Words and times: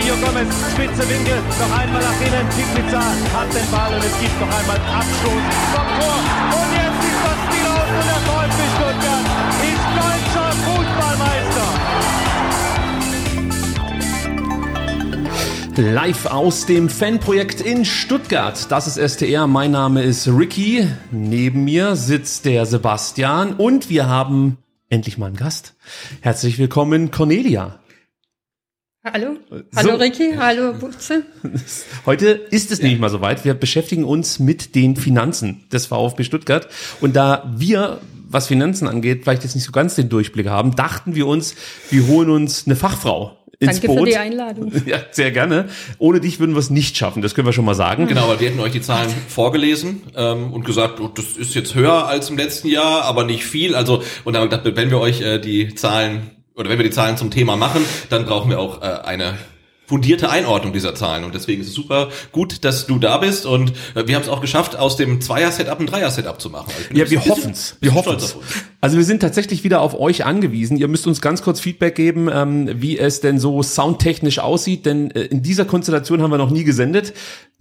Mario 0.00 0.16
Gomez, 0.16 0.48
spitze 0.72 1.06
Winkel, 1.10 1.36
noch 1.60 1.78
einmal 1.78 2.00
nach 2.00 2.20
innen. 2.22 2.48
Pizza 2.74 3.00
hat 3.34 3.52
den 3.54 3.70
Ball 3.70 3.92
und 3.92 4.02
es 4.02 4.18
gibt 4.18 4.40
noch 4.40 4.48
einmal 4.48 4.78
Abstoß 4.78 5.42
vom 5.74 5.86
Tor. 6.00 6.16
Und 6.56 6.72
jetzt 6.72 7.04
ist 7.04 7.20
das 7.22 7.38
Spiel 7.44 7.66
aus 7.68 7.88
und 7.98 8.06
der 8.08 8.20
VfB 8.24 8.60
Stuttgart 8.76 9.26
ist 9.68 9.84
deutscher 10.00 10.48
Fußballmeister. 15.76 15.92
Live 15.92 16.24
aus 16.26 16.64
dem 16.64 16.88
Fanprojekt 16.88 17.60
in 17.60 17.84
Stuttgart. 17.84 18.70
Das 18.70 18.86
ist 18.86 18.96
STR. 18.96 19.46
Mein 19.46 19.72
Name 19.72 20.02
ist 20.02 20.28
Ricky. 20.28 20.88
Neben 21.10 21.64
mir 21.64 21.94
sitzt 21.94 22.46
der 22.46 22.64
Sebastian 22.64 23.52
und 23.52 23.90
wir 23.90 24.08
haben 24.08 24.56
endlich 24.88 25.18
mal 25.18 25.26
einen 25.26 25.36
Gast. 25.36 25.74
Herzlich 26.22 26.58
willkommen, 26.58 27.10
Cornelia. 27.10 27.80
Hallo, 29.02 29.38
hallo 29.74 29.92
So. 29.92 29.96
Ricky, 29.96 30.34
hallo 30.36 30.74
Butze. 30.74 31.22
Heute 32.04 32.26
ist 32.50 32.70
es 32.70 32.82
nicht 32.82 33.00
mal 33.00 33.08
soweit. 33.08 33.46
Wir 33.46 33.54
beschäftigen 33.54 34.04
uns 34.04 34.38
mit 34.38 34.74
den 34.74 34.94
Finanzen 34.94 35.64
des 35.72 35.86
VfB 35.86 36.22
Stuttgart. 36.22 36.68
Und 37.00 37.16
da 37.16 37.50
wir, 37.56 37.98
was 38.28 38.48
Finanzen 38.48 38.86
angeht, 38.86 39.22
vielleicht 39.22 39.42
jetzt 39.42 39.54
nicht 39.54 39.64
so 39.64 39.72
ganz 39.72 39.94
den 39.94 40.10
Durchblick 40.10 40.48
haben, 40.48 40.76
dachten 40.76 41.14
wir 41.14 41.26
uns, 41.26 41.54
wir 41.88 42.08
holen 42.08 42.28
uns 42.28 42.66
eine 42.66 42.76
Fachfrau 42.76 43.38
ins 43.58 43.80
Danke 43.80 43.86
Boot. 43.86 44.00
für 44.00 44.04
die 44.04 44.16
Einladung. 44.18 44.70
Ja, 44.84 44.98
sehr 45.12 45.30
gerne. 45.30 45.70
Ohne 45.96 46.20
dich 46.20 46.38
würden 46.38 46.54
wir 46.54 46.60
es 46.60 46.68
nicht 46.68 46.98
schaffen, 46.98 47.22
das 47.22 47.34
können 47.34 47.46
wir 47.48 47.54
schon 47.54 47.64
mal 47.64 47.74
sagen. 47.74 48.06
Genau, 48.06 48.28
weil 48.28 48.40
wir 48.40 48.50
hätten 48.50 48.60
euch 48.60 48.72
die 48.72 48.82
Zahlen 48.82 49.08
vorgelesen 49.28 50.02
ähm, 50.14 50.52
und 50.52 50.66
gesagt, 50.66 51.00
oh, 51.00 51.08
das 51.08 51.38
ist 51.38 51.54
jetzt 51.54 51.74
höher 51.74 52.06
als 52.06 52.28
im 52.28 52.36
letzten 52.36 52.68
Jahr, 52.68 53.04
aber 53.04 53.24
nicht 53.24 53.46
viel. 53.46 53.74
Also 53.74 54.02
und 54.24 54.34
dann 54.34 54.42
haben 54.42 54.50
wir 54.50 54.58
gedacht, 54.58 54.76
wenn 54.76 54.90
wir 54.90 54.98
euch 54.98 55.22
äh, 55.22 55.38
die 55.38 55.74
Zahlen 55.74 56.32
oder 56.60 56.70
wenn 56.70 56.78
wir 56.78 56.84
die 56.84 56.90
Zahlen 56.94 57.16
zum 57.16 57.30
Thema 57.30 57.56
machen, 57.56 57.84
dann 58.10 58.24
brauchen 58.26 58.50
wir 58.50 58.60
auch 58.60 58.82
äh, 58.82 58.84
eine 59.04 59.34
fundierte 59.86 60.30
Einordnung 60.30 60.72
dieser 60.72 60.94
Zahlen 60.94 61.24
und 61.24 61.34
deswegen 61.34 61.60
ist 61.62 61.66
es 61.66 61.74
super 61.74 62.10
gut, 62.30 62.64
dass 62.64 62.86
du 62.86 63.00
da 63.00 63.18
bist 63.18 63.44
und 63.44 63.72
äh, 63.96 64.06
wir 64.06 64.14
haben 64.14 64.22
es 64.22 64.28
auch 64.28 64.40
geschafft, 64.40 64.76
aus 64.76 64.96
dem 64.96 65.20
Zweier-Setup 65.20 65.80
ein 65.80 65.86
Dreier-Setup 65.86 66.40
zu 66.40 66.48
machen. 66.48 66.70
Also 66.76 66.90
Ja, 66.90 67.10
wir 67.10 67.18
bisschen- 67.18 67.32
hoffen's. 67.32 67.76
Wir 67.80 67.92
auf 67.96 68.06
uns. 68.06 68.36
Also 68.80 68.98
wir 68.98 69.04
sind 69.04 69.18
tatsächlich 69.20 69.64
wieder 69.64 69.80
auf 69.80 69.98
euch 69.98 70.24
angewiesen. 70.24 70.76
Ihr 70.76 70.86
müsst 70.86 71.08
uns 71.08 71.20
ganz 71.20 71.42
kurz 71.42 71.58
Feedback 71.58 71.96
geben, 71.96 72.30
ähm, 72.32 72.70
wie 72.76 72.98
es 73.00 73.20
denn 73.20 73.40
so 73.40 73.64
soundtechnisch 73.64 74.38
aussieht, 74.38 74.86
denn 74.86 75.10
äh, 75.10 75.22
in 75.22 75.42
dieser 75.42 75.64
Konstellation 75.64 76.22
haben 76.22 76.30
wir 76.30 76.38
noch 76.38 76.50
nie 76.50 76.62
gesendet. 76.62 77.12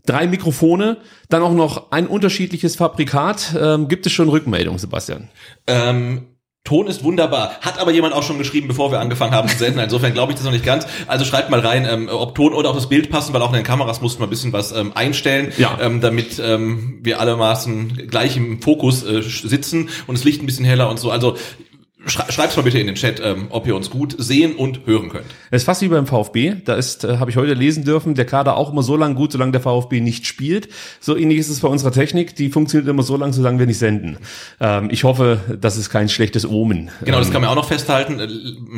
Drei 0.05 0.27
Mikrofone, 0.27 0.97
dann 1.29 1.41
auch 1.41 1.53
noch 1.53 1.91
ein 1.91 2.05
unterschiedliches 2.05 2.75
Fabrikat. 2.75 3.55
Ähm, 3.59 3.87
gibt 3.87 4.05
es 4.05 4.11
schon 4.11 4.29
Rückmeldung, 4.29 4.77
Sebastian? 4.77 5.29
Ähm, 5.65 6.27
Ton 6.65 6.85
ist 6.87 7.03
wunderbar. 7.03 7.53
Hat 7.61 7.79
aber 7.79 7.91
jemand 7.91 8.13
auch 8.13 8.21
schon 8.21 8.37
geschrieben, 8.37 8.67
bevor 8.67 8.91
wir 8.91 8.99
angefangen 8.99 9.33
haben 9.33 9.47
zu 9.47 9.57
senden. 9.57 9.79
Insofern 9.79 10.13
glaube 10.13 10.33
ich 10.33 10.35
das 10.35 10.45
noch 10.45 10.51
nicht 10.51 10.65
ganz. 10.65 10.85
Also 11.07 11.25
schreibt 11.25 11.49
mal 11.49 11.61
rein, 11.61 11.87
ähm, 11.89 12.09
ob 12.11 12.35
Ton 12.35 12.53
oder 12.53 12.69
auch 12.69 12.75
das 12.75 12.89
Bild 12.89 13.09
passen, 13.09 13.33
weil 13.33 13.41
auch 13.41 13.49
in 13.49 13.55
den 13.55 13.63
Kameras 13.63 14.01
mussten 14.01 14.21
wir 14.21 14.27
ein 14.27 14.29
bisschen 14.29 14.53
was 14.53 14.71
ähm, 14.71 14.91
einstellen, 14.93 15.51
Ja. 15.57 15.79
ähm, 15.81 15.99
damit 16.01 16.39
ähm, 16.43 16.99
wir 17.01 17.19
allermaßen 17.21 18.07
gleich 18.09 18.37
im 18.37 18.61
Fokus 18.61 19.03
äh, 19.03 19.21
sitzen 19.23 19.89
und 20.05 20.17
das 20.17 20.23
Licht 20.25 20.43
ein 20.43 20.45
bisschen 20.45 20.65
heller 20.65 20.89
und 20.89 20.99
so. 20.99 21.09
Also 21.09 21.37
schrei 22.05 22.31
schreibt's 22.31 22.55
mal 22.55 22.63
bitte 22.63 22.79
in 22.79 22.87
den 22.87 22.95
Chat, 22.95 23.21
ähm, 23.23 23.47
ob 23.49 23.67
ihr 23.67 23.75
uns 23.75 23.89
gut 23.89 24.15
sehen 24.17 24.55
und 24.55 24.85
hören 24.85 25.09
könnt. 25.09 25.25
Es 25.51 25.61
ist 25.61 25.65
fast 25.65 25.81
wie 25.81 25.87
beim 25.87 26.07
VfB. 26.07 26.55
Da 26.63 26.75
ist, 26.75 27.03
äh, 27.03 27.17
habe 27.17 27.29
ich 27.29 27.37
heute 27.37 27.53
lesen 27.53 27.83
dürfen, 27.83 28.15
der 28.15 28.25
Kader 28.25 28.57
auch 28.57 28.71
immer 28.71 28.83
so 28.83 28.95
lange 28.95 29.15
gut, 29.15 29.31
solange 29.31 29.51
der 29.51 29.61
VfB 29.61 29.99
nicht 29.99 30.25
spielt. 30.25 30.69
So 30.99 31.15
ähnlich 31.15 31.39
ist 31.39 31.49
es 31.49 31.59
bei 31.59 31.67
unserer 31.67 31.91
Technik. 31.91 32.35
Die 32.35 32.49
funktioniert 32.49 32.89
immer 32.89 33.03
so 33.03 33.17
lange, 33.17 33.33
solange 33.33 33.59
wir 33.59 33.65
nicht 33.65 33.79
senden. 33.79 34.17
Ähm, 34.59 34.89
ich 34.91 35.03
hoffe, 35.03 35.57
das 35.59 35.77
ist 35.77 35.89
kein 35.89 36.09
schlechtes 36.09 36.45
Omen. 36.47 36.89
Genau, 37.03 37.19
das 37.19 37.27
Ähm, 37.27 37.33
kann 37.33 37.41
man 37.41 37.51
auch 37.51 37.55
noch 37.55 37.67
festhalten. 37.67 38.19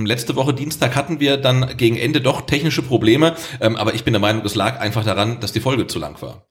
Letzte 0.05 0.35
Woche 0.35 0.53
Dienstag 0.53 0.95
hatten 0.95 1.19
wir 1.19 1.37
dann 1.37 1.77
gegen 1.77 1.97
Ende 1.97 2.21
doch 2.21 2.41
technische 2.41 2.81
Probleme, 2.81 3.35
ähm, 3.59 3.75
aber 3.75 3.93
ich 3.93 4.03
bin 4.03 4.13
der 4.13 4.21
Meinung, 4.21 4.43
es 4.45 4.55
lag 4.55 4.79
einfach 4.79 5.03
daran, 5.05 5.39
dass 5.39 5.51
die 5.51 5.59
Folge 5.59 5.87
zu 5.87 5.99
lang 5.99 6.21
war. 6.21 6.45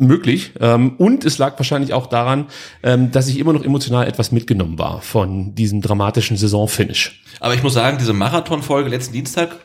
Möglich. 0.00 0.52
Ähm, 0.60 0.94
und 0.98 1.24
es 1.24 1.38
lag 1.38 1.58
wahrscheinlich 1.58 1.92
auch 1.92 2.06
daran, 2.06 2.46
ähm, 2.84 3.10
dass 3.10 3.26
ich 3.26 3.36
immer 3.38 3.52
noch 3.52 3.64
emotional 3.64 4.06
etwas 4.06 4.30
mitgenommen 4.30 4.78
war 4.78 5.02
von 5.02 5.56
diesem 5.56 5.80
dramatischen 5.80 6.36
Saisonfinish. 6.36 7.20
Aber 7.40 7.54
ich 7.54 7.64
muss 7.64 7.74
sagen, 7.74 7.98
diese 7.98 8.12
Marathonfolge 8.12 8.88
letzten 8.90 9.12
Dienstag, 9.12 9.56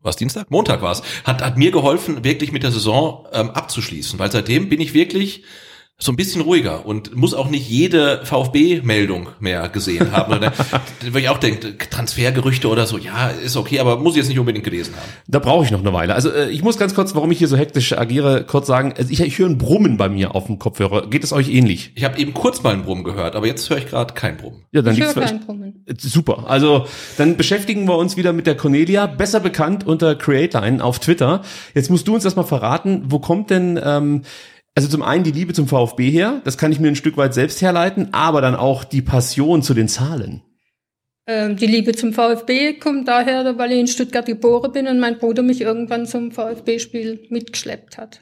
was 0.00 0.14
Dienstag? 0.14 0.52
Montag 0.52 0.82
war 0.82 0.92
es, 0.92 1.02
hat, 1.24 1.42
hat 1.42 1.58
mir 1.58 1.72
geholfen, 1.72 2.22
wirklich 2.22 2.52
mit 2.52 2.62
der 2.62 2.70
Saison 2.70 3.26
ähm, 3.32 3.50
abzuschließen, 3.50 4.20
weil 4.20 4.30
seitdem 4.30 4.68
bin 4.68 4.80
ich 4.80 4.94
wirklich 4.94 5.42
so 6.02 6.10
ein 6.10 6.16
bisschen 6.16 6.40
ruhiger 6.42 6.84
und 6.84 7.14
muss 7.14 7.32
auch 7.32 7.48
nicht 7.48 7.68
jede 7.70 8.20
VfB-Meldung 8.24 9.28
mehr 9.38 9.68
gesehen 9.68 10.10
haben. 10.12 10.32
Oder, 10.36 10.52
wo 11.12 11.18
ich 11.18 11.28
auch 11.28 11.38
denke, 11.38 11.76
Transfergerüchte 11.78 12.68
oder 12.68 12.86
so, 12.86 12.98
ja, 12.98 13.28
ist 13.28 13.56
okay, 13.56 13.78
aber 13.78 13.98
muss 13.98 14.14
ich 14.14 14.18
jetzt 14.18 14.28
nicht 14.28 14.38
unbedingt 14.38 14.64
gelesen 14.64 14.94
haben. 14.96 15.08
Da 15.28 15.38
brauche 15.38 15.64
ich 15.64 15.70
noch 15.70 15.80
eine 15.80 15.92
Weile. 15.92 16.14
Also 16.14 16.30
äh, 16.30 16.50
ich 16.50 16.62
muss 16.62 16.76
ganz 16.76 16.94
kurz, 16.94 17.14
warum 17.14 17.30
ich 17.30 17.38
hier 17.38 17.46
so 17.48 17.56
hektisch 17.56 17.92
agiere, 17.96 18.44
kurz 18.44 18.66
sagen, 18.66 18.92
also 18.96 19.10
ich, 19.12 19.20
ich 19.20 19.38
höre 19.38 19.48
ein 19.48 19.58
Brummen 19.58 19.96
bei 19.96 20.08
mir 20.08 20.34
auf 20.34 20.46
dem 20.46 20.58
Kopfhörer. 20.58 21.08
Geht 21.08 21.22
es 21.22 21.32
euch 21.32 21.48
ähnlich? 21.48 21.92
Ich 21.94 22.02
habe 22.04 22.18
eben 22.18 22.34
kurz 22.34 22.62
mal 22.62 22.72
einen 22.72 22.82
Brummen 22.82 23.04
gehört, 23.04 23.36
aber 23.36 23.46
jetzt 23.46 23.70
höre 23.70 23.78
ich 23.78 23.86
gerade 23.86 24.12
keinen 24.14 24.38
Brummen. 24.38 24.62
Ja, 24.72 24.82
dann 24.82 24.94
Ich 24.94 25.00
höre 25.00 25.06
liegt's 25.06 25.12
vielleicht- 25.14 25.32
kein 25.38 25.46
Brummen. 25.46 25.84
Äh, 25.86 25.94
Super. 25.98 26.44
Also 26.48 26.86
dann 27.16 27.36
beschäftigen 27.36 27.86
wir 27.86 27.96
uns 27.96 28.16
wieder 28.16 28.32
mit 28.32 28.46
der 28.48 28.56
Cornelia, 28.56 29.06
besser 29.06 29.40
bekannt 29.40 29.86
unter 29.86 30.14
Creatline 30.16 30.82
auf 30.82 30.98
Twitter. 30.98 31.42
Jetzt 31.74 31.90
musst 31.90 32.08
du 32.08 32.14
uns 32.14 32.24
das 32.24 32.34
mal 32.36 32.42
verraten, 32.42 33.04
wo 33.06 33.18
kommt 33.20 33.50
denn 33.50 33.78
ähm, 33.82 34.22
also 34.74 34.88
zum 34.88 35.02
einen 35.02 35.24
die 35.24 35.32
Liebe 35.32 35.52
zum 35.52 35.68
VfB 35.68 36.10
her, 36.10 36.40
das 36.44 36.56
kann 36.56 36.72
ich 36.72 36.80
mir 36.80 36.88
ein 36.88 36.96
Stück 36.96 37.16
weit 37.16 37.34
selbst 37.34 37.60
herleiten, 37.60 38.08
aber 38.12 38.40
dann 38.40 38.54
auch 38.54 38.84
die 38.84 39.02
Passion 39.02 39.62
zu 39.62 39.74
den 39.74 39.88
Zahlen. 39.88 40.42
Ähm, 41.26 41.56
die 41.56 41.66
Liebe 41.66 41.92
zum 41.92 42.12
VfB 42.12 42.74
kommt 42.74 43.06
daher, 43.06 43.56
weil 43.58 43.72
ich 43.72 43.78
in 43.78 43.86
Stuttgart 43.86 44.26
geboren 44.26 44.72
bin 44.72 44.88
und 44.88 44.98
mein 44.98 45.18
Bruder 45.18 45.42
mich 45.42 45.60
irgendwann 45.60 46.06
zum 46.06 46.32
VfB-Spiel 46.32 47.26
mitgeschleppt 47.28 47.96
hat. 47.98 48.20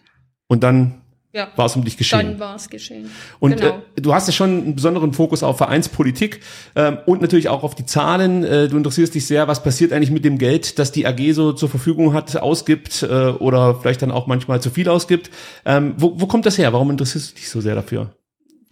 Und 0.48 0.62
dann 0.62 0.99
Ja, 1.32 1.48
war 1.54 1.66
es 1.66 1.76
um 1.76 1.84
dich 1.84 1.96
geschehen. 1.96 2.18
dann 2.18 2.40
war 2.40 2.56
es 2.56 2.68
geschehen. 2.68 3.08
Und 3.38 3.56
genau. 3.56 3.82
äh, 3.96 4.00
du 4.00 4.12
hast 4.12 4.26
ja 4.26 4.32
schon 4.32 4.50
einen 4.50 4.74
besonderen 4.74 5.12
Fokus 5.12 5.44
auf 5.44 5.58
Vereinspolitik 5.58 6.40
ähm, 6.74 6.98
und 7.06 7.22
natürlich 7.22 7.48
auch 7.48 7.62
auf 7.62 7.76
die 7.76 7.86
Zahlen. 7.86 8.42
Äh, 8.42 8.66
du 8.66 8.76
interessierst 8.76 9.14
dich 9.14 9.26
sehr, 9.26 9.46
was 9.46 9.62
passiert 9.62 9.92
eigentlich 9.92 10.10
mit 10.10 10.24
dem 10.24 10.38
Geld, 10.38 10.80
das 10.80 10.90
die 10.90 11.06
AG 11.06 11.32
so 11.32 11.52
zur 11.52 11.68
Verfügung 11.68 12.14
hat, 12.14 12.36
ausgibt 12.36 13.04
äh, 13.04 13.06
oder 13.06 13.76
vielleicht 13.76 14.02
dann 14.02 14.10
auch 14.10 14.26
manchmal 14.26 14.60
zu 14.60 14.70
viel 14.70 14.88
ausgibt. 14.88 15.30
Ähm, 15.64 15.94
wo, 15.98 16.20
wo 16.20 16.26
kommt 16.26 16.46
das 16.46 16.58
her? 16.58 16.72
Warum 16.72 16.90
interessierst 16.90 17.30
du 17.30 17.34
dich 17.36 17.48
so 17.48 17.60
sehr 17.60 17.76
dafür? 17.76 18.12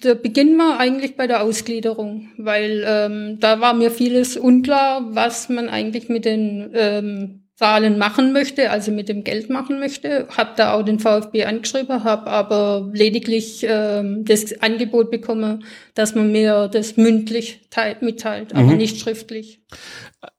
Der 0.02 0.16
Beginn 0.16 0.58
war 0.58 0.80
eigentlich 0.80 1.16
bei 1.16 1.28
der 1.28 1.42
Ausgliederung, 1.42 2.28
weil 2.38 2.84
ähm, 2.86 3.38
da 3.40 3.60
war 3.60 3.72
mir 3.72 3.92
vieles 3.92 4.36
unklar, 4.36 5.14
was 5.14 5.48
man 5.48 5.68
eigentlich 5.68 6.08
mit 6.08 6.24
den 6.24 6.70
ähm, 6.74 7.47
Zahlen 7.58 7.98
machen 7.98 8.32
möchte, 8.32 8.70
also 8.70 8.92
mit 8.92 9.08
dem 9.08 9.24
Geld 9.24 9.50
machen 9.50 9.80
möchte. 9.80 10.28
Hab 10.36 10.54
da 10.54 10.74
auch 10.74 10.84
den 10.84 11.00
VfB 11.00 11.44
angeschrieben, 11.44 12.04
habe 12.04 12.28
aber 12.30 12.88
lediglich 12.92 13.66
ähm, 13.68 14.24
das 14.24 14.60
Angebot 14.62 15.10
bekommen, 15.10 15.64
dass 15.94 16.14
man 16.14 16.30
mir 16.30 16.68
das 16.68 16.96
mündlich 16.96 17.62
teilt, 17.70 18.00
mitteilt, 18.02 18.54
aber 18.54 18.62
Mhm. 18.62 18.76
nicht 18.76 19.00
schriftlich. 19.00 19.60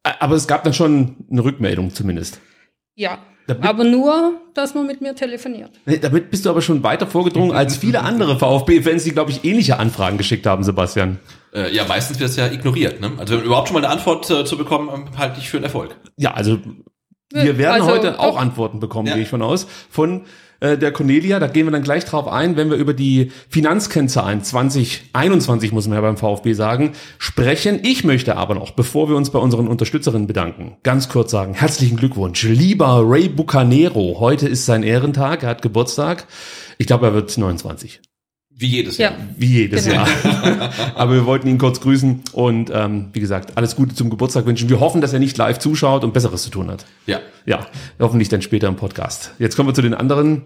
Aber 0.04 0.36
es 0.36 0.48
gab 0.48 0.64
dann 0.64 0.74
schon 0.74 1.18
eine 1.30 1.44
Rückmeldung 1.44 1.94
zumindest. 1.94 2.40
Ja, 2.96 3.18
Damit- 3.48 3.66
aber 3.68 3.84
nur, 3.84 4.40
dass 4.54 4.74
man 4.74 4.88
mit 4.88 5.02
mir 5.02 5.14
telefoniert. 5.14 5.72
Damit 6.02 6.32
bist 6.32 6.46
du 6.46 6.50
aber 6.52 6.62
schon 6.62 6.84
weiter 6.84 7.06
vorgedrungen 7.06 7.52
als 7.52 7.76
viele 7.76 8.02
andere 8.02 8.40
VfB-Fans, 8.40 9.04
die, 9.04 9.12
glaube 9.12 9.32
ich, 9.32 9.44
ähnliche 9.44 9.78
Anfragen 9.78 10.18
geschickt 10.18 10.46
haben, 10.46 10.64
Sebastian. 10.64 11.20
Äh, 11.54 11.76
ja, 11.76 11.84
meistens 11.86 12.18
wird 12.20 12.30
es 12.30 12.38
ja 12.38 12.48
ignoriert. 12.48 13.02
Ne? 13.02 13.12
Also 13.18 13.38
wenn 13.38 13.44
überhaupt 13.44 13.68
schon 13.68 13.74
mal 13.76 13.84
eine 13.84 13.92
Antwort 13.92 14.30
äh, 14.30 14.46
zu 14.46 14.58
bekommen, 14.58 14.90
ähm, 14.94 15.18
halte 15.18 15.40
ich 15.40 15.50
für 15.50 15.58
einen 15.58 15.66
Erfolg. 15.66 15.98
Ja, 16.16 16.34
also 16.36 16.60
wir 17.32 17.58
werden 17.58 17.82
Also, 17.82 17.88
heute 17.92 18.20
auch. 18.20 18.38
Antworten 18.38 18.80
bekommen, 18.80 19.08
Ja. 19.08 19.14
gehe 19.14 19.24
ich 19.24 19.30
von 19.30 19.42
aus, 19.42 19.68
von 19.90 20.22
äh, 20.62 20.78
der 20.78 20.92
Cornelia. 20.92 21.40
Da 21.40 21.48
gehen 21.48 21.66
wir 21.68 21.72
dann 21.72 21.84
gleich 21.84 22.04
drauf 22.06 22.28
ein, 22.28 22.58
wenn 22.58 22.70
wir 22.70 22.76
über 22.78 22.94
die 22.94 23.32
Finanzkennzahlen 23.50 24.44
2021, 24.44 25.72
muss 25.72 25.88
man 25.88 25.96
ja 25.96 26.02
beim 26.02 26.18
VfB 26.18 26.54
sagen, 26.54 26.92
sprechen. 27.18 27.80
Ich 27.84 28.04
möchte 28.04 28.36
aber 28.36 28.56
noch, 28.56 28.72
bevor 28.72 29.08
wir 29.10 29.16
uns 29.16 29.30
bei 29.30 29.40
unseren 29.40 29.68
Unterstützerinnen 29.68 30.28
bedanken, 30.28 30.76
ganz 30.84 31.08
kurz 31.08 31.32
sagen, 31.32 31.54
herzlichen 31.54 31.96
Glückwunsch. 31.98 32.44
Lieber 32.44 33.04
Ray 33.06 33.30
Bucanero, 33.30 34.18
heute 34.20 34.48
ist 34.50 34.66
sein 34.66 34.84
Ehrentag, 34.84 35.44
er 35.44 35.50
hat 35.50 35.62
Geburtstag. 35.62 36.28
Ich 36.78 36.88
glaube, 36.88 37.06
er 37.08 37.14
wird 37.14 37.38
29. 37.38 38.02
Wie 38.60 38.68
jedes 38.68 38.98
Jahr. 38.98 39.12
Ja. 39.14 39.18
Wie 39.38 39.46
jedes 39.48 39.86
Genau. 39.86 40.06
Jahr. 40.06 40.72
Aber 40.96 41.14
wir 41.14 41.26
wollten 41.26 41.48
ihn 41.48 41.58
kurz 41.58 41.80
grüßen 41.80 42.22
und 42.34 42.70
ähm, 42.74 43.08
wie 43.14 43.22
gesagt, 43.22 43.58
alles 43.58 43.78
Gute 43.78 43.96
zum 43.96 44.10
Geburtstag 44.10 44.46
wünschen. 44.46 44.68
Wir 44.70 44.82
hoffen, 44.82 45.00
dass 45.00 45.14
er 45.14 45.20
nicht 45.20 45.38
live 45.38 45.60
zuschaut 45.60 46.04
und 46.04 46.14
Besseres 46.14 46.44
zu 46.44 46.50
tun 46.50 46.70
hat. 46.70 46.86
Ja. 47.06 47.20
Ja, 47.46 47.66
hoffentlich 48.00 48.28
dann 48.28 48.42
später 48.42 48.68
im 48.68 48.76
Podcast. 48.76 49.32
Jetzt 49.40 49.56
kommen 49.56 49.70
wir 49.70 49.74
zu 49.74 49.82
den 49.82 49.94
anderen 49.94 50.42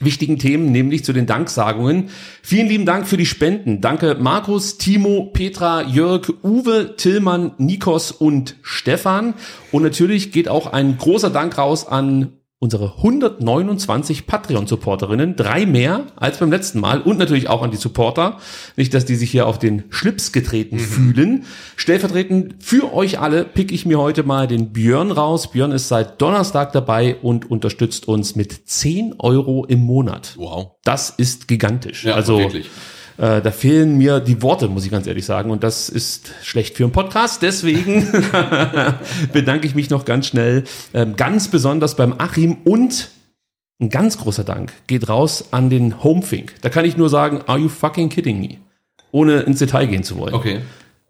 wichtigen 0.00 0.38
Themen, 0.38 0.70
nämlich 0.70 1.04
zu 1.04 1.12
den 1.12 1.26
Danksagungen. 1.26 2.10
Vielen 2.42 2.68
lieben 2.68 2.86
Dank 2.86 3.08
für 3.08 3.16
die 3.16 3.26
Spenden. 3.26 3.80
Danke 3.80 4.16
Markus, 4.20 4.78
Timo, 4.78 5.24
Petra, 5.32 5.82
Jörg, 5.82 6.32
Uwe, 6.44 6.94
Tillmann, 6.96 7.52
Nikos 7.58 8.12
und 8.12 8.54
Stefan. 8.62 9.34
Und 9.72 9.82
natürlich 9.82 10.30
geht 10.30 10.48
auch 10.48 10.72
ein 10.72 10.96
großer 10.98 11.30
Dank 11.30 11.58
raus 11.58 11.86
an 11.88 12.28
unsere 12.60 12.96
129 12.96 14.26
Patreon-Supporterinnen, 14.26 15.36
drei 15.36 15.64
mehr 15.64 16.06
als 16.16 16.38
beim 16.38 16.50
letzten 16.50 16.80
Mal 16.80 17.00
und 17.00 17.18
natürlich 17.18 17.48
auch 17.48 17.62
an 17.62 17.70
die 17.70 17.76
Supporter. 17.76 18.38
Nicht, 18.76 18.92
dass 18.94 19.04
die 19.04 19.14
sich 19.14 19.30
hier 19.30 19.46
auf 19.46 19.60
den 19.60 19.84
Schlips 19.90 20.32
getreten 20.32 20.80
fühlen. 20.80 21.44
Stellvertretend 21.76 22.56
für 22.58 22.92
euch 22.92 23.20
alle 23.20 23.44
pick 23.44 23.70
ich 23.70 23.86
mir 23.86 24.00
heute 24.00 24.24
mal 24.24 24.48
den 24.48 24.72
Björn 24.72 25.12
raus. 25.12 25.52
Björn 25.52 25.70
ist 25.70 25.86
seit 25.86 26.20
Donnerstag 26.20 26.72
dabei 26.72 27.16
und 27.22 27.48
unterstützt 27.48 28.08
uns 28.08 28.34
mit 28.34 28.68
10 28.68 29.14
Euro 29.18 29.64
im 29.64 29.80
Monat. 29.80 30.34
Wow. 30.36 30.72
Das 30.82 31.10
ist 31.10 31.46
gigantisch. 31.46 32.04
Ja, 32.04 32.14
also 32.14 32.38
wirklich. 32.40 32.68
Äh, 33.18 33.42
da 33.42 33.50
fehlen 33.50 33.98
mir 33.98 34.20
die 34.20 34.42
Worte, 34.42 34.68
muss 34.68 34.84
ich 34.84 34.90
ganz 34.90 35.06
ehrlich 35.06 35.26
sagen. 35.26 35.50
Und 35.50 35.64
das 35.64 35.88
ist 35.88 36.30
schlecht 36.42 36.76
für 36.76 36.84
einen 36.84 36.92
Podcast. 36.92 37.42
Deswegen 37.42 38.06
bedanke 39.32 39.66
ich 39.66 39.74
mich 39.74 39.90
noch 39.90 40.04
ganz 40.04 40.28
schnell, 40.28 40.64
ähm, 40.94 41.16
ganz 41.16 41.48
besonders 41.48 41.96
beim 41.96 42.14
Achim 42.18 42.58
und 42.64 43.10
ein 43.80 43.90
ganz 43.90 44.18
großer 44.18 44.44
Dank 44.44 44.72
geht 44.86 45.08
raus 45.08 45.48
an 45.50 45.68
den 45.68 46.02
Homefink. 46.02 46.54
Da 46.62 46.68
kann 46.68 46.84
ich 46.84 46.96
nur 46.96 47.08
sagen, 47.08 47.42
are 47.46 47.58
you 47.58 47.68
fucking 47.68 48.08
kidding 48.08 48.40
me? 48.40 48.56
Ohne 49.10 49.40
ins 49.40 49.58
Detail 49.58 49.86
gehen 49.86 50.02
zu 50.02 50.16
wollen. 50.18 50.34
Okay. 50.34 50.60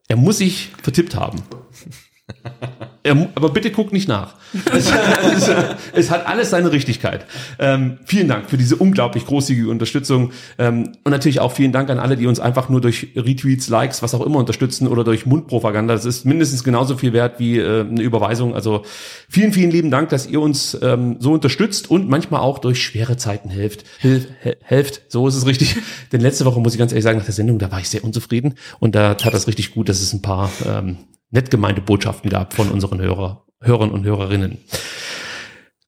Er 0.09 0.17
muss 0.17 0.39
sich 0.39 0.71
vertippt 0.83 1.15
haben. 1.15 1.43
Er, 3.05 3.29
aber 3.37 3.51
bitte 3.51 3.71
guck 3.71 3.93
nicht 3.93 4.09
nach. 4.09 4.35
Es, 4.75 4.91
es, 4.91 5.51
es 5.93 6.11
hat 6.11 6.27
alles 6.27 6.51
seine 6.51 6.73
Richtigkeit. 6.73 7.25
Ähm, 7.59 7.99
vielen 8.05 8.29
Dank 8.29 8.51
für 8.51 8.59
diese 8.59 8.77
unglaublich 8.77 9.25
großzügige 9.25 9.69
Unterstützung. 9.71 10.33
Ähm, 10.59 10.93
und 11.05 11.13
natürlich 11.13 11.41
auch 11.41 11.53
vielen 11.53 11.73
Dank 11.73 11.91
an 11.91 11.99
alle, 11.99 12.17
die 12.17 12.27
uns 12.27 12.41
einfach 12.41 12.69
nur 12.69 12.81
durch 12.81 13.09
Retweets, 13.15 13.69
Likes, 13.69 14.03
was 14.03 14.15
auch 14.15 14.27
immer 14.27 14.39
unterstützen 14.39 14.89
oder 14.89 15.05
durch 15.05 15.27
Mundpropaganda. 15.27 15.95
Das 15.95 16.05
ist 16.05 16.25
mindestens 16.25 16.65
genauso 16.65 16.97
viel 16.97 17.13
wert 17.13 17.39
wie 17.39 17.59
äh, 17.59 17.81
eine 17.81 18.03
Überweisung. 18.03 18.55
Also 18.55 18.83
vielen, 19.29 19.53
vielen 19.53 19.71
lieben 19.71 19.91
Dank, 19.91 20.09
dass 20.09 20.27
ihr 20.27 20.41
uns 20.41 20.77
ähm, 20.83 21.17
so 21.21 21.33
unterstützt 21.33 21.91
und 21.91 22.09
manchmal 22.09 22.41
auch 22.41 22.59
durch 22.59 22.83
schwere 22.83 23.17
Zeiten 23.17 23.49
hilft. 23.49 23.85
Hilf, 23.99 24.27
he- 24.43 24.57
helft, 24.63 25.03
so 25.09 25.29
ist 25.29 25.37
es 25.37 25.47
richtig. 25.47 25.77
Denn 26.13 26.21
letzte 26.21 26.45
Woche 26.45 26.61
muss 26.61 26.73
ich 26.73 26.79
ganz 26.79 26.93
ehrlich 26.93 27.05
sagen, 27.05 27.19
nach 27.19 27.27
der 27.27 27.35
Sendung, 27.35 27.59
da 27.59 27.71
war 27.71 27.81
ich 27.81 27.89
sehr 27.89 28.03
unzufrieden. 28.03 28.55
Und 28.81 28.95
da 28.95 29.15
tat 29.15 29.35
das 29.35 29.47
richtig 29.47 29.73
gut, 29.73 29.89
dass 29.89 30.01
es 30.01 30.13
ein 30.13 30.23
paar 30.23 30.51
ähm, 30.67 30.97
nett 31.31 31.51
gemeinte 31.51 31.81
Botschaften 31.81 32.31
gab 32.31 32.55
von 32.55 32.71
unseren 32.71 33.01
Hörer, 33.01 33.45
Hörern 33.61 33.91
und 33.91 34.05
Hörerinnen. 34.05 34.59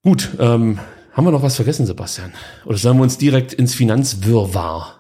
Gut, 0.03 0.31
ähm, 0.39 0.79
haben 1.13 1.25
wir 1.25 1.31
noch 1.31 1.43
was 1.43 1.57
vergessen, 1.57 1.87
Sebastian? 1.87 2.33
Oder 2.65 2.79
sollen 2.79 2.97
wir 2.97 3.03
uns 3.03 3.19
direkt 3.19 3.53
ins 3.53 3.75
Finanzwirrwarr? 3.75 5.00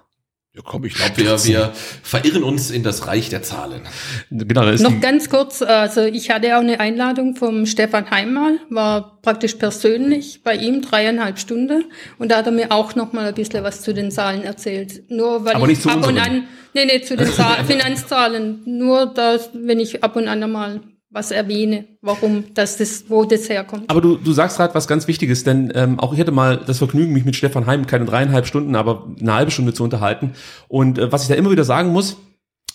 Ja, 0.53 0.63
komm, 0.65 0.85
ich 0.85 0.95
glaube, 0.95 1.17
wir, 1.17 1.45
wir 1.45 1.73
verirren 2.03 2.43
uns 2.43 2.73
in 2.73 2.83
das 2.83 3.07
Reich 3.07 3.29
der 3.29 3.41
Zahlen. 3.45 3.83
Genau, 4.31 4.63
da 4.63 4.71
ist 4.73 4.83
Noch 4.83 5.01
ganz 5.01 5.31
kurz, 5.31 5.63
also 5.63 6.03
ich 6.03 6.31
hatte 6.31 6.57
auch 6.57 6.61
eine 6.61 6.81
Einladung 6.81 7.37
vom 7.37 7.67
Stefan 7.67 8.11
Heim 8.11 8.59
war 8.69 9.21
praktisch 9.23 9.55
persönlich 9.55 10.43
bei 10.43 10.57
ihm 10.57 10.83
dreieinhalb 10.83 11.39
Stunden 11.39 11.85
und 12.19 12.33
da 12.33 12.39
hat 12.39 12.47
er 12.47 12.53
mir 12.53 12.73
auch 12.73 12.97
noch 12.97 13.13
mal 13.13 13.29
ein 13.29 13.35
bisschen 13.35 13.63
was 13.63 13.83
zu 13.83 13.95
den 13.95 14.11
Zahlen 14.11 14.43
erzählt. 14.43 15.09
Nur 15.09 15.45
weil 15.45 15.55
Aber 15.55 15.67
ich 15.67 15.79
nicht 15.79 15.83
zu 15.83 15.91
ab 15.91 16.05
und 16.05 16.19
an, 16.19 16.49
nee, 16.75 16.85
nee, 16.85 17.01
zu 17.01 17.17
den 17.17 17.33
Zahl, 17.33 17.65
Finanzzahlen, 17.65 18.63
nur 18.65 19.07
das, 19.07 19.51
wenn 19.55 19.79
ich 19.79 20.03
ab 20.03 20.17
und 20.17 20.27
an 20.27 20.51
mal 20.51 20.81
was 21.11 21.33
erwähne, 21.33 21.87
warum 22.03 22.45
das, 22.55 22.77
das 22.77 23.05
wo 23.09 23.25
das 23.25 23.49
herkommt. 23.49 23.91
aber 23.91 24.01
du, 24.01 24.17
du 24.17 24.33
sagst 24.33 24.57
gerade 24.57 24.75
was 24.75 24.87
ganz 24.87 25.09
Wichtiges, 25.09 25.43
denn 25.43 25.73
ähm, 25.75 25.99
auch 25.99 26.13
ich 26.13 26.21
hatte 26.21 26.31
mal 26.31 26.57
das 26.57 26.79
Vergnügen, 26.79 27.13
mich 27.13 27.25
mit 27.25 27.35
Stefan 27.35 27.67
Heim 27.67 27.87
keine 27.87 28.05
dreieinhalb 28.05 28.47
Stunden, 28.47 28.77
aber 28.77 29.09
eine 29.21 29.35
halbe 29.35 29.51
Stunde 29.51 29.75
zu 29.75 29.83
unterhalten. 29.83 30.33
Und 30.69 30.99
äh, 30.99 31.11
was 31.11 31.23
ich 31.23 31.29
da 31.29 31.35
immer 31.35 31.51
wieder 31.51 31.65
sagen 31.65 31.91
muss, 31.91 32.17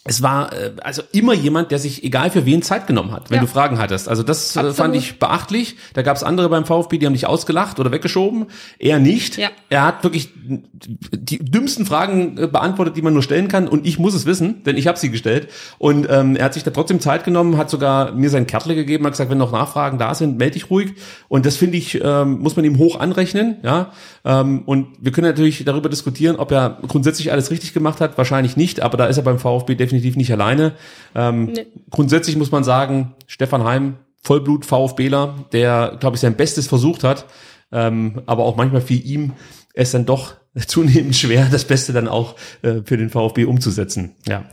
es 0.08 0.22
war 0.22 0.54
äh, 0.54 0.72
also 0.84 1.02
immer 1.14 1.34
jemand, 1.34 1.72
der 1.72 1.80
sich 1.80 2.04
egal 2.04 2.30
für 2.30 2.46
wen 2.46 2.62
Zeit 2.62 2.86
genommen 2.86 3.12
hat, 3.12 3.32
wenn 3.32 3.38
Ja. 3.38 3.42
du 3.42 3.48
Fragen 3.48 3.80
hattest. 3.80 4.08
Also 4.08 4.22
das 4.22 4.56
äh, 4.56 4.60
Absolut. 4.60 4.76
fand 4.78 4.96
ich 4.96 5.18
beachtlich. 5.18 5.78
Da 5.96 6.04
gab 6.04 6.16
es 6.16 6.22
andere 6.24 6.48
beim 6.48 6.64
VfB, 6.64 7.00
die 7.00 7.08
haben 7.08 7.14
dich 7.14 7.26
ausgelacht 7.26 7.80
oder 7.80 7.92
weggeschoben. 7.92 8.46
Er 8.78 9.00
nicht. 9.00 9.38
Ja. 9.38 9.50
Er 9.70 9.82
hat 9.84 10.04
wirklich 10.04 10.30
die 10.38 11.40
dümmsten 11.40 11.88
Fragen 11.88 12.38
äh, 12.38 12.46
beantwortet, 12.46 12.96
die 12.98 13.02
man 13.02 13.14
nur 13.14 13.24
stellen 13.24 13.48
kann. 13.48 13.68
Und 13.68 13.88
ich 13.88 13.98
muss 13.98 14.14
es 14.14 14.28
wissen, 14.28 14.64
denn 14.64 14.78
ich 14.78 14.86
habe 14.86 15.00
sie 15.00 15.10
gestellt. 15.10 15.48
Und 15.80 16.08
ähm, 16.08 16.36
er 16.36 16.46
hat 16.46 16.54
sich 16.54 16.64
da 16.64 16.70
trotzdem 16.70 17.00
Zeit 17.00 17.24
genommen, 17.24 17.58
hat 17.58 17.72
sogar 17.72 18.12
mir 18.12 18.30
sein 18.30 18.46
Kärtle 18.46 18.76
gegeben, 18.76 19.06
hat 19.06 19.14
gesagt, 19.14 19.32
wenn 19.32 19.40
noch 19.40 19.52
Nachfragen 19.52 19.98
da 19.98 20.14
sind, 20.14 20.38
melde 20.38 20.54
dich 20.54 20.70
ruhig. 20.70 20.94
Und 21.30 21.48
das 21.48 21.58
finde 21.58 21.78
ich, 21.78 22.00
ähm, 22.04 22.40
muss 22.42 22.56
man 22.56 22.64
ihm 22.64 22.78
hoch 22.78 23.00
anrechnen. 23.00 23.58
Ja. 23.64 23.92
Ähm, 24.26 24.64
und 24.66 24.88
wir 25.00 25.12
können 25.12 25.28
natürlich 25.28 25.64
darüber 25.64 25.88
diskutieren, 25.88 26.36
ob 26.36 26.52
er 26.52 26.80
grundsätzlich 26.88 27.32
alles 27.32 27.52
richtig 27.52 27.74
gemacht 27.74 28.02
hat. 28.02 28.18
Wahrscheinlich 28.18 28.58
nicht, 28.58 28.82
aber 28.82 28.98
da 28.98 29.06
ist 29.06 29.18
er 29.18 29.24
beim 29.24 29.38
VfB 29.40 29.76
definitiv 29.76 30.16
nicht 30.16 30.32
alleine. 30.32 30.74
Ähm, 31.14 31.46
Nee. 31.46 31.68
Grundsätzlich 31.92 32.36
muss 32.36 32.52
man 32.52 32.64
sagen, 32.64 33.14
Stefan 33.28 33.64
Heim, 33.64 33.98
Vollblut 34.22 34.66
VfBler, 34.66 35.36
der, 35.54 35.98
glaube 36.00 36.16
ich, 36.16 36.22
sein 36.22 36.36
Bestes 36.36 36.68
versucht 36.68 37.04
hat, 37.04 37.26
ähm, 37.72 38.24
aber 38.26 38.44
auch 38.44 38.56
manchmal 38.56 38.82
fiel 38.82 39.06
ihm 39.06 39.34
es 39.76 39.92
dann 39.92 40.06
doch 40.06 40.34
zunehmend 40.68 41.16
schwer, 41.16 41.48
das 41.52 41.66
Beste 41.66 41.94
dann 41.94 42.08
auch 42.08 42.36
äh, 42.62 42.82
für 42.86 42.98
den 42.98 43.10
VfB 43.10 43.46
umzusetzen. 43.46 44.12
Ja. 44.28 44.46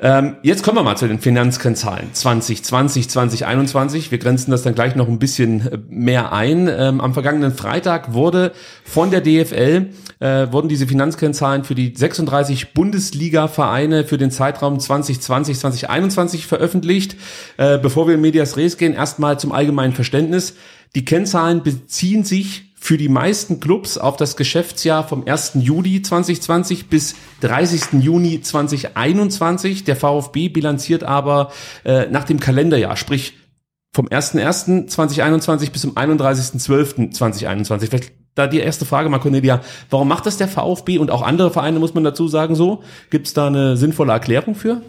Ähm, 0.00 0.36
jetzt 0.42 0.62
kommen 0.62 0.78
wir 0.78 0.84
mal 0.84 0.96
zu 0.96 1.08
den 1.08 1.18
Finanzkennzahlen 1.18 2.10
2020, 2.12 3.08
2021. 3.08 4.10
Wir 4.12 4.18
grenzen 4.18 4.52
das 4.52 4.62
dann 4.62 4.76
gleich 4.76 4.94
noch 4.94 5.08
ein 5.08 5.18
bisschen 5.18 5.66
äh, 5.66 5.78
mehr 5.88 6.32
ein. 6.32 6.68
Ähm, 6.68 7.00
am 7.00 7.14
vergangenen 7.14 7.52
Freitag 7.52 8.12
wurde 8.12 8.52
von 8.84 9.10
der 9.10 9.20
DFL 9.22 9.86
äh, 10.20 10.52
wurden 10.52 10.68
diese 10.68 10.86
Finanzkennzahlen 10.86 11.64
für 11.64 11.74
die 11.74 11.92
36 11.96 12.74
Bundesliga-Vereine 12.74 14.04
für 14.04 14.18
den 14.18 14.30
Zeitraum 14.30 14.78
2020, 14.78 15.58
2021 15.58 16.46
veröffentlicht. 16.46 17.16
Äh, 17.56 17.78
bevor 17.78 18.06
wir 18.06 18.14
in 18.14 18.20
Medias 18.20 18.56
Res 18.56 18.76
gehen, 18.76 18.94
erstmal 18.94 19.40
zum 19.40 19.50
allgemeinen 19.50 19.94
Verständnis. 19.94 20.54
Die 20.94 21.04
Kennzahlen 21.04 21.64
beziehen 21.64 22.22
sich 22.22 22.67
für 22.80 22.96
die 22.96 23.08
meisten 23.08 23.60
Clubs 23.60 23.98
auf 23.98 24.16
das 24.16 24.36
Geschäftsjahr 24.36 25.06
vom 25.06 25.26
1. 25.26 25.52
Juli 25.54 26.02
2020 26.02 26.88
bis 26.88 27.16
30. 27.40 28.00
Juni 28.02 28.40
2021. 28.40 29.84
Der 29.84 29.96
VfB 29.96 30.48
bilanziert 30.48 31.04
aber 31.04 31.52
äh, 31.84 32.06
nach 32.06 32.24
dem 32.24 32.40
Kalenderjahr, 32.40 32.96
sprich 32.96 33.34
vom 33.92 34.06
01.01.2021 34.06 35.72
bis 35.72 35.82
zum 35.82 35.94
31.12.2021. 35.94 37.86
Vielleicht 37.86 38.12
da 38.34 38.46
die 38.46 38.60
erste 38.60 38.84
Frage 38.84 39.08
mal, 39.08 39.18
Cornelia. 39.18 39.60
Warum 39.90 40.06
macht 40.06 40.26
das 40.26 40.36
der 40.36 40.46
VfB 40.46 40.98
und 40.98 41.10
auch 41.10 41.22
andere 41.22 41.50
Vereine, 41.50 41.80
muss 41.80 41.94
man 41.94 42.04
dazu 42.04 42.28
sagen, 42.28 42.54
so? 42.54 42.82
Gibt 43.10 43.26
es 43.26 43.34
da 43.34 43.48
eine 43.48 43.76
sinnvolle 43.76 44.12
Erklärung 44.12 44.54
für? 44.54 44.82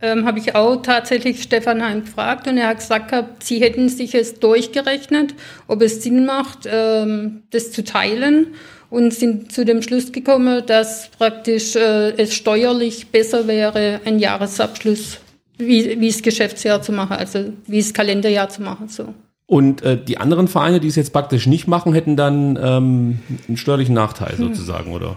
Ähm, 0.00 0.26
Habe 0.26 0.38
ich 0.38 0.54
auch 0.54 0.76
tatsächlich 0.82 1.42
Stefan 1.42 1.82
Heim 1.82 2.04
gefragt 2.04 2.46
und 2.46 2.58
er 2.58 2.68
hat 2.68 2.78
gesagt, 2.78 3.10
gehabt, 3.10 3.42
sie 3.42 3.60
hätten 3.60 3.88
sich 3.88 4.14
es 4.14 4.38
durchgerechnet, 4.38 5.34
ob 5.68 5.80
es 5.80 6.02
Sinn 6.02 6.26
macht, 6.26 6.68
ähm, 6.70 7.44
das 7.50 7.72
zu 7.72 7.82
teilen 7.82 8.48
und 8.90 9.14
sind 9.14 9.52
zu 9.52 9.64
dem 9.64 9.80
Schluss 9.80 10.12
gekommen, 10.12 10.62
dass 10.66 11.08
praktisch 11.10 11.76
äh, 11.76 12.10
es 12.16 12.34
steuerlich 12.34 13.08
besser 13.08 13.46
wäre, 13.46 14.00
einen 14.04 14.18
Jahresabschluss 14.18 15.18
wie, 15.58 15.98
wie 15.98 16.08
das 16.08 16.22
Geschäftsjahr 16.22 16.82
zu 16.82 16.92
machen, 16.92 17.16
also 17.16 17.52
wie 17.66 17.78
das 17.78 17.94
Kalenderjahr 17.94 18.48
zu 18.50 18.62
machen. 18.62 18.88
So. 18.88 19.14
Und 19.46 19.82
äh, 19.82 20.02
die 20.02 20.18
anderen 20.18 20.48
Vereine, 20.48 20.80
die 20.80 20.88
es 20.88 20.96
jetzt 20.96 21.12
praktisch 21.12 21.46
nicht 21.46 21.68
machen, 21.68 21.94
hätten 21.94 22.16
dann 22.16 22.58
ähm, 22.60 23.20
einen 23.48 23.56
steuerlichen 23.56 23.94
Nachteil 23.94 24.36
sozusagen, 24.36 24.92
oder? 24.92 25.16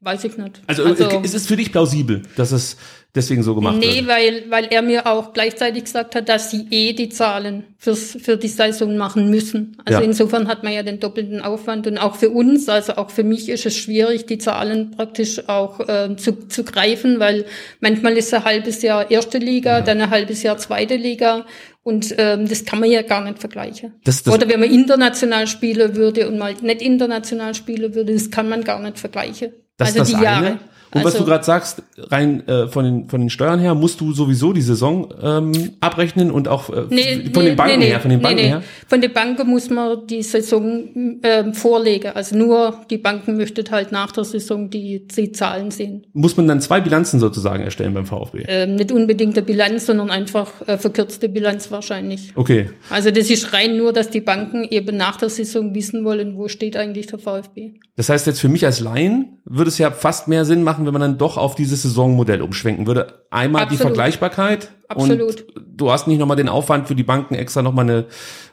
Weiß 0.00 0.24
ich 0.24 0.36
nicht. 0.36 0.62
Also, 0.66 0.84
äh, 0.84 1.22
ist 1.22 1.34
es 1.34 1.46
für 1.46 1.56
dich 1.56 1.72
plausibel, 1.72 2.22
dass 2.36 2.52
es 2.52 2.76
deswegen 3.16 3.42
so 3.42 3.54
gemacht 3.54 3.78
Nee, 3.78 3.96
wird? 3.96 4.06
weil, 4.08 4.44
weil 4.50 4.66
er 4.66 4.82
mir 4.82 5.06
auch 5.06 5.32
gleichzeitig 5.32 5.84
gesagt 5.84 6.14
hat, 6.14 6.28
dass 6.28 6.50
sie 6.50 6.66
eh 6.70 6.92
die 6.92 7.08
Zahlen 7.08 7.64
fürs, 7.78 8.16
für 8.22 8.36
die 8.36 8.48
Saison 8.48 8.96
machen 8.96 9.30
müssen. 9.30 9.76
Also 9.84 9.98
Ja. 10.00 10.04
insofern 10.04 10.46
hat 10.46 10.62
man 10.62 10.72
ja 10.72 10.82
den 10.82 11.00
doppelten 11.00 11.40
Aufwand 11.40 11.86
und 11.86 11.98
auch 11.98 12.14
für 12.16 12.30
uns, 12.30 12.68
also 12.68 12.94
auch 12.96 13.10
für 13.10 13.24
mich 13.24 13.48
ist 13.48 13.66
es 13.66 13.76
schwierig, 13.76 14.26
die 14.26 14.38
Zahlen 14.38 14.92
praktisch 14.92 15.48
auch 15.48 15.80
ähm, 15.88 16.18
zu, 16.18 16.46
zu 16.46 16.62
greifen, 16.64 17.18
weil 17.18 17.46
manchmal 17.80 18.16
ist 18.16 18.32
ein 18.34 18.44
halbes 18.44 18.82
Jahr 18.82 19.10
erste 19.10 19.38
Liga, 19.38 19.80
dann 19.80 20.00
ein 20.00 20.10
halbes 20.10 20.42
Jahr 20.42 20.58
zweite 20.58 20.96
Liga 20.96 21.46
Und 21.82 22.14
ähm, 22.18 22.48
das 22.48 22.64
kann 22.64 22.80
man 22.80 22.90
ja 22.90 23.02
gar 23.02 23.22
nicht 23.22 23.38
vergleichen. 23.38 23.92
Das- 24.04 24.22
das- 24.24 24.34
Oder 24.34 24.48
wenn 24.48 24.58
man 24.58 24.70
international 24.70 25.46
spielen 25.46 25.94
würde 25.94 26.28
und 26.28 26.36
mal 26.36 26.52
nicht 26.60 26.82
international 26.82 27.54
spielen 27.54 27.94
würde, 27.94 28.12
das 28.12 28.30
kann 28.32 28.48
man 28.48 28.64
gar 28.64 28.80
nicht 28.80 28.98
vergleichen. 28.98 29.52
Das 29.76 29.88
also 29.90 30.02
ist 30.02 30.12
das 30.12 30.20
die 30.20 30.26
eine. 30.26 30.46
Jahre. 30.46 30.58
Und 30.94 31.04
was 31.04 31.14
Also- 31.14 31.24
du 31.24 31.30
gerade 31.30 31.44
sagst, 31.44 31.82
rein 31.98 32.46
äh, 32.48 32.68
von, 32.68 32.84
den, 32.84 33.08
von 33.08 33.20
den 33.20 33.30
Steuern 33.30 33.58
her, 33.60 33.74
musst 33.74 34.00
du 34.00 34.12
sowieso 34.12 34.52
die 34.52 34.60
Saison 34.62 35.12
ähm, 35.20 35.52
abrechnen 35.80 36.30
und 36.30 36.48
auch 36.48 36.70
äh, 36.70 36.84
Nee, 36.90 37.30
von 37.32 37.42
nee, 37.42 37.50
den 37.50 37.56
Banken 37.56 37.78
nee, 37.80 37.86
her, 37.86 38.00
von 38.00 38.10
den 38.10 38.20
Banken 38.20 38.36
nee. 38.36 38.48
her. 38.48 38.62
Von 38.86 39.00
den 39.00 39.12
Banken 39.12 39.48
muss 39.48 39.70
man 39.70 40.06
die 40.06 40.22
Saison 40.22 41.18
ähm, 41.22 41.54
vorlegen. 41.54 42.12
Also 42.14 42.36
nur 42.36 42.80
die 42.90 42.98
Banken 42.98 43.36
möchten 43.36 43.70
halt 43.70 43.92
nach 43.92 44.12
der 44.12 44.24
Saison 44.24 44.70
die, 44.70 45.06
die 45.06 45.32
Zahlen 45.32 45.70
sehen. 45.70 46.06
Muss 46.12 46.36
man 46.36 46.46
dann 46.46 46.60
zwei 46.60 46.80
Bilanzen 46.80 47.20
sozusagen 47.20 47.62
erstellen 47.64 47.94
beim 47.94 48.06
VfB? 48.06 48.44
Ähm, 48.46 48.76
nicht 48.76 48.92
unbedingt 48.92 49.36
eine 49.36 49.44
Bilanz, 49.44 49.86
sondern 49.86 50.10
einfach 50.10 50.50
äh, 50.66 50.78
verkürzte 50.78 51.28
Bilanz 51.28 51.70
wahrscheinlich. 51.70 52.32
Okay. 52.36 52.70
Also 52.90 53.10
das 53.10 53.30
ist 53.30 53.52
rein 53.52 53.76
nur, 53.76 53.92
dass 53.92 54.10
die 54.10 54.20
Banken 54.20 54.64
eben 54.64 54.96
nach 54.96 55.16
der 55.16 55.28
Saison 55.28 55.74
wissen 55.74 56.04
wollen, 56.04 56.36
wo 56.36 56.48
steht 56.48 56.76
eigentlich 56.76 57.06
der 57.06 57.18
VfB. 57.18 57.72
Das 57.96 58.08
heißt 58.08 58.26
jetzt 58.26 58.40
für 58.40 58.48
mich 58.48 58.64
als 58.64 58.80
Laien 58.80 59.38
würde 59.48 59.68
es 59.68 59.78
ja 59.78 59.90
fast 59.90 60.28
mehr 60.28 60.44
Sinn 60.44 60.62
machen, 60.64 60.75
wenn 60.84 60.92
man 60.92 61.00
dann 61.00 61.18
doch 61.18 61.38
auf 61.38 61.54
dieses 61.54 61.82
Saisonmodell 61.82 62.42
umschwenken 62.42 62.86
würde. 62.86 63.24
Einmal 63.30 63.62
die 63.62 63.74
Absolut. 63.74 63.82
Vergleichbarkeit 63.82 64.70
Absolut. 64.88 65.22
und 65.22 65.44
du 65.78 65.90
hast 65.90 66.06
nicht 66.06 66.18
nochmal 66.18 66.36
den 66.36 66.48
Aufwand 66.48 66.88
für 66.88 66.94
die 66.94 67.02
Banken 67.02 67.34
extra 67.34 67.62
nochmal 67.62 67.84
eine 67.84 68.04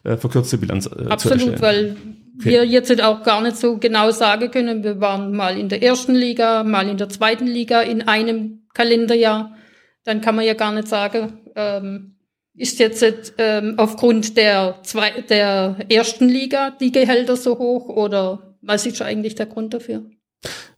äh, 0.03 0.15
verkürzte 0.15 0.57
Bilanz 0.57 0.85
äh, 0.85 1.07
Absolut, 1.09 1.61
weil 1.61 1.97
wir 2.35 2.65
jetzt 2.65 3.01
auch 3.01 3.23
gar 3.23 3.41
nicht 3.41 3.57
so 3.57 3.77
genau 3.77 4.11
sagen 4.11 4.49
können, 4.51 4.83
wir 4.83 4.99
waren 5.01 5.35
mal 5.35 5.57
in 5.57 5.69
der 5.69 5.83
ersten 5.83 6.15
Liga, 6.15 6.63
mal 6.63 6.87
in 6.87 6.97
der 6.97 7.09
zweiten 7.09 7.47
Liga 7.47 7.81
in 7.81 8.07
einem 8.07 8.63
Kalenderjahr. 8.73 9.55
Dann 10.03 10.21
kann 10.21 10.35
man 10.35 10.45
ja 10.45 10.53
gar 10.53 10.71
nicht 10.71 10.87
sagen, 10.87 11.39
ähm, 11.55 12.15
ist 12.55 12.79
jetzt 12.79 13.33
ähm, 13.37 13.75
aufgrund 13.77 14.37
der, 14.37 14.79
zwei, 14.83 15.21
der 15.21 15.77
ersten 15.89 16.27
Liga 16.27 16.71
die 16.71 16.91
Gehälter 16.91 17.35
so 17.35 17.57
hoch 17.57 17.89
oder 17.89 18.55
was 18.61 18.85
ist 18.85 19.01
eigentlich 19.01 19.35
der 19.35 19.47
Grund 19.47 19.73
dafür? 19.73 20.05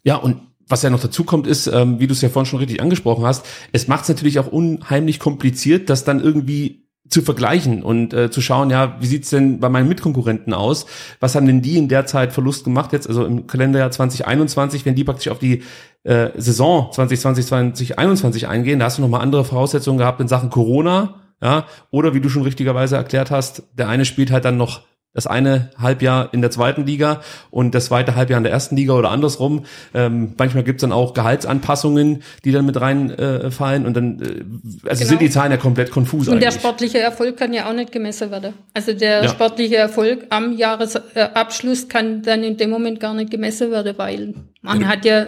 Ja, 0.04 0.18
und 0.18 0.42
was 0.67 0.81
ja 0.81 0.89
noch 0.89 1.01
dazu 1.01 1.24
kommt, 1.24 1.48
ist, 1.48 1.67
ähm, 1.67 2.00
wie 2.00 2.07
du 2.07 2.13
es 2.13 2.22
ja 2.22 2.29
vorhin 2.29 2.50
schon 2.50 2.60
richtig 2.60 2.81
angesprochen 2.81 3.25
hast, 3.25 3.45
es 3.72 3.88
macht 3.88 4.03
es 4.03 4.10
natürlich 4.10 4.39
auch 4.39 4.48
unheimlich 4.48 5.19
kompliziert, 5.19 5.89
das 5.89 6.03
dann 6.03 6.22
irgendwie 6.22 6.86
zu 7.07 7.22
vergleichen 7.22 7.84
und 7.84 8.13
äh, 8.13 8.31
zu 8.31 8.41
schauen, 8.41 8.72
ja, 8.72 8.98
wie 9.00 9.05
sieht's 9.05 9.29
denn 9.29 9.60
bei 9.60 9.69
meinen 9.69 9.88
Mitkonkurrenten 9.88 10.53
aus? 10.53 10.88
Was 11.19 11.36
haben 11.36 11.45
denn 11.45 11.62
die 11.62 11.77
in 11.77 11.88
der 11.88 12.07
Zeit 12.07 12.34
Verlust 12.34 12.63
gemacht 12.63 12.93
jetzt, 12.93 13.07
also 13.07 13.25
im 13.25 13.45
Kalenderjahr 13.45 13.91
2021, 13.91 14.86
wenn 14.86 14.95
die 14.95 15.03
praktisch 15.03 15.27
auf 15.27 15.38
die 15.38 15.62
äh, 16.03 16.29
Saison 16.36 16.89
2020, 16.91 17.45
2021 17.45 18.48
eingehen, 18.48 18.79
da 18.79 18.86
hast 18.86 18.98
du 18.98 19.03
nochmal 19.03 19.22
andere 19.22 19.45
Voraussetzungen 19.45 20.00
gehabt 20.00 20.19
in 20.19 20.27
Sachen 20.27 20.50
Corona, 20.50 21.22
ja, 21.41 21.65
oder 21.91 22.15
wie 22.15 22.22
du 22.22 22.29
schon 22.29 22.43
richtigerweise 22.43 22.95
erklärt 22.95 23.29
hast, 23.29 23.63
der 23.77 23.88
eine 23.88 24.05
spielt 24.05 24.31
halt 24.31 24.45
dann 24.45 24.57
noch 24.57 24.81
das 25.15 25.25
eine 25.25 25.72
Halbjahr 25.79 26.29
in 26.34 26.41
der 26.41 26.51
zweiten 26.51 26.86
Liga 26.86 27.22
und 27.50 27.74
das 27.74 27.86
zweite 27.86 28.15
Halbjahr 28.15 28.38
in 28.38 28.43
der 28.43 28.53
ersten 28.53 28.75
Liga 28.75 28.93
oder 28.93 29.10
andersrum. 29.10 29.65
Ähm, 29.95 30.34
manchmal 30.38 30.63
gibt's 30.63 30.81
dann 30.81 30.91
auch 30.91 31.15
Gehaltsanpassungen, 31.15 32.22
die 32.43 32.51
dann 32.51 32.65
mit 32.67 32.79
reinfallen 32.79 33.41
äh, 33.41 33.51
fallen 33.51 33.86
und 33.88 33.95
dann 33.98 34.19
äh, 34.22 34.89
also 34.89 35.00
Genau. 35.00 35.10
sind 35.10 35.22
die 35.22 35.29
Zahlen 35.31 35.51
ja 35.51 35.57
komplett 35.57 35.89
konfus 35.89 36.27
Und 36.27 36.39
der 36.41 36.50
eigentlich. 36.50 36.62
sportliche 36.62 37.00
Erfolg 37.00 37.38
kann 37.38 37.53
ja 37.53 37.67
auch 37.67 37.74
nicht 37.74 37.91
gemessen 37.91 38.29
werden. 38.29 38.53
Also 38.74 38.93
der 38.93 39.24
Ja. 39.24 39.29
sportliche 39.29 39.77
Erfolg 39.77 40.25
am 40.29 40.51
Jahresabschluss 40.55 41.88
kann 41.88 42.22
dann 42.22 42.43
in 42.43 42.57
dem 42.57 42.69
Moment 42.69 43.00
gar 43.00 43.13
nicht 43.13 43.31
gemessen 43.31 43.72
werden, 43.72 43.93
weil 43.98 44.34
man 44.62 44.88
hat 44.88 45.05
ja 45.05 45.27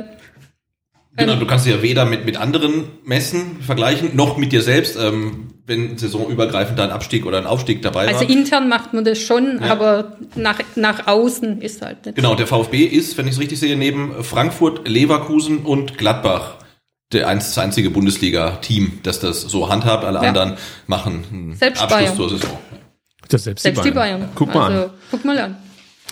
Genau, 1.20 1.36
du 1.36 1.48
kannst 1.48 1.66
ja 1.66 1.82
weder 1.82 2.06
mit, 2.06 2.26
mit 2.26 2.38
anderen 2.38 2.90
messen, 3.04 3.60
vergleichen, 3.62 4.16
noch 4.16 4.38
mit 4.38 4.52
dir 4.52 4.62
selbst, 4.62 4.96
ähm, 5.02 5.48
wenn 5.68 5.98
saisonübergreifend 5.98 6.80
da 6.80 6.86
ein 6.86 6.92
Abstieg 6.92 7.26
oder 7.26 7.38
ein 7.38 7.46
Aufstieg 7.46 7.82
dabei 7.82 8.08
Also 8.08 8.22
war. 8.22 8.30
intern 8.30 8.70
macht 8.70 8.94
man 8.94 9.04
das 9.04 9.20
schon, 9.20 9.60
Ja. 9.62 9.72
aber 9.72 10.18
nach, 10.36 10.60
nach 10.76 11.08
außen 11.08 11.62
ist 11.62 11.82
halt 11.82 12.06
nicht. 12.06 12.16
Genau, 12.16 12.36
der 12.36 12.48
VfB 12.48 12.86
ist, 12.86 13.18
wenn 13.18 13.28
ich 13.28 13.34
es 13.34 13.40
richtig 13.40 13.60
sehe, 13.60 13.76
neben 13.76 14.24
Frankfurt, 14.24 14.88
Leverkusen 14.88 15.60
und 15.60 15.98
Gladbach 15.98 16.56
der 17.12 17.28
einzige 17.28 17.90
Bundesliga-Team, 17.90 19.00
das 19.04 19.20
das 19.20 19.42
so 19.42 19.70
handhabt. 19.70 20.04
Alle 20.06 20.20
Ja. 20.22 20.30
anderen 20.30 20.54
machen 20.88 21.24
einen 21.32 21.56
Selbst 21.56 21.82
Abschluss 21.82 22.00
Bayern. 22.02 22.16
zur 22.16 22.30
Saison. 22.30 22.58
Das 23.30 23.44
selbst, 23.44 23.64
Selbst 23.64 23.84
die 23.84 23.92
Bayern. 23.92 24.30
Guck 24.36 24.54
mal 24.56 24.72
also, 24.74 24.84
an. 24.86 24.90
Guck 25.12 25.26
mal 25.26 25.38
an. 25.38 25.58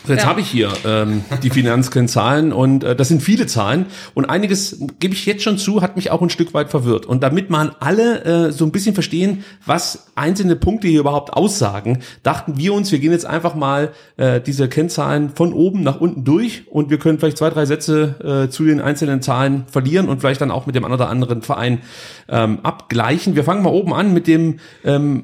Jetzt 0.08 0.24
Ja. 0.24 0.30
habe 0.30 0.42
ich 0.42 0.48
hier 0.50 0.72
ähm, 0.86 1.24
die 1.44 1.50
Finanzkennzahlen 1.50 2.54
und 2.54 2.84
äh, 2.84 2.96
das 2.96 3.08
sind 3.08 3.22
viele 3.22 3.48
Zahlen 3.48 3.88
und 4.14 4.26
einiges 4.26 4.80
gebe 5.00 5.14
ich 5.14 5.26
jetzt 5.26 5.44
schon 5.44 5.58
zu, 5.58 5.82
hat 5.82 5.96
mich 5.96 6.12
auch 6.12 6.22
ein 6.22 6.30
Stück 6.30 6.54
weit 6.54 6.70
verwirrt. 6.70 7.06
Und 7.06 7.24
damit 7.24 7.50
man 7.50 7.72
alle 7.80 8.24
äh, 8.24 8.52
so 8.52 8.66
ein 8.66 8.72
bisschen 8.72 8.94
verstehen, 8.94 9.44
was 9.66 10.08
einzelne 10.16 10.56
Punkte 10.56 10.88
hier 10.88 11.00
überhaupt 11.00 11.34
aussagen, 11.34 12.00
dachten 12.24 12.58
wir 12.58 12.74
uns, 12.74 12.92
wir 12.92 13.00
gehen 13.00 13.12
jetzt 13.12 13.26
einfach 13.26 13.56
mal 13.56 13.92
äh, 14.18 14.40
diese 14.42 14.70
Kennzahlen 14.70 15.30
von 15.30 15.54
oben 15.54 15.84
nach 15.84 16.00
unten 16.00 16.24
durch 16.24 16.64
und 16.70 16.90
wir 16.90 17.00
können 17.00 17.20
vielleicht 17.20 17.38
zwei, 17.38 17.50
drei 17.50 17.66
Sätze 17.66 18.46
äh, 18.48 18.50
zu 18.50 18.64
den 18.66 18.80
einzelnen 18.82 19.22
Zahlen 19.22 19.66
verlieren 19.68 20.08
und 20.10 20.20
vielleicht 20.20 20.42
dann 20.42 20.52
auch 20.52 20.66
mit 20.66 20.76
dem 20.76 20.86
einen 20.86 20.94
oder 20.94 21.10
anderen 21.10 21.42
Verein 21.42 21.82
ähm, 22.30 22.60
abgleichen. 22.64 23.36
Wir 23.36 23.44
fangen 23.44 23.64
mal 23.64 23.70
oben 23.74 23.94
an 23.94 24.14
mit 24.14 24.28
dem 24.28 24.60
ähm, 24.84 25.24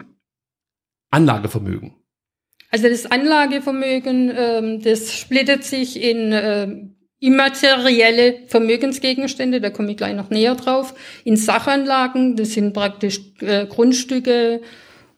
Anlagevermögen. 1.11 1.93
Also 2.71 2.87
das 2.87 3.05
Anlagevermögen, 3.05 4.31
ähm, 4.35 4.81
das 4.81 5.13
splittet 5.13 5.65
sich 5.65 6.01
in 6.01 6.31
ähm, 6.33 6.95
immaterielle 7.19 8.39
Vermögensgegenstände, 8.47 9.59
da 9.59 9.69
komme 9.69 9.91
ich 9.91 9.97
gleich 9.97 10.15
noch 10.15 10.29
näher 10.29 10.55
drauf, 10.55 10.95
in 11.25 11.35
Sachanlagen, 11.35 12.35
das 12.37 12.53
sind 12.53 12.73
praktisch 12.73 13.19
äh, 13.41 13.65
Grundstücke 13.67 14.61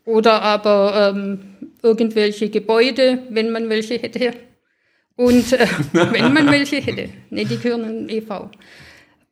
oder 0.03 0.41
aber 0.41 1.13
ähm, 1.15 1.39
irgendwelche 1.81 2.49
Gebäude, 2.49 3.19
wenn 3.29 3.51
man 3.51 3.69
welche 3.69 3.99
hätte. 3.99 4.33
Und 5.15 5.53
äh, 5.53 5.67
wenn 5.93 6.33
man 6.33 6.51
welche 6.51 6.77
hätte, 6.77 7.09
ne, 7.29 7.45
die 7.45 7.57
gehören 7.57 7.83
an 7.83 8.09
EV. 8.09 8.49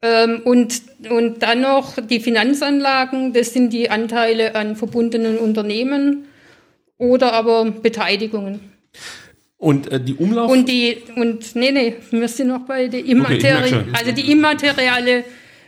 Ähm, 0.04 0.42
und, 0.46 0.82
und 1.10 1.44
dann 1.44 1.62
noch 1.62 1.98
die 2.00 2.20
Finanzanlagen, 2.20 3.34
das 3.34 3.54
sind 3.54 3.74
die 3.74 3.90
Anteile 3.90 4.56
an 4.56 4.76
verbundenen 4.76 5.38
Unternehmen 5.40 6.28
oder 7.02 7.34
aber 7.34 7.66
Beteiligungen. 7.66 8.60
Und 9.58 9.92
äh, 9.92 10.00
die 10.00 10.14
Umlauf... 10.14 10.52
Und 10.52 10.70
die, 10.70 10.98
und 11.16 11.56
nee, 11.56 11.72
nee, 11.72 11.96
wir 12.12 12.28
sind 12.28 12.50
noch 12.50 12.66
bei 12.66 12.88
der 12.88 13.00
ich 13.00 13.16
merk 13.16 13.32
Immateri 13.32 13.70
schon. 13.70 13.96
also 13.96 14.12
die 14.12 14.32
immaterielle 14.32 15.24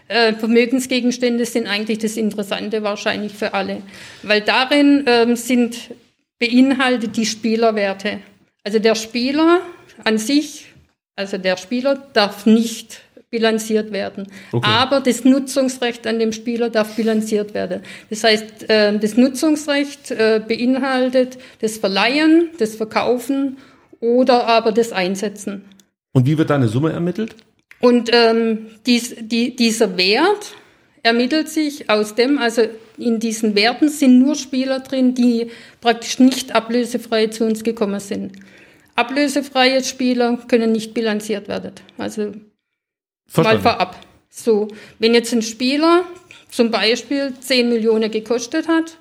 äh, 0.08 0.34
Vermögensgegenstände 0.34 1.46
sind 1.46 1.66
eigentlich 1.66 1.98
das 1.98 2.18
Interessante 2.18 2.84
wahrscheinlich 2.84 3.34
für 3.34 3.54
alle. 3.56 3.82
Weil 4.22 4.42
darin 4.42 5.06
ähm, 5.08 5.36
sind 5.36 5.90
beinhaltet 6.38 7.18
die 7.18 7.26
Spielerwerte. 7.26 8.20
Also 8.64 8.78
der 8.78 8.94
Spieler 8.94 9.62
an 10.04 10.20
sich, 10.20 10.68
also 11.16 11.40
der 11.40 11.58
Spieler 11.58 11.96
darf 12.14 12.46
nicht 12.46 13.02
bilanziert 13.34 13.92
werden. 13.92 14.28
Okay. 14.52 14.70
Aber 14.70 15.00
das 15.00 15.26
Nutzungsrecht 15.26 16.06
an 16.06 16.20
dem 16.20 16.34
Spieler 16.34 16.70
darf 16.70 16.96
bilanziert 16.96 17.56
werden. 17.56 17.82
Das 18.12 18.24
heißt, 18.24 18.70
äh, 18.70 19.00
das 19.00 19.18
Nutzungsrecht 19.18 20.12
äh, 20.12 20.40
beinhaltet 20.48 21.40
das 21.60 21.78
Verleihen, 21.80 22.52
das 22.60 22.76
Verkaufen 22.76 23.58
oder 24.00 24.46
aber 24.46 24.72
das 24.72 24.92
Einsetzen. 24.92 25.66
Und 26.12 26.28
wie 26.28 26.38
wird 26.38 26.52
da 26.52 26.56
eine 26.56 26.68
Summe 26.68 26.92
ermittelt? 26.92 27.36
Und 27.80 28.12
ähm, 28.14 28.68
dies, 28.86 29.16
die, 29.20 29.56
dieser 29.56 29.98
Wert 29.98 30.54
ermittelt 31.02 31.50
sich 31.50 31.90
aus 31.90 32.14
dem, 32.14 32.38
also 32.38 32.62
in 33.00 33.20
diesen 33.20 33.56
Werten 33.56 33.90
sind 33.90 34.20
nur 34.20 34.36
Spieler 34.36 34.82
drin, 34.82 35.16
die 35.16 35.48
praktisch 35.82 36.20
nicht 36.20 36.54
ablösefrei 36.54 37.28
zu 37.28 37.46
uns 37.46 37.64
gekommen 37.64 38.00
sind. 38.00 38.34
Ablösefreie 38.94 39.84
Spieler 39.84 40.38
können 40.48 40.72
nicht 40.72 40.94
bilanziert 40.94 41.48
werden. 41.48 41.72
Also 41.98 42.34
mal 43.28 43.44
Verstanden. 43.44 43.62
vorab. 43.64 44.00
So, 44.30 44.68
wenn 45.00 45.14
jetzt 45.14 45.34
ein 45.34 45.42
Spieler 45.42 46.06
zum 46.50 46.72
Beispiel 46.72 47.34
10 47.40 47.70
Millionen 47.70 48.10
gekostet 48.12 48.68
hat 48.68 48.98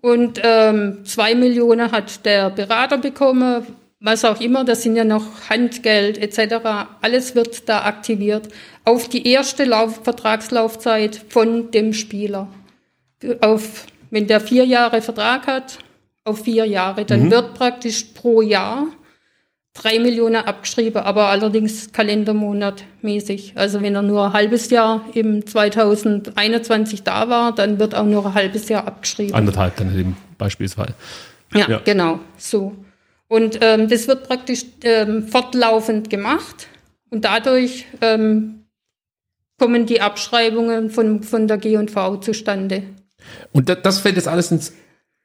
und 0.00 0.40
ähm, 0.42 1.04
2 1.04 1.34
Millionen 1.34 1.92
hat 1.92 2.24
der 2.24 2.50
Berater 2.50 2.98
bekommen, 2.98 3.66
was 4.00 4.24
auch 4.24 4.40
immer, 4.40 4.64
das 4.64 4.82
sind 4.82 4.96
ja 4.96 5.04
noch 5.04 5.48
Handgeld 5.48 6.18
etc., 6.18 6.56
alles 7.00 7.34
wird 7.34 7.68
da 7.68 7.84
aktiviert 7.84 8.48
auf 8.84 9.08
die 9.08 9.26
erste 9.28 9.64
Lauf 9.64 10.00
Vertragslaufzeit 10.04 11.24
von 11.28 11.70
dem 11.70 11.94
Spieler. 11.94 12.48
Auf, 13.40 13.86
wenn 14.10 14.26
der 14.26 14.40
vier 14.40 14.64
Jahre 14.66 15.00
Vertrag 15.00 15.46
hat, 15.46 15.78
auf 16.24 16.42
vier 16.44 16.66
Jahre, 16.66 17.04
dann 17.04 17.30
wird 17.30 17.54
praktisch 17.54 18.04
pro 18.14 18.42
Jahr 18.42 18.88
drei 19.74 19.98
Millionen 19.98 20.36
abgeschrieben, 20.36 21.02
aber 21.02 21.26
allerdings 21.28 21.92
kalendermonatmäßig. 21.92 23.52
Also 23.56 23.82
wenn 23.82 23.94
er 23.94 24.02
nur 24.02 24.26
ein 24.26 24.32
halbes 24.32 24.70
Jahr 24.70 25.04
im 25.14 25.44
2021 25.46 27.02
da 27.02 27.28
war, 27.28 27.54
dann 27.54 27.78
wird 27.78 27.94
auch 27.94 28.04
nur 28.04 28.24
ein 28.24 28.34
halbes 28.34 28.68
Jahr 28.68 28.86
abgeschrieben. 28.86 29.34
Anderthalb 29.34 29.76
dann 29.76 29.90
in 29.90 29.96
dem 29.96 30.16
Beispielsfall. 30.38 30.94
Ja, 31.52 31.68
Ja. 31.68 31.80
genau, 31.84 32.20
so. 32.38 32.74
Und 33.28 33.58
ähm, 33.62 33.88
das 33.88 34.06
wird 34.06 34.28
praktisch 34.28 34.64
ähm, 34.84 35.26
fortlaufend 35.26 36.08
gemacht 36.08 36.68
und 37.10 37.24
dadurch 37.24 37.86
ähm, 38.00 38.64
kommen 39.58 39.86
die 39.86 40.00
Abschreibungen 40.00 40.90
von, 40.90 41.22
von 41.22 41.48
der 41.48 41.58
G&V 41.58 42.18
zustande. 42.18 42.82
Und 43.52 43.68
da, 43.68 43.74
das 43.74 43.98
fällt 43.98 44.16
jetzt 44.16 44.28
alles 44.28 44.50
ins 44.52 44.72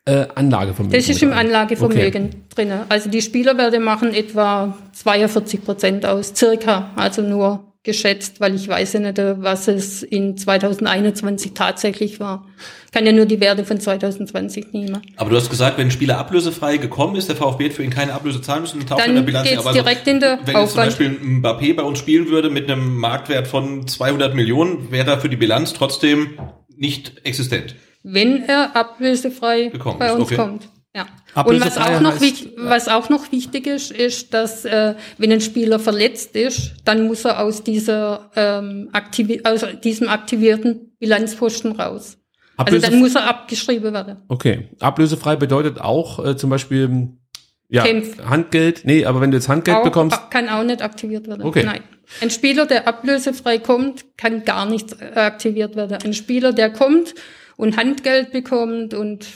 Äh, 0.10 0.28
Anlagevermögen. 0.36 0.98
Das 0.98 1.10
ist 1.10 1.22
im. 1.22 1.34
Anlagevermögen 1.34 2.26
Okay. 2.26 2.36
drin. 2.56 2.74
Also 2.90 3.10
die 3.10 3.22
Spielerwerte 3.22 3.80
machen 3.80 4.14
etwa 4.14 4.78
42 4.94 5.64
Prozent 5.64 6.06
aus, 6.06 6.34
circa, 6.36 6.92
also 6.96 7.22
nur 7.22 7.66
geschätzt, 7.84 8.42
weil 8.42 8.56
ich 8.56 8.68
weiß 8.68 8.94
ja 8.94 9.00
nicht, 9.00 9.18
was 9.18 9.68
es 9.68 10.04
in 10.04 10.36
2021 10.36 11.54
tatsächlich 11.54 12.20
war. 12.20 12.46
Ich 12.86 12.92
kann 12.92 13.06
ja 13.06 13.12
nur 13.12 13.26
die 13.26 13.40
Werte 13.40 13.64
von 13.64 13.80
2020 13.80 14.74
nehmen. 14.74 15.02
Aber 15.16 15.30
du 15.30 15.36
hast 15.36 15.50
gesagt, 15.50 15.78
wenn 15.78 15.88
ein 15.88 15.92
Spieler 15.92 16.18
ablösefrei 16.18 16.78
gekommen 16.78 17.16
ist, 17.16 17.30
der 17.30 17.36
VfB 17.36 17.66
hätte 17.66 17.76
für 17.76 17.84
ihn 17.84 17.90
keine 17.90 18.14
Ablöse 18.14 18.42
zahlen 18.42 18.62
müssen, 18.62 18.86
taucht 18.86 19.00
Dann 19.02 19.12
in 19.12 19.16
der 19.16 19.22
Bilanz 19.22 19.48
geht's 19.48 19.60
aber 19.60 19.70
also, 19.70 19.82
direkt 19.82 20.08
in 20.08 20.20
der 20.20 20.32
Wenn 20.32 20.38
jetzt 20.40 20.48
zum 20.48 20.56
Aufwand. 20.56 20.88
Beispiel 20.88 21.08
ein 21.08 21.42
Mbappé 21.42 21.76
bei 21.76 21.84
uns 21.84 22.00
spielen 22.00 22.28
würde 22.30 22.50
mit 22.50 22.70
einem 22.70 22.98
Marktwert 22.98 23.48
von 23.48 23.88
200 23.88 24.36
Millionen, 24.36 24.92
wäre 24.92 25.06
da 25.06 25.18
für 25.18 25.30
die 25.30 25.38
Bilanz 25.38 25.74
trotzdem 25.74 26.32
nicht 26.76 27.22
existent. 27.24 27.76
Wenn 28.14 28.44
er 28.44 28.76
ablösefrei 28.76 29.68
Gekommen 29.68 30.00
bei 30.00 30.12
uns 30.14 30.24
okay. 30.24 30.36
kommt. 30.36 30.70
Ja. 30.96 31.06
Und 31.44 31.62
was 31.62 31.78
auch, 31.78 32.00
noch 32.02 32.16
heißt- 32.16 32.22
wich- 32.22 32.50
was 32.58 32.88
auch 32.88 33.10
noch 33.10 33.32
wichtig 33.32 33.68
ist, 33.68 33.92
ist, 33.92 34.34
dass 34.34 34.66
äh, 34.66 34.96
wenn 35.20 35.32
ein 35.32 35.42
Spieler 35.42 35.78
verletzt 35.80 36.36
ist, 36.36 36.74
dann 36.84 37.06
muss 37.08 37.26
er 37.26 37.40
aus 37.44 37.64
dieser 37.64 38.32
ähm, 38.36 38.90
aktivi 38.92 39.42
aus 39.44 39.66
diesem 39.84 40.10
aktivierten 40.10 40.94
Bilanzposten 41.00 41.74
raus. 41.74 42.18
Also 42.58 42.76
Ablöse- 42.78 42.90
dann 42.90 43.00
muss 43.00 43.16
er 43.16 43.28
abgeschrieben 43.28 43.94
werden. 43.94 44.18
Okay. 44.28 44.70
Ablösefrei 44.80 45.36
bedeutet 45.36 45.80
auch 45.80 46.26
äh, 46.26 46.36
zum 46.36 46.50
Beispiel 46.50 47.10
ja, 47.70 47.84
Kämpf. 47.84 48.18
Handgeld. 48.26 48.82
Nee, 48.84 49.06
aber 49.06 49.22
wenn 49.22 49.30
du 49.30 49.38
jetzt 49.38 49.48
Handgeld 49.48 49.78
Auch, 49.78 49.84
bekommst, 49.84 50.20
kann 50.32 50.50
auch 50.50 50.64
nicht 50.64 50.82
aktiviert 50.82 51.28
werden. 51.28 51.44
Okay. 51.44 51.64
Nein. 51.64 51.82
Ein 52.20 52.32
Spieler, 52.32 52.66
der 52.66 52.88
ablösefrei 52.88 53.60
kommt, 53.60 54.06
kann 54.18 54.44
gar 54.44 54.66
nicht 54.66 54.96
äh, 55.00 55.20
aktiviert 55.20 55.76
werden. 55.76 56.00
Ein 56.04 56.14
Spieler, 56.16 56.52
der 56.52 56.72
kommt 56.74 57.14
und 57.60 57.76
Handgeld 57.76 58.32
bekommt 58.32 58.94
und 58.94 59.28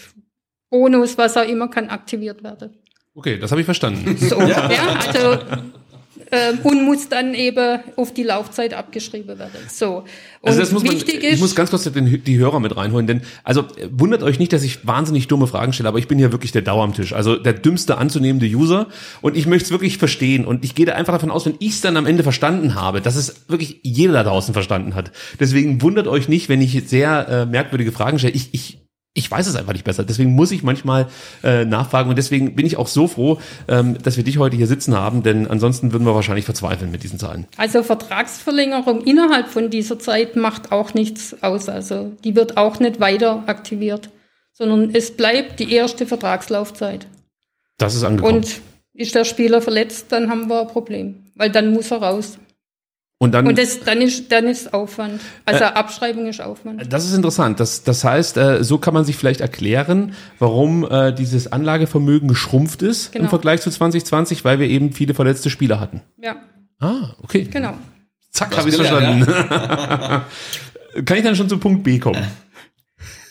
Bonus, 0.69 1.17
was 1.17 1.35
auch 1.35 1.45
immer, 1.45 1.67
kann 1.67 1.89
aktiviert 1.89 2.41
werden. 2.41 2.79
okay, 3.13 3.37
das 3.37 3.51
habe 3.51 3.59
ich 3.59 3.65
verstanden. 3.65 4.15
So, 4.17 4.39
ja. 4.39 4.69
also 5.05 5.39
ähm, 6.33 6.59
und 6.63 6.83
muss 6.83 7.09
dann 7.09 7.35
eben 7.35 7.79
auf 7.95 8.13
die 8.13 8.23
Laufzeit 8.23 8.73
abgeschrieben 8.73 9.37
werden. 9.37 9.51
So. 9.71 9.97
Und 9.97 10.49
Also 10.49 10.59
das 10.59 10.71
muss 10.71 10.83
man, 10.83 10.95
wichtig 10.95 11.23
ich 11.23 11.33
ist, 11.33 11.39
muss 11.39 11.55
ganz 11.55 11.69
kurz 11.69 11.83
den, 11.83 12.23
die 12.23 12.37
Hörer 12.37 12.59
mit 12.59 12.75
reinholen, 12.75 13.05
denn 13.05 13.21
also 13.43 13.61
äh, 13.61 13.87
wundert 13.91 14.23
euch 14.23 14.39
nicht, 14.39 14.51
dass 14.51 14.63
ich 14.63 14.85
wahnsinnig 14.85 15.27
dumme 15.27 15.47
Fragen 15.47 15.73
stelle, 15.73 15.89
aber 15.89 15.99
ich 15.99 16.07
bin 16.07 16.17
hier 16.17 16.31
wirklich 16.31 16.51
der 16.51 16.63
Dauer 16.63 16.83
am 16.83 16.93
Tisch, 16.93 17.13
also 17.13 17.35
der 17.35 17.53
dümmste 17.53 17.97
anzunehmende 17.97 18.47
User 18.47 18.87
und 19.21 19.37
ich 19.37 19.45
möchte 19.45 19.65
es 19.65 19.71
wirklich 19.71 19.97
verstehen 19.97 20.45
und 20.45 20.65
ich 20.65 20.75
gehe 20.75 20.85
da 20.85 20.93
einfach 20.93 21.13
davon 21.13 21.31
aus, 21.31 21.45
wenn 21.45 21.55
ich 21.59 21.73
es 21.73 21.81
dann 21.81 21.95
am 21.97 22.05
Ende 22.05 22.23
verstanden 22.23 22.75
habe, 22.75 22.99
dass 22.99 23.15
es 23.15 23.47
wirklich 23.47 23.79
jeder 23.83 24.13
da 24.13 24.23
draußen 24.23 24.53
verstanden 24.53 24.95
hat. 24.95 25.11
Deswegen 25.39 25.81
wundert 25.81 26.07
euch 26.07 26.27
nicht, 26.27 26.49
wenn 26.49 26.61
ich 26.61 26.81
sehr 26.87 27.27
äh, 27.29 27.45
merkwürdige 27.45 27.91
Fragen 27.91 28.17
stelle. 28.19 28.33
Ich, 28.33 28.49
ich 28.53 28.82
ich 29.15 29.29
weiß 29.29 29.45
es 29.47 29.55
einfach 29.55 29.73
nicht 29.73 29.85
besser. 29.85 30.03
Deswegen 30.03 30.33
muss 30.33 30.51
ich 30.51 30.63
manchmal 30.63 31.07
äh, 31.43 31.65
nachfragen 31.65 32.09
und 32.09 32.17
deswegen 32.17 32.55
bin 32.55 32.65
ich 32.65 32.77
auch 32.77 32.87
so 32.87 33.07
froh, 33.07 33.39
ähm, 33.67 33.97
dass 34.01 34.17
wir 34.17 34.23
dich 34.23 34.39
heute 34.39 34.55
hier 34.55 34.67
sitzen 34.67 34.95
haben, 34.95 35.21
denn 35.21 35.47
ansonsten 35.47 35.91
würden 35.91 36.05
wir 36.05 36.15
wahrscheinlich 36.15 36.45
verzweifeln 36.45 36.91
mit 36.91 37.03
diesen 37.03 37.19
Zahlen. 37.19 37.45
also 37.57 37.83
Vertragsverlängerung 37.83 39.03
innerhalb 39.03 39.49
von 39.49 39.69
dieser 39.69 39.99
Zeit 39.99 40.35
macht 40.35 40.71
auch 40.71 40.93
nichts 40.93 41.43
aus. 41.43 41.69
Also 41.69 42.11
die 42.23 42.35
wird 42.35 42.57
auch 42.57 42.79
nicht 42.79 42.99
weiter 42.99 43.43
aktiviert, 43.45 44.09
sondern 44.51 44.89
es 44.95 45.15
bleibt 45.15 45.59
die 45.59 45.71
erste 45.71 46.07
Vertragslaufzeit. 46.07 47.05
Das 47.77 47.93
ist 47.93 48.03
angekommen. 48.03 48.37
Und 48.37 48.61
ist 48.95 49.15
der 49.15 49.25
Spieler 49.25 49.61
verletzt, 49.61 50.07
dann 50.09 50.29
haben 50.29 50.47
wir 50.49 50.61
ein 50.61 50.67
Problem, 50.67 51.31
weil 51.35 51.49
dann 51.49 51.73
muss 51.73 51.91
er 51.91 51.97
raus. 51.97 52.37
Und 53.23 53.31
dann 53.31 53.47
Und 53.47 53.57
das, 53.57 53.79
dann 53.79 54.01
ist 54.01 54.31
dann 54.31 54.45
ist 54.47 54.73
Aufwand. 54.73 55.21
Also 55.45 55.63
Äh, 55.63 55.67
Abschreibung 55.67 56.27
ist 56.27 56.41
Aufwand. 56.41 56.91
Das 56.91 57.05
ist 57.05 57.13
interessant. 57.13 57.59
Das, 57.59 57.83
das 57.83 58.03
heißt, 58.03 58.37
äh, 58.37 58.63
so 58.63 58.77
kann 58.77 58.93
man 58.93 59.05
sich 59.05 59.15
vielleicht 59.15 59.41
erklären, 59.41 60.13
warum 60.39 60.83
äh, 60.89 61.13
dieses 61.13 61.51
Anlagevermögen 61.51 62.27
geschrumpft 62.27 62.81
ist 62.81 63.07
im 63.07 63.19
Genau. 63.21 63.29
Vergleich 63.29 63.61
zu 63.61 63.69
2020, 63.71 64.43
weil 64.45 64.59
wir 64.59 64.67
eben 64.67 64.91
viele 64.91 65.13
verletzte 65.13 65.49
Spieler 65.49 65.79
hatten. 65.79 66.01
Ja, 66.21 66.35
Ah, 66.79 67.15
okay. 67.23 67.47
genau. 67.49 67.73
Zack, 68.31 68.57
habe 68.57 68.67
ich 68.69 68.75
gelernt, 68.75 69.25
verstanden. 69.25 70.25
kann 71.05 71.17
ich 71.17 71.23
dann 71.23 71.35
schon 71.35 71.47
zu 71.47 71.57
Punkt 71.59 71.83
B 71.83 71.99
kommen? 71.99 72.21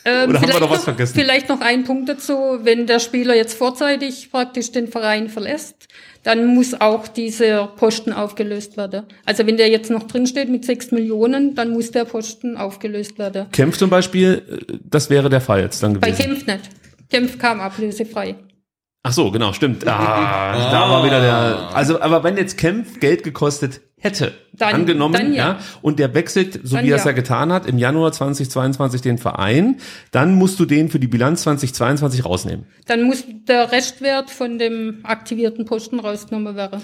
Ähm, 0.05 0.11
Oder 0.11 0.21
haben 0.23 0.31
wir 0.33 0.39
vielleicht 0.39 0.59
noch 0.59 0.69
was 0.69 0.77
noch, 0.79 0.83
vergessen? 0.85 1.13
Vielleicht 1.15 1.49
noch 1.49 1.61
ein 1.61 1.83
Punkt 1.85 2.09
dazu. 2.09 2.33
Wenn 2.63 2.87
der 2.87 2.99
Spieler 2.99 3.35
jetzt 3.35 3.57
vorzeitig 3.57 4.31
praktisch 4.31 4.71
den 4.71 4.87
Verein 4.87 5.29
verlässt, 5.29 5.87
dann 6.23 6.47
muss 6.55 6.79
auch 6.79 7.07
dieser 7.07 7.67
Posten 7.67 8.13
aufgelöst 8.13 8.77
werden. 8.77 9.03
Also 9.25 9.45
wenn 9.45 9.57
der 9.57 9.69
jetzt 9.69 9.91
noch 9.91 10.03
drinsteht 10.03 10.49
mit 10.49 10.65
sechs 10.65 10.91
Millionen, 10.91 11.55
dann 11.55 11.71
muss 11.71 11.91
der 11.91 12.05
Posten 12.05 12.57
aufgelöst 12.57 13.19
werden. 13.19 13.47
Kempf 13.51 13.77
zum 13.77 13.89
Beispiel, 13.89 14.41
äh, 14.49 14.77
das 14.89 15.09
wäre 15.09 15.29
der 15.29 15.41
Fall 15.41 15.61
jetzt 15.61 15.83
dann 15.83 15.99
Bei 15.99 16.11
gewesen. 16.11 16.23
Kempf 16.23 16.47
nicht. 16.47 16.69
Kempf 17.09 17.37
kam 17.37 17.59
ablösefrei. 17.59 18.35
Ach 19.05 19.11
so, 19.11 19.31
genau, 19.31 19.51
stimmt. 19.51 19.85
Ah, 19.85 20.53
da 20.71 20.89
war 20.89 21.05
wieder 21.05 21.19
der. 21.19 21.75
Also, 21.75 21.99
aber 22.01 22.23
wenn 22.23 22.37
jetzt 22.37 22.57
Kempf 22.57 23.01
Geld 23.01 23.23
gekostet 23.23 23.81
hätte, 23.99 24.33
Dann- 24.53 24.75
angenommen, 24.75 25.13
dann 25.13 25.33
ja. 25.33 25.47
ja. 25.53 25.59
und 25.81 25.99
der 25.99 26.13
wechselt, 26.13 26.61
so 26.63 26.77
Dann 26.77 26.85
wie 26.85 26.89
er 26.91 26.95
es 26.95 27.03
ja 27.03 27.11
ja. 27.11 27.15
getan 27.15 27.51
hat, 27.51 27.65
im 27.65 27.77
Januar 27.77 28.13
2022 28.13 29.01
den 29.01 29.17
Verein, 29.17 29.77
dann 30.11 30.35
musst 30.35 30.57
du 30.59 30.65
den 30.65 30.89
für 30.89 30.99
die 30.99 31.07
Bilanz 31.07 31.43
2022 31.43 32.23
rausnehmen. 32.25 32.65
Dann 32.85 33.03
muss 33.03 33.25
der 33.47 33.73
Restwert 33.73 34.29
von 34.29 34.57
dem 34.57 34.99
aktivierten 35.03 35.65
Posten 35.65 35.99
rausgenommen 35.99 36.55
werden. 36.55 36.81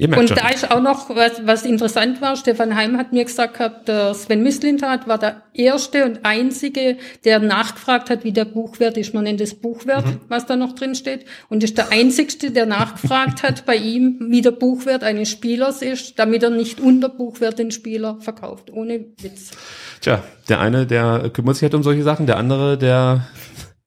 Und 0.00 0.28
schon. 0.28 0.36
da 0.36 0.48
ist 0.50 0.70
auch 0.70 0.80
noch, 0.80 1.10
was, 1.10 1.44
was 1.44 1.64
interessant 1.64 2.20
war, 2.20 2.36
Stefan 2.36 2.76
Heim 2.76 2.96
hat 2.98 3.12
mir 3.12 3.24
gesagt 3.24 3.54
gehabt, 3.58 3.88
der 3.88 4.14
Sven 4.14 4.44
Mislintat 4.44 5.08
war 5.08 5.18
der 5.18 5.42
erste 5.54 6.04
und 6.04 6.20
einzige, 6.24 6.98
der 7.24 7.40
nachgefragt 7.40 8.08
hat, 8.08 8.22
wie 8.22 8.30
der 8.30 8.44
Buchwert 8.44 8.96
ist. 8.96 9.12
Man 9.12 9.24
nennt 9.24 9.40
es 9.40 9.56
Buchwert, 9.56 10.06
Mhm. 10.06 10.20
was 10.28 10.46
da 10.46 10.54
noch 10.54 10.74
drin 10.76 10.94
steht. 10.94 11.24
Und 11.48 11.64
ist 11.64 11.76
der 11.78 11.90
einzigste, 11.90 12.52
der 12.52 12.66
nachgefragt 12.66 13.42
hat 13.42 13.66
bei 13.66 13.74
ihm, 13.74 14.18
wie 14.28 14.40
der 14.40 14.52
Buchwert 14.52 15.02
eines 15.02 15.30
Spielers 15.30 15.82
ist, 15.82 16.18
damit 16.18 16.44
er 16.44 16.50
nicht 16.50 16.78
unter 16.80 17.08
Buchwert 17.08 17.58
den 17.58 17.72
Spieler 17.72 18.18
verkauft. 18.20 18.70
Ohne 18.72 19.00
Witz. 19.20 19.50
Tja, 20.00 20.22
der 20.48 20.60
eine, 20.60 20.86
der 20.86 21.30
kümmert 21.32 21.56
sich 21.56 21.64
halt 21.64 21.74
um 21.74 21.82
solche 21.82 22.04
Sachen, 22.04 22.26
der 22.26 22.36
andere, 22.36 22.78
der, 22.78 23.26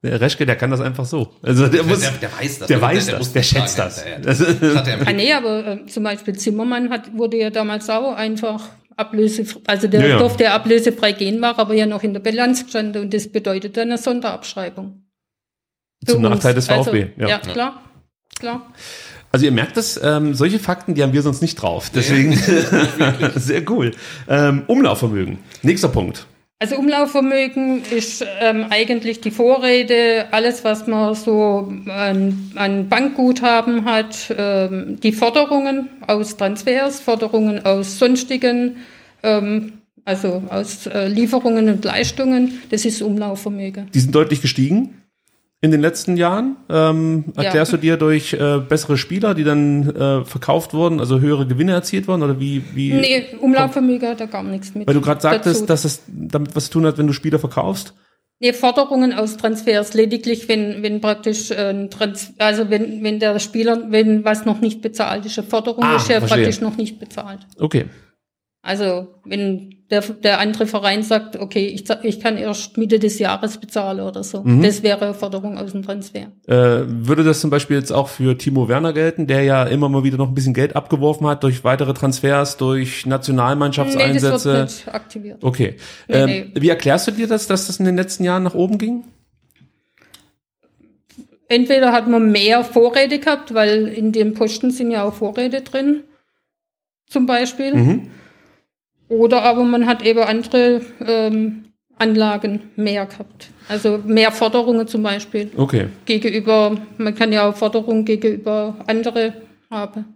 der 0.03 0.19
Reschke, 0.19 0.45
der 0.45 0.55
kann 0.55 0.71
das 0.71 0.81
einfach 0.81 1.05
so. 1.05 1.33
Also 1.43 1.67
der 1.67 1.83
muss, 1.83 1.99
der, 1.99 2.11
der 2.11 2.29
weiß 2.33 2.59
das. 2.59 2.67
der 2.67 2.81
weiß 2.81 3.05
das, 3.07 3.17
muss 3.19 3.33
der 3.33 3.41
das 3.41 3.49
schätzt 3.49 3.75
sagen. 3.75 4.21
das. 4.23 4.39
Das- 4.39 4.59
Das 4.59 4.75
hat 4.75 4.87
er 4.87 4.99
Ah 5.07 5.13
nee, 5.13 5.31
aber 5.33 5.67
äh, 5.67 5.85
zum 5.85 6.03
Beispiel 6.03 6.35
Zimmermann 6.35 6.89
hat, 6.89 7.15
wurde 7.15 7.37
ja 7.37 7.49
damals 7.51 7.89
auch 7.89 8.13
einfach 8.15 8.69
ablösefrei, 8.97 9.61
also 9.67 9.87
der 9.87 10.01
Ja, 10.01 10.07
ja. 10.07 10.17
durfte 10.19 10.43
ja 10.45 10.55
ablösefrei 10.55 11.11
gehen, 11.13 11.41
war 11.41 11.57
aber 11.59 11.73
ja 11.75 11.85
noch 11.85 12.03
in 12.03 12.13
der 12.13 12.19
Bilanz 12.19 12.63
gestanden 12.65 13.03
und 13.03 13.13
das 13.13 13.27
bedeutet 13.31 13.77
dann 13.77 13.89
eine 13.89 13.97
Sonderabschreibung. 13.97 15.03
Zum 16.05 16.23
uns. 16.23 16.29
Nachteil 16.35 16.53
des 16.55 16.67
Also, 16.69 16.85
VfB, 16.91 17.07
ja. 17.17 17.27
ja. 17.29 17.37
klar. 17.39 17.81
Klar. 18.39 18.73
Also 19.31 19.45
ihr 19.45 19.51
merkt 19.51 19.77
das, 19.77 19.99
ähm, 20.03 20.33
solche 20.33 20.59
Fakten, 20.59 20.93
die 20.95 21.03
haben 21.03 21.13
wir 21.13 21.21
sonst 21.21 21.41
nicht 21.41 21.55
drauf. 21.55 21.89
Deswegen 21.93 22.33
sehr 23.35 23.69
cool. 23.69 23.91
Ähm, 24.27 24.63
Umlaufvermögen. 24.67 25.39
Nächster 25.61 25.87
Punkt. 25.89 26.25
Also 26.61 26.75
Umlaufvermögen 26.75 27.81
ist 27.89 28.23
ähm, 28.39 28.67
eigentlich 28.69 29.19
die 29.19 29.31
Vorrede, 29.31 30.27
alles, 30.29 30.63
was 30.63 30.85
man 30.85 31.15
so 31.15 31.73
an, 31.87 32.51
an 32.53 32.87
Bankguthaben 32.87 33.85
hat, 33.85 34.31
ähm, 34.37 34.99
die 35.01 35.11
Forderungen 35.11 35.89
aus 36.05 36.37
Transfers, 36.37 37.01
Forderungen 37.01 37.65
aus 37.65 37.97
sonstigen, 37.97 38.75
ähm, 39.23 39.73
also 40.05 40.43
aus 40.49 40.85
äh, 40.85 41.07
Lieferungen 41.07 41.67
und 41.67 41.83
Leistungen, 41.83 42.59
das 42.69 42.85
ist 42.85 43.01
Umlaufvermögen. 43.01 43.89
Die 43.91 43.99
sind 43.99 44.13
deutlich 44.13 44.43
gestiegen 44.43 45.00
in 45.63 45.69
den 45.71 45.79
letzten 45.79 46.17
Jahren. 46.17 46.55
Ähm, 46.69 47.25
erklärst 47.35 47.71
Ja. 47.71 47.77
du 47.77 47.81
dir 47.81 47.97
durch 47.97 48.33
äh, 48.33 48.57
bessere 48.67 48.97
Spieler, 48.97 49.35
die 49.35 49.43
dann 49.43 49.89
äh, 49.95 50.25
verkauft 50.25 50.73
wurden, 50.73 50.99
also 50.99 51.19
höhere 51.19 51.45
Gewinne 51.45 51.71
erzielt 51.73 52.07
wurden? 52.07 52.23
Oder 52.23 52.39
wie, 52.39 52.63
wie 52.73 52.93
Nee, 52.93 53.25
Umlaufvermögen 53.39 54.09
hat 54.09 54.19
da 54.19 54.25
gar 54.25 54.43
nichts 54.43 54.73
mit. 54.73 54.87
Weil 54.87 54.95
du 54.95 55.01
gerade 55.01 55.21
sagtest, 55.21 55.57
dazu. 55.61 55.65
dass 55.67 55.85
es 55.85 56.01
damit 56.07 56.55
was 56.55 56.65
zu 56.65 56.71
tun 56.71 56.85
hat, 56.87 56.97
wenn 56.97 57.07
du 57.07 57.13
Spieler 57.13 57.37
verkaufst. 57.39 57.93
Nee, 58.43 58.53
Forderungen 58.53 59.13
aus 59.13 59.37
Transfers, 59.37 59.93
lediglich 59.93 60.49
wenn, 60.49 60.81
wenn 60.81 60.99
praktisch 60.99 61.51
äh, 61.51 61.87
Trans 61.89 62.33
also 62.39 62.71
wenn, 62.71 63.03
wenn 63.03 63.19
der 63.19 63.37
Spieler, 63.37 63.91
wenn 63.91 64.25
was 64.25 64.45
noch 64.45 64.61
nicht 64.61 64.81
bezahlt 64.81 65.27
ist, 65.27 65.37
eine 65.37 65.47
Forderung 65.47 65.83
Ah, 65.83 65.97
ist 65.97 66.09
ja 66.09 66.19
praktisch 66.21 66.59
noch 66.59 66.75
nicht 66.75 66.99
bezahlt. 66.99 67.41
Okay. 67.59 67.85
Also 68.63 69.09
wenn 69.25 69.80
der, 69.91 70.01
der 70.01 70.39
andere 70.39 70.67
Verein 70.67 71.03
sagt, 71.03 71.35
okay, 71.35 71.67
ich, 71.67 71.83
ich 72.03 72.21
kann 72.21 72.37
erst 72.37 72.77
Mitte 72.77 72.97
des 72.97 73.19
Jahres 73.19 73.57
bezahlen 73.57 73.99
oder 73.99 74.23
so. 74.23 74.41
Mhm. 74.41 74.63
Das 74.63 74.83
wäre 74.83 75.01
eine 75.01 75.13
Forderung 75.13 75.57
aus 75.57 75.73
dem 75.73 75.83
Transfer. 75.83 76.31
Äh, 76.47 76.85
würde 76.87 77.25
das 77.25 77.41
zum 77.41 77.49
Beispiel 77.49 77.77
jetzt 77.77 77.91
auch 77.91 78.07
für 78.07 78.37
Timo 78.37 78.69
Werner 78.69 78.93
gelten, 78.93 79.27
der 79.27 79.43
ja 79.43 79.63
immer 79.65 79.89
mal 79.89 80.05
wieder 80.05 80.17
noch 80.17 80.29
ein 80.29 80.33
bisschen 80.33 80.53
Geld 80.53 80.77
abgeworfen 80.77 81.27
hat 81.27 81.43
durch 81.43 81.65
weitere 81.65 81.93
Transfers, 81.93 82.55
durch 82.55 83.05
Nee, 83.05 83.09
Nationalmannschaftseinsätze? 83.09 84.29
das 84.31 84.45
wird 84.45 84.69
nicht 84.69 84.87
aktiviert. 84.95 85.43
Okay. 85.43 85.75
Nee, 86.07 86.15
ähm, 86.15 86.25
nee. 86.25 86.61
Wie 86.61 86.69
erklärst 86.69 87.07
du 87.07 87.11
dir 87.11 87.27
das, 87.27 87.47
dass 87.47 87.67
das 87.67 87.77
in 87.77 87.85
den 87.85 87.97
letzten 87.97 88.23
Jahren 88.23 88.43
nach 88.43 88.55
oben 88.55 88.77
ging? 88.77 89.03
Entweder 91.49 91.91
hat 91.91 92.07
man 92.07 92.31
mehr 92.31 92.63
Vorräte 92.63 93.19
gehabt, 93.19 93.53
weil 93.53 93.89
in 93.89 94.13
den 94.13 94.33
Posten 94.35 94.71
sind 94.71 94.89
ja 94.89 95.03
auch 95.03 95.15
Vorräte 95.15 95.59
drin, 95.61 96.03
zum 97.07 97.25
Beispiel. 97.25 97.75
Mhm. 97.75 98.07
Oder 99.11 99.43
aber 99.43 99.63
man 99.65 99.85
hat 99.87 100.03
eben 100.03 100.21
andere, 100.21 100.79
ähm, 101.05 101.65
Anlagen 101.97 102.61
mehr 102.75 103.05
gehabt. 103.05 103.49
Also 103.69 103.99
mehr 104.05 104.31
Forderungen 104.31 104.87
zum 104.87 105.03
Beispiel. 105.03 105.51
Okay. 105.55 105.89
Gegenüber, 106.05 106.77
man 106.97 107.13
kann 107.13 107.31
ja 107.31 107.47
auch 107.47 107.55
Forderungen 107.55 108.05
gegenüber 108.05 108.77
andere 108.87 109.33
haben. 109.69 110.15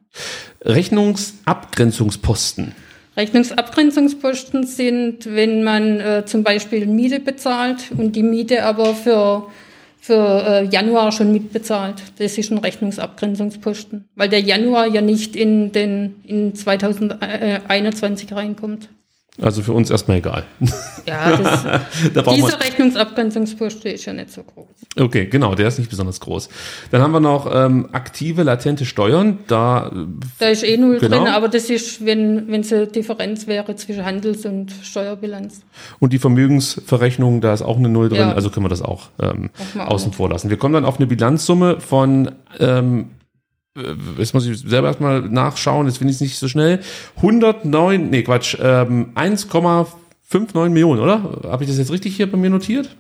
Rechnungsabgrenzungsposten. 0.64 2.72
Rechnungsabgrenzungsposten 3.16 4.66
sind, 4.66 5.28
wenn 5.28 5.64
man 5.64 6.00
äh, 6.00 6.24
zum 6.26 6.44
Beispiel 6.44 6.88
Miete 6.88 7.20
bezahlt 7.20 7.92
und 7.96 8.16
die 8.16 8.24
Miete 8.24 8.64
aber 8.64 8.96
für, 8.96 9.44
für 10.06 10.46
äh, 10.46 10.66
Januar 10.66 11.12
schon 11.12 11.32
mitbezahlt. 11.32 11.96
Das 12.20 12.38
ist 12.38 12.52
ein 12.52 12.60
Rechnungsabgrenzungsposten, 12.60 14.08
weil 14.16 14.30
der 14.30 14.40
Januar 14.40 14.86
ja 14.86 15.02
nicht 15.02 15.36
in 15.36 15.72
den 15.72 16.18
in 16.24 16.54
2021 16.54 18.32
reinkommt. 18.32 18.90
Also 19.42 19.62
für 19.62 19.74
uns 19.74 19.90
erstmal 19.92 20.18
egal. 20.18 20.44
Ja, 21.08 21.38
das, 21.38 21.64
Da 22.16 22.22
dieser 22.34 22.60
Rechnungsabgrenzungsposten 22.60 23.92
ist 23.92 24.06
ja 24.06 24.14
nicht 24.14 24.32
so 24.32 24.42
groß. 24.44 24.66
Okay, 25.00 25.28
genau, 25.28 25.54
der 25.54 25.68
ist 25.68 25.78
nicht 25.78 25.90
besonders 25.92 26.20
groß. 26.20 26.50
Dann 26.90 27.02
haben 27.04 27.12
wir 27.12 27.20
noch 27.20 27.48
ähm, 27.54 27.90
aktive, 27.92 28.42
latente 28.42 28.86
Steuern. 28.86 29.38
Da 29.48 29.88
äh, 29.90 29.92
Da 30.40 30.48
ist 30.48 30.64
eh 30.64 30.78
null 30.78 30.98
Genau. 31.00 31.18
drin, 31.24 31.28
aber 31.28 31.48
das 31.48 31.70
ist, 31.70 32.04
wenn 32.06 32.48
wenn 32.48 32.62
es 32.62 32.74
eine 32.74 32.88
Differenz 32.88 33.46
wäre 33.46 33.76
zwischen 33.76 34.04
Handels- 34.04 34.46
und 34.46 34.72
Steuerbilanz. 34.82 35.62
und 36.00 36.12
die 36.14 36.20
Vermögensverrechnung, 36.20 37.42
da 37.42 37.54
ist 37.54 37.62
auch 37.62 37.78
eine 37.78 37.90
Null 37.90 38.10
drin, 38.10 38.20
Ja. 38.30 38.32
also 38.34 38.50
können 38.50 38.66
wir 38.66 38.70
das 38.70 38.82
auch 38.82 39.10
ähm, 39.22 39.50
außen 39.78 40.12
vor 40.14 40.30
lassen. 40.30 40.50
Wir 40.50 40.58
kommen 40.58 40.74
dann 40.74 40.86
auf 40.86 40.98
eine 40.98 41.06
Bilanzsumme 41.08 41.80
von 41.82 42.32
ähm, 42.60 43.00
äh, 43.02 43.25
Jetzt 44.18 44.34
muss 44.34 44.46
ich 44.46 44.60
selber 44.60 44.88
erstmal 44.88 45.22
nachschauen, 45.22 45.88
jetzt 45.88 46.00
bin 46.00 46.08
ich 46.08 46.22
nicht 46.22 46.38
so 46.38 46.48
schnell. 46.48 46.80
109, 47.18 48.10
nee, 48.10 48.24
Quatsch, 48.24 48.58
ähm, 48.62 49.12
1,59 49.16 50.70
Millionen, 50.70 51.02
oder? 51.02 51.42
Habe 51.44 51.64
ich 51.64 51.70
das 51.70 51.78
jetzt 51.78 51.92
richtig 51.92 52.16
hier 52.16 52.32
bei 52.32 52.38
mir 52.38 52.50
notiert? 52.50 52.96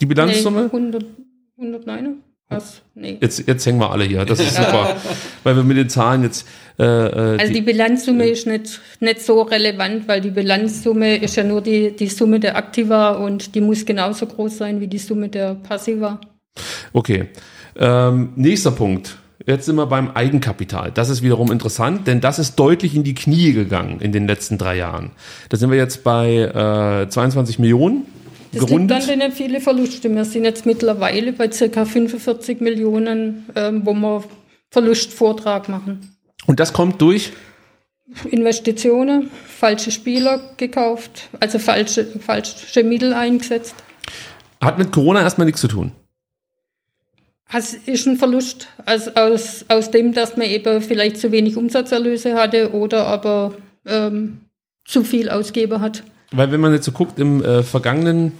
Die 0.00 0.06
Bilanzsumme? 0.06 0.62
Nee, 0.62 0.66
100, 0.66 1.04
109? 1.58 2.16
Was? 2.48 2.82
Nee. 2.94 3.18
Jetzt, 3.20 3.46
jetzt 3.46 3.64
hängen 3.64 3.78
wir 3.78 3.90
alle 3.90 4.04
hier. 4.04 4.24
Das 4.24 4.38
ist 4.38 4.56
super. 4.56 4.96
Weil 5.44 5.56
wir 5.56 5.62
mit 5.62 5.76
den 5.76 5.88
Zahlen 5.88 6.24
jetzt. 6.24 6.46
Äh, 6.78 6.84
äh, 6.84 7.38
Also 7.38 7.52
die 7.52 7.62
Bilanzsumme 7.62 8.26
ist 8.26 8.46
nicht, 8.46 8.80
nicht 9.00 9.22
so 9.22 9.42
relevant, 9.42 10.08
weil 10.08 10.20
die 10.20 10.30
Bilanzsumme 10.30 11.16
ist 11.16 11.36
ja 11.36 11.44
nur 11.44 11.60
die, 11.60 11.94
die 11.94 12.08
Summe 12.08 12.40
der 12.40 12.56
Aktiva 12.56 13.12
und 13.12 13.54
die 13.54 13.60
muss 13.60 13.86
genauso 13.86 14.26
groß 14.26 14.58
sein 14.58 14.80
wie 14.80 14.88
die 14.88 14.98
Summe 14.98 15.28
der 15.28 15.54
Passiva. 15.54 16.20
Okay. 16.92 17.28
Ähm, 17.76 18.32
nächster 18.34 18.72
Punkt. 18.72 19.16
Jetzt 19.46 19.66
sind 19.66 19.76
wir 19.76 19.86
beim 19.86 20.10
Eigenkapital. 20.10 20.90
Das 20.90 21.10
ist 21.10 21.22
wiederum 21.22 21.52
interessant, 21.52 22.06
denn 22.06 22.22
das 22.22 22.38
ist 22.38 22.56
deutlich 22.56 22.94
in 22.94 23.04
die 23.04 23.14
Knie 23.14 23.52
gegangen 23.52 24.00
in 24.00 24.10
den 24.10 24.26
letzten 24.26 24.56
drei 24.56 24.76
Jahren. 24.76 25.10
Da 25.50 25.58
sind 25.58 25.70
wir 25.70 25.76
jetzt 25.76 26.02
bei 26.02 27.04
äh, 27.04 27.08
22 27.08 27.58
Millionen. 27.58 28.06
Das 28.52 28.62
liegt 28.62 28.68
gerundet. 28.68 29.10
an 29.10 29.20
den 29.20 29.32
vielen 29.32 29.60
Verlusten. 29.60 30.14
Wir 30.14 30.24
sind 30.24 30.44
jetzt 30.44 30.64
mittlerweile 30.64 31.32
bei 31.34 31.48
ca. 31.48 31.84
45 31.84 32.60
Millionen, 32.60 33.46
ähm, 33.54 33.82
wo 33.84 33.92
wir 33.92 34.24
Verlustvortrag 34.70 35.68
machen. 35.68 36.16
Und 36.46 36.58
das 36.58 36.72
kommt 36.72 37.02
durch. 37.02 37.32
Investitionen, 38.30 39.30
falsche 39.46 39.90
Spieler 39.90 40.40
gekauft, 40.56 41.28
also 41.40 41.58
falsche, 41.58 42.06
falsche 42.20 42.84
Mittel 42.84 43.12
eingesetzt. 43.12 43.74
Hat 44.60 44.78
mit 44.78 44.92
Corona 44.92 45.20
erstmal 45.20 45.46
nichts 45.46 45.60
zu 45.60 45.68
tun. 45.68 45.92
Es 47.56 47.72
ist 47.72 48.06
ein 48.06 48.16
Verlust 48.16 48.66
also 48.84 49.12
aus, 49.14 49.64
aus 49.68 49.90
dem, 49.92 50.12
dass 50.12 50.36
man 50.36 50.48
eben 50.48 50.80
vielleicht 50.80 51.18
zu 51.18 51.30
wenig 51.30 51.56
Umsatzerlöse 51.56 52.34
hatte 52.34 52.72
oder 52.72 53.06
aber 53.06 53.54
ähm, 53.86 54.40
zu 54.84 55.04
viel 55.04 55.30
ausgeben 55.30 55.80
hat. 55.80 56.02
Weil 56.32 56.50
wenn 56.50 56.60
man 56.60 56.72
jetzt 56.72 56.84
so 56.84 56.90
guckt, 56.90 57.20
im 57.20 57.44
äh, 57.44 57.62
vergangenen 57.62 58.32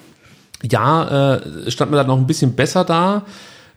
Jahr 0.68 1.44
äh, 1.66 1.70
stand 1.70 1.92
man 1.92 1.98
da 1.98 2.04
noch 2.04 2.18
ein 2.18 2.26
bisschen 2.26 2.54
besser 2.54 2.84
da. 2.84 3.24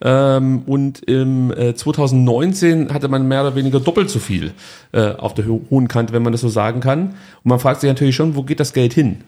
Ähm, 0.02 0.64
und 0.66 1.04
im 1.04 1.52
äh, 1.52 1.76
2019 1.76 2.92
hatte 2.92 3.08
man 3.08 3.28
mehr 3.28 3.42
oder 3.42 3.56
weniger 3.56 3.80
doppelt 3.80 4.10
so 4.10 4.18
viel 4.18 4.54
äh, 4.92 5.12
auf 5.12 5.36
der 5.36 5.48
ho 5.48 5.62
hohen 5.70 5.88
Kante, 5.88 6.14
wenn 6.14 6.24
man 6.24 6.32
das 6.32 6.42
so 6.42 6.50
sagen 6.50 6.80
kann. 6.80 7.10
Und 7.44 7.46
man 7.46 7.60
fragt 7.60 7.82
sich 7.82 7.88
natürlich 7.88 8.16
schon, 8.16 8.36
wo 8.36 8.42
geht 8.42 8.60
das 8.60 8.74
Geld 8.74 8.94
hin? 8.94 9.24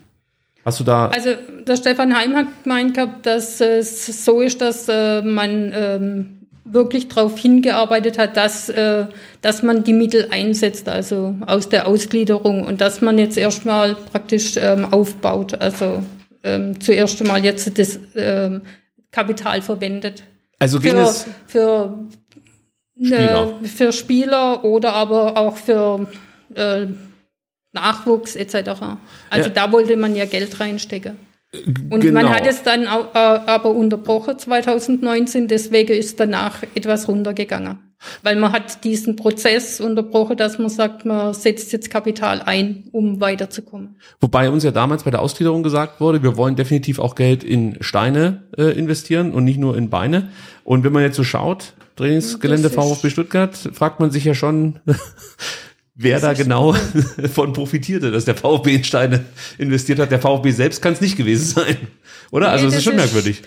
Hast 0.65 0.79
du 0.79 0.83
da 0.83 1.07
Also 1.07 1.31
der 1.65 1.77
Stefan 1.77 2.15
Heim 2.15 2.35
hat 2.35 2.47
gemeint 2.63 2.93
gehabt, 2.93 3.25
dass 3.25 3.61
es 3.61 4.25
so 4.25 4.41
ist, 4.41 4.61
dass 4.61 4.87
äh, 4.89 5.21
man 5.21 5.71
ähm, 5.73 6.39
wirklich 6.65 7.07
darauf 7.07 7.37
hingearbeitet 7.37 8.17
hat, 8.17 8.37
dass, 8.37 8.69
äh, 8.69 9.05
dass 9.41 9.63
man 9.63 9.83
die 9.83 9.93
Mittel 9.93 10.27
einsetzt, 10.31 10.87
also 10.87 11.35
aus 11.45 11.69
der 11.69 11.87
Ausgliederung 11.87 12.65
und 12.65 12.81
dass 12.81 13.01
man 13.01 13.17
jetzt 13.17 13.37
erstmal 13.37 13.95
praktisch 13.95 14.55
ähm, 14.57 14.85
aufbaut, 14.85 15.59
also 15.59 16.03
ähm, 16.43 16.79
zuerst 16.79 17.21
einmal 17.21 17.43
jetzt 17.43 17.77
das 17.77 17.99
ähm, 18.15 18.61
Kapital 19.11 19.61
verwendet. 19.61 20.23
Also 20.59 20.79
ging 20.79 20.91
für, 20.91 21.01
es, 21.01 21.25
für, 21.47 21.99
Spieler. 23.01 23.53
Für 23.63 23.91
Spieler 23.91 24.65
oder 24.65 24.93
aber 24.93 25.37
auch 25.37 25.57
für 25.57 26.07
äh, 26.53 26.87
Nachwuchs 27.73 28.36
etc. 28.36 28.55
Also 29.29 29.49
Ja. 29.49 29.53
da 29.53 29.71
wollte 29.71 29.95
man 29.97 30.15
ja 30.15 30.25
Geld 30.25 30.60
reinstecken. 30.60 31.17
Und 31.89 32.01
genau. 32.01 32.21
man 32.21 32.29
hat 32.29 32.45
es 32.45 32.62
dann 32.62 32.88
au- 32.88 33.08
äh, 33.13 33.17
aber 33.17 33.71
unterbrochen 33.71 34.38
2019, 34.38 35.47
deswegen 35.47 35.93
ist 35.93 36.19
danach 36.19 36.62
etwas 36.75 37.08
runtergegangen. 37.08 37.79
Weil 38.23 38.36
man 38.38 38.53
hat 38.53 38.84
diesen 38.86 39.15
Prozess 39.17 39.82
unterbrochen, 39.82 40.38
dass 40.38 40.58
man 40.60 40.69
sagt, 40.69 41.05
man 41.05 41.34
setzt 41.34 41.73
jetzt 41.73 41.89
Kapital 41.89 42.41
ein, 42.45 42.86
um 42.91 43.19
weiterzukommen. 43.19 43.95
Wobei 44.21 44.49
uns 44.49 44.63
ja 44.63 44.71
damals 44.71 45.03
bei 45.03 45.12
der 45.12 45.21
Ausgliederung 45.21 45.63
gesagt 45.63 45.99
wurde, 45.99 46.23
wir 46.23 46.38
wollen 46.38 46.55
definitiv 46.55 46.99
auch 46.99 47.15
Geld 47.15 47.43
in 47.43 47.77
Steine 47.82 48.43
äh, 48.58 48.71
investieren 48.77 49.32
und 49.34 49.43
nicht 49.43 49.60
nur 49.60 49.75
in 49.75 49.89
Beine. 49.89 50.29
Und 50.63 50.84
wenn 50.86 50.93
man 50.93 51.01
jetzt 51.03 51.17
so 51.17 51.23
schaut, 51.25 51.73
Trainingsgelände 51.97 52.69
VfB 52.69 53.10
Stuttgart, 53.10 53.58
fragt 53.73 53.99
man 53.99 54.12
sich 54.12 54.23
ja 54.23 54.34
schon, 54.34 54.79
wer 56.01 56.19
da 56.19 56.31
ist 56.31 56.38
genau 56.41 56.73
von 57.33 57.53
profitierte, 57.53 58.09
dass 58.09 58.25
der 58.25 58.35
VfB 58.35 58.75
in 58.75 58.83
Steine 58.83 59.25
investiert 59.57 59.99
hat. 59.99 60.12
Der 60.12 60.19
VfB 60.19 60.51
selbst 60.51 60.81
kann 60.81 60.93
es 60.93 61.01
nicht 61.01 61.17
gewesen 61.17 61.45
sein. 61.55 61.77
Oder? 62.31 62.49
also 62.49 62.65
Nee, 62.65 62.71
das 62.71 62.79
ist 62.79 62.88
das 62.88 62.93
schon 62.93 62.99
ist- 63.03 63.13
merkwürdig. 63.13 63.41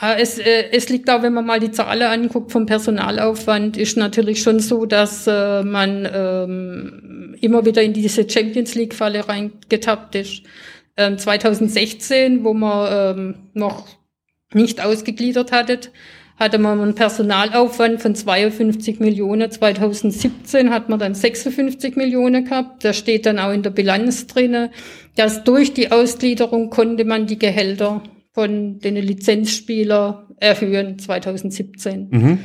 Ja, 0.00 0.14
es, 0.14 0.38
äh, 0.38 0.70
es 0.72 0.88
liegt 0.88 1.08
auch, 1.10 1.22
wenn 1.22 1.32
man 1.32 1.46
mal 1.46 1.60
die 1.60 1.70
Zahlen 1.70 2.02
anguckt 2.02 2.52
vom 2.52 2.66
Personalaufwand, 2.66 3.76
ist 3.76 3.96
natürlich 3.96 4.42
schon 4.42 4.58
so, 4.60 4.86
dass 4.86 5.26
äh, 5.26 5.62
man 5.62 6.08
ähm, 6.12 7.36
immer 7.40 7.64
wieder 7.64 7.82
in 7.82 7.92
diese 7.92 8.28
Champions 8.28 8.74
League-Falle 8.74 9.28
reingetappt 9.28 10.14
ist. 10.16 10.42
Ähm, 10.96 11.16
2016, 11.18 12.44
wo 12.44 12.54
man 12.54 13.16
ähm, 13.18 13.34
noch 13.54 13.86
nicht 14.52 14.84
ausgegliedert 14.84 15.52
hattet, 15.52 15.90
hatte 16.38 16.58
man 16.58 16.80
einen 16.80 16.94
Personalaufwand 16.94 18.00
von 18.00 18.14
52 18.14 19.00
Millionen. 19.00 19.50
2017 19.50 20.70
hat 20.70 20.88
man 20.88 20.98
dann 20.98 21.14
56 21.14 21.96
Millionen 21.96 22.44
gehabt. 22.44 22.84
Da 22.84 22.92
steht 22.92 23.26
dann 23.26 23.38
auch 23.38 23.52
in 23.52 23.62
der 23.62 23.70
Bilanz 23.70 24.26
drinne, 24.28 24.70
dass 25.16 25.42
durch 25.42 25.74
die 25.74 25.90
Ausgliederung 25.90 26.70
konnte 26.70 27.04
man 27.04 27.26
die 27.26 27.38
Gehälter 27.38 28.02
von 28.32 28.78
den 28.78 28.94
Lizenzspieler 28.94 30.28
erhöhen 30.36 30.98
2017. 30.98 32.08
Mhm. 32.10 32.38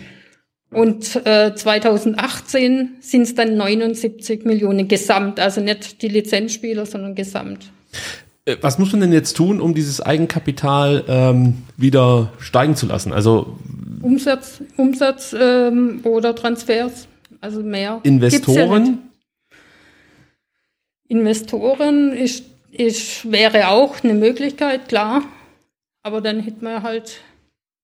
Und 0.71 1.15
äh, 1.27 1.53
2018 1.53 2.95
sind 2.99 3.21
es 3.21 3.35
dann 3.35 3.57
79 3.57 4.43
Millionen 4.43 4.87
gesamt, 4.87 5.39
also 5.39 5.61
nicht 5.61 6.01
die 6.01 6.07
Lizenzspieler, 6.07 6.87
sondern 6.87 7.13
gesamt. 7.13 7.71
Äh, 8.45 8.57
Was 8.61 8.79
muss 8.79 8.91
man 8.91 9.01
denn 9.01 9.13
jetzt 9.13 9.37
tun, 9.37 9.61
um 9.61 9.75
dieses 9.75 10.01
Eigenkapital 10.01 11.03
ähm, 11.07 11.57
wieder 11.77 12.33
steigen 12.39 12.75
zu 12.75 12.87
lassen? 12.87 13.13
Also 13.13 13.57
Umsatz, 14.03 14.61
Umsatz 14.77 15.33
ähm, 15.39 16.01
oder 16.03 16.35
Transfers, 16.35 17.07
also 17.41 17.61
mehr. 17.63 18.01
Gibt's 18.03 18.09
ja 18.09 18.63
Investoren? 18.63 18.99
Investoren 21.07 22.11
ist, 22.13 22.43
ist, 22.71 23.31
wäre 23.31 23.67
auch 23.69 24.03
eine 24.03 24.13
Möglichkeit, 24.13 24.87
klar. 24.87 25.23
Aber 26.01 26.21
dann 26.21 26.39
hätten 26.41 26.61
wir 26.65 26.81
halt 26.83 27.21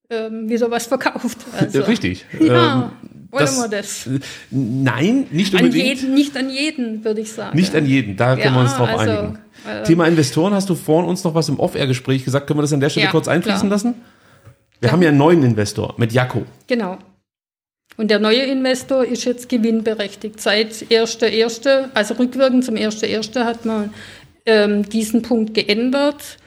ähm, 0.10 0.50
wieder 0.50 0.70
was 0.72 0.88
verkauft. 0.88 1.38
Also, 1.58 1.84
Richtig. 1.84 2.26
Ja, 2.40 2.92
Ähm, 3.02 3.10
wollen 3.32 3.46
das- 3.46 3.62
wir 3.62 3.68
das? 3.70 4.10
Nein, 4.50 5.28
nicht 5.32 5.54
An 5.56 5.66
unbedingt. 5.66 6.02
jeden, 6.02 6.14
nicht 6.16 6.36
an 6.36 6.50
jeden, 6.50 7.06
würde 7.06 7.22
ich 7.22 7.32
sagen. 7.32 7.56
Nicht 7.56 7.76
an 7.76 7.86
jeden, 7.86 8.18
da 8.18 8.36
können 8.36 8.56
wir 8.56 8.62
Ja, 8.62 8.62
uns 8.64 8.74
drauf 8.76 8.90
also, 8.90 9.12
einigen. 9.12 9.40
äh, 9.70 9.84
Thema 9.84 10.08
Investoren, 10.08 10.54
hast 10.54 10.68
du 10.70 10.74
vorhin 10.76 11.08
uns 11.08 11.24
noch 11.24 11.36
was 11.36 11.48
im 11.48 11.60
Off-Air-Gespräch 11.60 12.26
gesagt? 12.26 12.48
Können 12.48 12.58
wir 12.58 12.64
das 12.64 12.74
an 12.74 12.80
der 12.80 12.90
Stelle 12.90 13.06
Ja, 13.06 13.12
kurz 13.12 13.28
einfließen 13.28 13.60
klar. 13.62 13.72
lassen? 13.72 13.94
Wir 14.80 14.88
Klar. 14.88 14.92
haben 14.94 15.02
ja 15.02 15.10
einen 15.10 15.18
neuen 15.18 15.44
Investor 15.44 15.94
mit 15.98 16.14
Jakko. 16.14 16.46
Genau. 16.68 16.98
Und 17.98 18.10
der 18.10 18.20
neue 18.20 18.44
Investor 18.44 19.04
ist 19.04 19.26
jetzt 19.26 19.50
gewinnberechtigt. 19.50 20.40
Seit 20.40 20.72
1.1., 20.72 21.90
also 21.94 22.14
rückwirkend 22.14 22.64
zum 22.64 22.76
1.1. 22.76 23.44
hat 23.44 23.66
man 23.66 23.94
ähm, 24.46 24.88
diesen 24.88 25.22
Punkt 25.22 25.54
geändert 25.54 26.38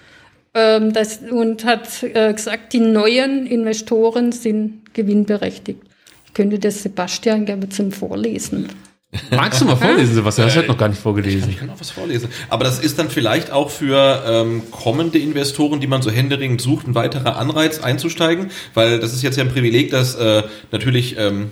ähm, 0.55 0.95
das, 0.95 1.19
und 1.19 1.65
hat 1.65 2.03
äh, 2.03 2.33
gesagt, 2.33 2.73
die 2.73 2.81
neuen 2.81 3.47
Investoren 3.47 4.33
sind 4.33 4.95
gewinnberechtigt. 4.95 5.83
Ich 6.27 6.33
könnte 6.33 6.59
das 6.59 6.83
Sebastian 6.83 7.45
gerne 7.45 7.69
zum 7.69 7.93
Vorlesen. 7.93 8.71
Magst 9.31 9.61
du 9.61 9.67
mal 9.67 9.77
vorlesen, 9.77 10.15
Sebastian? 10.15 10.49
Das 10.49 10.57
hat 10.57 10.69
noch 10.69 10.79
gar 10.79 10.89
nicht 10.89 11.01
vorgelesen. 11.01 11.51
Ich 11.51 11.59
kann 11.59 11.69
auch 11.69 11.79
was 11.79 11.91
vorlesen. 11.91 12.31
Aber 12.49 12.65
das 12.65 12.79
ist 12.79 12.99
dann 12.99 13.11
vielleicht 13.11 13.51
auch 13.51 13.69
für 13.69 14.23
ähm, 14.27 14.63
kommende 14.71 15.19
Investoren, 15.19 15.81
die 15.81 15.87
man 15.87 16.01
so 16.01 16.11
händeringend 16.11 16.63
sucht, 16.63 16.87
ein 16.87 16.95
weiterer 16.95 17.37
Anreiz 17.37 17.81
einzusteigen, 17.81 18.51
weil 18.73 19.01
das 19.01 19.13
ist 19.13 19.23
jetzt 19.23 19.37
ja 19.37 19.45
ein 19.45 19.51
Privileg, 19.51 19.91
dass 19.91 20.15
äh, 20.15 20.45
natürlich 20.71 21.17
ähm, 21.19 21.51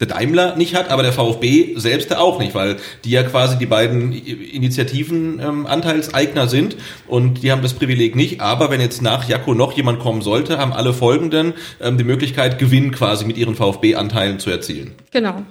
der 0.00 0.08
Daimler 0.08 0.56
nicht 0.56 0.74
hat, 0.74 0.88
aber 0.88 1.02
der 1.02 1.12
VfB 1.12 1.74
selbst 1.76 2.16
auch 2.16 2.38
nicht, 2.38 2.54
weil 2.54 2.78
die 3.04 3.10
ja 3.10 3.22
quasi 3.22 3.58
die 3.58 3.66
beiden 3.66 4.12
Initiativen 4.12 5.38
ähm, 5.40 5.66
Anteilseigner 5.66 6.48
sind 6.48 6.76
und 7.06 7.42
die 7.42 7.52
haben 7.52 7.60
das 7.60 7.74
Privileg 7.74 8.16
nicht. 8.16 8.40
Aber 8.40 8.70
wenn 8.70 8.80
jetzt 8.80 9.02
nach 9.02 9.28
Jakko 9.28 9.52
noch 9.52 9.72
jemand 9.72 10.00
kommen 10.00 10.22
sollte, 10.22 10.56
haben 10.56 10.72
alle 10.72 10.94
Folgenden 10.94 11.52
ähm, 11.82 11.98
die 11.98 12.04
Möglichkeit, 12.04 12.58
Gewinn 12.58 12.90
quasi 12.90 13.26
mit 13.26 13.36
ihren 13.36 13.54
VfB-Anteilen 13.54 14.38
zu 14.38 14.48
erzielen. 14.48 14.92
Genau. 15.10 15.42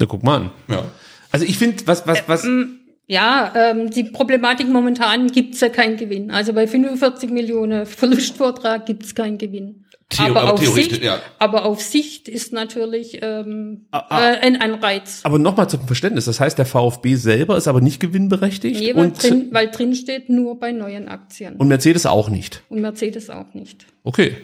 Ja, 0.00 0.06
guck 0.06 0.22
mal 0.22 0.36
an. 0.36 0.50
Ja. 0.68 0.84
Also 1.30 1.44
ich 1.46 1.58
finde, 1.58 1.86
was, 1.86 2.06
was, 2.06 2.22
was. 2.26 2.44
Ähm, 2.44 2.78
ja, 3.06 3.52
ähm, 3.56 3.90
die 3.90 4.04
Problematik 4.04 4.68
momentan 4.68 5.28
gibt's 5.32 5.60
ja 5.60 5.68
keinen 5.68 5.96
Gewinn. 5.96 6.30
Also 6.30 6.52
bei 6.52 6.66
45 6.66 7.30
Millionen 7.30 7.84
Verlustvortrag 7.86 8.86
gibt's 8.86 9.14
keinen 9.14 9.36
Gewinn. 9.38 9.84
Theo- 10.10 10.26
aber, 10.26 10.40
aber 10.42 10.52
auf 10.54 10.66
Sicht, 10.74 11.02
ja. 11.04 11.20
aber 11.38 11.64
auf 11.64 11.80
Sicht 11.80 12.28
ist 12.28 12.52
natürlich 12.52 13.18
ähm, 13.22 13.86
Ah, 13.92 14.04
ah. 14.08 14.30
äh, 14.32 14.38
ein 14.40 14.60
Anreiz. 14.60 15.20
Aber 15.22 15.38
nochmal 15.38 15.68
zum 15.70 15.86
Verständnis. 15.86 16.24
Das 16.24 16.40
heißt, 16.40 16.58
der 16.58 16.66
VfB 16.66 17.14
selber 17.14 17.56
ist 17.56 17.68
aber 17.68 17.80
nicht 17.80 18.00
gewinnberechtigt 18.00 18.80
Nee, 18.80 18.94
weil, 18.96 19.04
und, 19.06 19.22
drin, 19.22 19.48
weil 19.52 19.68
drin 19.70 19.94
steht 19.94 20.28
nur 20.28 20.58
bei 20.58 20.72
neuen 20.72 21.06
Aktien. 21.08 21.54
und 21.56 21.68
Mercedes 21.68 22.06
auch 22.06 22.28
nicht. 22.28 22.62
Und 22.70 22.80
Mercedes 22.80 23.30
auch 23.30 23.54
nicht. 23.54 23.86
Okay. 24.02 24.36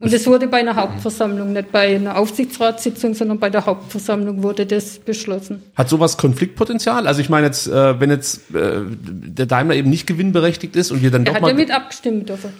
Und 0.00 0.14
es 0.14 0.26
wurde 0.26 0.48
bei 0.48 0.60
einer 0.60 0.76
Hauptversammlung, 0.76 1.52
nicht 1.52 1.72
bei 1.72 1.94
einer 1.94 2.16
Aufsichtsratssitzung, 2.16 3.12
sondern 3.12 3.38
bei 3.38 3.50
der 3.50 3.66
Hauptversammlung 3.66 4.42
wurde 4.42 4.64
das 4.64 4.98
beschlossen. 4.98 5.62
Hat 5.74 5.90
sowas 5.90 6.16
Konfliktpotenzial? 6.16 7.06
Also 7.06 7.20
ich 7.20 7.28
meine 7.28 7.46
jetzt, 7.46 7.66
äh, 7.68 8.00
wenn 8.00 8.08
jetzt 8.08 8.54
äh, 8.54 8.80
der 8.88 9.44
Daimler 9.44 9.74
eben 9.74 9.90
nicht 9.90 10.06
gewinnberechtigt 10.06 10.74
ist 10.74 10.90
und 10.90 11.02
wir 11.02 11.10
dann 11.10 11.22
Er 11.22 11.26
doch 11.26 11.34
hat 11.34 11.42
mal, 11.42 11.48
ja 11.48 11.54
mit 11.54 11.70
abgestimmt 11.70 12.30
dürfen. 12.30 12.50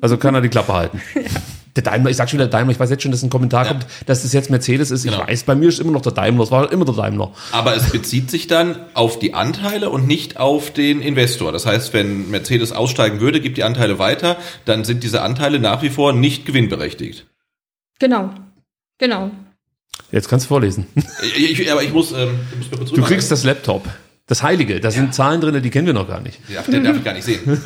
also 0.00 0.16
kann 0.16 0.32
er 0.36 0.42
die 0.42 0.48
Klappe 0.48 0.72
halten. 0.72 1.00
Der 1.76 1.82
Daimler, 1.84 2.10
ich 2.10 2.16
sag 2.16 2.28
schon 2.28 2.38
wieder 2.40 2.48
Daimler, 2.48 2.72
ich 2.72 2.80
weiß 2.80 2.90
jetzt 2.90 3.02
schon, 3.02 3.12
dass 3.12 3.22
ein 3.22 3.30
Kommentar 3.30 3.64
kommt, 3.66 3.86
dass 4.06 4.24
es 4.24 4.32
jetzt 4.32 4.50
Mercedes 4.50 4.90
ist. 4.90 5.04
Ich 5.04 5.12
Genau. 5.12 5.26
weiß, 5.26 5.44
bei 5.44 5.54
mir 5.54 5.68
ist 5.68 5.78
immer 5.78 5.92
noch 5.92 6.02
der 6.02 6.12
Daimler, 6.12 6.42
es 6.44 6.50
war 6.50 6.70
immer 6.72 6.84
der 6.84 6.94
Daimler. 6.94 7.32
Aber 7.52 7.76
es 7.76 7.90
bezieht 7.90 8.30
sich 8.30 8.46
dann 8.48 8.76
auf 8.94 9.18
die 9.18 9.34
Anteile 9.34 9.90
und 9.90 10.06
nicht 10.06 10.38
auf 10.38 10.72
den 10.72 11.00
Investor. 11.00 11.52
Das 11.52 11.66
heißt, 11.66 11.92
wenn 11.92 12.30
Mercedes 12.30 12.72
aussteigen 12.72 13.20
würde, 13.20 13.40
gibt 13.40 13.56
die 13.56 13.62
Anteile 13.64 13.98
weiter, 13.98 14.36
dann 14.64 14.84
sind 14.84 15.04
diese 15.04 15.22
Anteile 15.22 15.60
nach 15.60 15.82
wie 15.82 15.90
vor 15.90 16.12
nicht 16.12 16.44
gewinnberechtigt. 16.44 17.26
Genau. 18.00 18.30
Genau. 18.98 19.30
Jetzt 20.10 20.28
kannst 20.28 20.46
du 20.46 20.48
vorlesen. 20.48 20.86
Ich, 21.36 21.60
ich, 21.60 21.70
aber 21.72 21.82
ich 21.82 21.92
muss, 21.92 22.10
ähm, 22.12 22.40
du 22.50 22.56
musst 22.58 22.70
mir 22.72 22.78
kurz 22.78 22.90
Du 22.90 23.02
kriegst 23.02 23.30
das 23.30 23.44
Laptop. 23.44 23.86
Das 24.26 24.42
Heilige, 24.42 24.78
da 24.80 24.90
sind 24.90 25.12
Zahlen 25.14 25.40
drin, 25.40 25.60
die 25.62 25.70
kennen 25.70 25.86
wir 25.86 25.94
noch 25.94 26.06
gar 26.08 26.20
nicht. 26.20 26.38
Ja, 26.48 26.62
den 26.62 26.84
darf 26.84 26.96
ich 26.96 27.04
gar 27.04 27.14
nicht 27.14 27.24
sehen. 27.24 27.40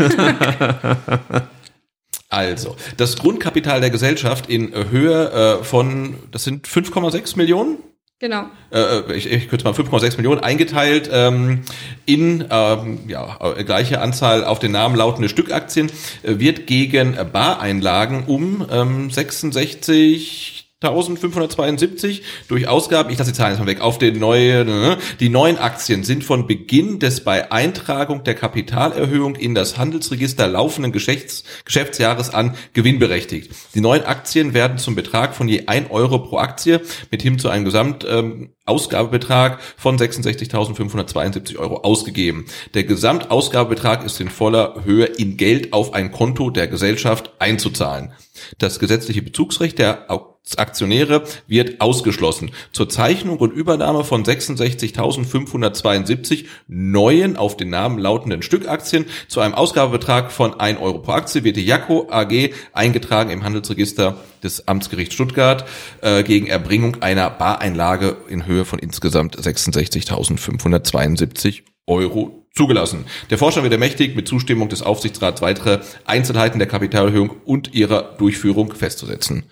Also, 2.34 2.76
das 2.96 3.16
Grundkapital 3.16 3.80
der 3.80 3.90
Gesellschaft 3.90 4.48
in 4.48 4.72
Höhe 4.90 5.30
äh, 5.60 5.64
von, 5.64 6.16
das 6.32 6.44
sind 6.44 6.66
5,6 6.66 7.36
Millionen? 7.36 7.78
Genau. 8.20 8.46
Äh, 8.72 9.12
ich, 9.14 9.30
ich 9.30 9.48
kürze 9.48 9.64
mal 9.64 9.74
5,6 9.74 10.16
Millionen 10.16 10.40
eingeteilt 10.40 11.10
ähm, 11.12 11.60
in 12.06 12.44
ähm, 12.50 13.00
ja, 13.06 13.38
äh, 13.56 13.64
gleiche 13.64 14.00
Anzahl 14.00 14.44
auf 14.44 14.58
den 14.58 14.72
Namen 14.72 14.96
lautende 14.96 15.28
Stückaktien 15.28 15.90
äh, 16.22 16.38
wird 16.38 16.66
gegen 16.66 17.16
Bareinlagen 17.32 18.24
um 18.24 18.66
ähm, 18.70 19.10
66 19.10 20.53
1572 20.90 22.22
durch 22.48 22.68
Ausgaben, 22.68 23.10
ich 23.10 23.18
lasse 23.18 23.32
die 23.32 23.36
Zahlen 23.36 23.52
jetzt 23.52 23.60
mal 23.60 23.66
weg, 23.66 23.80
auf 23.80 23.98
den 23.98 24.18
neuen, 24.18 24.68
äh, 24.68 24.96
die 25.20 25.28
neuen 25.28 25.58
Aktien 25.58 26.04
sind 26.04 26.24
von 26.24 26.46
Beginn 26.46 26.98
des 26.98 27.22
bei 27.24 27.50
Eintragung 27.52 28.24
der 28.24 28.34
Kapitalerhöhung 28.34 29.36
in 29.36 29.54
das 29.54 29.78
Handelsregister 29.78 30.46
laufenden 30.46 30.92
Geschäfts, 30.92 31.44
Geschäftsjahres 31.64 32.30
an 32.30 32.54
gewinnberechtigt. 32.72 33.50
Die 33.74 33.80
neuen 33.80 34.04
Aktien 34.04 34.54
werden 34.54 34.78
zum 34.78 34.94
Betrag 34.94 35.34
von 35.34 35.48
je 35.48 35.66
1 35.66 35.90
Euro 35.90 36.18
pro 36.18 36.38
Aktie 36.38 36.80
mit 37.10 37.22
hin 37.22 37.38
zu 37.38 37.48
einem 37.48 37.64
Gesamt 37.64 38.06
ähm, 38.08 38.50
von 38.66 39.98
66.572 39.98 41.58
Euro 41.58 41.78
ausgegeben. 41.78 42.46
Der 42.72 42.84
Gesamtausgabebetrag 42.84 44.04
ist 44.04 44.20
in 44.20 44.30
voller 44.30 44.84
Höhe 44.84 45.04
in 45.04 45.36
Geld 45.36 45.72
auf 45.72 45.92
ein 45.92 46.12
Konto 46.12 46.50
der 46.50 46.68
Gesellschaft 46.68 47.32
einzuzahlen. 47.38 48.12
Das 48.58 48.78
gesetzliche 48.78 49.22
Bezugsrecht 49.22 49.78
der 49.78 50.10
Aktionäre 50.56 51.24
wird 51.46 51.80
ausgeschlossen. 51.80 52.50
Zur 52.72 52.88
Zeichnung 52.88 53.38
und 53.38 53.52
Übernahme 53.52 54.02
von 54.04 54.24
66.572 54.24 56.44
neuen 56.68 57.36
auf 57.36 57.56
den 57.56 57.70
Namen 57.70 57.98
lautenden 57.98 58.42
Stückaktien 58.42 59.06
zu 59.26 59.40
einem 59.40 59.54
Ausgabebetrag 59.54 60.30
von 60.30 60.60
1 60.60 60.78
Euro 60.80 60.98
pro 60.98 61.12
Aktie 61.12 61.44
wird 61.44 61.56
die 61.56 61.64
Jaco 61.64 62.08
AG 62.10 62.50
eingetragen 62.72 63.30
im 63.30 63.42
Handelsregister 63.42 64.18
des 64.42 64.68
Amtsgerichts 64.68 65.14
Stuttgart 65.14 65.64
äh, 66.02 66.22
gegen 66.22 66.46
Erbringung 66.46 67.00
einer 67.02 67.30
Bareinlage 67.30 68.18
in 68.28 68.44
Höhe 68.46 68.66
von 68.66 68.78
insgesamt 68.78 69.38
66.572 69.38 71.62
Euro 71.86 72.44
zugelassen. 72.54 73.06
Der 73.30 73.38
Vorstand 73.38 73.64
wird 73.64 73.72
ermächtigt, 73.72 74.14
mit 74.14 74.28
Zustimmung 74.28 74.68
des 74.68 74.82
Aufsichtsrats 74.82 75.40
weitere 75.42 75.80
Einzelheiten 76.04 76.58
der 76.58 76.68
Kapitalerhöhung 76.68 77.30
und 77.44 77.74
ihrer 77.74 78.14
Durchführung 78.18 78.74
festzusetzen. 78.74 79.44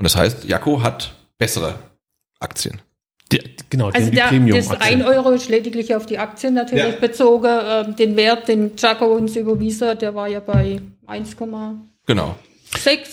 Und 0.00 0.04
das 0.04 0.16
heißt, 0.16 0.44
Jaco 0.46 0.82
hat 0.82 1.12
bessere 1.36 1.74
Aktien. 2.38 2.80
Die, 3.30 3.38
genau, 3.68 3.90
Also 3.90 4.08
die 4.08 4.16
der, 4.16 4.24
das 4.24 4.30
Premium-Aktien. 4.30 5.02
1 5.02 5.04
Euro 5.14 5.30
ist 5.32 5.50
lediglich 5.50 5.94
auf 5.94 6.06
die 6.06 6.16
Aktien 6.18 6.54
natürlich 6.54 6.94
Ja. 6.94 6.98
bezogen. 7.00 7.50
Ähm, 7.62 7.96
den 7.96 8.16
Wert, 8.16 8.48
den 8.48 8.72
Jaco 8.78 9.04
uns 9.04 9.36
überwiesen 9.36 9.88
hat, 9.88 10.00
der 10.00 10.14
war 10.14 10.26
ja 10.26 10.40
bei 10.40 10.80
1,6 11.06 11.76
Genau. 12.06 12.34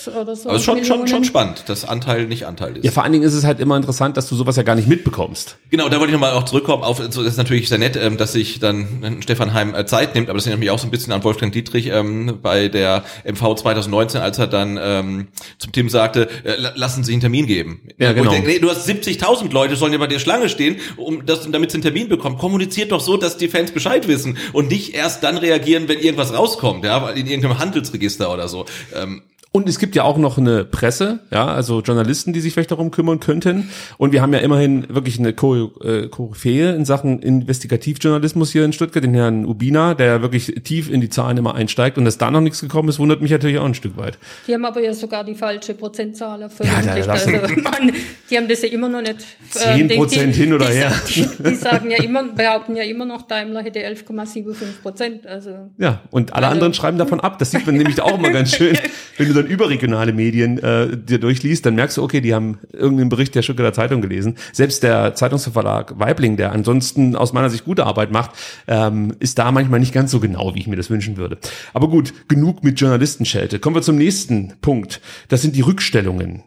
Oder 0.08 0.36
so. 0.36 0.50
Also 0.50 0.64
schon, 0.64 0.78
schon, 0.86 1.00
Millionen. 1.02 1.08
schon 1.08 1.24
spannend, 1.24 1.64
dass 1.68 1.86
Anteil 1.86 2.26
nicht 2.28 2.46
Anteil 2.46 2.78
ist. 2.78 2.86
Ja, 2.86 2.92
vor 2.92 3.04
allen 3.04 3.14
Dingen 3.14 3.24
ist 3.24 3.34
es 3.34 3.44
halt 3.44 3.60
immer 3.60 3.76
interessant, 3.78 4.18
dass 4.18 4.28
du 4.30 4.36
sowas 4.36 4.56
ja 4.56 4.64
gar 4.64 4.76
nicht 4.76 4.88
mitbekommst. 4.88 5.58
Genau, 5.70 5.90
da 5.90 6.00
wollte 6.00 6.08
ich 6.08 6.14
nochmal 6.14 6.32
auch 6.34 6.46
zurückkommen 6.46 6.84
auf, 6.84 6.98
das 7.00 7.16
ist 7.18 7.38
natürlich 7.38 7.70
sehr 7.70 7.78
nett, 7.78 7.96
ähm, 7.96 8.18
dass 8.18 8.34
sich 8.34 8.60
dann 8.60 9.04
äh, 9.04 9.22
Stefan 9.22 9.54
Heim 9.54 9.76
äh, 9.76 9.86
Zeit 9.86 10.16
nimmt, 10.16 10.30
aber 10.30 10.38
das 10.38 10.46
erinnert 10.46 10.60
mich 10.62 10.70
auch 10.72 10.80
so 10.80 10.88
ein 10.88 10.92
bisschen 10.92 11.14
an 11.14 11.24
Wolfgang 11.24 11.52
Dietrich 11.54 11.88
ähm, 11.88 12.40
bei 12.42 12.68
der 12.70 13.04
MV 13.26 13.56
2019, 13.56 14.22
als 14.22 14.38
er 14.40 14.48
dann 14.48 14.80
ähm, 14.82 15.28
zum 15.58 15.72
Tim 15.72 15.90
sagte, 15.90 16.28
äh, 16.44 16.56
la- 16.60 16.74
lassen 16.76 17.04
Sie 17.04 17.12
einen 17.14 17.22
Termin 17.22 17.48
geben. 17.48 17.82
Ja, 17.98 18.12
Wo 18.12 18.14
genau. 18.22 18.32
Ich 18.32 18.38
denke, 18.38 18.50
nee, 18.52 18.60
du 18.60 18.70
hast 18.70 18.88
70.000 18.88 19.52
Leute, 19.52 19.76
sollen 19.76 19.94
ja 19.94 20.00
bei 20.00 20.08
der 20.08 20.20
Schlange 20.20 20.50
stehen, 20.50 20.78
um 20.98 21.26
das, 21.26 21.50
damit 21.52 21.72
sie 21.72 21.76
einen 21.76 21.84
Termin 21.84 22.10
bekommen. 22.10 22.38
Kommuniziert 22.38 22.92
doch 22.92 23.02
so, 23.02 23.18
dass 23.18 23.38
die 23.38 23.48
Fans 23.48 23.72
Bescheid 23.72 24.08
wissen 24.08 24.38
und 24.54 24.70
nicht 24.70 24.94
erst 24.96 25.24
dann 25.24 25.38
reagieren, 25.38 25.88
wenn 25.88 26.00
irgendwas 26.00 26.34
rauskommt, 26.34 26.86
ja, 26.86 27.10
in 27.10 27.28
irgendeinem 27.28 27.60
Handelsregister 27.60 28.32
oder 28.34 28.48
so. 28.48 28.66
Ähm, 28.96 29.22
Und 29.58 29.68
es 29.68 29.80
gibt 29.80 29.96
ja 29.96 30.04
auch 30.04 30.18
noch 30.20 30.38
eine 30.38 30.66
Presse, 30.66 31.18
ja, 31.32 31.48
also 31.48 31.82
Journalisten, 31.82 32.32
die 32.32 32.42
sich 32.42 32.54
vielleicht 32.54 32.70
darum 32.70 32.92
kümmern 32.92 33.20
könnten. 33.20 33.70
Und 33.98 34.12
wir 34.12 34.22
haben 34.22 34.32
ja 34.32 34.38
immerhin 34.40 34.86
wirklich 34.88 35.18
eine 35.18 35.30
äh, 35.30 36.08
Koryphäe 36.10 36.76
in 36.76 36.86
Sachen 36.86 37.20
Investigativjournalismus 37.24 38.52
hier 38.52 38.64
in 38.66 38.72
Stuttgart, 38.72 39.04
den 39.04 39.16
Herrn 39.16 39.46
Ubina, 39.46 39.96
der 39.96 40.06
ja 40.06 40.22
wirklich 40.22 40.54
tief 40.64 40.92
in 40.92 41.02
die 41.02 41.10
Zahlen 41.10 41.38
immer 41.38 41.56
einsteigt. 41.56 41.98
Und 41.98 42.06
dass 42.06 42.20
da 42.20 42.30
noch 42.30 42.42
nichts 42.42 42.62
gekommen 42.62 42.88
ist, 42.90 43.00
wundert 43.00 43.20
mich 43.22 43.32
natürlich 43.32 43.58
auch 43.58 43.66
ein 43.66 43.74
Stück 43.74 43.98
weit. 43.98 44.20
Die 44.48 44.54
haben 44.54 44.64
aber 44.64 44.80
ja 44.80 44.94
sogar 44.94 45.24
die 45.24 45.34
falsche 45.34 45.74
Prozentzahl 45.74 46.42
Ja, 46.42 46.50
veröffentlicht. 46.50 47.08
lassen- 47.08 47.36
also, 47.36 47.56
man, 47.64 47.92
die 48.30 48.38
haben 48.38 48.48
das 48.48 48.62
ja 48.62 48.70
immer 48.70 48.90
noch 48.90 49.02
nicht. 49.02 49.26
äh, 49.56 49.74
10% 49.74 50.32
hin 50.34 50.54
oder 50.54 50.68
die, 50.68 50.74
her. 50.76 50.92
Die, 51.08 51.28
die 51.44 51.56
sagen 51.56 51.90
ja 51.90 52.04
immer, 52.04 52.24
behaupten 52.26 52.76
ja 52.76 52.84
immer 52.84 53.06
noch, 53.06 53.24
Daimler 53.24 53.64
hätte 53.64 53.80
11,75 53.80 54.82
Prozent. 54.84 55.26
Also 55.26 55.50
Ja, 55.80 56.02
und 56.12 56.34
alle 56.34 56.46
Also- 56.46 56.54
anderen 56.54 56.74
schreiben 56.76 57.00
davon 57.00 57.20
ab. 57.22 57.40
Das 57.40 57.50
sieht 57.52 57.66
man 57.66 57.76
nämlich 57.76 58.00
auch 58.02 58.18
immer 58.20 58.30
ganz 58.30 58.56
schön. 58.56 58.78
Wenn 59.18 59.28
du 59.30 59.34
dann 59.34 59.47
überregionale 59.48 60.14
Medien 60.14 60.58
äh, 60.60 60.98
dir 60.98 61.20
durchliest, 61.20 61.66
dann 61.66 61.76
merkst 61.76 61.98
du, 61.98 62.04
okay, 62.04 62.22
die 62.22 62.34
haben 62.34 62.60
irgendeinen 62.72 63.10
Bericht 63.10 63.36
der 63.36 63.42
Stuttgarter 63.42 63.74
Zeitung 63.74 64.02
gelesen. 64.02 64.36
Selbst 64.54 64.84
der 64.84 65.16
Zeitungsverlag 65.16 66.00
Weibling, 66.00 66.38
der 66.38 66.52
ansonsten 66.52 67.16
aus 67.16 67.34
meiner 67.34 67.50
Sicht 67.50 67.66
gute 67.66 67.86
Arbeit 67.86 68.12
macht, 68.12 68.32
ähm, 68.68 69.16
ist 69.20 69.40
da 69.40 69.52
manchmal 69.52 69.80
nicht 69.80 69.94
ganz 69.94 70.12
so 70.12 70.20
genau, 70.20 70.56
wie 70.56 70.60
ich 70.60 70.68
mir 70.68 70.76
das 70.76 70.90
wünschen 70.90 71.18
würde. 71.18 71.38
Aber 71.74 71.90
gut, 71.90 72.14
genug 72.28 72.64
mit 72.64 72.80
Journalistenschelte. 72.80 73.60
Kommen 73.60 73.76
wir 73.76 73.82
zum 73.82 73.98
nächsten 73.98 74.54
Punkt. 74.62 75.02
Das 75.30 75.42
sind 75.42 75.56
die 75.56 75.62
Rückstellungen. 75.62 76.44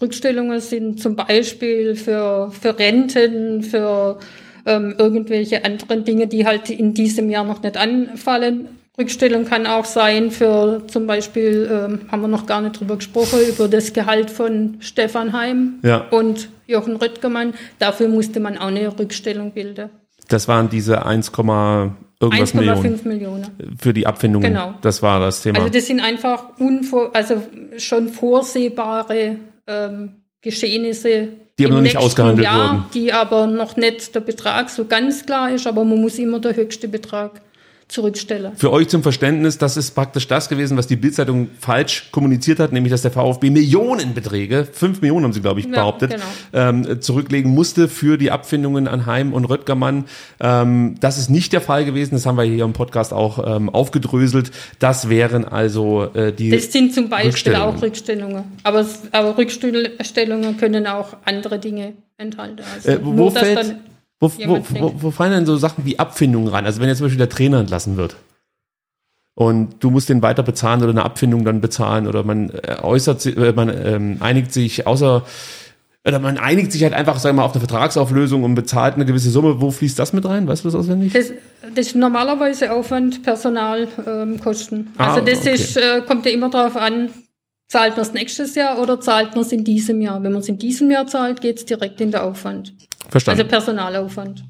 Rückstellungen 0.00 0.60
sind 0.60 1.00
zum 1.00 1.16
Beispiel 1.16 1.94
für, 1.94 2.50
für 2.50 2.78
Renten, 2.78 3.62
für 3.62 4.18
ähm, 4.66 4.94
irgendwelche 4.98 5.64
anderen 5.64 6.04
Dinge, 6.04 6.26
die 6.26 6.46
halt 6.46 6.70
in 6.70 6.94
diesem 6.94 7.30
Jahr 7.30 7.44
noch 7.44 7.62
nicht 7.62 7.76
anfallen. 7.76 8.68
Rückstellung 8.98 9.46
kann 9.46 9.66
auch 9.66 9.86
sein 9.86 10.30
für 10.30 10.82
zum 10.86 11.06
Beispiel, 11.06 11.68
ähm, 11.70 12.00
haben 12.10 12.20
wir 12.20 12.28
noch 12.28 12.44
gar 12.46 12.60
nicht 12.60 12.78
drüber 12.78 12.96
gesprochen, 12.96 13.38
über 13.48 13.66
das 13.68 13.92
Gehalt 13.92 14.30
von 14.30 14.76
Stefan 14.80 15.32
Heim 15.32 15.78
Ja. 15.82 16.08
und 16.10 16.50
Jochen 16.66 16.96
Röttgemann. 16.96 17.54
Dafür 17.78 18.08
musste 18.08 18.38
man 18.40 18.58
auch 18.58 18.66
eine 18.66 18.98
Rückstellung 18.98 19.52
bilden. 19.52 19.88
Das 20.28 20.46
waren 20.46 20.68
diese 20.68 21.06
1, 21.06 21.32
irgendwas 22.20 22.54
1,5 22.54 22.56
Millionen 22.56 23.00
Millionen. 23.04 23.46
für 23.80 23.94
die 23.94 24.06
Abfindungen. 24.06 24.52
Genau. 24.52 24.74
Das 24.82 25.02
war 25.02 25.20
das 25.20 25.42
Thema. 25.42 25.58
Also 25.58 25.70
das 25.72 25.86
sind 25.86 26.00
einfach 26.00 26.44
also 27.14 27.42
schon 27.78 28.08
vorsehbare 28.08 29.36
ähm, 29.66 30.16
Geschehnisse, 30.42 31.28
Die 31.58 31.64
aber 31.64 31.76
noch 31.76 31.82
nicht 31.82 31.96
ausgehandelt 31.96 32.44
Jahr, 32.44 32.72
wurden. 32.72 32.84
Die 32.94 33.12
aber 33.12 33.46
noch 33.46 33.76
nicht 33.76 34.14
der 34.14 34.20
Betrag 34.20 34.68
so 34.68 34.84
ganz 34.84 35.24
klar 35.24 35.50
ist, 35.50 35.66
aber 35.66 35.84
man 35.84 36.00
muss 36.00 36.18
immer 36.18 36.40
der 36.40 36.56
höchste 36.56 36.88
Betrag 36.88 37.40
zurückstellen. 37.88 38.52
Für 38.56 38.72
euch 38.72 38.88
zum 38.88 39.02
Verständnis, 39.02 39.58
das 39.58 39.76
ist 39.76 39.92
praktisch 39.94 40.26
das 40.28 40.48
gewesen, 40.48 40.76
was 40.76 40.86
die 40.86 40.96
Bildzeitung 40.96 41.48
falsch 41.58 42.08
kommuniziert 42.10 42.58
hat, 42.58 42.72
nämlich 42.72 42.90
dass 42.90 43.02
der 43.02 43.10
VfB 43.10 43.50
Millionenbeträge, 43.50 44.66
fünf 44.72 45.00
Millionen 45.02 45.24
haben 45.24 45.32
sie, 45.32 45.40
glaube 45.40 45.60
ich, 45.60 45.66
Ja, 45.66 45.72
behauptet, 45.72 46.10
genau. 46.12 46.24
ähm, 46.52 47.00
zurücklegen 47.00 47.52
musste 47.52 47.88
für 47.88 48.16
die 48.16 48.30
Abfindungen 48.30 48.88
an 48.88 49.06
Heim 49.06 49.32
und 49.32 49.44
Röttgermann. 49.44 50.04
Ähm, 50.40 50.94
das 51.00 51.18
ist 51.18 51.28
nicht 51.30 51.52
der 51.52 51.60
Fall 51.60 51.84
gewesen, 51.84 52.14
das 52.14 52.26
haben 52.26 52.36
wir 52.36 52.44
hier 52.44 52.64
im 52.64 52.72
Podcast 52.72 53.12
auch 53.12 53.56
ähm, 53.56 53.68
aufgedröselt. 53.68 54.50
Das 54.78 55.08
wären 55.08 55.44
also 55.44 56.04
äh, 56.14 56.32
die 56.32 56.50
Das 56.50 56.72
sind 56.72 56.94
zum 56.94 57.08
Beispiel 57.08 57.30
Rückstellungen. 57.30 57.76
auch 57.76 57.82
Rückstellungen. 57.82 58.44
Aber, 58.62 58.86
aber 59.12 59.36
Rückstellungen 59.38 60.56
können 60.56 60.86
auch 60.86 61.16
andere 61.24 61.58
Dinge 61.58 61.94
enthalten. 62.18 62.62
Also 62.74 62.88
Äh, 62.88 62.98
wo, 63.04 63.12
nur, 63.12 63.26
wo, 63.26 63.30
dass 63.34 63.42
fällt, 63.42 63.76
wo, 64.22 64.30
wo, 64.46 64.64
wo, 64.68 64.94
wo 65.02 65.10
fallen 65.10 65.32
denn 65.32 65.46
so 65.46 65.56
Sachen 65.56 65.84
wie 65.84 65.98
Abfindungen 65.98 66.48
rein? 66.48 66.64
Also 66.64 66.80
wenn 66.80 66.88
jetzt 66.88 66.98
zum 66.98 67.06
Beispiel 67.06 67.18
der 67.18 67.28
Trainer 67.28 67.58
entlassen 67.58 67.96
wird 67.96 68.16
und 69.34 69.74
du 69.80 69.90
musst 69.90 70.08
den 70.08 70.22
weiter 70.22 70.44
bezahlen 70.44 70.80
oder 70.80 70.90
eine 70.90 71.04
Abfindung 71.04 71.44
dann 71.44 71.60
bezahlen 71.60 72.06
oder 72.06 72.22
man 72.22 72.50
äh, 72.50 72.76
äußert 72.80 73.20
sich, 73.20 73.36
äh, 73.36 73.52
man 73.52 73.68
ähm, 73.68 74.16
einigt 74.20 74.52
sich 74.52 74.86
außer 74.86 75.24
oder 76.06 76.18
man 76.18 76.38
einigt 76.38 76.72
sich 76.72 76.82
halt 76.82 76.94
einfach, 76.94 77.18
sagen 77.18 77.36
wir 77.36 77.42
mal, 77.42 77.46
auf 77.46 77.52
eine 77.52 77.60
Vertragsauflösung 77.60 78.42
und 78.44 78.54
bezahlt 78.54 78.94
eine 78.94 79.06
gewisse 79.06 79.30
Summe. 79.30 79.60
Wo 79.60 79.70
fließt 79.70 79.98
das 79.98 80.12
mit 80.12 80.24
rein? 80.24 80.48
Weißt 80.48 80.64
du 80.64 80.68
das 80.68 80.74
auswendig? 80.74 81.12
Das, 81.12 81.32
das 81.74 81.86
ist 81.88 81.96
normalerweise 81.96 82.72
Aufwand, 82.72 83.22
Personal, 83.22 83.88
ähm, 84.06 84.40
Kosten. 84.40 84.92
Ah, 84.98 85.14
Also 85.14 85.24
das 85.24 85.40
okay. 85.40 85.54
ist, 85.54 85.76
äh, 85.76 86.02
kommt 86.06 86.26
ja 86.26 86.32
immer 86.32 86.50
darauf 86.50 86.76
an, 86.76 87.10
zahlt 87.72 87.96
man 87.96 88.02
es 88.02 88.12
nächstes 88.12 88.54
Jahr 88.54 88.78
oder 88.78 89.00
zahlt 89.00 89.30
man 89.30 89.40
es 89.40 89.50
in 89.50 89.64
diesem 89.64 90.02
Jahr. 90.02 90.22
Wenn 90.22 90.32
man 90.32 90.42
es 90.42 90.48
in 90.48 90.58
diesem 90.58 90.90
Jahr 90.90 91.06
zahlt, 91.06 91.40
geht 91.40 91.56
es 91.56 91.64
direkt 91.64 92.02
in 92.02 92.10
den 92.10 92.20
Aufwand. 92.20 92.74
Verstanden. 93.08 93.40
Also 93.40 93.50
Personalaufwand. 93.50 94.44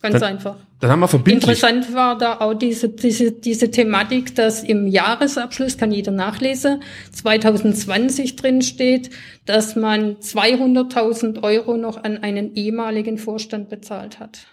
Ganz 0.00 0.20
Dann- 0.20 0.22
einfach. 0.22 0.56
dann 0.78 0.90
haben 0.92 1.00
wir 1.00 1.08
verbindlich. 1.08 1.42
Interessant 1.42 1.92
war 1.92 2.16
da 2.16 2.38
auch 2.38 2.54
diese, 2.54 2.88
diese, 2.88 3.32
diese 3.32 3.72
Thematik, 3.72 4.36
dass 4.36 4.62
im 4.62 4.86
Jahresabschluss, 4.86 5.76
kann 5.76 5.90
jeder 5.90 6.12
nachlesen, 6.12 6.84
2020 7.10 8.36
drin 8.36 8.62
steht, 8.62 9.10
dass 9.44 9.74
man 9.74 10.18
200.000 10.20 11.42
Euro 11.42 11.76
noch 11.76 12.04
an 12.04 12.18
einen 12.18 12.54
ehemaligen 12.54 13.18
Vorstand 13.18 13.70
bezahlt 13.70 14.20
hat. 14.20 14.46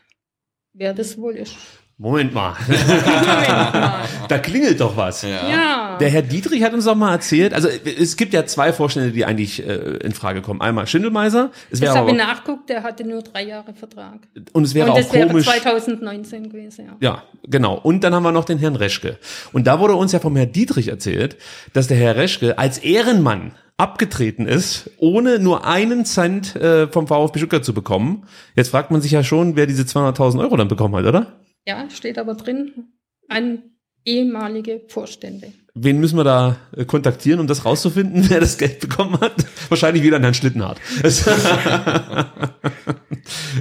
Wer 0.74 0.96
das 0.96 1.20
wohl 1.20 1.36
ist. 1.36 1.56
Moment 1.98 2.34
mal. 2.34 2.56
Moment 2.68 3.48
mal. 3.48 4.04
da 4.28 4.38
klingelt 4.38 4.82
doch 4.82 4.98
was. 4.98 5.22
Ja. 5.22 5.98
Der 5.98 6.10
Herr 6.10 6.22
Dietrich 6.24 6.62
hat 6.62 6.74
uns 6.74 6.84
doch 6.84 6.96
mal 6.96 7.14
erzählt, 7.14 7.54
also 7.54 7.70
es 7.70 8.18
gibt 8.18 8.34
ja 8.34 8.46
zwei 8.46 8.74
Vorstände, 8.74 9.12
die 9.12 9.24
eigentlich 9.24 9.66
äh, 9.66 9.74
in 10.04 10.12
Frage 10.12 10.42
kommen. 10.42 10.60
Einmal 10.60 10.88
Schindelmeiser, 10.88 11.52
es 11.72 11.80
Das 11.80 11.82
wäre 11.82 11.96
habe 11.98 12.12
ich 12.12 12.18
nachguckt, 12.18 12.70
der 12.70 12.84
hatte 12.84 13.08
nur 13.08 13.22
drei 13.22 13.44
Jahre 13.44 13.74
Vertrag. 13.74 14.20
und 14.52 14.64
es 14.66 14.74
wäre 14.76 14.88
Und 14.88 14.92
auch 14.94 14.98
das 14.98 15.14
wäre 15.14 15.28
komisch. 15.28 15.46
2019 15.46 16.50
gewesen, 16.50 16.86
ja. 16.86 16.96
Ja, 17.00 17.24
genau. 17.48 17.76
Und 17.76 18.04
dann 18.04 18.14
haben 18.14 18.24
wir 18.24 18.34
noch 18.34 18.46
den 18.46 18.58
Herrn 18.58 18.76
Reschke. 18.76 19.18
Und 19.54 19.66
da 19.66 19.80
wurde 19.80 19.96
uns 19.96 20.12
ja 20.12 20.20
vom 20.20 20.36
Herrn 20.36 20.52
Dietrich 20.52 20.90
erzählt, 20.90 21.38
dass 21.72 21.88
der 21.88 21.96
Herr 21.96 22.18
Reschke 22.18 22.58
als 22.58 22.78
Ehrenmann 22.80 23.54
abgetreten 23.78 24.48
ist, 24.48 24.90
ohne 24.98 25.40
nur 25.40 25.66
einen 25.66 26.04
Cent 26.06 26.58
äh, 26.58 26.88
vom 26.88 27.08
VfB 27.08 27.40
Stuttgart 27.40 27.64
zu 27.64 27.74
bekommen. 27.74 28.24
Jetzt 28.56 28.70
fragt 28.70 28.92
man 28.92 29.02
sich 29.02 29.12
ja 29.12 29.24
schon, 29.24 29.56
wer 29.56 29.66
diese 29.66 29.84
200.000 29.84 30.40
Euro 30.42 30.58
dann 30.58 30.68
bekommen 30.68 30.96
hat, 30.96 31.06
oder? 31.06 31.28
Ja, 31.68 31.90
steht 31.90 32.18
aber 32.20 32.36
drin, 32.36 32.90
an 33.28 33.64
ehemalige 34.06 34.82
Vorstände. 34.88 35.52
Wen 35.74 36.00
müssen 36.00 36.16
wir 36.18 36.24
da 36.24 36.56
äh, 36.78 36.86
kontaktieren, 36.86 37.40
um 37.40 37.48
das 37.48 37.66
rauszufinden, 37.66 38.30
wer 38.30 38.40
das 38.40 38.58
Geld 38.58 38.80
bekommen 38.80 39.20
hat? 39.20 39.34
Wahrscheinlich 39.70 40.04
wieder 40.04 40.18
an 40.18 40.22
Herrn 40.24 40.34
Schlittenhardt. 40.36 40.80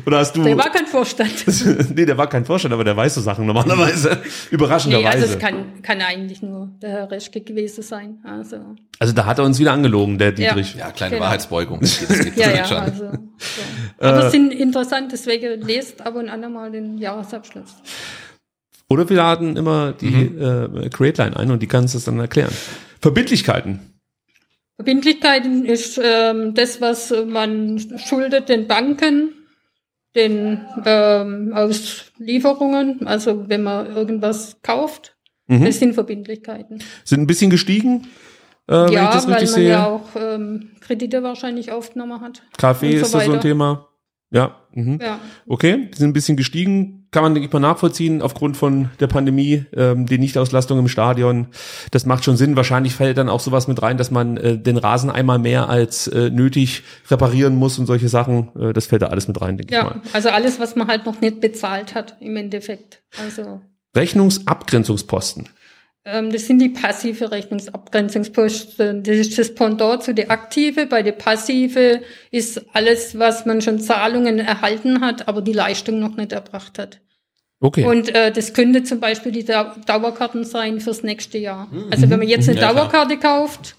Oder 0.07 0.19
hast 0.19 0.37
du... 0.37 0.43
Der 0.43 0.57
war 0.59 0.71
kein 0.71 0.87
Vorstand. 0.87 1.33
nee, 1.97 2.05
der 2.05 2.19
war 2.19 2.29
kein 2.29 2.45
Vorstand, 2.45 2.75
aber 2.75 2.85
der 2.85 2.97
weiß 2.97 3.15
so 3.15 3.21
Sachen 3.23 3.47
normalerweise. 3.47 4.21
Nee, 4.23 4.29
Überraschenderweise. 4.51 5.09
also 5.09 5.25
es 5.35 5.39
kann, 5.39 5.83
kann 5.83 6.01
eigentlich 6.03 6.43
nur 6.43 6.71
der 6.83 6.91
Herr 6.91 7.11
Reschke 7.11 7.41
gewesen 7.41 7.83
sein. 7.83 8.19
Also, 8.25 8.57
Also 8.99 9.15
da 9.15 9.25
hat 9.25 9.39
er 9.39 9.45
uns 9.45 9.59
wieder 9.59 9.73
angelogen, 9.73 10.19
der 10.19 10.33
Dietrich. 10.33 10.75
Ja, 10.75 10.91
kleine 10.91 11.15
Genau. 11.15 11.25
Wahrheitsbeugung. 11.25 11.81
Das 11.81 11.99
geht, 11.99 12.11
das 12.11 12.25
geht 12.25 12.37
ja, 12.37 12.55
ja, 12.55 12.65
also. 12.79 13.11
So. 13.13 13.19
Aber 13.99 14.27
es 14.27 14.33
sind 14.33 14.53
interessant, 14.53 15.13
deswegen 15.13 15.61
lest 15.63 16.01
ab 16.03 16.15
und 16.17 16.29
an 16.29 16.53
mal 16.53 16.71
den 16.71 16.99
Jahresabschluss. 16.99 17.75
Oder 18.89 19.09
wir 19.09 19.17
laden 19.17 19.57
immer 19.57 19.93
die 19.93 20.25
äh, 20.25 20.89
Create 20.91 21.19
Line 21.19 21.37
ein 21.37 21.51
und 21.51 21.63
die 21.63 21.67
kann 21.67 21.85
das 21.85 22.05
dann 22.05 22.19
erklären. 22.19 22.53
Verbindlichkeiten. 23.01 23.81
Verbindlichkeiten 24.77 25.65
ist 25.65 26.01
ähm, 26.03 26.55
das, 26.55 26.81
was 26.81 27.13
man 27.27 27.79
schuldet 28.05 28.49
den 28.49 28.67
Banken, 28.67 29.31
den 30.15 30.61
ähm, 30.85 31.53
Auslieferungen, 31.55 33.07
also 33.07 33.49
wenn 33.49 33.63
man 33.63 33.87
irgendwas 33.95 34.57
kauft, 34.63 35.13
Mhm. 35.47 35.65
das 35.67 35.79
sind 35.79 35.93
Verbindlichkeiten. 35.93 36.83
Sind 37.05 37.21
ein 37.21 37.27
bisschen 37.27 37.51
gestiegen, 37.51 38.07
äh, 38.67 38.73
wenn 38.73 38.87
ich 38.89 38.93
ja, 38.95 39.13
das 39.13 39.27
weil 39.27 39.35
richtig 39.35 39.51
man 39.51 39.61
sehe. 39.61 39.69
ja 39.69 39.87
auch 39.87 40.09
ähm, 40.17 40.71
Kredite 40.85 41.23
wahrscheinlich 41.23 41.73
aufgenommen 41.73 42.21
hat. 42.21 42.43
Kaffee 42.59 42.99
so 42.99 43.05
ist 43.07 43.15
das 43.15 43.25
so 43.25 43.33
ein. 43.33 43.41
Thema. 43.41 43.89
Ja. 44.31 44.57
Mhm. 44.73 44.99
Ja. 45.01 45.21
Okay, 45.47 45.89
die 45.93 45.97
sind 45.99 46.11
ein 46.11 46.13
bisschen 46.13 46.37
gestiegen. 46.37 47.07
Kann 47.13 47.23
man, 47.23 47.35
denke 47.35 47.47
ich 47.47 47.53
mal, 47.53 47.61
nachvollziehen 47.61 48.21
aufgrund 48.23 48.57
von 48.57 48.91
der 48.99 49.07
Pandemie, 49.07 49.65
ähm, 49.77 50.07
die 50.07 50.19
Nichtauslastung 50.19 50.81
im 50.81 50.89
Stadion. 50.89 51.47
Das 51.93 52.07
macht 52.07 52.25
schon 52.25 52.37
Sinn. 52.37 52.57
Wahrscheinlich 52.57 52.95
fällt 52.97 53.17
dann 53.17 53.29
auch 53.29 53.39
sowas 53.39 53.69
mit 53.69 53.81
rein, 53.81 53.97
dass 53.97 54.11
man 54.11 54.37
äh, 54.37 54.59
den 54.59 54.77
Rasen 54.77 55.11
einmal 55.11 55.39
mehr 55.39 55.69
als 55.69 56.09
äh, 56.09 56.31
nötig 56.31 56.83
reparieren 57.09 57.55
muss 57.55 57.79
und 57.79 57.87
solche 57.87 58.09
Sachen. 58.09 58.51
Äh, 58.61 58.73
das 58.73 58.87
fällt 58.87 59.03
da 59.03 59.07
alles 59.07 59.29
mit 59.29 59.41
rein, 59.41 59.57
denke 59.57 59.73
ich 59.73 59.79
Ja, 59.81 59.85
mal. 59.85 60.01
also 60.13 60.31
alles, 60.31 60.59
was 60.59 60.75
man 60.75 60.89
halt 60.89 61.07
noch 61.07 61.21
nicht 61.21 61.41
bezahlt 61.41 61.95
hat 61.95 62.17
im 62.19 62.35
Endeffekt. 62.37 63.05
Also 63.23 63.61
Rechnungsabgrenzungsposten. 63.97 65.49
Ähm, 66.05 66.31
das 66.31 66.47
sind 66.47 66.59
die 66.59 66.69
passive 66.69 67.31
Rechnungsabgrenzungsposten. 67.31 69.03
Das 69.03 69.17
ist 69.17 69.39
das 69.39 69.55
Pendant 69.55 70.03
zu 70.03 70.13
der 70.13 70.31
aktive. 70.31 70.87
Bei 70.87 71.03
der 71.03 71.13
passive 71.13 72.03
ist 72.31 72.63
alles, 72.75 73.19
was 73.19 73.47
man 73.47 73.63
schon 73.63 73.81
Zahlungen 73.81 74.39
erhalten 74.39 75.01
hat, 75.01 75.29
aber 75.29 75.41
die 75.41 75.55
Leistung 75.55 76.01
noch 76.01 76.17
nicht 76.17 76.33
erbracht 76.33 76.79
hat. 76.79 77.01
Okay. 77.61 77.85
Und 77.85 78.15
äh, 78.15 78.31
das 78.31 78.53
könnte 78.53 78.83
zum 78.83 79.01
Beispiel 79.01 79.33
die 79.33 79.45
Dau 79.45 79.73
Dauerkarten 79.87 80.45
sein 80.45 80.81
fürs 80.81 81.03
nächste 81.03 81.39
Jahr. 81.39 81.69
Also 81.91 82.11
wenn 82.11 82.19
man 82.19 82.29
jetzt 82.29 82.49
eine 82.49 82.61
Ja, 82.61 82.71
klar. 82.71 82.75
Dauerkarte 82.75 83.17
kauft 83.17 83.77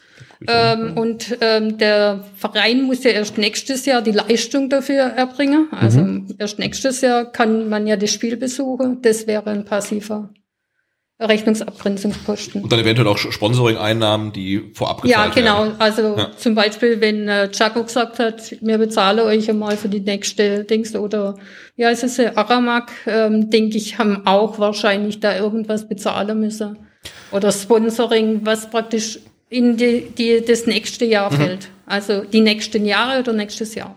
ähm, 0.47 0.97
und 0.97 1.37
ähm, 1.41 1.77
der 1.77 2.23
Verein 2.35 2.81
muss 2.83 3.03
ja 3.03 3.11
erst 3.11 3.37
nächstes 3.37 3.85
Jahr 3.85 4.01
die 4.01 4.11
Leistung 4.11 4.69
dafür 4.69 5.03
erbringen. 5.03 5.67
Also 5.69 6.03
erst 6.39 6.57
nächstes 6.57 7.01
Jahr 7.01 7.31
kann 7.31 7.69
man 7.69 7.85
ja 7.85 7.95
das 7.97 8.11
Spiel 8.11 8.37
besuchen. 8.37 9.03
Das 9.03 9.27
wäre 9.27 9.51
ein 9.51 9.65
passiver 9.65 10.31
Rechnungsabgrenzungsposten. 11.19 12.61
Und 12.63 12.71
dann 12.71 12.79
eventuell 12.79 13.07
auch 13.07 13.17
Sponsoring-Einnahmen, 13.17 14.33
die 14.33 14.71
vorab 14.73 15.05
Ja, 15.05 15.27
gezahlt 15.27 15.35
genau. 15.35 15.59
werden. 15.63 15.75
Also 15.79 16.01
Ja. 16.17 16.31
zum 16.35 16.55
Beispiel, 16.55 16.99
wenn 17.01 17.27
äh, 17.27 17.49
Chaco 17.51 17.83
gesagt 17.83 18.19
hat, 18.19 18.55
wir 18.61 18.77
bezahlen 18.77 19.19
euch 19.21 19.49
einmal 19.49 19.77
für 19.77 19.87
die 19.89 20.01
nächste 20.01 20.63
Dings 20.65 20.95
oder 20.95 21.35
heißt 21.79 22.03
es, 22.03 22.19
äh, 22.19 22.31
Aramak, 22.35 22.91
ähm, 23.07 23.49
denke 23.49 23.77
ich, 23.77 23.97
haben 23.97 24.25
auch 24.25 24.59
wahrscheinlich 24.59 25.19
da 25.19 25.35
irgendwas 25.37 25.87
bezahlen 25.87 26.39
müssen. 26.39 26.77
Oder 27.31 27.51
Sponsoring, 27.51 28.41
was 28.43 28.69
praktisch 28.69 29.19
in 29.49 29.77
die, 29.77 30.07
die, 30.17 30.43
das 30.45 30.65
nächste 30.65 31.05
Jahr 31.05 31.31
Mhm. 31.31 31.35
fällt. 31.37 31.67
Also 31.85 32.23
die 32.23 32.41
nächsten 32.41 32.85
Jahre 32.85 33.19
oder 33.19 33.31
nächstes 33.33 33.75
Jahr. 33.75 33.95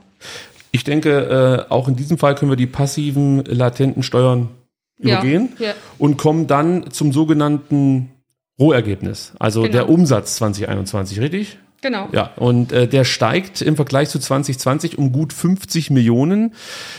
Ich 0.70 0.84
denke, 0.84 1.66
äh, 1.68 1.72
auch 1.72 1.88
in 1.88 1.96
diesem 1.96 2.18
Fall 2.18 2.34
können 2.34 2.50
wir 2.50 2.56
die 2.56 2.66
passiven, 2.66 3.42
latenten 3.44 4.02
Steuern 4.02 4.50
Ja, 4.50 4.57
übergehen 4.98 5.50
ja. 5.58 5.72
und 5.98 6.16
kommen 6.16 6.46
dann 6.46 6.90
zum 6.90 7.12
sogenannten 7.12 8.10
Rohergebnis, 8.58 9.32
also 9.38 9.62
Genau. 9.62 9.72
der 9.72 9.88
Umsatz 9.88 10.36
2021, 10.36 11.20
richtig? 11.20 11.58
Genau. 11.80 12.08
Ja, 12.10 12.32
und 12.36 12.72
äh, 12.72 12.88
der 12.88 13.04
steigt 13.04 13.62
im 13.62 13.76
Vergleich 13.76 14.08
zu 14.08 14.18
2020 14.18 14.98
um 14.98 15.12
gut 15.12 15.32
50 15.32 15.90
Millionen 15.90 16.52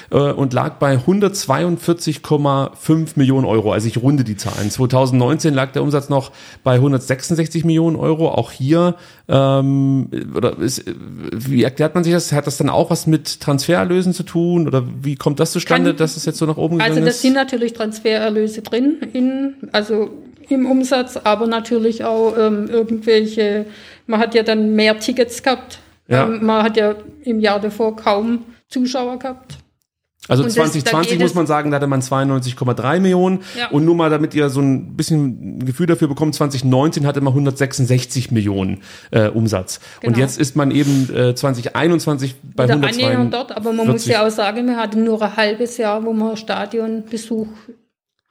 äh, 0.09 0.15
und 0.31 0.53
lag 0.53 0.75
bei 0.75 0.95
142,5 0.95 3.09
Millionen 3.15 3.45
Euro. 3.45 3.73
Also 3.73 3.87
ich 3.87 4.01
runde 4.01 4.23
die 4.23 4.37
Zahlen. 4.37 4.71
2019 4.71 5.53
lag 5.53 5.71
der 5.73 5.83
Umsatz 5.83 6.09
noch 6.09 6.31
bei 6.63 6.75
166 6.75 7.65
Millionen 7.65 7.95
Euro. 7.95 8.29
Auch 8.29 8.51
hier, 8.51 8.95
ähm, 9.27 10.09
oder 10.35 10.57
ist, 10.59 10.83
wie 11.33 11.63
erklärt 11.63 11.95
man 11.95 12.03
sich 12.03 12.13
das? 12.13 12.31
Hat 12.31 12.47
das 12.47 12.57
dann 12.57 12.69
auch 12.69 12.89
was 12.89 13.07
mit 13.07 13.39
Transfererlösen 13.41 14.13
zu 14.13 14.23
tun? 14.23 14.67
Oder 14.67 14.83
wie 15.01 15.15
kommt 15.15 15.39
das 15.39 15.51
zustande, 15.51 15.91
Kann- 15.91 15.97
dass 15.97 16.17
es 16.17 16.25
jetzt 16.25 16.37
so 16.37 16.45
nach 16.45 16.57
oben 16.57 16.77
gegangen 16.77 16.91
Also 16.93 17.05
das 17.05 17.15
ist? 17.15 17.21
sind 17.21 17.33
natürlich 17.33 17.73
Transfererlöse 17.73 18.61
drin, 18.61 18.97
in, 19.13 19.53
also 19.71 20.09
im 20.47 20.65
Umsatz, 20.65 21.17
aber 21.17 21.47
natürlich 21.47 22.03
auch 22.03 22.35
ähm, 22.37 22.67
irgendwelche, 22.69 23.65
man 24.09 24.19
hat 24.19 24.33
ja 24.35 24.43
dann 24.43 24.75
mehr 24.75 24.99
Tickets 24.99 25.41
gehabt. 25.43 25.79
Ja. 26.07 26.25
Ähm, 26.25 26.45
man 26.45 26.63
hat 26.63 26.75
ja 26.77 26.95
im 27.23 27.39
Jahr 27.39 27.59
davor 27.59 27.95
kaum 27.95 28.43
Zuschauer 28.67 29.19
gehabt. 29.19 29.57
Also 30.27 30.43
Und 30.43 30.49
das- 30.49 30.55
da 30.55 30.63
2020 30.63 31.11
geht 31.13 31.21
muss 31.21 31.33
man 31.33 31.47
sagen, 31.47 31.71
da 31.71 31.77
hatte 31.77 31.87
man 31.87 32.01
92,3 32.01 32.99
Millionen. 32.99 33.39
Ja. 33.57 33.69
Und 33.69 33.85
nur 33.85 33.95
mal, 33.95 34.09
damit 34.09 34.35
ihr 34.35 34.49
so 34.49 34.59
ein 34.61 34.95
bisschen 34.95 35.57
ein 35.59 35.65
Gefühl 35.65 35.87
dafür 35.87 36.07
bekommt, 36.07 36.35
2019 36.35 37.07
hatte 37.07 37.21
man 37.21 37.33
166 37.33 38.29
Millionen 38.31 38.81
äh, 39.11 39.29
Umsatz. 39.29 39.79
Und 40.03 40.13
Genau. 40.13 40.17
jetzt 40.19 40.39
ist 40.39 40.55
man 40.55 40.71
eben 40.71 41.09
äh, 41.15 41.33
2021 41.35 42.35
bei 42.55 42.65
Wieder 42.65 42.73
142. 42.75 43.05
annähernd 43.05 43.33
dort, 43.33 43.55
aber 43.55 43.71
man 43.73 43.87
muss 43.87 44.05
ja 44.05 44.25
auch 44.25 44.29
sagen, 44.29 44.67
wir 44.67 44.75
hatten 44.77 45.03
nur 45.03 45.21
ein 45.21 45.35
halbes 45.35 45.77
Jahr, 45.77 46.03
wo 46.05 46.13
wir 46.13 46.35
Stadionbesuch 46.35 47.47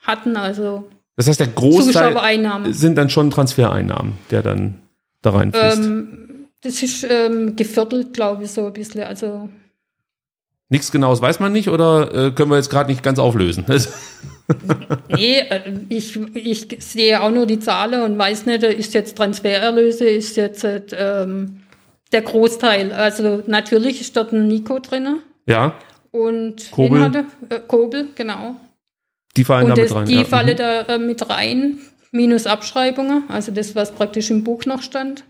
hatten, 0.03 0.37
also 0.37 0.85
Das 1.17 1.27
heißt, 1.27 1.41
der 1.41 1.49
Großteil 1.49 2.73
sind 2.75 2.97
dann 2.97 3.11
schon 3.11 3.31
Transfereinnahmen, 3.31 4.13
der 4.31 4.43
dann 4.43 4.75
da 5.23 5.31
reinfließt. 5.31 5.79
Ähm, 5.79 6.49
das 6.63 6.83
ist 6.83 7.07
ähm, 7.09 7.57
geviertelt, 7.57 8.13
glaube 8.13 8.45
ich, 8.45 8.51
so 8.51 8.67
ein 8.67 8.73
bisschen. 8.73 9.03
Also 9.03 9.49
Nichts 10.71 10.93
Genaues 10.93 11.23
weiß 11.23 11.41
man 11.41 11.53
nicht 11.53 11.69
oder 11.71 12.13
äh, 12.27 12.31
können 12.33 12.51
wir 12.51 12.57
jetzt 12.57 12.69
gerade 12.71 12.91
nicht 12.91 13.03
ganz 13.03 13.19
auflösen? 13.19 13.65
nee, 15.09 15.39
äh, 15.39 15.61
ich, 15.89 16.19
ich 16.35 16.69
sehe 16.81 17.23
auch 17.23 17.31
nur 17.31 17.47
die 17.47 17.59
Zahlen 17.59 18.03
und 18.03 18.19
weiß 18.19 18.47
nicht, 18.47 18.63
ist 18.63 18.93
jetzt 18.95 19.17
Transfererlöse, 19.17 20.09
ist 20.09 20.37
jetzt 20.37 20.67
ähm, 20.93 21.61
der 22.13 22.23
Großteil. 22.23 22.93
Also 22.93 23.43
natürlich 23.47 24.01
ist 24.01 24.17
dort 24.17 24.33
ein 24.33 24.47
Nico 24.49 24.79
drin 24.79 25.21
ja, 25.47 25.75
und 26.11 26.71
Kobel. 26.71 27.01
hatte? 27.01 27.25
Äh, 27.49 27.61
Kobel, 27.67 28.09
genau. 28.15 28.57
die 29.37 29.45
fallen 29.45 29.65
Und 29.71 29.71
damit 29.79 29.91
das, 29.91 29.97
rein. 29.97 30.07
die 30.07 30.15
ja. 30.17 30.25
falle 30.25 30.53
Mhm. 30.53 30.57
da 30.59 30.81
äh, 30.83 30.99
mit 30.99 31.31
rein, 31.31 31.79
minus 32.19 32.47
Abschreibungen, 32.47 33.23
also 33.29 33.53
das, 33.53 33.77
was 33.77 33.93
praktisch 33.93 34.31
im 34.33 34.43
Buch 34.43 34.65
noch 34.67 34.83
stand. 34.83 35.23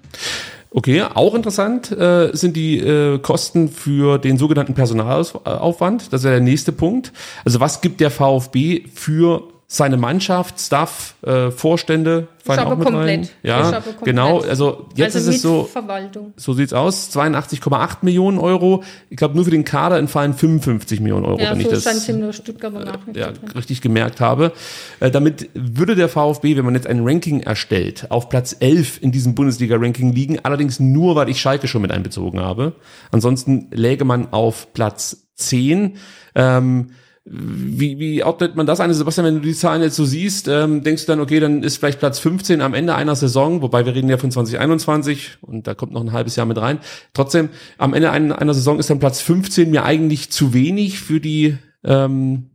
Okay, 0.71 1.03
auch 1.03 1.35
interessant 1.35 1.93
äh, 1.93 2.31
sind 2.33 2.57
die 2.57 2.79
äh, 2.79 3.19
Kosten 3.19 3.69
für 3.69 4.17
den 4.17 4.39
sogenannten 4.39 4.73
Personalaufwand. 4.73 6.11
Das 6.13 6.23
ist 6.23 6.25
ja 6.25 6.31
der 6.31 6.41
nächste 6.41 6.73
Punkt. 6.73 7.13
Also 7.45 7.61
was 7.61 7.83
gibt 7.83 8.01
der 8.01 8.11
VfB 8.11 8.85
für 8.95 9.43
seine 9.71 9.99
Mannschaft, 9.99 10.59
Staff, 10.59 11.15
äh, 11.23 11.51
Vorstände? 11.51 12.27
fallen 12.43 12.61
auch 12.61 12.77
mit 12.77 12.89
komplett. 12.89 13.21
Rein? 13.21 13.29
Ja, 13.43 13.83
genau. 14.03 14.41
Also 14.41 14.89
jetzt 14.95 15.15
also 15.15 15.31
ist 15.31 15.37
es 15.37 15.43
so, 15.43 15.65
Verwaltung. 15.65 16.33
so 16.37 16.55
sieht's 16.55 16.73
aus. 16.73 17.11
82,8 17.15 17.99
Millionen 18.01 18.39
Euro. 18.39 18.83
Ich 19.11 19.19
glaube, 19.19 19.35
nur 19.35 19.45
für 19.45 19.51
den 19.51 19.65
Kader 19.65 19.99
entfallen 19.99 20.33
55 20.33 21.01
Millionen 21.01 21.27
Euro, 21.27 21.39
Ja, 21.39 21.51
wenn 21.51 21.61
so 21.61 21.71
ich 21.71 21.85
das 21.85 22.09
in 22.09 22.21
der 22.21 22.33
Stuttgarter 22.33 22.85
Nachricht 22.85 23.17
ja, 23.17 23.33
richtig 23.55 23.83
gemerkt 23.83 24.21
habe. 24.21 24.53
Äh, 25.01 25.11
damit 25.11 25.51
würde 25.53 25.95
der 25.95 26.09
VfB, 26.09 26.57
wenn 26.57 26.65
man 26.65 26.75
jetzt 26.75 26.87
ein 26.87 27.07
Ranking 27.07 27.41
erstellt, 27.41 28.07
auf 28.11 28.31
Platz 28.31 28.57
11 28.59 29.03
in 29.03 29.13
diesem 29.13 29.35
Bundesliga-Ranking 29.35 30.13
liegen, 30.13 30.39
allerdings 30.43 30.81
nur, 30.81 31.15
weil 31.15 31.29
ich 31.29 31.41
Schalke 31.41 31.69
schon 31.69 31.83
mit 31.83 31.93
einbezogen 31.93 32.41
habe. 32.41 32.73
Ansonsten 33.11 33.69
läge 33.71 34.07
man 34.07 34.33
auf 34.33 34.73
Platz 34.73 35.29
10. 35.35 35.97
Ähm, 36.35 36.89
wie, 37.31 37.99
wie 37.99 38.25
ordnet 38.25 38.57
man 38.57 38.67
das 38.67 38.81
ein? 38.81 38.93
Sebastian, 38.95 39.27
wenn 39.27 39.35
du 39.35 39.41
die 39.41 39.55
Zahlen 39.55 39.83
jetzt 39.83 39.97
so 39.97 40.05
siehst, 40.05 40.49
ähm, 40.49 40.83
denkst 40.83 41.05
du 41.05 41.13
dann, 41.13 41.21
okay, 41.21 41.41
dann 41.41 41.63
ist 41.63 41.77
vielleicht 41.77 41.99
Platz 41.99 42.19
15 42.19 42.63
am 42.63 42.73
Ende 42.73 42.95
einer 42.95 43.15
Saison, 43.17 43.61
wobei 43.61 43.85
wir 43.85 43.95
reden 43.95 44.09
ja 44.09 44.17
von 44.17 44.31
2021 44.31 45.39
und 45.43 45.67
da 45.67 45.75
kommt 45.75 45.93
noch 45.93 46.01
ein 46.01 46.13
halbes 46.13 46.37
Jahr 46.37 46.47
mit 46.47 46.59
rein. 46.59 46.79
Trotzdem, 47.13 47.51
am 47.77 47.93
Ende 47.93 48.11
einer, 48.11 48.41
einer 48.41 48.55
Saison 48.55 48.79
ist 48.79 48.89
dann 48.89 48.99
Platz 48.99 49.21
15 49.21 49.71
mir 49.71 49.85
eigentlich 49.85 50.31
zu 50.31 50.55
wenig 50.55 51.01
für 51.01 51.21
die 51.21 51.59
ähm, 51.85 52.51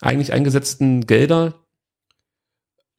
eigentlich 0.00 0.32
eingesetzten 0.32 1.06
Gelder. 1.06 1.54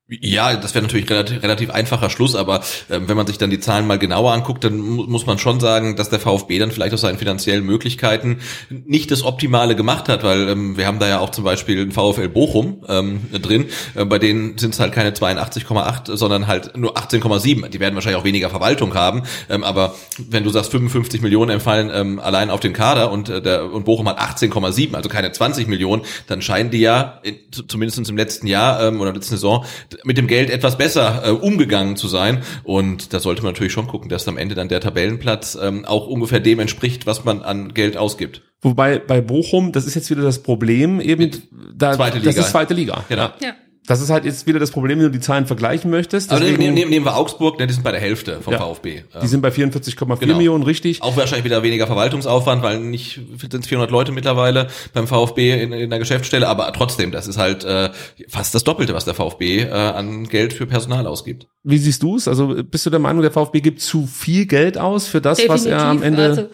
Ja, 0.09 0.55
das 0.55 0.73
wäre 0.73 0.81
natürlich 0.81 1.07
relativ, 1.07 1.43
relativ 1.43 1.69
einfacher 1.69 2.09
Schluss, 2.09 2.35
aber 2.35 2.61
ähm, 2.89 3.07
wenn 3.07 3.15
man 3.15 3.27
sich 3.27 3.37
dann 3.37 3.51
die 3.51 3.59
Zahlen 3.59 3.85
mal 3.85 3.99
genauer 3.99 4.33
anguckt, 4.33 4.63
dann 4.63 4.79
mu 4.79 5.03
muss 5.03 5.27
man 5.27 5.37
schon 5.37 5.59
sagen, 5.59 5.97
dass 5.97 6.09
der 6.09 6.19
VfB 6.19 6.57
dann 6.57 6.71
vielleicht 6.71 6.95
aus 6.95 7.01
seinen 7.01 7.19
finanziellen 7.19 7.63
Möglichkeiten 7.63 8.39
nicht 8.69 9.11
das 9.11 9.21
Optimale 9.21 9.75
gemacht 9.75 10.09
hat, 10.09 10.23
weil 10.23 10.49
ähm, 10.49 10.77
wir 10.77 10.87
haben 10.87 10.97
da 10.97 11.07
ja 11.07 11.19
auch 11.19 11.29
zum 11.29 11.43
Beispiel 11.43 11.79
einen 11.79 11.91
VfL 11.91 12.27
Bochum 12.27 12.83
ähm, 12.87 13.21
drin, 13.39 13.67
äh, 13.93 14.03
bei 14.03 14.17
denen 14.17 14.57
sind 14.57 14.73
es 14.73 14.79
halt 14.79 14.93
keine 14.93 15.11
82,8, 15.11 16.17
sondern 16.17 16.47
halt 16.47 16.75
nur 16.75 16.97
18,7. 16.97 17.67
Die 17.69 17.79
werden 17.79 17.93
wahrscheinlich 17.93 18.19
auch 18.19 18.25
weniger 18.25 18.49
Verwaltung 18.49 18.95
haben, 18.95 19.21
ähm, 19.47 19.63
aber 19.63 19.93
wenn 20.17 20.43
du 20.43 20.49
sagst 20.49 20.71
55 20.71 21.21
Millionen 21.21 21.51
empfallen 21.51 21.91
ähm, 21.93 22.19
allein 22.19 22.49
auf 22.49 22.61
den 22.61 22.73
Kader 22.73 23.11
und 23.11 23.29
äh, 23.29 23.43
der 23.43 23.71
und 23.71 23.85
Bochum 23.85 24.09
hat 24.09 24.19
18,7, 24.19 24.95
also 24.95 25.07
keine 25.07 25.31
20 25.31 25.67
Millionen, 25.67 26.01
dann 26.25 26.41
scheinen 26.41 26.71
die 26.71 26.79
ja 26.79 27.19
in, 27.21 27.37
zumindest 27.67 28.09
im 28.09 28.17
letzten 28.17 28.47
Jahr 28.47 28.81
ähm, 28.81 29.01
oder 29.01 29.13
letzten 29.13 29.35
Saison 29.35 29.65
mit 30.03 30.17
dem 30.17 30.27
Geld 30.27 30.49
etwas 30.49 30.77
besser 30.77 31.23
äh, 31.25 31.29
umgegangen 31.31 31.95
zu 31.95 32.07
sein. 32.07 32.43
Und 32.63 33.13
da 33.13 33.19
sollte 33.19 33.43
man 33.43 33.53
natürlich 33.53 33.73
schon 33.73 33.87
gucken, 33.87 34.09
dass 34.09 34.27
am 34.27 34.37
Ende 34.37 34.55
dann 34.55 34.69
der 34.69 34.81
Tabellenplatz 34.81 35.57
ähm, 35.61 35.85
auch 35.85 36.07
ungefähr 36.07 36.39
dem 36.39 36.59
entspricht, 36.59 37.05
was 37.05 37.25
man 37.25 37.41
an 37.41 37.73
Geld 37.73 37.97
ausgibt. 37.97 38.41
Wobei 38.61 38.99
bei 38.99 39.21
Bochum, 39.21 39.71
das 39.71 39.85
ist 39.85 39.95
jetzt 39.95 40.09
wieder 40.09 40.21
das 40.21 40.43
Problem, 40.43 40.99
eben 40.99 41.31
da, 41.73 41.93
Zweite 41.93 42.17
das 42.17 42.35
Liga. 42.35 42.41
ist 42.41 42.51
zweite 42.51 42.73
Liga. 42.73 43.05
Genau. 43.07 43.29
Ja. 43.41 43.55
Das 43.89 44.01
ist 44.01 44.11
halt 44.11 44.23
jetzt 44.23 44.45
wieder 44.45 44.59
das 44.59 44.69
Problem, 44.69 44.99
wenn 44.99 45.05
du 45.05 45.11
die 45.11 45.19
Zahlen 45.19 45.47
vergleichen 45.47 45.89
möchtest. 45.89 46.31
Also 46.31 46.43
nehmen, 46.43 46.75
nehmen, 46.75 46.91
nehmen 46.91 47.05
wir 47.07 47.17
Augsburg, 47.17 47.57
ne, 47.57 47.65
die 47.65 47.73
sind 47.73 47.83
bei 47.83 47.89
der 47.91 47.99
Hälfte 47.99 48.39
vom 48.39 48.53
Ja. 48.53 48.59
VfB. 48.59 49.01
die 49.19 49.25
sind 49.27 49.41
bei 49.41 49.49
44,4 49.49 50.19
Genau. 50.19 50.37
Millionen, 50.37 50.63
richtig. 50.63 51.01
Auch 51.01 51.17
wahrscheinlich 51.17 51.43
wieder 51.45 51.63
weniger 51.63 51.87
Verwaltungsaufwand, 51.87 52.61
weil 52.61 52.81
nicht 52.81 53.19
sind 53.49 53.65
400 53.65 53.89
Leute 53.89 54.11
mittlerweile 54.11 54.67
beim 54.93 55.07
VfB 55.07 55.59
in, 55.63 55.73
in 55.73 55.89
der 55.89 55.97
Geschäftsstelle, 55.97 56.47
aber 56.47 56.71
trotzdem, 56.71 57.11
das 57.11 57.27
ist 57.27 57.39
halt 57.39 57.63
äh, 57.63 57.89
fast 58.27 58.53
das 58.53 58.63
Doppelte, 58.63 58.93
was 58.93 59.05
der 59.05 59.15
VfB 59.15 59.61
äh, 59.63 59.69
an 59.71 60.25
Geld 60.27 60.53
für 60.53 60.67
Personal 60.67 61.07
ausgibt. 61.07 61.47
Wie 61.63 61.79
siehst 61.79 62.03
du 62.03 62.15
es? 62.15 62.27
Also 62.27 62.63
bist 62.63 62.85
du 62.85 62.91
der 62.91 62.99
Meinung, 62.99 63.23
der 63.23 63.31
VfB 63.31 63.59
gibt 63.59 63.81
zu 63.81 64.05
viel 64.05 64.45
Geld 64.45 64.77
aus 64.77 65.07
für 65.07 65.19
das, 65.19 65.39
was 65.47 65.65
er 65.65 65.83
am 65.83 66.03
Ende 66.03 66.23
also 66.25 66.49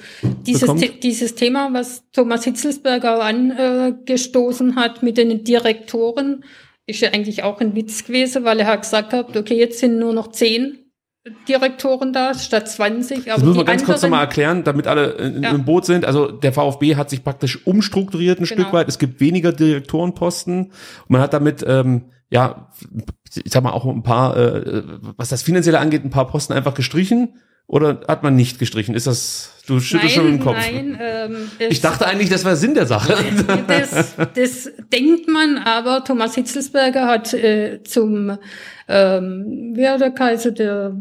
dieses, 0.48 0.62
bekommt? 0.62 1.04
Dieses 1.04 1.36
Thema, 1.36 1.68
was 1.74 2.02
Thomas 2.14 2.46
Hitzelsberger 2.46 3.22
angestoßen 3.22 4.78
hat 4.78 5.04
mit 5.04 5.18
den 5.18 5.44
Direktoren, 5.44 6.46
ist 6.88 7.02
ja 7.02 7.10
eigentlich 7.12 7.44
auch 7.44 7.60
ein 7.62 7.76
Witz 7.76 8.06
gewesen, 8.06 8.44
weil 8.44 8.60
er 8.60 8.68
hat 8.68 8.82
gesagt 8.82 9.14
hat, 9.14 9.36
okay, 9.36 9.58
jetzt 9.58 9.80
sind 9.80 9.98
nur 10.00 10.14
noch 10.14 10.28
zehn 10.32 10.80
Direktoren 11.48 12.14
da 12.14 12.36
statt 12.36 12.70
20. 12.70 13.32
Aber 13.32 13.40
Das 13.40 13.44
müssen 13.44 13.58
wir 13.58 13.66
ganz 13.66 13.84
kurz 13.84 13.96
anderen- 14.04 14.12
nochmal 14.12 14.26
erklären, 14.26 14.64
damit 14.64 14.86
alle 14.86 15.14
in, 15.14 15.42
Ja. 15.44 15.50
im 15.52 15.66
Boot 15.66 15.86
sind. 15.86 16.06
Also 16.06 16.32
der 16.32 16.54
VfB 16.54 16.96
hat 16.96 17.10
sich 17.10 17.24
praktisch 17.24 17.66
umstrukturiert 17.66 18.40
ein 18.40 18.46
Genau. 18.46 18.62
Stück 18.62 18.74
weit. 18.74 18.88
Es 18.88 19.00
gibt 19.00 19.20
weniger 19.20 19.52
Direktorenposten. 19.52 20.66
Und 20.66 20.74
man 21.10 21.22
hat 21.22 21.34
damit, 21.34 21.66
ähm, 21.68 22.12
ja, 22.30 22.70
ich 23.44 23.52
sag 23.52 23.64
mal 23.64 23.72
auch 23.72 23.86
ein 23.88 24.04
paar, 24.04 24.38
äh, 24.38 24.84
was 25.18 25.30
das 25.30 25.42
Finanzielle 25.42 25.80
angeht, 25.80 26.04
ein 26.06 26.12
paar 26.12 26.28
Posten 26.28 26.54
einfach 26.54 26.76
gestrichen. 26.76 27.40
Oder 27.68 28.02
hat 28.08 28.22
man 28.24 28.36
nicht 28.36 28.60
gestrichen? 28.60 28.94
Ist 28.94 29.08
das, 29.08 29.54
du 29.68 29.80
schüttelst 29.80 30.16
schon 30.16 30.26
mit 30.26 30.40
dem 30.40 30.44
Kopf. 30.44 30.56
Nein, 30.58 30.98
ähm, 31.02 31.36
Ich 31.70 31.82
dachte 31.82 32.06
eigentlich, 32.06 32.30
das 32.30 32.46
wäre 32.46 32.56
Sinn 32.56 32.76
der 32.76 32.86
Sache. 32.86 33.16
das, 33.68 34.16
das 34.36 34.70
denkt 34.94 35.28
man, 35.28 35.58
aber 35.58 36.04
Thomas 36.04 36.36
Hitzelsberger 36.36 37.08
hat 37.08 37.34
äh, 37.34 37.82
zum, 37.84 38.38
ähm, 38.88 39.76
hat 39.80 40.02
der 40.02 40.12
Kaiser, 40.12 40.52
der, 40.52 40.96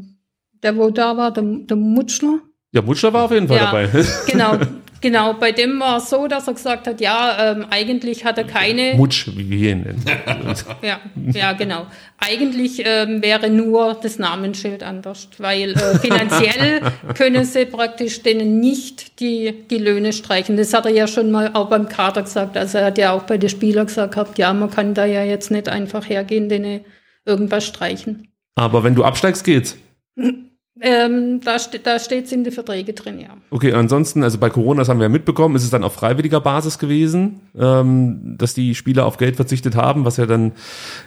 der 0.62 0.76
wo 0.76 0.90
da 0.90 1.16
war, 1.16 1.32
der, 1.32 1.42
der 1.44 1.76
Mutschler, 1.76 2.38
Ja, 2.72 2.80
Mutschler 2.80 3.12
war 3.12 3.24
auf 3.24 3.30
jeden 3.32 3.46
Fall 3.48 3.58
Ja. 3.58 3.66
dabei. 3.66 3.88
Genau, 4.26 4.56
genau. 5.04 5.34
Bei 5.34 5.52
dem 5.52 5.78
war 5.78 5.98
es 5.98 6.08
so, 6.08 6.26
dass 6.26 6.48
er 6.48 6.54
gesagt 6.54 6.86
hat, 6.86 7.00
ja, 7.00 7.52
ähm, 7.52 7.66
eigentlich 7.70 8.24
hat 8.24 8.38
er 8.38 8.44
keine. 8.44 8.94
Mutsch, 8.94 9.28
wie 9.36 9.48
wir 9.48 9.72
ihn 9.72 9.82
nennen. 9.82 10.04
Ja, 10.82 11.00
ja, 11.32 11.52
genau. 11.52 11.86
Eigentlich 12.18 12.82
ähm, 12.84 13.22
wäre 13.22 13.50
nur 13.50 13.94
das 13.94 14.18
Namensschild 14.18 14.82
anders, 14.82 15.28
weil 15.38 15.72
äh, 15.72 15.98
finanziell 15.98 16.80
können 17.14 17.44
sie 17.44 17.66
praktisch 17.66 18.22
denen 18.22 18.60
nicht 18.60 19.20
die, 19.20 19.66
die 19.70 19.78
Löhne 19.78 20.12
streichen. 20.12 20.56
Das 20.56 20.72
hat 20.72 20.86
er 20.86 20.92
ja 20.92 21.06
schon 21.06 21.30
mal 21.30 21.50
auch 21.54 21.68
beim 21.68 21.88
Kader 21.88 22.22
gesagt. 22.22 22.56
Also 22.56 22.78
er 22.78 22.86
hat 22.86 22.98
ja 22.98 23.12
auch 23.12 23.24
bei 23.24 23.36
den 23.36 23.50
Spielern 23.50 23.86
gesagt 23.86 24.14
gehabt, 24.14 24.38
ja, 24.38 24.52
man 24.52 24.70
kann 24.70 24.94
da 24.94 25.04
ja 25.04 25.22
jetzt 25.22 25.50
nicht 25.50 25.68
einfach 25.68 26.08
hergehen, 26.08 26.48
denen 26.48 26.80
irgendwas 27.26 27.66
streichen. 27.66 28.28
Aber 28.54 28.84
wenn 28.84 28.94
du 28.94 29.04
absteigst, 29.04 29.44
geht's. 29.44 29.76
Ähm, 30.80 31.40
da 31.40 31.60
ste 31.60 31.78
da 31.78 32.00
steht 32.00 32.24
es 32.24 32.32
in 32.32 32.42
den 32.42 32.52
Verträgen 32.52 32.96
drin, 32.96 33.20
ja. 33.20 33.28
Okay, 33.50 33.72
ansonsten, 33.72 34.24
also 34.24 34.38
bei 34.38 34.50
Corona, 34.50 34.80
das 34.80 34.88
haben 34.88 34.98
wir 34.98 35.04
ja 35.04 35.08
mitbekommen, 35.08 35.54
ist 35.54 35.62
es 35.62 35.70
dann 35.70 35.84
auf 35.84 35.94
freiwilliger 35.94 36.40
Basis 36.40 36.80
gewesen, 36.80 37.40
ähm, 37.56 38.34
dass 38.36 38.54
die 38.54 38.74
Spieler 38.74 39.06
auf 39.06 39.16
Geld 39.16 39.36
verzichtet 39.36 39.76
haben, 39.76 40.04
was 40.04 40.16
ja 40.16 40.26
dann 40.26 40.50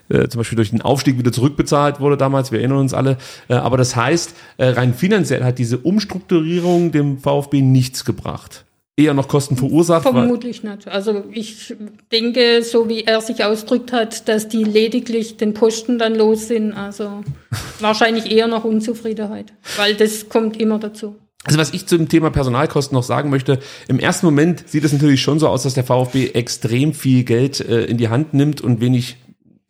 äh, 0.08 0.30
zum 0.30 0.40
Beispiel 0.40 0.56
durch 0.56 0.70
den 0.70 0.82
Aufstieg 0.82 1.18
wieder 1.18 1.34
zurückbezahlt 1.34 2.00
wurde 2.00 2.16
damals, 2.16 2.54
wir 2.54 2.60
erinnern 2.60 2.78
uns 2.78 2.94
alle. 2.94 3.18
Äh, 3.50 3.56
aber 3.56 3.76
das 3.76 3.94
heißt, 3.98 4.36
äh, 4.56 4.68
rein 4.68 4.94
finanziell 4.94 5.44
hat 5.44 5.58
diese 5.60 5.80
Umstrukturierung 5.80 6.94
dem 6.94 7.18
VfB 7.18 7.62
nichts 7.62 8.06
gebracht. 8.06 8.64
Eher 9.00 9.14
noch 9.14 9.28
Kosten 9.28 9.56
verursacht. 9.58 10.02
Vermutlich 10.02 10.64
nicht. 10.64 10.88
Also 10.88 11.24
ich 11.32 11.76
denke, 12.12 12.64
so 12.64 12.90
wie 12.90 13.04
er 13.04 13.22
sich 13.22 13.44
ausdrückt 13.44 13.94
hat, 13.94 14.28
dass 14.28 14.48
die 14.48 14.64
lediglich 14.64 15.38
den 15.38 15.54
Posten 15.54 16.00
dann 16.00 16.16
los 16.16 16.48
sind. 16.48 16.74
Also 16.74 17.24
wahrscheinlich 17.80 18.32
eher 18.32 18.48
noch 18.48 18.64
Unzufriedenheit, 18.64 19.54
weil 19.78 19.94
das 19.94 20.30
kommt 20.30 20.60
immer 20.60 20.80
dazu. 20.80 21.16
Also 21.44 21.60
was 21.60 21.74
ich 21.74 21.86
zum 21.86 22.10
Thema 22.10 22.32
Personalkosten 22.32 22.96
noch 22.96 23.04
sagen 23.04 23.30
möchte, 23.30 23.60
im 23.88 24.00
ersten 24.00 24.26
Moment 24.26 24.68
sieht 24.68 24.84
es 24.84 24.92
natürlich 24.92 25.22
schon 25.22 25.40
so 25.40 25.48
aus, 25.48 25.64
dass 25.64 25.76
der 25.76 25.84
VfB 25.84 26.32
extrem 26.32 26.94
viel 26.94 27.24
Geld 27.24 27.62
äh, 27.62 27.86
in 27.86 27.98
die 27.98 28.10
Hand 28.10 28.34
nimmt 28.34 28.62
und 28.62 28.82
wenig 28.82 29.18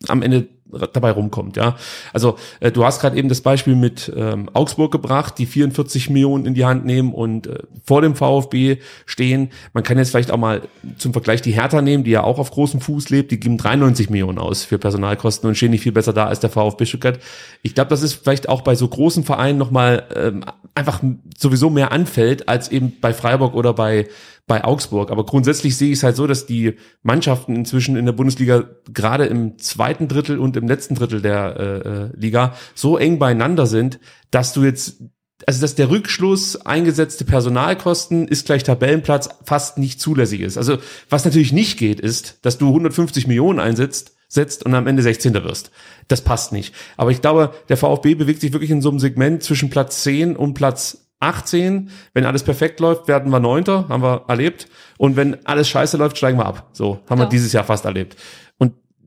am 0.08 0.22
Ende 0.22 0.48
dabei 0.94 1.12
rumkommt, 1.12 1.58
ja. 1.58 1.76
Also 2.14 2.38
äh, 2.60 2.72
du 2.72 2.84
hast 2.86 3.02
gerade 3.02 3.18
eben 3.18 3.30
das 3.30 3.42
Beispiel 3.42 3.76
mit 3.76 4.12
ähm, 4.16 4.50
Augsburg 4.54 4.92
gebracht, 4.92 5.38
die 5.38 5.46
44 5.46 6.10
Millionen 6.10 6.46
in 6.46 6.54
die 6.54 6.66
Hand 6.66 6.86
nehmen 6.86 7.14
und 7.14 7.48
äh, 7.48 7.60
vor 7.84 8.02
dem 8.02 8.16
VfB 8.16 8.78
stehen. 9.06 9.50
Man 9.74 9.84
kann 9.84 9.98
jetzt 9.98 10.12
vielleicht 10.12 10.32
auch 10.32 10.38
mal 10.38 10.62
zum 10.98 11.14
Vergleich 11.14 11.42
die 11.42 11.52
Hertha 11.52 11.82
nehmen, 11.82 12.04
die 12.04 12.12
ja 12.12 12.24
auch 12.24 12.40
auf 12.40 12.52
großem 12.52 12.82
Fuß 12.82 13.10
lebt, 13.10 13.32
die 13.32 13.40
geben 13.40 13.58
93 13.58 14.10
Millionen 14.10 14.38
aus 14.38 14.64
für 14.64 14.78
Personalkosten 14.78 15.48
und 15.48 15.56
stehen 15.56 15.72
nicht 15.72 15.82
viel 15.82 15.92
besser 15.92 16.14
da 16.14 16.26
als 16.26 16.40
der 16.40 16.50
VfB 16.50 16.86
Stuttgart. 16.86 17.20
Ich 17.62 17.76
glaube, 17.76 17.90
das 17.90 18.04
ist 18.04 18.14
vielleicht 18.14 18.50
auch 18.50 18.62
bei 18.62 18.76
so 18.76 18.88
großen 18.88 19.24
Vereinen 19.24 19.58
nochmal 19.58 20.04
ähm, 20.16 20.44
einfach 20.76 21.02
sowieso 21.38 21.70
mehr 21.70 21.92
anfällt, 21.92 22.48
als 22.50 22.70
eben 22.70 22.94
bei 23.02 23.14
Freiburg 23.14 23.56
oder 23.56 23.74
bei 23.74 24.08
bei 24.48 24.64
Augsburg. 24.64 25.12
Aber 25.12 25.26
grundsätzlich 25.26 25.78
sehe 25.78 25.92
ich 25.92 26.00
es 26.00 26.04
halt 26.04 26.16
so, 26.16 26.26
dass 26.26 26.46
die 26.46 26.76
Mannschaften 27.04 27.56
inzwischen 27.56 27.98
in 27.98 28.06
der 28.06 28.14
Bundesliga 28.14 28.64
gerade 28.92 29.26
im 29.26 29.60
zweiten 29.60 30.08
Drittel 30.08 30.40
und 30.40 30.56
im 30.58 30.68
letzten 30.68 30.96
Drittel 30.96 31.22
der 31.22 31.58
äh, 31.58 31.64
äh, 31.64 32.10
Liga 32.16 32.56
so 32.74 32.98
eng 32.98 33.20
beieinander 33.20 33.68
sind, 33.68 34.00
dass 34.32 34.54
du 34.54 34.64
jetzt 34.64 35.04
also 35.46 35.62
dass 35.62 35.76
der 35.76 35.92
Rückschluss 35.92 36.66
eingesetzte 36.66 37.24
Personalkosten 37.24 38.28
ist 38.28 38.48
gleich 38.48 38.64
Tabellenplatz 38.64 39.30
fast 39.44 39.78
nicht 39.78 40.02
zulässig 40.02 40.42
ist. 40.42 40.58
Also 40.58 40.80
was 41.10 41.26
natürlich 41.26 41.54
nicht 41.54 41.78
geht, 41.78 42.00
ist, 42.00 42.40
dass 42.42 42.58
du 42.58 42.70
150 42.70 43.28
Millionen 43.28 43.60
einsetzt, 43.60 44.16
setzt 44.28 44.66
und 44.66 44.74
am 44.74 44.88
Ende 44.88 45.04
16. 45.04 45.36
wirst. 45.36 45.70
Das 46.08 46.22
passt 46.22 46.54
nicht. 46.54 46.74
Aber 46.98 47.12
ich 47.12 47.22
glaube, 47.22 47.54
der 47.70 47.78
VfB 47.78 48.16
bewegt 48.16 48.42
sich 48.42 48.52
wirklich 48.52 48.72
in 48.72 48.82
so 48.82 48.90
einem 48.90 49.00
Segment 49.00 49.44
zwischen 49.44 49.70
Platz 49.70 50.02
10 50.02 50.36
und 50.36 50.56
Platz 50.56 51.07
18. 51.20 51.90
Wenn 52.14 52.26
alles 52.26 52.44
perfekt 52.44 52.80
läuft, 52.80 53.08
werden 53.08 53.32
wir 53.32 53.40
Neunter, 53.40 53.88
haben 53.90 54.04
wir 54.04 54.26
erlebt. 54.28 54.68
Und 54.98 55.16
wenn 55.16 55.46
alles 55.46 55.68
scheiße 55.70 55.98
läuft, 55.98 56.18
steigen 56.18 56.38
wir 56.38 56.46
ab. 56.46 56.70
So 56.74 57.00
haben 57.10 57.20
ja. 57.20 57.26
wir 57.26 57.30
dieses 57.30 57.54
Jahr 57.54 57.64
fast 57.64 57.86
erlebt. 57.86 58.16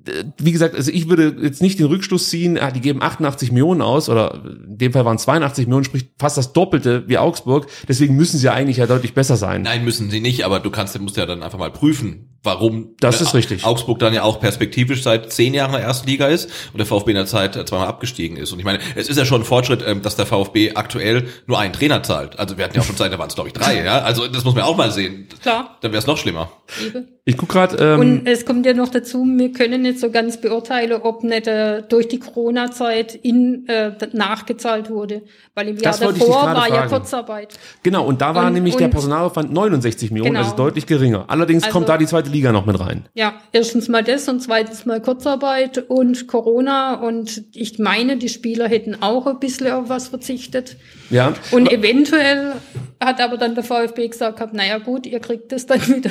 Äh, 0.06 0.24
wie 0.38 0.52
gesagt, 0.52 0.74
also 0.74 0.90
ich 0.90 1.08
würde 1.08 1.36
jetzt 1.42 1.62
nicht 1.62 1.78
den 1.78 1.86
Rückschluss 1.86 2.28
ziehen, 2.28 2.58
ah, 2.58 2.70
die 2.70 2.80
geben 2.80 3.02
88 3.02 3.52
Millionen 3.52 3.82
aus 3.82 4.08
oder 4.08 4.42
in 4.44 4.78
dem 4.78 4.92
Fall 4.92 5.04
waren 5.04 5.18
82 5.18 5.66
Millionen, 5.66 5.84
sprich 5.84 6.06
fast 6.18 6.36
das 6.36 6.52
Doppelte 6.52 7.04
wie 7.08 7.18
Augsburg. 7.18 7.66
Deswegen 7.88 8.16
müssen 8.16 8.38
sie 8.38 8.46
ja 8.46 8.52
eigentlich 8.52 8.78
ja 8.78 8.86
deutlich 8.86 9.14
besser 9.14 9.36
sein. 9.36 9.62
Nein, 9.62 9.84
müssen 9.84 10.10
sie 10.10 10.20
nicht, 10.20 10.44
aber 10.44 10.60
du 10.60 10.70
kannst, 10.70 10.98
musst 11.00 11.16
ja 11.16 11.26
dann 11.26 11.42
einfach 11.42 11.58
mal 11.58 11.70
prüfen, 11.70 12.30
warum 12.42 12.94
das 13.00 13.20
ist 13.20 13.34
richtig. 13.34 13.64
Augsburg 13.64 13.98
dann 13.98 14.14
ja 14.14 14.22
auch 14.22 14.40
perspektivisch 14.40 15.02
seit 15.02 15.32
zehn 15.32 15.54
Jahren 15.54 15.70
in 15.70 15.76
der 15.78 15.86
ersten 15.86 16.08
Liga 16.08 16.26
ist 16.26 16.50
und 16.72 16.78
der 16.78 16.86
VfB 16.86 17.10
in 17.10 17.16
der 17.16 17.26
Zeit 17.26 17.54
zweimal 17.68 17.88
abgestiegen 17.88 18.36
ist. 18.36 18.52
Und 18.52 18.58
ich 18.58 18.64
meine, 18.64 18.78
es 18.94 19.08
ist 19.08 19.16
ja 19.16 19.24
schon 19.24 19.42
ein 19.42 19.44
Fortschritt, 19.44 19.84
ähm, 19.86 20.02
dass 20.02 20.16
der 20.16 20.26
VfB 20.26 20.74
aktuell 20.74 21.28
nur 21.46 21.58
einen 21.58 21.72
Trainer 21.72 22.02
zahlt. 22.02 22.38
Also 22.38 22.56
wir 22.56 22.64
hatten 22.64 22.74
ja 22.74 22.82
auch 22.82 22.86
schon 22.86 22.96
Zeit, 22.96 23.12
da 23.12 23.18
waren 23.18 23.28
es 23.28 23.34
glaube 23.34 23.48
ich 23.48 23.54
drei, 23.54 23.84
ja. 23.84 24.00
Also 24.00 24.26
das 24.28 24.44
muss 24.44 24.54
man 24.54 24.64
auch 24.64 24.76
mal 24.76 24.90
sehen. 24.90 25.28
Klar. 25.42 25.78
Dann 25.80 25.92
wäre 25.92 26.00
es 26.00 26.06
noch 26.06 26.16
schlimmer. 26.16 26.50
Liebe. 26.82 27.06
Ich 27.24 27.36
guck 27.36 27.48
gerade. 27.48 27.76
Ähm, 27.76 28.00
und 28.00 28.26
es 28.26 28.46
kommt 28.46 28.64
ja 28.66 28.74
noch 28.74 28.88
dazu, 28.88 29.24
wir 29.24 29.52
können 29.52 29.82
nicht 29.82 30.00
so 30.00 30.10
ganz 30.10 30.40
beurteilen, 30.40 31.00
ob 31.02 31.22
nicht 31.22 31.46
äh, 31.46 31.82
durch 31.82 32.08
die 32.08 32.18
Corona-Zeit 32.18 33.14
in 33.14 33.66
äh, 33.68 33.92
nachgezahlt 34.12 34.90
wurde. 34.90 35.22
Weil 35.54 35.68
im 35.68 35.76
Jahr 35.76 35.96
davor 35.96 36.28
war 36.28 36.56
fragen. 36.56 36.74
ja 36.74 36.86
Kurzarbeit. 36.86 37.58
Genau, 37.82 38.06
und 38.06 38.20
da 38.20 38.34
war 38.34 38.46
und, 38.46 38.54
nämlich 38.54 38.74
und, 38.74 38.80
der 38.80 38.88
Personalaufwand 38.88 39.52
69 39.52 40.10
Millionen, 40.10 40.32
genau. 40.32 40.44
also 40.44 40.56
deutlich 40.56 40.86
geringer. 40.86 41.24
Allerdings 41.28 41.64
also, 41.64 41.72
kommt 41.72 41.88
da 41.88 41.98
die 41.98 42.06
zweite 42.06 42.30
Liga 42.30 42.52
noch 42.52 42.66
mit 42.66 42.80
rein. 42.80 43.04
Ja, 43.14 43.34
erstens 43.52 43.88
mal 43.88 44.02
das 44.02 44.28
und 44.28 44.40
zweitens 44.40 44.86
mal 44.86 45.00
Kurzarbeit 45.00 45.78
und 45.88 46.26
Corona 46.26 46.94
und 46.94 47.44
ich 47.54 47.78
meine, 47.78 48.16
die 48.16 48.28
Spieler 48.28 48.68
hätten 48.68 49.02
auch 49.02 49.26
ein 49.26 49.38
bisschen 49.38 49.70
auf 49.70 49.88
was 49.88 50.08
verzichtet. 50.08 50.76
Ja. 51.10 51.34
Und 51.50 51.70
eventuell 51.70 52.54
hat 53.02 53.20
aber 53.20 53.38
dann 53.38 53.54
der 53.54 53.64
VfB 53.64 54.08
gesagt, 54.08 54.52
naja 54.52 54.78
gut, 54.78 55.06
ihr 55.06 55.20
kriegt 55.20 55.50
das 55.52 55.66
dann 55.66 55.80
wieder. 55.88 56.10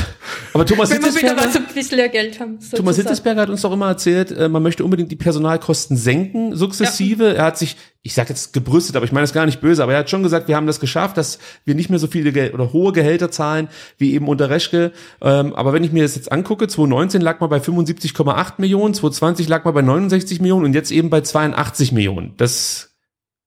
Aber 0.54 0.66
Thomas 0.66 0.90
Wenn 0.90 1.04
wir 1.04 1.14
wieder 1.14 1.36
was 1.36 1.54
ein 1.54 1.66
bisschen 1.66 2.10
Geld 2.10 2.40
haben. 2.40 2.54
Sozusagen. 2.54 2.78
Thomas 2.78 2.96
Hitzesberger 2.96 3.42
hat 3.42 3.50
uns 3.50 3.60
doch 3.60 3.72
immer 3.72 3.88
erzählt, 3.88 4.32
äh, 4.32 4.48
man 4.48 4.62
möchte 4.62 4.84
unbedingt 4.84 5.12
die 5.12 5.16
Personalkosten 5.16 5.96
senken, 5.96 6.56
sukzessive. 6.56 7.26
Ja. 7.26 7.32
Er 7.32 7.44
hat 7.44 7.58
sich, 7.58 7.76
ich 8.02 8.14
sage 8.14 8.30
jetzt 8.30 8.52
gebrüstet, 8.52 8.96
aber 8.96 9.04
ich 9.04 9.12
meine 9.12 9.24
es 9.24 9.32
gar 9.32 9.46
nicht 9.46 9.60
böse, 9.60 9.82
aber 9.82 9.92
er 9.92 10.00
hat 10.00 10.10
schon 10.10 10.22
gesagt, 10.22 10.48
wir 10.48 10.56
haben 10.56 10.66
das 10.66 10.80
geschafft, 10.80 11.18
dass 11.18 11.38
wir 11.64 11.74
nicht 11.74 11.90
mehr 11.90 11.98
so 11.98 12.06
viele 12.06 12.32
Geld 12.32 12.54
oder 12.54 12.72
hohe 12.72 12.92
Gehälter 12.92 13.30
zahlen 13.30 13.68
wie 13.98 14.14
eben 14.14 14.26
unter 14.26 14.50
Reschke. 14.50 14.92
Ähm, 15.20 15.54
aber 15.54 15.72
wenn 15.72 15.84
ich 15.84 15.92
mir 15.92 16.02
das 16.02 16.16
jetzt 16.16 16.32
angucke, 16.32 16.66
2019 16.66 17.20
lag 17.20 17.38
man 17.40 17.50
bei 17.50 17.58
75,8 17.58 18.54
Millionen, 18.58 18.94
2020 18.94 19.46
lag 19.46 19.64
man 19.64 19.74
bei 19.74 19.82
69 19.82 20.40
Millionen 20.40 20.64
und 20.64 20.74
jetzt 20.74 20.90
eben 20.90 21.10
bei 21.10 21.20
82 21.20 21.92
Millionen. 21.92 22.34
Das 22.38 22.89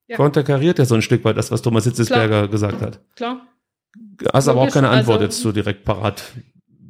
ja. 0.08 0.18
konterkariert 0.18 0.80
ja 0.80 0.86
so 0.86 0.96
ein 0.96 1.02
Stück 1.02 1.24
weit 1.26 1.38
das, 1.38 1.52
was 1.52 1.62
Thomas 1.62 1.86
Hitzesberger 1.86 2.48
gesagt 2.48 2.82
hat. 2.82 3.00
Klar. 3.16 3.48
Hast 4.32 4.48
aber 4.48 4.62
auch 4.62 4.72
keine 4.72 4.90
Antwort 4.90 5.22
also, 5.22 5.26
jetzt 5.26 5.42
so 5.42 5.52
direkt 5.52 5.84
parat 5.86 6.24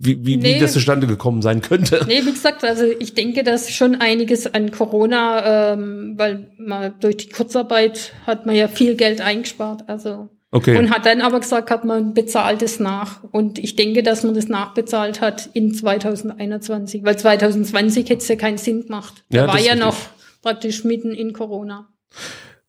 wie, 0.06 0.26
wie, 0.26 0.38
nee, 0.38 0.56
wie 0.56 0.60
das 0.60 0.74
zustande 0.74 1.08
gekommen 1.08 1.42
sein 1.42 1.62
könnte. 1.62 2.04
Nee, 2.08 2.26
wie 2.26 2.32
gesagt, 2.32 2.64
also 2.64 2.84
ich 3.00 3.14
denke, 3.14 3.44
dass 3.44 3.72
schon 3.72 3.96
einiges 3.96 4.54
an 4.54 4.72
Corona, 4.72 5.74
ähm, 5.74 6.16
weil 6.18 6.52
man 6.58 6.96
durch 7.00 7.18
die 7.18 7.30
Kurzarbeit 7.30 8.12
hat 8.28 8.46
man 8.46 8.56
ja 8.56 8.68
viel 8.68 8.96
Geld 8.96 9.22
eingespart. 9.22 9.88
Also 9.88 10.30
Okay. 10.56 10.78
Und 10.78 10.92
hat 10.92 11.08
dann 11.08 11.22
aber 11.22 11.40
gesagt, 11.40 11.72
hat 11.72 11.84
man 11.84 12.14
bezahlt 12.14 12.62
es 12.62 12.80
nach. 12.80 13.24
Und 13.32 13.58
ich 13.58 13.76
denke, 13.76 14.04
dass 14.04 14.24
man 14.24 14.36
das 14.36 14.50
nachbezahlt 14.50 15.20
hat 15.20 15.50
in 15.54 15.74
2021, 15.74 17.04
weil 17.04 17.18
2020 17.18 18.08
hätte 18.08 18.22
es 18.22 18.28
ja 18.28 18.36
keinen 18.36 18.60
Sinn 18.60 18.84
gemacht. 18.84 19.24
Da 19.32 19.40
ja, 19.40 19.48
war 19.48 19.60
ja 19.60 19.74
noch 19.74 19.98
praktisch 20.44 20.84
mitten 20.84 21.12
in 21.12 21.34
Corona. 21.34 21.88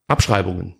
Abschreibungen. 0.08 0.76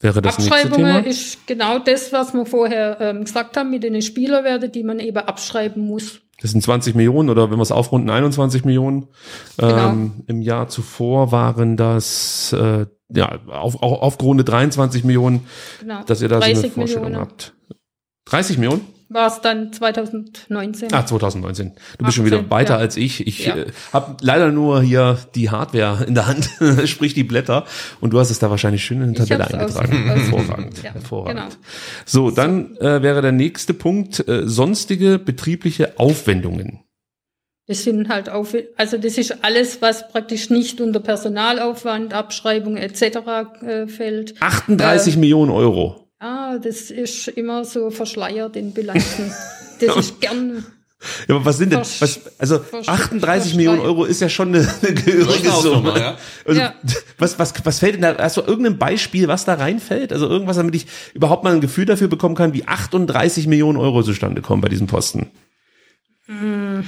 Wäre 0.00 0.20
das 0.20 0.36
Abschreibungen 0.36 1.04
ist 1.04 1.46
genau 1.46 1.78
das, 1.78 2.12
was 2.12 2.34
wir 2.34 2.44
vorher 2.44 2.98
ähm, 3.00 3.24
gesagt 3.24 3.56
haben 3.56 3.70
mit 3.70 3.82
den 3.82 4.00
Spielerwerten, 4.02 4.70
die 4.70 4.82
man 4.82 4.98
eben 4.98 5.16
abschreiben 5.16 5.86
muss. 5.86 6.20
Das 6.42 6.50
sind 6.50 6.62
20 6.62 6.94
Millionen 6.94 7.30
oder 7.30 7.50
wenn 7.50 7.56
wir 7.56 7.62
es 7.62 7.72
aufrunden, 7.72 8.10
21 8.10 8.64
Millionen. 8.66 9.08
Genau. 9.56 9.88
Ähm, 9.88 10.24
Im 10.26 10.42
Jahr 10.42 10.68
zuvor 10.68 11.32
waren 11.32 11.78
das 11.78 12.52
äh, 12.52 12.84
ja 13.08 13.38
auf, 13.46 13.82
auf, 13.82 14.02
aufgerundet 14.02 14.50
23 14.50 15.04
Millionen, 15.04 15.46
genau. 15.80 16.02
dass 16.04 16.20
ihr 16.20 16.28
da 16.28 16.42
so 16.42 16.44
eine 16.44 16.56
Vorstellung 16.56 17.04
Millionen. 17.04 17.16
habt. 17.16 17.54
30 18.26 18.58
Millionen? 18.58 18.86
War 19.08 19.28
es 19.28 19.40
dann 19.40 19.72
2019. 19.72 20.88
Ach, 20.92 21.04
2019. 21.04 21.68
Du 21.68 21.72
18, 21.72 22.04
bist 22.04 22.16
schon 22.16 22.26
wieder 22.26 22.50
weiter 22.50 22.74
ja. 22.74 22.80
als 22.80 22.96
ich. 22.96 23.26
Ich 23.26 23.46
ja. 23.46 23.56
äh, 23.56 23.66
habe 23.92 24.16
leider 24.20 24.50
nur 24.50 24.82
hier 24.82 25.18
die 25.34 25.50
Hardware 25.50 26.04
in 26.04 26.14
der 26.14 26.26
Hand, 26.26 26.50
sprich 26.86 27.14
die 27.14 27.24
Blätter. 27.24 27.64
Und 28.00 28.12
du 28.12 28.18
hast 28.18 28.30
es 28.30 28.38
da 28.38 28.50
wahrscheinlich 28.50 28.84
schön 28.84 29.00
in 29.02 29.14
der 29.14 29.26
Tabelle 29.26 29.60
eingetragen. 29.60 30.04
hervorragend. 30.04 30.82
Ja, 30.82 30.92
hervorragend. 30.92 31.40
Genau. 31.40 31.56
So, 32.04 32.30
dann 32.30 32.76
äh, 32.78 33.02
wäre 33.02 33.22
der 33.22 33.32
nächste 33.32 33.74
Punkt 33.74 34.26
äh, 34.28 34.46
sonstige 34.46 35.18
betriebliche 35.18 35.98
Aufwendungen. 35.98 36.80
Das 37.68 37.82
sind 37.82 38.08
halt 38.08 38.28
auf, 38.28 38.54
also 38.76 38.96
das 38.96 39.18
ist 39.18 39.44
alles, 39.44 39.82
was 39.82 40.08
praktisch 40.08 40.50
nicht 40.50 40.80
unter 40.80 41.00
Personalaufwand, 41.00 42.14
Abschreibung 42.14 42.76
etc. 42.76 43.02
Äh, 43.62 43.86
fällt. 43.88 44.40
38 44.40 45.14
äh, 45.14 45.18
Millionen 45.18 45.50
Euro. 45.50 46.05
Ah, 46.18 46.58
das 46.58 46.90
ist 46.90 47.28
immer 47.28 47.64
so 47.64 47.90
verschleiert 47.90 48.56
in 48.56 48.72
Bilanzen. 48.72 49.32
Das 49.80 49.96
ist 49.98 50.20
gern. 50.20 50.64
Ja, 51.28 51.34
aber 51.36 51.44
was 51.44 51.58
sind 51.58 51.72
denn, 51.72 51.80
was, 51.80 52.20
also 52.38 52.60
38 52.86 53.54
Millionen 53.54 53.80
Euro 53.80 54.04
ist 54.04 54.20
ja 54.22 54.30
schon 54.30 54.48
eine, 54.48 54.66
eine 54.82 54.94
gehörige 54.94 55.50
Summe. 55.50 55.98
Ja. 55.98 56.16
Also, 56.46 56.60
ja. 56.60 56.74
Was, 57.18 57.38
was, 57.38 57.52
was 57.64 57.78
fällt 57.78 57.96
denn 57.96 58.02
da, 58.02 58.16
hast 58.16 58.38
du 58.38 58.40
irgendein 58.40 58.78
Beispiel, 58.78 59.28
was 59.28 59.44
da 59.44 59.54
reinfällt? 59.54 60.12
Also 60.12 60.26
irgendwas, 60.26 60.56
damit 60.56 60.74
ich 60.74 60.86
überhaupt 61.12 61.44
mal 61.44 61.52
ein 61.52 61.60
Gefühl 61.60 61.84
dafür 61.84 62.08
bekommen 62.08 62.34
kann, 62.34 62.54
wie 62.54 62.66
38 62.66 63.46
Millionen 63.46 63.78
Euro 63.78 64.02
zustande 64.02 64.40
kommen 64.40 64.62
bei 64.62 64.68
diesem 64.68 64.86
Posten? 64.86 65.30
Hm, 66.26 66.84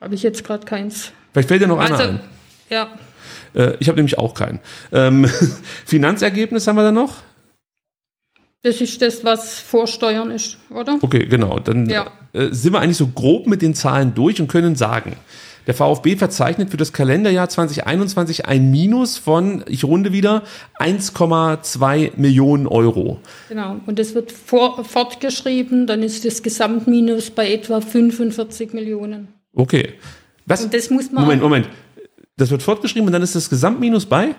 habe 0.00 0.14
ich 0.14 0.22
jetzt 0.22 0.44
gerade 0.44 0.64
keins. 0.64 1.10
Vielleicht 1.32 1.48
fällt 1.48 1.62
dir 1.62 1.66
noch 1.66 1.78
also, 1.78 1.94
einer 1.94 2.04
ein. 2.04 2.20
Ja. 2.70 2.88
Äh, 3.54 3.76
ich 3.80 3.88
habe 3.88 3.96
nämlich 3.96 4.18
auch 4.18 4.34
keinen. 4.34 4.60
Ähm, 4.92 5.28
Finanzergebnis 5.84 6.66
haben 6.68 6.76
wir 6.76 6.84
da 6.84 6.92
noch? 6.92 7.16
Das 8.64 8.80
ist 8.80 9.02
das, 9.02 9.22
was 9.24 9.58
Vorsteuern 9.60 10.30
ist, 10.30 10.56
oder? 10.70 10.98
Okay, 11.02 11.26
genau. 11.26 11.58
Dann 11.58 11.86
ja. 11.86 12.06
äh, 12.32 12.48
sind 12.50 12.72
wir 12.72 12.80
eigentlich 12.80 12.96
so 12.96 13.08
grob 13.08 13.46
mit 13.46 13.60
den 13.60 13.74
Zahlen 13.74 14.14
durch 14.14 14.40
und 14.40 14.48
können 14.48 14.74
sagen, 14.74 15.16
der 15.66 15.74
VfB 15.74 16.16
verzeichnet 16.16 16.70
für 16.70 16.78
das 16.78 16.94
Kalenderjahr 16.94 17.50
2021 17.50 18.46
ein 18.46 18.70
Minus 18.70 19.18
von, 19.18 19.64
ich 19.68 19.84
runde 19.84 20.12
wieder, 20.12 20.44
1,2 20.78 22.12
Millionen 22.16 22.66
Euro. 22.66 23.20
Genau. 23.50 23.80
Und 23.84 23.98
das 23.98 24.14
wird 24.14 24.32
vor, 24.32 24.82
fortgeschrieben, 24.82 25.86
dann 25.86 26.02
ist 26.02 26.24
das 26.24 26.42
Gesamtminus 26.42 27.30
bei 27.30 27.52
etwa 27.52 27.82
45 27.82 28.72
Millionen. 28.72 29.28
Okay. 29.52 29.92
Was? 30.46 30.64
Und 30.64 30.72
das 30.72 30.88
muss 30.88 31.12
man. 31.12 31.24
Moment, 31.24 31.42
Moment. 31.42 31.68
Das 32.38 32.50
wird 32.50 32.62
fortgeschrieben 32.62 33.08
und 33.08 33.12
dann 33.12 33.22
ist 33.22 33.34
das 33.34 33.50
Gesamtminus 33.50 34.06
bei? 34.06 34.34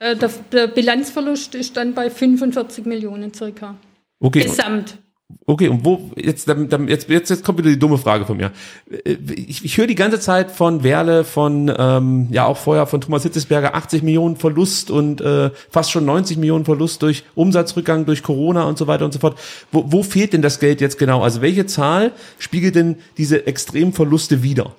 Äh, 0.00 0.16
der, 0.16 0.30
der, 0.50 0.66
Bilanzverlust 0.66 1.54
ist 1.54 1.76
dann 1.76 1.94
bei 1.94 2.10
45 2.10 2.86
Millionen 2.86 3.32
circa. 3.34 3.76
Okay. 4.18 4.42
Gesamt. 4.42 4.98
Okay, 5.46 5.68
und 5.68 5.84
wo, 5.84 6.10
jetzt, 6.16 6.48
jetzt, 6.48 7.08
jetzt, 7.08 7.30
jetzt 7.30 7.44
kommt 7.44 7.58
wieder 7.58 7.68
die 7.68 7.78
dumme 7.78 7.98
Frage 7.98 8.24
von 8.24 8.38
mir. 8.38 8.50
Äh, 8.90 9.16
ich, 9.34 9.62
ich 9.62 9.76
höre 9.76 9.86
die 9.86 9.94
ganze 9.94 10.18
Zeit 10.18 10.50
von 10.50 10.82
Werle, 10.82 11.22
von, 11.22 11.72
ähm, 11.76 12.28
ja 12.30 12.46
auch 12.46 12.56
vorher 12.56 12.86
von 12.86 13.02
Thomas 13.02 13.24
Hitzesberger 13.24 13.74
80 13.74 14.02
Millionen 14.02 14.36
Verlust 14.36 14.90
und 14.90 15.20
äh, 15.20 15.50
fast 15.68 15.90
schon 15.90 16.06
90 16.06 16.38
Millionen 16.38 16.64
Verlust 16.64 17.02
durch 17.02 17.24
Umsatzrückgang, 17.34 18.06
durch 18.06 18.22
Corona 18.22 18.64
und 18.64 18.78
so 18.78 18.86
weiter 18.86 19.04
und 19.04 19.12
so 19.12 19.18
fort. 19.18 19.38
Wo, 19.70 19.84
wo 19.86 20.02
fehlt 20.02 20.32
denn 20.32 20.42
das 20.42 20.60
Geld 20.60 20.80
jetzt 20.80 20.98
genau? 20.98 21.22
Also 21.22 21.42
welche 21.42 21.66
Zahl 21.66 22.12
spiegelt 22.38 22.74
denn 22.74 22.96
diese 23.18 23.46
extremen 23.46 23.92
Verluste 23.92 24.42
wider? 24.42 24.74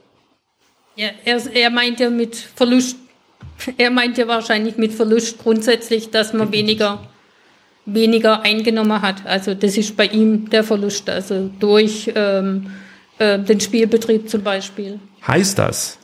Ja, 0.95 1.09
er, 1.25 1.41
er 1.53 1.69
meint 1.69 1.99
ja 1.99 2.09
mit 2.09 2.35
Verlust, 2.35 2.97
er 3.77 3.91
meint 3.91 4.17
ja 4.17 4.27
wahrscheinlich 4.27 4.77
mit 4.77 4.93
Verlust 4.93 5.39
grundsätzlich, 5.39 6.09
dass 6.09 6.33
man 6.33 6.51
weniger, 6.51 6.99
weniger 7.85 8.41
eingenommen 8.41 9.01
hat. 9.01 9.25
Also 9.25 9.53
das 9.53 9.77
ist 9.77 9.95
bei 9.97 10.07
ihm 10.07 10.49
der 10.49 10.63
Verlust, 10.63 11.09
also 11.09 11.49
durch 11.59 12.11
ähm, 12.15 12.71
äh, 13.17 13.39
den 13.39 13.59
Spielbetrieb 13.59 14.29
zum 14.29 14.43
Beispiel. 14.43 14.99
Heißt 15.25 15.59
das, 15.59 15.99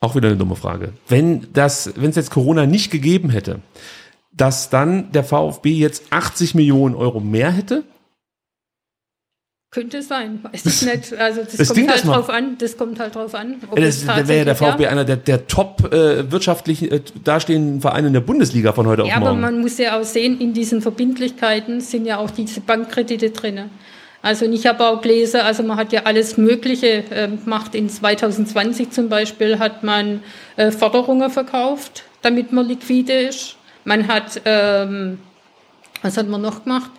auch 0.00 0.16
wieder 0.16 0.28
eine 0.28 0.36
dumme 0.36 0.56
Frage, 0.56 0.92
wenn 1.08 1.48
das, 1.52 1.92
wenn 1.96 2.10
es 2.10 2.16
jetzt 2.16 2.30
Corona 2.30 2.66
nicht 2.66 2.90
gegeben 2.90 3.30
hätte, 3.30 3.60
dass 4.32 4.70
dann 4.70 5.12
der 5.12 5.24
VfB 5.24 5.70
jetzt 5.70 6.04
80 6.10 6.54
Millionen 6.54 6.94
Euro 6.94 7.20
mehr 7.20 7.50
hätte? 7.50 7.84
Könnte 9.72 10.02
sein, 10.02 10.40
weiß 10.42 10.66
ich 10.66 10.82
nicht. 10.82 11.14
Also 11.18 11.40
das, 11.44 11.56
Das 11.56 11.68
kommt 11.68 11.88
halt 11.88 12.00
das 12.00 12.02
drauf 12.02 12.28
an. 12.28 12.58
Das 12.58 12.76
kommt 12.76 13.00
halt 13.00 13.14
drauf 13.14 13.34
an. 13.34 13.54
Ob 13.70 13.76
Das, 13.76 13.96
es 13.96 14.06
da 14.06 14.28
wäre 14.28 14.40
ja 14.40 14.44
der 14.44 14.54
VfB 14.54 14.86
einer 14.86 15.04
der, 15.06 15.16
der 15.16 15.46
top 15.46 15.90
äh, 15.92 16.30
wirtschaftlich 16.30 16.92
äh, 16.92 17.00
dastehenden 17.24 17.80
Vereine 17.80 18.08
in 18.08 18.12
der 18.12 18.20
Bundesliga 18.20 18.74
von 18.74 18.86
heute 18.86 19.02
Ja, 19.02 19.08
auf 19.08 19.16
aber 19.16 19.26
morgen. 19.30 19.40
man 19.40 19.60
muss 19.62 19.78
ja 19.78 19.98
auch 19.98 20.04
sehen, 20.04 20.38
in 20.38 20.52
diesen 20.52 20.82
Verbindlichkeiten 20.82 21.80
sind 21.80 22.04
ja 22.04 22.18
auch 22.18 22.30
diese 22.30 22.60
Bankkredite 22.60 23.30
drin. 23.30 23.70
Also 24.20 24.44
ich 24.44 24.66
habe 24.66 24.86
auch 24.86 25.00
gelesen, 25.00 25.40
also 25.40 25.62
man 25.62 25.78
hat 25.78 25.90
ja 25.92 26.02
alles 26.04 26.36
Mögliche 26.36 27.04
ähm, 27.10 27.42
gemacht. 27.42 27.74
In 27.74 27.88
2020 27.88 28.90
zum 28.90 29.08
Beispiel 29.08 29.58
hat 29.58 29.82
man 29.82 30.22
äh, 30.56 30.70
Forderungen 30.70 31.30
verkauft, 31.30 32.04
damit 32.20 32.52
man 32.52 32.68
liquide 32.68 33.14
ist. 33.14 33.56
Man 33.84 34.06
hat, 34.06 34.40
ähm, 34.44 35.18
was 36.02 36.18
hat 36.18 36.28
man 36.28 36.42
noch 36.42 36.62
gemacht? 36.64 36.90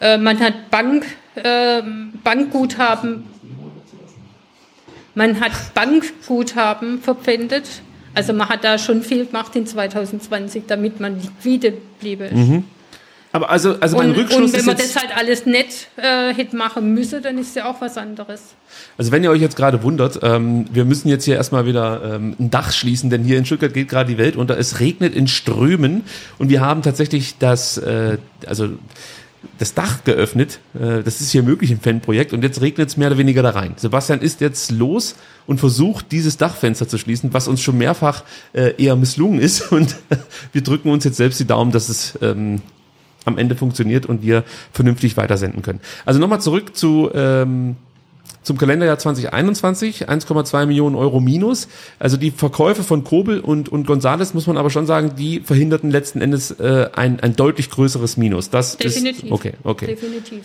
Äh, 0.00 0.18
man 0.18 0.38
hat 0.40 0.70
Bank, 0.70 1.04
ähm, 1.36 2.12
Bankguthaben, 2.22 3.24
man 5.14 5.40
hat 5.40 5.52
Bankguthaben 5.74 7.00
verpfändet. 7.00 7.64
Also 8.14 8.32
man 8.32 8.48
hat 8.48 8.62
da 8.62 8.78
schon 8.78 9.02
viel 9.02 9.26
gemacht 9.26 9.56
in 9.56 9.66
2020, 9.66 10.64
damit 10.66 11.00
man 11.00 11.20
liquide 11.20 11.74
bliebe. 11.98 12.30
aber 13.32 13.50
also, 13.50 13.76
also 13.80 13.96
mein 13.96 14.10
Und, 14.10 14.16
Rückschluss 14.16 14.52
und 14.52 14.58
wenn 14.58 14.64
man 14.64 14.76
das 14.76 14.94
halt 14.94 15.16
alles 15.16 15.46
nicht 15.46 15.88
äh, 15.96 16.32
hätte 16.32 16.54
machen 16.54 16.94
müssen, 16.94 17.20
dann 17.20 17.36
ist 17.38 17.56
ja 17.56 17.68
auch 17.68 17.80
was 17.80 17.96
anderes. 17.98 18.54
also 18.96 19.10
wenn 19.10 19.24
ihr 19.24 19.30
euch 19.32 19.40
jetzt 19.40 19.56
gerade 19.56 19.82
wundert, 19.82 20.20
ähm, 20.22 20.66
wir 20.72 20.84
müssen 20.84 21.08
jetzt 21.08 21.24
hier 21.24 21.34
erstmal 21.34 21.66
wieder 21.66 22.14
ähm, 22.14 22.36
ein 22.38 22.50
Dach 22.50 22.70
schließen, 22.72 23.10
denn 23.10 23.24
hier 23.24 23.38
in 23.38 23.44
Stuttgart 23.44 23.74
geht 23.74 23.88
gerade 23.88 24.08
die 24.08 24.18
Welt 24.18 24.36
unter. 24.36 24.56
Es 24.56 24.78
regnet 24.78 25.16
in 25.16 25.26
Strömen 25.26 26.04
und 26.38 26.48
wir 26.48 26.60
haben 26.60 26.82
tatsächlich 26.82 27.38
das, 27.38 27.76
äh, 27.78 28.18
also 28.46 28.68
das 29.58 29.74
Dach 29.74 30.04
geöffnet. 30.04 30.60
Äh, 30.74 31.02
das 31.02 31.20
ist 31.20 31.30
hier 31.30 31.42
möglich 31.42 31.70
im 31.70 31.80
Fanprojekt 31.80 32.32
und 32.32 32.42
jetzt 32.42 32.60
regnet 32.60 32.88
es 32.88 32.96
mehr 32.96 33.08
oder 33.08 33.18
weniger 33.18 33.42
da 33.42 33.50
rein. 33.50 33.74
Sebastian 33.76 34.20
ist 34.20 34.40
jetzt 34.40 34.70
los 34.70 35.14
und 35.46 35.58
versucht, 35.58 36.12
dieses 36.12 36.36
Dachfenster 36.36 36.88
zu 36.88 36.98
schließen, 36.98 37.32
was 37.32 37.48
uns 37.48 37.60
schon 37.60 37.78
mehrfach 37.78 38.24
äh, 38.52 38.74
eher 38.82 38.96
misslungen 38.96 39.40
ist 39.40 39.60
und 39.72 39.96
wir 40.52 40.62
drücken 40.62 40.90
uns 40.90 41.04
jetzt 41.04 41.16
selbst 41.16 41.40
die 41.40 41.46
Daumen, 41.46 41.72
dass 41.72 41.88
es 41.88 42.18
ähm, 42.22 42.62
am 43.24 43.38
Ende 43.38 43.56
funktioniert 43.56 44.06
und 44.06 44.22
wir 44.22 44.44
vernünftig 44.72 45.16
weitersenden 45.16 45.62
können. 45.62 45.80
Also 46.04 46.20
nochmal 46.20 46.40
zurück 46.40 46.76
zu 46.76 47.10
ähm, 47.14 47.76
zum 48.42 48.58
Kalenderjahr 48.58 48.98
2021, 48.98 50.08
1,2 50.08 50.66
Millionen 50.66 50.96
Euro 50.96 51.20
minus. 51.20 51.68
Also 51.98 52.16
die 52.16 52.30
Verkäufe 52.30 52.82
von 52.82 53.02
Kobel 53.02 53.40
und, 53.40 53.68
und 53.70 53.86
Gonzales, 53.86 54.34
muss 54.34 54.46
man 54.46 54.56
aber 54.58 54.70
schon 54.70 54.86
sagen, 54.86 55.12
die 55.18 55.40
verhinderten 55.40 55.90
letzten 55.90 56.20
Endes 56.20 56.50
äh, 56.52 56.88
ein, 56.94 57.20
ein 57.20 57.36
deutlich 57.36 57.70
größeres 57.70 58.16
Minus. 58.16 58.50
Das 58.50 58.76
Definitiv. 58.76 59.24
ist 59.24 59.32
okay, 59.32 59.52
okay. 59.64 59.86
Definitiv. 59.86 60.42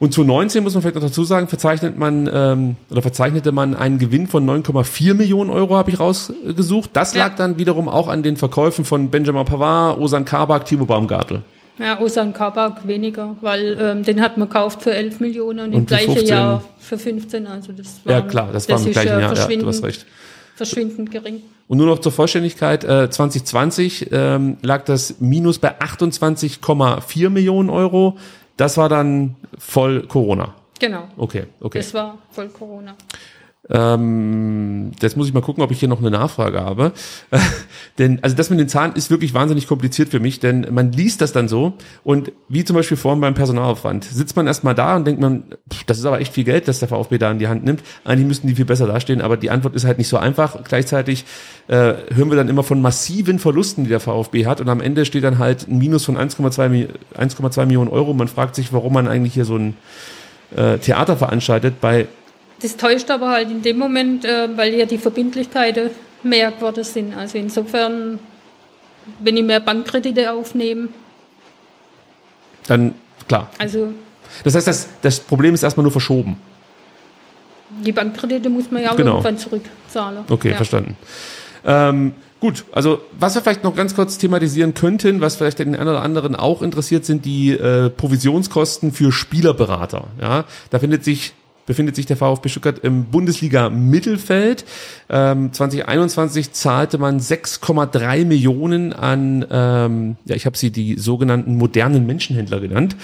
Und 0.00 0.14
zu 0.14 0.24
19 0.24 0.64
muss 0.64 0.72
man 0.72 0.80
vielleicht 0.82 0.94
noch 0.96 1.02
dazu 1.02 1.24
sagen, 1.24 1.46
verzeichnet 1.46 1.98
man 1.98 2.28
ähm, 2.32 2.76
oder 2.90 3.02
verzeichnete 3.02 3.52
man 3.52 3.76
einen 3.76 3.98
Gewinn 3.98 4.26
von 4.28 4.48
9,4 4.48 5.12
Millionen 5.12 5.50
Euro, 5.50 5.76
habe 5.76 5.90
ich 5.90 6.00
rausgesucht. 6.00 6.90
Das 6.94 7.12
Ja. 7.14 7.26
lag 7.26 7.36
dann 7.36 7.58
wiederum 7.58 7.86
auch 7.86 8.08
an 8.08 8.22
den 8.22 8.38
Verkäufen 8.38 8.86
von 8.86 9.10
Benjamin 9.10 9.44
Pavard, 9.44 9.98
Osan 9.98 10.24
Kabak, 10.24 10.64
Timo 10.64 10.86
Baumgartel. 10.86 11.42
Ja, 11.80 11.98
Osan 12.00 12.34
Kabak 12.34 12.86
weniger, 12.86 13.36
weil 13.40 13.78
ähm, 13.80 14.02
den 14.04 14.20
hat 14.20 14.36
man 14.36 14.48
gekauft 14.48 14.82
für 14.82 14.92
11 14.92 15.20
Millionen 15.20 15.60
und 15.60 15.72
im 15.72 15.86
gleichen 15.86 16.12
15. 16.12 16.28
Jahr 16.28 16.62
für 16.78 16.98
15. 16.98 17.46
Also 17.46 17.72
das 17.72 18.00
war, 18.04 18.12
Ja 18.12 18.20
klar, 18.20 18.50
das, 18.52 18.68
war 18.68 18.78
im 18.78 18.86
ist, 18.86 18.92
gleichen 18.92 19.08
äh, 19.08 19.12
Jahr, 19.12 19.20
ja, 19.20 19.28
du 19.30 19.36
verschwindend, 19.36 19.68
hast 19.68 19.82
recht. 19.82 20.06
verschwindend 20.56 21.10
gering. 21.10 21.42
Und 21.68 21.78
nur 21.78 21.86
noch 21.86 22.00
zur 22.00 22.12
Vollständigkeit, 22.12 22.84
äh, 22.84 23.08
2020 23.08 24.08
ähm, 24.12 24.58
lag 24.60 24.84
das 24.84 25.20
Minus 25.20 25.58
bei 25.58 25.78
28,4 25.80 27.30
Millionen 27.30 27.70
Euro. 27.70 28.18
Das 28.56 28.76
war 28.76 28.88
dann 28.88 29.36
voll 29.58 30.02
Corona. 30.06 30.54
Genau. 30.80 31.04
Okay, 31.16 31.44
okay. 31.60 31.78
Das 31.78 31.94
war 31.94 32.18
voll 32.30 32.48
Corona. 32.48 32.94
Ähm, 33.70 34.90
jetzt 35.00 35.16
muss 35.16 35.28
ich 35.28 35.34
mal 35.34 35.42
gucken, 35.42 35.62
ob 35.62 35.70
ich 35.70 35.78
hier 35.78 35.88
noch 35.88 36.00
eine 36.00 36.10
Nachfrage 36.10 36.60
habe. 36.60 36.92
denn, 37.98 38.18
also 38.22 38.34
das 38.34 38.50
mit 38.50 38.58
den 38.58 38.68
Zahlen 38.68 38.92
ist 38.94 39.10
wirklich 39.10 39.32
wahnsinnig 39.32 39.68
kompliziert 39.68 40.08
für 40.08 40.20
mich, 40.20 40.40
denn 40.40 40.66
man 40.70 40.92
liest 40.92 41.20
das 41.20 41.32
dann 41.32 41.46
so 41.48 41.74
und 42.02 42.32
wie 42.48 42.64
zum 42.64 42.74
Beispiel 42.74 42.96
vorhin 42.96 43.20
beim 43.20 43.34
Personalaufwand, 43.34 44.04
sitzt 44.04 44.34
man 44.36 44.46
erstmal 44.46 44.74
da 44.74 44.96
und 44.96 45.06
denkt 45.06 45.20
man, 45.20 45.44
pff, 45.72 45.84
das 45.84 45.98
ist 45.98 46.04
aber 46.04 46.20
echt 46.20 46.32
viel 46.32 46.44
Geld, 46.44 46.66
das 46.66 46.80
der 46.80 46.88
VfB 46.88 47.18
da 47.18 47.30
in 47.30 47.38
die 47.38 47.48
Hand 47.48 47.64
nimmt. 47.64 47.82
Eigentlich 48.04 48.26
müssten 48.26 48.48
die 48.48 48.56
viel 48.56 48.64
besser 48.64 48.86
dastehen, 48.86 49.20
aber 49.20 49.36
die 49.36 49.50
Antwort 49.50 49.76
ist 49.76 49.84
halt 49.84 49.98
nicht 49.98 50.08
so 50.08 50.16
einfach. 50.16 50.64
Gleichzeitig 50.64 51.24
äh, 51.68 51.94
hören 52.12 52.30
wir 52.30 52.36
dann 52.36 52.48
immer 52.48 52.64
von 52.64 52.82
massiven 52.82 53.38
Verlusten, 53.38 53.84
die 53.84 53.90
der 53.90 54.00
VfB 54.00 54.46
hat 54.46 54.60
und 54.60 54.68
am 54.68 54.80
Ende 54.80 55.04
steht 55.04 55.22
dann 55.22 55.38
halt 55.38 55.68
ein 55.68 55.78
Minus 55.78 56.04
von 56.04 56.16
1,2 56.16 56.68
Mi- 56.68 56.88
1,2 57.16 57.66
Millionen 57.66 57.90
Euro. 57.90 58.14
Man 58.14 58.28
fragt 58.28 58.56
sich, 58.56 58.72
warum 58.72 58.92
man 58.92 59.06
eigentlich 59.06 59.34
hier 59.34 59.44
so 59.44 59.56
ein 59.56 59.76
äh, 60.56 60.78
Theater 60.78 61.16
veranstaltet 61.16 61.80
bei 61.80 62.08
Das 62.62 62.76
täuscht 62.76 63.10
aber 63.10 63.30
halt 63.30 63.50
in 63.50 63.62
dem 63.62 63.78
Moment, 63.78 64.24
äh, 64.24 64.48
weil 64.56 64.74
ja 64.74 64.84
die 64.86 64.98
Verbindlichkeiten 64.98 65.90
mehr 66.22 66.50
geworden 66.52 66.84
sind. 66.84 67.14
Also 67.16 67.38
insofern, 67.38 68.18
wenn 69.20 69.36
ich 69.36 69.44
mehr 69.44 69.60
Bankkredite 69.60 70.30
aufnehme, 70.32 70.88
dann 72.66 72.94
klar, 73.26 73.48
also 73.58 73.92
Das 74.44 74.54
heißt, 74.54 74.66
das, 74.66 74.88
das 75.02 75.20
Problem 75.20 75.54
ist 75.54 75.62
erstmal 75.62 75.82
nur 75.82 75.92
verschoben. 75.92 76.36
die 77.84 77.92
Bankkredite 77.92 78.50
muss 78.50 78.70
man 78.70 78.82
ja 78.82 78.92
auch 78.92 78.96
Genau. 78.96 79.12
irgendwann 79.12 79.38
zurückzahlen. 79.38 80.18
Okay, 80.28 80.50
ja. 80.50 80.56
verstanden. 80.56 80.96
Ähm, 81.64 82.12
gut, 82.40 82.64
also 82.72 83.00
was 83.18 83.34
wir 83.34 83.42
vielleicht 83.42 83.64
noch 83.64 83.74
ganz 83.74 83.94
kurz 83.94 84.18
thematisieren 84.18 84.74
könnten, 84.74 85.20
was 85.20 85.36
vielleicht 85.36 85.58
den 85.60 85.74
einen 85.74 85.88
oder 85.88 86.02
anderen 86.02 86.36
auch 86.36 86.62
interessiert, 86.62 87.04
sind 87.04 87.24
die 87.24 87.52
äh, 87.52 87.88
Provisionskosten 87.90 88.92
für 88.92 89.12
Spielerberater. 89.12 90.08
Ja, 90.20 90.44
da 90.70 90.78
findet 90.78 91.04
sich 91.04 91.32
befindet 91.70 91.94
sich 91.94 92.06
der 92.06 92.16
VfB 92.16 92.48
Stuttgart 92.48 92.80
im 92.80 93.04
Bundesliga-Mittelfeld. 93.04 94.64
Ähm, 95.08 95.52
2021 95.52 96.50
zahlte 96.50 96.98
man 96.98 97.20
6,3 97.20 98.24
Millionen 98.24 98.92
an, 98.92 99.46
ähm, 99.48 100.16
ja, 100.24 100.34
ich 100.34 100.46
habe 100.46 100.58
sie 100.58 100.72
die 100.72 100.98
sogenannten 100.98 101.56
modernen 101.56 102.06
Menschenhändler 102.06 102.58
genannt. 102.58 102.96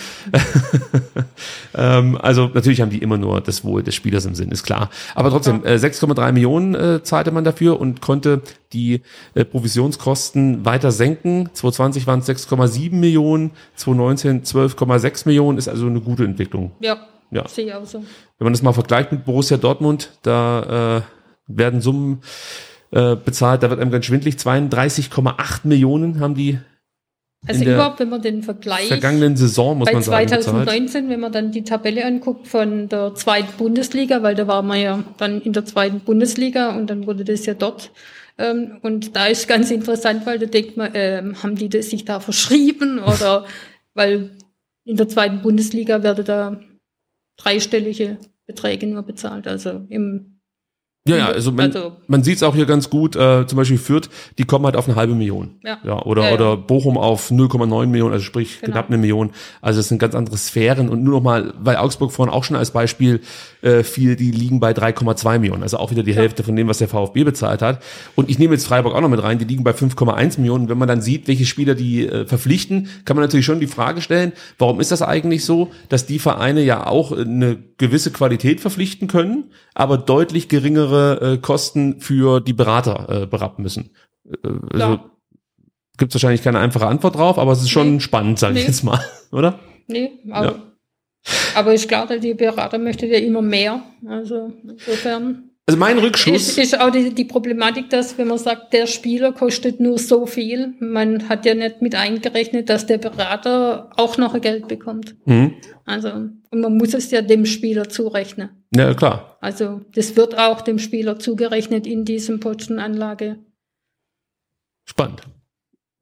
ähm, 1.77 2.19
also 2.21 2.51
natürlich 2.53 2.81
haben 2.81 2.91
die 2.91 2.99
immer 2.99 3.19
nur 3.19 3.41
das 3.41 3.63
Wohl 3.63 3.85
des 3.85 3.95
Spielers 3.95 4.27
im 4.27 4.35
Sinn, 4.35 4.51
ist 4.51 4.65
klar. 4.65 4.91
Aber 5.15 5.31
trotzdem, 5.31 5.65
äh, 5.65 5.77
6,3 5.77 6.33
Millionen 6.33 6.75
äh, 6.75 7.05
zahlte 7.05 7.31
man 7.31 7.45
dafür 7.45 7.79
und 7.79 8.01
konnte 8.01 8.43
die 8.73 9.03
äh, 9.35 9.45
Provisionskosten 9.45 10.65
weiter 10.65 10.91
senken. 10.91 11.51
2020 11.53 12.09
waren 12.09 12.19
es 12.19 12.29
6,7 12.29 12.97
Millionen, 12.97 13.53
2019 13.77 14.43
12,6 14.43 15.23
Millionen, 15.27 15.57
ist 15.57 15.69
also 15.69 15.87
eine 15.87 16.01
gute 16.01 16.25
Entwicklung. 16.25 16.73
Ja, 16.81 16.99
Ja. 17.31 17.49
sehe 17.49 17.67
ich 17.67 17.75
auch 17.75 17.85
so. 17.85 18.01
Wenn 18.39 18.45
man 18.45 18.53
das 18.53 18.63
mal 18.63 18.73
vergleicht 18.73 19.13
mit 19.13 19.25
Borussia 19.25 19.57
Dortmund, 19.57 20.11
da 20.23 20.99
äh, 20.99 21.03
werden 21.47 21.81
Summen 21.81 22.23
äh, 22.91 23.17
bezahlt, 23.17 23.63
da 23.63 23.71
wird 23.71 23.81
einem 23.81 23.91
ganz 23.91 24.07
schwindlig. 24.07 24.37
32,8 24.37 25.61
Millionen 25.65 26.21
haben 26.21 26.35
die 26.35 26.59
Also 27.47 27.61
In 27.61 27.67
der 27.67 27.75
überhaupt, 27.75 28.01
wenn 28.01 28.09
man 28.09 28.23
den 28.23 28.43
Vergleich 28.43 28.89
vergangenen 28.89 29.37
Saison, 29.37 29.79
muss 29.79 29.87
bei 29.87 29.93
man 29.93 30.03
sagen, 30.03 30.25
bezahlt. 30.27 30.45
2019, 30.45 31.09
wenn 31.09 31.21
man 31.21 31.33
dann 31.33 31.53
die 31.53 31.63
Tabelle 31.63 32.05
anguckt 32.05 32.47
von 32.47 32.89
der 32.89 33.15
zweiten 33.15 33.57
Bundesliga, 33.57 34.23
weil 34.23 34.35
da 34.35 34.47
war 34.47 34.63
man 34.63 34.81
ja 34.81 35.05
dann 35.19 35.41
in 35.41 35.53
der 35.53 35.65
zweiten 35.65 36.01
Bundesliga 36.01 36.77
und 36.77 36.89
dann 36.89 37.07
wurde 37.07 37.25
das 37.25 37.47
ja 37.47 37.55
dort. 37.55 37.91
Ähm, 38.39 38.79
und 38.83 39.17
da 39.17 39.27
ist 39.27 39.49
ganz 39.49 39.71
interessant, 39.71 40.27
weil 40.27 40.39
da 40.39 40.47
denkt 40.47 40.77
man, 40.77 40.91
ähm, 40.95 41.43
haben 41.43 41.57
die 41.57 41.69
das 41.69 41.91
sich 41.91 42.05
da 42.05 42.21
verschrieben 42.21 42.99
oder 42.99 43.47
weil 43.95 44.31
in 44.85 44.97
der 44.97 45.09
zweiten 45.09 45.43
Bundesliga 45.43 46.03
werden 46.03 46.25
da 46.25 46.61
dreistellige 47.37 48.19
Beträge 48.47 48.87
nur 48.87 49.03
bezahlt, 49.03 49.47
also 49.47 49.87
im 49.89 50.36
Ja, 51.07 51.17
ja, 51.17 51.27
also 51.29 51.53
man, 51.53 51.67
Also- 51.67 51.93
man 52.09 52.23
sieht 52.25 52.37
es 52.37 52.43
auch 52.43 52.55
hier 52.55 52.67
ganz 52.67 52.91
gut, 52.91 53.17
äh, 53.17 53.47
zum 53.47 53.57
Beispiel 53.57 53.79
Fürth, 53.79 54.09
die 54.39 54.45
kommen 54.45 54.65
halt 54.65 54.77
auf 54.77 54.87
eine 54.89 54.97
halbe 54.97 55.15
Million. 55.15 55.51
Ja. 55.65 55.79
Ja, 55.85 56.03
oder, 56.03 56.23
Ja, 56.23 56.29
ja. 56.29 56.35
oder 56.35 56.57
Bochum 56.57 56.99
auf 56.99 57.31
0,9 57.31 57.91
Millionen, 57.91 58.13
also 58.13 58.25
sprich 58.25 58.61
Genau. 58.61 58.73
knapp 58.73 58.89
eine 58.89 58.99
Million. 58.99 59.31
Also 59.61 59.81
es 59.81 59.89
sind 59.89 59.99
ganz 59.99 60.15
andere 60.15 60.37
Sphären 60.37 60.89
und 60.89 61.03
nur 61.05 61.15
noch 61.15 61.23
mal, 61.23 61.55
weil 61.61 61.77
Augsburg 61.77 62.13
vorhin 62.13 62.33
auch 62.35 62.45
schon 62.45 62.57
als 62.57 62.71
Beispiel 62.71 63.21
äh, 63.63 63.83
fiel, 63.83 64.15
die 64.17 64.31
liegen 64.31 64.61
bei 64.61 64.73
3,2 64.73 65.39
Millionen, 65.41 65.63
also 65.63 65.79
auch 65.79 65.91
wieder 65.91 66.03
die 66.05 66.15
Hälfte 66.15 66.43
von 66.45 66.55
dem, 66.55 66.69
was 66.69 66.79
der 66.79 66.89
VfB 66.89 67.25
bezahlt 67.25 67.63
hat. 67.63 67.83
Und 68.15 68.31
ich 68.31 68.39
nehme 68.39 68.55
jetzt 68.55 68.67
Freiburg 68.67 68.95
auch 68.95 69.01
noch 69.01 69.09
mit 69.09 69.23
rein, 69.23 69.39
die 69.39 69.45
liegen 69.45 69.65
bei 69.65 69.73
5,1 69.73 70.39
Millionen. 70.39 70.69
Wenn 70.69 70.79
man 70.79 70.87
dann 70.89 71.01
sieht, 71.03 71.27
welche 71.29 71.47
Spieler 71.47 71.75
die 71.75 72.07
äh, 72.07 72.27
verpflichten, 72.27 72.89
kann 73.05 73.17
man 73.17 73.25
natürlich 73.25 73.45
schon 73.47 73.59
die 73.61 73.67
Frage 73.67 74.01
stellen, 74.03 74.33
warum 74.59 74.81
ist 74.81 74.93
das 74.93 75.03
eigentlich 75.03 75.45
so, 75.45 75.71
dass 75.89 76.07
die 76.07 76.19
Vereine 76.19 76.63
ja 76.63 76.87
auch 76.87 77.13
eine 77.13 77.57
gewisse 77.79 78.11
Qualität 78.11 78.61
verpflichten 78.61 79.09
können, 79.09 79.45
aber 79.75 79.99
deutlich 79.99 80.49
geringere 80.49 80.96
höhere 80.97 81.33
äh, 81.35 81.39
Kosten 81.39 82.01
für 82.01 82.41
die 82.41 82.53
Berater 82.53 83.23
äh, 83.23 83.27
berappen 83.27 83.63
müssen? 83.63 83.91
Äh, 84.25 84.49
also. 84.75 85.01
Gibt 85.99 86.11
es 86.11 86.17
wahrscheinlich 86.17 86.43
keine 86.43 86.59
einfache 86.59 86.87
Antwort 86.87 87.17
drauf, 87.17 87.39
aber 87.39 87.53
es 87.53 87.63
ist 87.63 87.71
schon 87.71 87.95
Nee. 87.95 88.01
spannend, 88.01 88.39
sage 88.39 88.55
ich 88.59 88.61
Nee. 88.65 88.67
jetzt 88.67 88.83
mal, 88.85 89.01
oder? 89.33 89.59
Nee, 89.87 90.13
aber, 90.31 90.47
Ja. 90.47 90.55
aber 91.55 91.73
ist 91.73 91.89
klar, 91.89 92.07
der 92.07 92.19
die 92.19 92.35
Berater 92.35 92.77
möchte 92.79 93.07
ja 93.07 93.19
immer 93.19 93.41
mehr. 93.41 93.81
Also 94.07 94.53
insofern 94.63 95.51
Also 95.69 95.79
mein 95.81 95.99
ist, 95.99 96.05
Rückschluss. 96.05 96.59
ist 96.59 96.81
auch 96.81 96.91
die, 96.91 97.13
die 97.13 97.25
Problematik, 97.25 97.91
dass 97.91 98.17
wenn 98.19 98.29
man 98.29 98.39
sagt, 98.39 98.73
der 98.73 98.87
Spieler 98.87 99.33
kostet 99.33 99.81
nur 99.81 99.99
so 99.99 100.25
viel, 100.25 100.75
man 100.79 101.29
hat 101.29 101.45
ja 101.45 101.55
nicht 101.55 101.83
mit 101.83 101.97
eingerechnet, 101.97 102.69
dass 102.69 102.87
der 102.87 102.99
Berater 102.99 103.91
auch 103.97 104.17
noch 104.17 104.41
Geld 104.41 104.69
bekommt. 104.69 105.17
Mhm. 105.27 105.55
Also 105.85 106.11
und 106.11 106.61
man 106.61 106.77
muss 106.77 106.95
es 106.95 107.11
ja 107.11 107.21
dem 107.21 107.47
Spieler 107.47 107.89
zurechnen. 107.89 108.51
Ja, 108.75 108.95
klar. 108.95 109.39
Also 109.41 109.81
das 109.95 110.15
wird 110.15 110.39
auch 110.39 110.61
dem 110.61 110.79
Spieler 110.79 111.19
zugerechnet 111.19 111.87
in 111.87 112.05
diesem 112.05 112.39
Postenanlage. 112.39 113.39
Spannend. 114.85 115.23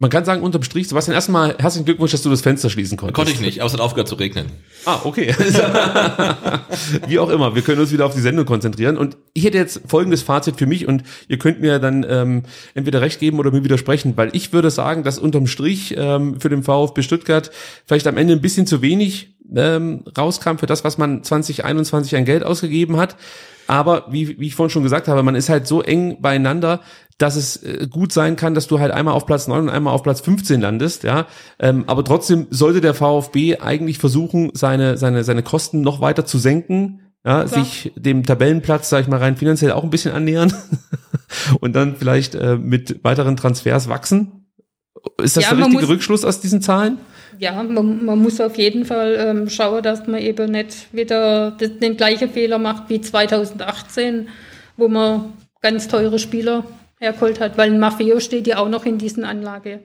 Man 0.01 0.11
kann 0.11 0.24
sagen, 0.24 0.42
unterm 0.42 0.64
Strich, 0.64 0.88
Sebastian, 0.88 1.14
erstmal 1.14 1.57
herzlichen 1.57 1.84
Glückwunsch, 1.84 2.11
dass 2.11 2.22
du 2.22 2.28
das 2.28 2.40
Fenster 2.40 2.68
schließen 2.68 2.99
konntest. 2.99 3.14
Konnte 3.14 3.30
ich 3.30 3.40
nicht, 3.40 3.61
aber 3.61 3.68
es 3.68 3.74
hat 3.74 3.80
aufgehört 3.80 4.09
zu 4.09 4.16
regnen. 4.16 4.47
Ah, 4.86 4.99
okay. 5.05 5.32
Wie 7.07 7.20
auch 7.20 7.30
immer, 7.30 7.55
wir 7.55 7.62
können 7.62 7.80
uns 7.80 7.92
wieder 7.92 8.05
auf 8.05 8.12
die 8.12 8.20
Sendung 8.20 8.45
konzentrieren. 8.45 8.97
Und 8.97 9.16
ich 9.34 9.45
hätte 9.45 9.57
jetzt 9.57 9.82
folgendes 9.86 10.22
Fazit 10.22 10.57
für 10.57 10.66
mich 10.66 10.88
und 10.88 11.05
ihr 11.28 11.38
könnt 11.38 11.61
mir 11.61 11.78
dann 11.78 12.05
ähm, 12.09 12.42
entweder 12.74 13.03
recht 13.03 13.20
geben 13.20 13.38
oder 13.38 13.53
mir 13.53 13.62
widersprechen, 13.62 14.16
weil 14.16 14.30
ich 14.34 14.53
würde 14.53 14.70
sagen, 14.70 15.05
dass 15.05 15.20
unterm 15.20 15.47
Strich 15.47 15.95
ähm, 15.97 16.40
für 16.40 16.49
den 16.49 16.64
VfB 16.64 17.03
Stuttgart 17.03 17.53
vielleicht 17.86 18.09
am 18.09 18.16
Ende 18.16 18.32
ein 18.32 18.40
bisschen 18.40 18.66
zu 18.66 18.82
wenig 18.82 19.36
ähm, 19.55 20.05
rauskam 20.18 20.57
für 20.57 20.66
das, 20.66 20.82
was 20.82 20.99
man 20.99 21.22
2021 21.22 22.16
an 22.16 22.24
Geld 22.24 22.42
ausgegeben 22.42 22.97
hat. 22.97 23.16
Aber 23.66 24.07
wie, 24.11 24.38
wie 24.38 24.47
ich 24.47 24.55
vorhin 24.55 24.70
schon 24.70 24.82
gesagt 24.82 25.09
habe, 25.09 25.22
man 25.22 25.34
ist 25.34 25.49
halt 25.49 25.66
so 25.66 25.82
eng 25.82 26.20
beieinander, 26.20 26.80
dass 27.19 27.37
es 27.37 27.62
äh, 27.62 27.87
gut 27.89 28.12
sein 28.12 28.37
kann, 28.37 28.55
dass 28.55 28.67
du 28.67 28.81
halt 28.81 28.93
einmal 28.93 29.15
auf 29.15 29.27
Platz 29.27 29.47
9 29.49 29.61
und 29.62 29.69
einmal 29.69 29.95
auf 29.95 30.03
Platz 30.03 30.21
15 30.21 30.61
landest, 30.61 31.05
ja. 31.05 31.27
Ähm, 31.59 31.85
aber 31.87 32.05
trotzdem 32.05 32.47
sollte 32.51 32.81
der 32.81 32.95
VfB 32.95 33.59
eigentlich 33.59 33.99
versuchen, 33.99 34.51
seine, 34.55 34.97
seine, 34.97 35.23
seine 35.25 35.43
Kosten 35.43 35.81
noch 35.81 36.01
weiter 36.01 36.25
zu 36.27 36.39
senken, 36.39 37.01
ja, 37.25 37.45
Klar. 37.45 37.65
sich 37.65 37.93
dem 37.97 38.25
Tabellenplatz, 38.25 38.91
sag 38.91 39.01
ich 39.03 39.09
mal, 39.09 39.19
rein 39.19 39.37
finanziell 39.37 39.73
auch 39.73 39.85
ein 39.85 39.91
bisschen 39.91 40.12
annähern 40.12 40.53
und 41.61 41.75
dann 41.75 41.97
vielleicht 41.97 42.35
äh, 42.35 42.57
mit 42.57 43.03
weiteren 43.05 43.37
Transfers 43.37 43.89
wachsen. 43.89 44.47
Ist 45.23 45.37
das 45.37 45.45
Ja, 45.45 45.51
der 45.55 45.59
richtige 45.67 45.83
muss- 45.83 45.91
Rückschluss 45.91 46.25
aus 46.25 46.41
diesen 46.41 46.61
Zahlen? 46.62 46.99
Ja, 47.39 47.62
man, 47.62 48.05
man 48.05 48.19
muss 48.23 48.41
auf 48.41 48.57
jeden 48.59 48.85
Fall 48.85 49.17
ähm, 49.19 49.49
schauen, 49.49 49.83
dass 49.83 50.07
man 50.07 50.21
eben 50.21 50.53
nicht 50.53 50.93
wieder 50.93 51.51
den 51.53 51.97
gleichen 51.97 52.31
Fehler 52.31 52.59
macht 52.59 52.89
wie 52.91 53.01
2018, 53.01 54.29
wo 54.77 54.89
man 54.89 55.33
ganz 55.61 55.89
teure 55.89 56.19
Spieler 56.19 56.65
hergeholt 57.05 57.40
hat, 57.40 57.57
weil 57.59 57.70
ein 57.70 57.78
Maffeo 57.80 58.18
steht 58.20 58.46
ja 58.46 58.59
auch 58.59 58.68
noch 58.68 58.84
in 58.84 58.98
diesen 58.98 59.24
Anlage. 59.24 59.80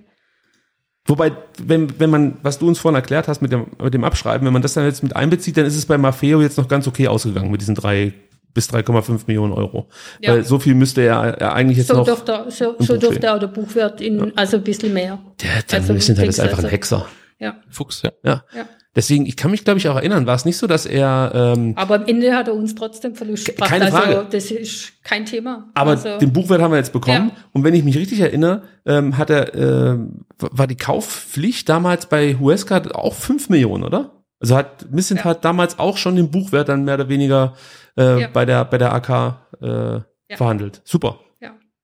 Wobei, 1.06 1.32
wenn, 1.64 2.00
wenn 2.00 2.10
man, 2.10 2.38
was 2.44 2.60
du 2.60 2.68
uns 2.68 2.78
vorhin 2.80 2.96
erklärt 2.96 3.28
hast 3.28 3.42
mit 3.42 3.52
dem, 3.52 3.68
mit 3.82 3.94
dem 3.94 4.04
Abschreiben, 4.04 4.46
wenn 4.46 4.54
man 4.54 4.62
das 4.62 4.74
dann 4.74 4.86
jetzt 4.86 5.02
mit 5.02 5.16
einbezieht, 5.16 5.58
dann 5.58 5.66
ist 5.66 5.76
es 5.76 5.86
bei 5.86 5.98
Maffeo 5.98 6.42
jetzt 6.42 6.58
noch 6.58 6.68
ganz 6.68 6.88
okay 6.88 7.08
ausgegangen 7.08 7.50
mit 7.52 7.62
diesen 7.62 7.74
drei 7.76 8.14
bis 8.54 8.70
3,5 8.70 9.22
Millionen 9.28 9.54
Euro. 9.54 9.88
Ja. 10.22 10.34
Weil 10.34 10.44
so 10.44 10.60
viel 10.60 10.74
müsste 10.76 11.02
er, 11.02 11.38
er 11.40 11.54
eigentlich 11.54 11.78
jetzt 11.78 11.88
So 11.88 11.96
noch. 11.96 12.06
dürfte, 12.06 12.32
er- 12.32 12.52
so, 12.52 12.76
so 12.80 12.94
Buch 12.94 13.00
dürfte 13.00 13.16
stehen. 13.18 13.30
auch 13.30 13.40
der 13.40 13.48
Buchwert 13.48 14.02
in, 14.02 14.36
also 14.38 14.58
ein 14.58 14.64
bisschen 14.64 14.94
mehr. 14.94 15.20
Der, 15.42 15.62
der 15.64 15.80
Also, 15.80 15.94
halt 15.94 16.30
ist 16.30 16.40
einfach 16.40 16.60
ein 16.64 16.70
Hexer. 16.70 17.08
Ja, 17.40 17.56
Fuchs, 17.70 18.02
ja. 18.02 18.12
Ja. 18.24 18.44
ja. 18.54 18.66
Deswegen, 18.96 19.28
ich 19.28 19.38
kann 19.38 19.52
mich, 19.52 19.64
glaube 19.64 19.78
ich, 19.78 19.88
auch 19.88 19.96
erinnern, 19.96 20.26
war 20.26 20.36
es 20.36 20.46
nicht 20.46 20.58
so, 20.58 20.66
dass 20.66 20.88
er, 20.88 21.32
ähm, 21.34 21.74
Aber 21.76 21.96
am 21.96 22.06
Ende 22.08 22.36
hat 22.36 22.48
er 22.48 22.56
uns 22.56 22.74
trotzdem 22.74 23.14
Verlust 23.14 23.46
gebracht. 23.46 23.70
Keine 23.70 23.88
Frage. 23.92 24.18
Also 24.18 24.30
das 24.32 24.50
ist 24.50 25.04
kein 25.04 25.26
Thema. 25.26 25.70
aber 25.76 25.92
also, 25.92 26.18
den 26.18 26.34
Buchwert 26.34 26.60
haben 26.62 26.72
wir 26.72 26.78
jetzt 26.78 26.92
bekommen. 26.92 27.32
Ja. 27.36 27.44
Und 27.54 27.64
wenn 27.64 27.76
ich 27.76 27.84
mich 27.84 27.96
richtig 27.98 28.20
erinnere, 28.20 28.64
ähm, 28.88 29.18
hat 29.18 29.30
er, 29.30 29.54
ähm, 29.54 30.26
war 30.40 30.66
die 30.66 30.76
Kaufpflicht 30.76 31.70
damals 31.70 32.08
bei 32.08 32.36
Huesca 32.40 32.82
auch 32.94 33.14
5 33.14 33.50
Millionen, 33.50 33.84
oder? 33.84 34.12
Also 34.40 34.56
hat 34.56 34.90
Missent 34.92 35.20
Ja. 35.20 35.26
hat 35.26 35.46
damals 35.46 35.78
auch 35.78 35.98
schon 35.98 36.16
den 36.16 36.32
Buchwert 36.32 36.70
dann 36.70 36.84
mehr 36.84 36.96
oder 36.96 37.10
weniger 37.10 37.54
äh, 37.98 38.22
Ja. 38.22 38.28
bei 38.32 38.46
der 38.46 38.66
bei 38.66 38.78
der 38.80 38.94
AK 38.94 39.36
äh, 39.62 40.00
verhandelt. 40.36 40.82
Super. 40.84 41.20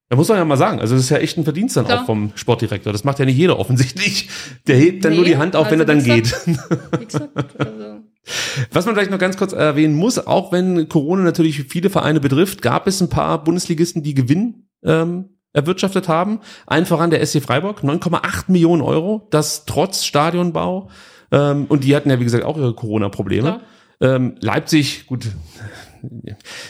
Da 0.10 0.16
muss 0.18 0.28
man 0.28 0.38
ja 0.38 0.46
mal 0.46 0.58
sagen, 0.58 0.80
also 0.80 0.94
das 0.96 1.06
ist 1.06 1.10
ja 1.10 1.18
echt 1.18 1.38
ein 1.38 1.44
Verdienst 1.44 1.76
dann 1.76 1.86
Klar. 1.86 2.02
auch 2.02 2.06
vom 2.06 2.32
Sportdirektor. 2.36 2.94
Das 2.94 3.04
macht 3.04 3.18
ja 3.18 3.26
nicht 3.26 3.38
jeder 3.38 3.58
offensichtlich. 3.58 4.30
Der 4.68 4.78
hebt 4.78 5.04
dann 5.04 5.12
Nee, 5.14 5.18
nur 5.18 5.26
die 5.26 5.38
Hand 5.38 5.56
auf, 5.56 5.72
wenn 5.72 5.80
er 5.80 5.90
also 5.90 6.06
dann 6.06 6.06
wie 6.06 6.22
geht. 6.22 6.26
Gesagt, 7.08 7.60
also, 7.60 8.02
Was 8.72 8.86
man 8.86 8.94
vielleicht 8.94 9.10
noch 9.10 9.18
ganz 9.18 9.36
kurz 9.36 9.54
erwähnen 9.54 9.96
muss, 9.96 10.20
auch 10.20 10.52
wenn 10.52 10.88
Corona 10.90 11.24
natürlich 11.24 11.64
viele 11.64 11.90
Vereine 11.90 12.20
betrifft, 12.20 12.62
gab 12.62 12.86
es 12.86 13.02
ein 13.02 13.10
paar 13.10 13.44
Bundesligisten, 13.44 14.04
die 14.04 14.14
Gewinn 14.14 14.68
ähm, 14.84 15.30
erwirtschaftet 15.54 16.08
haben. 16.08 16.40
Allen 16.68 16.86
voran 16.86 17.10
der 17.10 17.26
SC 17.26 17.42
Freiburg, 17.42 17.82
9,8 17.82 18.52
Millionen 18.52 18.84
Euro, 18.84 19.28
das 19.32 19.66
trotz 19.66 20.04
Stadionbau. 20.06 20.90
Ähm, 21.32 21.66
und 21.68 21.84
die 21.84 21.96
hatten 21.96 22.12
ja, 22.12 22.20
wie 22.20 22.26
gesagt, 22.26 22.44
auch 22.44 22.58
ihre 22.58 22.76
Corona-Probleme. 22.76 23.62
Ähm, 24.02 24.36
Leipzig, 24.40 25.08
gut, 25.08 25.28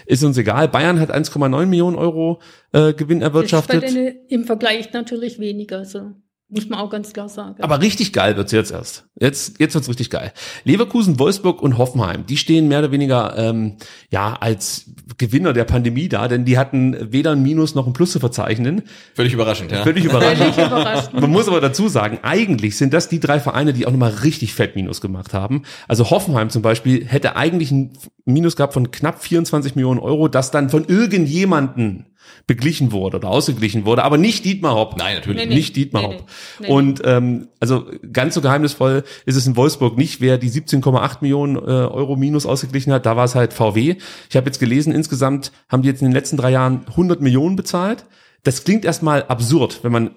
ist 0.06 0.24
uns 0.24 0.38
egal. 0.38 0.68
Bayern 0.68 1.00
hat 1.00 1.14
1,9 1.14 1.66
Millionen 1.66 1.96
Euro 1.96 2.40
äh, 2.72 2.94
Gewinn 2.94 3.20
das 3.20 3.28
ist 3.28 3.34
bei 3.34 3.38
erwirtschaftet. 3.38 3.84
denen 3.84 4.16
im 4.28 4.44
Vergleich 4.46 4.92
natürlich 4.94 5.40
weniger. 5.40 5.80
Also 5.80 6.12
muss 6.48 6.70
man 6.70 6.80
auch 6.80 6.91
ganz 6.91 7.12
klar 7.12 7.28
sagen. 7.28 7.62
Aber 7.64 7.82
richtig 7.82 8.14
geil 8.14 8.38
wird's 8.38 8.52
jetzt 8.52 8.72
erst. 8.72 9.06
Jetzt, 9.20 9.60
jetzt 9.60 9.74
wird's 9.74 9.89
richtig 9.89 10.12
geil. 10.12 10.32
Leverkusen, 10.64 11.18
Wolfsburg 11.18 11.62
und 11.62 11.80
Hoffenheim, 11.80 12.26
die 12.28 12.38
stehen 12.38 12.68
mehr 12.68 12.80
oder 12.80 12.91
weniger 12.91 13.36
ähm, 13.36 13.78
ja 14.12 14.34
als 14.39 14.86
Gewinner 15.18 15.54
der 15.54 15.64
Pandemie 15.64 16.08
da, 16.08 16.28
denn 16.28 16.46
die 16.46 16.60
hatten 16.60 17.12
weder 17.12 17.32
ein 17.32 17.41
Minus 17.41 17.74
noch 17.74 17.88
ein 17.88 17.93
Plus 17.93 18.12
zu 18.12 18.20
verzeichnen. 18.20 18.84
Völlig 19.16 19.34
überraschend, 19.34 19.72
ja. 19.72 19.84
Völlig 19.84 20.06
überraschend. 20.06 20.54
Völlig 20.54 20.58
überrascht. 20.58 21.14
Man 21.14 21.32
muss 21.32 21.48
aber 21.48 21.62
dazu 21.62 21.88
sagen, 21.88 22.20
eigentlich 22.22 22.78
sind 22.78 22.93
das 22.93 23.10
die 23.10 23.20
drei 23.20 23.39
Vereine, 23.39 23.74
die 23.74 23.88
auch 23.88 23.91
nochmal 23.91 24.12
richtig 24.12 24.54
fett 24.54 24.76
Minus 24.76 25.02
gemacht 25.02 25.34
haben. 25.34 25.64
Also 25.88 26.12
Hoffenheim 26.12 26.52
zum 26.52 26.62
Beispiel 26.62 27.06
hätte 27.06 27.36
eigentlich 27.36 27.72
ein 27.72 27.93
Minus 28.26 28.56
gehabt 28.56 28.74
von 28.74 28.91
knapp 28.91 29.24
24 29.24 29.76
Millionen 29.76 30.00
Euro, 30.00 30.28
das 30.28 30.52
dann 30.52 30.70
von 30.70 30.86
irgendjemanden 30.86 32.06
beglichen 32.48 32.92
wurde 32.92 33.18
oder 33.18 33.30
ausgeglichen 33.30 33.86
wurde, 33.86 34.04
aber 34.04 34.18
nicht 34.18 34.46
Dietmar 34.46 34.76
Hopp. 34.76 34.98
Nein, 34.98 35.16
natürlich 35.16 35.44
Nee, 35.44 35.48
nee. 35.48 35.56
Nicht 35.56 35.76
Dietmar 35.76 36.08
Nee, 36.08 36.16
Hopp. 36.16 36.70
Und 36.70 37.02
ähm, 37.06 37.48
also 37.60 37.86
ganz 38.12 38.36
so 38.36 38.42
geheimnisvoll 38.42 39.04
ist 39.26 39.36
es 39.36 39.48
in 39.48 39.56
Wolfsburg 39.56 39.98
nicht, 39.98 40.22
wer 40.22 40.38
die 40.38 40.50
17,8 40.50 41.18
Millionen 41.22 41.56
äh, 41.56 41.60
Euro 41.60 42.16
Minus 42.16 42.46
ausgeglichen 42.46 42.94
hat. 42.94 43.06
Da 43.06 43.16
war 43.16 43.26
es 43.26 43.36
halt 43.36 43.54
VW. 43.54 43.96
Ich 44.30 44.36
habe 44.36 44.46
jetzt 44.48 44.60
gelesen, 44.60 44.94
insgesamt 44.94 45.52
haben 45.70 45.82
die 45.82 45.90
jetzt 45.90 46.02
in 46.02 46.08
den 46.08 46.14
letzten 46.14 46.38
drei 46.38 46.52
Jahren 46.52 46.86
100 46.88 47.22
Millionen 47.22 47.56
bezahlt. 47.56 48.06
Das 48.44 48.64
klingt 48.64 48.86
erstmal 48.86 49.24
absurd, 49.24 49.80
wenn 49.84 49.92
man 49.92 50.12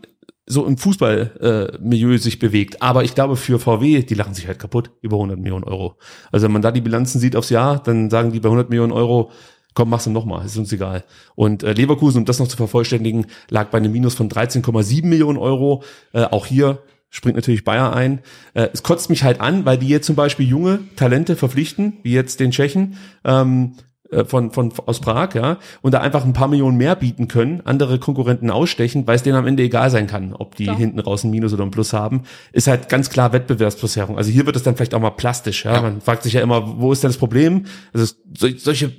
so 0.49 0.65
im 0.67 0.79
Fußballmilieu 0.79 2.13
äh, 2.13 2.19
sich 2.19 2.39
bewegt. 2.39 2.83
Aber 2.83 3.05
ich 3.05 3.15
glaube, 3.15 3.37
für 3.37 3.59
VW, 3.59 4.03
die 4.03 4.15
lachen 4.15 4.35
sich 4.35 4.47
halt 4.47 4.59
kaputt 4.59 4.91
über 5.03 5.17
100 5.17 5.39
Millionen 5.39 5.65
Euro. 5.65 5.97
Also 6.33 6.45
wenn 6.45 6.53
man 6.53 6.63
da 6.63 6.71
die 6.71 6.81
Bilanzen 6.81 7.21
sieht 7.21 7.37
aufs 7.37 7.51
Jahr, 7.51 7.83
dann 7.83 8.11
sagen 8.11 8.33
die 8.33 8.41
bei 8.41 8.49
100 8.49 8.71
Millionen 8.71 8.93
Euro, 8.93 9.31
komm, 9.79 9.91
mach's 9.91 10.09
nochmal, 10.09 10.45
ist 10.45 10.57
uns 10.57 10.73
egal. 10.73 11.05
Und 11.37 11.63
äh, 11.63 11.73
Leverkusen, 11.73 12.19
um 12.19 12.25
das 12.25 12.41
noch 12.41 12.49
zu 12.49 12.57
vervollständigen, 12.57 13.27
lag 13.49 13.69
bei 13.69 13.79
einem 13.79 13.93
Minus 13.93 14.15
von 14.15 14.29
13,7 14.29 15.07
Millionen 15.07 15.39
Euro. 15.39 15.85
Äh, 16.13 16.25
auch 16.25 16.47
hier 16.47 16.83
springt 17.11 17.37
natürlich 17.37 17.63
Bayer 17.63 17.95
ein. 17.95 18.19
Äh, 18.55 18.71
es 18.73 18.83
kotzt 18.83 19.09
mich 19.09 19.23
halt 19.23 19.41
an, 19.41 19.67
weil 19.67 19.79
die 19.79 19.87
jetzt 19.87 20.07
zum 20.07 20.17
Beispiel 20.17 20.49
junge 20.49 20.81
Talente 20.97 21.37
verpflichten, 21.37 21.99
wie 22.03 22.11
jetzt 22.11 22.41
den 22.41 22.51
Tschechen, 22.51 22.97
ähm, 23.25 23.75
äh, 23.77 23.88
von, 24.27 24.51
von, 24.53 24.73
aus 24.87 25.01
Prag, 25.01 25.35
ja, 25.35 25.59
und 25.83 25.93
da 25.93 26.01
einfach 26.01 26.25
ein 26.25 26.33
paar 26.33 26.49
Millionen 26.49 26.79
mehr 26.79 26.97
bieten 26.97 27.29
können, 27.29 27.61
andere 27.65 27.99
Konkurrenten 27.99 28.51
ausstechen, 28.51 29.07
weil 29.07 29.17
es 29.17 29.23
denen 29.23 29.37
am 29.37 29.47
Ende 29.47 29.63
egal 29.63 29.91
sein 29.91 30.07
kann, 30.07 30.33
ob 30.33 30.55
die 30.57 30.65
Klar. 30.65 30.77
hinten 30.79 30.99
raus 30.99 31.25
ein 31.25 31.31
Minus 31.31 31.53
oder 31.53 31.65
ein 31.65 31.71
Plus 31.71 31.93
haben, 31.93 32.23
ist 32.53 32.69
halt 32.69 32.89
ganz 32.89 33.11
klar 33.11 33.33
Wettbewerbsverzerrung. 33.33 34.17
Also 34.17 34.31
hier 34.31 34.47
wird 34.47 34.57
es 34.57 34.63
dann 34.63 34.77
vielleicht 34.77 34.95
auch 34.95 35.01
mal 35.01 35.11
plastisch, 35.11 35.65
ja. 35.65 35.75
Ja. 35.75 35.83
Man 35.83 36.01
fragt 36.01 36.23
sich 36.23 36.33
ja 36.33 36.41
immer, 36.41 36.81
wo 36.81 36.91
ist 36.93 37.03
denn 37.03 37.11
das 37.11 37.19
Problem? 37.19 37.67
Also 37.93 38.15
sol- 38.37 38.57
solche 38.59 38.93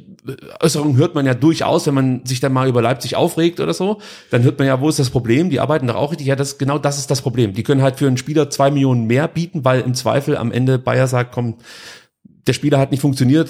Äußerungen 0.59 0.97
hört 0.97 1.15
man 1.15 1.25
ja 1.25 1.33
durchaus, 1.33 1.87
wenn 1.87 1.93
man 1.95 2.25
sich 2.25 2.39
dann 2.39 2.53
mal 2.53 2.67
über 2.67 2.81
Leipzig 2.81 3.15
aufregt 3.15 3.59
oder 3.59 3.73
so, 3.73 3.99
dann 4.29 4.43
hört 4.43 4.59
man 4.59 4.67
ja, 4.67 4.79
wo 4.79 4.89
ist 4.89 4.99
das 4.99 5.09
Problem? 5.09 5.49
Die 5.49 5.59
arbeiten 5.59 5.87
doch 5.87 5.95
auch 5.95 6.11
richtig. 6.11 6.27
Ja, 6.27 6.35
das, 6.35 6.57
genau 6.57 6.77
das 6.77 6.99
ist 6.99 7.09
das 7.09 7.21
Problem. 7.21 7.53
Die 7.53 7.63
können 7.63 7.81
halt 7.81 7.95
für 7.95 8.05
einen 8.05 8.17
Spieler 8.17 8.49
zwei 8.49 8.69
Millionen 8.69 9.07
mehr 9.07 9.27
bieten, 9.27 9.65
weil 9.65 9.81
im 9.81 9.95
Zweifel 9.95 10.37
am 10.37 10.51
Ende 10.51 10.77
Bayer 10.77 11.07
sagt, 11.07 11.31
komm, 11.33 11.55
der 12.45 12.53
Spieler 12.53 12.79
hat 12.79 12.91
nicht 12.91 13.01
funktioniert, 13.01 13.49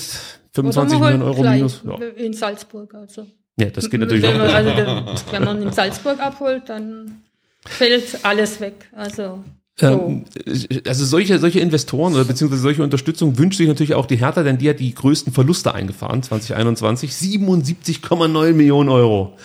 25 0.53 0.97
Oder 0.97 1.11
man 1.11 1.19
Millionen 1.19 1.37
holt 1.37 1.47
Euro 1.47 1.55
minus. 1.55 1.83
Ja. 1.85 2.23
In 2.23 2.33
Salzburg, 2.33 2.93
also. 2.93 3.27
ja, 3.57 3.69
das 3.69 3.89
geht 3.89 3.99
natürlich 3.99 4.23
wenn, 4.23 4.37
man, 4.37 4.49
auch. 4.49 4.53
also 4.53 4.69
der, 4.71 5.05
wenn 5.31 5.43
man 5.43 5.61
in 5.61 5.71
Salzburg 5.71 6.19
abholt, 6.19 6.63
dann 6.67 7.21
fällt 7.65 8.25
alles 8.25 8.59
weg. 8.59 8.89
Also 8.95 9.43
so. 9.79 9.87
Ähm, 9.87 10.25
also 10.85 11.05
solche, 11.05 11.39
solche 11.39 11.59
Investoren 11.59 12.13
oder 12.13 12.25
beziehungsweise 12.25 12.61
solche 12.61 12.83
Unterstützung 12.83 13.37
wünscht 13.37 13.57
sich 13.57 13.67
natürlich 13.67 13.93
auch 13.93 14.05
die 14.05 14.17
Hertha, 14.17 14.43
denn 14.43 14.57
die 14.57 14.69
hat 14.69 14.79
die 14.79 14.93
größten 14.93 15.31
Verluste 15.31 15.73
eingefahren, 15.73 16.21
2021, 16.21 17.11
77,9 17.11 18.53
Millionen 18.53 18.89
Euro. 18.89 19.37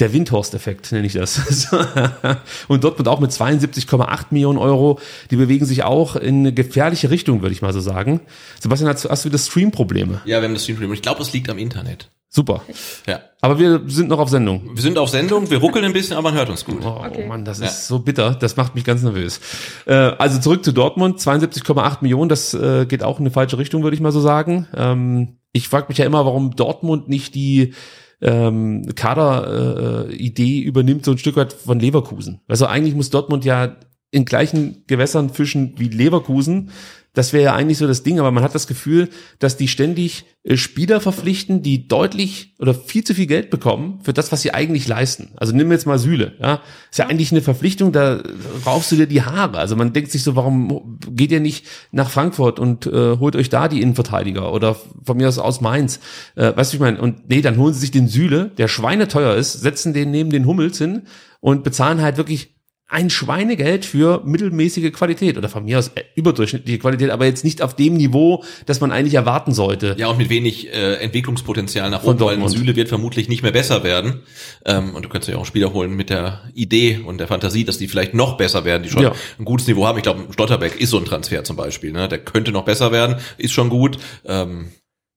Der 0.00 0.12
Windhorst-Effekt 0.12 0.90
nenne 0.92 1.06
ich 1.06 1.12
das. 1.12 1.68
Und 2.68 2.84
Dortmund 2.84 3.08
auch 3.08 3.20
mit 3.20 3.30
72,8 3.30 4.26
Millionen 4.30 4.58
Euro. 4.58 4.98
Die 5.30 5.36
bewegen 5.36 5.66
sich 5.66 5.84
auch 5.84 6.16
in 6.16 6.40
eine 6.40 6.52
gefährliche 6.52 7.10
Richtung, 7.10 7.42
würde 7.42 7.52
ich 7.52 7.62
mal 7.62 7.72
so 7.72 7.80
sagen. 7.80 8.20
Sebastian, 8.60 8.90
hast, 8.92 9.04
du- 9.04 9.10
hast 9.10 9.24
du 9.24 9.28
wieder 9.28 9.38
Stream-Probleme? 9.38 10.20
Ja, 10.24 10.40
wir 10.40 10.48
haben 10.48 10.54
das 10.54 10.64
Stream 10.64 10.92
Ich 10.92 11.02
glaube, 11.02 11.22
es 11.22 11.32
liegt 11.32 11.48
am 11.50 11.58
Internet. 11.58 12.10
Super. 12.34 12.62
Ja. 13.06 13.20
Aber 13.42 13.58
wir 13.58 13.82
sind 13.88 14.08
noch 14.08 14.18
auf 14.18 14.30
Sendung. 14.30 14.70
Wir 14.74 14.80
sind 14.82 14.96
auf 14.96 15.10
Sendung, 15.10 15.50
wir 15.50 15.58
ruckeln 15.58 15.84
ein 15.84 15.92
bisschen, 15.92 16.16
aber 16.16 16.30
man 16.30 16.38
hört 16.38 16.48
uns 16.48 16.64
gut. 16.64 16.78
Oh 16.82 17.02
Okay. 17.06 17.26
Mann, 17.26 17.44
das 17.44 17.60
Ja. 17.60 17.66
ist 17.66 17.86
so 17.86 17.98
bitter. 17.98 18.34
Das 18.34 18.56
macht 18.56 18.74
mich 18.74 18.84
ganz 18.84 19.02
nervös. 19.02 19.38
Äh, 19.84 19.92
also 19.92 20.40
zurück 20.40 20.64
zu 20.64 20.72
Dortmund. 20.72 21.20
72,8 21.20 21.98
Millionen, 22.00 22.30
das 22.30 22.54
äh, 22.54 22.86
geht 22.86 23.02
auch 23.02 23.18
in 23.18 23.24
eine 23.26 23.30
falsche 23.32 23.58
Richtung, 23.58 23.82
würde 23.82 23.94
ich 23.94 24.00
mal 24.00 24.12
so 24.12 24.20
sagen. 24.22 24.66
Ähm, 24.74 25.36
ich 25.52 25.68
frage 25.68 25.86
mich 25.90 25.98
ja 25.98 26.06
immer, 26.06 26.24
warum 26.24 26.56
Dortmund 26.56 27.10
nicht 27.10 27.34
die 27.34 27.74
ähm, 28.22 28.86
Kader-Idee 28.94 30.10
äh, 30.10 30.14
Idee 30.14 30.60
übernimmt, 30.60 31.04
so 31.04 31.10
ein 31.10 31.18
Stück 31.18 31.36
weit 31.36 31.52
von 31.52 31.80
Leverkusen. 31.80 32.40
Also 32.48 32.66
eigentlich 32.66 32.94
muss 32.94 33.10
Dortmund 33.10 33.44
ja 33.44 33.76
in 34.12 34.26
gleichen 34.26 34.84
Gewässern 34.86 35.30
fischen 35.30 35.74
wie 35.78 35.88
Leverkusen. 35.88 36.70
Das 37.14 37.34
wäre 37.34 37.44
ja 37.44 37.54
eigentlich 37.54 37.76
so 37.76 37.86
das 37.86 38.02
Ding, 38.02 38.18
aber 38.20 38.30
man 38.30 38.42
hat 38.42 38.54
das 38.54 38.66
Gefühl, 38.66 39.10
dass 39.38 39.58
die 39.58 39.68
ständig 39.68 40.24
äh, 40.44 40.56
Spieler 40.56 41.00
verpflichten, 41.00 41.62
die 41.62 41.86
deutlich 41.86 42.54
oder 42.58 42.74
viel 42.74 43.04
zu 43.04 43.14
viel 43.14 43.26
Geld 43.26 43.50
bekommen 43.50 44.00
für 44.02 44.14
das, 44.14 44.32
was 44.32 44.40
sie 44.42 44.54
eigentlich 44.54 44.88
leisten. 44.88 45.30
Also 45.36 45.54
nimm 45.54 45.70
jetzt 45.72 45.86
mal 45.86 45.98
Süle, 45.98 46.32
ja. 46.40 46.60
Ist 46.90 46.98
ja 46.98 47.06
eigentlich 47.06 47.32
eine 47.32 47.42
Verpflichtung, 47.42 47.92
da 47.92 48.22
raufst 48.64 48.92
du 48.92 48.96
dir 48.96 49.06
die 49.06 49.22
Haare. 49.22 49.58
Also 49.58 49.76
man 49.76 49.92
denkt 49.92 50.10
sich 50.10 50.22
so, 50.22 50.36
warum 50.36 50.98
geht 51.10 51.32
ihr 51.32 51.40
nicht 51.40 51.66
nach 51.90 52.10
Frankfurt 52.10 52.58
und 52.58 52.86
äh, 52.86 53.18
holt 53.18 53.36
euch 53.36 53.50
da 53.50 53.68
die 53.68 53.82
Innenverteidiger 53.82 54.52
oder 54.52 54.76
von 55.04 55.16
mir 55.16 55.28
aus 55.28 55.38
aus 55.38 55.60
Mainz. 55.62 56.00
Äh, 56.34 56.54
weißt 56.54 56.72
du, 56.72 56.76
ich 56.76 56.80
meine, 56.80 57.00
und 57.00 57.28
nee, 57.28 57.42
dann 57.42 57.56
holen 57.58 57.74
sie 57.74 57.80
sich 57.80 57.90
den 57.90 58.08
Süle, 58.08 58.52
der 58.56 58.68
schweineteuer 58.68 59.36
ist, 59.36 59.52
setzen 59.52 59.92
den 59.92 60.10
neben 60.10 60.30
den 60.30 60.46
Hummels 60.46 60.78
hin 60.78 61.02
und 61.40 61.62
bezahlen 61.62 62.00
halt 62.00 62.16
wirklich 62.16 62.54
ein 62.92 63.08
Schweinegeld 63.10 63.84
für 63.84 64.22
mittelmäßige 64.24 64.92
Qualität 64.92 65.38
oder 65.38 65.48
von 65.48 65.64
mir 65.64 65.78
aus 65.78 65.88
äh, 65.94 66.02
überdurchschnittliche 66.14 66.78
Qualität, 66.78 67.10
aber 67.10 67.24
jetzt 67.24 67.42
nicht 67.44 67.62
auf 67.62 67.74
dem 67.74 67.94
Niveau, 67.94 68.44
das 68.66 68.80
man 68.80 68.92
eigentlich 68.92 69.14
erwarten 69.14 69.52
sollte. 69.52 69.96
Ja, 69.98 70.08
auch 70.08 70.18
mit 70.18 70.28
wenig 70.28 70.68
äh, 70.72 70.94
Entwicklungspotenzial 70.96 71.88
nach 71.90 72.04
oben, 72.04 72.20
weil. 72.20 72.48
Süle 72.48 72.76
wird 72.76 72.88
vermutlich 72.88 73.28
nicht 73.28 73.42
mehr 73.42 73.52
besser 73.52 73.82
werden. 73.82 74.20
Ähm, 74.66 74.94
und 74.94 75.04
du 75.04 75.08
könntest 75.08 75.32
ja 75.32 75.38
auch 75.38 75.46
Spieler 75.46 75.72
holen 75.72 75.94
mit 75.96 76.10
der 76.10 76.42
Idee 76.54 77.00
und 77.04 77.18
der 77.18 77.28
Fantasie, 77.28 77.64
dass 77.64 77.78
die 77.78 77.88
vielleicht 77.88 78.12
noch 78.12 78.36
besser 78.36 78.64
werden, 78.64 78.82
die 78.82 78.90
schon 78.90 79.02
Ja. 79.02 79.12
ein 79.38 79.44
gutes 79.44 79.66
Niveau 79.66 79.86
haben. 79.86 79.96
Ich 79.96 80.02
glaube, 80.02 80.26
Stotterbeck 80.30 80.78
ist 80.80 80.90
so 80.90 80.98
ein 80.98 81.04
Transfer 81.06 81.44
zum 81.44 81.56
Beispiel. 81.56 81.92
Ne? 81.92 82.08
Der 82.08 82.18
könnte 82.18 82.52
noch 82.52 82.64
besser 82.64 82.92
werden, 82.92 83.16
ist 83.38 83.52
schon 83.52 83.70
gut. 83.70 83.98
Ähm, 84.26 84.70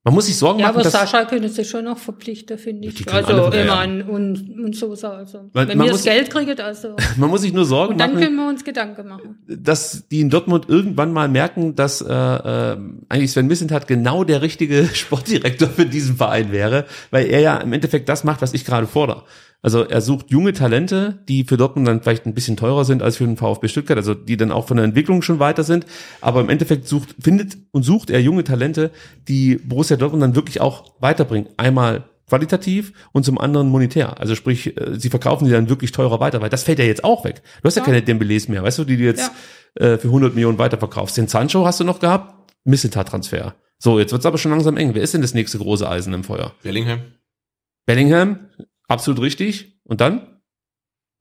Man 0.06 0.14
muss 0.14 0.28
sich 0.28 0.38
Sorgen 0.38 0.60
Ja, 0.60 0.68
machen, 0.68 0.82
aber 0.82 0.90
Sascha 0.90 1.26
könnte 1.26 1.50
sich 1.50 1.68
schon 1.68 1.84
noch 1.86 1.98
verpflichten, 1.98 2.60
finde 2.60 2.88
ich. 2.90 3.12
Also 3.12 3.28
alle 3.34 3.42
verpflichten. 3.42 3.70
Eman 3.70 4.02
und, 4.04 4.60
und 4.64 4.76
Sosa. 4.76 5.10
Also. 5.18 5.50
Man- 5.52 5.68
Wenn 5.68 5.80
wir 5.80 5.88
das 5.88 6.04
Geld 6.04 6.30
kriegen, 6.30 6.60
also. 6.62 6.96
man 7.18 7.30
muss 7.32 7.42
sich 7.42 7.52
nur 7.52 7.66
Sorgen 7.66 7.94
Und 7.94 7.98
dann 8.00 8.12
machen, 8.14 8.24
können 8.24 8.36
wir 8.36 8.48
uns 8.48 8.64
Gedanken 8.64 9.08
machen. 9.08 9.40
dass 9.48 10.08
die 10.10 10.22
in 10.22 10.30
Dortmund 10.30 10.66
irgendwann 10.70 11.12
mal 11.12 11.28
merken, 11.28 11.74
dass 11.76 12.02
äh, 12.02 12.14
äh, 12.14 12.78
eigentlich 13.10 13.32
Sven 13.32 13.48
Missentat 13.48 13.88
genau 13.88 14.24
der 14.24 14.44
richtige 14.44 14.86
Sportdirektor 14.94 15.70
für 15.70 15.88
diesen 15.88 16.18
Verein 16.18 16.52
wäre, 16.52 16.86
weil 17.10 17.26
er 17.26 17.40
ja 17.40 17.58
im 17.58 17.74
Endeffekt 17.74 18.08
das 18.08 18.24
macht, 18.24 18.44
was 18.44 18.54
ich 18.54 18.64
gerade 18.64 18.86
fordere. 18.86 19.24
Also 19.62 19.82
er 19.84 20.02
sucht 20.02 20.30
junge 20.30 20.54
Talente, 20.54 21.18
die 21.28 21.44
für 21.44 21.58
Dortmund 21.58 21.88
dann 21.88 22.04
vielleicht 22.04 22.28
ein 22.28 22.36
bisschen 22.36 22.56
teurer 22.56 22.86
sind 22.86 23.02
als 23.02 23.18
für 23.18 23.24
den 23.24 23.36
VfB 23.36 23.68
Stuttgart, 23.68 23.98
also 23.98 24.14
die 24.14 24.38
dann 24.38 24.52
auch 24.52 24.68
von 24.68 24.78
der 24.78 24.84
Entwicklung 24.84 25.24
schon 25.24 25.40
weiter 25.40 25.64
sind. 25.64 25.88
Aber 26.22 26.42
im 26.42 26.50
Endeffekt 26.50 26.88
sucht, 26.88 27.16
findet 27.20 27.58
und 27.72 27.82
sucht 27.82 28.12
er 28.12 28.22
junge 28.22 28.44
Talente, 28.44 28.92
die 29.28 29.56
Borussia 29.56 29.95
Dortmund 29.98 30.24
dann 30.24 30.36
wirklich 30.36 30.62
auch 30.62 30.94
weiterbringen. 31.02 31.50
Einmal 31.58 32.06
qualitativ 32.28 32.94
und 33.12 33.24
zum 33.24 33.38
anderen 33.38 33.70
monetär. 33.70 34.20
Also 34.20 34.34
sprich, 34.36 34.76
äh, 34.78 35.00
sie 35.00 35.10
verkaufen 35.10 35.46
die 35.46 35.52
dann 35.52 35.70
wirklich 35.70 35.92
teurer 35.92 36.20
weiter, 36.20 36.42
weil 36.42 36.50
das 36.50 36.64
fällt 36.64 36.80
ja 36.80 36.86
jetzt 36.86 37.04
auch 37.04 37.24
weg. 37.24 37.42
Du 37.62 37.68
hast 37.68 37.76
ja, 37.76 37.82
Ja. 37.82 37.86
keine 37.86 38.00
Dembélés 38.02 38.50
mehr, 38.50 38.64
weißt 38.64 38.80
du, 38.80 38.84
die 38.84 38.98
du 38.98 39.04
jetzt 39.04 39.32
äh, 39.76 39.98
für 39.98 40.08
100 40.08 40.34
Millionen 40.34 40.58
weiterverkaufst. 40.58 41.18
Den 41.18 41.28
Sancho 41.28 41.66
hast 41.66 41.80
du 41.80 41.84
noch 41.84 42.00
gehabt, 42.00 42.52
Missetat-Transfer. 42.64 43.54
So, 43.78 44.00
jetzt 44.00 44.12
wird's 44.12 44.26
aber 44.26 44.38
schon 44.38 44.52
langsam 44.52 44.78
eng. 44.78 44.96
Wer 44.96 45.04
ist 45.04 45.14
denn 45.14 45.22
das 45.22 45.34
nächste 45.34 45.58
große 45.60 45.88
Eisen 45.88 46.14
im 46.14 46.24
Feuer? 46.24 46.54
Bellingham. 46.64 47.02
Bellingham, 47.86 48.48
absolut 48.88 49.22
richtig. 49.22 49.80
Und 49.84 50.02
dann? 50.02 50.35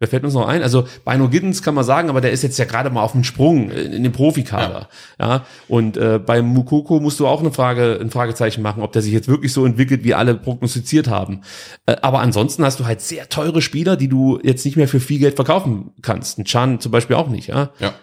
Wer 0.05 0.09
fällt 0.09 0.25
uns 0.25 0.35
noch 0.35 0.47
ein? 0.47 0.63
Also 0.63 0.87
Bino 1.07 1.31
Giddens 1.31 1.63
kann 1.63 1.75
man 1.75 1.83
sagen, 1.83 2.11
aber 2.11 2.21
der 2.21 2.31
ist 2.31 2.43
jetzt 2.43 2.59
ja 2.59 2.67
gerade 2.67 2.91
mal 2.91 3.01
auf 3.01 3.13
dem 3.13 3.25
Sprung 3.25 3.71
in 3.71 4.03
den 4.03 4.13
Profikader. 4.13 4.91
Ja. 5.19 5.47
Und 5.67 5.97
äh, 5.97 6.19
beim 6.19 6.47
Mukoko 6.47 7.01
musst 7.01 7.21
du 7.21 7.27
auch 7.27 7.41
eine 7.41 7.53
Frage, 7.53 7.99
ein 7.99 8.11
Fragezeichen 8.11 8.61
machen, 8.61 8.83
ob 8.83 8.93
der 8.93 9.01
sich 9.01 9.15
jetzt 9.15 9.29
wirklich 9.29 9.55
so 9.55 9.65
entwickelt, 9.65 10.05
wie 10.05 10.13
alle 10.13 10.35
prognostiziert 10.35 11.09
haben. 11.09 11.41
Äh, 11.87 11.97
aber 12.03 12.19
ansonsten 12.19 12.63
hast 12.67 12.81
du 12.81 12.85
halt 12.85 13.01
sehr 13.01 13.31
teure 13.31 13.63
Spieler, 13.63 13.97
die 13.97 14.09
du 14.09 14.39
jetzt 14.43 14.67
nicht 14.67 14.77
mehr 14.77 14.89
für 14.89 15.01
viel 15.01 15.21
Geld 15.21 15.37
verkaufen 15.37 15.93
kannst. 16.03 16.39
Ein 16.39 16.45
Chan 16.45 16.81
zum 16.81 16.93
Beispiel 16.93 17.17
auch 17.17 17.29
nicht, 17.29 17.49
ja. 17.49 17.71
Ja. 17.79 17.95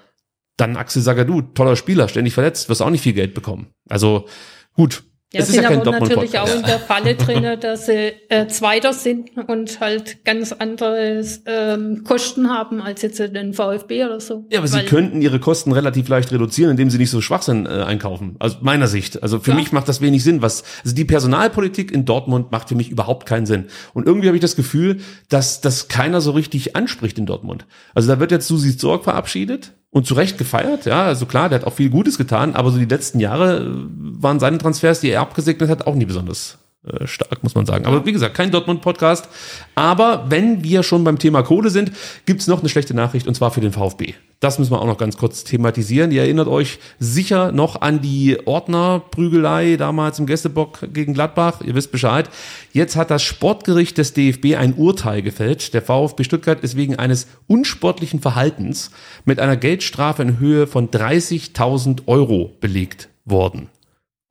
Dann 0.58 0.76
Axel 0.78 1.04
Sagadou, 1.04 1.43
toller 1.43 1.76
Spieler, 1.76 2.08
ständig 2.08 2.34
verletzt, 2.34 2.68
wirst 2.68 2.82
auch 2.82 2.89
nicht 2.89 3.04
viel 3.04 3.14
Geld 3.14 3.36
bekommen. 3.36 3.68
Also 3.88 4.26
gut. 4.74 5.04
Ja, 5.34 5.46
sind 5.46 5.64
ja 5.64 5.70
aber 5.70 5.92
natürlich 5.92 6.38
auch 6.40 6.54
in 6.54 6.64
der 6.64 6.78
Falle 6.80 7.16
drinne, 7.16 7.58
dass 7.58 7.86
sie 7.86 8.12
äh, 8.28 8.48
Zweiter 8.48 8.92
sind 8.92 9.30
und 9.48 9.80
halt 9.80 10.26
ganz 10.26 10.52
andere 10.52 11.24
ähm, 11.46 12.04
Kosten 12.04 12.50
haben 12.50 12.82
als 12.82 13.02
jetzt 13.02 13.20
den 13.20 13.54
VfB 13.54 14.04
oder 14.04 14.20
so. 14.20 14.46
Ja, 14.52 14.60
aber 14.60 14.68
sie 14.68 14.80
Weil- 14.80 14.86
könnten 14.86 15.22
ihre 15.22 15.40
Kosten 15.40 15.72
relativ 15.72 16.10
leicht 16.10 16.34
reduzieren, 16.34 16.72
indem 16.72 16.90
sie 16.90 16.98
nicht 16.98 17.12
so 17.12 17.22
Schwachsinn 17.22 17.66
äh, 17.66 17.70
einkaufen. 17.70 18.36
Also 18.40 18.58
meiner 18.62 18.88
Sicht. 18.88 19.24
Also 19.24 19.40
für 19.40 19.52
Ja. 19.52 19.56
mich 19.58 19.72
macht 19.72 19.88
das 19.88 20.02
wenig 20.02 20.22
Sinn. 20.24 20.42
Was 20.42 20.64
also 20.84 20.94
die 20.96 21.06
Personalpolitik 21.06 21.92
in 21.94 22.04
Dortmund 22.04 22.52
macht 22.52 22.68
für 22.68 22.76
mich 22.76 22.90
überhaupt 22.90 23.26
keinen 23.26 23.46
Sinn. 23.46 23.68
Und 23.94 24.08
irgendwie 24.08 24.28
habe 24.28 24.36
ich 24.36 24.42
das 24.42 24.58
Gefühl, 24.58 24.98
dass 25.30 25.62
das 25.62 25.88
keiner 25.88 26.20
so 26.20 26.32
richtig 26.32 26.76
anspricht 26.76 27.18
in 27.18 27.26
Dortmund. 27.26 27.66
Also 27.96 28.10
da 28.10 28.20
wird 28.20 28.32
jetzt 28.32 28.48
Susi 28.48 28.76
Zorg 28.76 29.06
verabschiedet 29.06 29.72
und 29.92 30.08
zu 30.08 30.14
Recht 30.16 30.38
gefeiert. 30.38 30.86
Ja, 30.86 31.04
also 31.04 31.26
klar, 31.26 31.50
der 31.50 31.60
hat 31.60 31.68
auch 31.68 31.74
viel 31.74 31.89
Gutes 31.89 32.18
getan, 32.18 32.56
aber 32.56 32.72
so 32.72 32.80
die 32.80 32.86
letzten 32.86 33.20
Jahre 33.20 33.58
äh, 33.58 33.68
waren 33.68 34.39
seine 34.39 34.58
Transfers, 34.58 35.02
die 35.02 35.10
er 35.10 35.22
abgesegnet 35.22 35.70
hat, 35.70 35.86
auch 35.86 35.96
nie 35.96 36.06
besonders 36.06 36.58
äh, 36.84 37.06
stark, 37.06 37.44
muss 37.44 37.54
man 37.54 37.68
sagen. 37.68 37.86
Aber 37.86 38.08
wie 38.08 38.12
gesagt, 38.12 38.36
kein 38.36 38.50
Dortmund-Podcast. 38.50 39.30
Aber 39.76 40.26
wenn 40.30 40.64
wir 40.64 40.82
schon 40.82 41.04
beim 41.04 41.20
Thema 41.20 41.44
Kohle 41.44 41.70
sind, 41.70 41.92
gibt's 42.26 42.48
noch 42.48 42.62
eine 42.62 42.70
schlechte 42.70 42.96
Nachricht 42.96 43.28
und 43.28 43.36
zwar 43.36 43.52
für 43.52 43.62
den 43.62 43.72
VfB. 43.72 44.16
Das 44.40 44.58
müssen 44.58 44.72
wir 44.72 44.82
auch 44.82 44.88
noch 44.88 44.98
ganz 44.98 45.16
kurz 45.16 45.44
thematisieren. 45.44 46.10
Ihr 46.10 46.24
erinnert 46.24 46.48
euch 46.48 46.80
sicher 46.98 47.52
noch 47.52 47.82
an 47.82 48.02
die 48.02 48.40
Ordnerprügelei 48.48 49.76
damals 49.78 50.18
im 50.18 50.26
Gästebock 50.26 50.80
gegen 50.92 51.14
Gladbach. 51.14 51.62
Ihr 51.62 51.76
wisst 51.76 51.92
Bescheid. 51.92 52.32
Jetzt 52.74 52.96
hat 52.96 53.12
das 53.12 53.22
Sportgericht 53.22 54.00
des 54.00 54.14
DFB 54.14 54.56
ein 54.58 54.74
Urteil 54.74 55.22
gefällt. 55.22 55.76
Der 55.76 55.84
VfB 55.84 56.24
Stuttgart 56.24 56.62
ist 56.62 56.76
wegen 56.76 56.96
eines 56.96 57.28
unsportlichen 57.46 58.22
Verhaltens 58.22 58.90
mit 59.24 59.40
einer 59.40 59.56
Geldstrafe 59.56 60.24
in 60.24 60.40
Höhe 60.40 60.66
von 60.66 60.90
30.000 60.90 62.08
Euro 62.08 62.58
belegt 62.60 63.10
worden 63.26 63.70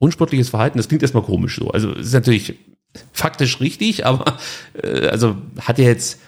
unsportliches 0.00 0.48
Verhalten, 0.48 0.78
das 0.78 0.88
klingt 0.88 1.02
erstmal 1.02 1.22
komisch 1.22 1.56
so. 1.56 1.70
Also 1.70 1.92
ist 1.92 2.12
natürlich 2.12 2.54
faktisch 3.12 3.60
richtig, 3.60 4.04
aber 4.04 4.38
äh, 4.82 5.06
also 5.06 5.36
hat 5.60 5.78
er 5.78 5.84
jetzt 5.84 6.18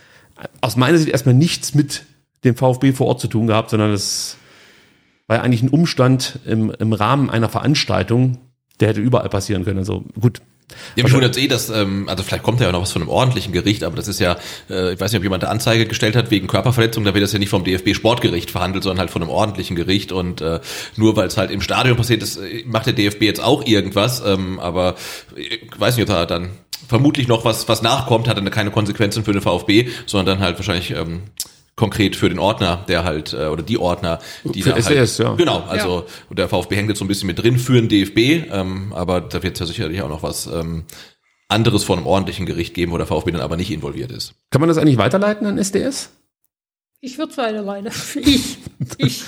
aus 0.61 0.77
meiner 0.77 0.99
Sicht 0.99 1.11
erstmal 1.11 1.35
nichts 1.35 1.75
mit 1.75 2.05
dem 2.45 2.55
VfB 2.55 2.93
vor 2.93 3.09
Ort 3.09 3.21
zu 3.21 3.29
tun 3.29 3.49
gehabt, 3.49 3.71
sondern 3.71 3.93
es 3.93 4.37
war 5.27 5.39
ja 5.39 5.43
eigentlich 5.43 5.63
ein 5.63 5.69
Umstand 5.69 6.39
im, 6.45 6.71
im 6.71 6.93
Rahmen 6.93 7.31
einer 7.31 7.49
Veranstaltung, 7.49 8.39
der 8.81 8.89
hätte 8.89 9.01
überall 9.01 9.29
passieren 9.29 9.65
können. 9.65 9.79
Also 9.79 10.05
gut. 10.21 10.43
Ja, 10.97 11.05
mich 11.05 11.13
wundert 11.13 11.37
eh, 11.37 11.49
dass, 11.49 11.71
ähm, 11.71 12.09
also 12.09 12.23
vielleicht 12.23 12.43
kommt 12.43 12.61
ja 12.61 12.71
noch 12.73 12.83
was 12.83 12.93
von 12.93 13.03
einem 13.03 13.11
ordentlichen 13.11 13.53
Gericht, 13.53 13.85
aber 13.85 13.97
das 13.97 14.09
ist 14.09 14.21
ja, 14.21 14.37
äh, 14.71 14.95
ich 14.95 15.01
weiß 15.01 15.13
nicht, 15.13 15.19
ob 15.19 15.25
jemand 15.25 15.45
eine 15.45 15.53
Anzeige 15.53 15.87
gestellt 15.87 16.17
hat 16.17 16.31
wegen 16.31 16.47
Körperverletzung, 16.47 17.05
da 17.05 17.15
wird 17.15 17.25
das 17.25 17.33
ja 17.33 17.39
nicht 17.39 17.51
vom 17.51 17.65
DFB 17.65 17.95
Sportgericht 17.95 18.51
verhandelt, 18.51 18.85
sondern 18.85 19.01
halt 19.01 19.11
von 19.11 19.23
einem 19.23 19.31
ordentlichen 19.31 19.77
Gericht 19.77 20.13
und 20.13 20.41
äh, 20.41 20.61
nur 20.97 21.17
weil 21.17 21.27
es 21.27 21.37
halt 21.37 21.51
im 21.51 21.61
Stadion 21.61 21.97
passiert 21.97 22.23
ist, 22.23 22.37
äh, 22.37 22.65
macht 22.67 22.87
der 22.87 22.93
DFB 22.93 23.23
jetzt 23.23 23.43
auch 23.43 23.67
irgendwas, 23.67 24.23
ähm, 24.25 24.59
aber 24.61 24.97
ich 25.37 25.69
weiß 25.79 25.97
nicht, 25.97 26.09
ob 26.09 26.15
da 26.15 26.27
dann 26.27 26.51
vermutlich 26.89 27.29
noch 27.29 27.45
was, 27.45 27.69
was 27.69 27.83
nachkommt, 27.83 28.29
hat 28.29 28.37
dann 28.37 28.51
keine 28.51 28.71
Konsequenzen 28.71 29.25
für 29.25 29.33
den 29.33 29.43
VfB, 29.43 29.89
sondern 30.07 30.37
dann 30.37 30.45
halt 30.45 30.59
wahrscheinlich 30.59 30.91
ähm, 30.91 31.23
konkret 31.77 32.17
für 32.17 32.29
den 32.29 32.39
Ordner, 32.39 32.85
der 32.89 33.05
halt, 33.05 33.33
äh, 33.33 33.47
oder 33.47 33.63
die 33.63 33.79
Ordner, 33.79 34.19
die 34.45 34.63
Für 34.63 34.71
da 34.71 34.75
halt, 34.77 34.85
SES, 34.85 35.19
ja. 35.19 35.35
Genau, 35.35 35.61
also 35.61 36.07
und 36.29 36.39
der 36.39 36.49
VfB 36.49 36.77
hängt 36.77 36.89
jetzt 36.89 36.99
so 36.99 37.05
ein 37.05 37.09
bisschen 37.09 37.27
mit 37.27 37.43
drin 37.43 37.59
für 37.59 37.75
den 37.75 37.89
DFB, 37.89 38.51
ähm, 38.53 38.93
aber 38.93 39.21
da 39.21 39.43
wird 39.43 39.55
es 39.55 39.61
ja 39.61 39.67
sicherlich 39.67 40.03
auch 40.03 40.09
noch 40.09 40.23
was 40.23 40.47
ähm, 40.47 40.85
anderes 41.49 41.85
von 41.85 41.99
einem 41.99 42.07
ordentlichen 42.07 42.47
Gericht 42.47 42.75
geben, 42.75 42.93
wo 42.93 42.99
der 42.99 43.07
VfB 43.07 43.31
dann 43.31 43.41
aber 43.41 43.57
nicht 43.57 43.71
involviert 43.71 44.11
ist. 44.11 44.35
Kann 44.51 44.61
man 44.61 44.69
das 44.69 44.79
eigentlich 44.79 44.99
weiterleiten 44.99 45.47
an 45.47 45.59
SDS? 45.59 46.11
Ich 47.01 47.19
würde 47.19 47.33
es 47.33 47.39
weiterleiten. 47.39 47.91
Ich. 48.15 48.59
Ich. 48.99 49.23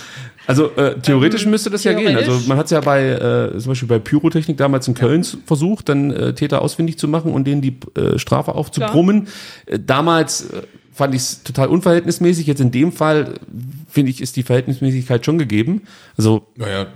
Also 0.47 0.71
äh, 0.77 0.99
theoretisch 1.01 1.45
Ähm, 1.45 1.51
müsste 1.51 1.71
das 1.71 1.85
ja 1.85 1.93
gehen. 1.93 2.17
Also 2.17 2.39
man 2.49 2.59
hat 2.59 2.67
es 2.67 2.71
ja 2.71 2.81
bei 2.81 3.09
äh, 3.09 3.59
zum 3.59 3.71
Beispiel 3.71 3.89
bei 3.89 3.99
Pyrotechnik 3.99 4.57
damals 4.57 4.87
in 4.87 4.95
Köln 4.95 5.25
versucht, 5.25 5.89
dann 5.89 6.11
äh, 6.11 6.35
Täter 6.35 6.61
ausfindig 6.61 6.99
zu 6.99 7.09
machen 7.09 7.33
und 7.33 7.47
denen 7.47 7.63
die 7.63 7.79
äh, 7.97 8.19
Strafe 8.19 8.55
aufzubrummen. 8.55 9.29
Äh, 9.67 9.79
damals 9.81 10.51
äh, 10.51 10.63
fand 10.95 11.15
ich 11.15 11.21
es 11.21 11.43
total 11.43 11.69
unverhältnismäßig. 11.69 12.47
Jetzt 12.47 12.61
in 12.61 12.71
dem 12.71 12.93
Fall 12.93 13.35
äh, 13.35 13.39
finde 13.89 14.11
ich, 14.11 14.21
ist 14.21 14.37
die 14.37 14.43
Verhältnismäßigkeit 14.43 15.25
schon 15.25 15.39
gegeben. 15.39 15.83
Also 16.17 16.47
Naja, 16.57 16.87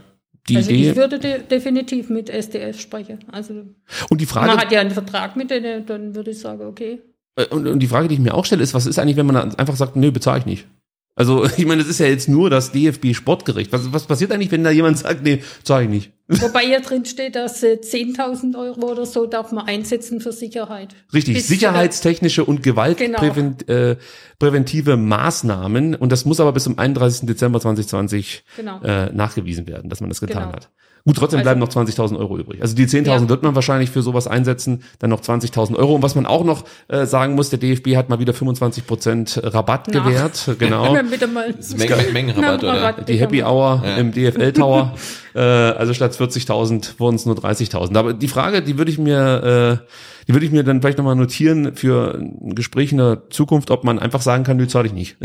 die 0.49 0.57
Also 0.57 0.70
Idee 0.70 0.90
ich 0.90 0.96
würde 0.96 1.18
de 1.18 1.42
definitiv 1.42 2.09
mit 2.09 2.30
SDS 2.30 2.80
sprechen. 2.80 3.18
Also 3.30 3.66
und 4.09 4.20
die 4.20 4.26
Frage 4.26 4.46
man 4.46 4.59
hat 4.59 4.72
ja 4.72 4.80
einen 4.80 4.92
Vertrag 4.92 5.36
mit 5.36 5.51
denen, 5.51 5.84
dann 5.84 6.14
würde 6.14 6.30
ich 6.30 6.38
sagen, 6.38 6.64
okay. 6.64 7.01
Äh, 7.36 7.46
Und, 7.46 7.66
und 7.66 7.80
die 7.80 7.88
Frage, 7.88 8.09
die 8.09 8.14
ich 8.14 8.20
mir 8.20 8.34
auch 8.34 8.44
stelle, 8.44 8.62
ist, 8.62 8.74
was 8.74 8.86
ist 8.86 8.99
eigentlich, 8.99 9.16
wenn 9.16 9.26
man 9.26 9.55
einfach 9.57 9.76
sagt, 9.76 9.96
nö, 9.96 10.11
bezahle 10.11 10.40
ich 10.40 10.46
nicht? 10.46 10.66
Also, 11.14 11.44
ich 11.57 11.66
meine, 11.66 11.82
das 11.82 11.90
ist 11.90 12.01
ja 12.01 12.07
jetzt 12.07 12.28
nur 12.28 12.49
das 12.49 12.72
DFB 12.72 13.14
Sportgericht. 13.14 13.72
Was, 13.72 13.92
was 13.92 14.07
passiert 14.07 14.32
eigentlich, 14.32 14.53
wenn 14.53 14.64
da 14.64 14.70
jemand 14.70 14.99
sagt, 14.99 15.22
nee, 15.22 15.42
zahle 15.64 15.84
ich 15.84 15.90
nicht? 15.90 16.12
Wobei 16.28 16.60
hier 16.66 16.80
drin 16.80 17.06
steht, 17.06 17.36
dass 17.36 17.62
äh, 17.62 17.78
10.000 17.82 18.58
Euro 18.58 18.92
oder 18.92 19.06
so 19.06 19.24
darf 19.26 19.50
man 19.50 19.66
einsetzen 19.66 20.20
für 20.20 20.30
Sicherheit. 20.32 20.94
Richtig, 21.14 21.34
Bis, 21.36 21.48
sicherheitstechnische 21.48 22.44
und 22.44 22.62
gewaltpräventive 22.62 23.72
äh, 23.72 23.96
präventive 24.38 24.96
Maßnahmen. 24.98 25.94
Und 25.94 26.12
das 26.12 26.26
muss 26.26 26.38
aber 26.40 26.52
bis 26.52 26.64
zum 26.64 26.78
31. 26.78 27.26
Dezember 27.26 27.60
2020 27.60 28.44
Genau. 28.56 28.80
äh, 28.82 29.10
nachgewiesen 29.12 29.66
werden, 29.66 29.88
dass 29.88 30.00
man 30.00 30.10
das 30.10 30.20
getan 30.20 30.42
Genau. 30.44 30.52
hat. 30.56 30.70
Gut, 31.07 31.16
trotzdem 31.16 31.38
Also- 31.38 31.44
bleiben 31.46 31.61
noch 31.61 31.68
20.000 31.68 32.18
Euro 32.18 32.38
übrig. 32.38 32.61
Also 32.61 32.74
die 32.74 32.86
10.000 32.86 33.24
Ja. 33.24 33.28
wird 33.30 33.42
man 33.42 33.55
wahrscheinlich 33.55 33.90
für 33.90 34.03
sowas 34.03 34.26
einsetzen, 34.26 34.82
dann 34.99 35.11
noch 35.11 35.20
20.000 35.20 35.76
Euro. 35.78 35.94
Und 35.94 36.03
was 36.03 36.14
man 36.14 36.26
auch 36.26 36.44
noch 36.44 36.64
äh, 36.88 37.07
sagen 37.07 37.34
muss, 37.34 37.51
der 37.51 37.59
DFB 37.59 37.96
hat 37.96 38.09
mal 38.09 38.18
wieder 38.18 38.34
25 38.34 38.86
Prozent 38.86 39.40
Rabatt 39.42 39.88
Na. 39.92 40.05
gewährt. 40.05 40.51
Genau. 40.59 40.94
Ja. 40.94 41.03
Bitte 41.03 41.26
mal. 41.26 41.53
Das 41.53 41.68
ist 41.68 41.78
Mengen, 41.78 42.12
Mengenrabatt, 42.12 42.62
Na, 42.62 42.70
oder? 42.72 42.82
Rabatt. 42.82 43.09
Die 43.09 43.18
Happy 43.18 43.42
Hour 43.42 43.82
im 43.99 44.12
DFL 44.12 44.53
Tower. 44.53 44.94
äh, 45.34 45.40
also 45.40 45.94
statt 45.94 46.12
40.000 46.14 46.99
wurden 46.99 47.16
es 47.16 47.24
nur 47.26 47.36
30.000. 47.36 47.96
Aber 47.96 48.12
die 48.14 48.28
Frage, 48.28 48.62
die 48.62 48.76
würde 48.78 48.90
ich 48.90 48.99
mir, 48.99 49.80
äh, 49.82 49.86
die 50.26 50.34
würde 50.34 50.44
ich 50.44 50.53
mir 50.53 50.64
dann 50.64 50.80
vielleicht 50.82 50.99
nochmal 50.99 51.14
notieren 51.16 51.74
für 51.74 52.14
ein 52.18 52.55
Gespräch 52.55 52.92
in 52.92 52.99
der 52.99 53.22
Zukunft, 53.30 53.70
ob 53.70 53.84
man 53.84 53.99
einfach 53.99 54.20
sagen 54.20 54.44
kann, 54.44 54.57
nö, 54.59 54.66
zahle 54.66 54.86
ich 54.88 54.92
nicht. 54.92 55.16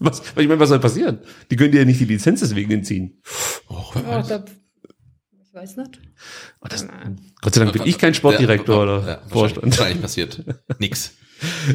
was, 0.00 0.22
weil 0.34 0.42
ich 0.44 0.48
meine, 0.48 0.60
was 0.60 0.68
soll 0.68 0.80
passieren? 0.80 1.20
Die 1.50 1.56
können 1.56 1.72
dir 1.72 1.78
ja 1.78 1.84
nicht 1.84 2.00
die 2.00 2.04
Lizenz 2.04 2.40
deswegen 2.40 2.70
entziehen. 2.72 3.20
Ja, 3.94 4.22
da, 4.22 4.44
ich 5.54 5.60
weiß 5.60 5.76
nicht. 5.76 6.00
Oh, 6.60 6.66
das, 6.68 6.84
Gott 7.40 7.54
sei 7.54 7.60
Dank 7.60 7.72
bin 7.72 7.86
ich 7.86 7.96
kein 7.98 8.12
Sportdirektor 8.12 8.82
oder 8.82 8.98
ja, 8.98 9.06
wahrscheinlich, 9.06 9.32
Vorstand. 9.32 9.78
wahrscheinlich 9.78 10.02
passiert 10.02 10.42
nix. 10.80 11.14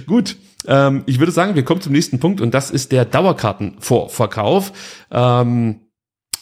Gut, 0.05 0.35
ähm, 0.67 1.03
ich 1.05 1.19
würde 1.19 1.31
sagen, 1.31 1.55
wir 1.55 1.63
kommen 1.63 1.79
zum 1.79 1.93
nächsten 1.93 2.19
Punkt 2.19 2.41
und 2.41 2.53
das 2.53 2.71
ist 2.71 2.91
der 2.91 3.05
Dauerkartenvorverkauf. 3.05 4.73
Ähm, 5.11 5.88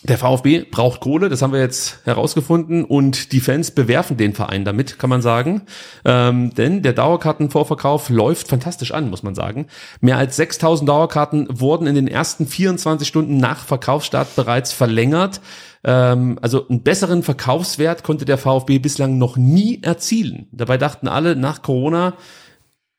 der 0.07 0.17
VfB 0.17 0.65
braucht 0.69 1.01
Kohle, 1.01 1.29
das 1.29 1.41
haben 1.41 1.51
wir 1.51 1.59
jetzt 1.59 1.99
herausgefunden 2.05 2.85
und 2.85 3.31
die 3.33 3.39
Fans 3.39 3.71
bewerfen 3.71 4.15
den 4.17 4.33
Verein 4.33 4.63
damit, 4.63 4.99
kann 4.99 5.09
man 5.09 5.21
sagen. 5.21 5.63
Ähm, 6.05 6.53
denn 6.53 6.81
der 6.81 6.93
Dauerkartenvorverkauf 6.93 8.09
läuft 8.09 8.47
fantastisch 8.47 8.93
an, 8.93 9.09
muss 9.09 9.23
man 9.23 9.35
sagen. 9.35 9.67
Mehr 9.99 10.17
als 10.17 10.37
6000 10.37 10.87
Dauerkarten 10.87 11.47
wurden 11.49 11.87
in 11.87 11.95
den 11.95 12.07
ersten 12.07 12.47
24 12.47 13.07
Stunden 13.07 13.37
nach 13.37 13.65
Verkaufsstart 13.65 14.35
bereits 14.35 14.71
verlängert. 14.71 15.41
Ähm, 15.83 16.39
also 16.41 16.67
einen 16.67 16.83
besseren 16.83 17.23
Verkaufswert 17.23 18.03
konnte 18.03 18.25
der 18.25 18.37
VfB 18.37 18.79
bislang 18.79 19.17
noch 19.17 19.35
nie 19.35 19.81
erzielen. 19.83 20.47
Dabei 20.51 20.77
dachten 20.77 21.07
alle, 21.07 21.35
nach 21.35 21.61
Corona 21.61 22.13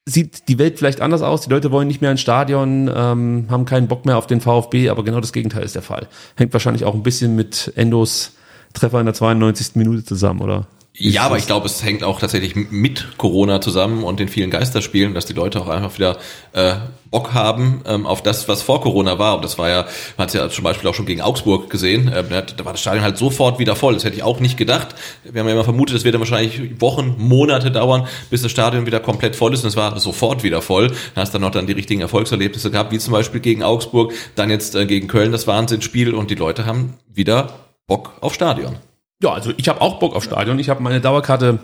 sieht 0.09 0.48
die 0.48 0.59
Welt 0.59 0.78
vielleicht 0.78 1.00
anders 1.00 1.22
aus. 1.22 1.42
Die 1.42 1.50
Leute 1.50 1.70
wollen 1.70 1.88
nicht 1.88 2.00
mehr 2.00 2.11
ins 2.11 2.20
Stadion, 2.20 2.90
ähm, 2.94 3.46
haben 3.50 3.64
keinen 3.64 3.88
Bock 3.88 4.06
mehr 4.06 4.16
auf 4.16 4.26
den 4.26 4.40
VfB, 4.40 4.88
aber 4.88 5.04
genau 5.04 5.20
das 5.20 5.32
Gegenteil 5.32 5.62
ist 5.62 5.74
der 5.74 5.82
Fall. 5.82 6.09
Hängt 6.36 6.52
wahrscheinlich 6.52 6.84
auch 6.84 6.94
ein 6.94 7.02
bisschen 7.02 7.36
mit 7.36 7.72
Endos 7.76 8.32
Treffer 8.74 9.00
in 9.00 9.06
der 9.06 9.14
92. 9.14 9.76
Minute 9.76 10.04
zusammen, 10.04 10.40
oder? 10.40 10.66
Ja, 11.01 11.22
aber 11.22 11.38
ich 11.38 11.46
glaube, 11.46 11.66
es 11.66 11.84
hängt 11.84 12.03
auch 12.03 12.18
tatsächlich 12.18 12.57
mit 12.57 13.18
Corona 13.18 13.61
zusammen 13.61 14.03
und 14.03 14.18
den 14.18 14.26
vielen 14.26 14.51
Geisterspielen, 14.51 15.14
dass 15.14 15.26
die 15.26 15.32
Leute 15.32 15.61
auch 15.61 15.68
einfach 15.68 15.94
wieder 15.96 16.16
äh, 16.53 16.74
Bock 17.12 17.34
haben 17.34 17.82
ähm, 17.86 18.05
auf 18.05 18.20
das, 18.20 18.49
was 18.49 18.62
vor 18.62 18.80
Corona 18.80 19.16
war. 19.16 19.36
Und 19.36 19.44
das 19.44 19.59
war 19.59 19.68
ja, 19.68 19.82
man 20.16 20.24
hat 20.24 20.28
es 20.28 20.34
ja 20.34 20.51
zum 20.51 20.64
Beispiel 20.64 20.90
auch 20.90 20.94
schon 20.94 21.07
gegen 21.07 21.20
Augsburg 21.20 21.70
gesehen. 21.70 22.12
Ähm, 22.12 22.26
da 22.30 22.64
war 22.64 22.72
das 22.72 22.80
Stadion 22.80 23.05
halt 23.05 23.16
sofort 23.16 23.61
wieder 23.61 23.76
voll. 23.76 23.94
Das 23.94 24.03
hätte 24.03 24.16
ich 24.16 24.24
auch 24.24 24.40
nicht 24.40 24.57
gedacht. 24.57 24.88
Wir 25.22 25.40
haben 25.40 25.46
ja 25.46 25.55
immer 25.55 25.62
vermutet, 25.62 25.96
es 25.96 26.05
wird 26.05 26.14
dann 26.14 26.20
wahrscheinlich 26.20 26.80
Wochen, 26.80 27.14
Monate 27.16 27.70
dauern, 27.70 28.09
bis 28.28 28.42
das 28.42 28.51
Stadion 28.51 28.84
wieder 28.84 28.99
komplett 28.99 29.36
voll 29.36 29.55
ist. 29.55 29.62
Und 29.62 29.68
es 29.68 29.76
war 29.76 30.01
sofort 30.01 30.42
wieder 30.42 30.62
voll. 30.62 30.88
Da 31.14 31.20
hast 31.20 31.32
dann 31.32 31.42
noch 31.42 31.53
dann 31.53 31.68
die 31.68 31.74
richtigen 31.74 32.01
Erfolgserlebnisse 32.01 32.72
gehabt, 32.72 32.90
wie 32.90 32.99
zum 32.99 33.12
Beispiel 33.12 33.40
gegen 33.40 33.62
Augsburg, 33.62 34.12
dann 34.34 34.51
jetzt 34.51 34.74
äh, 34.74 34.84
gegen 34.84 35.07
Köln 35.07 35.30
das 35.30 35.46
Wahnsinnsspiel 35.46 36.12
und 36.12 36.30
die 36.30 36.34
Leute 36.34 36.66
haben 36.66 36.94
wieder 37.09 37.61
Bock 37.86 38.14
auf 38.20 38.34
Stadion. 38.34 38.88
Ja, 39.22 39.32
also 39.32 39.52
ich 39.56 39.68
habe 39.68 39.80
auch 39.80 39.98
Bock 39.98 40.14
auf 40.14 40.24
Stadion. 40.24 40.58
Ich 40.58 40.68
habe 40.68 40.82
meine 40.82 41.00
Dauerkarte 41.00 41.58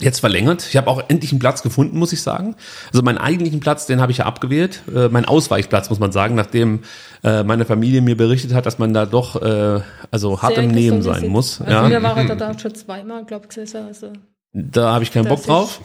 jetzt 0.00 0.20
verlängert. 0.20 0.66
Ich 0.68 0.76
habe 0.76 0.88
auch 0.88 1.02
endlich 1.08 1.32
einen 1.32 1.38
Platz 1.38 1.62
gefunden, 1.62 1.98
muss 1.98 2.12
ich 2.12 2.22
sagen. 2.22 2.56
Also 2.92 3.02
meinen 3.02 3.18
eigentlichen 3.18 3.60
Platz, 3.60 3.86
den 3.86 4.00
habe 4.00 4.12
ich 4.12 4.18
ja 4.18 4.26
abgewählt. 4.26 4.82
Äh, 4.94 5.08
mein 5.08 5.24
Ausweichplatz, 5.24 5.90
muss 5.90 5.98
man 5.98 6.12
sagen, 6.12 6.34
nachdem 6.34 6.80
äh, 7.22 7.42
meine 7.42 7.64
Familie 7.64 8.00
mir 8.00 8.16
berichtet 8.16 8.54
hat, 8.54 8.66
dass 8.66 8.78
man 8.78 8.94
da 8.94 9.06
doch 9.06 9.40
äh, 9.40 9.80
also 10.10 10.42
hart 10.42 10.54
Sehr 10.54 10.64
im 10.64 10.70
Nehmen 10.70 11.02
sein 11.02 11.28
muss. 11.28 11.60
Also 11.60 11.72
ja. 11.72 11.90
wir 11.90 12.02
waren 12.02 12.26
da, 12.26 12.34
da 12.34 12.58
schon 12.58 12.74
zweimal, 12.74 13.24
glaube 13.24 13.46
ich, 13.48 13.54
gesessen. 13.54 13.86
Also 13.86 14.12
Da 14.52 14.94
habe 14.94 15.04
ich 15.04 15.12
keinen 15.12 15.28
Bock 15.28 15.42
drauf. 15.42 15.80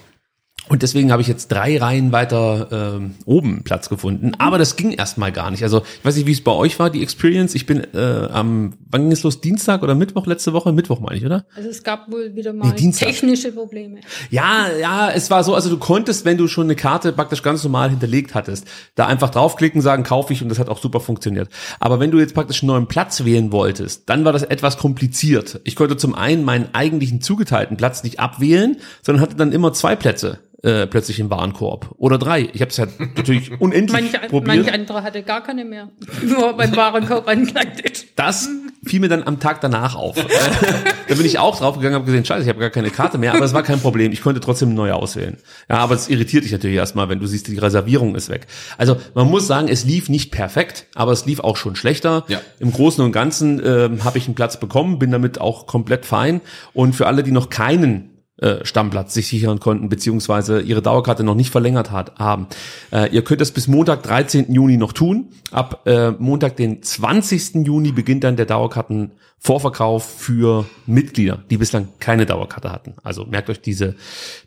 Und 0.68 0.82
deswegen 0.82 1.12
habe 1.12 1.22
ich 1.22 1.28
jetzt 1.28 1.52
drei 1.52 1.78
Reihen 1.78 2.12
weiter 2.12 2.96
ähm, 2.96 3.16
oben 3.26 3.64
Platz 3.64 3.88
gefunden. 3.88 4.32
Aber 4.40 4.58
das 4.58 4.76
ging 4.76 4.92
erstmal 4.92 5.32
gar 5.32 5.52
nicht. 5.52 5.62
Also 5.62 5.84
ich 6.00 6.06
weiß 6.06 6.16
nicht, 6.16 6.26
wie 6.26 6.32
es 6.32 6.44
bei 6.44 6.52
euch 6.52 6.80
war, 6.80 6.90
die 6.90 7.04
Experience. 7.04 7.54
Ich 7.54 7.68
bin 7.68 7.86
äh, 7.94 8.28
am, 8.32 8.74
wann 8.90 9.02
ging 9.04 9.12
es 9.12 9.22
los? 9.22 9.42
Dienstag 9.42 9.84
oder 9.84 9.94
Mittwoch 9.94 10.26
letzte 10.26 10.54
Woche? 10.54 10.74
Mittwoch 10.74 11.00
meine 11.00 11.18
ich, 11.18 11.26
oder? 11.26 11.46
Also 11.56 11.70
es 11.70 11.84
gab 11.84 12.12
wohl 12.12 12.36
wieder 12.36 12.52
mal 12.52 12.74
Nee, 12.76 12.92
technische 12.92 13.52
Probleme. 13.52 14.00
Ja, 14.32 14.68
ja, 14.80 15.12
es 15.12 15.30
war 15.30 15.44
so, 15.44 15.54
also 15.54 15.70
du 15.70 15.78
konntest, 15.78 16.26
wenn 16.26 16.38
du 16.38 16.48
schon 16.48 16.66
eine 16.66 16.76
Karte 16.76 17.12
praktisch 17.12 17.44
ganz 17.44 17.64
normal 17.64 17.92
hinterlegt 17.92 18.34
hattest, 18.34 18.68
da 18.96 19.06
einfach 19.06 19.30
draufklicken, 19.30 19.82
sagen, 19.82 20.02
kaufe 20.02 20.34
ich 20.34 20.42
und 20.42 20.50
das 20.50 20.58
hat 20.58 20.70
auch 20.70 20.82
super 20.82 21.00
funktioniert. 21.00 21.50
Aber 21.80 22.00
wenn 22.00 22.10
du 22.10 22.18
jetzt 22.18 22.34
praktisch 22.34 22.64
einen 22.64 22.70
neuen 22.70 22.88
Platz 22.88 23.24
wählen 23.24 23.52
wolltest, 23.52 24.10
dann 24.10 24.26
war 24.26 24.34
das 24.34 24.42
etwas 24.42 24.78
kompliziert. 24.78 25.62
Ich 25.64 25.76
konnte 25.76 25.96
zum 25.96 26.16
einen 26.16 26.44
meinen 26.44 26.70
eigentlichen 26.74 27.22
zugeteilten 27.22 27.78
Platz 27.78 28.04
nicht 28.04 28.20
abwählen, 28.20 28.78
sondern 29.04 29.22
hatte 29.22 29.36
dann 29.36 29.52
immer 29.52 29.72
zwei 29.72 29.96
Plätze 29.96 30.40
äh, 30.66 30.88
plötzlich 30.88 31.20
im 31.20 31.30
Warenkorb 31.30 31.94
oder 31.98 32.18
drei. 32.18 32.50
Ich 32.54 32.62
habe 32.62 32.72
es 32.72 32.78
ja 32.78 32.88
natürlich 33.16 33.52
unendlich 33.62 34.12
Manch, 34.12 34.30
probiert. 34.30 34.48
manch 34.48 34.74
andere 34.74 35.04
hatte 35.04 35.22
gar 35.22 35.44
keine 35.44 35.64
mehr. 35.64 35.90
Nur 36.24 36.54
beim 36.54 36.76
Warenkorb 36.76 37.28
angeleitet. 37.28 38.08
Das 38.16 38.50
fiel 38.84 39.00
mir 39.00 39.08
dann 39.08 39.24
am 39.24 39.40
Tag 39.40 39.62
danach 39.62 39.96
auf. 39.96 40.18
Äh, 40.18 40.24
da 41.08 41.16
bin 41.16 41.26
ich 41.26 41.38
auch 41.38 41.58
draufgegangen, 41.58 41.94
habe 41.94 42.06
gesehen, 42.06 42.26
scheiße, 42.26 42.44
ich 42.44 42.50
habe 42.50 42.60
gar 42.60 42.72
keine 42.72 42.90
Karte 42.90 43.20
mehr, 43.20 43.34
aber 43.36 43.46
es 43.46 43.54
war 43.54 43.62
kein 43.62 43.80
Problem. 43.80 44.12
Ich 44.12 44.22
konnte 44.22 44.40
trotzdem 44.40 44.74
neue 44.74 44.96
auswählen. 44.96 45.38
Ja, 45.70 45.78
aber 45.78 45.94
es 45.94 46.10
irritiert 46.10 46.44
dich 46.44 46.52
natürlich 46.52 46.78
erstmal, 46.78 47.10
wenn 47.10 47.20
du 47.20 47.28
siehst, 47.28 47.48
die 47.48 47.60
Reservierung 47.60 48.16
ist 48.16 48.30
weg. 48.30 48.48
Also 48.80 48.98
man 49.14 49.30
muss 49.30 49.46
sagen, 49.46 49.68
es 49.68 49.86
lief 49.86 50.10
nicht 50.10 50.32
perfekt, 50.32 50.88
aber 50.96 51.12
es 51.12 51.28
lief 51.28 51.42
auch 51.42 51.58
schon 51.58 51.76
schlechter. 51.76 52.26
Ja. 52.28 52.42
Im 52.60 52.72
Großen 52.72 53.04
und 53.04 53.12
Ganzen 53.12 53.62
ähm, 53.64 54.04
habe 54.04 54.18
ich 54.18 54.26
einen 54.26 54.36
Platz 54.36 54.60
bekommen, 54.60 54.98
bin 54.98 55.12
damit 55.12 55.40
auch 55.40 55.68
komplett 55.68 56.08
fein. 56.08 56.42
Und 56.74 56.94
für 56.96 57.06
alle, 57.06 57.22
die 57.22 57.32
noch 57.32 57.52
keinen 57.52 58.15
äh, 58.38 58.66
Stammplatz 58.66 59.14
sich 59.14 59.28
sichern 59.28 59.60
konnten, 59.60 59.88
beziehungsweise 59.88 60.60
ihre 60.60 60.82
Dauerkarte 60.82 61.24
noch 61.24 61.36
nicht 61.36 61.52
verlängert 61.52 61.92
hat, 61.92 62.20
haben. 62.20 62.48
Äh, 62.92 63.10
ihr 63.14 63.24
könnt 63.24 63.40
das 63.40 63.52
bis 63.52 63.68
Montag, 63.70 64.04
13. 64.04 64.52
Juni 64.52 64.76
noch 64.76 64.92
tun. 64.92 65.30
Ab 65.52 65.84
äh, 65.86 66.12
Montag, 66.12 66.58
den 66.58 66.84
20. 66.84 67.66
Juni 67.66 67.94
beginnt 67.94 68.26
dann 68.26 68.36
der 68.36 68.46
Dauerkartenvorverkauf 68.46 70.04
für 70.04 70.66
Mitglieder, 70.86 71.46
die 71.50 71.56
bislang 71.56 71.88
keine 72.00 72.26
Dauerkarte 72.26 72.74
hatten. 72.74 72.96
Also 73.04 73.26
merkt 73.26 73.50
euch 73.50 73.62
diese 73.62 73.96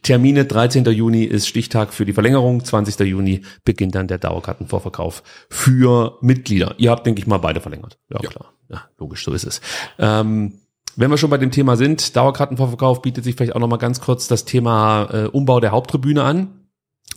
Termine. 0.02 0.44
13. 0.44 0.84
Juni 0.84 1.24
ist 1.24 1.48
Stichtag 1.48 1.94
für 1.94 2.04
die 2.04 2.12
Verlängerung. 2.12 2.62
20. 2.62 3.00
Juni 3.06 3.40
beginnt 3.64 3.94
dann 3.94 4.06
der 4.06 4.18
Dauerkartenvorverkauf 4.18 5.22
für 5.48 6.18
Mitglieder. 6.20 6.74
Ihr 6.76 6.90
habt, 6.90 7.06
denke 7.06 7.22
ich 7.22 7.26
mal, 7.26 7.38
beide 7.38 7.60
verlängert. 7.60 7.98
Ja, 8.10 8.18
klar. 8.18 8.52
Ja, 8.68 8.82
logisch, 8.98 9.24
so 9.24 9.32
ist 9.32 9.44
es. 9.44 9.62
Ähm, 9.98 10.60
wenn 10.98 11.10
wir 11.10 11.16
schon 11.16 11.30
bei 11.30 11.38
dem 11.38 11.52
Thema 11.52 11.76
sind, 11.76 12.16
Dauerkartenvorverkauf 12.16 13.02
bietet 13.02 13.22
sich 13.22 13.36
vielleicht 13.36 13.54
auch 13.54 13.60
noch 13.60 13.68
mal 13.68 13.76
ganz 13.76 14.00
kurz 14.00 14.26
das 14.26 14.44
Thema 14.44 15.08
äh, 15.12 15.24
Umbau 15.26 15.60
der 15.60 15.70
Haupttribüne 15.70 16.24
an. 16.24 16.66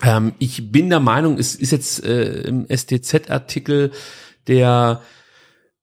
Ähm, 0.03 0.33
ich 0.37 0.71
bin 0.71 0.91
der 0.91 0.99
Meinung, 0.99 1.39
es 1.39 1.55
ist 1.55 1.71
jetzt 1.71 2.05
äh, 2.05 2.41
im 2.41 2.67
STZ-Artikel, 2.69 3.91
der 4.45 5.01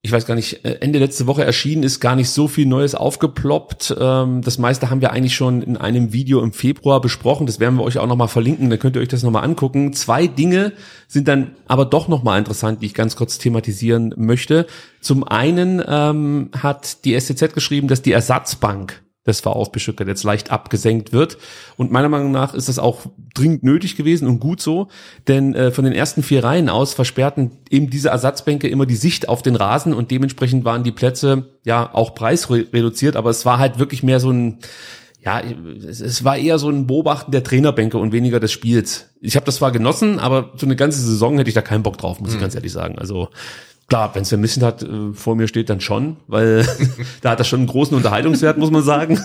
ich 0.02 0.12
weiß 0.12 0.26
gar 0.26 0.36
nicht, 0.36 0.64
äh, 0.64 0.78
Ende 0.80 1.00
letzte 1.00 1.26
Woche 1.26 1.44
erschienen 1.44 1.82
ist, 1.82 1.98
gar 1.98 2.14
nicht 2.14 2.30
so 2.30 2.46
viel 2.46 2.66
Neues 2.66 2.94
aufgeploppt. 2.94 3.96
Ähm, 3.98 4.42
das 4.42 4.58
meiste 4.58 4.90
haben 4.90 5.00
wir 5.00 5.10
eigentlich 5.12 5.34
schon 5.34 5.60
in 5.60 5.76
einem 5.76 6.12
Video 6.12 6.40
im 6.40 6.52
Februar 6.52 7.00
besprochen. 7.00 7.46
Das 7.46 7.58
werden 7.58 7.74
wir 7.76 7.82
euch 7.82 7.98
auch 7.98 8.06
nochmal 8.06 8.28
verlinken, 8.28 8.70
dann 8.70 8.78
könnt 8.78 8.94
ihr 8.94 9.02
euch 9.02 9.08
das 9.08 9.24
nochmal 9.24 9.42
angucken. 9.42 9.92
Zwei 9.92 10.28
Dinge 10.28 10.72
sind 11.08 11.26
dann 11.26 11.56
aber 11.66 11.84
doch 11.84 12.06
nochmal 12.06 12.38
interessant, 12.38 12.80
die 12.80 12.86
ich 12.86 12.94
ganz 12.94 13.16
kurz 13.16 13.38
thematisieren 13.38 14.14
möchte. 14.16 14.66
Zum 15.00 15.24
einen 15.24 15.82
ähm, 15.86 16.50
hat 16.56 17.04
die 17.04 17.18
STZ 17.18 17.52
geschrieben, 17.52 17.88
dass 17.88 18.00
die 18.00 18.12
Ersatzbank 18.12 19.02
des 19.28 19.40
VfB 19.40 19.80
jetzt 20.06 20.24
leicht 20.24 20.50
abgesenkt 20.50 21.12
wird. 21.12 21.38
Und 21.76 21.92
meiner 21.92 22.08
Meinung 22.08 22.32
nach 22.32 22.54
ist 22.54 22.68
das 22.68 22.78
auch 22.78 23.02
dringend 23.34 23.62
nötig 23.62 23.96
gewesen 23.96 24.26
und 24.26 24.40
gut 24.40 24.60
so, 24.60 24.88
denn 25.28 25.54
äh, 25.54 25.70
von 25.70 25.84
den 25.84 25.92
ersten 25.92 26.22
vier 26.22 26.42
Reihen 26.42 26.68
aus 26.68 26.94
versperrten 26.94 27.52
eben 27.70 27.90
diese 27.90 28.08
Ersatzbänke 28.08 28.68
immer 28.68 28.86
die 28.86 28.96
Sicht 28.96 29.28
auf 29.28 29.42
den 29.42 29.56
Rasen 29.56 29.94
und 29.94 30.10
dementsprechend 30.10 30.64
waren 30.64 30.82
die 30.82 30.92
Plätze 30.92 31.46
ja 31.64 31.88
auch 31.92 32.14
preisreduziert, 32.14 33.16
aber 33.16 33.30
es 33.30 33.44
war 33.44 33.58
halt 33.58 33.78
wirklich 33.78 34.02
mehr 34.02 34.20
so 34.20 34.30
ein 34.30 34.58
ja, 35.24 35.42
es, 35.86 36.00
es 36.00 36.24
war 36.24 36.36
eher 36.36 36.58
so 36.58 36.70
ein 36.70 36.86
Beobachten 36.86 37.32
der 37.32 37.42
Trainerbänke 37.42 37.98
und 37.98 38.12
weniger 38.12 38.40
des 38.40 38.52
Spiels. 38.52 39.10
Ich 39.20 39.36
habe 39.36 39.44
das 39.44 39.56
zwar 39.56 39.72
genossen, 39.72 40.18
aber 40.20 40.52
so 40.56 40.64
eine 40.64 40.76
ganze 40.76 41.00
Saison 41.00 41.36
hätte 41.38 41.48
ich 41.48 41.54
da 41.54 41.60
keinen 41.60 41.82
Bock 41.82 41.98
drauf, 41.98 42.20
muss 42.20 42.34
ich 42.34 42.40
ganz 42.40 42.54
ehrlich 42.54 42.72
sagen. 42.72 42.98
Also 42.98 43.28
Klar, 43.88 44.14
wenn 44.14 44.22
Sven 44.26 44.42
Missentat 44.42 44.82
äh, 44.82 45.14
vor 45.14 45.34
mir 45.34 45.48
steht, 45.48 45.70
dann 45.70 45.80
schon, 45.80 46.18
weil 46.26 46.68
da 47.22 47.30
hat 47.30 47.38
er 47.38 47.44
schon 47.46 47.60
einen 47.60 47.68
großen 47.68 47.96
Unterhaltungswert, 47.96 48.58
muss 48.58 48.70
man 48.70 48.82
sagen. 48.82 49.18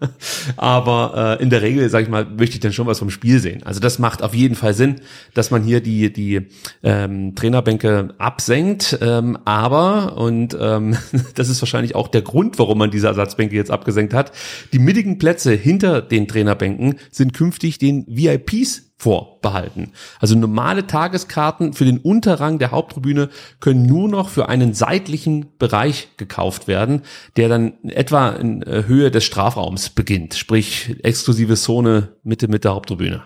Aber 0.56 1.38
äh, 1.38 1.42
in 1.42 1.48
der 1.48 1.62
Regel, 1.62 1.88
sage 1.90 2.04
ich 2.04 2.10
mal, 2.10 2.24
möchte 2.24 2.56
ich 2.56 2.60
dann 2.60 2.72
schon 2.72 2.88
was 2.88 2.98
vom 2.98 3.10
Spiel 3.10 3.38
sehen. 3.38 3.62
Also 3.62 3.78
das 3.78 4.00
macht 4.00 4.24
auf 4.24 4.34
jeden 4.34 4.56
Fall 4.56 4.74
Sinn, 4.74 4.96
dass 5.32 5.52
man 5.52 5.62
hier 5.62 5.80
die 5.80 6.12
die 6.12 6.48
ähm, 6.82 7.36
Trainerbänke 7.36 8.08
absenkt. 8.18 8.98
Ähm, 9.00 9.38
aber 9.44 10.16
und 10.16 10.56
ähm, 10.60 10.96
das 11.36 11.48
ist 11.48 11.62
wahrscheinlich 11.62 11.94
auch 11.94 12.08
der 12.08 12.22
Grund, 12.22 12.58
warum 12.58 12.78
man 12.78 12.90
diese 12.90 13.06
Ersatzbänke 13.06 13.54
jetzt 13.54 13.70
abgesenkt 13.70 14.12
hat. 14.12 14.32
Die 14.72 14.80
mittigen 14.80 15.18
Plätze 15.18 15.52
hinter 15.52 16.02
den 16.02 16.26
Trainerbänken 16.26 16.96
sind 17.12 17.32
künftig 17.32 17.78
den 17.78 18.04
VIPs 18.08 18.89
vorbehalten. 19.00 19.92
Also 20.18 20.36
normale 20.36 20.86
Tageskarten 20.86 21.72
für 21.72 21.86
den 21.86 21.96
Unterrang 21.96 22.58
der 22.58 22.70
Haupttribüne 22.70 23.30
können 23.58 23.86
nur 23.86 24.10
noch 24.10 24.28
für 24.28 24.50
einen 24.50 24.74
seitlichen 24.74 25.56
Bereich 25.56 26.08
gekauft 26.18 26.68
werden, 26.68 27.00
der 27.36 27.48
dann 27.48 27.72
etwa 27.84 28.28
in 28.28 28.60
äh, 28.62 28.84
Höhe 28.86 29.10
des 29.10 29.24
Strafraums 29.24 29.88
beginnt, 29.88 30.34
sprich 30.34 30.96
exklusive 31.02 31.54
Zone 31.54 32.14
Mitte 32.24 32.48
mit 32.48 32.64
der 32.64 32.74
Haupttribüne. 32.74 33.22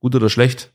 Gut 0.00 0.14
oder 0.14 0.30
schlecht? 0.30 0.72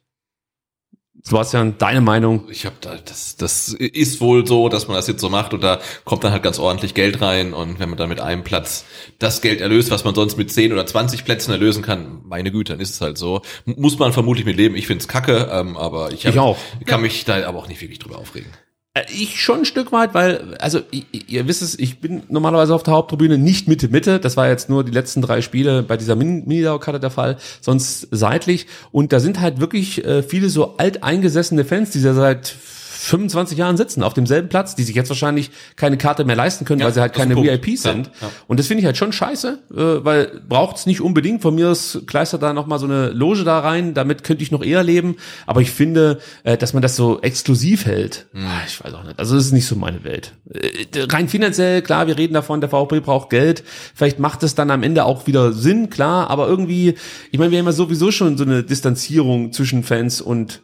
Sebastian, 1.28 1.78
deine 1.78 1.99
Meinung? 1.99 2.47
Ich 2.49 2.65
habe 2.65 2.78
da, 2.80 2.95
das, 3.03 3.36
das 3.36 3.73
ist 3.73 4.21
wohl 4.21 4.47
so, 4.47 4.69
dass 4.69 4.88
man 4.88 4.95
das 4.95 5.07
jetzt 5.07 5.19
so 5.19 5.28
macht 5.30 5.53
und 5.53 5.61
da 5.61 5.80
kommt 6.05 6.23
dann 6.23 6.32
halt 6.32 6.41
ganz 6.41 6.57
ordentlich 6.57 6.93
Geld 6.93 7.21
rein 7.21 7.53
und 7.53 7.80
wenn 7.80 7.89
man 7.89 7.97
dann 7.97 8.07
mit 8.07 8.21
einem 8.21 8.45
Platz 8.45 8.86
das 9.19 9.41
Geld 9.41 9.59
erlöst, 9.59 9.91
was 9.91 10.05
man 10.05 10.15
sonst 10.15 10.38
mit 10.38 10.51
10 10.53 10.71
oder 10.71 10.86
20 10.86 11.25
Plätzen 11.25 11.51
erlösen 11.51 11.84
kann, 11.84 12.21
meine 12.23 12.49
Güte, 12.51 12.71
dann 12.73 12.80
ist 12.80 12.91
es 12.91 13.01
halt 13.01 13.17
so. 13.17 13.41
Muss 13.65 13.99
man 13.99 14.13
vermutlich 14.13 14.45
mit 14.45 14.55
leben. 14.55 14.75
Ich 14.78 14.88
find's 14.88 15.09
kacke, 15.09 15.49
ähm, 15.51 15.75
aber 15.75 16.13
ich, 16.13 16.25
hab, 16.25 16.34
Ich 16.34 16.39
auch. 16.39 16.57
kann 16.86 17.01
mich 17.01 17.25
da 17.25 17.45
aber 17.45 17.59
auch 17.59 17.67
nicht 17.67 17.82
wirklich 17.82 17.99
drüber 17.99 18.17
aufregen. 18.17 18.49
Äh, 18.98 19.06
Ich 19.14 19.41
schon 19.41 19.60
ein 19.60 19.66
Stück 19.66 19.91
weit, 19.91 20.14
weil, 20.14 20.56
also 20.60 20.82
ihr, 21.28 21.48
wisst 21.48 21.62
es, 21.62 21.78
ich 21.78 22.00
bin 22.00 22.24
normalerweise 22.30 22.74
auf 22.74 22.84
der 22.84 22.93
Haupttribüne 22.93 23.38
nicht 23.38 23.68
Mitte 23.68 23.88
Mitte. 23.89 24.20
Das 24.20 24.38
war 24.38 24.48
jetzt 24.48 24.70
nur 24.70 24.84
die 24.84 24.91
letzten 24.91 25.22
drei 25.22 25.41
Spiele 25.41 25.84
bei 25.84 25.98
dieser 25.98 26.16
Min- 26.16 26.45
Mini-Dauerkarte 26.48 27.00
der 27.00 27.10
Fall, 27.12 27.38
sonst 27.62 28.08
seitlich. 28.12 28.68
Und 28.91 29.14
da 29.14 29.20
sind 29.20 29.39
halt 29.39 29.60
wirklich 29.60 30.04
äh, 30.06 30.24
viele 30.24 30.50
so 30.50 30.78
alteingesessene 30.78 31.66
Fans, 31.66 31.91
die 31.91 32.02
da 32.02 32.14
seit 32.14 32.56
25 32.98 33.58
Jahren 33.58 33.78
sitzen 33.78 34.04
auf 34.04 34.14
demselben 34.14 34.50
Platz, 34.50 34.76
die 34.76 34.84
sich 34.84 34.95
jetzt 34.95 35.10
wahrscheinlich 35.10 35.52
keine 35.76 35.98
Karte 35.98 36.26
mehr 36.26 36.36
leisten 36.36 36.66
können, 36.66 36.80
Ja, 36.80 36.86
weil 36.88 36.93
sie 36.93 37.02
halt 37.02 37.14
ist 37.14 37.18
keine. 37.18 37.36
VIPs 37.36 37.84
Ja, 37.84 37.91
sind. 37.93 38.12
ja. 38.22 38.30
Und 38.48 38.60
das 38.60 38.68
finde 38.68 38.80
ich 38.82 38.86
halt 38.86 38.98
schon 38.98 39.12
scheiße, 39.14 39.60
äh, 39.72 39.76
weil 40.06 40.41
braucht's 40.48 40.86
nicht 40.86 41.02
unbedingt. 41.02 41.41
Von 41.41 41.56
mir 41.56 41.70
aus 41.70 42.00
kleistert 42.08 42.41
da 42.43 42.54
noch 42.54 42.66
mal 42.68 42.80
so 42.80 42.86
eine 42.86 43.10
Loge 43.10 43.43
da 43.43 43.60
rein, 43.60 43.93
damit 43.93 44.24
könnte 44.24 44.43
ich 44.43 44.52
noch 44.52 44.64
eher 44.64 44.84
leben. 44.84 45.16
Aber 45.45 45.62
ich 45.62 45.72
finde, 45.72 46.20
äh, 46.43 46.58
dass 46.58 46.74
man 46.74 46.82
das 46.82 46.95
so 46.95 47.22
exklusiv 47.22 47.86
hält, 47.86 48.26
Hm. 48.34 48.45
ah, 48.45 48.62
ich 48.68 48.84
weiß 48.84 48.93
auch 48.93 49.04
nicht. 49.04 49.20
Also 49.20 49.36
das 49.36 49.45
ist 49.45 49.52
nicht 49.52 49.68
so 49.68 49.76
meine 49.76 50.04
Welt. 50.04 50.34
Äh, 50.52 51.06
rein 51.10 51.30
finanziell, 51.30 51.82
klar, 51.82 52.08
wir 52.08 52.18
reden 52.18 52.34
davon, 52.34 52.62
der 52.62 52.70
VfB 52.70 53.00
braucht 53.02 53.30
Geld. 53.30 53.64
Vielleicht 53.95 54.20
macht 54.20 54.43
es 54.43 54.56
dann 54.56 54.72
am 54.72 54.84
Ende 54.84 55.06
auch 55.06 55.28
wieder 55.28 55.54
Sinn, 55.54 55.89
klar. 55.89 56.30
Aber 56.30 56.48
irgendwie, 56.48 56.95
ich 57.32 57.39
meine, 57.39 57.52
wir 57.52 57.60
haben 57.60 57.66
ja 57.66 57.72
sowieso 57.72 58.12
schon 58.12 58.38
so 58.38 58.43
eine 58.43 58.64
Distanzierung 58.64 59.52
zwischen 59.54 59.84
Fans 59.84 60.22
und 60.22 60.62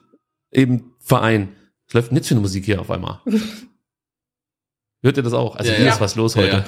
eben 0.52 0.94
Verein. 1.00 1.50
Was 1.94 2.02
läuft 2.02 2.10
denn 2.10 2.18
jetzt 2.18 2.28
für 2.28 2.34
eine 2.34 2.42
Musik 2.42 2.66
hier 2.66 2.82
auf 2.82 2.90
einmal? 2.90 3.20
Hört 5.04 5.18
ihr 5.18 5.24
das 5.24 5.34
auch? 5.34 5.58
Also 5.58 5.70
Ja, 5.70 5.78
hier 5.78 5.86
ja. 5.88 5.94
ist 5.94 6.02
was 6.02 6.16
los 6.16 6.34
Ja, 6.36 6.42
heute. 6.42 6.64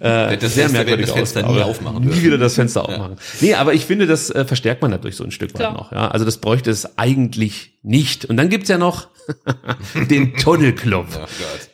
ja. 0.00 0.30
Äh, 0.30 0.36
Das 0.36 0.54
sehr 0.54 0.68
merkwürdig 0.68 1.06
das 1.06 1.14
Fenster 1.14 1.46
aus, 1.48 1.56
nie 1.56 1.62
aufmachen 1.62 2.04
Nie 2.04 2.22
wieder 2.22 2.36
das 2.38 2.54
Fenster 2.54 2.82
Ja. 2.82 2.86
aufmachen. 2.86 3.16
Nee, 3.40 3.54
aber 3.54 3.72
ich 3.74 3.86
finde, 3.86 4.06
das 4.06 4.28
äh, 4.30 4.44
verstärkt 4.44 4.82
man 4.82 4.90
dadurch 4.90 5.16
so 5.16 5.24
ein 5.24 5.30
Stück 5.30 5.52
weit 5.54 5.60
Klar. 5.60 5.72
noch. 5.72 5.90
Ja? 5.90 6.08
Also 6.08 6.24
das 6.26 6.36
bräuchte 6.38 6.70
es 6.70 6.96
eigentlich 6.98 7.77
nicht. 7.82 8.24
Und 8.24 8.36
dann 8.36 8.48
gibt's 8.48 8.68
ja 8.68 8.78
noch 8.78 9.08
den 10.10 10.34
Tunnelclub. 10.34 11.06
Oh. 11.14 11.26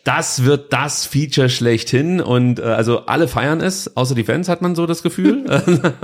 Das 0.05 0.45
wird 0.45 0.73
das 0.73 1.07
Feature 1.07 1.49
schlechthin 1.49 2.21
und 2.21 2.59
äh, 2.59 2.63
also 2.63 3.07
alle 3.07 3.29
feiern 3.29 3.61
es, 3.61 3.97
außer 3.97 4.15
die 4.15 4.25
Fans 4.25 4.49
hat 4.49 4.61
man 4.61 4.75
so 4.75 4.87
das 4.87 5.03
Gefühl. 5.03 5.45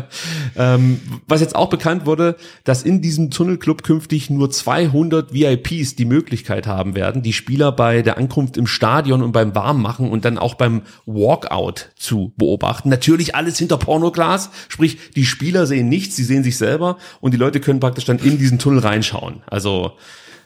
ähm, 0.56 1.00
was 1.26 1.40
jetzt 1.40 1.56
auch 1.56 1.70
bekannt 1.70 2.06
wurde, 2.06 2.36
dass 2.64 2.82
in 2.82 3.00
diesem 3.00 3.30
Tunnelclub 3.30 3.82
künftig 3.82 4.30
nur 4.30 4.50
200 4.50 5.32
VIPs 5.32 5.94
die 5.94 6.04
Möglichkeit 6.04 6.66
haben 6.66 6.94
werden, 6.94 7.22
die 7.22 7.32
Spieler 7.32 7.72
bei 7.72 8.02
der 8.02 8.18
Ankunft 8.18 8.56
im 8.56 8.66
Stadion 8.66 9.22
und 9.22 9.32
beim 9.32 9.54
Warmmachen 9.54 10.10
und 10.10 10.24
dann 10.24 10.38
auch 10.38 10.54
beim 10.54 10.82
Walkout 11.06 11.92
zu 11.96 12.34
beobachten. 12.36 12.88
Natürlich 12.88 13.34
alles 13.34 13.58
hinter 13.58 13.78
Pornoglas, 13.78 14.50
sprich 14.68 14.98
die 15.16 15.24
Spieler 15.24 15.66
sehen 15.66 15.88
nichts, 15.88 16.16
sie 16.16 16.24
sehen 16.24 16.44
sich 16.44 16.58
selber 16.58 16.98
und 17.20 17.32
die 17.32 17.38
Leute 17.38 17.60
können 17.60 17.80
praktisch 17.80 18.04
dann 18.04 18.18
in 18.18 18.38
diesen 18.38 18.58
Tunnel 18.58 18.80
reinschauen. 18.80 19.39
Also 19.46 19.92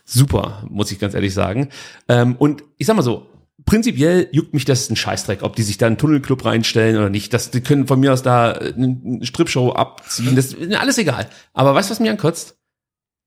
super, 0.05 0.65
muss 0.69 0.93
ich 0.93 0.99
ganz 0.99 1.15
ehrlich 1.15 1.35
sagen. 1.35 1.69
Ähm, 2.09 2.37
und 2.37 2.63
ich 2.77 2.87
sag 2.87 2.97
mal 2.97 3.03
so, 3.03 3.27
prinzipiell 3.65 4.29
juckt 4.33 4.53
mich 4.53 4.65
das 4.65 4.91
ein 4.91 4.97
Scheißdreck, 4.97 5.43
ob 5.43 5.57
die 5.57 5.63
sich 5.63 5.79
da 5.79 5.87
einen 5.87 5.99
Tunnelclub 5.99 6.45
reinstellen 6.45 6.97
oder 6.97 7.11
nicht. 7.11 7.33
Das, 7.33 7.51
die 7.51 7.61
können 7.61 7.87
von 7.87 8.01
mir 8.01 8.13
aus 8.13 8.23
da 8.23 8.53
eine 8.53 9.21
Stripshow 9.23 9.73
abziehen. 9.73 10.37
Das 10.37 10.47
ist 10.47 10.61
mir 10.61 10.81
alles 10.81 10.99
egal. 10.99 11.29
Aber 11.53 11.75
weißt 11.75 11.89
du, 11.89 11.93
was 11.93 12.01
mich 12.01 12.11
ankotzt? 12.11 12.57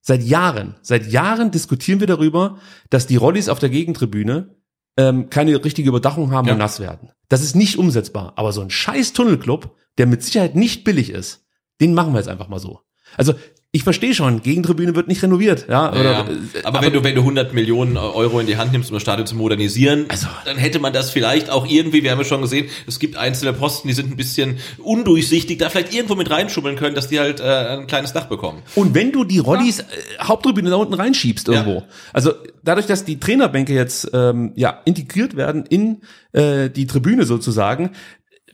Seit 0.02 0.22
Jahren, 0.24 0.76
seit 0.82 1.08
Jahren 1.08 1.52
diskutieren 1.52 2.00
wir 2.00 2.08
darüber, 2.08 2.60
dass 2.90 3.08
die 3.08 3.18
Rollis 3.18 3.50
auf 3.50 3.60
der 3.60 3.70
Gegentribüne 3.70 4.56
ähm, 4.96 5.30
keine 5.30 5.64
richtige 5.64 5.90
Überdachung 5.90 6.32
haben 6.32 6.48
Ja. 6.48 6.54
und 6.54 6.60
nass 6.60 6.80
werden. 6.80 7.10
Das 7.30 7.44
ist 7.44 7.56
nicht 7.56 7.78
umsetzbar. 7.78 8.34
Aber 8.36 8.54
so 8.54 8.62
ein 8.62 8.70
scheiß 8.70 9.14
Tunnelclub, 9.14 9.76
der 9.98 10.06
mit 10.06 10.24
Sicherheit 10.24 10.56
nicht 10.56 10.84
billig 10.86 11.10
ist, 11.10 11.46
den 11.82 11.94
machen 11.94 12.14
wir 12.14 12.20
jetzt 12.20 12.30
einfach 12.30 12.48
mal 12.48 12.60
so. 12.60 12.82
Also 13.18 13.34
ich 13.78 13.84
verstehe 13.84 14.14
schon, 14.14 14.42
Gegentribüne 14.42 14.96
wird 14.96 15.08
nicht 15.08 15.22
renoviert, 15.24 15.66
ja. 15.70 15.86
Ja, 15.86 15.92
oder, 15.92 16.12
ja. 16.12 16.22
äh, 16.22 16.64
aber, 16.64 16.82
wenn 16.82 16.94
du 16.94 17.04
wenn 17.04 17.16
du 17.16 17.22
100 17.22 17.54
Millionen 17.54 17.96
Euro 17.98 18.40
in 18.40 18.48
die 18.48 18.58
Hand 18.58 18.72
nimmst, 18.72 18.90
um 18.90 18.96
das 18.96 19.04
Stadion 19.04 19.28
zu 19.28 19.36
modernisieren, 19.36 20.06
Also- 20.10 20.28
dann 20.46 20.58
hätte 20.58 20.80
man 20.80 20.92
das 20.94 21.12
vielleicht 21.12 21.50
auch 21.50 21.68
irgendwie, 21.68 22.04
wir 22.04 22.12
haben 22.12 22.18
ja 22.20 22.26
schon 22.26 22.42
gesehen, 22.42 22.68
es 22.88 23.00
gibt 23.00 23.16
einzelne 23.18 23.54
Posten, 23.54 23.88
die 23.88 23.94
sind 23.94 24.10
ein 24.12 24.18
bisschen 24.18 24.58
undurchsichtig, 24.84 25.60
da 25.60 25.70
vielleicht 25.70 25.94
irgendwo 25.94 26.16
mit 26.16 26.30
reinschummeln 26.30 26.76
können, 26.76 26.96
dass 26.96 27.08
die 27.08 27.20
halt 27.20 27.40
äh, 27.40 27.44
ein 27.44 27.88
kleines 27.88 28.14
Dach 28.14 28.26
bekommen. 28.26 28.64
Und 28.76 28.96
wenn 28.96 29.12
du 29.12 29.24
die 29.24 29.40
Rollis 29.40 29.80
äh, 29.80 29.84
Haupttribüne 30.22 30.70
da 30.70 30.78
unten 30.78 30.94
reinschiebst 30.96 31.48
irgendwo, 31.48 31.76
Ja. 31.76 31.84
also 32.14 32.32
dadurch, 32.64 32.88
dass 32.88 33.06
die 33.06 33.20
Trainerbänke 33.20 33.74
jetzt 33.74 34.10
ähm, 34.14 34.52
ja 34.56 34.82
integriert 34.86 35.36
werden 35.38 35.66
in 35.68 36.02
äh, 36.34 36.70
die 36.70 36.88
Tribüne 36.88 37.26
sozusagen, 37.26 37.92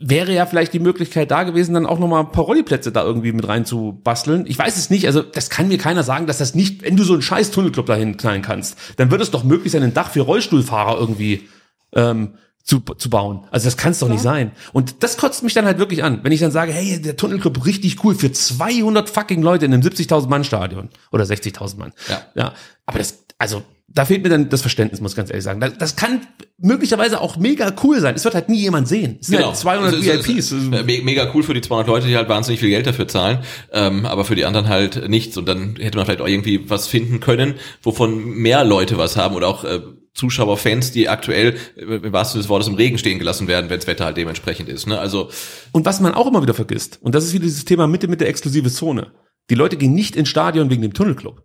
wäre 0.06 0.34
ja 0.34 0.46
vielleicht 0.46 0.74
die 0.74 0.80
Möglichkeit 0.80 1.32
da 1.32 1.44
gewesen, 1.44 1.74
dann 1.74 1.86
auch 1.86 1.98
nochmal 1.98 2.22
ein 2.24 2.32
paar 2.32 2.44
Rolliplätze 2.44 2.92
da 2.92 3.04
irgendwie 3.04 3.32
mit 3.32 3.48
reinzubasteln. 3.48 4.46
Ich 4.48 4.60
weiß 4.60 4.76
es 4.78 4.90
nicht, 4.90 5.08
also 5.08 5.22
das 5.22 5.50
kann 5.50 5.70
mir 5.70 5.78
keiner 5.78 6.04
sagen, 6.04 6.28
dass 6.28 6.40
das 6.40 6.56
nicht, 6.56 6.84
wenn 6.84 6.98
du 6.98 7.04
so 7.04 7.14
einen 7.14 7.22
scheiß 7.22 7.52
Tunnelclub 7.52 7.86
dahin 7.86 8.18
knallen 8.18 8.42
kannst, 8.42 8.78
dann 8.98 9.12
wird 9.12 9.22
es 9.22 9.32
doch 9.32 9.44
möglich 9.44 9.72
sein, 9.72 9.84
ein 9.84 9.94
Dach 9.94 10.10
für 10.10 10.22
Rollstuhlfahrer 10.22 11.00
irgendwie 11.00 11.48
ähm, 11.94 12.34
zu, 12.64 12.80
zu 12.80 13.10
bauen. 13.10 13.46
Also 13.52 13.66
das 13.66 13.78
kann 13.78 13.92
es 13.92 14.00
doch 14.00 14.10
nicht 14.10 14.22
sein. 14.22 14.52
Und 14.74 15.04
das 15.04 15.18
kotzt 15.18 15.44
mich 15.44 15.54
dann 15.54 15.66
halt 15.66 15.80
wirklich 15.80 16.04
an, 16.04 16.20
wenn 16.24 16.32
ich 16.32 16.40
dann 16.40 16.52
sage, 16.52 16.74
hey, 16.74 17.02
der 17.02 17.16
Tunnelclub 17.16 17.66
richtig 17.66 18.04
cool 18.04 18.16
für 18.16 18.32
200 18.32 19.10
fucking 19.10 19.42
Leute 19.42 19.66
in 19.66 19.74
einem 19.74 19.84
70.000 19.84 20.28
Mann 20.28 20.44
Stadion 20.44 20.90
oder 21.12 21.24
60.000 21.24 21.78
Mann. 21.78 21.94
Ja. 22.10 22.22
ja. 22.36 22.54
Aber 22.86 23.00
das, 23.00 23.26
also 23.38 23.64
da 23.94 24.06
fehlt 24.06 24.24
mir 24.24 24.30
dann 24.30 24.50
das 24.50 24.62
Verständnis, 24.62 25.02
muss 25.02 25.12
ich 25.12 25.18
ganz 25.18 25.30
ehrlich 25.30 25.44
sagen. 25.44 25.60
Das, 25.78 25.96
kann 25.96 26.22
möglicherweise 26.58 27.22
auch 27.22 27.38
mega 27.38 27.74
cool 27.84 28.00
sein. 28.00 28.16
Es 28.16 28.24
wird 28.24 28.34
halt 28.34 28.50
nie 28.50 28.60
jemand 28.60 28.88
sehen. 28.88 29.18
Es 29.22 29.28
sind 29.28 29.46
halt 29.46 29.56
200 29.56 29.94
Also, 29.94 30.04
VIPs. 30.04 30.52
Mega 31.04 31.32
cool 31.34 31.44
für 31.44 31.54
die 31.54 31.62
200 31.62 31.88
Leute, 31.88 32.08
die 32.08 32.16
halt 32.16 32.30
wahnsinnig 32.30 32.60
viel 32.60 32.70
Geld 32.70 32.88
dafür 32.88 33.08
zahlen, 33.08 33.40
ähm, 33.72 34.06
aber 34.06 34.26
für 34.26 34.36
die 34.36 34.46
anderen 34.46 34.68
halt 34.68 35.08
nichts. 35.10 35.38
Und 35.38 35.48
dann 35.48 35.76
hätte 35.78 35.98
man 35.98 36.06
vielleicht 36.06 36.22
auch 36.22 36.28
irgendwie 36.28 36.70
was 36.70 36.88
finden 36.88 37.20
können, 37.20 37.56
wovon 37.84 38.24
mehr 38.24 38.64
Leute 38.64 38.98
was 38.98 39.16
haben 39.16 39.36
oder 39.36 39.48
auch 39.48 39.64
äh, 39.64 39.82
Zuschauer, 40.16 40.58
Fans, 40.58 40.92
die 40.92 41.10
aktuell 41.10 41.56
äh, 41.76 41.82
im 41.82 42.14
wahrsten 42.14 42.40
des 42.40 42.50
Wortes 42.50 42.68
im 42.68 42.76
Regen 42.76 42.98
stehen 42.98 43.20
gelassen 43.20 43.48
werden, 43.48 43.70
wenn 43.70 43.78
das 43.78 43.88
Wetter 43.88 44.06
halt 44.06 44.18
dementsprechend 44.18 44.70
ist. 44.70 44.88
Ne? 44.88 44.98
Also 45.00 45.30
Und 45.72 45.86
was 45.86 46.00
man 46.00 46.14
auch 46.14 46.28
immer 46.28 46.42
wieder 46.42 46.54
vergisst, 46.54 47.00
und 47.02 47.14
das 47.14 47.26
ist 47.26 47.34
wieder 47.34 47.46
dieses 47.46 47.66
Thema 47.66 47.88
Mitte 47.88 48.08
mit 48.08 48.22
der 48.22 48.30
exklusive 48.30 48.70
Zone. 48.72 49.12
Die 49.50 49.56
Leute 49.56 49.78
gehen 49.78 49.94
nicht 49.94 50.16
ins 50.16 50.30
Stadion 50.30 50.70
wegen 50.70 50.82
dem 50.82 50.94
Tunnelclub. 50.94 51.44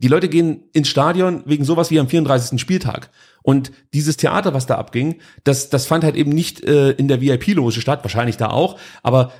Die 0.00 0.08
Leute 0.08 0.28
gehen 0.28 0.62
ins 0.72 0.88
Stadion 0.88 1.42
wegen 1.44 1.64
sowas 1.64 1.90
wie 1.90 1.98
am 2.00 2.08
34. 2.08 2.60
Spieltag. 2.60 3.10
Und 3.42 3.72
dieses 3.94 4.16
Theater, 4.16 4.54
was 4.54 4.66
da 4.66 4.76
abging, 4.76 5.16
das, 5.44 5.70
das 5.70 5.86
fand 5.86 6.04
halt 6.04 6.16
eben 6.16 6.30
nicht 6.30 6.64
äh, 6.64 6.90
in 6.92 7.08
der 7.08 7.20
VIP-Loge 7.20 7.80
statt, 7.80 8.00
wahrscheinlich 8.04 8.36
da 8.36 8.48
auch, 8.50 8.78
aber 9.02 9.32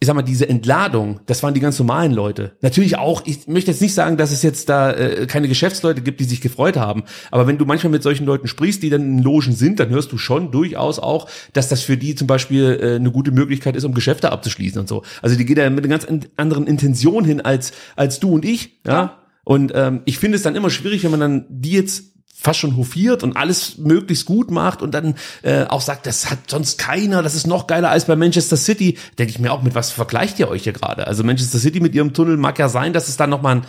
ich 0.00 0.06
sag 0.06 0.14
mal, 0.14 0.22
diese 0.22 0.48
Entladung, 0.48 1.18
das 1.26 1.42
waren 1.42 1.54
die 1.54 1.60
ganz 1.60 1.76
normalen 1.80 2.12
Leute. 2.12 2.52
Natürlich 2.60 2.96
auch, 2.98 3.22
ich 3.26 3.48
möchte 3.48 3.72
jetzt 3.72 3.82
nicht 3.82 3.94
sagen, 3.94 4.16
dass 4.16 4.30
es 4.30 4.44
jetzt 4.44 4.68
da 4.68 4.92
äh, 4.92 5.26
keine 5.26 5.48
Geschäftsleute 5.48 6.02
gibt, 6.02 6.20
die 6.20 6.24
sich 6.24 6.40
gefreut 6.40 6.76
haben. 6.76 7.02
Aber 7.32 7.48
wenn 7.48 7.58
du 7.58 7.64
manchmal 7.64 7.90
mit 7.90 8.04
solchen 8.04 8.24
Leuten 8.24 8.46
sprichst, 8.46 8.80
die 8.84 8.90
dann 8.90 9.02
in 9.02 9.18
Logen 9.24 9.52
sind, 9.56 9.80
dann 9.80 9.88
hörst 9.88 10.12
du 10.12 10.16
schon 10.18 10.52
durchaus 10.52 11.00
auch, 11.00 11.28
dass 11.52 11.68
das 11.68 11.82
für 11.82 11.96
die 11.96 12.14
zum 12.14 12.28
Beispiel 12.28 12.78
äh, 12.80 12.94
eine 12.94 13.10
gute 13.10 13.32
Möglichkeit 13.32 13.74
ist, 13.74 13.82
um 13.82 13.92
Geschäfte 13.92 14.30
abzuschließen 14.30 14.80
und 14.80 14.88
so. 14.88 15.02
Also 15.20 15.34
die 15.34 15.44
geht 15.44 15.58
da 15.58 15.68
mit 15.68 15.80
einer 15.84 15.88
ganz 15.92 16.04
an- 16.04 16.26
anderen 16.36 16.68
Intention 16.68 17.24
hin 17.24 17.40
als, 17.40 17.72
als 17.96 18.20
du 18.20 18.30
und 18.30 18.44
ich. 18.44 18.80
Ja. 18.86 19.18
Und 19.48 19.72
ähm, 19.74 20.02
ich 20.04 20.18
finde 20.18 20.36
es 20.36 20.42
dann 20.42 20.56
immer 20.56 20.68
schwierig, 20.68 21.04
wenn 21.04 21.10
man 21.10 21.20
dann 21.20 21.46
die 21.48 21.72
jetzt 21.72 22.12
fast 22.34 22.58
schon 22.58 22.76
hofiert 22.76 23.22
und 23.22 23.34
alles 23.34 23.78
möglichst 23.78 24.26
gut 24.26 24.50
macht 24.50 24.82
und 24.82 24.92
dann 24.92 25.14
äh, 25.40 25.64
auch 25.64 25.80
sagt, 25.80 26.04
das 26.04 26.30
hat 26.30 26.50
sonst 26.50 26.76
keiner, 26.76 27.22
das 27.22 27.34
ist 27.34 27.46
noch 27.46 27.66
geiler 27.66 27.88
als 27.88 28.04
bei 28.04 28.14
Manchester 28.14 28.58
City, 28.58 28.98
denke 29.18 29.30
ich 29.30 29.38
mir 29.38 29.50
auch, 29.50 29.62
mit 29.62 29.74
was 29.74 29.90
vergleicht 29.90 30.38
ihr 30.38 30.50
euch 30.50 30.64
hier 30.64 30.74
gerade? 30.74 31.06
Also 31.06 31.24
Manchester 31.24 31.58
City 31.58 31.80
mit 31.80 31.94
ihrem 31.94 32.12
Tunnel 32.12 32.36
mag 32.36 32.58
ja 32.58 32.68
sein, 32.68 32.92
dass 32.92 33.08
es 33.08 33.16
dann 33.16 33.30
nochmal 33.30 33.56
ein 33.56 33.62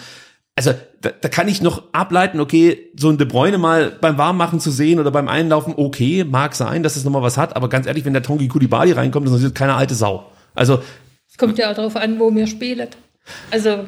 also 0.58 0.74
da, 1.00 1.12
da 1.12 1.30
kann 1.30 1.48
ich 1.48 1.62
noch 1.62 1.84
ableiten, 1.94 2.42
okay, 2.42 2.92
so 2.98 3.08
ein 3.08 3.18
De 3.18 3.26
Bruyne 3.26 3.58
mal 3.58 3.90
beim 4.02 4.18
Warmmachen 4.18 4.60
zu 4.60 4.72
sehen 4.72 5.00
oder 5.00 5.12
beim 5.12 5.30
Einlaufen, 5.30 5.76
okay, 5.78 6.26
mag 6.26 6.56
sein, 6.56 6.84
dass 6.84 6.98
es 6.98 7.06
nochmal 7.06 7.22
was 7.22 7.38
hat, 7.38 7.56
aber 7.56 7.70
ganz 7.70 7.88
ehrlich, 7.88 8.04
wenn 8.04 8.12
der 8.12 8.24
Tongi 8.24 8.50
Kulibali 8.50 8.92
reinkommt, 8.92 9.30
dann 9.30 9.34
ist 9.34 9.56
keine 9.56 9.76
alte 9.76 9.96
Sau. 9.96 10.30
Also 10.56 10.82
Es 11.30 11.38
kommt 11.38 11.58
ja 11.58 11.72
auch 11.72 11.76
darauf 11.76 11.96
an, 11.96 12.20
wo 12.20 12.36
wir 12.36 12.48
spielen. 12.48 12.90
Also, 13.50 13.86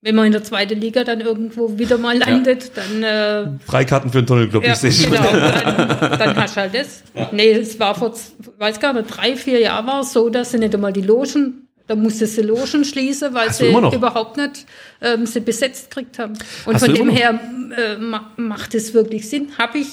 wenn 0.00 0.14
man 0.14 0.26
in 0.26 0.32
der 0.32 0.44
zweiten 0.44 0.80
Liga 0.80 1.02
dann 1.02 1.20
irgendwo 1.20 1.76
wieder 1.78 1.98
mal 1.98 2.16
landet, 2.16 2.70
dann, 2.76 3.02
äh, 3.02 3.58
Freikarten 3.66 4.10
für 4.10 4.22
den 4.22 4.26
Tunnelclub, 4.26 4.64
ja, 4.64 4.72
ich 4.72 4.78
sehe 4.78 4.92
schon. 4.92 5.10
genau, 5.10 5.32
dann, 5.32 6.18
dann 6.18 6.36
hast 6.36 6.56
du 6.56 6.60
halt 6.60 6.74
das. 6.74 7.02
Nee, 7.32 7.50
es 7.50 7.80
war 7.80 7.94
vor, 7.94 8.14
weiß 8.58 8.78
gar 8.78 8.92
nicht, 8.92 9.06
drei, 9.08 9.34
vier 9.36 9.58
Jahren 9.60 9.86
war 9.86 10.00
es 10.02 10.12
so, 10.12 10.28
dass 10.28 10.52
sie 10.52 10.58
nicht 10.58 10.74
einmal 10.74 10.92
die 10.92 11.02
Logen, 11.02 11.68
da 11.88 11.96
musste 11.96 12.26
sie 12.26 12.42
Logen 12.42 12.84
schließen, 12.84 13.34
weil 13.34 13.48
Hast 13.48 13.58
sie 13.58 13.68
überhaupt 13.70 14.36
nicht 14.36 14.66
ähm, 15.00 15.26
sie 15.26 15.40
besetzt 15.40 15.90
gekriegt 15.90 16.18
haben. 16.18 16.34
Und 16.66 16.74
Hast 16.74 16.84
von 16.84 16.94
dem 16.94 17.08
her 17.08 17.40
äh, 17.76 17.96
ma 17.96 18.30
macht 18.36 18.74
es 18.74 18.94
wirklich 18.94 19.28
Sinn. 19.28 19.48
Habe 19.58 19.78
ich, 19.78 19.88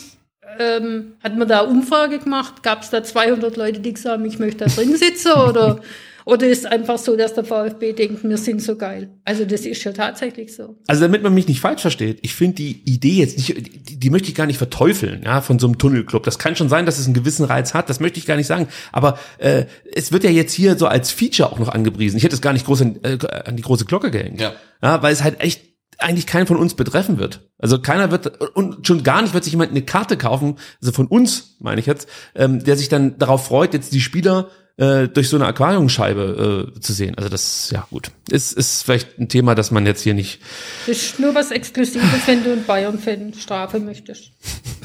ähm, 0.59 1.13
hat 1.23 1.37
man 1.37 1.47
da 1.47 1.61
Umfrage 1.61 2.19
gemacht? 2.19 2.63
Gab 2.63 2.83
es 2.83 2.89
da 2.89 3.01
200 3.03 3.55
Leute, 3.57 3.79
die 3.79 3.93
gesagt 3.93 4.13
haben, 4.13 4.25
ich 4.25 4.39
möchte 4.39 4.65
da 4.65 4.69
drin 4.69 4.95
sitzen? 4.97 5.31
oder, 5.31 5.79
oder 6.25 6.47
ist 6.47 6.65
einfach 6.65 6.97
so, 6.97 7.15
dass 7.15 7.35
der 7.35 7.43
VfB 7.43 7.93
denkt, 7.93 8.23
wir 8.23 8.37
sind 8.37 8.59
so 8.59 8.75
geil? 8.75 9.11
Also 9.25 9.45
das 9.45 9.61
ist 9.61 9.83
ja 9.83 9.91
tatsächlich 9.91 10.55
so. 10.55 10.75
Also 10.87 11.01
damit 11.01 11.21
man 11.21 11.35
mich 11.35 11.47
nicht 11.47 11.59
falsch 11.59 11.81
versteht, 11.81 12.17
ich 12.23 12.33
finde 12.33 12.55
die 12.55 12.81
Idee 12.85 13.19
jetzt 13.19 13.37
nicht, 13.37 13.55
die, 13.89 13.99
die 13.99 14.09
möchte 14.09 14.29
ich 14.29 14.35
gar 14.35 14.47
nicht 14.47 14.57
verteufeln, 14.57 15.21
ja, 15.23 15.41
von 15.41 15.59
so 15.59 15.67
einem 15.67 15.77
Tunnelclub. 15.77 16.23
Das 16.23 16.39
kann 16.39 16.55
schon 16.55 16.67
sein, 16.67 16.87
dass 16.87 16.97
es 16.97 17.05
einen 17.05 17.13
gewissen 17.13 17.45
Reiz 17.45 17.75
hat, 17.75 17.91
das 17.91 17.99
möchte 17.99 18.17
ich 18.17 18.25
gar 18.25 18.37
nicht 18.37 18.47
sagen. 18.47 18.67
Aber 18.91 19.19
äh, 19.37 19.65
es 19.93 20.11
wird 20.11 20.23
ja 20.23 20.31
jetzt 20.31 20.51
hier 20.51 20.77
so 20.77 20.87
als 20.87 21.11
Feature 21.11 21.51
auch 21.51 21.59
noch 21.59 21.69
angepriesen. 21.69 22.17
Ich 22.17 22.23
hätte 22.23 22.35
es 22.35 22.41
gar 22.41 22.53
nicht 22.53 22.65
groß 22.65 22.81
an, 22.81 22.99
äh, 23.03 23.19
an 23.45 23.55
die 23.55 23.63
große 23.63 23.85
Glocke 23.85 24.09
gehängt. 24.09 24.41
Ja. 24.41 24.53
ja, 24.81 25.03
weil 25.03 25.13
es 25.13 25.23
halt 25.23 25.39
echt 25.41 25.61
eigentlich 25.99 26.25
keinen 26.25 26.47
von 26.47 26.57
uns 26.57 26.73
betreffen 26.73 27.19
wird. 27.19 27.49
Also 27.59 27.79
keiner 27.79 28.11
wird 28.11 28.41
und 28.55 28.85
schon 28.85 29.03
gar 29.03 29.21
nicht 29.21 29.33
wird 29.33 29.43
sich 29.43 29.53
jemand 29.53 29.71
eine 29.71 29.83
Karte 29.83 30.17
kaufen, 30.17 30.57
also 30.81 30.91
von 30.91 31.07
uns 31.07 31.55
meine 31.59 31.79
ich 31.79 31.85
jetzt, 31.85 32.09
ähm, 32.35 32.63
der 32.63 32.77
sich 32.77 32.89
dann 32.89 33.17
darauf 33.17 33.45
freut, 33.45 33.73
jetzt 33.73 33.93
die 33.93 34.01
Spieler 34.01 34.49
äh, 34.77 35.07
durch 35.07 35.29
so 35.29 35.37
eine 35.37 35.45
Aquariumscheibe 35.45 36.71
äh, 36.75 36.79
zu 36.79 36.93
sehen. 36.93 37.15
Also 37.15 37.29
das, 37.29 37.69
ja 37.71 37.87
gut, 37.89 38.11
ist, 38.29 38.53
ist 38.53 38.83
vielleicht 38.83 39.17
ein 39.19 39.29
Thema, 39.29 39.55
das 39.55 39.71
man 39.71 39.85
jetzt 39.85 40.01
hier 40.01 40.13
nicht 40.13 40.41
Das 40.85 40.97
ist 40.97 41.19
nur 41.19 41.33
was 41.33 41.51
Exklusives, 41.51 42.27
wenn 42.27 42.43
du 42.43 42.51
einen 42.51 42.65
Bayern-Fan 42.65 43.33
Strafe 43.33 43.79
möchtest. 43.79 44.31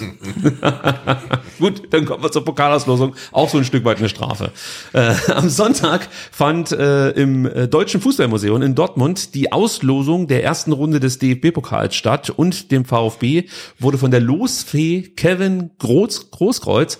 Gut, 1.59 1.93
dann 1.93 2.07
kommen 2.07 2.23
wir 2.23 2.33
zur 2.33 2.45
Pokalauslosung. 2.45 3.15
Auch 3.33 3.51
so 3.51 3.59
ein 3.59 3.65
Stück 3.65 3.85
weit 3.85 3.99
eine 3.99 4.09
Strafe. 4.09 4.51
Äh, 4.93 5.15
am 5.33 5.49
Sonntag 5.49 6.09
fand 6.31 6.73
äh, 6.73 7.11
im 7.11 7.47
äh, 7.47 7.69
Deutschen 7.69 8.01
Fußballmuseum 8.01 8.62
in 8.62 8.75
Dortmund 8.75 9.35
die 9.35 9.53
Auslosung 9.53 10.27
der 10.27 10.43
ersten 10.43 10.73
Runde 10.73 11.01
des 11.01 11.19
DFB-Pokals 11.19 11.95
statt 11.95 12.31
und 12.31 12.71
dem 12.71 12.85
VfB 12.85 13.45
wurde 13.79 13.99
von 13.99 14.11
der 14.11 14.21
Losfee 14.21 15.03
Kevin 15.17 15.71
Groß, 15.79 16.31
Großkreuz 16.31 16.99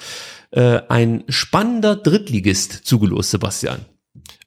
äh, 0.53 0.81
ein 0.89 1.25
spannender 1.29 1.97
Drittligist 1.97 2.73
zugelost, 2.87 3.31
Sebastian. 3.31 3.85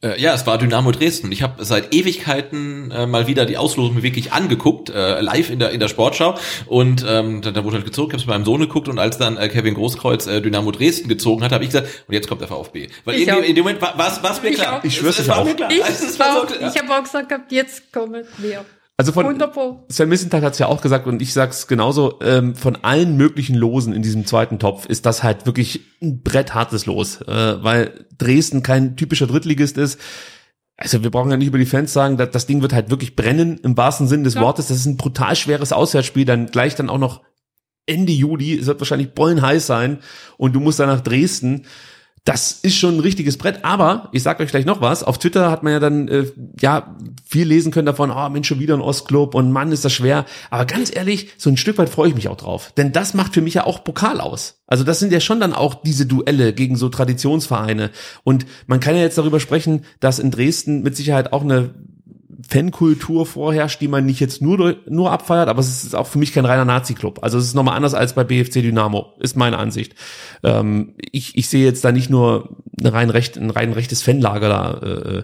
Äh, 0.02 0.22
ja, 0.22 0.34
es 0.34 0.46
war 0.46 0.58
Dynamo 0.58 0.92
Dresden. 0.92 1.32
Ich 1.32 1.42
habe 1.44 1.64
seit 1.64 1.96
Ewigkeiten 1.96 2.92
äh, 2.92 3.08
mal 3.08 3.26
wieder 3.28 3.46
die 3.46 3.56
Auslosung 3.56 3.96
mir 3.96 4.04
wirklich 4.04 4.34
angeguckt, 4.34 4.90
äh, 4.90 5.22
live 5.22 5.50
in 5.50 5.60
der 5.60 5.72
in 5.72 5.80
der 5.80 5.88
Sportschau. 5.88 6.36
Und 6.66 7.06
ähm, 7.08 7.42
da, 7.42 7.52
da 7.52 7.64
wurde 7.64 7.78
halt 7.78 7.86
gezogen, 7.86 8.10
ich 8.10 8.14
habe 8.16 8.22
es 8.22 8.28
mit 8.28 8.36
meinem 8.36 8.44
Sohn 8.46 8.60
geguckt 8.60 8.90
und 8.90 9.00
als 9.00 9.18
dann 9.18 9.38
äh, 9.38 9.48
Kevin 9.48 9.76
Großkreuz 9.76 10.28
äh, 10.28 10.42
Dynamo 10.42 10.72
Dresden 10.72 11.08
gezogen 11.08 11.42
hat, 11.42 11.54
habe 11.54 11.64
ich 11.64 11.70
gesagt, 11.70 11.88
und 12.08 12.14
jetzt 12.14 12.28
kommt 12.28 12.42
der 12.42 12.50
VfB. 12.50 12.90
Weil 13.06 13.16
Ich 13.16 13.28
in, 13.28 13.34
dem- 13.36 13.44
in 13.46 13.56
dem 13.56 13.64
Moment 13.64 13.82
war 13.82 13.94
was 13.98 14.22
was 14.22 14.42
mir 14.44 14.50
Ich 14.50 14.56
klar. 14.56 14.80
auch. 14.80 14.84
Ich 14.84 14.96
schwör's 14.98 15.16
Es- 15.16 15.22
es 15.24 15.28
war 15.30 15.38
auch. 15.40 15.46
mir 15.46 15.56
klar. 15.56 15.72
Ich, 15.72 15.80
Es- 15.80 16.04
es 16.04 16.20
war 16.20 16.38
auch, 16.38 16.50
so 16.50 16.56
klar. 16.56 16.70
ich 16.76 16.82
habe 16.82 16.94
auch 16.94 17.04
gesagt 17.04 17.30
gehabt, 17.30 17.52
jetzt 17.54 17.94
kommen 17.94 18.26
wir. 18.40 18.66
Also 18.98 19.11
von 19.11 19.26
100 19.26 19.52
Pro. 19.53 19.86
Sven 19.90 20.10
Missentat 20.10 20.44
hat 20.44 20.53
es 20.53 20.60
ja 20.60 20.68
auch 20.68 20.82
gesagt 20.82 21.07
und 21.07 21.22
ich 21.22 21.34
sag's 21.34 21.68
genauso, 21.68 22.20
ähm, 22.22 22.56
von 22.56 22.78
allen 22.84 23.18
möglichen 23.18 23.56
Losen 23.56 23.91
in 23.91 24.03
diesem 24.03 24.26
zweiten 24.26 24.60
Topf 24.60 24.86
ist 24.86 25.06
das 25.07 25.24
halt 25.24 25.45
wirklich 25.48 25.82
ein 26.02 26.22
bretthartes 26.22 26.86
Los, 26.86 27.22
äh, 27.22 27.64
weil 27.64 28.06
Dresden 28.18 28.61
kein 28.61 28.95
typischer 28.95 29.26
Drittligist 29.26 29.78
ist. 29.78 29.99
Also 30.78 31.02
wir 31.03 31.10
brauchen 31.10 31.32
ja 31.32 31.38
nicht 31.38 31.48
über 31.48 31.57
die 31.57 31.65
Fans 31.65 31.91
sagen, 31.91 32.18
dass 32.18 32.30
das 32.32 32.45
Ding 32.45 32.61
wird 32.61 32.74
halt 32.74 32.91
wirklich 32.91 33.15
brennen 33.15 33.60
im 33.64 33.76
wahrsten 33.76 34.07
Sinn 34.07 34.24
des 34.24 34.36
Ja. 34.36 34.41
Wortes. 34.41 34.68
Das 34.68 34.78
ist 34.78 34.86
ein 34.86 34.98
brutal 34.98 35.36
schweres 35.36 35.72
Auswärtsspiel, 35.72 36.26
dann 36.26 36.48
gleich 36.48 36.76
dann 36.76 36.90
auch 36.90 36.98
noch 36.99 37.22
Ende 37.86 38.14
Juli, 38.14 38.57
es 38.57 38.68
wird 38.68 38.80
wahrscheinlich 38.80 39.14
bollenheiß 39.14 39.65
sein 39.65 39.99
und 40.38 40.53
du 40.53 40.60
musst 40.60 40.80
dann 40.80 40.88
nach 40.88 41.02
Dresden. 41.02 41.65
Das 42.26 42.54
ist 42.54 42.78
schon 42.78 42.95
ein 42.95 43.00
richtiges 43.02 43.38
Brett, 43.38 43.66
aber 43.66 44.08
ich 44.14 44.24
sag 44.24 44.40
euch 44.40 44.50
gleich 44.50 44.66
noch 44.66 44.80
was. 44.80 45.04
Auf 45.04 45.18
Twitter 45.18 45.52
hat 45.52 45.62
man 45.62 45.74
ja 45.74 45.80
dann 45.82 46.08
äh, 46.08 46.32
ja 46.58 46.95
viel 47.26 47.45
lesen 47.45 47.74
können 47.74 47.86
davon, 47.86 48.12
oh 48.12 48.30
Mensch, 48.30 48.48
schon 48.48 48.62
wieder 48.62 48.76
ein 48.76 48.82
Ostclub 48.82 49.36
und 49.36 49.52
Mann, 49.52 49.74
ist 49.74 49.84
das 49.84 49.91
schwer. 49.91 50.26
Aber 50.50 50.64
ganz 50.66 50.95
ehrlich, 50.95 51.32
so 51.38 51.50
ein 51.50 51.58
Stück 51.58 51.78
weit 51.78 51.90
freue 51.90 52.08
ich 52.08 52.16
mich 52.16 52.30
auch 52.30 52.38
drauf. 52.38 52.72
Denn 52.78 52.94
das 52.94 53.14
macht 53.14 53.34
für 53.34 53.41
mich 53.41 53.56
ja 53.56 53.66
auch 53.66 53.84
Pokal 53.84 54.22
aus. 54.22 54.62
Also 54.68 54.86
das 54.86 55.00
sind 55.00 55.12
ja 55.12 55.20
schon 55.20 55.41
dann 55.41 55.52
auch 55.52 55.76
diese 55.76 56.06
Duelle 56.06 56.54
gegen 56.54 56.78
so 56.78 56.88
Traditionsvereine. 56.88 57.91
Und 58.24 58.45
man 58.68 58.80
kann 58.80 58.95
ja 58.95 59.02
jetzt 59.02 59.18
darüber 59.18 59.41
sprechen, 59.41 59.84
dass 60.00 60.20
in 60.20 60.32
Dresden 60.32 60.82
mit 60.82 60.95
Sicherheit 60.95 61.34
auch 61.34 61.41
eine 61.41 61.74
Fankultur 62.48 63.26
vorherrscht, 63.26 63.82
die 63.82 63.88
man 63.88 64.06
nicht 64.06 64.20
jetzt 64.20 64.41
nur, 64.41 64.78
nur 64.88 65.11
abfeiert, 65.11 65.49
aber 65.49 65.60
es 65.60 65.84
ist 65.84 65.95
auch 65.95 66.07
für 66.07 66.20
mich 66.20 66.34
kein 66.34 66.45
reiner 66.45 66.65
Nazi-Club. 66.65 67.20
Also 67.22 67.38
es 67.38 67.45
ist 67.45 67.53
nochmal 67.53 67.76
anders 67.76 67.94
als 67.94 68.14
bei 68.14 68.24
BFC 68.24 68.61
Dynamo, 68.61 69.14
ist 69.20 69.36
meine 69.36 69.57
Ansicht. 69.57 69.95
Ähm, 70.44 70.95
ich, 71.11 71.38
ich 71.38 71.48
sehe 71.48 71.64
jetzt 71.64 71.84
da 71.86 71.91
nicht 71.91 72.10
nur 72.10 72.57
eine 72.80 72.94
rein 72.94 73.10
recht, 73.10 73.38
ein 73.38 73.49
rein 73.49 73.74
rechtes 73.74 74.02
Fanlager 74.02 74.49
da 74.49 74.74
äh, 74.82 75.24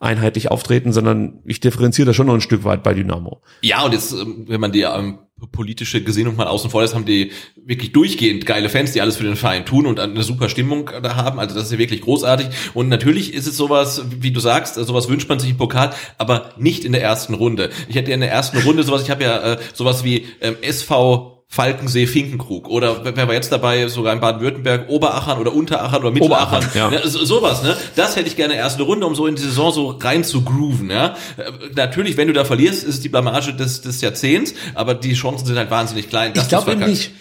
einheitlich 0.00 0.50
auftreten, 0.50 0.92
sondern 0.92 1.40
ich 1.44 1.60
differenziere 1.60 2.06
da 2.06 2.12
schon 2.12 2.26
noch 2.26 2.34
ein 2.34 2.40
Stück 2.40 2.64
weit 2.64 2.82
bei 2.82 2.94
Dynamo. 2.94 3.40
Ja, 3.62 3.84
und 3.84 3.92
jetzt, 3.92 4.12
ähm, 4.12 4.44
wenn 4.48 4.60
man 4.60 4.72
die 4.72 4.82
ähm, 4.82 5.18
politische 5.46 6.02
Gesinnung 6.02 6.36
mal 6.36 6.46
außen 6.46 6.70
vor 6.70 6.82
lässt, 6.82 6.94
haben 6.94 7.04
die 7.04 7.30
wirklich 7.64 7.92
durchgehend 7.92 8.44
geile 8.46 8.68
Fans, 8.68 8.92
die 8.92 9.00
alles 9.00 9.16
für 9.16 9.24
den 9.24 9.36
Verein 9.36 9.64
tun 9.64 9.86
und 9.86 10.00
eine 10.00 10.22
super 10.22 10.48
Stimmung 10.48 10.90
da 11.02 11.16
haben. 11.16 11.38
Also 11.38 11.54
das 11.54 11.64
ist 11.64 11.72
ja 11.72 11.78
wirklich 11.78 12.00
großartig. 12.00 12.48
Und 12.74 12.88
natürlich 12.88 13.34
ist 13.34 13.46
es 13.46 13.56
sowas, 13.56 14.02
wie 14.20 14.32
du 14.32 14.40
sagst, 14.40 14.74
sowas 14.74 15.08
wünscht 15.08 15.28
man 15.28 15.38
sich 15.38 15.50
im 15.50 15.56
Pokal, 15.56 15.94
aber 16.18 16.50
nicht 16.56 16.84
in 16.84 16.92
der 16.92 17.02
ersten 17.02 17.34
Runde. 17.34 17.70
Ich 17.88 17.96
hätte 17.96 18.10
ja 18.10 18.14
in 18.14 18.20
der 18.20 18.30
ersten 18.30 18.58
Runde 18.58 18.82
sowas, 18.82 19.02
ich 19.02 19.10
habe 19.10 19.24
ja 19.24 19.54
äh, 19.54 19.58
sowas 19.74 20.02
wie 20.04 20.26
ähm, 20.40 20.56
SV 20.60 21.37
Falkensee 21.50 22.06
Finkenkrug 22.06 22.68
oder 22.68 23.04
wer 23.16 23.26
war 23.26 23.32
jetzt 23.32 23.50
dabei, 23.50 23.88
sogar 23.88 24.12
in 24.12 24.20
Baden-Württemberg, 24.20 24.88
Oberachern 24.90 25.38
oder 25.38 25.54
Unterachern 25.54 26.02
oder 26.02 26.10
Mittelachern. 26.10 26.58
Oberachern, 26.62 26.92
ja. 26.92 26.98
Ja, 27.00 27.08
so, 27.08 27.24
sowas, 27.24 27.62
ne? 27.62 27.74
Das 27.96 28.16
hätte 28.16 28.28
ich 28.28 28.36
gerne 28.36 28.54
erste 28.54 28.82
Runde, 28.82 29.06
um 29.06 29.14
so 29.14 29.26
in 29.26 29.34
die 29.34 29.40
Saison 29.42 29.72
so 29.72 29.88
rein 29.98 30.24
zu 30.24 30.42
grooven, 30.42 30.90
ja? 30.90 31.16
Äh, 31.38 31.50
Natürlich, 31.74 32.18
wenn 32.18 32.28
du 32.28 32.34
da 32.34 32.44
verlierst, 32.44 32.82
ist 32.84 32.96
es 32.96 33.00
die 33.00 33.08
Blamage 33.08 33.54
des, 33.54 33.80
des 33.80 34.02
Jahrzehnts, 34.02 34.52
aber 34.74 34.94
die 34.94 35.14
Chancen 35.14 35.46
sind 35.46 35.56
halt 35.56 35.70
wahnsinnig 35.70 36.10
klein. 36.10 36.32
ich 36.36 36.48
glaube 36.48 36.72
eben 36.72 36.84
nicht. 36.84 37.12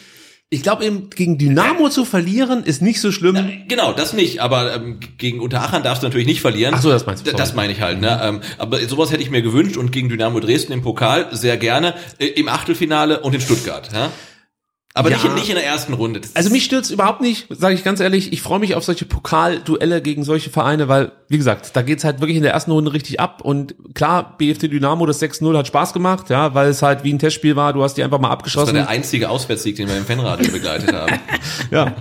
Ich 0.49 0.63
glaube 0.63 0.85
eben, 0.85 1.09
gegen 1.09 1.37
Dynamo 1.37 1.89
zu 1.89 2.05
verlieren, 2.05 2.63
ist 2.63 2.81
nicht 2.81 3.01
so 3.01 3.11
schlimm. 3.11 3.65
Genau, 3.67 3.91
das 3.91 4.13
nicht, 4.13 4.39
aber 4.39 4.75
ähm, 4.75 4.97
gegen 5.17 5.41
Unterachern 5.41 5.83
darfst 5.83 6.03
du 6.03 6.07
natürlich 6.07 6.25
nicht 6.25 6.39
verlieren. 6.39 6.73
Ach 6.73 6.81
so, 6.81 6.89
das 6.89 7.05
meinst 7.05 7.27
du, 7.27 7.31
Das 7.33 7.53
meine 7.53 7.73
ich 7.73 7.81
halt, 7.81 7.99
ne? 7.99 8.17
Ähm, 8.23 8.39
aber 8.57 8.79
sowas 8.87 9.11
hätte 9.11 9.21
ich 9.21 9.29
mir 9.29 9.41
gewünscht 9.41 9.75
und 9.75 9.91
gegen 9.91 10.07
Dynamo 10.07 10.39
Dresden 10.39 10.71
im 10.71 10.81
Pokal 10.81 11.27
sehr 11.35 11.57
gerne, 11.57 11.95
äh, 12.17 12.27
im 12.27 12.47
Achtelfinale 12.47 13.19
und 13.19 13.35
in 13.35 13.41
Stuttgart, 13.41 13.89
ja? 13.91 14.09
Aber 14.97 15.09
Ja. 15.11 15.17
nicht, 15.17 15.25
in, 15.25 15.35
nicht 15.35 15.49
in 15.49 15.55
der 15.55 15.65
ersten 15.65 15.93
Runde. 15.93 16.19
Das 16.21 16.35
Also 16.35 16.49
mich 16.49 16.63
stürzt 16.65 16.91
überhaupt 16.91 17.21
nicht, 17.21 17.47
sage 17.49 17.75
ich 17.75 17.83
ganz 17.83 17.99
ehrlich. 17.99 18.33
Ich 18.33 18.41
freue 18.41 18.59
mich 18.59 18.75
auf 18.75 18.83
solche 18.83 19.05
Pokalduelle 19.05 20.01
gegen 20.01 20.23
solche 20.23 20.49
Vereine, 20.49 20.87
weil, 20.87 21.11
wie 21.29 21.37
gesagt, 21.37 21.75
da 21.75 21.81
geht's 21.81 22.03
halt 22.03 22.19
wirklich 22.19 22.37
in 22.37 22.43
der 22.43 22.51
ersten 22.53 22.71
Runde 22.71 22.93
richtig 22.93 23.19
ab. 23.19 23.41
Und 23.43 23.75
klar, 23.93 24.35
BFC 24.37 24.69
Dynamo, 24.69 25.05
das 25.05 25.21
6-0 25.21 25.55
hat 25.57 25.67
Spaß 25.67 25.93
gemacht, 25.93 26.29
ja, 26.29 26.53
weil 26.53 26.69
es 26.69 26.81
halt 26.81 27.03
wie 27.03 27.13
ein 27.13 27.19
Testspiel 27.19 27.55
war. 27.55 27.73
Du 27.73 27.83
hast 27.83 27.93
die 27.95 28.03
einfach 28.03 28.19
mal 28.19 28.27
das 28.27 28.31
war 28.31 28.37
abgeschossen. 28.39 28.73
der 28.75 28.89
einzige 28.89 29.29
Auswärtssieg, 29.29 29.75
den 29.75 29.87
wir 29.87 29.97
im 29.97 30.05
Fanradio 30.05 30.51
begleitet 30.51 30.91
haben. 30.93 31.19
ja. 31.71 31.95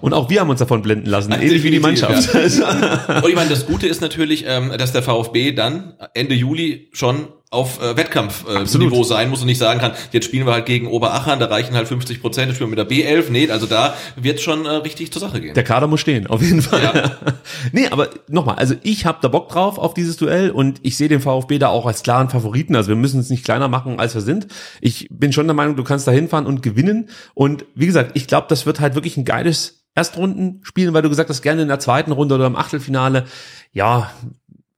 Und 0.00 0.14
auch 0.14 0.30
wir 0.30 0.40
haben 0.40 0.50
uns 0.50 0.60
davon 0.60 0.82
blenden 0.82 1.06
lassen, 1.08 1.32
ähnlich 1.32 1.62
wie 1.62 1.70
die 1.70 1.80
Mannschaft. 1.80 2.34
Also, 2.34 2.64
Und 3.22 3.28
ich 3.28 3.34
meine, 3.34 3.50
das 3.50 3.66
Gute 3.66 3.86
ist 3.86 4.00
natürlich, 4.00 4.44
ähm, 4.46 4.72
dass 4.78 4.92
der 4.92 5.02
VfB 5.02 5.52
dann 5.52 5.94
Ende 6.14 6.34
Juli 6.34 6.88
schon 6.92 7.28
auf 7.54 7.80
äh, 7.80 7.96
Wettkampfniveau 7.96 9.00
äh, 9.00 9.04
sein 9.04 9.30
muss 9.30 9.40
und 9.40 9.46
nicht 9.46 9.58
sagen 9.58 9.80
kann, 9.80 9.92
jetzt 10.12 10.26
spielen 10.26 10.46
wir 10.46 10.52
halt 10.52 10.66
gegen 10.66 10.86
Oberachern, 10.86 11.38
da 11.38 11.46
reichen 11.46 11.74
halt 11.74 11.88
50 11.88 12.20
Prozent, 12.20 12.48
jetzt 12.48 12.56
spielen 12.56 12.70
wir 12.70 12.82
mit 12.82 12.90
der 12.90 12.96
B11. 12.96 13.30
Nee, 13.30 13.50
also 13.50 13.66
da 13.66 13.94
wird 14.16 14.40
schon 14.40 14.66
äh, 14.66 14.70
richtig 14.70 15.12
zur 15.12 15.20
Sache 15.20 15.40
gehen. 15.40 15.54
Der 15.54 15.64
Kader 15.64 15.86
muss 15.86 16.00
stehen, 16.00 16.26
auf 16.26 16.42
jeden 16.42 16.62
Fall. 16.62 16.82
Ja. 16.82 17.32
nee, 17.72 17.88
aber 17.88 18.10
nochmal, 18.28 18.56
also 18.56 18.74
ich 18.82 19.06
habe 19.06 19.18
da 19.22 19.28
Bock 19.28 19.48
drauf 19.48 19.78
auf 19.78 19.94
dieses 19.94 20.16
Duell 20.16 20.50
und 20.50 20.80
ich 20.82 20.96
sehe 20.96 21.08
den 21.08 21.20
VfB 21.20 21.58
da 21.58 21.68
auch 21.68 21.86
als 21.86 22.02
klaren 22.02 22.28
Favoriten. 22.28 22.76
Also 22.76 22.88
wir 22.88 22.96
müssen 22.96 23.20
es 23.20 23.30
nicht 23.30 23.44
kleiner 23.44 23.68
machen, 23.68 23.98
als 23.98 24.14
wir 24.14 24.20
sind. 24.20 24.48
Ich 24.80 25.08
bin 25.10 25.32
schon 25.32 25.46
der 25.46 25.54
Meinung, 25.54 25.76
du 25.76 25.84
kannst 25.84 26.06
da 26.06 26.12
hinfahren 26.12 26.46
und 26.46 26.62
gewinnen. 26.62 27.08
Und 27.34 27.64
wie 27.74 27.86
gesagt, 27.86 28.12
ich 28.14 28.26
glaube, 28.26 28.46
das 28.48 28.66
wird 28.66 28.80
halt 28.80 28.94
wirklich 28.94 29.16
ein 29.16 29.24
geiles 29.24 29.84
Erstrundenspiel, 29.94 30.92
weil 30.92 31.02
du 31.02 31.08
gesagt 31.08 31.30
hast, 31.30 31.42
gerne 31.42 31.62
in 31.62 31.68
der 31.68 31.78
zweiten 31.78 32.12
Runde 32.12 32.34
oder 32.34 32.46
im 32.46 32.56
Achtelfinale. 32.56 33.24
Ja, 33.72 34.10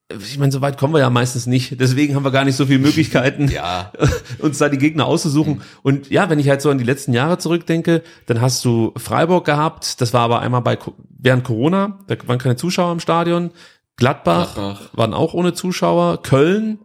ich 0.09 0.39
meine, 0.39 0.53
so 0.53 0.61
weit 0.61 0.79
kommen 0.79 0.95
wir 0.95 1.01
ja 1.01 1.11
meistens 1.11 1.47
nicht. 1.47 1.81
Deswegen 1.81 2.15
haben 2.15 2.25
wir 2.25 2.31
gar 2.31 2.45
nicht 2.45 2.57
so 2.57 2.67
viele 2.67 2.79
Möglichkeiten, 2.79 3.49
Ja. 3.53 3.93
uns 4.39 4.59
da 4.59 4.69
die 4.69 4.79
Gegner 4.79 5.07
auszusuchen. 5.07 5.63
Und 5.83 6.11
ja, 6.11 6.31
wenn 6.31 6.39
ich 6.39 6.49
halt 6.49 6.63
so 6.63 6.71
an 6.71 6.79
die 6.79 6.85
letzten 6.85 7.13
Jahre 7.13 7.39
zurückdenke, 7.39 8.03
dann 8.27 8.41
hast 8.41 8.65
du 8.65 8.93
Freiburg 8.97 9.45
gehabt. 9.45 10.01
Das 10.01 10.13
war 10.13 10.23
aber 10.23 10.41
einmal 10.41 10.63
bei 10.63 10.79
während 11.19 11.45
Corona. 11.45 11.99
Da 12.07 12.17
waren 12.27 12.39
keine 12.39 12.57
Zuschauer 12.57 12.93
im 12.93 13.01
Stadion. 13.01 13.51
Gladbach, 13.97 14.55
Gladbach. 14.55 14.91
waren 14.93 15.15
auch 15.15 15.35
ohne 15.35 15.55
Zuschauer. 15.55 16.23
Köln, 16.23 16.79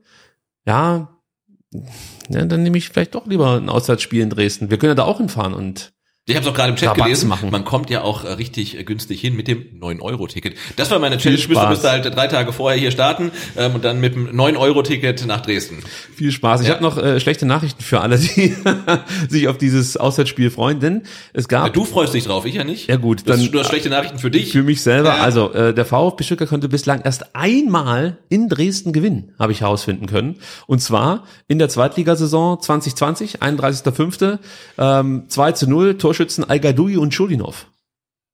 ja, 0.66 1.10
ja, 2.30 2.46
dann 2.46 2.64
nehme 2.64 2.78
ich 2.78 2.90
vielleicht 2.90 3.16
doch 3.16 3.26
lieber 3.28 3.56
ein 3.58 3.70
Auswärtsspiel 3.70 4.22
in 4.22 4.30
Dresden. 4.30 4.70
Wir 4.70 4.78
können 4.78 4.92
ja 4.92 4.96
da 4.96 5.04
auch 5.04 5.18
hinfahren 5.18 5.54
und 5.54 5.94
Ich 6.28 6.36
habe 6.36 6.46
es 6.46 6.52
auch 6.52 6.56
gerade 6.56 6.70
im 6.70 6.76
Chat 6.76 6.90
Rabatz 6.90 7.04
gelesen, 7.06 7.30
machen. 7.30 7.50
man 7.50 7.66
kommt 7.66 7.90
ja 7.90 8.04
auch 8.04 8.24
äh, 8.24 8.34
richtig 8.34 8.78
äh, 8.78 8.84
günstig 8.84 9.20
hin 9.20 9.36
mit 9.36 9.48
dem 9.48 9.66
9-Euro-Ticket. 9.82 10.54
Das 10.76 10.92
war 10.92 11.00
meine 11.00 11.18
Challenge, 11.18 11.40
müsste, 11.40 11.54
Spaß. 11.56 11.70
müsste 11.70 11.90
halt 11.90 12.16
drei 12.16 12.28
Tage 12.28 12.54
vorher 12.54 12.80
hier 12.80 12.92
starten 12.92 13.32
ähm, 13.58 13.74
und 13.74 13.84
dann 13.84 14.00
mit 14.00 14.14
dem 14.14 14.28
9-Euro-Ticket 14.30 15.26
nach 15.26 15.42
Dresden. 15.42 15.80
viel 16.16 16.32
Spaß. 16.32 16.62
Ich 16.62 16.68
Ja. 16.68 16.76
habe 16.76 16.84
noch 16.84 17.00
äh, 17.00 17.20
schlechte 17.20 17.48
Nachrichten 17.48 17.82
für 17.82 18.02
alle, 18.02 18.20
die 18.20 18.56
sich 19.30 19.48
auf 19.48 19.58
dieses 19.58 19.98
Auswärtsspiel 19.98 20.52
freuen, 20.52 20.80
denn 20.80 21.02
es 21.34 21.48
gab 21.48 21.66
Ja, 21.66 21.70
du 21.74 21.86
freust 21.86 22.14
dich 22.14 22.26
drauf, 22.26 22.46
ich 22.46 22.54
ja 22.54 22.66
nicht. 22.66 22.88
Ja, 22.88 22.98
gut, 22.98 23.28
das, 23.28 23.40
dann- 23.40 23.52
du 23.52 23.60
hast 23.60 23.70
schlechte 23.70 23.90
Nachrichten 23.90 24.20
für 24.20 24.30
dich. 24.30 24.52
Für 24.52 24.62
mich 24.62 24.84
selber. 24.84 25.16
Ja. 25.18 25.24
Also 25.24 25.52
äh, 25.54 25.74
der 25.74 25.86
VfB 25.86 26.24
Stuttgart 26.24 26.50
konnte 26.50 26.70
bislang 26.70 27.02
erst 27.02 27.36
einmal 27.36 28.20
in 28.30 28.48
Dresden 28.48 28.94
gewinnen, 28.94 29.34
habe 29.40 29.54
ich 29.54 29.62
herausfinden 29.62 30.06
können. 30.06 30.36
Und 30.68 30.84
zwar 30.84 31.24
in 31.48 31.58
der 31.58 31.68
Zweitligasaison 31.70 32.62
2020, 32.62 33.42
31.05. 33.42 34.38
Ähm, 34.78 35.24
2 35.28 35.52
zu 35.54 35.68
0, 35.68 35.98
Torschützen 36.12 36.44
Al-Gadoui 36.44 36.98
und 36.98 37.14
Schulinov. 37.14 37.68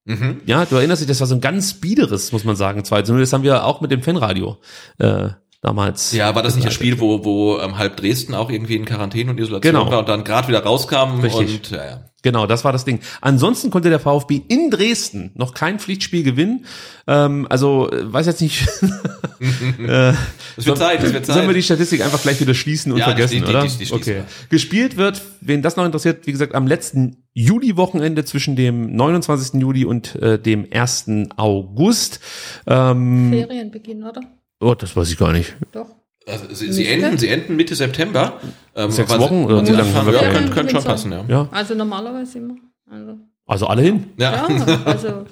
Mhm. 0.04 0.40
Ja, 0.46 0.64
du 0.64 0.74
erinnerst 0.74 1.00
dich, 1.00 1.06
das 1.06 1.20
war 1.20 1.28
so 1.28 1.36
ein 1.36 1.40
ganz 1.40 1.74
biederes, 1.74 2.32
muss 2.32 2.42
man 2.42 2.56
sagen, 2.56 2.84
2 2.84 3.02
zu 3.02 3.12
0. 3.12 3.20
Das 3.20 3.32
haben 3.32 3.44
wir 3.44 3.64
auch 3.64 3.80
mit 3.80 3.92
dem 3.92 4.02
Fanradio 4.02 4.58
äh, 4.98 5.28
damals. 5.60 6.12
Ja, 6.12 6.34
war 6.34 6.42
das 6.42 6.54
nicht 6.54 6.66
das 6.66 6.74
Spiel, 6.74 7.00
wo, 7.00 7.24
wo 7.24 7.58
ähm, 7.58 7.78
halb 7.78 7.96
Dresden 7.96 8.34
auch 8.34 8.50
irgendwie 8.50 8.76
in 8.76 8.84
Quarantäne 8.84 9.30
und 9.30 9.38
Isolation 9.40 9.74
Genau. 9.74 9.90
war 9.90 10.00
und 10.00 10.08
dann 10.08 10.24
gerade 10.24 10.48
wieder 10.48 10.62
rauskam 10.62 11.20
Richtig. 11.20 11.54
und 11.56 11.70
ja, 11.70 11.84
ja. 11.84 12.04
Genau, 12.22 12.46
das 12.48 12.64
war 12.64 12.72
das 12.72 12.84
Ding. 12.84 12.98
Ansonsten 13.20 13.70
konnte 13.70 13.90
der 13.90 14.00
VfB 14.00 14.42
in 14.48 14.70
Dresden 14.70 15.30
noch 15.36 15.54
kein 15.54 15.78
Pflichtspiel 15.78 16.24
gewinnen. 16.24 16.66
Ähm, 17.06 17.46
also 17.48 17.88
äh, 17.92 18.12
weiß 18.12 18.26
jetzt 18.26 18.40
nicht. 18.40 18.66
äh, 19.78 20.12
Es 20.56 20.66
wird 20.66 20.78
Zeit, 20.78 21.02
es 21.04 21.12
wird 21.12 21.26
Zeit. 21.26 21.36
Sollen 21.36 21.46
wir 21.46 21.54
die 21.54 21.62
Statistik 21.62 22.04
einfach 22.04 22.20
gleich 22.20 22.40
wieder 22.40 22.54
schließen 22.54 22.90
und 22.90 22.98
Ja, 22.98 23.04
die- 23.06 23.10
vergessen, 23.12 23.44
die- 23.44 23.50
oder? 23.50 23.62
die- 23.62 23.68
die 23.68 23.74
schließen 23.74 23.96
okay. 23.96 24.14
wir. 24.16 24.24
Gespielt 24.50 24.96
wird, 24.96 25.22
wen 25.40 25.62
das 25.62 25.76
noch 25.76 25.84
interessiert, 25.84 26.26
wie 26.26 26.32
gesagt, 26.32 26.56
am 26.56 26.66
letzten 26.66 27.22
Juli-Wochenende 27.34 28.24
zwischen 28.24 28.56
dem 28.56 28.96
29. 28.96 29.60
Juli 29.60 29.84
und 29.84 30.16
äh, 30.16 30.40
dem 30.40 30.66
1. 30.72 31.30
August. 31.36 32.18
Ähm, 32.66 33.30
Ferienbeginn, 33.32 34.02
oder? 34.02 34.22
Oh, 34.60 34.74
das 34.74 34.96
weiß 34.96 35.10
ich 35.10 35.18
gar 35.18 35.32
nicht. 35.32 35.54
Doch. 35.72 35.86
Also, 36.26 36.44
sie, 36.54 36.72
sie 36.72 36.86
enden, 36.86 37.16
sie 37.16 37.28
enden 37.28 37.56
Mitte 37.56 37.74
September. 37.74 38.40
Ähm, 38.74 38.90
Sechs 38.90 39.18
Wochen 39.18 39.44
oder 39.44 39.62
wie 39.62 39.66
dann 39.66 39.76
lange 39.76 39.94
haben 39.94 40.06
wir? 40.06 40.14
Ja, 40.14 40.30
könnte, 40.30 40.52
könnte 40.52 40.74
schon 40.74 40.84
passen, 40.84 41.12
ja. 41.12 41.24
Ja, 41.26 41.48
Also 41.50 41.74
normalerweise 41.74 42.38
immer. 42.38 42.56
Also, 42.90 43.16
also 43.46 43.66
alle 43.66 43.82
hin. 43.82 44.04
Ja. 44.18 44.46
ja, 44.48 44.80
also. 44.84 45.24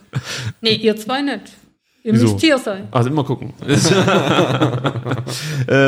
Nee, 0.62 0.74
ihr 0.74 0.96
zwei 0.96 1.20
nicht. 1.22 1.52
Ihr 2.06 2.12
Wieso? 2.14 2.28
müsst 2.28 2.40
hier 2.40 2.56
sein. 2.58 2.86
Also 2.92 3.10
immer 3.10 3.24
gucken. 3.24 3.52
äh, 3.66 3.74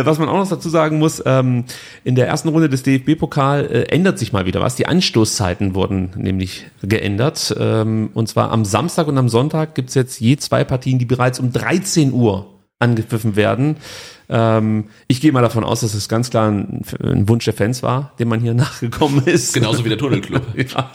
was 0.05 0.19
man 0.19 0.29
auch 0.29 0.37
noch 0.37 0.49
dazu 0.49 0.69
sagen 0.69 0.99
muss, 0.99 1.23
ähm, 1.25 1.65
in 2.03 2.17
der 2.17 2.27
ersten 2.27 2.49
Runde 2.49 2.69
des 2.69 2.83
DFB-Pokal 2.83 3.67
äh, 3.67 3.83
ändert 3.85 4.19
sich 4.19 4.33
mal 4.33 4.45
wieder 4.45 4.61
was. 4.61 4.75
Die 4.75 4.87
Anstoßzeiten 4.87 5.77
wurden 5.77 6.11
nämlich 6.17 6.67
geändert. 6.83 7.55
Ähm, 7.57 8.11
und 8.15 8.29
zwar 8.29 8.51
am 8.51 8.65
Samstag 8.65 9.07
und 9.07 9.17
am 9.17 9.29
Sonntag 9.29 9.77
gibt's 9.77 9.95
jetzt 9.95 10.19
je 10.19 10.37
zwei 10.39 10.65
Partien, 10.65 10.99
die 10.99 11.05
bereits 11.05 11.39
um 11.39 11.53
13 11.53 12.13
Uhr 12.13 12.58
angepfiffen 12.81 13.35
werden. 13.35 13.77
Ähm, 14.29 14.85
ich 15.09 15.21
gehe 15.21 15.33
mal 15.33 15.41
davon 15.41 15.65
aus, 15.65 15.81
dass 15.81 15.95
es 15.95 16.09
ganz 16.09 16.31
klar 16.31 16.51
ein, 16.51 16.83
ein 17.03 17.29
Wunsch 17.29 17.45
der 17.45 17.55
Fans 17.55 17.83
war, 17.83 18.13
dem 18.19 18.29
man 18.29 18.41
hier 18.41 18.55
nachgekommen 18.55 19.25
ist. 19.25 19.55
Genauso 19.55 19.85
wie 19.85 19.89
der 19.89 19.99
Tunnelclub. 19.99 20.43
Ja. 20.59 20.91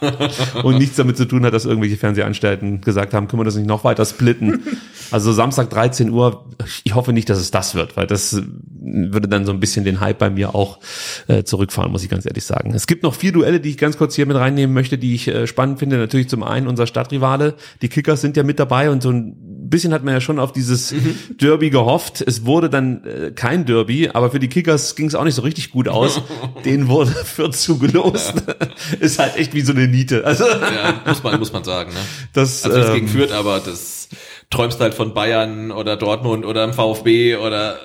Und 0.62 0.78
nichts 0.78 0.98
damit 0.98 1.18
zu 1.18 1.26
tun 1.26 1.46
hat, 1.46 1.54
dass 1.54 1.66
irgendwelche 1.66 1.98
Fernsehanstalten 1.98 2.82
gesagt 2.82 3.14
haben, 3.14 3.28
können 3.28 3.40
wir 3.40 3.46
das 3.46 3.56
nicht 3.56 3.68
noch 3.68 3.84
weiter 3.84 4.06
splitten. 4.06 4.62
Also 5.10 5.32
Samstag 5.32 5.70
13 5.70 6.10
Uhr, 6.10 6.46
ich 6.84 6.94
hoffe 6.96 7.14
nicht, 7.14 7.30
dass 7.30 7.40
es 7.40 7.50
das 7.50 7.76
wird, 7.76 7.98
weil 7.98 8.08
das 8.08 8.42
würde 8.82 9.28
dann 9.28 9.46
so 9.46 9.52
ein 9.52 9.60
bisschen 9.60 9.86
den 9.86 10.00
Hype 10.00 10.20
bei 10.20 10.30
mir 10.30 10.54
auch 10.54 10.80
äh, 11.28 11.44
zurückfahren, 11.44 11.92
muss 11.92 12.04
ich 12.04 12.10
ganz 12.10 12.26
ehrlich 12.26 12.44
sagen. 12.44 12.74
Es 12.74 12.88
gibt 12.88 13.04
noch 13.04 13.16
vier 13.16 13.32
Duelle, 13.32 13.60
die 13.60 13.70
ich 13.70 13.78
ganz 13.78 13.98
kurz 13.98 14.16
hier 14.16 14.26
mit 14.26 14.38
reinnehmen 14.38 14.74
möchte, 14.74 14.98
die 14.98 15.16
ich 15.16 15.28
äh, 15.28 15.48
spannend 15.48 15.80
finde. 15.80 15.98
Natürlich 15.98 16.30
zum 16.30 16.44
einen 16.44 16.68
unser 16.68 16.88
Stadtrivale, 16.88 17.56
die 17.82 17.90
Kickers 17.90 18.22
sind 18.22 18.38
ja 18.38 18.44
mit 18.44 18.60
dabei 18.60 18.90
und 18.90 19.02
so 19.02 19.10
ein 19.12 19.53
bisschen 19.70 19.94
hat 19.94 20.04
man 20.04 20.14
ja 20.14 20.22
schon 20.22 20.40
auf 20.40 20.52
dieses 20.52 20.94
Derby 21.30 21.70
gehofft. 21.70 22.22
Es 22.22 22.46
wurde 22.46 22.70
dann 22.70 23.04
äh, 23.06 23.32
kein 23.32 23.66
Derby, 23.66 24.10
aber 24.10 24.32
für 24.32 24.40
die 24.40 24.48
Kickers 24.48 24.96
ging 24.96 25.08
es 25.08 25.16
auch 25.16 25.24
nicht 25.24 25.36
so 25.36 25.42
richtig 25.42 25.72
gut 25.72 25.88
aus. 25.88 26.22
Denen 26.66 26.88
wurde 26.88 27.12
Fürth 27.26 27.56
zugelost. 27.56 28.44
Ist 29.00 29.20
halt 29.20 29.38
echt 29.38 29.54
wie 29.54 29.62
so 29.62 29.74
eine 29.74 29.88
Niete. 29.88 30.26
Also 30.26 30.46
ja, 30.48 31.02
muss 31.06 31.24
man, 31.24 31.40
muss 31.40 31.54
man 31.54 31.64
sagen. 31.64 31.92
Ne? 31.94 32.00
das 32.34 32.64
Also 32.64 32.78
nichts 32.78 32.90
ähm, 32.90 32.96
gegen 32.96 33.08
Fürth, 33.08 33.32
aber 33.32 33.60
das 33.60 34.10
träumst 34.54 34.80
halt 34.80 34.94
von 34.94 35.14
Bayern 35.14 35.72
oder 35.72 35.98
Dortmund 35.98 36.46
oder 36.46 36.66
dem 36.66 36.74
VfB 36.74 37.36
oder 37.36 37.78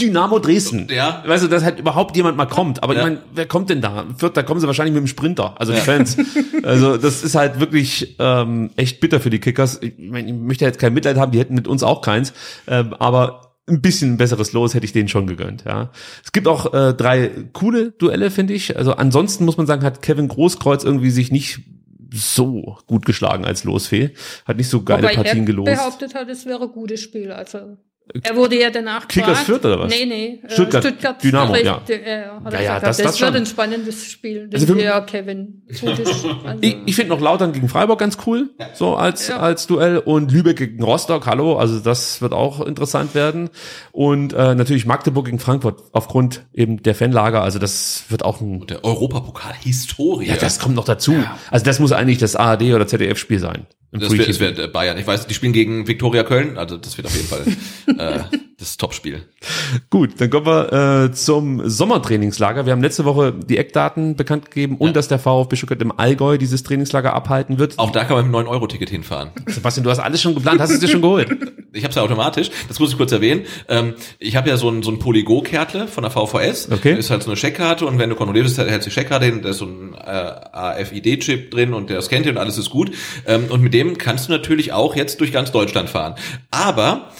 Dynamo 0.00 0.38
Dresden. 0.38 0.88
Ja. 0.90 1.22
Weißt 1.26 1.44
du, 1.44 1.48
dass 1.48 1.64
halt 1.64 1.78
überhaupt 1.78 2.16
jemand 2.16 2.36
mal 2.36 2.46
kommt. 2.46 2.82
Aber 2.82 2.92
Ja. 2.94 3.00
ich 3.00 3.04
meine, 3.06 3.18
wer 3.34 3.46
kommt 3.46 3.70
denn 3.70 3.80
da? 3.80 4.04
Fürth, 4.16 4.36
da 4.36 4.42
kommen 4.42 4.60
sie 4.60 4.66
wahrscheinlich 4.66 4.92
mit 4.94 5.02
dem 5.02 5.06
Sprinter, 5.06 5.54
also 5.58 5.72
die 5.72 5.78
Ja. 5.78 5.84
Fans. 5.84 6.16
Also 6.64 6.96
das 6.98 7.22
ist 7.22 7.34
halt 7.36 7.60
wirklich 7.60 8.16
ähm, 8.18 8.70
echt 8.76 9.00
bitter 9.00 9.20
für 9.20 9.30
die 9.30 9.38
Kickers. 9.38 9.78
Ich, 9.80 9.94
mein, 9.96 10.26
ich 10.28 10.34
möchte 10.34 10.64
jetzt 10.66 10.78
kein 10.78 10.92
Mitleid 10.92 11.16
haben, 11.16 11.32
die 11.32 11.38
hätten 11.38 11.54
mit 11.54 11.66
uns 11.68 11.82
auch 11.82 12.02
keins. 12.02 12.32
Ähm, 12.66 12.94
aber 12.98 13.52
ein 13.68 13.80
bisschen 13.80 14.16
besseres 14.16 14.52
Los 14.52 14.74
hätte 14.74 14.84
ich 14.84 14.92
denen 14.92 15.08
schon 15.08 15.26
gegönnt, 15.26 15.64
ja. 15.66 15.90
Es 16.24 16.32
gibt 16.32 16.48
auch 16.48 16.74
äh, 16.74 16.94
drei 16.94 17.30
coole 17.52 17.92
Duelle, 17.92 18.30
finde 18.30 18.54
ich. 18.54 18.76
Also 18.76 18.92
ansonsten 18.94 19.44
muss 19.44 19.56
man 19.56 19.66
sagen, 19.66 19.82
hat 19.84 20.02
Kevin 20.02 20.28
Großkreuz 20.28 20.84
irgendwie 20.84 21.10
sich 21.10 21.30
nicht 21.30 21.60
so 22.10 22.78
gut 22.86 23.04
geschlagen 23.04 23.44
als 23.44 23.64
Losfee. 23.64 24.14
Hat 24.46 24.56
nicht 24.56 24.68
so 24.68 24.82
geile 24.82 25.02
Wobei 25.04 25.14
Partien 25.14 25.40
er 25.40 25.44
gelost. 25.44 25.70
behauptet 25.72 26.14
hat, 26.14 26.28
es 26.28 26.46
wäre 26.46 26.62
ein 26.62 26.72
gutes 26.72 27.00
Spiel. 27.00 27.32
Also 27.32 27.76
er 28.22 28.36
wurde 28.36 28.60
ja 28.60 28.70
danach 28.70 29.06
Kickers 29.08 29.28
gefragt. 29.30 29.46
Fürth 29.46 29.64
oder 29.64 29.78
was? 29.80 29.90
Nee, 29.92 30.06
nee. 30.06 30.40
äh, 30.46 30.50
Stuttgart, 30.52 31.22
Dynamo, 31.22 31.52
Recht, 31.52 31.64
ja. 31.66 31.80
äh, 31.88 31.96
Ja, 31.96 32.28
ja, 32.28 32.40
gesagt, 32.40 32.82
das- 32.86 32.96
das, 32.96 32.96
das 32.96 33.20
wird 33.20 33.28
schon. 33.30 33.36
ein 33.36 33.46
spannendes 33.46 34.04
Spiel. 34.10 34.48
Das 34.48 34.62
Also 34.62 34.74
für- 34.74 34.82
ja 34.82 35.00
Kevin. 35.02 35.62
Also, 35.82 36.58
Ich, 36.60 36.76
ich 36.86 36.94
finde 36.96 37.10
noch 37.14 37.20
Lautern 37.20 37.52
gegen 37.52 37.68
Freiburg 37.68 37.98
ganz 37.98 38.18
cool, 38.26 38.50
so 38.74 38.94
als, 38.96 39.28
Ja. 39.28 39.38
als 39.40 39.66
Duell. 39.66 39.98
Und 39.98 40.32
Lübeck 40.32 40.56
gegen 40.58 40.82
Rostock, 40.82 41.26
hallo, 41.26 41.56
also 41.56 41.78
das 41.80 42.20
wird 42.22 42.32
auch 42.32 42.60
interessant 42.64 43.14
werden. 43.14 43.50
Und 43.92 44.32
äh, 44.32 44.54
natürlich 44.54 44.86
Magdeburg 44.86 45.26
gegen 45.26 45.38
Frankfurt 45.38 45.82
aufgrund 45.92 46.42
eben 46.54 46.82
der 46.82 46.94
Fanlager, 46.94 47.42
also 47.42 47.58
das 47.58 48.04
wird 48.08 48.24
auch 48.24 48.40
ein... 48.40 48.66
der 48.66 48.84
Europapokal-Historie. 48.84 50.26
Ja, 50.28 50.36
das 50.36 50.58
kommt 50.58 50.74
noch 50.74 50.84
dazu. 50.84 51.14
Also 51.50 51.64
das 51.64 51.78
muss 51.78 51.92
eigentlich 51.92 52.18
das 52.18 52.36
ARD 52.36 52.62
oder 52.74 52.86
ZDF-Spiel 52.86 53.38
sein. 53.38 53.66
Das 53.90 54.10
wird, 54.10 54.28
das 54.28 54.40
wird 54.40 54.72
Bayern. 54.72 54.98
Ich 54.98 55.06
weiß, 55.06 55.26
die 55.26 55.34
spielen 55.34 55.54
gegen 55.54 55.88
Viktoria 55.88 56.22
Köln, 56.22 56.58
also 56.58 56.76
das 56.76 56.96
wird 56.98 57.06
auf 57.06 57.16
jeden 57.16 57.28
Fall 57.28 57.44
äh, 58.30 58.57
das 58.58 58.76
Topspiel. 58.76 59.22
Gut, 59.88 60.20
dann 60.20 60.30
kommen 60.30 60.46
wir 60.46 61.04
äh, 61.04 61.12
zum 61.12 61.68
Sommertrainingslager. 61.68 62.66
Wir 62.66 62.72
haben 62.72 62.82
letzte 62.82 63.04
Woche 63.04 63.32
die 63.32 63.56
Eckdaten 63.56 64.16
bekannt 64.16 64.46
gegeben 64.46 64.76
und 64.78 64.96
dass 64.96 65.06
der 65.06 65.20
VfB 65.20 65.54
Stuttgart 65.54 65.80
im 65.80 65.96
Allgäu 65.96 66.38
dieses 66.38 66.64
Trainingslager 66.64 67.12
abhalten 67.12 67.60
wird. 67.60 67.78
Auch 67.78 67.92
da 67.92 68.02
kann 68.02 68.16
man 68.16 68.26
mit 68.26 68.34
einem 68.34 68.48
9-Euro-Ticket 68.48 68.90
hinfahren. 68.90 69.30
Sebastian, 69.46 69.84
du 69.84 69.90
hast 69.90 70.00
alles 70.00 70.20
schon 70.20 70.34
geplant, 70.34 70.60
hast 70.60 70.70
du 70.70 70.74
es 70.74 70.80
dir 70.80 70.88
schon 70.88 71.02
geholt? 71.02 71.28
Ich 71.72 71.84
habe 71.84 71.90
es 71.90 71.94
ja 71.94 72.02
automatisch, 72.02 72.50
das 72.66 72.80
muss 72.80 72.90
ich 72.90 72.96
kurz 72.96 73.12
erwähnen. 73.12 73.44
Ähm, 73.68 73.94
ich 74.18 74.34
habe 74.34 74.48
ja 74.48 74.56
so 74.56 74.68
ein, 74.70 74.82
so 74.82 74.90
ein 74.90 74.98
Polygo-Kärtle 74.98 75.86
von 75.86 76.02
der 76.02 76.10
VVS. 76.10 76.72
Okay. 76.72 76.98
Ist 76.98 77.10
halt 77.10 77.22
so 77.22 77.30
eine 77.30 77.36
Scheckkarte 77.36 77.86
und 77.86 77.98
wenn 77.98 78.10
du 78.10 78.16
kontrolliert 78.16 78.46
bist, 78.46 78.58
hältst 78.58 78.86
du 78.86 78.90
die 78.90 78.94
Scheckkarte 78.94 79.26
hin, 79.26 79.42
da 79.42 79.50
ist 79.50 79.58
so 79.58 79.66
ein 79.66 79.94
äh, 79.94 79.98
AFID-Chip 80.00 81.52
drin 81.52 81.74
und 81.74 81.90
der 81.90 82.02
scannt 82.02 82.26
dir 82.26 82.30
und 82.30 82.38
alles 82.38 82.58
ist 82.58 82.70
gut. 82.70 82.90
Ähm, 83.24 83.44
und 83.50 83.62
mit 83.62 83.72
dem 83.72 83.98
kannst 83.98 84.26
du 84.26 84.32
natürlich 84.32 84.72
auch 84.72 84.96
jetzt 84.96 85.20
durch 85.20 85.30
ganz 85.30 85.52
Deutschland 85.52 85.90
fahren. 85.90 86.16
Aber 86.50 87.12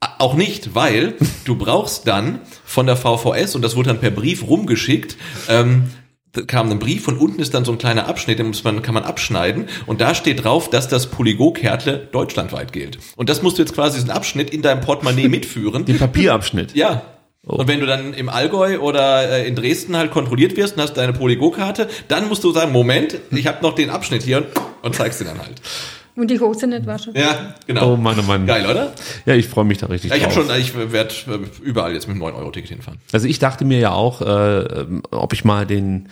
auch 0.00 0.34
nicht, 0.34 0.74
weil 0.74 1.14
du 1.44 1.56
brauchst 1.56 2.06
dann 2.06 2.40
von 2.64 2.86
der 2.86 2.96
VVS, 2.96 3.54
und 3.54 3.62
das 3.62 3.76
wurde 3.76 3.88
dann 3.88 4.00
per 4.00 4.10
Brief 4.10 4.46
rumgeschickt, 4.46 5.16
ähm, 5.48 5.90
da 6.32 6.42
kam 6.42 6.70
ein 6.70 6.78
Brief 6.78 7.08
und 7.08 7.16
unten 7.16 7.40
ist 7.40 7.54
dann 7.54 7.64
so 7.64 7.72
ein 7.72 7.78
kleiner 7.78 8.06
Abschnitt, 8.06 8.38
den 8.38 8.48
muss 8.48 8.62
man, 8.62 8.82
kann 8.82 8.94
man 8.94 9.02
abschneiden 9.02 9.68
und 9.86 10.00
da 10.00 10.14
steht 10.14 10.44
drauf, 10.44 10.70
dass 10.70 10.88
das 10.88 11.06
Polygo-Kärtle 11.06 12.08
deutschlandweit 12.12 12.72
gilt. 12.72 12.98
Und 13.16 13.28
das 13.28 13.42
musst 13.42 13.58
du 13.58 13.62
jetzt 13.62 13.74
quasi 13.74 13.96
diesen 13.96 14.10
Abschnitt 14.10 14.50
in 14.50 14.62
deinem 14.62 14.80
Portemonnaie 14.80 15.28
mitführen. 15.28 15.84
Den 15.84 15.98
Papierabschnitt. 15.98 16.74
Ja. 16.74 17.02
Oh. 17.46 17.56
Und 17.56 17.68
wenn 17.68 17.80
du 17.80 17.86
dann 17.86 18.12
im 18.12 18.28
Allgäu 18.28 18.78
oder 18.78 19.30
äh, 19.30 19.48
in 19.48 19.54
Dresden 19.54 19.96
halt 19.96 20.10
kontrolliert 20.10 20.56
wirst 20.56 20.76
und 20.76 20.82
hast 20.82 20.94
deine 20.94 21.14
Polygo-Karte, 21.14 21.88
dann 22.08 22.28
musst 22.28 22.44
du 22.44 22.52
sagen, 22.52 22.72
Moment, 22.72 23.18
ich 23.30 23.46
habe 23.46 23.62
noch 23.62 23.74
den 23.74 23.88
Abschnitt 23.88 24.22
hier 24.22 24.38
und, 24.38 24.46
und 24.82 24.94
zeigst 24.94 25.20
den 25.20 25.28
dann 25.28 25.38
halt. 25.38 25.62
Und 26.18 26.30
die 26.30 26.40
Hose 26.40 26.66
nicht 26.66 26.86
waschen. 26.86 27.14
Ja, 27.16 27.54
genau. 27.66 27.92
Oh 27.92 27.96
Mann, 27.96 28.16
oh 28.18 28.22
Mann. 28.22 28.46
Geil, 28.46 28.66
oder? 28.66 28.92
Ja, 29.26 29.34
ich 29.34 29.46
freue 29.48 29.64
mich 29.64 29.78
da 29.78 29.86
richtig 29.86 30.10
Ja, 30.10 30.16
ich 30.16 30.24
habe 30.24 30.34
drauf. 30.34 30.46
schon, 30.46 30.60
ich 30.60 30.92
werde 30.92 31.14
überall 31.62 31.94
jetzt 31.94 32.08
mit 32.08 32.16
einem 32.20 32.34
9-Euro-Ticket 32.34 32.70
hinfahren. 32.70 32.98
Also 33.12 33.26
ich 33.26 33.38
dachte 33.38 33.64
mir 33.64 33.78
ja 33.78 33.92
auch, 33.92 34.20
äh, 34.20 34.86
ob 35.10 35.32
ich 35.32 35.44
mal 35.44 35.66
den 35.66 36.08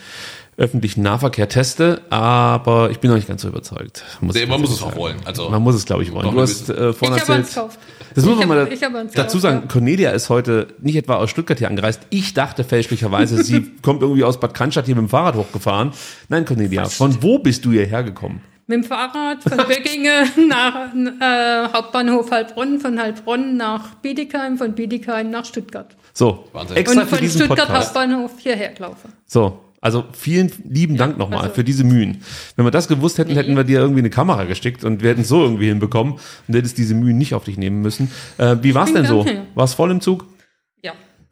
öffentlichen 0.59 1.03
Nahverkehr 1.03 1.51
teste, 1.51 2.01
aber 2.09 2.91
ich 2.91 2.99
bin 3.01 3.11
noch 3.11 3.17
nicht 3.17 3.29
ganz 3.29 3.43
so 3.43 3.49
überzeugt. 3.49 4.05
Muss 4.23 4.35
Nee, 4.35 4.47
man 4.47 4.59
muss 4.59 4.71
es 4.71 4.77
ehrlich 4.77 4.85
auch 4.87 4.89
sagen. 4.89 5.01
wollen. 5.01 5.17
Also 5.27 5.51
Man 5.51 5.63
muss 5.63 5.75
es, 5.75 5.85
glaube 5.85 6.03
ich, 6.03 6.13
wollen. 6.15 6.31
Du 6.31 6.41
hast 6.41 6.71
äh, 6.71 6.95
vorhin 6.95 7.19
Ich 7.19 7.29
erzählt. 7.29 7.69
Das 8.15 8.25
muss 8.25 8.37
man 8.39 8.49
hab- 8.49 8.91
mal 8.93 9.01
hab 9.05 9.13
dazu 9.13 9.39
sagen. 9.39 9.61
ja. 9.65 9.69
Cornelia 9.71 10.11
ist 10.13 10.31
heute 10.31 10.69
nicht 10.81 10.97
etwa 10.97 11.17
aus 11.17 11.29
Stuttgart 11.29 11.59
hier 11.59 11.69
angereist. 11.69 12.01
Ich 12.09 12.33
dachte 12.33 12.65
fälschlicherweise, 12.65 13.43
sie 13.45 13.71
kommt 13.83 14.01
irgendwie 14.01 14.25
aus 14.25 14.41
Bad 14.41 14.55
Cannstatt 14.55 14.87
hier 14.87 14.95
mit 14.95 15.03
dem 15.05 15.09
Fahrrad 15.11 15.35
hochgefahren. 15.35 15.91
Nein, 16.31 16.47
Cornelia, 16.47 16.87
von 16.87 17.23
wo 17.23 17.39
bist 17.39 17.67
du 17.67 17.73
hierher 17.73 18.03
gekommen? 18.03 18.41
Mit 18.69 18.79
dem 18.79 18.85
Fahrrad 18.85 19.43
von 19.45 19.57
Böckingen 19.69 20.49
nach 20.49 20.93
äh, 20.95 21.69
Hauptbahnhof 21.73 22.31
Heilbronn, 22.31 22.81
von 22.81 23.01
Heilbronn 23.01 23.57
nach 23.57 23.95
Bietigheim, 23.97 24.59
von 24.59 24.73
Bietigheim 24.75 25.31
nach 25.31 25.45
Stuttgart. 25.45 25.95
So, 26.13 26.49
Wahnsinn. 26.53 26.77
extra 26.77 27.03
Und 27.03 27.09
für 27.09 27.15
von 27.17 27.25
diesen 27.25 27.43
Stuttgart 27.45 27.69
Podcast. 27.69 27.95
Hauptbahnhof 27.95 28.33
hierher 28.39 28.71
gelaufen. 28.73 29.13
So, 29.27 29.61
also 29.81 30.05
vielen 30.13 30.51
lieben 30.69 30.97
Dank 30.97 31.17
nochmal 31.17 31.43
also- 31.43 31.55
für 31.55 31.63
diese 31.63 31.85
Mühen. 31.85 32.23
Wenn 32.57 32.65
wir 32.65 32.73
das 32.73 32.89
gewusst 32.89 33.19
hätten, 33.19 33.33
Nee. 33.33 33.37
hätten 33.37 33.57
wir 33.57 33.63
dir 33.63 33.79
irgendwie 33.81 34.01
eine 34.01 34.11
Kamera 34.11 34.45
gestickt 34.45 34.83
und 34.83 35.01
wir 35.03 35.11
hätten 35.11 35.21
es 35.21 35.29
so 35.29 35.43
irgendwie 35.43 35.67
hinbekommen 35.69 36.15
und 36.15 36.21
du 36.49 36.59
hättest 36.59 36.77
diese 36.79 36.95
Mühen 36.95 37.19
nicht 37.19 37.35
auf 37.35 37.45
dich 37.45 37.59
nehmen 37.59 37.83
müssen. 37.83 38.11
Äh, 38.39 38.57
wie 38.63 38.75
war's 38.75 38.93
bin 38.93 39.03
denn 39.03 39.07
so? 39.07 39.25
War 39.55 39.65
es 39.65 39.75
voll 39.75 39.93
im 39.93 40.01
Zug? 40.01 40.27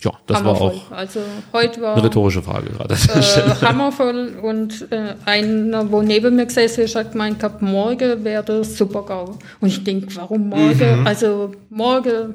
Ja, 0.04 0.12
das 0.26 0.44
war 0.44 0.54
hammervoll. 0.54 0.80
auch 0.90 0.92
Also 0.92 1.20
heute 1.52 1.80
war 1.80 1.94
eine 1.94 2.04
rhetorische 2.04 2.42
Frage 2.42 2.70
gerade. 2.70 2.94
äh, 2.94 3.64
hammervoll 3.66 4.38
und 4.42 4.86
äh, 4.92 5.14
einer, 5.24 5.90
wo 5.90 6.02
neben 6.02 6.36
mir 6.36 6.46
gesessen 6.46 6.82
ist, 6.84 6.94
hat 6.94 7.12
gemeint 7.12 7.38
gehabt, 7.38 7.62
morgen 7.62 8.22
wäre 8.22 8.44
das 8.44 8.76
Super-GAU. 8.76 9.38
Und 9.60 9.68
ich 9.68 9.82
denke, 9.82 10.14
warum 10.16 10.48
morgen? 10.50 11.06
Also 11.06 11.52
morgen. 11.70 12.34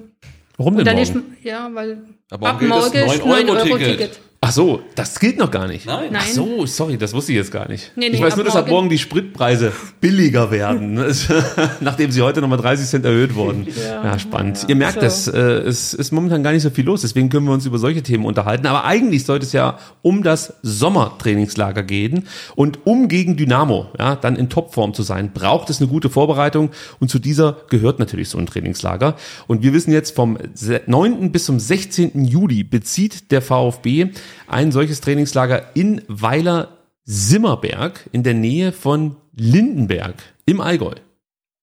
Warum 0.58 0.76
denn 0.78 0.86
dann 0.86 0.96
morgen? 0.96 1.36
ist, 1.38 1.46
ja, 1.46 1.70
weil 1.74 2.00
Aber 2.32 2.50
ab 2.50 2.62
morgen 2.62 2.68
morgen 2.68 2.98
ist 2.98 3.22
9-Euro-Ticket. 3.24 3.48
9-Euro-Ticket. 3.48 4.20
Ach 4.42 4.54
so, 4.54 4.82
das 4.96 5.20
gilt 5.20 5.38
noch 5.38 5.52
gar 5.52 5.68
nicht. 5.68 5.86
Nein. 5.86 6.14
Nein. 6.14 6.22
Ach 6.24 6.28
so, 6.34 6.66
sorry, 6.66 6.98
das 6.98 7.14
wusste 7.14 7.34
ich 7.34 7.38
jetzt 7.38 7.52
gar 7.52 7.68
nicht. 7.68 7.92
Nee, 7.98 8.08
nee, 8.10 8.16
ich 8.16 8.22
weiß 8.22 8.38
nur, 8.38 8.46
dass 8.46 8.56
ab 8.56 8.70
morgen- 8.70 8.88
die 8.88 8.98
Spritpreise 8.98 9.74
billiger 10.00 10.50
werden, 10.50 10.94
nachdem 11.82 12.10
sie 12.10 12.22
heute 12.22 12.40
nochmal 12.40 12.58
30 12.58 12.88
Cent 12.88 13.04
erhöht 13.06 13.36
wurden. 13.36 13.68
Ja, 13.86 14.18
spannend. 14.18 14.66
Ihr 14.70 14.76
merkt, 14.76 14.96
So. 14.96 15.02
dass 15.02 15.28
äh, 15.28 15.38
es 15.40 15.94
ist 15.94 16.14
momentan 16.14 16.42
gar 16.42 16.54
nicht 16.54 16.64
so 16.64 16.70
viel 16.70 16.86
los, 16.86 17.02
deswegen 17.02 17.28
können 17.30 17.48
wir 17.48 17.52
uns 17.54 17.66
über 17.66 17.78
solche 17.80 18.02
Themen 18.02 18.24
unterhalten. 18.26 18.66
Aber 18.68 18.86
eigentlich 18.86 19.26
sollte 19.26 19.46
es 19.46 19.52
ja 19.52 19.78
um 20.04 20.24
das 20.24 20.54
Sommertrainingslager 20.64 21.84
gehen 21.84 22.26
und 22.56 22.80
um 22.88 23.10
gegen 23.10 23.36
Dynamo, 23.36 23.88
ja, 24.00 24.16
dann 24.16 24.38
in 24.38 24.48
Topform 24.50 24.94
zu 24.94 25.04
sein, 25.04 25.32
braucht 25.34 25.70
es 25.70 25.82
eine 25.82 25.90
gute 25.90 26.10
Vorbereitung 26.10 26.70
und 27.02 27.10
zu 27.10 27.20
dieser 27.20 27.58
gehört 27.70 28.00
natürlich 28.00 28.30
so 28.30 28.38
ein 28.38 28.46
Trainingslager. 28.46 29.16
Und 29.48 29.64
wir 29.64 29.74
wissen 29.74 29.92
jetzt 29.92 30.16
vom 30.16 30.38
se- 30.54 30.82
9. 30.86 31.32
bis 31.34 31.44
zum 31.46 31.60
16. 31.60 32.24
Juli 32.24 32.64
bezieht 32.64 33.32
der 33.32 33.42
VfB 33.42 34.08
ein 34.48 34.72
solches 34.72 35.02
Trainingslager 35.02 35.76
in 35.76 36.02
Weiler 36.08 36.78
Simmerberg 37.06 38.08
in 38.12 38.24
der 38.24 38.34
Nähe 38.34 38.72
von 38.72 39.16
Lindenberg 39.36 40.16
im 40.46 40.62
Allgäu. 40.62 40.94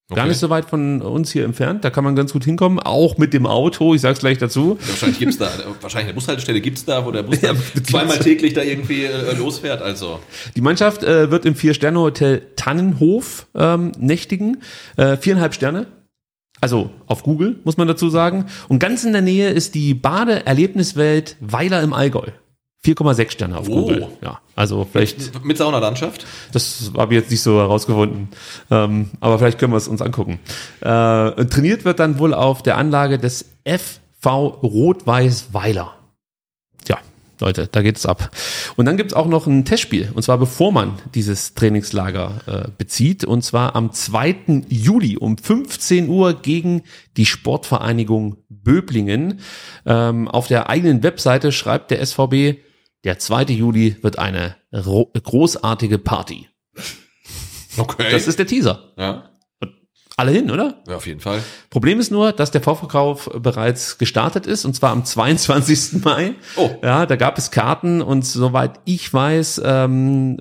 Gar 0.08 0.18
Okay. 0.18 0.28
nicht 0.28 0.38
so 0.38 0.50
weit 0.50 0.66
von 0.66 1.02
uns 1.02 1.32
hier 1.32 1.44
entfernt, 1.44 1.84
da 1.84 1.90
kann 1.90 2.04
man 2.04 2.14
ganz 2.14 2.32
gut 2.32 2.44
hinkommen, 2.44 2.78
auch 2.78 3.18
mit 3.18 3.34
dem 3.34 3.44
Auto, 3.44 3.92
ich 3.92 4.00
sag's 4.02 4.20
gleich 4.20 4.38
dazu. 4.38 4.78
Wahrscheinlich 4.86 5.18
gibt's 5.18 5.36
da, 5.38 5.50
wahrscheinlich 5.80 6.06
eine 6.10 6.14
Bushaltestelle 6.14 6.60
gibt's 6.60 6.84
da, 6.84 7.04
wo 7.04 7.10
der 7.10 7.24
Bus 7.24 7.40
Ja, 7.42 7.54
zweimal 7.82 8.20
täglich 8.20 8.52
da 8.54 8.62
irgendwie 8.62 9.04
äh, 9.04 9.34
losfährt. 9.36 9.82
Also 9.82 10.20
Die 10.54 10.60
Mannschaft 10.60 11.02
äh, 11.02 11.32
wird 11.32 11.44
im 11.44 11.56
Vier-Sterne-Hotel 11.56 12.42
Tannenhof 12.54 13.48
ähm, 13.56 13.90
nächtigen, 13.98 14.58
äh, 14.96 15.16
viereinhalb 15.16 15.54
Sterne. 15.54 15.86
Also 16.60 16.90
auf 17.06 17.24
Google, 17.24 17.56
muss 17.64 17.76
man 17.76 17.88
dazu 17.88 18.08
sagen. 18.08 18.46
Und 18.68 18.78
ganz 18.78 19.02
in 19.02 19.12
der 19.12 19.22
Nähe 19.22 19.50
ist 19.50 19.74
die 19.74 19.92
Bade-Erlebniswelt 19.94 21.36
Weiler 21.40 21.82
im 21.82 21.92
Allgäu. 21.92 22.28
4,6 22.86 23.30
Sterne 23.32 23.58
auf 23.58 23.68
Oh. 23.68 23.80
Google. 23.82 24.08
Ja, 24.22 24.38
also 24.54 24.86
vielleicht 24.90 25.44
mit 25.44 25.58
Saunalandschaft. 25.58 26.24
Das 26.52 26.92
habe 26.96 27.14
ich 27.14 27.20
jetzt 27.20 27.30
nicht 27.30 27.42
so 27.42 27.58
herausgefunden. 27.58 28.28
Ähm, 28.70 29.10
aber 29.20 29.38
vielleicht 29.38 29.58
können 29.58 29.72
wir 29.72 29.78
es 29.78 29.88
uns 29.88 30.00
angucken. 30.02 30.38
Äh, 30.80 30.86
trainiert 31.46 31.84
wird 31.84 31.98
dann 31.98 32.18
wohl 32.18 32.32
auf 32.32 32.62
der 32.62 32.76
Anlage 32.78 33.18
des 33.18 33.46
FV 33.64 34.26
Rot-Weiß 34.62 35.48
Weiler. 35.52 35.94
Tja, 36.84 36.98
Leute, 37.40 37.68
da 37.70 37.82
geht's 37.82 38.06
ab. 38.06 38.30
Und 38.76 38.86
dann 38.86 38.96
gibt's 38.96 39.14
auch 39.14 39.26
noch 39.26 39.46
ein 39.46 39.64
Testspiel. 39.64 40.10
Und 40.14 40.22
zwar 40.22 40.38
bevor 40.38 40.72
man 40.72 40.92
dieses 41.14 41.54
Trainingslager 41.54 42.32
äh, 42.46 42.68
bezieht. 42.78 43.24
Und 43.24 43.42
zwar 43.42 43.74
am 43.76 43.92
2. 43.92 44.64
Juli 44.68 45.16
um 45.16 45.36
15 45.38 46.08
Uhr 46.08 46.34
gegen 46.34 46.82
die 47.16 47.26
Sportvereinigung 47.26 48.36
Böblingen. 48.48 49.40
Ähm, 49.84 50.28
auf 50.28 50.48
der 50.48 50.68
eigenen 50.70 51.02
Webseite 51.02 51.52
schreibt 51.52 51.90
der 51.90 52.04
SVB, 52.04 52.58
der 53.06 53.18
2. 53.18 53.44
Juli 53.44 53.96
wird 54.02 54.18
eine 54.18 54.56
ro- 54.74 55.10
großartige 55.14 55.96
Party. 55.98 56.48
Okay. 57.78 58.08
Das 58.10 58.26
ist 58.26 58.38
der 58.38 58.46
Teaser. 58.46 58.92
ja. 58.98 59.30
Alle 60.18 60.30
hin, 60.32 60.50
oder? 60.50 60.82
ja, 60.88 60.96
auf 60.96 61.06
jeden 61.06 61.20
Fall. 61.20 61.42
Problem 61.68 62.00
ist 62.00 62.10
nur, 62.10 62.32
dass 62.32 62.50
der 62.50 62.62
Vorverkauf 62.62 63.28
bereits 63.34 63.98
gestartet 63.98 64.46
ist 64.46 64.64
und 64.64 64.72
zwar 64.74 64.90
am 64.92 65.04
22. 65.04 66.02
Mai. 66.02 66.32
Oh. 66.56 66.70
Ja, 66.82 67.04
da 67.04 67.16
gab 67.16 67.36
es 67.36 67.50
Karten 67.50 68.00
und 68.00 68.24
soweit 68.24 68.80
ich 68.86 69.12
weiß, 69.12 69.60
ähm, 69.62 70.38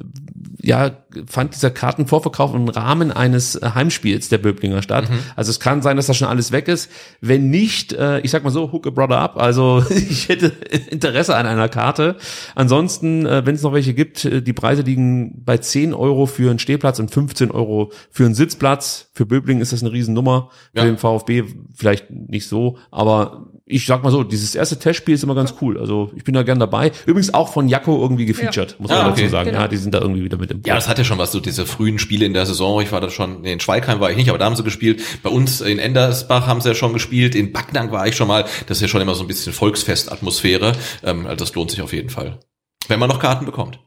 ja, 0.61 0.91
fand 1.27 1.55
dieser 1.55 1.71
Kartenvorverkauf 1.71 2.53
im 2.53 2.67
Rahmen 2.69 3.11
eines 3.11 3.55
äh, 3.55 3.69
Heimspiels 3.73 4.29
der 4.29 4.37
Böblinger 4.37 4.81
statt. 4.81 5.07
Also 5.35 5.49
es 5.49 5.59
kann 5.59 5.81
sein, 5.81 5.97
dass 5.97 6.07
das 6.07 6.17
schon 6.17 6.27
alles 6.27 6.51
weg 6.51 6.67
ist. 6.67 6.89
Wenn 7.21 7.49
nicht, 7.49 7.93
äh, 7.93 8.19
ich 8.21 8.31
sag 8.31 8.43
mal 8.43 8.49
so, 8.49 8.71
hook 8.71 8.87
a 8.87 8.89
brother 8.89 9.19
up. 9.19 9.37
Also 9.37 9.83
ich 9.89 10.29
hätte 10.29 10.47
Interesse 10.89 11.35
an 11.35 11.45
einer 11.45 11.69
Karte. 11.69 12.15
Ansonsten, 12.55 13.25
äh, 13.25 13.45
wenn 13.45 13.55
es 13.55 13.61
noch 13.61 13.73
welche 13.73 13.93
gibt, 13.93 14.25
äh, 14.25 14.41
die 14.41 14.53
Preise 14.53 14.81
liegen 14.81 15.43
bei 15.45 15.57
10 15.57 15.93
Euro 15.93 16.25
für 16.25 16.49
einen 16.49 16.59
Stehplatz 16.59 16.99
und 16.99 17.11
15 17.11 17.51
Euro 17.51 17.91
für 18.09 18.25
einen 18.25 18.35
Sitzplatz. 18.35 19.09
Für 19.13 19.25
Böbling 19.25 19.61
ist 19.61 19.73
das 19.73 19.81
eine 19.83 19.91
Riesennummer. 19.91 20.49
Für 20.73 20.79
Ja. 20.79 20.85
den 20.85 20.97
VfB 20.97 21.43
vielleicht 21.75 22.09
nicht 22.11 22.47
so, 22.47 22.77
aber 22.91 23.47
ich 23.67 23.85
sag 23.87 24.03
mal 24.03 24.11
so, 24.11 24.23
dieses 24.23 24.53
erste 24.53 24.77
Testspiel 24.77 25.15
ist 25.15 25.23
immer 25.23 25.33
ganz 25.33 25.55
cool. 25.59 25.79
Also 25.79 26.11
ich 26.15 26.23
bin 26.23 26.35
da 26.35 26.43
gern 26.43 26.59
dabei. 26.59 26.91
Übrigens 27.07 27.33
auch 27.33 27.51
von 27.51 27.67
Jacko 27.67 27.99
irgendwie 27.99 28.25
gefeatured, 28.27 28.79
muss 28.79 28.89
man 28.91 28.99
Ah, 28.99 29.03
dazu 29.09 29.21
okay. 29.21 29.27
sagen. 29.29 29.49
Genau. 29.49 29.61
Ja, 29.61 29.67
die 29.67 29.77
sind 29.77 29.93
da 29.95 30.01
irgendwie 30.01 30.23
wieder 30.23 30.37
mit 30.37 30.51
im 30.51 30.61
Ja, 30.65 30.75
das 30.75 30.87
hat 30.87 30.99
ja 30.99 31.03
schon 31.03 31.17
was, 31.17 31.31
so 31.31 31.39
diese 31.39 31.65
frühen 31.65 31.97
Spiele 31.97 32.25
in 32.27 32.33
der 32.33 32.45
Saison. 32.45 32.79
Ich 32.81 32.91
war 32.91 33.01
da 33.01 33.09
schon, 33.09 33.41
nee, 33.41 33.51
in 33.53 33.59
Schweigheim 33.59 33.99
war 33.99 34.11
ich 34.11 34.17
nicht, 34.17 34.29
aber 34.29 34.37
da 34.37 34.45
haben 34.45 34.55
sie 34.55 34.63
gespielt. 34.63 35.01
Bei 35.23 35.31
uns 35.31 35.61
in 35.61 35.79
Endersbach 35.79 36.45
haben 36.45 36.61
sie 36.61 36.69
ja 36.69 36.75
schon 36.75 36.93
gespielt. 36.93 37.33
In 37.33 37.51
Backnang 37.53 37.91
war 37.91 38.05
ich 38.07 38.15
schon 38.15 38.27
mal. 38.27 38.45
Das 38.67 38.77
ist 38.77 38.81
ja 38.81 38.87
schon 38.87 39.01
immer 39.01 39.15
so 39.15 39.23
ein 39.23 39.27
bisschen 39.27 39.51
Volksfestatmosphäre. 39.51 40.73
Ähm, 41.03 41.25
also 41.25 41.37
das 41.37 41.55
lohnt 41.55 41.71
sich 41.71 41.81
auf 41.81 41.93
jeden 41.93 42.09
Fall. 42.09 42.39
Wenn 42.87 42.99
man 42.99 43.09
noch 43.09 43.19
Karten 43.19 43.45
bekommt. 43.45 43.79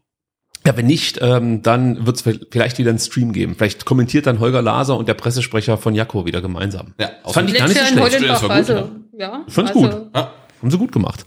Ja, 0.68 0.76
wenn 0.76 0.84
nicht, 0.84 1.18
ähm, 1.22 1.62
dann 1.62 2.04
wird 2.04 2.16
es 2.16 2.38
vielleicht 2.50 2.76
wieder 2.76 2.90
einen 2.90 2.98
Stream 2.98 3.32
geben. 3.32 3.54
Vielleicht 3.56 3.86
kommentiert 3.86 4.26
dann 4.26 4.38
Holger 4.38 4.60
Laser 4.60 4.98
und 4.98 5.08
der 5.08 5.14
Pressesprecher 5.14 5.78
von 5.78 5.94
Jacko 5.94 6.26
wieder 6.26 6.42
gemeinsam. 6.42 6.88
Ja, 7.00 7.08
das 7.24 7.32
fand 7.32 7.48
ich 7.48 7.56
gar 7.56 7.68
nicht 7.68 7.80
so 7.80 7.86
schlecht. 7.86 8.28
Das 8.28 8.42
war 8.42 8.48
gut, 8.50 8.50
also, 8.50 8.88
ja. 9.16 9.44
Ich 9.46 9.54
fand's 9.54 9.70
also, 9.74 9.88
gut. 9.88 10.10
Ja. 10.14 10.30
Haben 10.60 10.70
sie 10.70 10.76
gut 10.76 10.92
gemacht. 10.92 11.24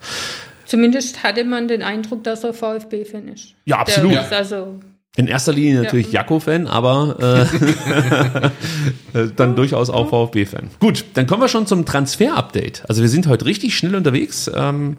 Zumindest 0.67 1.23
hatte 1.23 1.43
man 1.43 1.67
den 1.67 1.81
Eindruck, 1.81 2.23
dass 2.23 2.43
er 2.43 2.53
VfB-Fan 2.53 3.29
ist. 3.29 3.55
Ja, 3.65 3.79
absolut. 3.79 4.11
Ist 4.13 4.31
also, 4.31 4.79
In 5.17 5.25
erster 5.25 5.53
Linie 5.53 5.81
natürlich 5.81 6.11
Ja. 6.11 6.21
Jacko-Fan, 6.21 6.67
aber 6.67 7.49
äh, 9.15 9.17
äh, 9.21 9.29
dann 9.35 9.55
durchaus 9.55 9.89
auch 9.89 10.07
VfB-Fan. 10.09 10.69
Gut, 10.79 11.03
dann 11.15 11.25
kommen 11.25 11.41
wir 11.41 11.49
schon 11.49 11.65
zum 11.65 11.83
Transfer-Update. 11.87 12.83
Also 12.87 13.01
wir 13.01 13.09
sind 13.09 13.25
heute 13.25 13.45
richtig 13.45 13.75
schnell 13.75 13.95
unterwegs. 13.95 14.51
Ähm, 14.53 14.97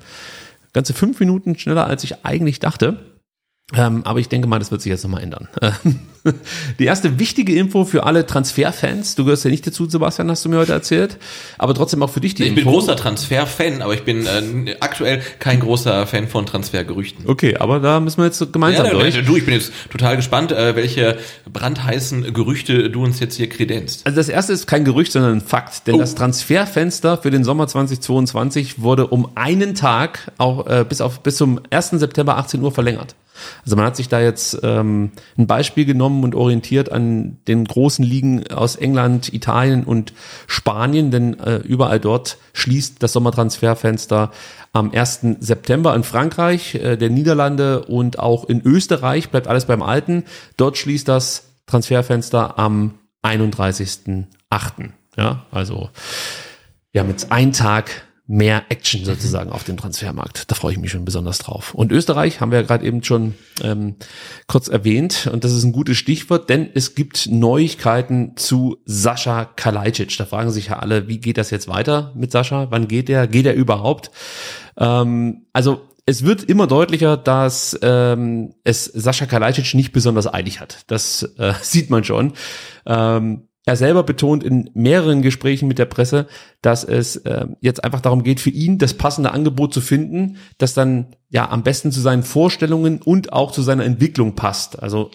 ganze 0.72 0.94
fünf 0.94 1.20
Minuten 1.20 1.56
schneller, 1.56 1.86
als 1.86 2.02
ich 2.02 2.24
eigentlich 2.24 2.58
dachte. 2.58 2.98
Ähm, 3.74 4.02
aber 4.04 4.18
ich 4.20 4.28
denke 4.28 4.46
mal, 4.48 4.58
das 4.58 4.70
wird 4.70 4.82
sich 4.82 4.90
jetzt 4.90 5.02
nochmal 5.04 5.22
ändern. 5.22 5.48
Die 6.78 6.84
erste 6.84 7.18
wichtige 7.18 7.54
Info 7.56 7.84
für 7.84 8.04
alle 8.04 8.24
Transferfans. 8.26 9.16
Du 9.16 9.24
gehörst 9.24 9.44
ja 9.44 9.50
nicht 9.50 9.66
dazu, 9.66 9.88
Sebastian, 9.90 10.30
hast 10.30 10.44
du 10.44 10.48
mir 10.50 10.58
heute 10.58 10.72
erzählt. 10.72 11.16
Aber 11.58 11.74
trotzdem 11.74 12.00
auch 12.02 12.10
für 12.10 12.20
dich 12.20 12.34
die 12.34 12.44
Ich 12.44 12.50
Info. 12.50 12.60
bin 12.62 12.70
großer 12.70 12.94
Transfer-Fan, 12.94 13.82
aber 13.82 13.94
ich 13.94 14.04
bin 14.04 14.24
äh, 14.26 14.76
aktuell 14.78 15.20
kein 15.40 15.58
großer 15.58 16.06
Fan 16.06 16.28
von 16.28 16.46
Transfergerüchten. 16.46 17.28
Okay, 17.28 17.56
aber 17.56 17.80
da 17.80 17.98
müssen 17.98 18.18
wir 18.18 18.26
jetzt 18.26 18.52
gemeinsam 18.52 18.86
Ja, 18.86 18.92
durch. 18.92 19.24
du, 19.24 19.36
ich 19.36 19.44
bin 19.44 19.54
jetzt 19.54 19.72
total 19.90 20.14
gespannt, 20.14 20.52
äh, 20.52 20.76
welche 20.76 21.18
brandheißen 21.52 22.32
Gerüchte 22.32 22.88
du 22.88 23.02
uns 23.02 23.18
jetzt 23.18 23.34
hier 23.36 23.48
kredenzt. 23.48 24.06
Also 24.06 24.16
das 24.16 24.28
erste 24.28 24.52
ist 24.52 24.66
kein 24.68 24.84
Gerücht, 24.84 25.10
sondern 25.10 25.32
ein 25.38 25.40
Fakt, 25.40 25.88
denn 25.88 25.96
Oh. 25.96 25.98
das 25.98 26.14
Transferfenster 26.14 27.18
für 27.18 27.32
den 27.32 27.42
Sommer 27.42 27.66
2022 27.66 28.80
wurde 28.80 29.08
um 29.08 29.28
einen 29.34 29.74
Tag 29.74 30.30
auch 30.38 30.66
äh, 30.68 30.84
bis 30.88 31.00
auf 31.00 31.20
bis 31.20 31.36
zum 31.36 31.60
1. 31.70 31.90
September 31.90 32.36
18 32.36 32.62
Uhr 32.62 32.70
verlängert. 32.70 33.16
Also 33.64 33.76
man 33.76 33.84
hat 33.86 33.96
sich 33.96 34.08
da 34.08 34.20
jetzt 34.20 34.58
ähm, 34.62 35.12
ein 35.36 35.46
Beispiel 35.46 35.84
genommen 35.84 36.24
und 36.24 36.34
orientiert 36.34 36.90
an 36.92 37.38
den 37.48 37.64
großen 37.64 38.04
Ligen 38.04 38.46
aus 38.52 38.76
England, 38.76 39.32
Italien 39.32 39.84
und 39.84 40.12
Spanien, 40.46 41.10
denn 41.10 41.38
äh, 41.40 41.56
überall 41.56 42.00
dort 42.00 42.38
schließt 42.52 43.02
das 43.02 43.12
Sommertransferfenster 43.12 44.30
am 44.72 44.90
1. 44.90 45.20
September 45.40 45.94
in 45.94 46.02
Frankreich, 46.02 46.74
äh, 46.74 46.96
der 46.96 47.10
Niederlande 47.10 47.84
und 47.84 48.18
auch 48.18 48.48
in 48.48 48.62
Österreich 48.62 49.30
bleibt 49.30 49.48
alles 49.48 49.66
beim 49.66 49.82
Alten. 49.82 50.24
Dort 50.56 50.78
schließt 50.78 51.08
das 51.08 51.48
Transferfenster 51.66 52.58
am 52.58 52.94
31.8. 53.22 54.26
Ja, 55.16 55.44
also 55.50 55.90
wir 56.90 57.00
haben 57.00 57.10
jetzt 57.10 57.30
einen 57.30 57.52
Tag 57.52 58.04
mehr 58.32 58.64
Action 58.70 59.04
sozusagen 59.04 59.52
auf 59.52 59.62
dem 59.62 59.76
Transfermarkt. 59.76 60.50
Da 60.50 60.54
freue 60.54 60.72
ich 60.72 60.78
mich 60.78 60.90
schon 60.90 61.04
besonders 61.04 61.36
drauf. 61.36 61.74
Und 61.74 61.92
Österreich 61.92 62.40
haben 62.40 62.50
wir 62.50 62.60
ja 62.60 62.66
gerade 62.66 62.86
eben 62.86 63.04
schon 63.04 63.34
ähm, 63.62 63.96
kurz 64.46 64.68
erwähnt 64.68 65.28
und 65.30 65.44
das 65.44 65.52
ist 65.52 65.64
ein 65.64 65.72
gutes 65.72 65.98
Stichwort, 65.98 66.48
denn 66.48 66.70
es 66.72 66.94
gibt 66.94 67.28
Neuigkeiten 67.30 68.34
zu 68.36 68.78
Sascha 68.86 69.44
Kalajdzic. 69.44 70.16
Da 70.16 70.24
fragen 70.24 70.50
sich 70.50 70.68
ja 70.68 70.78
alle, 70.78 71.08
wie 71.08 71.18
geht 71.18 71.36
das 71.36 71.50
jetzt 71.50 71.68
weiter 71.68 72.14
mit 72.16 72.32
Sascha? 72.32 72.68
Wann 72.70 72.88
geht 72.88 73.10
er? 73.10 73.26
Geht 73.26 73.44
er 73.44 73.52
überhaupt? 73.52 74.10
Ähm, 74.78 75.44
also 75.52 75.82
es 76.06 76.24
wird 76.24 76.42
immer 76.42 76.66
deutlicher, 76.66 77.18
dass 77.18 77.78
ähm, 77.82 78.54
es 78.64 78.86
Sascha 78.86 79.26
Kalajdzic 79.26 79.74
nicht 79.74 79.92
besonders 79.92 80.32
eilig 80.32 80.58
hat. 80.58 80.84
Das 80.86 81.22
äh, 81.36 81.52
sieht 81.60 81.90
man 81.90 82.02
schon. 82.02 82.32
Ähm, 82.86 83.48
er 83.64 83.76
selber 83.76 84.02
betont 84.02 84.42
in 84.42 84.70
mehreren 84.74 85.22
Gesprächen 85.22 85.68
mit 85.68 85.78
der 85.78 85.84
Presse, 85.84 86.26
dass 86.62 86.82
es 86.82 87.16
äh, 87.16 87.46
jetzt 87.60 87.84
einfach 87.84 88.00
darum 88.00 88.24
geht, 88.24 88.40
für 88.40 88.50
ihn 88.50 88.78
das 88.78 88.94
passende 88.94 89.30
Angebot 89.30 89.72
zu 89.72 89.80
finden, 89.80 90.36
das 90.58 90.74
dann 90.74 91.14
ja 91.30 91.48
am 91.48 91.62
besten 91.62 91.92
zu 91.92 92.00
seinen 92.00 92.24
Vorstellungen 92.24 93.00
und 93.00 93.32
auch 93.32 93.52
zu 93.52 93.62
seiner 93.62 93.84
Entwicklung 93.84 94.34
passt. 94.34 94.82
Also 94.82 95.10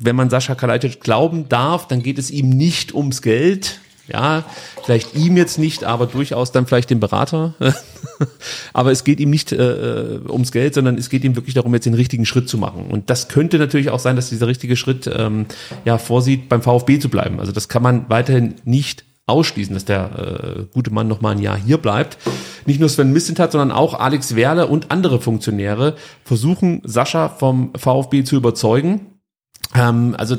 wenn 0.00 0.16
man 0.16 0.30
Sascha 0.30 0.56
Kalajdzic 0.56 1.00
glauben 1.00 1.48
darf, 1.48 1.86
dann 1.86 2.02
geht 2.02 2.18
es 2.18 2.30
ihm 2.30 2.50
nicht 2.50 2.92
ums 2.92 3.22
Geld, 3.22 3.80
ja, 4.08 4.44
vielleicht 4.84 5.14
ihm 5.14 5.36
jetzt 5.36 5.58
nicht, 5.58 5.84
aber 5.84 6.06
durchaus 6.06 6.52
dann 6.52 6.66
vielleicht 6.66 6.90
dem 6.90 7.00
Berater. 7.00 7.54
aber 8.72 8.92
es 8.92 9.04
geht 9.04 9.20
ihm 9.20 9.30
nicht 9.30 9.52
äh, 9.52 10.20
ums 10.28 10.52
Geld, 10.52 10.74
sondern 10.74 10.96
es 10.96 11.10
geht 11.10 11.24
ihm 11.24 11.36
wirklich 11.36 11.54
darum, 11.54 11.74
jetzt 11.74 11.86
den 11.86 11.94
richtigen 11.94 12.26
Schritt 12.26 12.48
zu 12.48 12.58
machen. 12.58 12.86
Und 12.90 13.10
das 13.10 13.28
könnte 13.28 13.58
natürlich 13.58 13.90
auch 13.90 13.98
sein, 13.98 14.16
dass 14.16 14.28
dieser 14.28 14.46
richtige 14.46 14.76
Schritt 14.76 15.10
ähm, 15.12 15.46
ja 15.84 15.98
vorsieht, 15.98 16.48
beim 16.48 16.62
VfB 16.62 16.98
zu 16.98 17.08
bleiben. 17.08 17.40
Also 17.40 17.52
das 17.52 17.68
kann 17.68 17.82
man 17.82 18.08
weiterhin 18.08 18.54
nicht 18.64 19.04
ausschließen, 19.26 19.74
dass 19.74 19.84
der 19.84 20.10
äh, 20.18 20.62
gute 20.72 20.92
Mann 20.92 21.08
noch 21.08 21.20
mal 21.20 21.30
ein 21.32 21.42
Jahr 21.42 21.56
hier 21.56 21.78
bleibt. 21.78 22.16
Nicht 22.64 22.78
nur 22.78 22.88
Sven 22.88 23.12
Missentat, 23.12 23.52
sondern 23.52 23.72
auch 23.72 23.94
Alex 23.94 24.36
Werle 24.36 24.68
und 24.68 24.90
andere 24.90 25.20
Funktionäre 25.20 25.96
versuchen, 26.24 26.80
Sascha 26.84 27.28
vom 27.28 27.72
VfB 27.76 28.22
zu 28.22 28.36
überzeugen. 28.36 29.06
Ähm, 29.74 30.14
also 30.16 30.36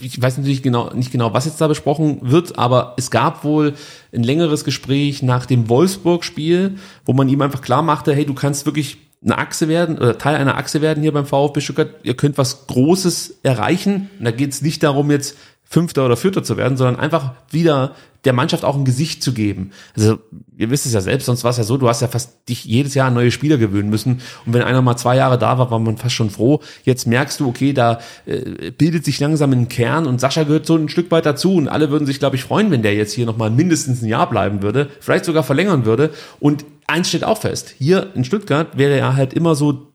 ich 0.00 0.20
weiß 0.20 0.38
natürlich 0.38 0.62
genau, 0.62 0.92
nicht 0.94 1.12
genau, 1.12 1.32
was 1.32 1.44
jetzt 1.44 1.60
da 1.60 1.68
besprochen 1.68 2.18
wird, 2.22 2.58
aber 2.58 2.94
es 2.96 3.10
gab 3.10 3.44
wohl 3.44 3.74
ein 4.14 4.22
längeres 4.22 4.64
Gespräch 4.64 5.22
nach 5.22 5.46
dem 5.46 5.68
Wolfsburg-Spiel, 5.68 6.76
wo 7.04 7.12
man 7.12 7.28
ihm 7.28 7.42
einfach 7.42 7.62
klar 7.62 7.82
machte, 7.82 8.14
hey, 8.14 8.24
du 8.24 8.34
kannst 8.34 8.66
wirklich 8.66 8.98
eine 9.22 9.38
Achse 9.38 9.68
werden 9.68 9.98
oder 9.98 10.16
Teil 10.16 10.36
einer 10.36 10.56
Achse 10.56 10.80
werden 10.80 11.02
hier 11.02 11.12
beim 11.12 11.26
VfB 11.26 11.60
Stuttgart. 11.60 11.90
Ihr 12.02 12.14
könnt 12.14 12.38
was 12.38 12.66
Großes 12.68 13.40
erreichen. 13.42 14.10
Und 14.18 14.24
da 14.24 14.30
geht 14.30 14.52
es 14.52 14.62
nicht 14.62 14.82
darum, 14.82 15.10
jetzt 15.10 15.36
Fünfter 15.70 16.06
oder 16.06 16.16
Vierter 16.16 16.42
zu 16.42 16.56
werden, 16.56 16.78
sondern 16.78 16.98
einfach 16.98 17.34
wieder 17.50 17.94
der 18.24 18.32
Mannschaft 18.32 18.64
auch 18.64 18.74
ein 18.74 18.86
Gesicht 18.86 19.22
zu 19.22 19.34
geben. 19.34 19.70
Also 19.94 20.18
ihr 20.56 20.70
wisst 20.70 20.86
es 20.86 20.94
ja 20.94 21.02
selbst, 21.02 21.26
sonst 21.26 21.44
war 21.44 21.50
es 21.50 21.58
ja 21.58 21.64
so, 21.64 21.76
du 21.76 21.88
hast 21.88 22.00
ja 22.00 22.08
fast 22.08 22.48
dich 22.48 22.64
jedes 22.64 22.94
Jahr 22.94 23.08
an 23.08 23.14
neue 23.14 23.30
Spieler 23.30 23.58
gewöhnen 23.58 23.90
müssen. 23.90 24.22
Und 24.46 24.54
wenn 24.54 24.62
einer 24.62 24.80
mal 24.80 24.96
zwei 24.96 25.16
Jahre 25.16 25.38
da 25.38 25.58
war, 25.58 25.70
war 25.70 25.78
man 25.78 25.98
fast 25.98 26.14
schon 26.14 26.30
froh. 26.30 26.60
Jetzt 26.84 27.06
merkst 27.06 27.38
du, 27.38 27.46
okay, 27.46 27.74
da 27.74 28.00
äh, 28.24 28.70
bildet 28.70 29.04
sich 29.04 29.20
langsam 29.20 29.52
ein 29.52 29.68
Kern 29.68 30.06
und 30.06 30.22
Sascha 30.22 30.44
gehört 30.44 30.64
so 30.64 30.74
ein 30.74 30.88
Stück 30.88 31.10
weit 31.10 31.26
dazu. 31.26 31.54
Und 31.54 31.68
alle 31.68 31.90
würden 31.90 32.06
sich, 32.06 32.18
glaube 32.18 32.36
ich, 32.36 32.44
freuen, 32.44 32.70
wenn 32.70 32.82
der 32.82 32.94
jetzt 32.94 33.12
hier 33.12 33.26
nochmal 33.26 33.50
mindestens 33.50 34.00
ein 34.00 34.08
Jahr 34.08 34.28
bleiben 34.28 34.62
würde, 34.62 34.88
vielleicht 35.00 35.26
sogar 35.26 35.42
verlängern 35.42 35.84
würde. 35.84 36.10
Und 36.40 36.64
eins 36.86 37.10
steht 37.10 37.24
auch 37.24 37.38
fest, 37.38 37.74
hier 37.76 38.10
in 38.14 38.24
Stuttgart 38.24 38.78
wäre 38.78 38.96
er 38.96 39.16
halt 39.16 39.34
immer 39.34 39.54
so 39.54 39.92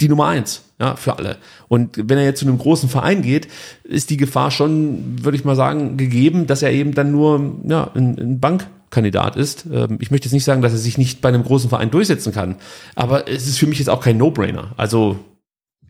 die 0.00 0.08
Nummer 0.08 0.26
eins, 0.26 0.62
ja, 0.82 0.96
für 0.96 1.16
alle. 1.16 1.36
Und 1.68 1.96
wenn 1.96 2.18
er 2.18 2.24
jetzt 2.24 2.40
zu 2.40 2.46
einem 2.46 2.58
großen 2.58 2.88
Verein 2.88 3.22
geht, 3.22 3.46
ist 3.84 4.10
die 4.10 4.16
Gefahr 4.16 4.50
schon, 4.50 5.24
würde 5.24 5.36
ich 5.36 5.44
mal 5.44 5.54
sagen, 5.54 5.96
gegeben, 5.96 6.48
dass 6.48 6.62
er 6.62 6.72
eben 6.72 6.92
dann 6.92 7.12
nur, 7.12 7.54
ja, 7.68 7.88
ein, 7.94 8.18
ein 8.18 8.40
Bankkandidat 8.40 9.36
ist. 9.36 9.64
Ähm, 9.72 9.98
ich 10.00 10.10
möchte 10.10 10.26
jetzt 10.26 10.32
nicht 10.32 10.44
sagen, 10.44 10.60
dass 10.60 10.72
er 10.72 10.78
sich 10.78 10.98
nicht 10.98 11.20
bei 11.20 11.28
einem 11.28 11.44
großen 11.44 11.70
Verein 11.70 11.92
durchsetzen 11.92 12.32
kann, 12.32 12.56
aber 12.96 13.28
es 13.28 13.46
ist 13.46 13.60
für 13.60 13.68
mich 13.68 13.78
jetzt 13.78 13.90
auch 13.90 14.00
kein 14.00 14.16
No-Brainer. 14.16 14.72
Also, 14.76 15.20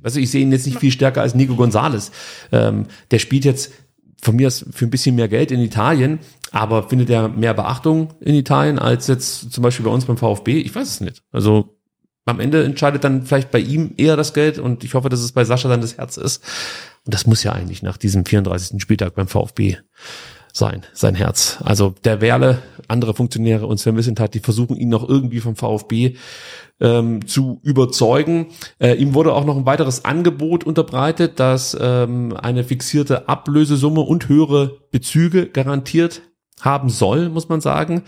also 0.02 0.20
ich 0.20 0.30
sehe 0.30 0.42
ihn 0.42 0.52
jetzt 0.52 0.66
nicht 0.66 0.78
viel 0.78 0.90
stärker 0.90 1.22
als 1.22 1.34
Nico 1.34 1.56
Gonzalez. 1.56 2.12
Ähm, 2.52 2.84
der 3.10 3.18
spielt 3.18 3.46
jetzt 3.46 3.72
von 4.20 4.36
mir 4.36 4.46
aus 4.46 4.66
für 4.72 4.84
ein 4.84 4.90
bisschen 4.90 5.16
mehr 5.16 5.28
Geld 5.28 5.50
in 5.52 5.60
Italien, 5.60 6.18
aber 6.50 6.90
findet 6.90 7.08
er 7.08 7.28
mehr 7.28 7.54
Beachtung 7.54 8.10
in 8.20 8.34
Italien 8.34 8.78
als 8.78 9.06
jetzt 9.06 9.52
zum 9.52 9.62
Beispiel 9.62 9.86
bei 9.86 9.90
uns 9.90 10.04
beim 10.04 10.18
VfB? 10.18 10.58
Ich 10.58 10.74
weiß 10.74 10.86
es 10.86 11.00
nicht. 11.00 11.22
Also 11.32 11.78
am 12.24 12.40
Ende 12.40 12.64
entscheidet 12.64 13.04
dann 13.04 13.24
vielleicht 13.24 13.50
bei 13.50 13.58
ihm 13.58 13.94
eher 13.96 14.16
das 14.16 14.32
Geld 14.32 14.58
und 14.58 14.84
ich 14.84 14.94
hoffe, 14.94 15.08
dass 15.08 15.20
es 15.20 15.32
bei 15.32 15.44
Sascha 15.44 15.68
dann 15.68 15.80
das 15.80 15.98
Herz 15.98 16.16
ist. 16.16 16.42
Und 17.04 17.14
das 17.14 17.26
muss 17.26 17.42
ja 17.42 17.52
eigentlich 17.52 17.82
nach 17.82 17.96
diesem 17.96 18.24
34. 18.24 18.80
Spieltag 18.80 19.14
beim 19.14 19.26
VfB 19.26 19.78
sein, 20.52 20.82
sein 20.92 21.14
Herz. 21.14 21.58
Also 21.64 21.94
der 22.04 22.20
Werle, 22.20 22.62
andere 22.86 23.14
Funktionäre 23.14 23.66
und 23.66 23.78
Sven 23.78 23.96
Wissentat, 23.96 24.34
die 24.34 24.40
versuchen 24.40 24.76
ihn 24.76 24.90
noch 24.90 25.08
irgendwie 25.08 25.40
vom 25.40 25.56
VfB 25.56 26.16
ähm, 26.80 27.26
zu 27.26 27.58
überzeugen. 27.62 28.48
Äh, 28.78 28.94
ihm 28.94 29.14
wurde 29.14 29.32
auch 29.32 29.44
noch 29.44 29.56
ein 29.56 29.66
weiteres 29.66 30.04
Angebot 30.04 30.64
unterbreitet, 30.64 31.40
das 31.40 31.76
ähm, 31.80 32.36
eine 32.36 32.64
fixierte 32.64 33.28
Ablösesumme 33.28 34.02
und 34.02 34.28
höhere 34.28 34.78
Bezüge 34.90 35.46
garantiert 35.46 36.22
haben 36.62 36.88
soll, 36.88 37.28
muss 37.28 37.48
man 37.48 37.60
sagen. 37.60 38.02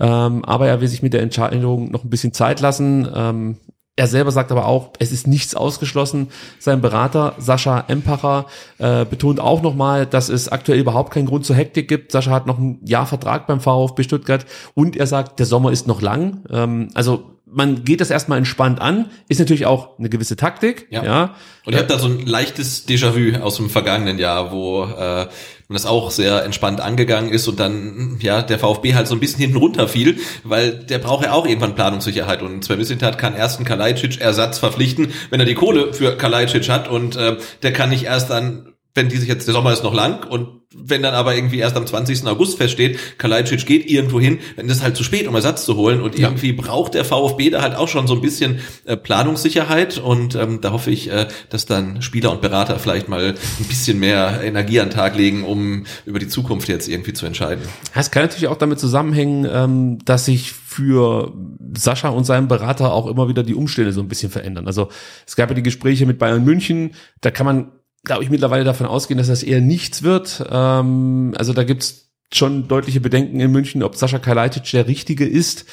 Ähm, 0.00 0.44
aber 0.44 0.68
er 0.68 0.80
will 0.80 0.88
sich 0.88 1.02
mit 1.02 1.12
der 1.12 1.22
Entscheidung 1.22 1.90
noch 1.90 2.04
ein 2.04 2.10
bisschen 2.10 2.32
Zeit 2.32 2.60
lassen. 2.60 3.08
Ähm, 3.14 3.56
er 3.98 4.06
selber 4.06 4.30
sagt 4.30 4.52
aber 4.52 4.66
auch, 4.66 4.92
es 5.00 5.10
ist 5.10 5.26
nichts 5.26 5.56
ausgeschlossen. 5.56 6.28
Sein 6.60 6.80
Berater 6.80 7.34
Sascha 7.38 7.84
Empacher 7.88 8.46
äh, 8.78 9.04
betont 9.04 9.40
auch 9.40 9.60
nochmal, 9.60 10.06
dass 10.06 10.28
es 10.28 10.48
aktuell 10.48 10.78
überhaupt 10.78 11.12
keinen 11.12 11.26
Grund 11.26 11.44
zur 11.44 11.56
Hektik 11.56 11.88
gibt. 11.88 12.12
Sascha 12.12 12.30
hat 12.30 12.46
noch 12.46 12.58
ein 12.58 12.78
Jahr 12.84 13.06
Vertrag 13.06 13.48
beim 13.48 13.60
VfB 13.60 14.04
Stuttgart 14.04 14.46
und 14.74 14.96
er 14.96 15.08
sagt, 15.08 15.40
der 15.40 15.46
Sommer 15.46 15.72
ist 15.72 15.88
noch 15.88 16.00
lang. 16.00 16.44
Ähm, 16.48 16.90
also 16.94 17.37
man 17.50 17.84
geht 17.84 18.00
das 18.00 18.10
erstmal 18.10 18.38
entspannt 18.38 18.80
an, 18.80 19.06
ist 19.28 19.38
natürlich 19.38 19.66
auch 19.66 19.98
eine 19.98 20.08
gewisse 20.08 20.36
Taktik. 20.36 20.86
Ja. 20.90 21.04
ja. 21.04 21.34
Und 21.64 21.72
ihr 21.72 21.78
habt 21.78 21.90
da 21.90 21.98
so 21.98 22.08
ein 22.08 22.26
leichtes 22.26 22.86
Déjà-vu 22.86 23.38
aus 23.40 23.56
dem 23.56 23.70
vergangenen 23.70 24.18
Jahr, 24.18 24.52
wo 24.52 24.84
äh, 24.84 24.86
man 24.86 25.28
das 25.68 25.86
auch 25.86 26.10
sehr 26.10 26.44
entspannt 26.44 26.80
angegangen 26.80 27.30
ist 27.30 27.46
und 27.48 27.60
dann 27.60 28.18
ja 28.20 28.42
der 28.42 28.58
VfB 28.58 28.94
halt 28.94 29.06
so 29.06 29.14
ein 29.14 29.20
bisschen 29.20 29.40
hinten 29.40 29.58
runterfiel, 29.58 30.18
weil 30.44 30.72
der 30.72 30.98
braucht 30.98 31.24
ja 31.24 31.32
auch 31.32 31.46
irgendwann 31.46 31.74
Planungssicherheit 31.74 32.42
und 32.42 32.64
Sven 32.64 32.78
Mislintat 32.78 33.18
kann 33.18 33.34
erst 33.34 33.58
einen 33.58 33.66
Kalajdzic 33.66 34.20
Ersatz 34.20 34.58
verpflichten, 34.58 35.12
wenn 35.30 35.40
er 35.40 35.46
die 35.46 35.54
Kohle 35.54 35.92
für 35.92 36.16
Kalajdzic 36.16 36.68
hat 36.68 36.88
und 36.88 37.16
äh, 37.16 37.36
der 37.62 37.72
kann 37.72 37.90
nicht 37.90 38.04
erst 38.04 38.30
dann 38.30 38.74
wenn 38.98 39.08
die 39.08 39.16
sich 39.16 39.28
jetzt, 39.28 39.46
der 39.46 39.54
Sommer 39.54 39.72
ist 39.72 39.84
noch 39.84 39.94
lang 39.94 40.26
und 40.28 40.57
wenn 40.74 41.02
dann 41.02 41.14
aber 41.14 41.34
irgendwie 41.34 41.58
erst 41.58 41.76
am 41.76 41.86
20. 41.86 42.26
August 42.26 42.58
feststeht, 42.58 42.98
Kalajdzic 43.16 43.64
geht 43.64 43.90
irgendwo 43.90 44.20
hin, 44.20 44.40
dann 44.56 44.66
ist 44.66 44.78
es 44.78 44.82
halt 44.82 44.96
zu 44.96 45.04
spät, 45.04 45.26
um 45.26 45.34
Ersatz 45.34 45.64
zu 45.64 45.76
holen 45.76 46.02
und 46.02 46.18
ja. 46.18 46.28
irgendwie 46.28 46.52
braucht 46.52 46.92
der 46.92 47.06
VfB 47.06 47.48
da 47.48 47.62
halt 47.62 47.74
auch 47.74 47.88
schon 47.88 48.06
so 48.06 48.14
ein 48.14 48.20
bisschen 48.20 48.60
äh, 48.84 48.96
Planungssicherheit 48.96 49.96
und 49.96 50.34
ähm, 50.34 50.60
da 50.60 50.72
hoffe 50.72 50.90
ich, 50.90 51.10
äh, 51.10 51.28
dass 51.48 51.64
dann 51.64 52.02
Spieler 52.02 52.30
und 52.32 52.42
Berater 52.42 52.78
vielleicht 52.78 53.08
mal 53.08 53.28
ein 53.28 53.64
bisschen 53.66 53.98
mehr 53.98 54.42
Energie 54.42 54.80
an 54.80 54.88
den 54.88 54.94
Tag 54.94 55.16
legen, 55.16 55.44
um 55.44 55.86
über 56.04 56.18
die 56.18 56.28
Zukunft 56.28 56.68
jetzt 56.68 56.86
irgendwie 56.86 57.14
zu 57.14 57.24
entscheiden. 57.24 57.64
Es 57.94 58.10
kann 58.10 58.24
natürlich 58.24 58.48
auch 58.48 58.58
damit 58.58 58.78
zusammenhängen, 58.78 59.48
ähm, 59.50 59.98
dass 60.04 60.26
sich 60.26 60.52
für 60.52 61.32
Sascha 61.76 62.10
und 62.10 62.24
seinen 62.24 62.46
Berater 62.46 62.92
auch 62.92 63.06
immer 63.06 63.28
wieder 63.28 63.42
die 63.42 63.54
Umstände 63.54 63.92
so 63.92 64.02
ein 64.02 64.08
bisschen 64.08 64.30
verändern. 64.30 64.66
Also 64.66 64.90
es 65.26 65.34
gab 65.34 65.48
ja 65.48 65.54
die 65.54 65.62
Gespräche 65.62 66.04
mit 66.04 66.18
Bayern 66.18 66.44
München, 66.44 66.92
da 67.22 67.30
kann 67.30 67.46
man 67.46 67.72
glaube 68.08 68.24
ich, 68.24 68.30
mittlerweile 68.30 68.64
davon 68.64 68.86
ausgehen, 68.86 69.18
dass 69.18 69.28
das 69.28 69.44
eher 69.44 69.60
nichts 69.60 70.02
wird. 70.02 70.44
Ähm, 70.50 71.34
also 71.38 71.52
da 71.52 71.62
gibt's 71.62 72.10
schon 72.32 72.66
deutliche 72.66 73.00
Bedenken 73.00 73.38
in 73.38 73.52
München, 73.52 73.82
ob 73.82 73.94
Sascha 73.94 74.18
Kalajdzic 74.18 74.70
der 74.72 74.88
Richtige 74.88 75.26
ist. 75.26 75.64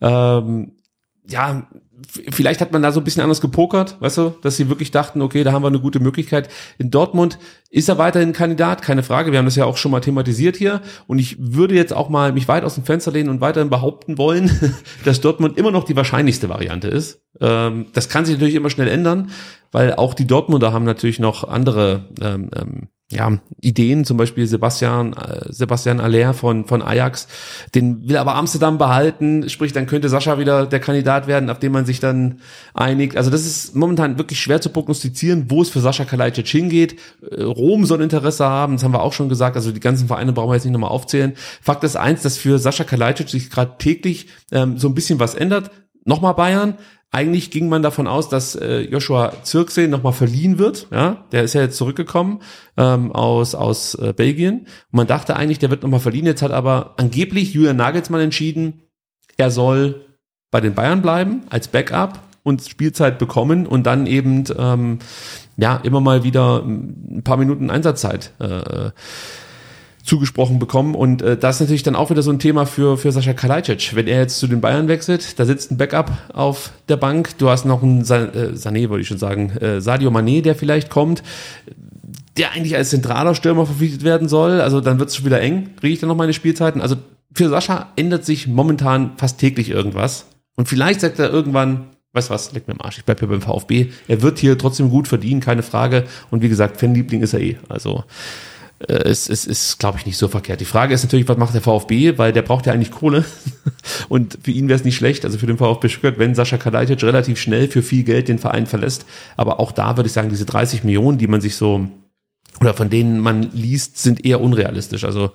Ähm, 0.00 0.72
ja, 1.26 1.66
vielleicht 2.30 2.60
hat 2.60 2.72
man 2.72 2.82
da 2.82 2.92
so 2.92 3.00
ein 3.00 3.04
bisschen 3.04 3.22
anders 3.22 3.40
gepokert, 3.40 3.96
weißt 4.00 4.18
du, 4.18 4.34
dass 4.42 4.56
sie 4.56 4.68
wirklich 4.68 4.90
dachten, 4.90 5.22
okay, 5.22 5.44
da 5.44 5.52
haben 5.52 5.62
wir 5.62 5.68
eine 5.68 5.80
gute 5.80 6.00
Möglichkeit. 6.00 6.48
In 6.78 6.90
Dortmund 6.90 7.38
ist 7.70 7.88
er 7.88 7.98
weiterhin 7.98 8.32
Kandidat, 8.32 8.82
keine 8.82 9.02
Frage. 9.02 9.32
Wir 9.32 9.38
haben 9.38 9.46
das 9.46 9.56
ja 9.56 9.64
auch 9.64 9.76
schon 9.76 9.90
mal 9.90 10.00
thematisiert 10.00 10.56
hier. 10.56 10.82
Und 11.06 11.18
ich 11.18 11.36
würde 11.38 11.74
jetzt 11.74 11.92
auch 11.92 12.08
mal 12.08 12.32
mich 12.32 12.46
weit 12.48 12.64
aus 12.64 12.74
dem 12.74 12.84
Fenster 12.84 13.12
lehnen 13.12 13.30
und 13.30 13.40
weiterhin 13.40 13.70
behaupten 13.70 14.18
wollen, 14.18 14.50
dass 15.04 15.20
Dortmund 15.20 15.56
immer 15.56 15.70
noch 15.70 15.84
die 15.84 15.96
wahrscheinlichste 15.96 16.48
Variante 16.48 16.88
ist. 16.88 17.22
Ähm, 17.40 17.86
das 17.92 18.08
kann 18.08 18.24
sich 18.24 18.34
natürlich 18.34 18.54
immer 18.54 18.70
schnell 18.70 18.88
ändern, 18.88 19.30
weil 19.74 19.94
auch 19.94 20.14
die 20.14 20.26
Dortmunder 20.26 20.72
haben 20.72 20.84
natürlich 20.84 21.18
noch 21.18 21.42
andere 21.42 22.04
ähm, 22.22 22.48
ähm, 22.54 22.88
ja, 23.10 23.38
Ideen, 23.60 24.04
zum 24.04 24.16
Beispiel 24.16 24.46
Sebastian, 24.46 25.14
äh, 25.14 25.52
Sebastian 25.52 25.98
Aller 25.98 26.32
von, 26.32 26.64
von 26.64 26.80
Ajax, 26.80 27.26
den 27.74 28.08
will 28.08 28.16
aber 28.16 28.36
Amsterdam 28.36 28.78
behalten, 28.78 29.48
sprich, 29.48 29.72
dann 29.72 29.86
könnte 29.86 30.08
Sascha 30.08 30.38
wieder 30.38 30.66
der 30.66 30.78
Kandidat 30.78 31.26
werden, 31.26 31.50
auf 31.50 31.58
den 31.58 31.72
man 31.72 31.86
sich 31.86 31.98
dann 31.98 32.40
einigt. 32.72 33.16
Also 33.16 33.30
das 33.30 33.44
ist 33.44 33.74
momentan 33.74 34.16
wirklich 34.16 34.38
schwer 34.40 34.60
zu 34.60 34.70
prognostizieren, 34.70 35.50
wo 35.50 35.60
es 35.60 35.70
für 35.70 35.80
Sascha 35.80 36.04
Kalajdzic 36.04 36.46
hingeht. 36.46 37.00
Äh, 37.28 37.42
Rom 37.42 37.84
soll 37.84 38.00
Interesse 38.00 38.46
haben, 38.46 38.74
das 38.74 38.84
haben 38.84 38.94
wir 38.94 39.02
auch 39.02 39.12
schon 39.12 39.28
gesagt, 39.28 39.56
also 39.56 39.72
die 39.72 39.80
ganzen 39.80 40.06
Vereine 40.06 40.32
brauchen 40.32 40.50
wir 40.50 40.54
jetzt 40.54 40.64
nicht 40.64 40.72
nochmal 40.72 40.90
aufzählen. 40.90 41.32
Fakt 41.60 41.82
ist 41.82 41.96
eins, 41.96 42.22
dass 42.22 42.38
für 42.38 42.60
Sascha 42.60 42.84
Kalajdzic 42.84 43.28
sich 43.28 43.50
gerade 43.50 43.74
täglich 43.76 44.28
ähm, 44.52 44.78
so 44.78 44.86
ein 44.86 44.94
bisschen 44.94 45.18
was 45.18 45.34
ändert. 45.34 45.72
Nochmal 46.04 46.34
Bayern, 46.34 46.74
eigentlich 47.14 47.50
ging 47.50 47.68
man 47.68 47.82
davon 47.82 48.08
aus, 48.08 48.28
dass 48.28 48.56
äh, 48.56 48.80
Joshua 48.80 49.32
Zirksee 49.44 49.86
nochmal 49.86 50.12
verliehen 50.12 50.58
wird. 50.58 50.88
Ja, 50.90 51.24
der 51.30 51.44
ist 51.44 51.54
ja 51.54 51.62
jetzt 51.62 51.76
zurückgekommen 51.76 52.40
ähm, 52.76 53.12
aus 53.12 53.54
aus 53.54 53.94
äh, 53.94 54.12
Belgien. 54.12 54.60
Und 54.60 54.68
man 54.90 55.06
dachte 55.06 55.36
eigentlich, 55.36 55.60
der 55.60 55.70
wird 55.70 55.84
nochmal 55.84 56.00
verliehen. 56.00 56.26
Jetzt 56.26 56.42
hat 56.42 56.50
aber 56.50 56.94
angeblich 56.96 57.54
Julian 57.54 57.76
Nagelsmann 57.76 58.20
entschieden, 58.20 58.82
er 59.36 59.50
soll 59.50 60.04
bei 60.50 60.60
den 60.60 60.74
Bayern 60.74 61.02
bleiben 61.02 61.42
als 61.50 61.68
Backup 61.68 62.20
und 62.42 62.62
Spielzeit 62.62 63.18
bekommen 63.18 63.66
und 63.66 63.84
dann 63.84 64.06
eben 64.06 64.44
ähm, 64.58 64.98
ja 65.56 65.76
immer 65.76 66.00
mal 66.00 66.24
wieder 66.24 66.64
ein 66.64 67.22
paar 67.24 67.36
Minuten 67.36 67.70
Einsatzzeit 67.70 68.32
äh, 68.40 68.90
zugesprochen 70.04 70.58
bekommen. 70.58 70.94
Und 70.94 71.22
äh, 71.22 71.36
das 71.36 71.56
ist 71.56 71.60
natürlich 71.62 71.82
dann 71.82 71.96
auch 71.96 72.10
wieder 72.10 72.22
so 72.22 72.30
ein 72.30 72.38
Thema 72.38 72.66
für, 72.66 72.98
für 72.98 73.10
Sascha 73.10 73.32
Kalajdzic. 73.32 73.96
Wenn 73.96 74.06
er 74.06 74.20
jetzt 74.20 74.38
zu 74.38 74.46
den 74.46 74.60
Bayern 74.60 74.86
wechselt, 74.86 75.38
da 75.40 75.46
sitzt 75.46 75.72
ein 75.72 75.78
Backup 75.78 76.12
auf 76.32 76.72
der 76.88 76.98
Bank. 76.98 77.38
Du 77.38 77.48
hast 77.48 77.64
noch 77.64 77.82
einen 77.82 78.04
Sa 78.04 78.24
äh, 78.24 78.52
Sané, 78.54 78.90
wollte 78.90 79.02
ich 79.02 79.08
schon 79.08 79.18
sagen, 79.18 79.50
äh, 79.56 79.80
Sadio 79.80 80.10
Mané, 80.10 80.42
der 80.42 80.54
vielleicht 80.54 80.90
kommt, 80.90 81.22
der 82.36 82.52
eigentlich 82.52 82.76
als 82.76 82.90
zentraler 82.90 83.34
Stürmer 83.34 83.64
verpflichtet 83.64 84.04
werden 84.04 84.28
soll. 84.28 84.60
Also 84.60 84.82
dann 84.82 84.98
wird 84.98 85.08
es 85.08 85.16
schon 85.16 85.24
wieder 85.24 85.40
eng, 85.40 85.70
kriege 85.80 85.94
ich 85.94 86.00
dann 86.00 86.08
noch 86.08 86.16
meine 86.16 86.34
Spielzeiten. 86.34 86.82
Also 86.82 86.96
für 87.34 87.48
Sascha 87.48 87.88
ändert 87.96 88.26
sich 88.26 88.46
momentan 88.46 89.12
fast 89.16 89.38
täglich 89.38 89.70
irgendwas. 89.70 90.26
Und 90.54 90.68
vielleicht 90.68 91.00
sagt 91.00 91.18
er 91.18 91.30
irgendwann, 91.30 91.86
weißt 92.12 92.28
was, 92.28 92.52
leck 92.52 92.68
mir 92.68 92.74
am 92.74 92.80
Arsch, 92.82 92.98
ich 92.98 93.04
bleib 93.04 93.20
hier 93.20 93.28
beim 93.28 93.40
VfB. 93.40 93.86
Er 94.06 94.20
wird 94.20 94.38
hier 94.38 94.58
trotzdem 94.58 94.90
gut 94.90 95.08
verdienen, 95.08 95.40
keine 95.40 95.62
Frage. 95.62 96.04
Und 96.30 96.42
wie 96.42 96.50
gesagt, 96.50 96.76
Fanliebling 96.78 97.22
ist 97.22 97.32
er 97.32 97.40
eh. 97.40 97.56
Also 97.70 98.04
äh, 98.80 98.92
es, 98.92 99.28
es 99.28 99.46
ist, 99.46 99.78
glaube 99.78 99.98
ich, 99.98 100.06
nicht 100.06 100.16
so 100.16 100.28
verkehrt. 100.28 100.60
Die 100.60 100.64
Frage 100.64 100.94
ist 100.94 101.02
natürlich, 101.02 101.28
was 101.28 101.36
macht 101.36 101.54
der 101.54 101.62
VfB, 101.62 102.18
weil 102.18 102.32
der 102.32 102.42
braucht 102.42 102.66
ja 102.66 102.72
eigentlich 102.72 102.90
Kohle. 102.90 103.24
Und 104.08 104.38
für 104.42 104.50
ihn 104.50 104.68
wäre 104.68 104.78
es 104.78 104.84
nicht 104.84 104.96
schlecht, 104.96 105.24
also 105.24 105.38
für 105.38 105.46
den 105.46 105.58
VfB 105.58 105.88
Stuttgart, 105.88 106.18
wenn 106.18 106.34
Sascha 106.34 106.56
Kalajdzic 106.56 107.02
relativ 107.02 107.38
schnell 107.38 107.68
für 107.68 107.82
viel 107.82 108.04
Geld 108.04 108.28
den 108.28 108.38
Verein 108.38 108.66
verlässt. 108.66 109.06
Aber 109.36 109.60
auch 109.60 109.72
da 109.72 109.96
würde 109.96 110.06
ich 110.06 110.12
sagen, 110.12 110.28
diese 110.28 110.44
30 110.44 110.84
Millionen, 110.84 111.18
die 111.18 111.28
man 111.28 111.40
sich 111.40 111.56
so 111.56 111.88
oder 112.60 112.72
von 112.72 112.88
denen 112.88 113.18
man 113.18 113.50
liest, 113.52 113.98
sind 113.98 114.24
eher 114.24 114.40
unrealistisch. 114.40 115.04
Also 115.04 115.32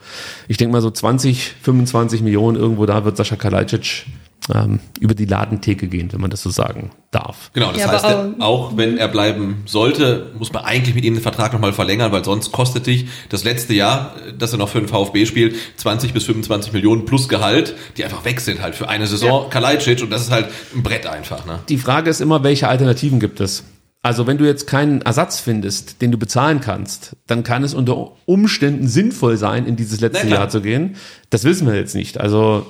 ich 0.48 0.56
denke 0.56 0.72
mal 0.72 0.82
so 0.82 0.90
20, 0.90 1.56
25 1.62 2.22
Millionen 2.22 2.58
irgendwo 2.58 2.86
da 2.86 3.04
wird 3.04 3.18
Sascha 3.18 3.36
Kalajdzic 3.36 4.06
ähm, 4.54 4.80
über 5.00 5.14
die 5.14 5.26
Ladentheke 5.26 5.88
gehen, 5.88 6.12
wenn 6.12 6.22
man 6.22 6.30
das 6.30 6.42
so 6.42 6.50
sagen 6.50 6.92
darf. 7.12 7.52
Genau, 7.54 7.72
das 7.72 7.82
Ja, 7.82 7.92
heißt, 7.92 8.06
aber 8.06 8.36
auch, 8.40 8.70
auch 8.70 8.78
wenn 8.78 8.98
er 8.98 9.08
bleiben 9.08 9.64
sollte, 9.66 10.32
muss 10.38 10.54
man 10.54 10.64
eigentlich 10.64 10.96
mit 10.96 11.04
ihm 11.06 11.14
den 11.16 11.24
Vertrag 11.24 11.54
nochmal 11.54 11.74
verlängern, 11.74 12.12
weil 12.12 12.24
sonst 12.24 12.52
kostet 12.52 12.88
dich 12.88 13.08
das 13.30 13.44
letzte 13.44 13.74
Jahr, 13.74 14.16
dass 14.38 14.52
er 14.52 14.58
noch 14.58 14.70
für 14.70 14.80
den 14.80 14.88
VfB 14.88 15.26
spielt, 15.26 15.56
20 15.78 16.14
bis 16.14 16.24
25 16.26 16.74
Millionen 16.74 17.06
plus 17.06 17.28
Gehalt, 17.30 17.76
die 17.98 18.04
einfach 18.04 18.26
weg 18.26 18.40
sind 18.42 18.62
halt 18.62 18.76
für 18.76 18.90
eine 18.90 19.08
Saison 19.08 19.44
Ja. 19.44 19.50
Kalajdzic 19.50 20.02
und 20.02 20.10
das 20.12 20.22
ist 20.24 20.32
halt 20.32 20.48
ein 20.76 20.84
Brett 20.84 21.06
einfach. 21.08 21.46
Ne? 21.46 21.60
Die 21.70 21.78
Frage 21.78 22.10
ist 22.10 22.22
immer, 22.22 22.44
welche 22.44 22.68
Alternativen 22.68 23.20
gibt 23.20 23.40
es? 23.40 23.64
Also 24.02 24.28
wenn 24.28 24.38
du 24.38 24.46
jetzt 24.46 24.66
keinen 24.66 25.02
Ersatz 25.02 25.42
findest, 25.42 26.02
den 26.02 26.12
du 26.12 26.18
bezahlen 26.18 26.62
kannst, 26.62 27.18
dann 27.28 27.44
kann 27.44 27.66
es 27.66 27.74
unter 27.74 28.12
Umständen 28.26 28.88
sinnvoll 28.88 29.36
sein, 29.36 29.66
in 29.66 29.76
dieses 29.76 30.00
letzte. 30.00 30.26
Jahr 30.30 30.48
zu 30.48 30.62
gehen. 30.62 30.96
Das 31.30 31.44
wissen 31.44 31.68
wir 31.68 31.76
jetzt 31.76 31.96
nicht. 31.96 32.18
Also 32.18 32.66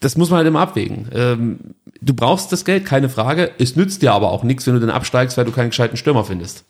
das 0.00 0.16
muss 0.16 0.30
man 0.30 0.38
halt 0.38 0.48
immer 0.48 0.60
abwägen. 0.60 1.08
Ähm, 1.14 1.58
du 2.00 2.14
brauchst 2.14 2.52
das 2.52 2.64
Geld, 2.64 2.84
keine 2.84 3.08
Frage. 3.08 3.50
Es 3.58 3.76
nützt 3.76 4.02
dir 4.02 4.12
aber 4.12 4.30
auch 4.30 4.42
nichts, 4.42 4.66
wenn 4.66 4.74
du 4.74 4.80
dann 4.80 4.90
absteigst, 4.90 5.36
weil 5.36 5.44
du 5.44 5.52
keinen 5.52 5.70
gescheiten 5.70 5.96
Stürmer 5.96 6.24
findest. 6.24 6.64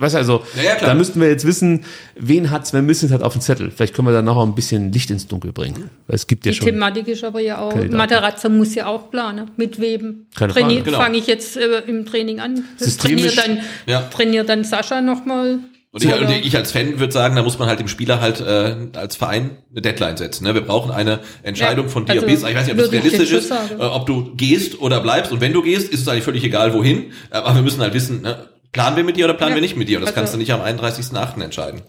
Weißt 0.00 0.14
du, 0.14 0.18
also, 0.18 0.42
Ja, 0.62 0.76
da 0.78 0.94
müssten 0.94 1.20
wir 1.20 1.28
jetzt 1.28 1.44
wissen, 1.44 1.84
wen 2.14 2.52
hat 2.52 2.68
Sven 2.68 2.86
Mislintat 2.86 3.20
auf 3.24 3.32
dem 3.32 3.42
Zettel. 3.42 3.72
Vielleicht 3.72 3.94
können 3.94 4.06
wir 4.06 4.12
da 4.12 4.22
noch 4.22 4.40
ein 4.46 4.54
bisschen 4.54 4.92
Licht 4.92 5.10
ins 5.10 5.26
Dunkel 5.26 5.50
bringen. 5.52 5.90
Weil 6.06 6.14
es 6.14 6.28
gibt 6.28 6.46
ja 6.46 6.52
Die 6.52 6.58
schon. 6.58 6.66
Thematik 6.68 7.08
ist 7.08 7.24
aber 7.24 7.40
ja 7.40 7.58
auch, 7.58 7.70
Kandidaten. 7.70 7.96
Materazza 7.96 8.48
muss 8.48 8.76
ja 8.76 8.86
auch 8.86 9.10
planen. 9.10 9.50
Mit 9.56 9.80
wem 9.80 10.26
Keine 10.36 10.52
Frage. 10.52 10.66
trainiert, 10.66 10.84
Genau. 10.84 10.98
fange 10.98 11.18
ich 11.18 11.26
jetzt 11.26 11.56
äh, 11.56 11.80
im 11.88 12.06
Training 12.06 12.38
an. 12.38 12.62
Systemisch- 12.78 13.34
Trainiert 13.34 13.38
dann, 13.38 13.58
Ja. 13.86 14.02
trainiert 14.02 14.48
dann 14.48 14.62
Sascha 14.62 15.00
nochmal. 15.00 15.58
Und 15.90 16.04
ich, 16.04 16.12
und 16.12 16.28
ich 16.30 16.54
als 16.56 16.70
Fan 16.72 16.98
würde 17.00 17.12
sagen, 17.12 17.34
da 17.34 17.42
muss 17.42 17.58
man 17.58 17.66
halt 17.66 17.80
dem 17.80 17.88
Spieler 17.88 18.20
halt 18.20 18.40
äh, 18.40 18.76
als 18.94 19.16
Verein 19.16 19.58
eine 19.70 19.80
Deadline 19.80 20.18
setzen. 20.18 20.44
Ne? 20.44 20.52
Wir 20.54 20.60
brauchen 20.60 20.90
eine 20.90 21.20
Entscheidung 21.42 21.86
Ja, 21.86 21.90
von 21.90 22.04
dir 22.04 22.12
also 22.12 22.26
bis, 22.26 22.42
ich 22.42 22.54
weiß 22.54 22.66
nicht, 22.66 22.72
ob 22.72 22.78
das 22.78 22.92
realistisch 22.92 23.32
ist, 23.32 23.50
äh, 23.50 23.54
ob 23.78 24.04
du 24.06 24.34
gehst 24.36 24.80
oder 24.80 25.00
bleibst. 25.00 25.32
Und 25.32 25.40
wenn 25.40 25.54
du 25.54 25.62
gehst, 25.62 25.88
ist 25.90 26.02
es 26.02 26.08
eigentlich 26.08 26.24
völlig 26.24 26.44
egal, 26.44 26.74
wohin. 26.74 27.12
Aber 27.30 27.54
wir 27.54 27.62
müssen 27.62 27.80
halt 27.80 27.94
wissen, 27.94 28.20
ne? 28.20 28.48
planen 28.72 28.96
wir 28.98 29.04
mit 29.04 29.16
dir 29.16 29.24
oder 29.24 29.32
planen 29.34 29.52
Ja. 29.52 29.56
wir 29.56 29.62
nicht 29.62 29.76
mit 29.76 29.88
dir. 29.88 29.96
Und 29.96 30.02
das 30.02 30.08
Also- 30.10 30.20
kannst 30.20 30.34
du 30.34 30.38
nicht 30.38 30.52
am 30.52 30.60
31.8. 30.60 31.40
entscheiden. 31.42 31.80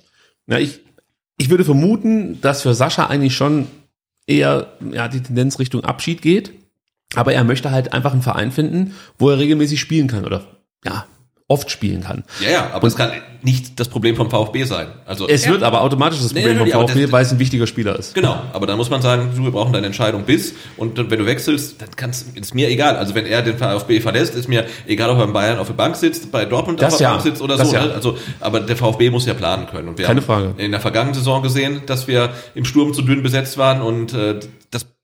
Ja, 0.48 0.58
ich, 0.60 0.80
ich 1.38 1.50
würde 1.50 1.66
vermuten, 1.66 2.40
dass 2.40 2.62
für 2.62 2.74
Sascha 2.74 3.08
eigentlich 3.08 3.36
schon 3.36 3.68
eher 4.28 4.74
ja, 4.94 5.10
die 5.10 5.22
Tendenz 5.22 5.60
Richtung 5.60 5.84
Abschied 5.84 6.22
geht. 6.22 6.52
Aber 7.16 7.34
er 7.34 7.44
möchte 7.44 7.72
halt 7.72 7.92
einfach 7.92 8.14
einen 8.14 8.22
Verein 8.22 8.52
finden, 8.52 8.94
wo 9.18 9.30
er 9.30 9.40
regelmäßig 9.40 9.80
spielen 9.80 10.08
kann 10.08 10.26
oder 10.26 10.46
ja, 10.86 11.06
oft 11.52 11.70
spielen 11.72 12.02
kann. 12.04 12.24
Ja, 12.42 12.50
ja, 12.52 12.70
aber 12.74 12.88
es 12.88 12.96
kann 12.96 13.12
nicht 13.42 13.80
das 13.80 13.88
Problem 13.90 14.16
vom 14.16 14.30
VfB 14.30 14.66
sein. 14.66 14.88
Also 15.06 15.28
Es 15.28 15.48
wird 15.48 15.64
aber 15.64 15.82
automatisch 15.82 16.20
das 16.20 16.32
Problem 16.32 16.58
nee, 16.60 16.64
nee, 16.66 16.72
vom 16.72 16.88
VfB, 16.88 17.02
das- 17.04 17.12
weil 17.12 17.24
es 17.26 17.32
ein 17.32 17.40
wichtiger 17.40 17.66
Spieler 17.66 17.98
ist. 17.98 18.14
Genau, 18.14 18.40
aber 18.54 18.68
dann 18.68 18.78
muss 18.78 18.90
man 18.92 19.02
sagen, 19.02 19.32
du, 19.36 19.44
wir 19.44 19.52
brauchen 19.52 19.74
deine 19.74 19.88
Entscheidung 19.88 20.24
bis 20.24 20.54
und 20.78 20.98
wenn 20.98 21.18
du 21.20 21.26
wechselst, 21.26 21.82
dann 21.82 21.90
kannst, 21.96 22.38
ist 22.38 22.54
mir 22.54 22.70
egal. 22.70 22.96
Also 22.98 23.16
wenn 23.16 23.26
er 23.26 23.42
den 23.42 23.58
VfB 23.58 24.00
verlässt, 24.00 24.36
ist 24.36 24.48
mir 24.48 24.66
egal, 24.88 25.10
ob 25.10 25.18
er 25.18 25.24
in 25.24 25.34
Bayern 25.34 25.58
auf 25.58 25.68
der 25.68 25.74
Bank 25.74 25.96
sitzt, 25.96 26.32
bei 26.32 26.46
Dortmund 26.46 26.82
Das 26.82 26.94
auf 26.94 26.98
der 27.00 27.08
ja, 27.08 27.12
Bank 27.14 27.24
sitzt 27.24 27.42
oder 27.42 27.58
das 27.58 27.70
so. 27.70 27.76
ja. 27.76 27.86
Ne? 27.86 27.94
Also, 27.96 28.18
aber 28.40 28.60
der 28.60 28.76
VfB 28.78 29.10
muss 29.10 29.26
ja 29.26 29.34
planen 29.34 29.66
können. 29.68 29.88
Und 29.88 29.98
wir 29.98 30.06
Keine 30.06 30.20
haben 30.22 30.26
Frage. 30.28 30.54
in 30.58 30.70
der 30.72 30.80
vergangenen 30.82 31.16
Saison 31.16 31.42
gesehen, 31.42 31.82
dass 31.88 32.08
wir 32.08 32.30
im 32.54 32.64
Sturm 32.66 32.94
zu 32.94 33.02
dünn 33.02 33.24
besetzt 33.24 33.58
waren 33.58 33.82
und 33.82 34.14
äh, 34.14 34.40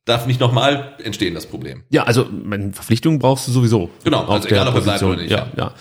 darf 0.05 0.27
nicht 0.27 0.39
nochmal 0.39 0.93
entstehen, 1.03 1.33
das 1.33 1.47
Problem. 1.47 1.83
Ja, 1.89 2.03
also 2.03 2.27
Verpflichtungen 2.71 3.19
brauchst 3.19 3.47
du 3.47 3.51
sowieso. 3.51 3.89
Genau, 4.03 4.23
also 4.25 4.47
der 4.47 4.57
egal, 4.57 4.67
ob 4.69 4.75
er 4.75 4.81
bleibt 4.81 5.01
Position. 5.01 5.11
oder 5.13 5.21
nicht, 5.21 5.31
Ja, 5.31 5.47
ja. 5.57 5.73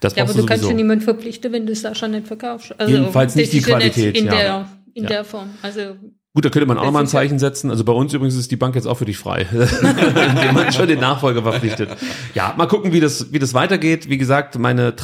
Das 0.00 0.14
Ja, 0.14 0.22
aber 0.22 0.32
du 0.32 0.40
du 0.40 0.46
kannst 0.46 0.64
ja 0.64 0.72
niemanden 0.72 1.04
verpflichten, 1.04 1.52
wenn 1.52 1.66
du 1.66 1.74
Sascha 1.74 2.06
nicht 2.08 2.26
verkaufst. 2.28 2.74
Also, 2.78 2.92
Jedenfalls 2.94 3.34
nicht 3.34 3.52
die 3.52 3.60
Qualität, 3.60 4.16
in 4.16 4.26
ja. 4.26 4.32
der, 4.32 4.68
in 4.94 5.02
Ja. 5.02 5.08
der 5.08 5.24
Form. 5.24 5.50
Also, 5.62 5.96
Gut, 6.34 6.46
da 6.46 6.48
könnte 6.48 6.64
man 6.66 6.78
auch 6.78 6.82
Das 6.82 6.86
noch 6.86 6.92
mal 6.94 7.00
ein 7.00 7.06
Zeichen 7.08 7.38
setzen. 7.38 7.70
Also 7.70 7.84
bei 7.84 7.92
uns 7.92 8.14
übrigens 8.14 8.36
ist 8.36 8.50
die 8.50 8.56
Bank 8.56 8.74
jetzt 8.74 8.86
auch 8.86 8.96
für 8.96 9.04
dich 9.04 9.18
frei, 9.18 9.46
indem 9.52 10.54
man 10.54 10.72
schon 10.72 10.88
den 10.88 10.98
Nachfolger 10.98 11.42
verpflichtet. 11.42 11.90
Ja, 12.34 12.54
mal 12.56 12.66
gucken, 12.66 12.92
wie 12.94 13.00
das, 13.00 13.34
wie 13.34 13.38
das 13.38 13.52
weitergeht. 13.52 14.08
Wie 14.08 14.16
gesagt, 14.16 14.58
meine 14.58 14.96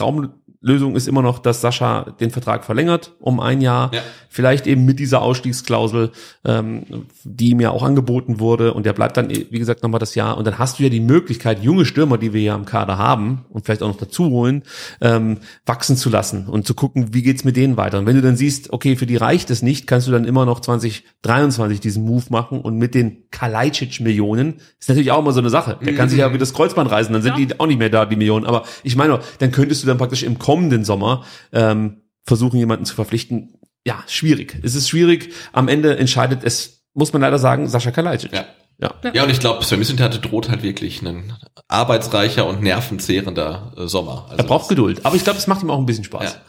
Traumlösung 0.61 0.97
ist 0.97 1.09
immer 1.09 1.23
noch, 1.23 1.39
dass 1.39 1.61
Sascha 1.61 2.15
den 2.21 2.31
Vertrag 2.31 2.65
verlängert 2.65 3.13
um 3.21 3.41
ein 3.41 3.61
Jahr. 3.61 3.91
Ja. 3.95 4.01
Vielleicht 4.31 4.67
eben 4.67 4.85
mit 4.85 4.99
dieser 4.99 5.23
Ausstiegsklausel, 5.23 6.11
ähm, 6.45 6.83
die 7.25 7.51
ihm 7.51 7.61
ja 7.61 7.71
auch 7.71 7.83
angeboten 7.83 8.41
wurde. 8.41 8.75
Und 8.75 8.85
der 8.85 8.93
bleibt 8.93 9.17
dann, 9.17 9.31
wie 9.31 9.59
gesagt, 9.59 9.83
nochmal 9.83 10.01
das 10.01 10.15
Jahr. 10.15 10.37
Und 10.37 10.47
dann 10.47 10.59
hast 10.59 10.79
du 10.79 10.83
ja 10.83 10.89
die 10.91 11.01
Möglichkeit, 11.01 11.63
junge 11.63 11.85
Stürmer, 11.87 12.19
die 12.19 12.33
wir 12.33 12.43
ja 12.43 12.55
im 12.55 12.65
Kader 12.67 12.99
haben 12.99 13.47
und 13.51 13.65
vielleicht 13.65 13.83
auch 13.83 13.89
noch 13.89 13.97
dazu 13.97 14.27
holen, 14.27 14.63
ähm, 15.01 15.39
wachsen 15.65 15.97
zu 15.97 16.11
lassen 16.11 16.47
und 16.47 16.67
zu 16.67 16.75
gucken, 16.75 17.15
wie 17.15 17.23
geht's 17.23 17.45
mit 17.45 17.57
denen 17.57 17.77
weiter. 17.77 17.99
Und 17.99 18.07
wenn 18.07 18.17
du 18.17 18.23
dann 18.23 18.37
siehst, 18.37 18.73
okay, 18.73 18.97
für 18.97 19.07
die 19.07 19.17
reicht 19.17 19.51
es 19.51 19.63
nicht, 19.63 19.87
kannst 19.87 20.07
du 20.09 20.13
dann 20.13 20.25
immer 20.25 20.45
noch 20.45 20.61
2023 20.61 21.81
diesen 21.81 22.05
Move 22.05 22.25
machen 22.31 22.61
und 22.61 22.77
mit 22.77 22.95
den 22.95 23.25
Kalajdzic-Millionen 23.31 24.55
ist 24.79 24.89
natürlich 24.89 25.11
auch 25.11 25.21
immer 25.21 25.33
so 25.33 25.41
eine 25.41 25.51
Sache. 25.51 25.79
Der 25.85 25.95
kann 25.95 26.09
sich 26.09 26.19
ja 26.19 26.33
wie 26.33 26.39
das 26.39 26.53
Kreuzband 26.53 26.91
reißen, 26.91 27.13
dann 27.13 27.23
sind 27.23 27.39
Ja. 27.39 27.45
die 27.47 27.61
auch 27.61 27.67
nicht 27.67 27.79
mehr 27.79 27.91
da, 27.91 28.05
die 28.07 28.17
Millionen. 28.17 28.47
Aber 28.47 28.65
ich 28.83 28.97
meine, 28.97 29.21
dann 29.39 29.51
könntest 29.53 29.83
du 29.83 29.87
dann 29.87 29.99
praktisch 29.99 30.23
im 30.23 30.39
kommenden 30.49 30.83
Sommer 30.83 31.27
ähm, 31.53 32.05
versuchen, 32.25 32.57
jemanden 32.57 32.87
zu 32.87 32.95
verpflichten. 32.95 33.59
Ja, 33.87 34.03
schwierig. 34.07 34.59
Es 34.63 34.75
ist 34.75 34.89
schwierig. 34.89 35.35
Am 35.53 35.69
Ende 35.69 35.99
entscheidet 35.99 36.43
es, 36.43 36.87
muss 36.95 37.13
man 37.13 37.21
leider 37.21 37.39
sagen, 37.39 37.69
Sascha 37.69 37.91
Kalajdzic. 37.91 38.33
Ja. 38.33 38.47
Ja. 38.81 38.95
Ja, 39.13 39.25
und 39.25 39.31
ich 39.31 39.41
glaube, 39.41 39.63
Sven 39.63 39.79
Mislintat 39.79 40.25
droht 40.25 40.49
halt 40.49 40.63
wirklich 40.63 41.03
ein 41.03 41.35
arbeitsreicher 41.67 42.47
und 42.47 42.63
nervenzehrender 42.63 43.75
äh, 43.77 43.89
Sommer. 43.89 44.25
Also 44.31 44.39
Er 44.39 44.45
braucht 44.45 44.71
Geduld. 44.71 45.05
Aber 45.05 45.17
ich 45.17 45.25
glaube, 45.25 45.39
es 45.39 45.49
macht 45.49 45.63
ihm 45.63 45.71
auch 45.71 45.79
ein 45.79 45.85
bisschen 45.85 46.05
Spaß. 46.05 46.33
Ja. 46.33 46.41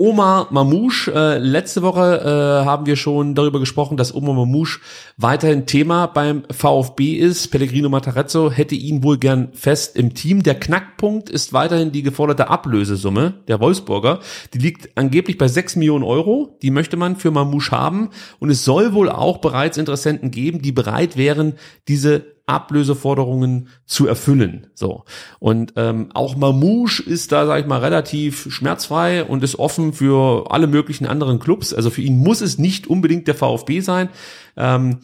Omar 0.00 0.46
Mamouche, 0.52 1.12
äh, 1.12 1.38
letzte 1.38 1.82
Woche 1.82 2.20
äh, 2.20 2.64
haben 2.64 2.86
wir 2.86 2.94
schon 2.94 3.34
darüber 3.34 3.58
gesprochen, 3.58 3.96
dass 3.96 4.14
Omar 4.14 4.32
Mamouche 4.32 4.78
weiterhin 5.16 5.66
Thema 5.66 6.06
beim 6.06 6.44
VfB 6.52 7.14
ist. 7.14 7.48
Pellegrino 7.48 7.88
Matarazzo 7.88 8.48
hätte 8.48 8.76
ihn 8.76 9.02
wohl 9.02 9.18
gern 9.18 9.48
fest 9.54 9.96
im 9.96 10.14
Team. 10.14 10.44
Der 10.44 10.54
Knackpunkt 10.54 11.28
ist 11.28 11.52
weiterhin 11.52 11.90
die 11.90 12.04
geforderte 12.04 12.48
Ablösesumme 12.48 13.42
der 13.48 13.58
Wolfsburger. 13.58 14.20
Die 14.54 14.58
liegt 14.58 14.96
angeblich 14.96 15.36
bei 15.36 15.48
6 15.48 15.74
Millionen 15.74 16.04
Euro. 16.04 16.56
Die 16.62 16.70
möchte 16.70 16.96
man 16.96 17.16
für 17.16 17.32
Mamouche 17.32 17.72
haben. 17.72 18.10
Und 18.38 18.50
es 18.50 18.64
soll 18.64 18.92
wohl 18.92 19.08
auch 19.08 19.38
bereits 19.38 19.78
Interessenten 19.78 20.30
geben, 20.30 20.62
die 20.62 20.70
bereit 20.70 21.16
wären, 21.16 21.54
diese 21.88 22.37
Ablöseforderungen 22.48 23.68
zu 23.86 24.06
erfüllen. 24.06 24.68
So. 24.74 25.04
Und 25.38 25.74
ähm, 25.76 26.10
auch 26.14 26.36
Mamouche 26.36 27.02
ist 27.02 27.32
da, 27.32 27.46
sag 27.46 27.60
ich 27.60 27.66
mal, 27.66 27.80
relativ 27.80 28.46
schmerzfrei 28.52 29.24
und 29.24 29.42
ist 29.44 29.58
offen 29.58 29.92
für 29.92 30.50
alle 30.50 30.66
möglichen 30.66 31.06
anderen 31.06 31.38
Clubs. 31.38 31.74
Also 31.74 31.90
für 31.90 32.02
ihn 32.02 32.18
muss 32.18 32.40
es 32.40 32.58
nicht 32.58 32.86
unbedingt 32.86 33.26
der 33.28 33.34
VfB 33.34 33.80
sein. 33.80 34.08
Ähm, 34.56 34.98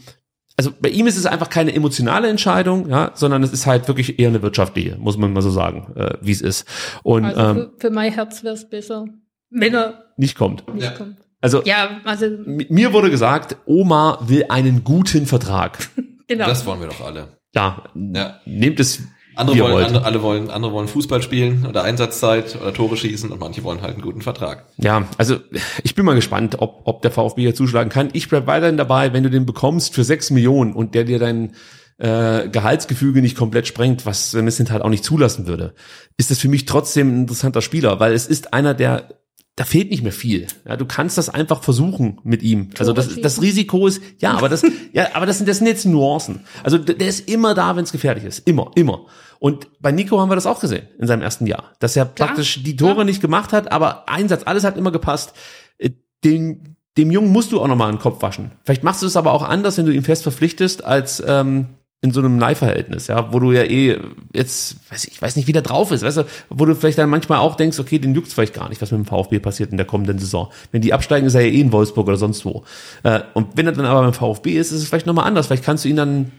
also 0.57 0.71
bei 0.81 0.89
ihm 0.89 1.07
ist 1.09 1.17
es 1.17 1.27
einfach 1.27 1.51
keine 1.51 1.75
emotionale 1.75 2.29
Entscheidung, 2.29 2.89
ja, 2.89 3.11
sondern 3.15 3.43
es 3.43 3.53
ist 3.53 3.67
halt 3.67 3.89
wirklich 3.89 4.19
eher 4.21 4.29
eine 4.29 4.41
wirtschaftliche, 4.41 4.97
muss 4.99 5.17
man 5.19 5.33
mal 5.33 5.43
so 5.43 5.51
sagen, 5.51 5.93
äh, 5.97 6.15
wie 6.21 6.31
es 6.31 6.41
ist. 6.41 6.67
Und 7.03 7.25
also 7.25 7.41
ähm, 7.41 7.55
für, 7.57 7.73
für 7.79 7.91
mein 7.91 8.13
Herz 8.13 8.45
wäre 8.45 8.55
es 8.55 8.69
besser, 8.69 9.07
wenn 9.51 9.75
er 9.75 10.05
nicht 10.17 10.37
kommt. 10.37 10.73
nicht 10.73 10.85
Ja. 10.85 10.91
kommt. 10.93 11.17
Also 11.41 11.63
Ja, 11.65 12.01
also, 12.05 12.27
mi- 12.27 12.67
mir 12.71 12.93
wurde 12.93 13.11
gesagt, 13.11 13.57
Oma 13.67 14.19
will 14.27 14.47
einen 14.49 14.85
guten 14.85 15.27
Vertrag. 15.27 15.79
genau. 16.29 16.47
Das 16.47 16.65
wollen 16.67 16.81
wir 16.81 16.89
doch 16.89 17.01
alle. 17.01 17.39
Ja, 17.55 17.85
Ja. 17.95 18.41
nehmt 18.45 18.81
es 18.81 19.03
Andere 19.37 19.59
wollen, 19.59 19.73
wollt. 19.73 19.87
andere, 19.87 20.05
alle 20.05 20.23
wollen, 20.23 20.51
andere 20.51 20.73
wollen 20.73 20.87
Fußball 20.87 21.21
spielen 21.21 21.67
oder 21.67 21.83
Einsatzzeit 21.83 22.57
oder 22.61 22.73
Tore 22.73 22.97
schießen 22.97 23.33
und 23.33 23.41
manche 23.41 23.65
wollen 23.65 23.83
halt 23.83 23.95
einen 23.95 24.03
guten 24.03 24.23
Vertrag. 24.23 24.67
Ja, 24.77 25.09
also 25.19 25.39
ich 25.83 25.95
bin 25.97 26.05
mal 26.05 26.15
gespannt, 26.15 26.57
ob, 26.61 26.83
ob 26.85 27.03
der 27.03 27.11
VfB 27.11 27.43
hier 27.43 27.55
zuschlagen 27.55 27.91
kann. 27.91 28.11
Ich 28.13 28.29
bleib 28.29 28.47
weiterhin 28.47 28.77
dabei, 28.77 29.13
wenn 29.13 29.25
du 29.25 29.31
den 29.31 29.45
bekommst 29.45 29.93
für 29.95 30.05
sechs 30.05 30.31
Millionen 30.31 30.73
und 30.73 30.95
der 30.95 31.03
dir 31.03 31.19
dein 31.19 31.55
äh, 31.99 32.49
Gehaltsgefüge 32.49 33.23
nicht 33.23 33.37
komplett 33.37 33.67
sprengt, 33.67 34.07
was 34.07 34.33
Mislintat 34.35 34.75
halt 34.75 34.85
auch 34.85 34.89
nicht 34.89 35.05
zulassen 35.05 35.47
würde, 35.49 35.75
ist 36.17 36.31
das 36.31 36.39
für 36.39 36.49
mich 36.49 36.65
trotzdem 36.65 37.09
ein 37.09 37.21
interessanter 37.23 37.61
Spieler, 37.63 37.99
weil 38.01 38.13
es 38.13 38.27
ist 38.27 38.53
einer 38.55 38.75
der 38.75 39.09
da 39.57 39.65
fehlt 39.65 39.91
nicht 39.91 40.03
mehr 40.03 40.13
viel. 40.13 40.49
Ja, 40.67 40.77
du 40.77 40.85
kannst 40.85 41.17
das 41.17 41.29
einfach 41.29 41.63
versuchen 41.63 42.21
mit 42.25 42.43
ihm. 42.43 42.71
Also 42.79 42.93
das, 42.93 43.21
das 43.21 43.41
Risiko 43.41 43.87
ist, 43.87 44.03
ja, 44.19 44.33
aber 44.33 44.49
das, 44.49 44.63
ja, 44.93 45.15
aber 45.15 45.27
das 45.27 45.39
sind, 45.39 45.49
das 45.49 45.59
sind 45.59 45.69
jetzt 45.69 45.87
Nuancen. 45.87 46.41
Also 46.65 46.77
der 46.79 47.07
ist 47.07 47.29
immer 47.29 47.55
da, 47.55 47.77
wenn 47.77 47.85
es 47.85 47.93
gefährlich 47.93 48.25
ist. 48.25 48.49
Immer, 48.49 48.73
immer. 48.75 49.07
Und 49.39 49.69
bei 49.81 49.93
Nico 49.93 50.19
haben 50.19 50.31
wir 50.31 50.35
das 50.35 50.47
auch 50.47 50.59
gesehen 50.61 50.89
in 50.99 51.07
seinem 51.07 51.23
ersten 51.23 51.47
Jahr, 51.47 51.73
dass 51.79 51.95
er 51.95 52.05
praktisch 52.05 52.63
die 52.65 52.77
Tore 52.77 53.05
nicht 53.05 53.21
gemacht 53.21 53.53
hat, 53.53 53.71
aber 53.71 54.09
Einsatz, 54.09 54.43
alles 54.45 54.65
hat 54.65 54.77
immer 54.77 54.91
gepasst. 54.91 55.35
Äh, 55.79 55.91
Den, 56.25 56.77
dem 56.97 57.11
Jungen 57.11 57.31
musst 57.31 57.53
du 57.53 57.61
auch 57.61 57.69
nochmal 57.69 57.93
den 57.93 58.01
Kopf 58.01 58.23
waschen. 58.23 58.53
Vielleicht 58.65 58.83
machst 58.83 59.03
du 59.03 59.07
es 59.07 59.17
aber 59.17 59.33
auch 59.33 59.43
anders, 59.43 59.79
wenn 59.79 59.87
du 59.87 59.93
ihn 59.93 60.03
fest 60.03 60.23
verpflichtest, 60.23 60.85
als 60.85 61.23
ähm, 61.27 61.67
in 62.05 62.11
so 62.11 62.21
einem 62.21 62.39
Leihverhältnis, 62.39 63.07
ja, 63.07 63.33
wo 63.33 63.39
du 63.41 63.53
ja 63.53 63.63
eh 63.63 63.99
jetzt, 64.35 64.77
weiß 64.91 65.07
ich, 65.07 65.13
ich 65.13 65.23
weiß 65.23 65.37
nicht, 65.37 65.49
wie 65.49 65.53
der 65.53 65.63
drauf 65.63 65.91
ist, 65.91 66.03
weißt 66.03 66.19
du, 66.19 66.27
wo 66.51 66.67
du 66.67 66.75
vielleicht 66.75 66.99
dann 66.99 67.09
manchmal 67.09 67.39
auch 67.39 67.55
denkst, 67.55 67.79
okay, 67.79 67.99
den 67.99 68.15
juckt's 68.15 68.35
vielleicht 68.35 68.53
gar 68.53 68.69
nicht, 68.69 68.83
was 68.83 68.93
mit 68.93 68.99
dem 68.99 69.07
VfB 69.07 69.39
passiert 69.39 69.71
in 69.71 69.79
der 69.79 69.87
kommenden 69.87 70.19
Saison. 70.19 70.51
Wenn 70.71 70.83
die 70.83 70.93
absteigen, 70.93 71.27
ist 71.27 71.35
er 71.35 71.41
ja 71.41 71.51
eh 71.51 71.63
in 71.63 71.73
Wolfsburg 71.73 72.07
oder 72.07 72.19
sonst 72.19 72.45
wo. 72.45 72.63
Äh, 73.05 73.23
und 73.33 73.57
wenn 73.57 73.65
er 73.65 73.73
dann 73.73 73.87
aber 73.87 74.03
beim 74.03 74.13
VfB 74.13 74.59
ist, 74.59 74.71
ist 74.71 74.83
es 74.83 74.89
vielleicht 74.89 75.07
nochmal 75.07 75.27
anders. 75.27 75.47
Vielleicht 75.47 75.65
kannst 75.65 75.87
du 75.87 75.89
ihn 75.89 75.97
dann 75.97 76.33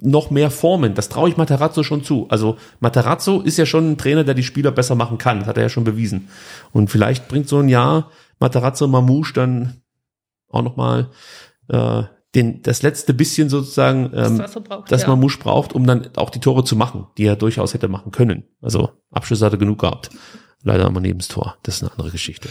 noch 0.00 0.30
mehr 0.30 0.48
formen. 0.52 0.94
Das 0.94 1.08
traue 1.08 1.28
ich 1.28 1.36
Materazzo 1.36 1.82
schon 1.82 2.04
zu. 2.04 2.26
Also 2.28 2.56
Materazzo 2.78 3.40
ist 3.40 3.58
ja 3.58 3.66
schon 3.66 3.90
ein 3.90 3.98
Trainer, 3.98 4.22
der 4.22 4.34
die 4.34 4.44
Spieler 4.44 4.70
besser 4.70 4.94
machen 4.94 5.18
kann. 5.18 5.40
Das 5.40 5.48
hat 5.48 5.56
er 5.56 5.64
ja 5.64 5.68
schon 5.68 5.82
bewiesen. 5.82 6.28
Und 6.70 6.88
vielleicht 6.88 7.26
bringt 7.26 7.48
so 7.48 7.58
ein 7.58 7.68
Jahr 7.68 8.12
Materazzo 8.38 8.86
Mamouche 8.86 9.34
dann 9.34 9.82
auch 10.50 10.62
nochmal 10.62 11.08
äh, 11.68 12.04
den, 12.34 12.62
das 12.62 12.82
letzte 12.82 13.12
bisschen 13.12 13.48
sozusagen, 13.48 14.10
ähm, 14.14 14.40
er 14.40 14.48
braucht, 14.60 14.92
das 14.92 15.02
ja. 15.02 15.08
Mamouche 15.08 15.38
braucht, 15.38 15.72
um 15.72 15.86
dann 15.86 16.10
auch 16.16 16.30
die 16.30 16.40
Tore 16.40 16.64
zu 16.64 16.76
machen, 16.76 17.06
die 17.18 17.24
er 17.24 17.36
durchaus 17.36 17.74
hätte 17.74 17.88
machen 17.88 18.12
können. 18.12 18.44
Also 18.62 18.90
Abschlüsse 19.10 19.46
hat 19.46 19.52
er 19.52 19.58
genug 19.58 19.80
gehabt. 19.80 20.10
Leider 20.62 20.86
immer 20.86 21.00
neben 21.00 21.20
das. 21.20 21.54
Das 21.62 21.76
ist 21.76 21.82
eine 21.82 21.90
andere 21.92 22.10
Geschichte. 22.10 22.50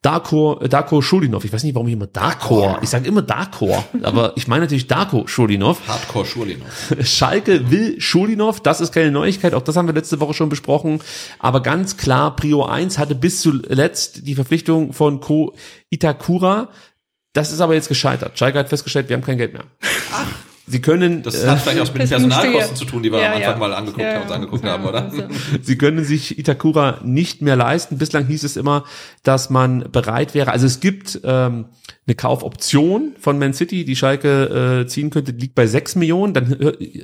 Darko, 0.00 0.58
äh, 0.60 0.70
Darko 0.70 1.02
Schulinov. 1.02 1.44
Ich 1.44 1.52
weiß 1.52 1.62
nicht, 1.64 1.74
warum 1.74 1.86
ich 1.86 1.92
immer 1.92 2.06
Darko. 2.06 2.78
Ich 2.80 2.88
sage 2.88 3.06
immer 3.06 3.20
Darko, 3.20 3.84
aber 4.02 4.32
ich 4.36 4.48
meine 4.48 4.62
natürlich 4.62 4.86
Darko 4.86 5.26
Schulinov. 5.26 5.86
Hardcore 5.86 6.24
Schurlino. 6.24 6.64
Schalke 7.02 7.70
will 7.70 8.00
Schulinov, 8.00 8.60
das 8.60 8.80
ist 8.80 8.92
keine 8.92 9.10
Neuigkeit, 9.10 9.52
auch 9.52 9.62
das 9.62 9.76
haben 9.76 9.86
wir 9.86 9.94
letzte 9.94 10.18
Woche 10.18 10.32
schon 10.32 10.48
besprochen, 10.48 11.00
aber 11.38 11.60
ganz 11.60 11.98
klar, 11.98 12.34
Prio 12.34 12.64
1 12.64 12.98
hatte 12.98 13.14
bis 13.14 13.42
zuletzt 13.42 14.26
die 14.26 14.34
Verpflichtung 14.34 14.94
von 14.94 15.20
Ko 15.20 15.54
Itakura, 15.90 16.70
das 17.32 17.52
ist 17.52 17.60
aber 17.60 17.74
jetzt 17.74 17.88
gescheitert. 17.88 18.38
Schalke 18.38 18.58
hat 18.58 18.68
festgestellt, 18.68 19.08
wir 19.08 19.16
haben 19.16 19.24
kein 19.24 19.38
Geld 19.38 19.52
mehr. 19.52 19.64
Sie 20.66 20.80
können, 20.80 21.22
Das 21.22 21.42
äh, 21.42 21.48
hat 21.48 21.60
vielleicht 21.60 21.80
auch 21.80 21.92
mit 21.92 22.02
den 22.02 22.08
Personalkosten 22.08 22.76
zu 22.76 22.84
tun, 22.84 23.02
die 23.02 23.10
wir 23.10 23.20
Ja, 23.20 23.30
am 23.30 23.36
Anfang 23.36 23.52
ja. 23.52 23.58
mal 23.58 23.74
angeguckt 23.74 24.02
Ja, 24.02 24.14
haben, 24.14 24.22
uns 24.22 24.30
angeguckt 24.30 24.64
ja, 24.64 24.70
haben, 24.70 24.84
oder? 24.84 25.04
also- 25.06 25.22
Sie 25.62 25.76
können 25.76 26.04
sich 26.04 26.38
Itakura 26.38 27.00
nicht 27.02 27.42
mehr 27.42 27.56
leisten. 27.56 27.98
Bislang 27.98 28.26
hieß 28.26 28.44
es 28.44 28.56
immer, 28.56 28.84
dass 29.24 29.50
man 29.50 29.90
bereit 29.90 30.34
wäre. 30.34 30.52
Also 30.52 30.66
es 30.66 30.78
gibt 30.78 31.20
ähm, 31.24 31.64
eine 32.06 32.14
Kaufoption 32.14 33.12
von 33.18 33.38
Man 33.40 33.54
City, 33.54 33.84
die 33.84 33.96
Schalke 33.96 34.82
äh, 34.82 34.86
ziehen 34.86 35.10
könnte, 35.10 35.32
die 35.32 35.40
liegt 35.42 35.54
bei 35.56 35.66
6 35.66 35.96
Millionen. 35.96 36.32
Dann 36.32 36.56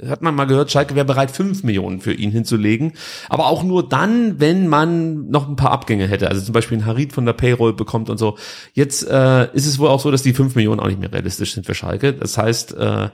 hat 0.08 0.22
man 0.22 0.34
mal 0.36 0.44
gehört, 0.46 0.70
Schalke 0.70 0.94
wäre 0.94 1.04
bereit, 1.04 1.30
5 1.32 1.64
Millionen 1.64 2.00
für 2.00 2.12
ihn 2.12 2.30
hinzulegen. 2.30 2.92
Aber 3.28 3.46
auch 3.48 3.64
nur 3.64 3.88
dann, 3.88 4.38
wenn 4.38 4.68
man 4.68 5.30
noch 5.30 5.48
ein 5.48 5.56
paar 5.56 5.72
Abgänge 5.72 6.06
hätte. 6.06 6.28
Also 6.28 6.42
zum 6.42 6.52
Beispiel 6.52 6.78
ein 6.78 6.86
Harid 6.86 7.12
von 7.12 7.26
der 7.26 7.32
Payroll 7.32 7.72
bekommt 7.74 8.08
und 8.08 8.18
so. 8.18 8.38
Jetzt 8.72 9.02
äh, 9.08 9.52
ist 9.52 9.66
es 9.66 9.78
wohl 9.80 9.88
auch 9.88 10.00
so, 10.00 10.10
dass 10.12 10.22
die 10.22 10.32
5 10.32 10.54
Millionen 10.54 10.78
auch 10.80 10.86
nicht 10.86 11.00
mehr 11.00 11.12
realistisch 11.12 11.54
sind 11.54 11.66
für 11.66 11.74
Schalke. 11.74 12.12
Das 12.12 12.38
heißt, 12.38 12.74
äh, 12.76 13.08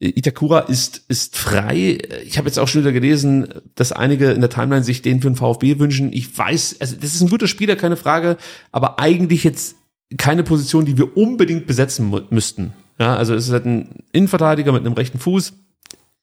Itakura 0.00 0.60
ist, 0.60 1.04
ist 1.08 1.36
frei. 1.36 1.98
Ich 2.24 2.36
habe 2.36 2.48
jetzt 2.48 2.58
auch 2.58 2.68
schon 2.68 2.82
wieder 2.82 2.92
gelesen, 2.92 3.48
dass 3.74 3.92
einige 3.92 4.32
in 4.32 4.40
der 4.40 4.50
Timeline 4.50 4.84
sich 4.84 5.02
den 5.02 5.20
für 5.20 5.30
den 5.30 5.36
VfB 5.36 5.78
wünschen. 5.78 6.12
Ich 6.12 6.36
weiß, 6.36 6.76
also 6.80 6.96
das 6.96 7.14
ist 7.14 7.20
ein 7.20 7.30
guter 7.30 7.48
Spieler, 7.48 7.76
keine 7.76 7.96
Frage, 7.96 8.36
aber 8.72 8.98
eigentlich 8.98 9.44
jetzt 9.44 9.76
keine 10.18 10.42
Position, 10.42 10.84
die 10.84 10.98
wir 10.98 11.16
unbedingt 11.16 11.66
besetzen 11.66 12.12
müssten. 12.30 12.72
Ja, 12.98 13.16
also 13.16 13.34
es 13.34 13.46
ist 13.46 13.52
halt 13.52 13.66
ein 13.66 14.04
Innenverteidiger 14.12 14.72
mit 14.72 14.84
einem 14.84 14.94
rechten 14.94 15.18
Fuß. 15.18 15.54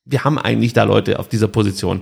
Wir 0.06 0.24
haben 0.24 0.38
eigentlich 0.38 0.74
da 0.74 0.84
Leute 0.84 1.20
auf 1.20 1.28
dieser 1.28 1.48
Position. 1.48 2.02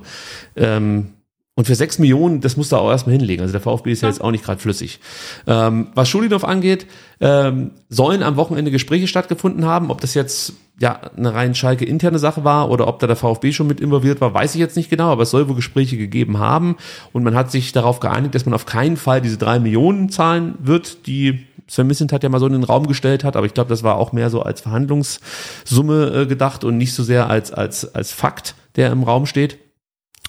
Ähm, 0.55 1.13
und 1.55 1.65
für 1.65 1.75
sechs 1.75 1.99
Millionen, 1.99 2.39
das 2.39 2.55
muss 2.55 2.69
da 2.69 2.77
auch 2.77 2.89
erstmal 2.89 3.17
hinlegen. 3.17 3.41
Also 3.41 3.51
der 3.51 3.59
VfB 3.59 3.91
ist 3.91 4.01
ja 4.01 4.07
jetzt 4.07 4.21
auch 4.21 4.31
nicht 4.31 4.45
gerade 4.45 4.61
flüssig. 4.61 4.99
Ähm, 5.45 5.87
was 5.93 6.07
Schulinov 6.07 6.45
angeht, 6.45 6.87
ähm, 7.19 7.71
sollen 7.89 8.23
am 8.23 8.37
Wochenende 8.37 8.71
Gespräche 8.71 9.07
stattgefunden 9.07 9.65
haben. 9.65 9.91
Ob 9.91 9.99
das 9.99 10.13
jetzt 10.13 10.53
ja 10.79 10.99
eine 11.15 11.33
rein 11.33 11.55
Schalke 11.55 11.85
interne 11.85 12.19
Sache 12.19 12.43
war 12.43 12.69
oder 12.69 12.87
ob 12.87 12.99
da 12.99 13.07
der 13.07 13.15
VfB 13.15 13.51
schon 13.51 13.67
mit 13.67 13.81
involviert 13.81 14.21
war, 14.21 14.33
weiß 14.33 14.55
ich 14.55 14.59
jetzt 14.59 14.77
nicht 14.77 14.89
genau. 14.89 15.11
Aber 15.11 15.23
es 15.23 15.31
soll 15.31 15.47
wohl 15.47 15.55
Gespräche 15.55 15.97
gegeben 15.97 16.39
haben. 16.39 16.77
Und 17.11 17.23
man 17.23 17.35
hat 17.35 17.51
sich 17.51 17.71
darauf 17.71 17.99
geeinigt, 17.99 18.35
dass 18.35 18.45
man 18.45 18.53
auf 18.53 18.65
keinen 18.65 18.97
Fall 18.97 19.21
diese 19.21 19.37
drei 19.37 19.59
Millionen 19.59 20.09
zahlen 20.09 20.55
wird, 20.59 21.07
die 21.07 21.45
Sven 21.69 21.87
Missent 21.87 22.11
hat 22.11 22.23
ja 22.23 22.29
mal 22.29 22.39
so 22.39 22.47
in 22.47 22.53
den 22.53 22.63
Raum 22.63 22.87
gestellt 22.87 23.23
hat, 23.23 23.35
aber 23.35 23.45
ich 23.45 23.53
glaube, 23.53 23.69
das 23.69 23.83
war 23.83 23.97
auch 23.97 24.11
mehr 24.11 24.31
so 24.31 24.41
als 24.41 24.61
Verhandlungssumme 24.61 26.21
äh, 26.21 26.25
gedacht 26.25 26.63
und 26.63 26.77
nicht 26.77 26.93
so 26.93 27.03
sehr 27.03 27.29
als, 27.29 27.51
als, 27.53 27.93
als 27.93 28.11
Fakt, 28.11 28.55
der 28.75 28.91
im 28.91 29.03
Raum 29.03 29.27
steht. 29.27 29.59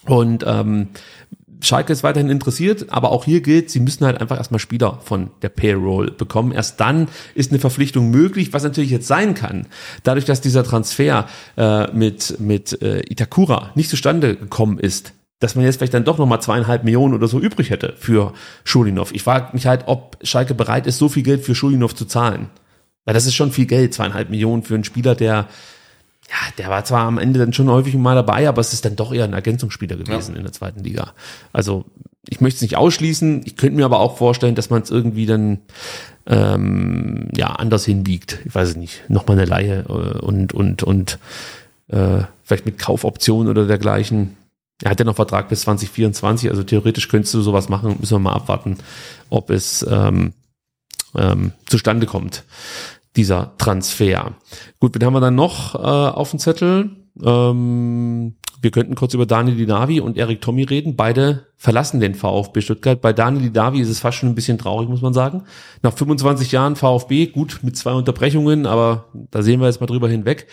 Und 0.07 0.45
ähm, 0.47 0.89
Schalke 1.63 1.93
ist 1.93 2.03
weiterhin 2.03 2.31
interessiert, 2.31 2.87
aber 2.91 3.11
auch 3.11 3.25
hier 3.25 3.41
gilt, 3.41 3.71
sie 3.71 3.81
müssen 3.81 4.05
halt 4.05 4.21
einfach 4.21 4.37
erstmal 4.37 4.59
Spieler 4.59 5.01
von 5.03 5.31
der 5.43 5.49
Payroll 5.49 6.11
bekommen. 6.11 6.53
Erst 6.53 6.81
dann 6.81 7.09
ist 7.35 7.51
eine 7.51 7.61
Verpflichtung 7.61 8.11
möglich, 8.11 8.53
was 8.53 8.63
natürlich 8.63 8.91
jetzt 8.91 9.07
sein 9.07 9.35
kann. 9.35 9.67
Dadurch, 10.03 10.25
dass 10.25 10.41
dieser 10.41 10.65
Transfer 10.65 11.27
äh, 11.57 11.91
mit, 11.93 12.41
mit 12.41 12.81
äh, 12.83 13.01
Itakura 13.11 13.71
nicht 13.75 13.91
zustande 13.91 14.37
gekommen 14.37 14.79
ist, 14.79 15.13
dass 15.41 15.55
man 15.55 15.65
jetzt 15.65 15.77
vielleicht 15.77 15.95
dann 15.95 16.05
doch 16.05 16.19
nochmal 16.19 16.41
zweieinhalb 16.41 16.85
Millionen 16.85 17.15
oder 17.15 17.27
so 17.27 17.41
übrig 17.41 17.71
hätte 17.71 17.95
für 17.99 18.35
Schulinov. 18.65 19.13
Ich 19.13 19.23
frage 19.23 19.51
mich 19.55 19.67
halt, 19.67 19.85
ob 19.87 20.19
Schalke 20.23 20.55
bereit 20.55 20.87
ist, 20.87 20.99
so 20.99 21.09
viel 21.09 21.23
Geld 21.23 21.45
für 21.45 21.55
Schulinov 21.55 21.95
zu 21.95 22.05
zahlen. 22.05 22.51
Weil 23.05 23.15
das 23.15 23.27
ist 23.27 23.35
schon 23.35 23.51
viel 23.51 23.67
Geld, 23.67 23.95
zweieinhalb 23.95 24.29
Millionen 24.29 24.63
für 24.63 24.75
einen 24.75 24.85
Spieler, 24.85 25.15
der 25.15 25.49
ja, 26.31 26.53
der 26.59 26.71
war 26.71 26.85
zwar 26.85 27.07
am 27.07 27.19
Ende 27.19 27.41
dann 27.41 27.53
schon 27.53 27.69
häufig 27.69 27.95
mal 27.97 28.15
dabei, 28.15 28.49
aber 28.49 28.61
es 28.61 28.73
ist 28.73 28.85
dann 28.85 28.95
doch 28.95 29.13
eher 29.13 29.25
ein 29.25 29.33
Ergänzungsspieler 29.33 29.97
gewesen 29.97 30.37
in 30.37 30.45
der 30.45 30.53
zweiten 30.53 30.85
Liga. 30.85 31.13
Also 31.53 31.87
ich 32.29 32.41
möchte 32.41 32.57
es 32.57 32.63
nicht 32.63 32.77
ausschließen, 32.77 33.43
ich 33.45 33.57
könnte 33.57 33.77
mir 33.77 33.85
aber 33.85 33.99
auch 33.99 34.17
vorstellen, 34.17 34.55
dass 34.55 34.71
man 34.71 34.83
es 34.83 34.91
irgendwie 34.91 35.27
dann 35.27 35.59
ähm, 36.27 37.29
ja 37.37 37.49
anders 37.49 37.85
hinbiegt. 37.85 38.39
Ich 38.45 38.55
weiß 38.55 38.69
es 38.69 38.77
nicht. 38.77 39.03
Nochmal 39.09 39.39
eine 39.39 39.47
Laie 39.47 39.85
äh, 39.89 40.19
und 40.19 40.53
und 40.53 40.85
und 40.85 41.19
äh, 41.89 42.23
vielleicht 42.45 42.67
mit 42.67 42.79
Kaufoption 42.79 43.49
oder 43.49 43.67
dergleichen. 43.67 44.37
Er 44.83 44.93
hat 44.93 45.01
ja 45.01 45.05
noch 45.05 45.17
Vertrag 45.17 45.49
bis 45.49 45.63
2024, 45.63 46.49
also 46.49 46.63
theoretisch 46.63 47.09
könntest 47.09 47.35
du 47.35 47.43
sowas 47.43 47.69
machen. 47.69 47.97
Müssen 47.99 48.15
wir 48.15 48.21
mal 48.21 48.35
abwarten, 48.35 48.79
ob 49.31 49.51
es 49.51 49.85
ähm, 49.91 50.33
ähm, 51.17 51.53
zustande 51.67 52.07
kommt 52.07 52.45
dieser 53.17 53.57
Transfer. 53.59 54.35
Gut, 54.79 54.95
wen 54.95 55.05
haben 55.05 55.15
wir 55.15 55.21
dann 55.21 55.35
noch 55.35 55.75
äh, 55.75 55.79
auf 55.79 56.31
dem 56.31 56.39
Zettel? 56.39 56.91
Ähm, 57.23 58.35
wir 58.63 58.71
könnten 58.71 58.95
kurz 58.95 59.15
über 59.15 59.25
Daniel 59.25 59.57
Didavi 59.57 60.01
und 60.01 60.19
Erik 60.19 60.43
Tommy 60.43 60.65
reden. 60.65 60.95
Beide 60.95 61.47
verlassen 61.57 61.99
den 61.99 62.15
VfB 62.15 62.61
Stuttgart. 62.61 63.01
Bei 63.01 63.15
Daniel 63.15 63.45
Didavi 63.45 63.81
ist 63.81 63.89
es 63.89 64.01
fast 64.01 64.19
schon 64.19 64.29
ein 64.29 64.35
bisschen 64.35 64.59
traurig, 64.59 64.89
muss 64.89 65.01
man 65.01 65.15
sagen. 65.15 65.45
Nach 65.83 65.97
25 65.97 66.53
Jahren 66.53 66.77
VfB, 66.77 67.27
gut 67.29 67.61
mit 67.63 67.77
zwei 67.77 67.93
Unterbrechungen, 67.93 68.67
aber 68.67 69.07
da 69.31 69.43
sehen 69.43 69.61
wir 69.61 69.67
jetzt 69.67 69.81
mal 69.81 69.87
drüber 69.87 70.11
hinweg, 70.11 70.47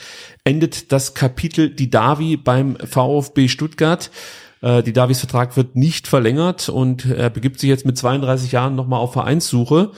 endet 0.45 0.91
das 0.93 1.15
Kapitel 1.15 1.69
Didavi 1.69 2.37
beim 2.37 2.77
VfB 2.77 3.49
Stuttgart. 3.49 4.09
Äh, 4.61 4.83
Didavis 4.83 5.19
Vertrag 5.19 5.57
wird 5.57 5.75
nicht 5.75 6.07
verlängert 6.07 6.69
und 6.69 7.05
er 7.05 7.29
begibt 7.29 7.59
sich 7.59 7.69
jetzt 7.69 7.85
mit 7.85 7.97
32 7.97 8.53
Jahren 8.53 8.75
nochmal 8.75 9.01
auf 9.01 9.11
Vereinssuche. 9.13 9.91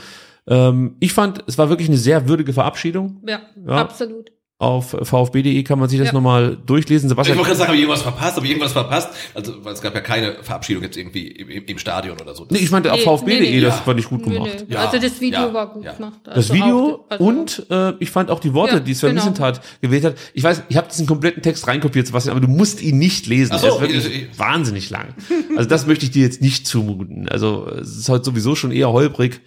Ähm, 0.49 0.95
ich 0.99 1.13
fand, 1.13 1.43
es 1.47 1.57
war 1.57 1.69
wirklich 1.69 1.87
eine 1.87 1.97
sehr 1.97 2.27
würdige 2.27 2.53
Verabschiedung. 2.53 3.21
Ja, 3.27 3.39
Ja. 3.65 3.75
absolut. 3.77 4.31
Auf 4.61 4.89
vfb.de 4.89 5.63
kann 5.63 5.79
man 5.79 5.87
sich 5.87 5.99
das 5.99 6.09
Ja. 6.09 6.13
nochmal 6.13 6.57
durchlesen. 6.65 7.07
Ich 7.07 7.11
Sebastian, 7.11 7.37
wollte 7.37 7.47
gerade 7.47 7.57
sagen, 7.59 7.67
habe 7.69 7.77
ich 7.77 7.81
irgendwas 7.83 8.01
verpasst? 8.01 8.35
Habe 8.35 8.45
ich 8.45 8.51
irgendwas 8.51 8.73
verpasst? 8.73 9.09
Also, 9.33 9.53
weil 9.63 9.71
es 9.71 9.81
gab 9.81 9.95
ja 9.95 10.01
keine 10.01 10.35
Verabschiedung 10.43 10.83
jetzt 10.83 10.97
irgendwie 10.97 11.27
im, 11.27 11.47
im, 11.49 11.63
im 11.65 11.77
Stadion 11.77 12.19
oder 12.19 12.35
so. 12.35 12.45
nee, 12.49 12.57
ich 12.57 12.69
meinte 12.69 12.91
auf 12.91 12.97
Nee, 12.99 13.05
vfb.de, 13.05 13.39
nee, 13.39 13.49
nee. 13.51 13.61
das 13.61 13.75
Ja. 13.77 13.81
fand 13.83 14.01
ich 14.01 14.09
gut 14.09 14.21
gemacht. 14.21 14.65
nö. 14.67 14.73
Ja, 14.75 14.79
Also 14.83 14.99
das 14.99 15.21
Video 15.21 15.39
ja, 15.39 15.53
war 15.53 15.71
gut 15.73 15.85
ja. 15.85 15.93
gemacht. 15.93 16.19
Das 16.25 16.35
Also 16.35 16.53
Video 16.55 17.05
auch- 17.05 17.09
also 17.09 17.23
und 17.23 17.67
äh, 17.69 17.93
ich 18.01 18.11
fand 18.11 18.29
auch 18.29 18.41
die 18.41 18.53
Worte, 18.53 18.73
Ja, 18.73 18.79
die 18.81 18.93
Sven 18.95 19.11
genau. 19.11 19.21
Missentat 19.21 19.61
gewählt 19.79 20.03
hat. 20.03 20.15
Ich 20.33 20.43
weiß, 20.43 20.63
ich 20.67 20.75
habe 20.75 20.89
diesen 20.89 21.07
kompletten 21.07 21.41
Text 21.41 21.65
reinkopiert, 21.65 22.07
Sebastian, 22.07 22.35
aber 22.35 22.45
du 22.45 22.51
musst 22.51 22.81
ihn 22.81 22.97
nicht 22.97 23.27
lesen. 23.27 23.53
Ach 23.55 23.59
so, 23.59 23.67
ist 23.75 23.79
wirklich 23.79 24.05
ich- 24.07 24.23
ich- 24.23 24.39
wahnsinnig 24.39 24.89
lang. 24.89 25.15
Also 25.55 25.69
das 25.69 25.87
möchte 25.87 26.03
ich 26.03 26.11
dir 26.11 26.23
jetzt 26.23 26.41
nicht 26.41 26.67
zumuten. 26.67 27.29
Also 27.29 27.65
es 27.79 27.95
ist 27.95 28.09
heute 28.09 28.25
sowieso 28.25 28.55
schon 28.55 28.73
eher 28.73 28.91
holprig. 28.91 29.39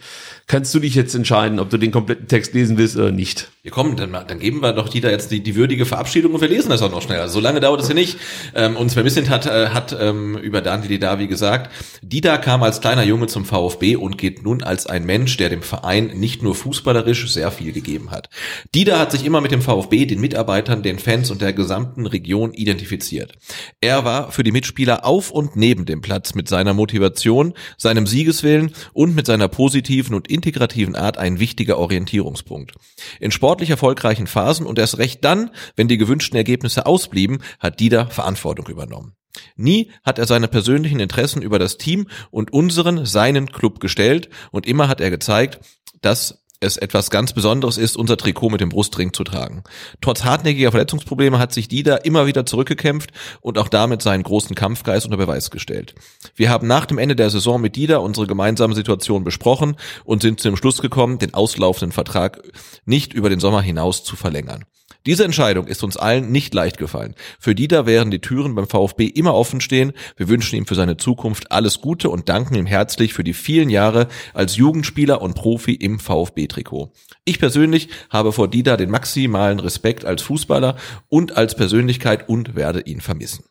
Kannst 0.46 0.74
du 0.74 0.78
dich 0.78 0.94
jetzt 0.94 1.14
entscheiden, 1.14 1.58
ob 1.60 1.68
du 1.68 1.76
den 1.76 1.90
kompletten 1.90 2.28
Text 2.28 2.54
lesen 2.54 2.78
willst 2.78 2.96
oder 2.96 3.12
nicht? 3.12 3.50
Wir 3.62 3.70
kommen, 3.70 3.96
dann, 3.96 4.12
dann 4.12 4.38
geben 4.38 4.60
wir 4.60 4.72
doch 4.72 4.88
die 4.88 5.02
Dieter 5.02 5.10
jetzt 5.10 5.32
die, 5.32 5.42
die 5.42 5.56
würdige 5.56 5.84
Verabschiedung 5.84 6.32
und 6.32 6.40
wir 6.40 6.48
lesen 6.48 6.70
das 6.70 6.80
auch 6.80 6.90
noch 6.90 7.02
schnell. 7.02 7.28
So 7.28 7.40
lange 7.40 7.58
dauert 7.58 7.80
es 7.80 7.88
ja 7.88 7.94
nicht. 7.94 8.18
Ähm, 8.54 8.76
und 8.76 8.90
Sven 8.90 9.02
Missint 9.02 9.28
hat, 9.30 9.46
äh, 9.46 9.70
hat 9.70 9.96
ähm, 9.98 10.36
über 10.38 10.60
Daniel 10.60 11.00
Davi 11.00 11.26
gesagt, 11.26 11.72
Dieter 12.02 12.38
kam 12.38 12.62
als 12.62 12.80
kleiner 12.80 13.02
Junge 13.02 13.26
zum 13.26 13.44
VfB 13.44 13.96
und 13.96 14.16
geht 14.16 14.44
nun 14.44 14.62
als 14.62 14.86
ein 14.86 15.04
Mensch, 15.04 15.36
der 15.38 15.48
dem 15.48 15.62
Verein 15.62 16.18
nicht 16.18 16.42
nur 16.42 16.54
fußballerisch 16.54 17.32
sehr 17.32 17.50
viel 17.50 17.72
gegeben 17.72 18.12
hat. 18.12 18.30
Dieter 18.74 19.00
hat 19.00 19.10
sich 19.10 19.24
immer 19.24 19.40
mit 19.40 19.50
dem 19.50 19.60
VfB, 19.60 20.06
den 20.06 20.20
Mitarbeitern, 20.20 20.84
den 20.84 21.00
Fans 21.00 21.32
und 21.32 21.42
der 21.42 21.52
gesamten 21.52 22.06
Region 22.06 22.54
identifiziert. 22.54 23.32
Er 23.80 24.04
war 24.04 24.30
für 24.30 24.44
die 24.44 24.52
Mitspieler 24.52 25.04
auf 25.04 25.32
und 25.32 25.56
neben 25.56 25.84
dem 25.84 26.00
Platz 26.00 26.34
mit 26.34 26.48
seiner 26.48 26.74
Motivation, 26.74 27.54
seinem 27.76 28.06
Siegeswillen 28.06 28.70
und 28.92 29.16
mit 29.16 29.26
seiner 29.26 29.48
positiven 29.48 30.14
und 30.14 30.30
integrativen 30.32 30.96
Art 30.96 31.18
ein 31.18 31.38
wichtiger 31.38 31.78
Orientierungspunkt. 31.78 32.72
In 33.20 33.30
sportlich 33.30 33.70
erfolgreichen 33.70 34.26
Phasen 34.26 34.66
und 34.66 34.78
erst 34.78 34.98
recht 34.98 35.24
dann, 35.24 35.50
wenn 35.76 35.88
die 35.88 35.98
gewünschten 35.98 36.36
Ergebnisse 36.36 36.86
ausblieben, 36.86 37.42
hat 37.58 37.80
Dieter 37.80 38.08
Verantwortung 38.08 38.66
übernommen. 38.66 39.14
Nie 39.56 39.90
hat 40.04 40.18
er 40.18 40.26
seine 40.26 40.48
persönlichen 40.48 41.00
Interessen 41.00 41.42
über 41.42 41.58
das 41.58 41.78
Team 41.78 42.08
und 42.30 42.52
unseren, 42.52 43.06
seinen 43.06 43.50
Club 43.50 43.80
gestellt 43.80 44.28
und 44.50 44.66
immer 44.66 44.88
hat 44.88 45.00
er 45.00 45.10
gezeigt, 45.10 45.60
dass 46.00 46.41
es 46.62 46.76
etwas 46.76 47.10
ganz 47.10 47.32
Besonderes 47.32 47.76
ist, 47.76 47.96
unser 47.96 48.16
Trikot 48.16 48.50
mit 48.50 48.60
dem 48.60 48.68
Brustring 48.68 49.12
zu 49.12 49.24
tragen. 49.24 49.64
Trotz 50.00 50.24
hartnäckiger 50.24 50.70
Verletzungsprobleme 50.70 51.38
hat 51.38 51.52
sich 51.52 51.68
Dida 51.68 51.96
immer 51.96 52.26
wieder 52.26 52.46
zurückgekämpft 52.46 53.10
und 53.40 53.58
auch 53.58 53.68
damit 53.68 54.02
seinen 54.02 54.22
großen 54.22 54.54
Kampfgeist 54.54 55.04
unter 55.04 55.16
Beweis 55.16 55.50
gestellt. 55.50 55.94
Wir 56.36 56.50
haben 56.50 56.66
nach 56.66 56.86
dem 56.86 56.98
Ende 56.98 57.16
der 57.16 57.30
Saison 57.30 57.60
mit 57.60 57.76
Dida 57.76 57.98
unsere 57.98 58.26
gemeinsame 58.26 58.74
Situation 58.74 59.24
besprochen 59.24 59.76
und 60.04 60.22
sind 60.22 60.40
zum 60.40 60.56
Schluss 60.56 60.80
gekommen, 60.80 61.18
den 61.18 61.34
auslaufenden 61.34 61.92
Vertrag 61.92 62.42
nicht 62.84 63.12
über 63.12 63.28
den 63.28 63.40
Sommer 63.40 63.62
hinaus 63.62 64.04
zu 64.04 64.16
verlängern. 64.16 64.64
Diese 65.04 65.24
Entscheidung 65.24 65.66
ist 65.66 65.82
uns 65.82 65.96
allen 65.96 66.30
nicht 66.30 66.54
leicht 66.54 66.78
gefallen. 66.78 67.14
Für 67.40 67.54
Dieter 67.54 67.86
werden 67.86 68.10
die 68.10 68.20
Türen 68.20 68.54
beim 68.54 68.68
VfB 68.68 69.06
immer 69.06 69.34
offen 69.34 69.60
stehen. 69.60 69.92
Wir 70.16 70.28
wünschen 70.28 70.56
ihm 70.56 70.66
für 70.66 70.76
seine 70.76 70.96
Zukunft 70.96 71.50
alles 71.50 71.80
Gute 71.80 72.08
und 72.08 72.28
danken 72.28 72.54
ihm 72.54 72.66
herzlich 72.66 73.12
für 73.12 73.24
die 73.24 73.34
vielen 73.34 73.68
Jahre 73.68 74.06
als 74.32 74.56
Jugendspieler 74.56 75.20
und 75.20 75.34
Profi 75.34 75.74
im 75.74 75.98
VfB-Trikot. 75.98 76.92
Ich 77.24 77.40
persönlich 77.40 77.88
habe 78.10 78.32
vor 78.32 78.48
Dieter 78.48 78.76
den 78.76 78.90
maximalen 78.90 79.58
Respekt 79.58 80.04
als 80.04 80.22
Fußballer 80.22 80.76
und 81.08 81.36
als 81.36 81.56
Persönlichkeit 81.56 82.28
und 82.28 82.54
werde 82.54 82.82
ihn 82.82 83.00
vermissen. 83.00 83.44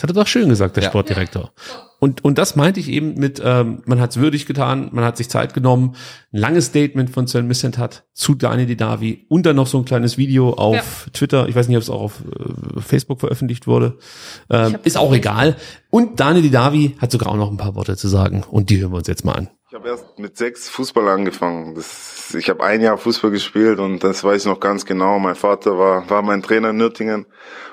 Das 0.00 0.04
hat 0.08 0.16
er 0.16 0.20
doch 0.22 0.26
schön 0.26 0.48
gesagt, 0.48 0.76
der 0.76 0.84
Ja. 0.84 0.88
Sportdirektor. 0.88 1.52
Und, 1.98 2.24
und 2.24 2.38
das 2.38 2.56
meinte 2.56 2.80
ich 2.80 2.88
eben 2.88 3.16
mit, 3.16 3.42
ähm, 3.44 3.82
man 3.84 4.00
hat 4.00 4.12
es 4.12 4.16
würdig 4.16 4.46
getan, 4.46 4.88
man 4.92 5.04
hat 5.04 5.18
sich 5.18 5.28
Zeit 5.28 5.52
genommen, 5.52 5.94
ein 6.32 6.38
langes 6.38 6.66
Statement 6.66 7.10
von 7.10 7.26
Sven 7.26 7.46
Missent 7.46 7.76
hat 7.76 8.04
zu 8.14 8.34
Daniel 8.34 8.66
Didavi 8.66 9.26
und 9.28 9.44
dann 9.44 9.56
noch 9.56 9.66
so 9.66 9.76
ein 9.76 9.84
kleines 9.84 10.16
Video 10.16 10.54
auf 10.54 11.10
Twitter, 11.12 11.48
ich 11.48 11.54
weiß 11.54 11.68
nicht, 11.68 11.76
ob 11.76 11.82
es 11.82 11.90
auch 11.90 12.00
auf 12.00 12.22
äh, 12.24 12.80
Facebook 12.80 13.20
veröffentlicht 13.20 13.66
wurde, 13.66 13.98
ähm, 14.48 14.78
ist 14.84 14.96
auch 14.96 15.12
egal. 15.12 15.56
Und 15.90 16.18
Daniel 16.20 16.42
Didavi 16.44 16.96
hat 16.98 17.10
sogar 17.12 17.28
auch 17.28 17.36
noch 17.36 17.50
ein 17.50 17.58
paar 17.58 17.74
Worte 17.74 17.98
zu 17.98 18.08
sagen 18.08 18.44
und 18.50 18.70
die 18.70 18.80
hören 18.80 18.92
wir 18.92 18.96
uns 18.98 19.08
jetzt 19.08 19.26
mal 19.26 19.34
an. 19.34 19.48
Ich 19.70 19.76
habe 19.76 19.88
erst 19.88 20.18
mit 20.18 20.36
sechs 20.36 20.68
Fußball 20.68 21.08
angefangen. 21.08 21.76
Das, 21.76 22.34
ich 22.34 22.50
habe 22.50 22.64
ein 22.64 22.80
Jahr 22.80 22.98
Fußball 22.98 23.30
gespielt 23.30 23.78
und 23.78 24.02
das 24.02 24.24
weiß 24.24 24.42
ich 24.42 24.48
noch 24.48 24.58
ganz 24.58 24.84
genau. 24.84 25.20
Mein 25.20 25.36
Vater 25.36 25.78
war, 25.78 26.10
war 26.10 26.22
mein 26.22 26.42
Trainer 26.42 26.70
in 26.70 26.76
Nürtingen 26.76 27.26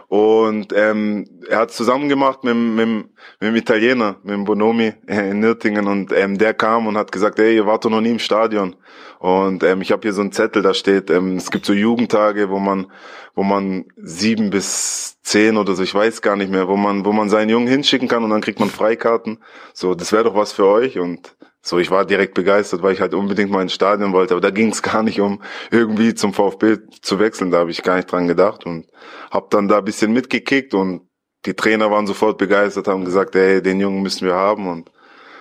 und 0.08 0.74
ähm, 0.76 1.26
er 1.50 1.58
hat 1.58 1.72
zusammen 1.72 2.08
gemacht 2.08 2.44
mit, 2.44 2.56
mit, 2.56 2.88
mit 2.88 3.10
dem 3.42 3.56
Italiener, 3.56 4.18
mit 4.22 4.36
dem 4.36 4.44
Bonomi 4.44 4.94
äh, 5.08 5.32
in 5.32 5.40
Nürtingen 5.40 5.88
und 5.88 6.14
ähm, 6.14 6.38
der 6.38 6.54
kam 6.54 6.86
und 6.86 6.98
hat 6.98 7.12
gesagt, 7.12 7.40
ey, 7.40 7.56
ihr 7.56 7.66
wart 7.66 7.84
doch 7.84 7.90
noch 7.90 8.02
nie 8.02 8.12
im 8.12 8.20
Stadion. 8.20 8.76
Und 9.18 9.64
ähm, 9.64 9.82
ich 9.82 9.92
habe 9.92 10.04
hier 10.04 10.14
so 10.14 10.22
einen 10.22 10.32
Zettel, 10.32 10.62
da 10.62 10.76
steht, 10.76 11.10
ähm, 11.10 11.38
es 11.38 11.50
gibt 11.50 11.66
so 11.66 11.74
Jugendtage, 11.74 12.52
wo 12.52 12.60
man, 12.60 12.92
wo 13.34 13.42
man 13.42 13.86
sieben 13.98 14.52
bis 14.52 15.20
zehn 15.24 15.58
oder 15.58 15.74
so, 15.74 15.82
ich 15.82 15.96
weiß 15.96 16.22
gar 16.22 16.36
nicht 16.36 16.52
mehr, 16.52 16.68
wo 16.68 16.78
man, 16.78 17.06
wo 17.06 17.12
man 17.12 17.30
seinen 17.30 17.50
Jungen 17.50 17.68
hinschicken 17.68 18.08
kann 18.08 18.24
und 18.24 18.30
dann 18.30 18.42
kriegt 18.42 18.60
man 18.60 18.70
Freikarten. 18.70 19.40
So, 19.74 19.96
das 19.96 20.12
wäre 20.12 20.26
doch 20.26 20.36
was 20.36 20.54
für 20.54 20.68
euch 20.68 21.00
und 21.00 21.36
so, 21.68 21.80
ich 21.80 21.92
war 21.92 22.06
direkt 22.06 22.34
begeistert, 22.34 22.82
weil 22.82 22.94
ich 22.94 23.02
halt 23.02 23.14
unbedingt 23.14 23.52
mal 23.52 23.62
ins 23.62 23.74
Stadion 23.74 24.14
wollte, 24.14 24.34
aber 24.34 24.42
da 24.42 24.50
ging 24.50 24.70
es 24.70 24.82
gar 24.92 25.04
nicht 25.04 25.20
um 25.20 25.42
irgendwie 25.72 26.14
zum 26.14 26.34
VfB 26.34 26.78
zu 27.02 27.20
wechseln, 27.20 27.52
da 27.52 27.60
habe 27.60 27.72
ich 27.72 27.84
gar 27.84 27.98
nicht 27.98 28.12
dran 28.12 28.28
gedacht 28.28 28.66
und 28.66 28.88
habe 29.32 29.48
dann 29.50 29.68
da 29.68 29.82
bisschen 29.82 30.14
mitgekickt 30.14 30.74
und 30.74 31.02
die 31.46 31.54
Trainer 31.54 31.92
waren 31.92 32.08
sofort 32.08 32.38
begeistert, 32.38 32.88
haben 32.88 33.06
gesagt, 33.06 33.36
ey, 33.36 33.62
den 33.62 33.80
Jungen 33.80 34.02
müssen 34.02 34.26
wir 34.26 34.36
haben 34.36 34.68
und 34.68 34.92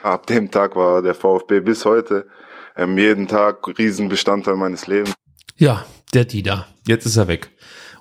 ab 0.02 0.26
dem 0.26 0.50
Tag 0.50 0.76
war 0.76 1.02
der 1.02 1.14
VfB 1.14 1.60
bis 1.60 1.84
heute 1.84 2.26
ähm, 2.76 2.98
jeden 2.98 3.26
Tag 3.26 3.66
Riesenbestandteil 3.78 4.56
meines 4.56 4.86
Lebens. 4.86 5.14
Ja, 5.56 5.86
der 6.12 6.24
Dida. 6.24 6.66
Jetzt 6.86 7.06
ist 7.06 7.16
er 7.16 7.28
weg. 7.28 7.50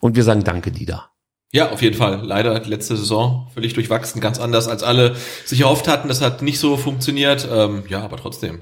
Und 0.02 0.16
wir 0.16 0.24
sagen 0.24 0.44
Danke, 0.44 0.72
Dida. 0.72 1.15
Ja, 1.52 1.72
auf 1.72 1.82
jeden 1.82 1.96
Fall. 1.96 2.22
Leider 2.24 2.60
letzte 2.66 2.98
Saison 2.98 3.48
völlig 3.54 3.74
durchwachsen, 3.74 4.20
ganz 4.20 4.40
anders 4.40 4.68
als 4.68 4.84
alle 4.84 5.16
sich 5.46 5.62
erhofft 5.62 5.88
hatten. 5.88 6.08
Das 6.08 6.22
hat 6.22 6.42
nicht 6.42 6.60
so 6.60 6.76
funktioniert. 6.76 7.48
Ähm, 7.50 7.84
ja, 7.88 8.02
aber 8.02 8.18
trotzdem. 8.18 8.62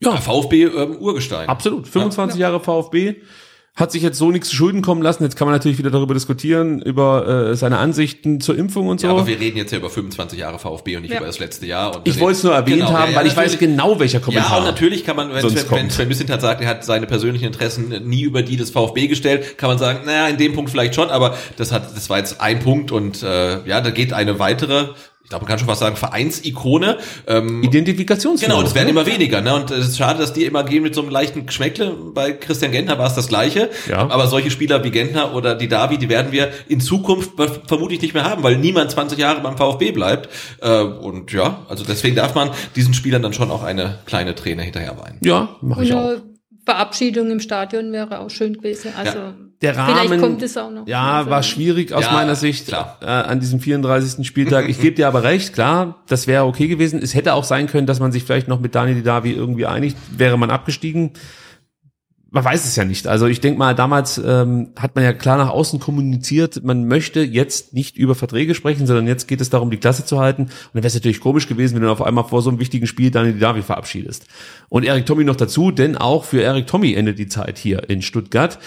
Ja, 0.00 0.16
VfB 0.16 0.64
ähm, 0.64 0.96
Urgestein. 0.96 1.48
Absolut. 1.48 1.88
25 1.88 2.38
Jahre 2.38 2.60
VfB. 2.60 3.16
Hat 3.76 3.92
sich 3.92 4.02
jetzt 4.02 4.18
so 4.18 4.30
nichts 4.30 4.48
zu 4.48 4.56
Schulden 4.56 4.82
kommen 4.82 5.00
lassen. 5.00 5.22
Jetzt 5.22 5.36
kann 5.36 5.46
man 5.46 5.54
natürlich 5.54 5.78
wieder 5.78 5.90
darüber 5.90 6.12
diskutieren, 6.12 6.82
über 6.82 7.50
äh, 7.50 7.56
seine 7.56 7.78
Ansichten 7.78 8.40
zur 8.40 8.58
Impfung 8.58 8.88
und 8.88 9.00
so. 9.00 9.06
Ja, 9.06 9.12
aber 9.14 9.26
wir 9.28 9.38
reden 9.38 9.56
jetzt 9.56 9.70
ja 9.70 9.78
über 9.78 9.88
25 9.88 10.38
Jahre 10.38 10.58
VfB 10.58 10.96
und 10.96 11.02
nicht 11.02 11.12
Ja. 11.12 11.18
über 11.18 11.26
das 11.26 11.38
letzte 11.38 11.66
Jahr. 11.66 11.96
Und 11.96 12.06
ich 12.06 12.18
wollte 12.20 12.38
es 12.38 12.42
nur 12.42 12.52
erwähnt 12.52 12.78
Genau, 12.80 12.92
haben, 12.92 13.12
ja, 13.12 13.18
weil 13.18 13.26
ich 13.28 13.36
weiß 13.36 13.58
genau, 13.58 13.98
welcher 14.00 14.18
Kommentar. 14.20 14.50
Ja, 14.50 14.58
und 14.58 14.64
natürlich 14.64 15.04
kann 15.04 15.16
man, 15.16 15.32
wenn 15.32 15.48
Sven, 15.48 15.64
wenn. 15.70 15.88
Sven 15.90 16.08
Mislintat 16.08 16.40
sagt, 16.40 16.60
er 16.60 16.68
hat 16.68 16.84
seine 16.84 17.06
persönlichen 17.06 17.46
Interessen 17.46 17.88
nie 18.06 18.22
über 18.22 18.42
die 18.42 18.56
des 18.56 18.70
VfB 18.70 19.06
gestellt, 19.06 19.56
kann 19.56 19.70
man 19.70 19.78
sagen, 19.78 20.00
naja, 20.04 20.26
in 20.26 20.36
dem 20.36 20.52
Punkt 20.52 20.70
vielleicht 20.70 20.94
schon, 20.96 21.08
aber 21.08 21.36
das 21.56 21.70
hat, 21.72 21.96
das 21.96 22.10
war 22.10 22.18
jetzt 22.18 22.40
ein 22.40 22.58
Punkt 22.58 22.90
und 22.92 23.22
äh, 23.22 23.64
ja, 23.66 23.80
da 23.80 23.90
geht 23.90 24.12
eine 24.12 24.38
weitere, 24.40 24.88
ich 25.22 25.28
glaube, 25.30 25.44
man 25.44 25.48
kann 25.50 25.58
schon 25.58 25.68
fast 25.68 25.80
sagen, 25.80 25.96
Vereinsikone. 25.96 26.98
Ähm, 27.28 27.62
Identifikationsfigur. 27.62 28.52
Genau, 28.52 28.64
das 28.64 28.74
werden 28.74 28.86
ne? 28.86 28.90
immer 28.90 29.06
weniger, 29.06 29.40
ne? 29.40 29.54
Und 29.54 29.70
es 29.70 29.88
ist 29.88 29.98
schade, 29.98 30.18
dass 30.18 30.32
die 30.32 30.44
immer 30.44 30.64
gehen 30.64 30.82
mit 30.82 30.94
so 30.94 31.02
einem 31.02 31.10
leichten 31.10 31.46
Geschmäckle. 31.46 31.94
Bei 32.12 32.32
Christian 32.32 32.72
Gentner 32.72 32.98
war 32.98 33.06
es 33.06 33.14
das 33.14 33.28
Gleiche. 33.28 33.70
Ja. 33.88 34.10
Aber 34.10 34.26
solche 34.26 34.50
Spieler 34.50 34.82
wie 34.82 34.90
Gentner 34.90 35.32
oder 35.34 35.54
die 35.54 35.68
Davi, 35.68 35.98
die 35.98 36.08
werden 36.08 36.32
wir 36.32 36.50
in 36.68 36.80
Zukunft 36.80 37.32
vermutlich 37.68 38.02
nicht 38.02 38.14
mehr 38.14 38.24
haben, 38.24 38.42
weil 38.42 38.56
niemand 38.56 38.90
20 38.90 39.18
Jahre 39.18 39.40
beim 39.40 39.56
VfB 39.56 39.92
bleibt. 39.92 40.28
Äh, 40.60 40.80
Und 40.80 41.32
ja, 41.32 41.64
also 41.68 41.84
deswegen 41.84 42.16
darf 42.16 42.34
man 42.34 42.50
diesen 42.74 42.94
Spielern 42.94 43.22
dann 43.22 43.32
schon 43.32 43.50
auch 43.50 43.62
eine 43.62 44.00
kleine 44.06 44.34
Träne 44.34 44.62
hinterher 44.62 44.98
weinen. 44.98 45.18
Ja, 45.22 45.56
mache 45.60 45.84
ich 45.84 45.94
auch. 45.94 46.08
eine 46.08 46.22
Verabschiedung 46.64 47.30
im 47.30 47.40
Stadion 47.40 47.92
wäre 47.92 48.18
auch 48.18 48.30
schön 48.30 48.54
gewesen. 48.54 48.92
Also 48.96 49.34
Der 49.62 49.76
Rahmen, 49.76 49.94
vielleicht 50.08 50.22
kommt 50.22 50.42
es 50.42 50.56
auch 50.56 50.70
noch. 50.70 50.86
Ja, 50.86 51.28
war 51.28 51.42
schwierig 51.42 51.92
aus 51.92 52.04
Ja, 52.04 52.12
meiner 52.12 52.34
Sicht 52.34 52.68
klar. 52.68 52.96
äh, 53.02 53.06
an 53.06 53.40
diesem 53.40 53.60
34. 53.60 54.26
Spieltag. 54.26 54.68
Ich 54.70 54.80
gebe 54.80 54.96
dir 54.96 55.06
aber 55.06 55.22
recht, 55.22 55.52
klar, 55.52 56.02
das 56.08 56.26
wäre 56.26 56.44
okay 56.46 56.66
gewesen. 56.66 57.00
Es 57.02 57.14
hätte 57.14 57.34
auch 57.34 57.44
sein 57.44 57.66
können, 57.66 57.86
dass 57.86 58.00
man 58.00 58.10
sich 58.10 58.24
vielleicht 58.24 58.48
noch 58.48 58.60
mit 58.60 58.74
Daniel 58.74 58.96
Didavi 58.96 59.32
irgendwie 59.32 59.66
einigt, 59.66 59.98
wäre 60.16 60.38
man 60.38 60.50
abgestiegen. 60.50 61.12
Man 62.32 62.44
weiß 62.44 62.64
es 62.64 62.76
ja 62.76 62.84
nicht. 62.84 63.06
Also 63.08 63.26
ich 63.26 63.40
denke 63.40 63.58
mal, 63.58 63.74
damals 63.74 64.16
ähm, 64.16 64.70
hat 64.78 64.94
man 64.94 65.02
ja 65.04 65.12
klar 65.12 65.36
nach 65.36 65.50
außen 65.50 65.80
kommuniziert, 65.80 66.62
man 66.62 66.86
möchte 66.86 67.20
jetzt 67.20 67.74
nicht 67.74 67.96
über 67.98 68.14
Verträge 68.14 68.54
sprechen, 68.54 68.86
sondern 68.86 69.08
jetzt 69.08 69.26
geht 69.26 69.40
es 69.40 69.50
darum, 69.50 69.70
die 69.70 69.78
Klasse 69.78 70.06
zu 70.06 70.20
halten. 70.20 70.42
Und 70.42 70.50
dann 70.72 70.82
wäre 70.82 70.86
es 70.86 70.94
natürlich 70.94 71.20
komisch 71.20 71.48
gewesen, 71.48 71.74
wenn 71.74 71.82
du 71.82 71.90
auf 71.90 72.00
einmal 72.02 72.24
vor 72.24 72.40
so 72.40 72.48
einem 72.48 72.60
wichtigen 72.60 72.86
Spiel 72.86 73.10
Daniel 73.10 73.34
Didavi 73.34 73.62
verabschiedest. 73.62 74.26
Und 74.68 74.84
Erik 74.84 75.06
Tommy 75.06 75.24
noch 75.24 75.34
dazu, 75.36 75.70
denn 75.72 75.96
auch 75.96 76.22
für 76.24 76.40
Erik 76.40 76.68
Tommy 76.68 76.94
endet 76.94 77.18
die 77.18 77.26
Zeit 77.26 77.58
hier 77.58 77.90
in 77.90 78.00
Stuttgart. 78.00 78.58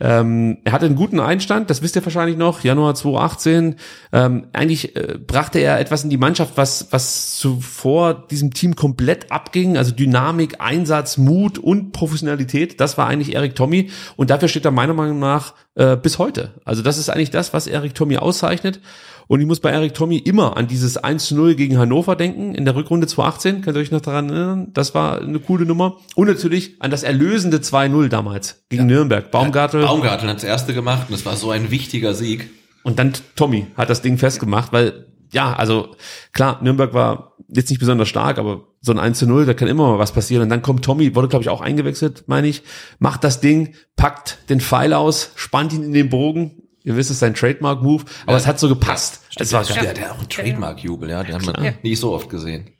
Ähm, 0.00 0.58
er 0.64 0.72
hatte 0.72 0.86
einen 0.86 0.96
guten 0.96 1.20
Einstand, 1.20 1.68
das 1.68 1.82
wisst 1.82 1.94
ihr 1.94 2.04
wahrscheinlich 2.04 2.38
noch, 2.38 2.64
Januar 2.64 2.94
2018. 2.94 3.76
Ähm, 4.12 4.46
eigentlich 4.52 4.96
äh, 4.96 5.18
brachte 5.18 5.58
er 5.58 5.78
etwas 5.78 6.04
in 6.04 6.10
die 6.10 6.16
Mannschaft, 6.16 6.56
was, 6.56 6.88
was 6.90 7.36
zuvor 7.36 8.26
diesem 8.28 8.54
Team 8.54 8.76
komplett 8.76 9.30
abging. 9.30 9.76
Also 9.76 9.92
Dynamik, 9.92 10.56
Einsatz, 10.60 11.18
Mut 11.18 11.58
und 11.58 11.92
Professionalität. 11.92 12.80
Das 12.80 12.96
war 12.96 13.06
eigentlich 13.06 13.34
Erik 13.34 13.54
Tommy. 13.54 13.90
Und 14.16 14.30
dafür 14.30 14.48
steht 14.48 14.64
er 14.64 14.70
meiner 14.70 14.94
Meinung 14.94 15.18
nach 15.18 15.54
äh, 15.74 15.96
bis 15.96 16.18
heute. 16.18 16.54
Also 16.64 16.82
das 16.82 16.96
ist 16.96 17.10
eigentlich 17.10 17.30
das, 17.30 17.52
was 17.52 17.66
Erik 17.66 17.94
Tommy 17.94 18.16
auszeichnet. 18.16 18.80
Und 19.30 19.40
ich 19.40 19.46
muss 19.46 19.60
bei 19.60 19.70
Erik 19.70 19.94
Tommy 19.94 20.16
immer 20.16 20.56
an 20.56 20.66
dieses 20.66 20.96
1 20.96 21.26
zu 21.26 21.36
0 21.36 21.54
gegen 21.54 21.78
Hannover 21.78 22.16
denken, 22.16 22.52
in 22.52 22.64
der 22.64 22.74
Rückrunde 22.74 23.06
2018. 23.06 23.62
Könnt 23.62 23.76
ihr 23.76 23.80
euch 23.80 23.92
noch 23.92 24.00
daran 24.00 24.28
erinnern? 24.28 24.70
Das 24.72 24.92
war 24.92 25.20
eine 25.20 25.38
coole 25.38 25.64
Nummer. 25.66 25.98
Und 26.16 26.26
natürlich 26.26 26.74
an 26.80 26.90
das 26.90 27.04
erlösende 27.04 27.58
2-0 27.58 28.08
damals 28.08 28.64
gegen 28.70 28.86
Nürnberg. 28.86 29.30
Baumgartel. 29.30 29.84
Baumgartel 29.84 30.28
hat 30.28 30.38
das 30.38 30.42
erste 30.42 30.74
gemacht 30.74 31.06
und 31.08 31.14
es 31.14 31.24
war 31.24 31.36
so 31.36 31.52
ein 31.52 31.70
wichtiger 31.70 32.12
Sieg. 32.12 32.50
Und 32.82 32.98
dann 32.98 33.12
Tommy 33.36 33.68
hat 33.76 33.88
das 33.88 34.02
Ding 34.02 34.18
festgemacht, 34.18 34.72
weil, 34.72 35.06
ja, 35.30 35.52
also 35.52 35.94
klar, 36.32 36.58
Nürnberg 36.60 36.92
war 36.92 37.36
jetzt 37.46 37.70
nicht 37.70 37.78
besonders 37.78 38.08
stark, 38.08 38.36
aber 38.36 38.62
so 38.80 38.90
ein 38.90 38.98
1 38.98 39.16
zu 39.16 39.28
0, 39.28 39.46
da 39.46 39.54
kann 39.54 39.68
immer 39.68 39.92
mal 39.92 40.00
was 40.00 40.10
passieren. 40.10 40.42
Und 40.42 40.48
dann 40.48 40.62
kommt 40.62 40.84
Tommy, 40.84 41.14
wurde 41.14 41.28
glaube 41.28 41.44
ich 41.44 41.50
auch 41.50 41.60
eingewechselt, 41.60 42.24
meine 42.26 42.48
ich, 42.48 42.64
macht 42.98 43.22
das 43.22 43.40
Ding, 43.40 43.76
packt 43.94 44.38
den 44.48 44.60
Pfeil 44.60 44.92
aus, 44.92 45.30
spannt 45.36 45.72
ihn 45.72 45.84
in 45.84 45.92
den 45.92 46.10
Bogen 46.10 46.59
Ihr 46.82 46.96
wisst, 46.96 47.10
es 47.10 47.16
ist 47.18 47.22
ein 47.22 47.34
Trademark-Move, 47.34 48.04
aber 48.22 48.32
Ja. 48.32 48.38
es 48.38 48.46
hat 48.46 48.58
so 48.58 48.68
gepasst. 48.68 49.20
es 49.36 49.52
war 49.52 49.64
geil. 49.64 49.78
der, 49.82 49.94
der 49.94 50.04
hat 50.06 50.12
auch 50.12 50.18
einen 50.18 50.28
Trademark-Jubel, 50.30 51.10
ja, 51.10 51.22
den 51.22 51.34
haben 51.34 51.46
wir 51.46 51.62
Ja. 51.64 51.72
nicht 51.82 52.00
so 52.00 52.12
oft 52.12 52.30
gesehen. 52.30 52.70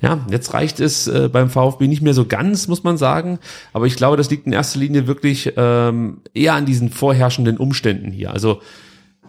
Ja, 0.00 0.24
jetzt 0.30 0.54
reicht 0.54 0.78
es 0.78 1.08
äh, 1.08 1.28
beim 1.28 1.50
VfB 1.50 1.88
nicht 1.88 2.00
mehr 2.02 2.14
so 2.14 2.24
ganz, 2.24 2.68
muss 2.68 2.84
man 2.84 2.96
sagen. 2.96 3.40
Aber 3.72 3.86
ich 3.86 3.96
glaube, 3.96 4.16
das 4.16 4.30
liegt 4.30 4.46
in 4.46 4.52
erster 4.52 4.78
Linie 4.78 5.08
wirklich 5.08 5.52
ähm, 5.56 6.18
eher 6.34 6.54
an 6.54 6.66
diesen 6.66 6.90
vorherrschenden 6.90 7.56
Umständen 7.56 8.12
hier. 8.12 8.32
Also 8.32 8.60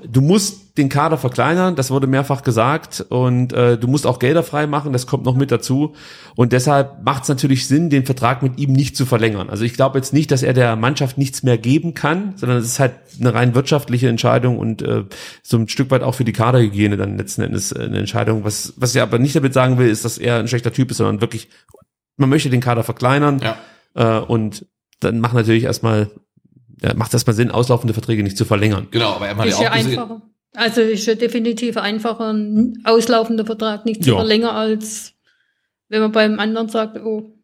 du 0.07 0.21
musst 0.21 0.77
den 0.77 0.89
Kader 0.89 1.17
verkleinern, 1.17 1.75
das 1.75 1.91
wurde 1.91 2.07
mehrfach 2.07 2.43
gesagt, 2.43 3.05
und 3.09 3.51
äh, 3.53 3.77
du 3.77 3.87
musst 3.87 4.07
auch 4.07 4.19
Gelder 4.19 4.43
frei 4.43 4.65
machen, 4.67 4.93
das 4.93 5.07
kommt 5.07 5.25
noch 5.25 5.35
mit 5.35 5.51
dazu. 5.51 5.93
Und 6.35 6.53
deshalb 6.53 7.03
macht 7.03 7.23
es 7.23 7.29
natürlich 7.29 7.67
Sinn, 7.67 7.89
den 7.89 8.05
Vertrag 8.05 8.41
mit 8.41 8.59
ihm 8.59 8.71
nicht 8.71 8.95
zu 8.95 9.05
verlängern. 9.05 9.49
Also 9.49 9.65
ich 9.65 9.73
glaube 9.73 9.97
jetzt 9.97 10.13
nicht, 10.13 10.31
dass 10.31 10.41
er 10.41 10.53
der 10.53 10.75
Mannschaft 10.75 11.17
nichts 11.17 11.43
mehr 11.43 11.57
geben 11.57 11.93
kann, 11.93 12.33
sondern 12.37 12.59
es 12.59 12.65
ist 12.65 12.79
halt 12.79 12.93
eine 13.19 13.33
rein 13.33 13.55
wirtschaftliche 13.55 14.07
Entscheidung 14.07 14.57
und 14.57 14.81
äh, 14.81 15.03
so 15.43 15.57
ein 15.57 15.67
Stück 15.67 15.91
weit 15.91 16.03
auch 16.03 16.15
für 16.15 16.23
die 16.23 16.33
Kaderhygiene 16.33 16.95
dann 16.95 17.17
letzten 17.17 17.41
Endes 17.41 17.73
eine 17.73 17.97
Entscheidung. 17.97 18.45
Was, 18.45 18.73
was 18.77 18.95
ich 18.95 19.01
aber 19.01 19.19
nicht 19.19 19.35
damit 19.35 19.53
sagen 19.53 19.77
will, 19.77 19.89
ist, 19.89 20.05
dass 20.05 20.17
er 20.17 20.37
ein 20.37 20.47
schlechter 20.47 20.71
Typ 20.71 20.91
ist, 20.91 20.97
sondern 20.97 21.19
wirklich, 21.21 21.49
man 22.15 22.29
möchte 22.29 22.49
den 22.49 22.61
Kader 22.61 22.83
verkleinern 22.83 23.41
Ja. 23.43 23.57
äh, 23.95 24.21
und 24.21 24.65
dann 25.01 25.19
macht 25.19 25.33
natürlich 25.33 25.63
erstmal, 25.63 26.09
ja, 26.81 26.93
macht 26.95 27.13
erstmal 27.13 27.35
Sinn, 27.35 27.51
auslaufende 27.51 27.93
Verträge 27.93 28.23
nicht 28.23 28.37
zu 28.37 28.45
verlängern. 28.45 28.87
Genau, 28.91 29.11
aber 29.13 29.27
er 29.27 29.35
hat 29.37 29.45
ja 29.45 29.51
Ist 29.51 29.61
ja 29.61 29.69
auch 29.71 29.75
gesehen. 29.75 29.91
einfacher. 29.99 30.21
Also 30.55 30.81
ist 30.81 31.05
ja 31.05 31.15
definitiv 31.15 31.77
einfacher, 31.77 32.31
ein 32.33 32.81
auslaufender 32.83 33.45
Vertrag 33.45 33.85
nicht 33.85 34.03
zu 34.03 34.11
Ja. 34.11 34.15
verlängern, 34.17 34.55
als 34.55 35.13
wenn 35.89 36.01
man 36.01 36.11
beim 36.11 36.39
anderen 36.39 36.69
sagt, 36.69 36.97
oh, 37.03 37.35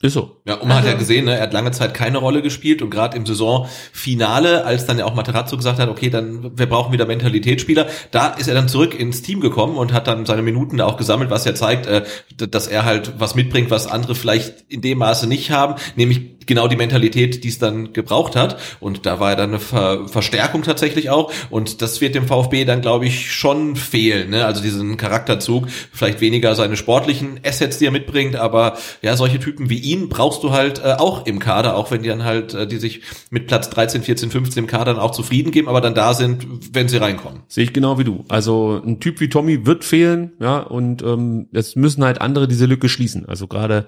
Ist 0.00 0.12
so. 0.12 0.36
Ja, 0.46 0.54
und 0.54 0.68
man 0.68 0.76
hat 0.76 0.84
Also- 0.84 0.90
ja 0.90 0.96
gesehen, 0.96 1.24
ne, 1.24 1.34
er 1.36 1.42
hat 1.42 1.52
lange 1.52 1.72
Zeit 1.72 1.92
keine 1.92 2.18
Rolle 2.18 2.40
gespielt 2.40 2.82
und 2.82 2.90
gerade 2.90 3.16
im 3.16 3.26
Saisonfinale, 3.26 4.64
als 4.64 4.86
dann 4.86 4.96
ja 4.98 5.04
auch 5.04 5.14
Materazzo 5.14 5.56
gesagt 5.56 5.80
hat, 5.80 5.88
okay, 5.88 6.08
dann 6.08 6.56
wir 6.56 6.66
brauchen 6.66 6.92
wieder 6.92 7.04
Mentalitätsspieler, 7.06 7.88
da 8.12 8.28
ist 8.28 8.46
er 8.46 8.54
dann 8.54 8.68
zurück 8.68 8.98
ins 8.98 9.22
Team 9.22 9.40
gekommen 9.40 9.76
und 9.76 9.92
hat 9.92 10.06
dann 10.06 10.24
seine 10.24 10.42
Minuten 10.42 10.76
da 10.76 10.86
auch 10.86 10.96
gesammelt, 10.98 11.30
was 11.30 11.44
ja 11.44 11.54
zeigt, 11.54 11.86
äh, 11.86 12.04
dass 12.36 12.68
er 12.68 12.84
halt 12.84 13.14
was 13.18 13.34
mitbringt, 13.34 13.70
was 13.72 13.88
andere 13.88 14.14
vielleicht 14.14 14.62
in 14.68 14.82
dem 14.82 14.98
Maße 14.98 15.26
nicht 15.26 15.50
haben, 15.50 15.74
nämlich 15.96 16.37
genau 16.48 16.66
die 16.66 16.76
Mentalität, 16.76 17.44
die 17.44 17.48
es 17.48 17.60
dann 17.60 17.92
gebraucht 17.92 18.34
hat. 18.34 18.58
Und 18.80 19.06
da 19.06 19.20
war 19.20 19.30
ja 19.30 19.36
dann 19.36 19.50
eine 19.50 19.60
Ver 19.60 20.08
Verstärkung 20.08 20.62
tatsächlich 20.62 21.10
auch. 21.10 21.32
Und 21.50 21.82
das 21.82 22.00
wird 22.00 22.14
dem 22.14 22.26
VfB 22.26 22.64
dann, 22.64 22.80
glaube 22.80 23.06
ich, 23.06 23.32
schon 23.32 23.76
fehlen. 23.76 24.30
Ne? 24.30 24.44
Also 24.44 24.60
diesen 24.60 24.96
Charakterzug, 24.96 25.68
vielleicht 25.92 26.20
weniger 26.20 26.54
seine 26.54 26.76
sportlichen 26.76 27.40
Assets, 27.44 27.78
die 27.78 27.86
er 27.86 27.90
mitbringt, 27.90 28.36
aber 28.36 28.76
ja, 29.02 29.16
solche 29.16 29.38
Typen 29.38 29.70
wie 29.70 29.78
ihn 29.78 30.08
brauchst 30.08 30.42
du 30.42 30.50
halt 30.50 30.80
äh, 30.84 30.94
auch 30.98 31.26
im 31.26 31.38
Kader, 31.38 31.76
auch 31.76 31.90
wenn 31.90 32.02
die 32.02 32.08
dann 32.08 32.24
halt, 32.24 32.54
äh, 32.54 32.66
die 32.66 32.78
sich 32.78 33.02
mit 33.30 33.46
Platz 33.46 33.70
13, 33.70 34.02
14, 34.02 34.30
15 34.30 34.64
im 34.64 34.66
Kader 34.66 34.94
dann 34.94 34.98
auch 34.98 35.10
zufrieden 35.10 35.50
geben, 35.50 35.68
aber 35.68 35.80
dann 35.80 35.94
da 35.94 36.14
sind, 36.14 36.46
wenn 36.72 36.88
sie 36.88 36.96
reinkommen. 36.96 37.42
Sehe 37.48 37.64
ich 37.64 37.72
genau 37.72 37.98
wie 37.98 38.04
du. 38.04 38.24
Also 38.28 38.80
ein 38.84 39.00
Typ 39.00 39.20
wie 39.20 39.28
Tommy 39.28 39.66
wird 39.66 39.84
fehlen, 39.84 40.32
ja, 40.40 40.58
und 40.58 41.02
ähm, 41.02 41.48
jetzt 41.52 41.76
müssen 41.76 42.04
halt 42.04 42.20
andere 42.20 42.48
diese 42.48 42.66
Lücke 42.66 42.88
schließen. 42.88 43.26
Also 43.26 43.46
gerade 43.46 43.86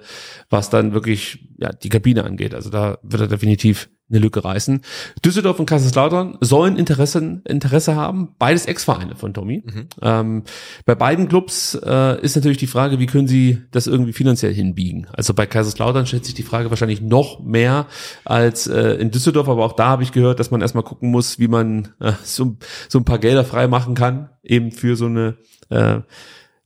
was 0.49 0.69
dann 0.69 0.93
wirklich 0.93 1.39
ja 1.57 1.71
die 1.71 1.89
Kabine 1.89 2.23
angeht. 2.23 2.50
Also 2.53 2.69
da 2.69 2.97
wird 3.03 3.21
er 3.21 3.27
definitiv 3.27 3.89
eine 4.11 4.19
Lücke 4.19 4.43
reißen. 4.43 4.81
Düsseldorf 5.23 5.59
und 5.59 5.65
Kaiserslautern 5.65 6.37
sollen 6.41 6.77
Interesse, 6.77 7.41
Interesse 7.45 7.95
haben. 7.95 8.35
Beides 8.37 8.65
Ex-Vereine 8.65 9.15
von 9.15 9.33
Tommy. 9.33 9.63
Ähm, 10.01 10.43
bei 10.85 10.95
beiden 10.95 11.27
Clubs 11.29 11.75
äh, 11.75 12.21
ist 12.21 12.35
natürlich 12.35 12.57
die 12.57 12.67
Frage, 12.67 12.99
wie 12.99 13.05
können 13.05 13.27
sie 13.27 13.61
das 13.71 13.87
irgendwie 13.87 14.13
finanziell 14.13 14.53
hinbiegen? 14.53 15.07
Also 15.13 15.33
bei 15.33 15.45
Kaiserslautern 15.45 16.05
stellt 16.05 16.25
sich 16.25 16.33
die 16.33 16.43
Frage 16.43 16.69
wahrscheinlich 16.69 17.01
noch 17.01 17.39
mehr 17.41 17.87
als 18.25 18.67
äh, 18.67 18.95
in 18.95 19.11
Düsseldorf, 19.11 19.47
aber 19.47 19.65
auch 19.65 19.73
da 19.73 19.87
habe 19.87 20.03
ich 20.03 20.11
gehört, 20.11 20.39
dass 20.39 20.51
man 20.51 20.61
erstmal 20.61 20.83
gucken 20.83 21.09
muss, 21.09 21.39
wie 21.39 21.47
man 21.47 21.89
äh, 21.99 22.13
so, 22.23 22.57
so 22.89 22.99
ein 22.99 23.05
paar 23.05 23.19
Gelder 23.19 23.45
frei 23.45 23.67
machen 23.67 23.95
kann, 23.95 24.29
eben 24.43 24.71
für 24.71 24.95
so 24.95 25.05
eine 25.05 25.37
äh, 25.69 26.01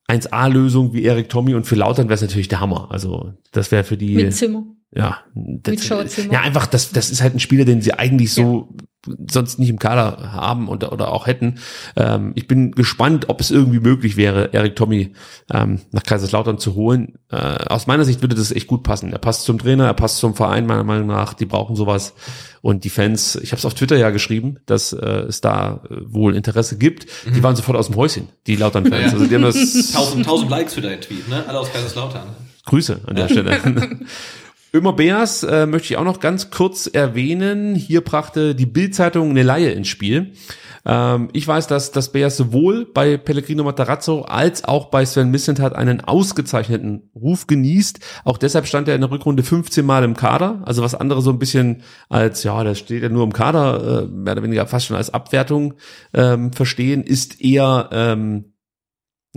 1A-Lösung 0.08 0.94
wie 0.94 1.04
Erik 1.04 1.30
Tommy 1.30 1.56
und 1.56 1.66
für 1.66 1.76
Lautern 1.76 2.08
wäre 2.08 2.16
es 2.16 2.22
natürlich 2.22 2.48
der 2.48 2.60
Hammer. 2.60 2.90
Also 2.92 3.34
das 3.52 3.72
wäre 3.72 3.84
für 3.84 3.98
die 3.98 4.16
mit 4.16 4.36
Zimmer. 4.36 4.64
Ja, 4.92 5.20
das, 5.34 5.88
ja, 5.88 6.42
einfach, 6.42 6.68
das, 6.68 6.92
das 6.92 7.10
ist 7.10 7.22
halt 7.22 7.36
ein 7.36 7.40
Spieler, 7.40 7.66
den 7.66 7.82
sie 7.82 7.94
eigentlich 7.94 8.34
so 8.34 8.70
sonst 9.30 9.60
nicht 9.60 9.70
im 9.70 9.80
Kader 9.80 10.34
haben 10.34 10.68
oder, 10.68 10.92
oder 10.92 11.12
auch 11.12 11.28
hätten. 11.28 11.56
Ähm, 11.96 12.32
ich 12.36 12.48
bin 12.48 12.72
gespannt, 12.72 13.30
ob 13.30 13.40
es 13.42 13.52
irgendwie 13.52 13.80
möglich 13.80 14.18
wäre, 14.18 14.54
Erik 14.54 14.76
Tommy 14.76 15.14
ähm, 15.52 15.82
nach 15.92 16.04
Kaiserslautern 16.04 16.58
zu 16.58 16.76
holen. 16.76 17.20
Äh, 17.32 17.36
aus 17.36 17.88
meiner 17.88 18.06
Sicht 18.06 18.22
würde 18.22 18.36
das 18.36 18.52
echt 18.52 18.68
gut 18.68 18.84
passen. 18.84 19.12
Er 19.12 19.20
passt 19.20 19.44
zum 19.44 19.60
Trainer, 19.60 19.86
er 19.86 19.94
passt 19.94 20.18
zum 20.18 20.36
Verein, 20.36 20.66
meiner 20.66 20.84
Meinung 20.84 21.08
nach. 21.08 21.34
Die 21.34 21.46
brauchen 21.46 21.76
sowas. 21.76 22.14
Und 22.62 22.84
die 22.84 22.90
Fans, 22.90 23.36
ich 23.36 23.52
habe 23.52 23.60
es 23.60 23.66
auf 23.66 23.76
Twitter 23.76 23.98
ja 23.98 24.10
geschrieben, 24.10 24.58
dass 24.66 24.92
äh, 24.92 25.06
es 25.06 25.42
da 25.42 25.84
äh, 25.90 25.98
wohl 26.08 26.36
Interesse 26.36 26.78
gibt. 26.78 27.06
Die 27.26 27.44
waren 27.44 27.56
sofort 27.56 27.78
aus 27.78 27.88
dem 27.88 27.96
Häuschen, 27.96 28.30
die 28.48 28.56
Lautern-Fans. 28.56 29.06
Ja. 29.06 29.12
Also 29.12 29.26
die 29.28 29.36
haben 29.36 29.44
das 29.44 29.92
Tausend, 29.94 30.26
tausend 30.26 30.50
Likes 30.50 30.74
für 30.74 30.82
deinen 30.82 31.02
Tweet, 31.02 31.28
ne? 31.30 31.44
Alle 31.48 31.60
aus 31.60 31.72
Kaiserslautern. 31.72 32.28
Grüße 32.66 33.02
an 33.06 33.16
der 33.16 33.30
Stelle. 33.30 33.60
Ömer 34.76 34.92
Beas 34.92 35.44
äh, 35.44 35.66
möchte 35.66 35.94
ich 35.94 35.98
auch 35.98 36.04
noch 36.04 36.20
ganz 36.20 36.52
kurz 36.52 36.86
erwähnen. 36.86 37.76
Hier 37.76 38.02
brachte 38.02 38.56
die 38.56 38.66
Bild-Zeitung 38.66 39.30
eine 39.30 39.42
Laie 39.42 39.72
ins 39.72 39.88
Spiel. 39.88 40.34
Ähm, 40.86 41.30
ich 41.32 41.48
weiß, 41.48 41.68
dass, 41.68 41.94
dass 41.94 42.12
Beas 42.12 42.36
sowohl 42.36 42.86
bei 42.86 43.16
Pellegrino 43.16 43.64
Matarazzo 43.64 44.24
als 44.24 44.66
auch 44.66 44.88
bei 44.88 45.06
Sven 45.06 45.32
Mislintat 45.32 45.74
einen 45.74 46.02
ausgezeichneten 46.02 47.10
Ruf 47.16 47.48
genießt. 47.48 48.02
Auch 48.26 48.38
deshalb 48.38 48.68
stand 48.68 48.90
er 48.90 48.96
in 48.96 49.02
der 49.02 49.12
Rückrunde 49.12 49.44
15 49.44 49.86
Mal 49.86 50.04
im 50.04 50.18
Kader. 50.18 50.62
Also 50.66 50.84
was 50.84 50.94
andere 50.94 51.22
so 51.22 51.30
ein 51.30 51.40
bisschen 51.40 51.84
als, 52.10 52.44
ja, 52.44 52.62
das 52.66 52.78
steht 52.78 53.02
ja 53.02 53.08
nur 53.08 53.24
im 53.24 53.32
Kader, 53.32 54.04
äh, 54.04 54.08
mehr 54.08 54.34
oder 54.34 54.44
weniger 54.44 54.68
fast 54.68 54.88
schon 54.88 54.98
als 54.98 55.14
Abwertung 55.14 55.76
ähm, 56.14 56.52
verstehen, 56.52 57.02
ist 57.02 57.40
eher, 57.40 57.88
ähm, 57.94 58.52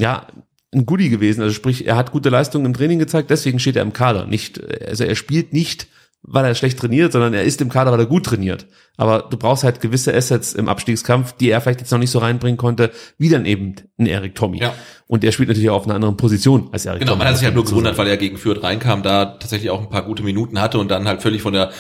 ja, 0.01 0.27
ein 0.73 0.87
Goodie 0.87 1.09
gewesen. 1.09 1.43
Also 1.43 1.55
sprich, 1.55 1.87
er 1.87 1.97
hat 1.97 2.13
gute 2.13 2.29
Leistungen 2.29 2.67
im 2.67 2.75
Training 2.75 2.99
gezeigt, 2.99 3.31
deswegen 3.31 3.59
steht 3.59 3.77
er 3.77 3.83
im 3.83 3.93
Kader. 3.93 4.27
Nicht, 4.27 4.61
also 4.87 5.05
er 5.05 5.15
spielt 5.15 5.53
nicht, 5.53 5.87
weil 6.23 6.45
er 6.45 6.55
schlecht 6.55 6.79
trainiert, 6.79 7.13
sondern 7.13 7.33
er 7.33 7.45
ist 7.45 7.61
im 7.61 7.69
Kader, 7.69 7.93
weil 7.93 8.01
er 8.01 8.07
gut 8.07 8.27
trainiert. 8.27 8.67
Aber 8.97 9.27
du 9.31 9.37
brauchst 9.37 9.63
halt 9.65 9.81
gewisse 9.81 10.13
Assets 10.15 10.53
im 10.53 10.69
Abstiegskampf, 10.69 11.33
die 11.33 11.49
er 11.51 11.61
vielleicht 11.61 11.81
jetzt 11.81 11.93
noch 11.93 11.99
nicht 11.99 12.11
so 12.11 12.19
reinbringen 12.19 12.57
konnte, 12.59 12.91
wie 13.19 13.29
dann 13.29 13.47
eben 13.47 13.77
ein 13.99 14.07
Erik 14.07 14.35
Tommy. 14.35 14.59
Ja. 14.61 14.75
Und 15.07 15.23
er 15.25 15.33
spielt 15.33 15.49
natürlich 15.49 15.71
auch 15.71 15.77
auf 15.77 15.85
einer 15.87 15.95
anderen 15.95 16.17
Position 16.17 16.69
als 16.73 16.87
Erik 16.87 17.01
Genau, 17.01 17.13
Tommy. 17.13 17.21
man 17.21 17.29
hat 17.29 17.37
sich 17.37 17.45
halt 17.45 17.55
nur 17.55 17.65
gewundert, 17.65 17.97
weil 17.97 18.09
er 18.09 18.17
gegen 18.17 18.37
Fürth 18.37 18.63
reinkam, 18.63 19.03
da 19.03 19.27
tatsächlich 19.27 19.71
auch 19.71 19.81
ein 19.81 19.91
paar 19.91 20.03
gute 20.05 20.23
Minuten 20.25 20.61
hatte 20.61 20.79
und 20.79 20.89
dann 20.91 21.07
halt 21.07 21.23
völlig 21.23 21.41
von 21.41 21.53
der 21.53 21.71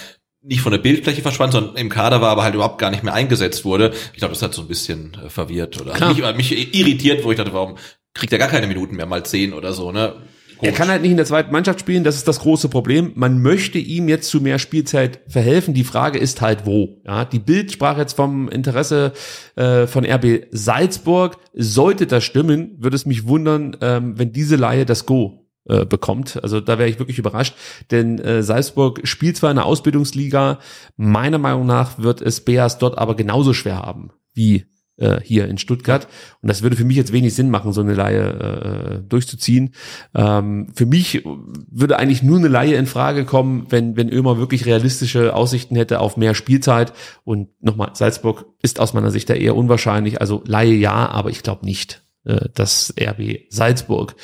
nicht 0.40 0.60
von 0.60 0.70
der 0.70 0.78
Bildfläche 0.78 1.20
verschwand, 1.20 1.52
sondern 1.52 1.74
im 1.76 1.88
Kader 1.88 2.20
war, 2.20 2.30
aber 2.30 2.44
halt 2.44 2.54
überhaupt 2.54 2.78
gar 2.78 2.90
nicht 2.92 3.02
mehr 3.02 3.12
eingesetzt 3.12 3.64
wurde. 3.64 3.92
Ich 4.12 4.20
glaube, 4.20 4.34
das 4.34 4.42
hat 4.42 4.54
so 4.54 4.62
ein 4.62 4.68
bisschen 4.68 5.14
äh, 5.26 5.28
verwirrt 5.28 5.80
oder 5.80 5.94
mich, 6.08 6.36
mich 6.36 6.74
irritiert, 6.76 7.24
wo 7.24 7.32
ich 7.32 7.36
dachte, 7.36 7.52
warum 7.52 7.76
kriegt 8.18 8.32
er 8.32 8.38
gar 8.38 8.48
keine 8.48 8.66
Minuten 8.66 8.96
mehr, 8.96 9.06
mal 9.06 9.24
zehn 9.24 9.52
oder 9.52 9.72
so, 9.72 9.92
ne? 9.92 10.16
Er 10.60 10.72
kann 10.72 10.88
halt 10.88 11.02
nicht 11.02 11.12
in 11.12 11.16
der 11.16 11.26
zweiten 11.26 11.52
Mannschaft 11.52 11.78
spielen, 11.78 12.02
das 12.02 12.16
ist 12.16 12.26
das 12.26 12.40
große 12.40 12.68
Problem. 12.68 13.12
Man 13.14 13.40
möchte 13.42 13.78
ihm 13.78 14.08
jetzt 14.08 14.28
zu 14.28 14.40
mehr 14.40 14.58
Spielzeit 14.58 15.20
verhelfen. 15.28 15.72
Die 15.72 15.84
Frage 15.84 16.18
ist 16.18 16.40
halt 16.40 16.66
wo. 16.66 17.00
Ja, 17.06 17.24
die 17.24 17.38
Bild 17.38 17.70
sprach 17.70 17.96
jetzt 17.96 18.14
vom 18.14 18.48
Interesse 18.48 19.12
äh, 19.54 19.86
von 19.86 20.04
RB 20.04 20.46
Salzburg. 20.50 21.36
Sollte 21.54 22.08
das 22.08 22.24
stimmen, 22.24 22.74
würde 22.78 22.96
es 22.96 23.06
mich 23.06 23.28
wundern, 23.28 23.76
ähm, 23.80 24.18
wenn 24.18 24.32
diese 24.32 24.56
Laie 24.56 24.84
das 24.84 25.06
Go 25.06 25.46
äh, 25.68 25.84
bekommt. 25.84 26.42
Also 26.42 26.60
da 26.60 26.76
wäre 26.76 26.88
ich 26.88 26.98
wirklich 26.98 27.20
überrascht, 27.20 27.54
denn 27.92 28.18
äh, 28.18 28.42
Salzburg 28.42 29.02
spielt 29.04 29.36
zwar 29.36 29.50
in 29.50 29.56
der 29.56 29.66
Ausbildungsliga, 29.66 30.58
meiner 30.96 31.38
Meinung 31.38 31.66
nach 31.66 32.00
wird 32.00 32.20
es 32.20 32.40
Beas 32.40 32.78
dort 32.78 32.98
aber 32.98 33.14
genauso 33.14 33.52
schwer 33.52 33.76
haben 33.76 34.10
wie 34.34 34.66
äh, 34.98 35.20
hier 35.22 35.48
in 35.48 35.58
Stuttgart. 35.58 36.06
Und 36.42 36.48
das 36.48 36.62
würde 36.62 36.76
für 36.76 36.84
mich 36.84 36.96
jetzt 36.96 37.12
wenig 37.12 37.34
Sinn 37.34 37.50
machen, 37.50 37.72
so 37.72 37.80
eine 37.80 37.94
Laie 37.94 39.00
äh, 39.00 39.08
durchzuziehen. 39.08 39.74
Ähm, 40.14 40.68
für 40.74 40.86
mich 40.86 41.24
würde 41.70 41.98
eigentlich 41.98 42.22
nur 42.22 42.38
eine 42.38 42.48
Laie 42.48 42.76
in 42.76 42.86
Frage 42.86 43.24
kommen, 43.24 43.66
wenn, 43.70 43.96
wenn 43.96 44.08
Ömer 44.08 44.38
wirklich 44.38 44.66
realistische 44.66 45.34
Aussichten 45.34 45.76
hätte 45.76 46.00
auf 46.00 46.16
mehr 46.16 46.34
Spielzeit. 46.34 46.92
Und 47.24 47.48
nochmal, 47.62 47.90
Salzburg 47.94 48.46
ist 48.62 48.80
aus 48.80 48.94
meiner 48.94 49.10
Sicht 49.10 49.30
da 49.30 49.34
eher 49.34 49.56
unwahrscheinlich. 49.56 50.20
Also 50.20 50.42
Laie 50.46 50.74
ja, 50.74 51.08
aber 51.08 51.30
ich 51.30 51.42
glaube 51.42 51.64
nicht 51.64 52.02
äh, 52.02 52.07
dass 52.54 52.92
RB 53.00 53.40
Salzburg 53.48 54.14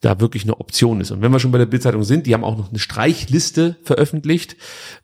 da 0.00 0.20
wirklich 0.20 0.44
eine 0.44 0.60
Option 0.60 1.00
ist. 1.00 1.10
Und 1.10 1.22
wenn 1.22 1.32
wir 1.32 1.40
schon 1.40 1.52
bei 1.52 1.58
der 1.58 1.66
Bildzeitung 1.66 2.04
sind, 2.04 2.26
die 2.26 2.34
haben 2.34 2.44
auch 2.44 2.58
noch 2.58 2.70
eine 2.70 2.78
Streichliste 2.78 3.76
veröffentlicht. 3.82 4.54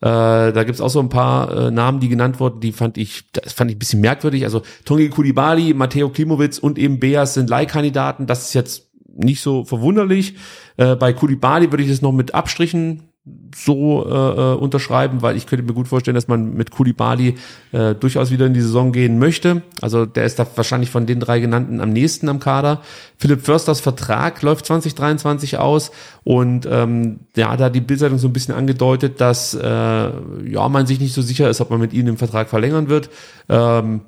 Äh, 0.00 0.52
da 0.52 0.64
gibt's 0.64 0.80
auch 0.80 0.88
so 0.88 1.00
ein 1.00 1.08
paar 1.08 1.68
äh, 1.68 1.70
Namen, 1.70 2.00
die 2.00 2.08
genannt 2.08 2.40
wurden, 2.40 2.60
die 2.60 2.72
fand 2.72 2.98
ich, 2.98 3.24
das 3.32 3.52
fand 3.52 3.70
ich 3.70 3.76
ein 3.76 3.78
bisschen 3.78 4.00
merkwürdig. 4.00 4.44
Also 4.44 4.62
Tongi 4.84 5.08
Kulibali, 5.08 5.74
Matteo 5.74 6.08
Klimowitz 6.10 6.58
und 6.58 6.78
eben 6.78 7.00
Beas 7.00 7.34
sind 7.34 7.50
Leihkandidaten. 7.50 8.26
Das 8.26 8.46
ist 8.46 8.54
jetzt 8.54 8.90
nicht 9.06 9.42
so 9.42 9.64
verwunderlich. 9.64 10.36
Äh, 10.76 10.96
bei 10.96 11.12
Kulibali 11.12 11.70
würde 11.70 11.82
ich 11.82 11.90
es 11.90 12.02
noch 12.02 12.12
mit 12.12 12.34
Abstrichen 12.34 13.09
so 13.54 14.06
äh, 14.06 14.12
äh, 14.12 14.54
unterschreiben, 14.54 15.22
weil 15.22 15.36
ich 15.36 15.46
könnte 15.46 15.64
mir 15.64 15.72
gut 15.72 15.88
vorstellen, 15.88 16.14
dass 16.14 16.28
man 16.28 16.54
mit 16.54 16.70
Kulibali 16.70 17.36
äh, 17.72 17.94
durchaus 17.94 18.30
wieder 18.30 18.46
in 18.46 18.54
die 18.54 18.60
Saison 18.60 18.92
gehen 18.92 19.18
möchte. 19.18 19.62
Also 19.80 20.06
der 20.06 20.24
ist 20.24 20.38
da 20.38 20.46
wahrscheinlich 20.54 20.90
von 20.90 21.06
den 21.06 21.20
drei 21.20 21.40
genannten 21.40 21.80
am 21.80 21.90
nächsten 21.90 22.28
am 22.28 22.40
Kader. 22.40 22.80
Philipp 23.18 23.42
Försters 23.42 23.80
Vertrag 23.80 24.40
läuft 24.42 24.66
2023 24.66 25.58
aus 25.58 25.90
und 26.24 26.66
ähm, 26.70 27.20
ja, 27.36 27.56
da 27.56 27.66
hat 27.66 27.74
die 27.74 27.80
Bildzeitung 27.80 28.18
so 28.18 28.28
ein 28.28 28.32
bisschen 28.32 28.54
angedeutet, 28.54 29.20
dass 29.20 29.54
äh, 29.54 29.60
ja 29.60 30.68
man 30.68 30.86
sich 30.86 31.00
nicht 31.00 31.14
so 31.14 31.22
sicher 31.22 31.50
ist, 31.50 31.60
ob 31.60 31.70
man 31.70 31.80
mit 31.80 31.92
ihnen 31.92 32.06
den 32.06 32.16
Vertrag 32.18 32.48
verlängern 32.48 32.88
wird. 32.88 33.10
Ähm, 33.48 34.02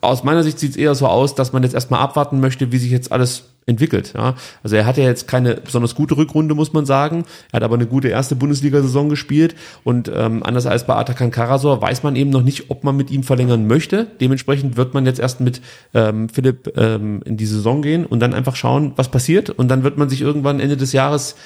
aus 0.00 0.22
meiner 0.22 0.42
Sicht 0.42 0.58
sieht 0.58 0.72
es 0.72 0.76
eher 0.76 0.94
so 0.94 1.06
aus, 1.06 1.34
dass 1.34 1.52
man 1.52 1.62
jetzt 1.62 1.74
erstmal 1.74 2.00
abwarten 2.00 2.40
möchte, 2.40 2.72
wie 2.72 2.78
sich 2.78 2.90
jetzt 2.90 3.10
alles 3.10 3.53
entwickelt. 3.66 4.12
Ja. 4.14 4.34
Also 4.62 4.76
er 4.76 4.86
hatte 4.86 5.00
ja 5.00 5.08
jetzt 5.08 5.26
keine 5.28 5.54
besonders 5.56 5.94
gute 5.94 6.16
Rückrunde, 6.16 6.54
muss 6.54 6.72
man 6.72 6.86
sagen. 6.86 7.24
Er 7.52 7.56
hat 7.56 7.62
aber 7.62 7.74
eine 7.76 7.86
gute 7.86 8.08
erste 8.08 8.36
Bundesliga-Saison 8.36 9.08
gespielt 9.08 9.54
und 9.84 10.10
ähm, 10.14 10.42
anders 10.42 10.66
als 10.66 10.86
bei 10.86 10.94
Atakan 10.94 11.30
Karasor 11.30 11.80
weiß 11.80 12.02
man 12.02 12.16
eben 12.16 12.30
noch 12.30 12.42
nicht, 12.42 12.70
ob 12.70 12.84
man 12.84 12.96
mit 12.96 13.10
ihm 13.10 13.22
verlängern 13.22 13.66
möchte. 13.66 14.06
Dementsprechend 14.20 14.76
wird 14.76 14.94
man 14.94 15.06
jetzt 15.06 15.20
erst 15.20 15.40
mit 15.40 15.60
ähm, 15.94 16.28
Philipp 16.28 16.72
ähm, 16.76 17.22
in 17.24 17.36
die 17.36 17.46
Saison 17.46 17.82
gehen 17.82 18.04
und 18.04 18.20
dann 18.20 18.34
einfach 18.34 18.56
schauen, 18.56 18.92
was 18.96 19.10
passiert 19.10 19.50
und 19.50 19.68
dann 19.68 19.82
wird 19.82 19.98
man 19.98 20.08
sich 20.08 20.20
irgendwann 20.20 20.60
Ende 20.60 20.76
des 20.76 20.92
Jahres 20.92 21.36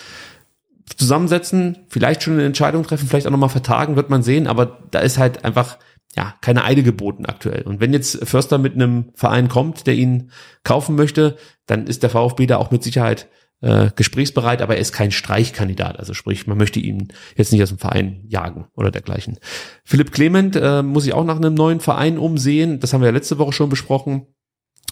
zusammensetzen, 0.97 1.78
vielleicht 1.89 2.23
schon 2.23 2.35
eine 2.35 2.45
Entscheidung 2.45 2.82
treffen, 2.82 3.07
vielleicht 3.07 3.27
auch 3.27 3.31
nochmal 3.31 3.49
vertagen, 3.49 3.97
wird 3.97 4.11
man 4.11 4.23
sehen, 4.23 4.47
aber 4.47 4.78
da 4.90 5.01
ist 5.01 5.19
halt 5.19 5.45
einfach 5.45 5.77
ja, 6.17 6.35
keine 6.41 6.65
Eile 6.65 6.83
geboten 6.83 7.27
aktuell. 7.27 7.63
Und 7.63 7.81
wenn 7.81 7.93
jetzt 7.93 8.27
Förster 8.27 8.59
mit 8.59 8.75
einem 8.75 9.11
Verein 9.15 9.49
kommt, 9.49 9.87
der 9.87 9.95
ihn 9.95 10.31
kaufen 10.65 10.97
möchte, 10.97 11.37
dann 11.67 11.87
ist 11.87 12.03
der 12.03 12.11
VfB 12.11 12.47
da 12.47 12.57
auch 12.57 12.71
mit 12.71 12.83
Sicherheit 12.83 13.29
äh, 13.61 13.91
gesprächsbereit, 13.95 14.63
aber 14.63 14.77
er 14.77 14.81
ist 14.81 14.93
kein 14.93 15.11
Streichkandidat. 15.11 15.99
Also 15.99 16.15
sprich, 16.15 16.47
man 16.47 16.59
möchte 16.59 16.81
ihn 16.81 17.09
jetzt 17.37 17.53
nicht 17.53 17.63
aus 17.63 17.71
dem 17.71 17.79
Verein 17.79 18.25
jagen 18.29 18.67
oder 18.75 18.91
dergleichen. 18.91 19.39
Philipp 19.85 20.13
Clement 20.13 20.57
äh, 20.57 20.83
muss 20.83 21.05
sich 21.05 21.13
auch 21.13 21.25
nach 21.25 21.37
einem 21.37 21.55
neuen 21.55 21.81
Verein 21.81 22.19
umsehen. 22.19 22.81
Das 22.81 22.93
haben 22.93 23.01
wir 23.01 23.09
ja 23.09 23.15
letzte 23.15 23.39
Woche 23.39 23.53
schon 23.53 23.69
besprochen. 23.69 24.27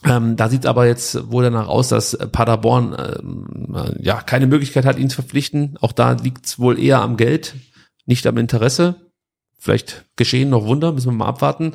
Ähm, 0.05 0.37
da 0.37 0.49
sieht 0.49 0.67
aber 0.67 0.87
jetzt 0.87 1.31
wohl 1.31 1.45
danach 1.45 1.69
aus, 1.69 1.89
dass 1.89 2.19
Paderborn 2.33 2.93
äh, 2.93 4.03
ja 4.03 4.21
keine 4.21 4.47
Möglichkeit 4.47 4.85
hat, 4.85 4.99
ihn 4.99 5.11
zu 5.11 5.23
verpflichten. 5.23 5.79
Auch 5.81 5.93
da 5.93 6.13
liegt 6.13 6.47
es 6.47 6.59
wohl 6.59 6.79
eher 6.79 7.01
am 7.01 7.17
Geld, 7.17 7.55
nicht 8.05 8.27
am 8.27 8.37
Interesse. 8.37 9.06
Vielleicht 9.59 10.05
geschehen 10.17 10.51
noch 10.51 10.65
Wunder, 10.65 10.93
müssen 10.93 11.09
wir 11.09 11.13
mal 11.13 11.27
abwarten. 11.27 11.73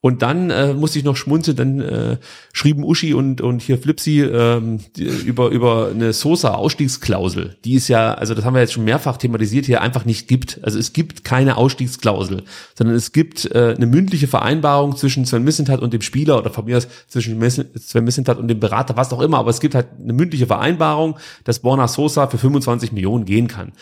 Und 0.00 0.22
dann 0.22 0.50
äh, 0.50 0.74
musste 0.74 0.98
ich 0.98 1.04
noch 1.04 1.16
schmunzeln, 1.16 1.56
dann 1.56 1.80
äh, 1.80 2.16
schrieben 2.52 2.84
Uschi 2.84 3.14
und, 3.14 3.40
und 3.40 3.62
hier 3.62 3.78
Flipsi 3.78 4.22
ähm, 4.22 4.80
über, 4.96 5.48
über 5.48 5.88
eine 5.88 6.12
Sosa-Ausstiegsklausel, 6.12 7.56
die 7.64 7.74
ist 7.74 7.88
ja, 7.88 8.14
also 8.14 8.34
das 8.34 8.44
haben 8.44 8.54
wir 8.54 8.60
jetzt 8.60 8.72
schon 8.72 8.84
mehrfach 8.84 9.16
thematisiert, 9.16 9.66
hier 9.66 9.82
einfach 9.82 10.04
nicht 10.04 10.28
gibt. 10.28 10.60
Also 10.62 10.78
es 10.78 10.92
gibt 10.92 11.24
keine 11.24 11.56
Ausstiegsklausel, 11.56 12.44
sondern 12.74 12.96
es 12.96 13.12
gibt 13.12 13.50
äh, 13.52 13.74
eine 13.76 13.86
mündliche 13.86 14.28
Vereinbarung 14.28 14.96
zwischen 14.96 15.24
Sven 15.24 15.44
Missentat 15.44 15.80
und 15.80 15.92
dem 15.92 16.02
Spieler 16.02 16.38
oder 16.38 16.50
von 16.50 16.64
mir 16.64 16.76
aus 16.76 16.88
zwischen 17.08 17.40
Sven 17.50 18.04
Missentat 18.04 18.38
und 18.38 18.48
dem 18.48 18.60
Berater, 18.60 18.96
was 18.96 19.12
auch 19.12 19.20
immer, 19.20 19.38
aber 19.38 19.50
es 19.50 19.60
gibt 19.60 19.74
halt 19.74 19.88
eine 20.02 20.12
mündliche 20.12 20.46
Vereinbarung, 20.46 21.18
dass 21.44 21.60
Borna 21.60 21.88
Sosa 21.88 22.26
für 22.26 22.38
25 22.38 22.92
Millionen 22.92 23.24
gehen 23.24 23.48
kann. 23.48 23.72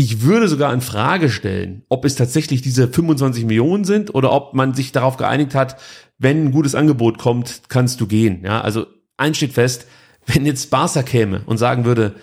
Ich 0.00 0.22
würde 0.22 0.46
sogar 0.46 0.72
in 0.72 0.80
Frage 0.80 1.28
stellen, 1.28 1.82
ob 1.88 2.04
es 2.04 2.14
tatsächlich 2.14 2.62
diese 2.62 2.86
25 2.86 3.44
Millionen 3.44 3.82
sind 3.82 4.14
oder 4.14 4.30
ob 4.30 4.54
man 4.54 4.72
sich 4.72 4.92
darauf 4.92 5.16
geeinigt 5.16 5.56
hat, 5.56 5.76
wenn 6.18 6.44
ein 6.44 6.52
gutes 6.52 6.76
Angebot 6.76 7.18
kommt, 7.18 7.62
kannst 7.68 8.00
du 8.00 8.06
gehen. 8.06 8.44
Ja, 8.44 8.60
also 8.60 8.86
eins 9.16 9.38
steht 9.38 9.54
fest, 9.54 9.88
wenn 10.24 10.46
jetzt 10.46 10.70
Barca 10.70 11.02
käme 11.02 11.40
und 11.46 11.58
sagen 11.58 11.84
würde, 11.84 12.14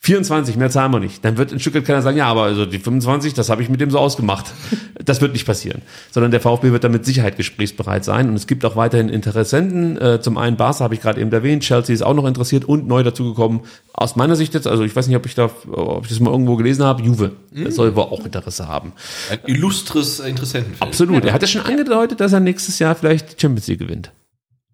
24, 0.00 0.56
mehr 0.56 0.70
zahlen 0.70 0.92
wir 0.92 1.00
nicht. 1.00 1.24
Dann 1.24 1.36
wird 1.38 1.52
ein 1.52 1.58
Stück 1.58 1.74
weit 1.74 1.84
keiner 1.84 2.02
sagen, 2.02 2.16
ja, 2.16 2.26
aber 2.26 2.44
also 2.44 2.64
die 2.66 2.78
25, 2.78 3.34
das 3.34 3.50
habe 3.50 3.62
ich 3.62 3.68
mit 3.68 3.80
dem 3.80 3.90
so 3.90 3.98
ausgemacht. 3.98 4.46
Das 5.04 5.22
wird 5.22 5.32
nicht 5.32 5.46
passieren. 5.46 5.80
Sondern 6.10 6.32
der 6.32 6.40
VfB 6.40 6.70
wird 6.70 6.84
dann 6.84 6.92
mit 6.92 7.06
Sicherheit 7.06 7.38
gesprächsbereit 7.38 8.04
sein. 8.04 8.28
Und 8.28 8.34
es 8.34 8.46
gibt 8.46 8.62
auch 8.66 8.76
weiterhin 8.76 9.08
Interessenten. 9.08 9.96
Äh, 9.96 10.20
zum 10.20 10.36
einen 10.36 10.58
Barca 10.58 10.80
habe 10.80 10.94
ich 10.94 11.00
gerade 11.00 11.18
eben 11.20 11.32
erwähnt, 11.32 11.62
Chelsea 11.62 11.94
ist 11.94 12.02
auch 12.02 12.12
noch 12.12 12.26
interessiert 12.26 12.66
und 12.66 12.86
neu 12.86 13.02
dazugekommen. 13.04 13.60
Aus 13.94 14.16
meiner 14.16 14.36
Sicht 14.36 14.52
jetzt, 14.52 14.66
also 14.66 14.82
ich 14.82 14.94
weiß 14.94 15.06
nicht, 15.06 15.16
ob 15.16 15.24
ich 15.24 15.34
da, 15.34 15.50
ob 15.70 16.04
ich 16.04 16.10
das 16.10 16.20
mal 16.20 16.30
irgendwo 16.30 16.56
gelesen 16.56 16.84
habe, 16.84 17.02
Juve. 17.02 17.32
Mhm. 17.52 17.64
Das 17.64 17.76
soll 17.76 17.96
wohl 17.96 18.02
auch 18.02 18.22
Interesse 18.22 18.68
haben. 18.68 18.92
Ein 19.30 19.38
illustres 19.46 20.20
Interessentenfeld. 20.20 20.82
Absolut. 20.82 21.24
Er 21.24 21.32
hat 21.32 21.40
ja 21.40 21.48
schon 21.48 21.62
angedeutet, 21.62 22.20
dass 22.20 22.34
er 22.34 22.40
nächstes 22.40 22.78
Jahr 22.80 22.94
vielleicht 22.94 23.32
die 23.32 23.40
Champions 23.40 23.68
League 23.68 23.78
gewinnt. 23.78 24.10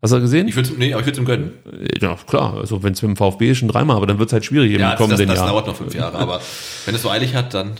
Hast 0.04 0.12
du 0.12 0.20
gesehen? 0.20 0.46
Ich 0.48 0.54
würde 0.54 0.68
nee, 0.76 0.92
aber 0.92 1.00
ich 1.00 1.06
würde 1.06 1.18
ihm 1.18 1.24
gönnen. 1.24 1.52
Ja, 1.98 2.14
klar. 2.26 2.58
Also 2.58 2.82
wenn 2.82 2.92
es 2.92 3.00
mit 3.00 3.08
dem 3.08 3.16
VfB 3.16 3.54
schon 3.54 3.68
dreimal, 3.68 3.96
aber 3.96 4.06
dann 4.06 4.18
wird 4.18 4.28
es 4.28 4.34
halt 4.34 4.44
schwierig 4.44 4.74
im 4.74 4.80
ja, 4.80 4.96
kommenden 4.96 5.26
das, 5.28 5.36
das 5.38 5.46
Jahr. 5.46 5.48
dauert 5.48 5.66
noch 5.66 5.76
fünf 5.76 5.94
Jahre, 5.94 6.18
aber 6.18 6.42
wenn 6.84 6.94
es 6.94 7.00
so 7.00 7.08
eilig 7.08 7.34
hat, 7.34 7.54
dann. 7.54 7.72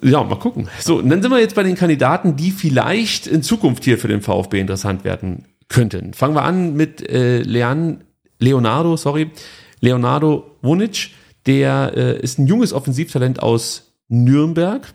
Ja, 0.00 0.22
mal 0.22 0.36
gucken. 0.36 0.68
So, 0.78 1.00
und 1.00 1.10
dann 1.10 1.20
sind 1.22 1.32
wir 1.32 1.40
jetzt 1.40 1.56
bei 1.56 1.64
den 1.64 1.74
Kandidaten, 1.74 2.36
die 2.36 2.52
vielleicht 2.52 3.26
in 3.26 3.42
Zukunft 3.42 3.82
hier 3.82 3.98
für 3.98 4.06
den 4.06 4.22
VfB 4.22 4.60
interessant 4.60 5.02
werden 5.02 5.46
könnten. 5.68 6.14
Fangen 6.14 6.36
wir 6.36 6.44
an 6.44 6.74
mit 6.76 7.02
äh, 7.10 7.42
Leon, 7.42 8.04
Leonardo, 8.38 8.96
sorry, 8.96 9.32
Leonardo 9.80 10.56
Vonic. 10.62 11.10
Der 11.46 11.94
äh, 11.96 12.20
ist 12.20 12.38
ein 12.38 12.46
junges 12.46 12.72
Offensivtalent 12.72 13.42
aus 13.42 13.92
Nürnberg 14.06 14.94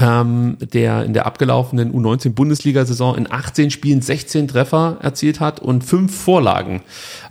ähm, 0.00 0.58
der 0.60 1.04
in 1.04 1.12
der 1.14 1.26
abgelaufenen 1.26 1.92
U19-Bundesliga-Saison 1.92 3.16
in 3.16 3.30
18 3.30 3.70
Spielen 3.70 4.02
16 4.02 4.48
Treffer 4.48 4.98
erzielt 5.00 5.40
hat 5.40 5.60
und 5.60 5.82
fünf 5.82 6.14
Vorlagen 6.14 6.82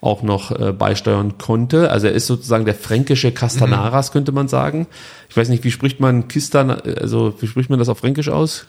auch 0.01 0.23
noch 0.23 0.51
äh, 0.51 0.73
beisteuern 0.73 1.38
konnte. 1.38 1.91
Also 1.91 2.07
er 2.07 2.13
ist 2.13 2.27
sozusagen 2.27 2.65
der 2.65 2.75
fränkische 2.75 3.31
Castanaras, 3.31 4.09
mhm. 4.09 4.13
könnte 4.13 4.31
man 4.31 4.47
sagen. 4.47 4.88
Ich 5.29 5.38
weiß 5.38 5.49
nicht, 5.49 5.63
wie 5.63 5.71
spricht 5.71 5.99
man 5.99 6.27
Kistan, 6.27 6.71
also 6.71 7.35
wie 7.39 7.47
spricht 7.47 7.69
man 7.69 7.79
das 7.79 7.89
auf 7.89 7.99
Fränkisch 7.99 8.29
aus? 8.29 8.65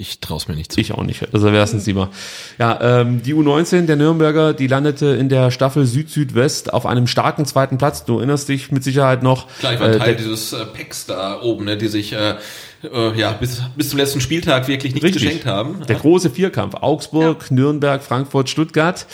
Ich 0.00 0.20
traue 0.20 0.38
mir 0.46 0.54
nicht 0.54 0.70
zu. 0.70 0.80
Ich 0.80 0.92
auch 0.92 1.02
nicht. 1.02 1.34
Also 1.34 1.52
wer 1.52 1.64
ist 1.64 1.72
denn 1.72 1.84
lieber? 1.84 2.10
Ja, 2.56 3.00
ähm, 3.00 3.20
die 3.20 3.34
U19 3.34 3.86
der 3.86 3.96
Nürnberger, 3.96 4.54
die 4.54 4.68
landete 4.68 5.06
in 5.06 5.28
der 5.28 5.50
Staffel 5.50 5.86
Süd-Südwest 5.86 6.72
auf 6.72 6.86
einem 6.86 7.08
starken 7.08 7.46
zweiten 7.46 7.78
Platz. 7.78 8.04
Du 8.04 8.18
erinnerst 8.18 8.48
dich 8.48 8.70
mit 8.70 8.84
Sicherheit 8.84 9.24
noch. 9.24 9.48
Klar, 9.58 9.74
ich 9.74 9.80
war 9.80 9.88
äh, 9.88 9.98
Teil 9.98 10.14
dieses 10.14 10.52
äh, 10.52 10.64
Packs 10.66 11.06
da 11.06 11.42
oben, 11.42 11.64
ne, 11.64 11.76
die 11.76 11.88
sich 11.88 12.12
äh, 12.12 12.36
äh, 12.82 13.18
ja, 13.18 13.32
bis, 13.32 13.62
bis 13.76 13.90
zum 13.90 13.98
letzten 13.98 14.20
Spieltag 14.20 14.68
wirklich 14.68 14.94
nichts 14.94 15.06
Richtig. 15.06 15.22
geschenkt 15.22 15.46
haben. 15.46 15.82
Der 15.88 15.96
große 15.96 16.30
Vierkampf. 16.30 16.74
Augsburg, 16.74 17.46
ja. 17.50 17.54
Nürnberg, 17.54 18.02
Frankfurt, 18.02 18.48
Stuttgart. 18.48 19.06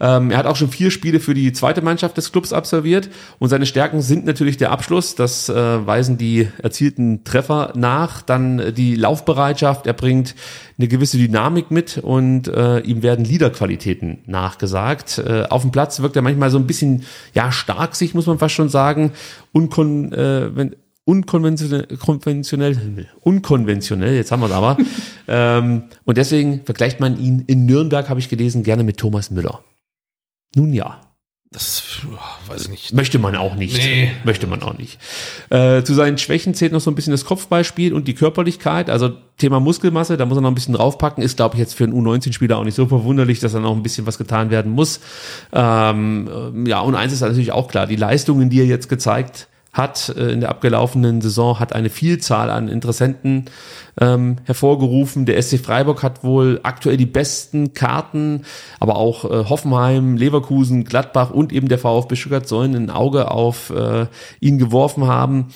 Ähm, 0.00 0.30
er 0.30 0.38
hat 0.38 0.46
auch 0.46 0.56
schon 0.56 0.70
vier 0.70 0.90
Spiele 0.90 1.20
für 1.20 1.34
die 1.34 1.52
zweite 1.52 1.82
Mannschaft 1.82 2.16
des 2.16 2.32
Clubs 2.32 2.54
absolviert 2.54 3.10
und 3.38 3.50
seine 3.50 3.66
Stärken 3.66 4.00
sind 4.00 4.24
natürlich 4.24 4.56
der 4.56 4.70
Abschluss, 4.70 5.14
das 5.14 5.50
äh, 5.50 5.54
weisen 5.54 6.16
die 6.16 6.48
erzielten 6.62 7.22
Treffer 7.24 7.74
nach, 7.76 8.22
dann 8.22 8.74
die 8.74 8.94
Laufbereitschaft, 8.94 9.86
er 9.86 9.92
bringt 9.92 10.34
eine 10.78 10.88
gewisse 10.88 11.18
Dynamik 11.18 11.70
mit 11.70 11.98
und 11.98 12.48
äh, 12.48 12.78
ihm 12.80 13.02
werden 13.02 13.26
Liederqualitäten 13.26 14.20
nachgesagt. 14.24 15.18
Äh, 15.18 15.44
auf 15.50 15.60
dem 15.60 15.70
Platz 15.70 16.00
wirkt 16.00 16.16
er 16.16 16.22
manchmal 16.22 16.50
so 16.50 16.58
ein 16.58 16.66
bisschen 16.66 17.04
ja 17.34 17.52
stark 17.52 17.94
sich, 17.94 18.14
muss 18.14 18.26
man 18.26 18.38
fast 18.38 18.54
schon 18.54 18.70
sagen, 18.70 19.12
unkon 19.52 20.14
äh, 20.14 20.56
wenn, 20.56 20.76
unkonventionell, 21.10 21.88
konventionell, 21.98 23.08
unkonventionell, 23.20 24.14
jetzt 24.14 24.30
haben 24.30 24.40
wir 24.40 24.46
es 24.46 24.52
aber. 24.52 24.76
ähm, 25.28 25.84
und 26.04 26.16
deswegen 26.16 26.64
vergleicht 26.64 27.00
man 27.00 27.18
ihn 27.18 27.40
in 27.48 27.66
Nürnberg, 27.66 28.08
habe 28.08 28.20
ich 28.20 28.28
gelesen, 28.28 28.62
gerne 28.62 28.84
mit 28.84 28.96
Thomas 28.96 29.32
Müller. 29.32 29.64
Nun 30.54 30.72
ja. 30.72 31.00
Das 31.52 31.82
weiß 32.46 32.62
ich 32.62 32.68
nicht. 32.68 32.92
Möchte 32.92 33.18
man 33.18 33.34
auch 33.34 33.56
nicht. 33.56 33.76
Nee. 33.76 34.12
Möchte 34.22 34.46
man 34.46 34.62
auch 34.62 34.78
nicht. 34.78 35.00
Äh, 35.48 35.82
zu 35.82 35.94
seinen 35.94 36.16
Schwächen 36.16 36.54
zählt 36.54 36.70
noch 36.70 36.80
so 36.80 36.92
ein 36.92 36.94
bisschen 36.94 37.10
das 37.10 37.24
Kopfballspiel 37.24 37.92
und 37.92 38.06
die 38.06 38.14
Körperlichkeit. 38.14 38.88
Also 38.88 39.10
Thema 39.36 39.58
Muskelmasse, 39.58 40.16
da 40.16 40.26
muss 40.26 40.38
er 40.38 40.42
noch 40.42 40.50
ein 40.52 40.54
bisschen 40.54 40.74
draufpacken. 40.74 41.24
Ist, 41.24 41.38
glaube 41.38 41.56
ich, 41.56 41.58
jetzt 41.58 41.74
für 41.74 41.82
einen 41.82 41.92
U19-Spieler 41.92 42.56
auch 42.56 42.62
nicht 42.62 42.76
so 42.76 42.86
verwunderlich, 42.86 43.40
dass 43.40 43.50
da 43.50 43.58
noch 43.58 43.74
ein 43.74 43.82
bisschen 43.82 44.06
was 44.06 44.16
getan 44.16 44.50
werden 44.50 44.70
muss. 44.70 45.00
Ähm, 45.52 46.66
ja, 46.68 46.78
und 46.82 46.94
eins 46.94 47.12
ist 47.12 47.22
natürlich 47.22 47.50
auch 47.50 47.66
klar, 47.66 47.88
die 47.88 47.96
Leistungen, 47.96 48.48
die 48.48 48.60
er 48.60 48.66
jetzt 48.66 48.88
gezeigt 48.88 49.48
hat 49.72 50.14
äh, 50.16 50.32
in 50.32 50.40
der 50.40 50.50
abgelaufenen 50.50 51.20
Saison, 51.20 51.60
hat 51.60 51.74
eine 51.74 51.90
Vielzahl 51.90 52.50
an 52.50 52.68
Interessenten 52.68 53.46
ähm, 54.00 54.36
hervorgerufen. 54.44 55.26
Der 55.26 55.40
SC 55.40 55.58
Freiburg 55.58 56.02
hat 56.02 56.24
wohl 56.24 56.60
aktuell 56.62 56.96
die 56.96 57.06
besten 57.06 57.72
Karten, 57.72 58.42
aber 58.80 58.96
auch 58.96 59.24
äh, 59.24 59.48
Hoffenheim, 59.48 60.16
Leverkusen, 60.16 60.84
Gladbach 60.84 61.30
und 61.30 61.52
eben 61.52 61.68
der 61.68 61.78
VfB 61.78 62.16
Stuttgart 62.16 62.48
sollen 62.48 62.74
ein 62.74 62.90
Auge 62.90 63.30
auf 63.30 63.70
äh, 63.70 64.06
ihn 64.40 64.58
geworfen 64.58 65.06
haben. 65.06 65.48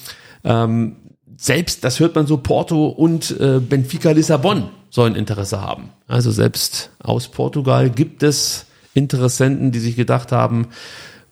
Ähm, 0.45 0.97
selbst, 1.37 1.83
das 1.85 1.99
hört 2.01 2.15
man 2.15 2.27
so, 2.27 2.37
Porto 2.37 2.87
und 2.87 3.39
äh, 3.41 3.59
Benfica 3.59 4.13
Lissabon 4.13 4.69
sollen 4.91 5.17
Interesse 5.17 5.61
haben. 5.61 5.91
Also 6.07 6.31
selbst 6.31 6.91
aus 7.03 7.29
Portugal 7.29 7.91
gibt 7.91 8.23
es 8.23 8.67
Interessenten, 8.95 9.73
die 9.73 9.81
sich 9.81 9.97
gedacht 9.97 10.31
haben, 10.31 10.69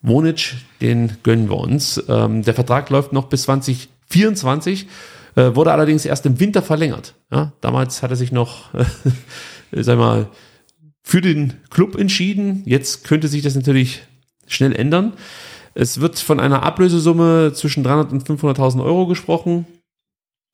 Monic, 0.02 0.54
den 0.80 1.16
gönnen 1.22 1.48
wir 1.48 1.56
uns. 1.56 2.02
Ähm, 2.08 2.42
der 2.42 2.54
Vertrag 2.54 2.90
läuft 2.90 3.12
noch 3.12 3.26
bis 3.28 3.42
2024, 3.42 4.88
äh, 5.36 5.54
wurde 5.54 5.72
allerdings 5.72 6.04
erst 6.04 6.26
im 6.26 6.40
Winter 6.40 6.60
verlängert. 6.60 7.14
Ja, 7.30 7.52
damals 7.60 8.02
hat 8.02 8.10
er 8.10 8.16
sich 8.16 8.32
noch, 8.32 8.74
äh, 9.72 9.82
sag 9.82 9.98
mal, 9.98 10.28
für 11.02 11.20
den 11.20 11.54
Club 11.70 11.96
entschieden. 11.96 12.62
Jetzt 12.66 13.04
könnte 13.04 13.28
sich 13.28 13.42
das 13.42 13.54
natürlich 13.54 14.02
schnell 14.46 14.74
ändern. 14.74 15.14
Es 15.74 16.00
wird 16.00 16.18
von 16.18 16.40
einer 16.40 16.62
Ablösesumme 16.62 17.52
zwischen 17.54 17.82
300 17.82 18.12
und 18.12 18.28
500.000 18.28 18.84
Euro 18.84 19.06
gesprochen. 19.06 19.66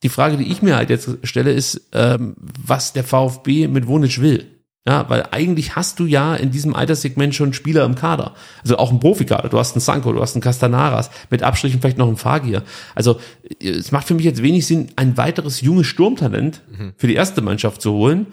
Die 0.03 0.09
Frage, 0.09 0.37
die 0.37 0.51
ich 0.51 0.62
mir 0.62 0.77
halt 0.77 0.91
jetzt 0.91 1.19
stelle, 1.25 1.53
ist, 1.53 1.89
ähm, 1.93 2.37
was 2.39 2.93
der 2.93 3.03
VfB 3.03 3.66
mit 3.66 3.89
Wonic 3.89 4.20
will. 4.20 4.57
Ja, 4.89 5.05
weil 5.10 5.24
eigentlich 5.32 5.77
hast 5.77 6.01
du 6.01 6.06
ja 6.06 6.35
in 6.35 6.51
diesem 6.51 6.74
Alterssegment 6.74 7.35
schon 7.35 7.52
Spieler 7.52 7.85
im 7.85 7.94
Kader. 7.94 8.32
Also 8.62 8.78
auch 8.78 8.90
ein 8.90 9.01
Profikader. 9.01 9.51
Du 9.51 9.59
hast 9.59 9.74
einen 9.74 9.82
Sanko, 9.82 10.15
du 10.15 10.23
hast 10.23 10.35
einen 10.35 10.40
Castanaras, 10.40 11.10
mit 11.28 11.43
Abstrichen 11.43 11.82
vielleicht 11.82 11.98
noch 11.98 12.09
einen 12.09 12.16
Fagir. 12.16 12.62
Also 12.94 13.20
es 13.60 13.93
macht 13.93 14.06
für 14.06 14.15
mich 14.15 14.24
jetzt 14.24 14.43
wenig 14.43 14.66
Sinn, 14.66 14.89
ein 14.97 15.19
weiteres 15.19 15.60
junges 15.60 15.86
Sturmtalent 15.89 16.62
mhm. 16.70 16.94
für 16.97 17.06
die 17.06 17.16
erste 17.16 17.43
Mannschaft 17.43 17.82
zu 17.82 17.93
holen, 17.93 18.28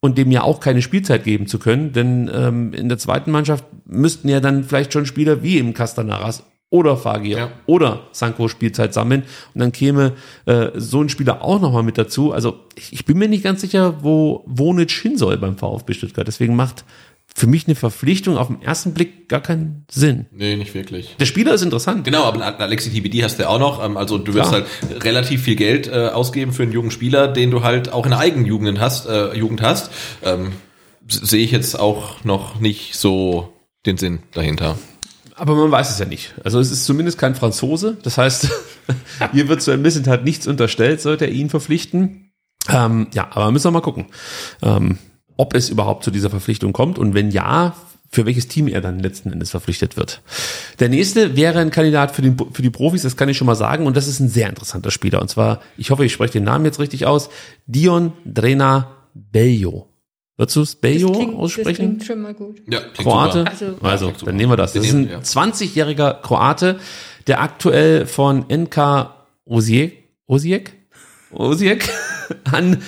und 0.00 0.16
dem 0.16 0.30
ja 0.30 0.42
auch 0.42 0.60
keine 0.60 0.82
Spielzeit 0.82 1.24
geben 1.24 1.46
zu 1.46 1.58
können, 1.58 1.92
denn 1.92 2.30
ähm, 2.32 2.72
in 2.72 2.88
der 2.88 2.96
zweiten 2.98 3.30
Mannschaft 3.30 3.64
müssten 3.84 4.30
ja 4.30 4.40
dann 4.40 4.64
vielleicht 4.64 4.94
schon 4.94 5.04
Spieler 5.04 5.42
wie 5.42 5.58
im 5.58 5.74
Castanaras 5.74 6.42
oder 6.70 6.96
Fagir 6.96 7.36
Ja. 7.38 7.50
oder 7.66 8.02
Sanko 8.12 8.48
Spielzeit 8.48 8.94
sammeln 8.94 9.24
und 9.54 9.60
dann 9.60 9.72
käme 9.72 10.12
äh, 10.46 10.68
so 10.76 11.02
ein 11.02 11.08
Spieler 11.08 11.42
auch 11.44 11.60
nochmal 11.60 11.82
mit 11.82 11.98
dazu. 11.98 12.32
Also 12.32 12.60
ich, 12.76 12.92
ich 12.92 13.04
bin 13.04 13.18
mir 13.18 13.28
nicht 13.28 13.42
ganz 13.44 13.60
sicher, 13.60 14.02
wo 14.02 14.44
Wonic 14.46 14.90
hin 14.92 15.18
soll 15.18 15.36
beim 15.36 15.58
VfB 15.58 15.92
Stuttgart. 15.94 16.26
Deswegen 16.28 16.54
macht 16.56 16.84
für 17.32 17.46
mich 17.46 17.66
eine 17.68 17.76
Verpflichtung 17.76 18.36
auf 18.36 18.48
den 18.48 18.60
ersten 18.60 18.92
Blick 18.92 19.28
gar 19.28 19.40
keinen 19.40 19.84
Sinn. 19.90 20.26
Nee, 20.32 20.56
nicht 20.56 20.74
wirklich. 20.74 21.14
Der 21.20 21.26
Spieler 21.26 21.54
ist 21.54 21.62
interessant. 21.62 22.04
Genau, 22.04 22.24
aber 22.24 22.58
Alexi 22.60 22.90
TBD 22.90 23.22
hast 23.22 23.38
du 23.38 23.44
ja 23.44 23.48
auch 23.50 23.60
noch. 23.60 23.84
Ähm, 23.84 23.96
Also 23.96 24.18
du 24.18 24.34
wirst 24.34 24.50
Klar. 24.50 24.62
halt 24.90 25.04
relativ 25.04 25.42
viel 25.42 25.54
Geld 25.56 25.86
äh, 25.88 26.08
ausgeben 26.08 26.52
für 26.52 26.64
einen 26.64 26.72
jungen 26.72 26.90
Spieler, 26.90 27.28
den 27.28 27.50
du 27.52 27.62
halt 27.62 27.92
auch 27.92 28.04
in 28.04 28.10
der 28.10 28.18
eigenen 28.20 28.46
Jugend 28.46 28.80
hast. 28.80 29.06
Äh, 29.06 29.34
Jugend 29.36 29.62
hast. 29.62 29.90
Ähm, 30.24 30.52
Sehe 31.08 31.42
ich 31.44 31.50
jetzt 31.50 31.78
auch 31.78 32.22
noch 32.24 32.60
nicht 32.60 32.94
so 32.96 33.52
den 33.86 33.96
Sinn 33.96 34.20
dahinter. 34.32 34.76
Aber 35.40 35.54
man 35.54 35.70
weiß 35.70 35.88
es 35.88 35.98
ja 35.98 36.04
nicht. 36.04 36.34
Also 36.44 36.60
es 36.60 36.70
ist 36.70 36.84
zumindest 36.84 37.16
kein 37.16 37.34
Franzose. 37.34 37.96
Das 38.02 38.18
heißt, 38.18 38.50
hier 39.32 39.48
wird 39.48 39.62
zu 39.62 39.74
Missent 39.78 40.06
halt 40.06 40.22
nichts 40.22 40.46
unterstellt, 40.46 41.00
sollte 41.00 41.24
er 41.24 41.32
ihn 41.32 41.48
verpflichten. 41.48 42.30
Ähm, 42.68 43.06
ja, 43.14 43.28
aber 43.30 43.50
müssen 43.50 43.64
wir 43.64 43.70
mal 43.70 43.80
gucken, 43.80 44.08
ähm, 44.60 44.98
ob 45.38 45.54
es 45.54 45.70
überhaupt 45.70 46.04
zu 46.04 46.10
dieser 46.10 46.28
Verpflichtung 46.28 46.74
kommt 46.74 46.98
und 46.98 47.14
wenn 47.14 47.30
ja, 47.30 47.74
für 48.10 48.26
welches 48.26 48.48
Team 48.48 48.68
er 48.68 48.82
dann 48.82 48.98
letzten 48.98 49.32
Endes 49.32 49.50
verpflichtet 49.50 49.96
wird. 49.96 50.20
Der 50.78 50.90
nächste 50.90 51.36
wäre 51.36 51.60
ein 51.60 51.70
Kandidat 51.70 52.14
für, 52.14 52.20
den, 52.20 52.36
für 52.52 52.60
die 52.60 52.68
Profis, 52.68 53.00
das 53.00 53.16
kann 53.16 53.30
ich 53.30 53.38
schon 53.38 53.46
mal 53.46 53.54
sagen, 53.54 53.86
und 53.86 53.96
das 53.96 54.08
ist 54.08 54.20
ein 54.20 54.28
sehr 54.28 54.50
interessanter 54.50 54.90
Spieler. 54.90 55.22
Und 55.22 55.28
zwar, 55.28 55.62
ich 55.78 55.90
hoffe, 55.90 56.04
ich 56.04 56.12
spreche 56.12 56.34
den 56.34 56.44
Namen 56.44 56.66
jetzt 56.66 56.80
richtig 56.80 57.06
aus, 57.06 57.30
Dion 57.66 58.12
Drena 58.26 58.90
Bello. 59.14 59.88
Würdest 60.40 60.56
du 60.56 60.62
es 60.62 60.74
Bello 60.76 61.12
klingt, 61.12 61.32
das 61.34 61.38
aussprechen? 61.40 61.74
klingt 61.74 62.04
schon 62.04 62.22
mal 62.22 62.32
gut. 62.32 62.62
Ja, 62.70 62.80
Kroate. 62.96 63.44
super. 63.58 63.84
Also- 63.86 64.08
Also, 64.08 64.24
dann 64.24 64.36
nehmen 64.36 64.50
wir 64.52 64.56
das. 64.56 64.72
Das 64.72 64.84
ist 64.86 64.92
ein 64.92 65.00
nehmen 65.02 65.08
wir, 65.10 65.16
ja. 65.18 65.22
20-jähriger 65.22 66.14
Kroate, 66.22 66.80
der 67.26 67.42
aktuell 67.42 68.06
von 68.06 68.46
NK 68.48 69.10
Osijek, 69.44 70.02
Osijek, 70.26 70.72
Osijek 71.30 71.88
an 72.52 72.78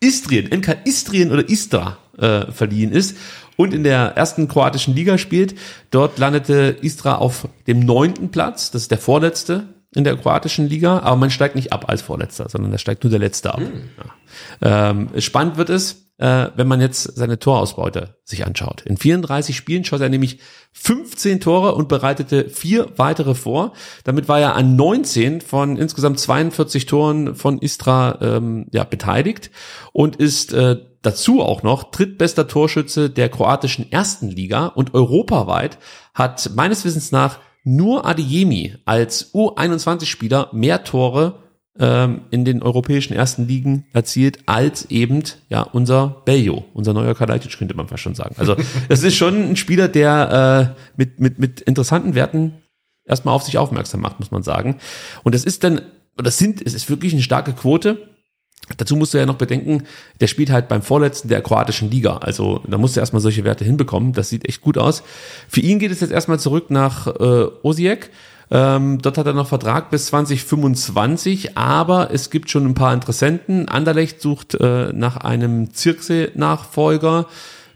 Istrien, 0.00 0.48
NK 0.54 0.76
Istrien 0.84 1.32
oder 1.32 1.48
Istra 1.48 1.96
äh, 2.18 2.52
verliehen 2.52 2.92
ist 2.92 3.16
und 3.56 3.72
in 3.72 3.84
der 3.84 4.16
ersten 4.16 4.46
kroatischen 4.46 4.94
Liga 4.94 5.16
spielt. 5.16 5.54
Dort 5.90 6.18
landete 6.18 6.76
Istra 6.82 7.14
auf 7.16 7.48
dem 7.66 7.80
neunten 7.80 8.30
Platz. 8.30 8.70
Das 8.70 8.82
ist 8.82 8.90
der 8.90 8.98
vorletzte 8.98 9.68
in 9.94 10.04
der 10.04 10.14
kroatischen 10.16 10.68
Liga, 10.68 10.98
aber 10.98 11.16
man 11.16 11.30
steigt 11.30 11.54
nicht 11.56 11.72
ab 11.72 11.88
als 11.88 12.02
Vorletzter, 12.02 12.50
sondern 12.50 12.70
da 12.70 12.76
steigt 12.78 13.02
nur 13.02 13.10
der 13.10 13.18
Letzte 13.20 13.54
ab. 13.54 13.62
Ja. 14.60 14.90
Ähm, 14.90 15.08
spannend 15.18 15.56
wird 15.56 15.70
es, 15.70 16.04
äh, 16.18 16.48
wenn 16.56 16.68
man 16.68 16.80
jetzt 16.80 17.16
seine 17.16 17.38
Torausbeute 17.38 18.16
sich 18.24 18.44
anschaut. 18.44 18.82
In 18.82 18.96
34 18.96 19.56
Spielen 19.56 19.84
schoss 19.84 20.00
er 20.00 20.08
nämlich 20.08 20.40
15 20.72 21.40
Tore 21.40 21.74
und 21.74 21.88
bereitete 21.88 22.48
vier 22.48 22.88
weitere 22.96 23.34
vor. 23.34 23.72
Damit 24.04 24.28
war 24.28 24.40
er 24.40 24.54
an 24.54 24.76
19 24.76 25.40
von 25.40 25.76
insgesamt 25.76 26.20
42 26.20 26.86
Toren 26.86 27.34
von 27.34 27.58
Istra 27.58 28.18
ähm, 28.20 28.66
ja, 28.72 28.84
beteiligt 28.84 29.50
und 29.92 30.16
ist 30.16 30.52
äh, 30.52 30.76
dazu 31.02 31.40
auch 31.40 31.62
noch 31.62 31.90
drittbester 31.90 32.48
Torschütze 32.48 33.10
der 33.10 33.28
kroatischen 33.28 33.90
ersten 33.90 34.28
Liga 34.28 34.66
und 34.66 34.94
europaweit 34.94 35.78
hat 36.14 36.50
meines 36.54 36.84
Wissens 36.84 37.12
nach 37.12 37.38
nur 37.62 38.06
Adeyemi 38.06 38.76
als 38.86 39.34
U21-Spieler 39.34 40.50
mehr 40.52 40.84
Tore 40.84 41.47
ähm, 41.78 42.22
in 42.30 42.44
den 42.44 42.62
europäischen 42.62 43.14
ersten 43.14 43.46
Ligen 43.46 43.86
erzielt 43.92 44.40
als 44.46 44.90
eben 44.90 45.22
ja 45.48 45.62
unser 45.62 46.22
Bello, 46.24 46.64
unser 46.74 46.92
neuer 46.92 47.14
Kalajdzic 47.14 47.58
könnte 47.58 47.74
man 47.74 47.88
fast 47.88 48.02
schon 48.02 48.14
sagen. 48.14 48.34
Also 48.38 48.56
das 48.88 49.02
ist 49.02 49.16
schon 49.16 49.50
ein 49.50 49.56
Spieler, 49.56 49.88
der 49.88 50.74
äh, 50.76 50.80
mit 50.96 51.20
mit 51.20 51.38
mit 51.38 51.60
interessanten 51.60 52.14
Werten 52.14 52.54
erstmal 53.08 53.34
auf 53.34 53.42
sich 53.42 53.58
aufmerksam 53.58 54.00
macht, 54.00 54.20
muss 54.20 54.30
man 54.30 54.42
sagen. 54.42 54.76
Und 55.24 55.34
das 55.34 55.44
ist 55.44 55.64
dann, 55.64 55.78
oder 56.14 56.24
das 56.24 56.38
sind, 56.38 56.64
es 56.64 56.74
ist 56.74 56.88
wirklich 56.88 57.12
eine 57.12 57.22
starke 57.22 57.52
Quote. 57.52 58.08
Dazu 58.76 58.96
musst 58.96 59.14
du 59.14 59.18
ja 59.18 59.24
noch 59.24 59.36
bedenken, 59.36 59.84
der 60.20 60.26
spielt 60.26 60.50
halt 60.50 60.68
beim 60.68 60.82
Vorletzten 60.82 61.28
der 61.28 61.40
kroatischen 61.40 61.90
Liga. 61.90 62.18
Also 62.18 62.62
da 62.68 62.76
musst 62.76 62.96
du 62.96 63.00
erstmal 63.00 63.22
solche 63.22 63.44
Werte 63.44 63.64
hinbekommen. 63.64 64.12
Das 64.12 64.28
sieht 64.28 64.46
echt 64.46 64.60
gut 64.60 64.76
aus. 64.76 65.02
Für 65.48 65.60
ihn 65.60 65.78
geht 65.78 65.90
es 65.90 66.00
jetzt 66.00 66.10
erstmal 66.10 66.38
zurück 66.38 66.70
nach 66.70 67.06
äh, 67.06 67.46
Osijek. 67.62 68.10
Ähm, 68.50 69.00
dort 69.02 69.18
hat 69.18 69.26
er 69.26 69.34
noch 69.34 69.48
Vertrag 69.48 69.90
bis 69.90 70.06
2025, 70.06 71.56
aber 71.56 72.10
es 72.12 72.30
gibt 72.30 72.50
schon 72.50 72.66
ein 72.66 72.74
paar 72.74 72.94
Interessenten. 72.94 73.68
Anderlecht 73.68 74.20
sucht 74.20 74.54
äh, 74.54 74.92
nach 74.92 75.18
einem 75.18 75.74
Zirkse-Nachfolger. 75.74 77.26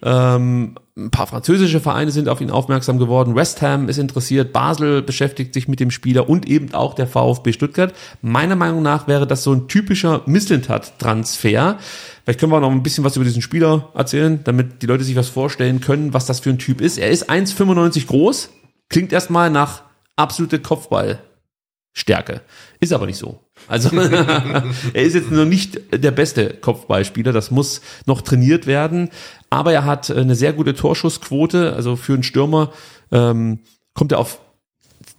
Ähm, 0.03 0.75
ein 0.97 1.11
paar 1.11 1.27
französische 1.27 1.81
Vereine 1.81 2.11
sind 2.11 2.29
auf 2.29 2.41
ihn 2.41 2.51
aufmerksam 2.51 2.99
geworden. 2.99 3.35
West 3.35 3.63
Ham 3.63 3.89
ist 3.89 3.99
interessiert, 3.99 4.53
Basel 4.53 5.01
beschäftigt 5.01 5.55
sich 5.55 5.67
mit 5.67 5.81
dem 5.81 5.91
Spieler 5.91 6.29
und 6.29 6.47
eben 6.47 6.75
auch 6.75 6.95
der 6.95 7.07
VfB 7.07 7.53
Stuttgart. 7.53 7.95
Meiner 8.21 8.57
Meinung 8.57 8.83
nach 8.83 9.09
wäre 9.09 9.27
das 9.27 9.43
so 9.43 9.53
ein 9.53 9.69
typischer 9.69 10.23
Mislintat-Transfer. 10.27 11.79
Vielleicht 12.25 12.41
können 12.41 12.53
wir 12.53 12.61
noch 12.61 12.71
ein 12.71 12.83
bisschen 12.83 13.05
was 13.05 13.17
über 13.17 13.25
diesen 13.25 13.43
Spieler 13.43 13.89
erzählen, 13.95 14.41
damit 14.45 14.83
die 14.83 14.87
Leute 14.87 15.05
sich 15.05 15.17
was 15.17 15.29
vorstellen 15.29 15.81
können, 15.81 16.13
was 16.13 16.27
das 16.27 16.41
für 16.41 16.51
ein 16.51 16.59
Typ 16.59 16.81
ist. 16.83 16.99
Er 16.99 17.11
ist 17.11 17.31
1,95 17.31 18.07
groß, 18.07 18.51
klingt 18.91 19.13
erstmal 19.13 19.49
nach 19.51 19.83
absolute 20.23 20.61
Kopfballstärke. 20.61 22.41
Ist 22.81 22.93
aber 22.93 23.07
nicht 23.07 23.19
so. 23.19 23.41
Also 23.69 23.97
er 23.99 25.03
ist 25.03 25.15
jetzt 25.15 25.31
noch 25.31 25.45
nicht 25.45 25.81
der 25.93 26.11
beste 26.11 26.55
Kopfballspieler, 26.55 27.33
das 27.33 27.51
muss 27.51 27.81
noch 28.07 28.23
trainiert 28.23 28.67
werden, 28.67 29.11
aber 29.51 29.73
er 29.73 29.85
hat 29.85 30.11
eine 30.11 30.35
sehr 30.35 30.53
gute 30.53 30.75
Torschussquote, 30.75 31.75
also 31.75 31.97
für 31.97 32.15
einen 32.15 32.23
Stürmer 32.23 32.73
ähm, 33.11 33.61
kommt 33.95 34.13
er 34.13 34.19
auf 34.19 34.41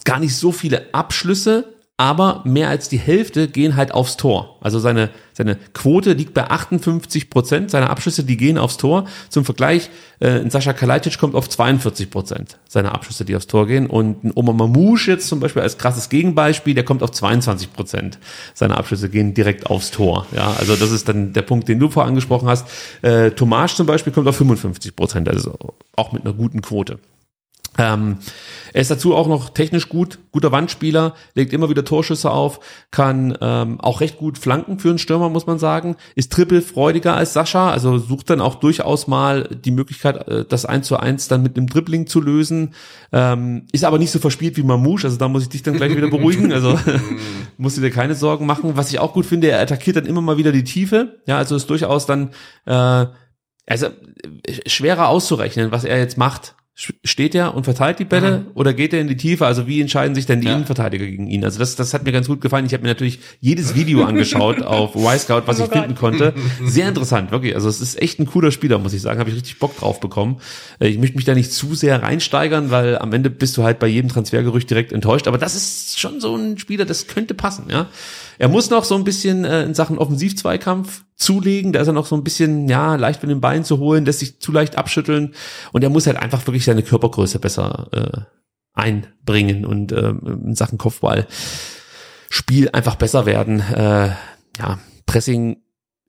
gar 0.03 0.19
nicht 0.19 0.35
so 0.35 0.51
viele 0.51 0.93
Abschlüsse, 0.93 1.72
aber 1.97 2.41
mehr 2.43 2.69
als 2.69 2.89
die 2.89 2.97
Hälfte 2.97 3.47
gehen 3.47 3.75
halt 3.75 3.93
aufs 3.93 4.17
Tor. 4.17 4.57
Also 4.61 4.79
seine, 4.79 5.11
seine 5.31 5.57
Quote 5.73 6.13
liegt 6.13 6.33
bei 6.33 6.49
58 6.49 7.29
Prozent, 7.29 7.69
seine 7.69 7.91
Abschlüsse, 7.91 8.23
die 8.23 8.35
gehen 8.35 8.57
aufs 8.57 8.77
Tor. 8.77 9.05
Zum 9.29 9.45
Vergleich, 9.45 9.91
äh, 10.19 10.49
Sascha 10.49 10.73
Kalajdzic 10.73 11.19
kommt 11.19 11.35
auf 11.35 11.47
42 11.47 12.09
Prozent 12.09 12.57
seiner 12.67 12.95
Abschlüsse, 12.95 13.25
die 13.25 13.35
aufs 13.35 13.45
Tor 13.45 13.67
gehen. 13.67 13.85
Und 13.85 14.23
ein 14.23 14.31
Omar 14.33 14.55
Mamouche 14.55 15.11
jetzt 15.11 15.27
zum 15.27 15.39
Beispiel 15.39 15.61
als 15.61 15.77
krasses 15.77 16.09
Gegenbeispiel, 16.09 16.73
der 16.73 16.83
kommt 16.83 17.03
auf 17.03 17.11
22 17.11 17.71
Prozent 17.71 18.17
seiner 18.55 18.77
Abschlüsse 18.79 19.09
gehen 19.09 19.35
direkt 19.35 19.67
aufs 19.67 19.91
Tor. 19.91 20.25
Ja, 20.35 20.51
also 20.57 20.75
das 20.75 20.89
ist 20.89 21.07
dann 21.07 21.33
der 21.33 21.43
Punkt, 21.43 21.67
den 21.67 21.77
du 21.77 21.89
vorher 21.89 22.09
angesprochen 22.09 22.49
hast. 22.49 22.67
Äh, 23.03 23.31
Tomasch 23.31 23.75
zum 23.75 23.85
Beispiel 23.85 24.11
kommt 24.11 24.27
auf 24.27 24.35
55 24.35 24.95
Prozent, 24.95 25.29
also 25.29 25.55
auch 25.95 26.11
mit 26.11 26.25
einer 26.25 26.33
guten 26.33 26.63
Quote. 26.63 26.97
Ähm, 27.77 28.17
er 28.71 28.81
ist 28.81 28.91
dazu 28.91 29.15
auch 29.15 29.27
noch 29.27 29.49
technisch 29.49 29.89
gut, 29.89 30.19
guter 30.31 30.51
Wandspieler, 30.51 31.15
legt 31.33 31.53
immer 31.53 31.69
wieder 31.69 31.83
Torschüsse 31.83 32.29
auf, 32.29 32.59
kann 32.91 33.35
ähm, 33.41 33.81
auch 33.81 34.01
recht 34.01 34.17
gut 34.17 34.37
flanken 34.37 34.77
für 34.77 34.89
einen 34.89 34.99
Stürmer, 34.99 35.29
muss 35.29 35.47
man 35.47 35.57
sagen, 35.57 35.95
ist 36.15 36.31
trippelfreudiger 36.31 37.15
als 37.15 37.33
Sascha, 37.33 37.71
also 37.71 37.97
sucht 37.97 38.29
dann 38.29 38.41
auch 38.41 38.55
durchaus 38.55 39.07
mal 39.07 39.49
die 39.63 39.71
Möglichkeit, 39.71 40.27
äh, 40.27 40.45
das 40.45 40.65
1 40.65 40.85
zu 40.85 40.97
1 40.97 41.27
dann 41.29 41.41
mit 41.41 41.57
einem 41.57 41.67
Dribbling 41.67 42.05
zu 42.05 42.21
lösen, 42.21 42.75
ähm, 43.11 43.65
ist 43.71 43.85
aber 43.85 43.97
nicht 43.97 44.11
so 44.11 44.19
verspielt 44.19 44.55
wie 44.57 44.63
Mamouche, 44.63 45.07
also 45.07 45.17
da 45.17 45.27
muss 45.27 45.43
ich 45.43 45.49
dich 45.49 45.63
dann 45.63 45.75
gleich 45.75 45.95
wieder 45.95 46.09
beruhigen, 46.09 46.53
also 46.53 46.79
musst 47.57 47.77
du 47.77 47.81
dir 47.81 47.91
keine 47.91 48.15
Sorgen 48.15 48.45
machen. 48.45 48.75
Was 48.75 48.91
ich 48.91 48.99
auch 48.99 49.13
gut 49.13 49.25
finde, 49.25 49.49
er 49.49 49.59
attackiert 49.59 49.95
dann 49.95 50.05
immer 50.05 50.21
mal 50.21 50.37
wieder 50.37 50.51
die 50.51 50.63
Tiefe, 50.63 51.19
ja, 51.25 51.37
also 51.37 51.55
ist 51.55 51.69
durchaus 51.69 52.05
dann 52.05 52.29
äh, 52.65 53.05
also 53.65 53.87
äh, 53.87 54.69
schwerer 54.69 55.07
auszurechnen, 55.07 55.71
was 55.71 55.85
er 55.85 55.97
jetzt 55.97 56.17
macht. 56.17 56.55
Steht 56.75 57.35
er 57.35 57.53
und 57.53 57.65
verteilt 57.65 57.99
die 57.99 58.03
Bälle 58.05 58.47
oder 58.55 58.73
geht 58.73 58.93
er 58.93 58.99
in 59.01 59.07
die 59.07 59.15
Tiefe? 59.15 59.45
Also 59.45 59.67
wie 59.67 59.79
entscheiden 59.79 60.15
sich 60.15 60.25
denn 60.25 60.41
die 60.41 60.47
Ja. 60.47 60.55
Innenverteidiger 60.55 61.05
gegen 61.05 61.27
ihn? 61.27 61.45
Also 61.45 61.59
das, 61.59 61.75
das 61.75 61.93
hat 61.93 62.03
mir 62.03 62.11
ganz 62.11 62.25
gut 62.25 62.41
gefallen. 62.41 62.65
Ich 62.65 62.73
habe 62.73 62.81
mir 62.81 62.89
natürlich 62.89 63.19
jedes 63.39 63.75
Video 63.75 64.03
angeschaut 64.05 64.59
auf 64.63 64.95
Y-Scout, 64.95 65.43
was 65.45 65.59
Oh 65.61 65.65
ich 65.65 65.69
Gott. 65.69 65.79
finden 65.83 65.93
konnte. 65.95 66.33
Sehr 66.63 66.87
interessant, 66.89 67.29
wirklich. 67.29 67.53
Also 67.53 67.69
es 67.69 67.79
ist 67.79 68.01
echt 68.01 68.17
ein 68.19 68.25
cooler 68.25 68.51
Spieler, 68.51 68.79
muss 68.79 68.93
ich 68.93 69.03
sagen. 69.03 69.19
Habe 69.19 69.29
ich 69.29 69.35
richtig 69.35 69.59
Bock 69.59 69.77
drauf 69.77 69.99
bekommen. 69.99 70.37
Äh, 70.79 70.87
Ich 70.87 70.97
möchte 70.97 71.15
mich 71.15 71.25
da 71.25 71.35
nicht 71.35 71.53
zu 71.53 71.75
sehr 71.75 72.01
reinsteigern, 72.01 72.71
weil 72.71 72.97
am 72.97 73.13
Ende 73.13 73.29
bist 73.29 73.55
du 73.55 73.61
halt 73.63 73.77
bei 73.77 73.87
jedem 73.87 74.09
Transfergerücht 74.09 74.67
direkt 74.67 74.91
enttäuscht. 74.93 75.27
Aber 75.27 75.37
das 75.37 75.53
ist 75.55 75.99
schon 75.99 76.19
so 76.19 76.35
ein 76.35 76.57
Spieler, 76.57 76.85
das 76.85 77.05
könnte 77.05 77.35
passen, 77.35 77.65
ja. 77.69 77.87
Er 78.39 78.49
muss 78.49 78.69
noch 78.69 78.83
so 78.83 78.95
ein 78.95 79.03
bisschen 79.03 79.45
äh, 79.45 79.63
in 79.63 79.73
Sachen 79.73 79.97
Offensivzweikampf 79.97 81.03
zulegen. 81.15 81.73
Da 81.73 81.81
ist 81.81 81.87
er 81.87 81.93
noch 81.93 82.05
so 82.05 82.15
ein 82.15 82.23
bisschen, 82.23 82.67
ja, 82.67 82.95
leicht 82.95 83.21
mit 83.23 83.31
den 83.31 83.41
Beinen 83.41 83.63
zu 83.63 83.79
holen, 83.79 84.05
lässt 84.05 84.19
sich 84.19 84.39
zu 84.39 84.51
leicht 84.51 84.77
abschütteln. 84.77 85.33
Und 85.71 85.83
er 85.83 85.89
muss 85.89 86.07
halt 86.07 86.17
einfach 86.17 86.45
wirklich 86.47 86.65
seine 86.65 86.83
Körpergröße 86.83 87.39
besser 87.39 87.87
äh, 87.91 88.21
einbringen 88.73 89.65
und 89.65 89.91
äh, 89.91 90.09
in 90.09 90.55
Sachen 90.55 90.77
Kopfball 90.77 91.27
Spiel 92.29 92.69
einfach 92.71 92.95
besser 92.95 93.25
werden. 93.25 93.59
Äh, 93.59 94.09
ja, 94.57 94.79
Pressing 95.05 95.62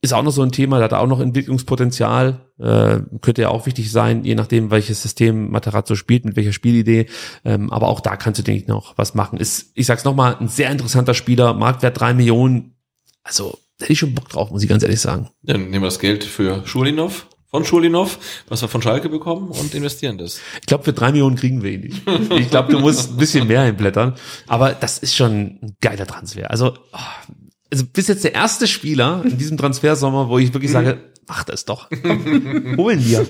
ist 0.05 0.12
auch 0.12 0.22
noch 0.22 0.31
so 0.31 0.43
ein 0.43 0.52
Thema, 0.52 0.78
da 0.78 0.85
hat 0.85 0.93
er 0.93 1.01
auch 1.01 1.06
noch 1.06 1.18
Entwicklungspotenzial, 1.18 2.40
äh, 2.59 3.01
könnte 3.20 3.43
ja 3.43 3.48
auch 3.48 3.66
wichtig 3.66 3.90
sein, 3.90 4.22
je 4.22 4.35
nachdem, 4.35 4.70
welches 4.70 5.02
System 5.02 5.51
Materazzo 5.51 5.97
spielt, 5.97 6.24
mit 6.24 6.36
welcher 6.36 6.52
Spielidee. 6.52 7.06
Ähm, 7.44 7.72
aber 7.72 7.89
auch 7.89 8.01
da 8.01 8.16
kannst 8.16 8.39
du, 8.39 8.44
denke 8.44 8.62
ich, 8.62 8.68
noch 8.68 8.97
was 8.97 9.14
machen. 9.14 9.39
Ist, 9.39 9.72
ich 9.74 9.86
sag's 9.86 10.05
nochmal, 10.05 10.36
ein 10.39 10.48
sehr 10.48 10.70
interessanter 10.70 11.14
Spieler, 11.14 11.55
Marktwert 11.55 11.98
drei 11.98 12.14
Millionen. 12.14 12.76
Also, 13.22 13.59
da 13.78 13.85
hätte 13.85 13.94
ich 13.94 13.98
schon 13.98 14.14
Bock 14.14 14.28
drauf, 14.28 14.51
muss 14.51 14.62
ich 14.62 14.68
ganz 14.68 14.82
ehrlich 14.82 15.01
sagen. 15.01 15.31
Dann 15.43 15.70
nehmen 15.70 15.82
wir 15.82 15.89
das 15.89 15.98
Geld 15.98 16.22
für 16.22 16.66
Schulinov 16.66 17.26
von 17.51 17.64
Schulinov, 17.64 18.18
was 18.48 18.62
wir 18.62 18.68
von 18.68 18.82
Schalke 18.82 19.09
bekommen 19.09 19.48
und 19.48 19.74
investieren 19.74 20.18
das. 20.18 20.40
Ich 20.60 20.66
glaube, 20.66 20.82
für 20.85 20.93
drei 20.93 21.12
Millionen 21.12 21.36
kriegen 21.36 21.62
wir 21.62 21.70
ihn 21.70 21.82
nicht. 21.82 22.02
Ich 22.31 22.51
glaube, 22.51 22.72
du 22.72 22.81
musst 22.81 23.12
ein 23.12 23.16
bisschen 23.16 23.47
mehr 23.47 23.62
hinblättern. 23.62 24.14
Aber 24.48 24.72
das 24.72 24.98
ist 24.98 25.14
schon 25.14 25.59
ein 25.62 25.76
geiler 25.81 26.05
Transfer. 26.05 26.51
Also, 26.51 26.74
oh, 26.93 27.32
also 27.74 27.86
bis 27.92 28.06
jetzt 28.06 28.22
der 28.22 28.34
erste 28.34 28.68
Spieler 28.68 29.22
in 29.24 29.36
diesem 29.36 29.56
Transfersommer, 29.56 30.28
wo 30.28 30.38
ich 30.38 30.55
wirklich 30.55 30.70
sage, 30.70 30.98
mach 31.26 31.42
das 31.42 31.64
doch. 31.64 31.90
Holen 32.76 33.02
dir. 33.02 33.26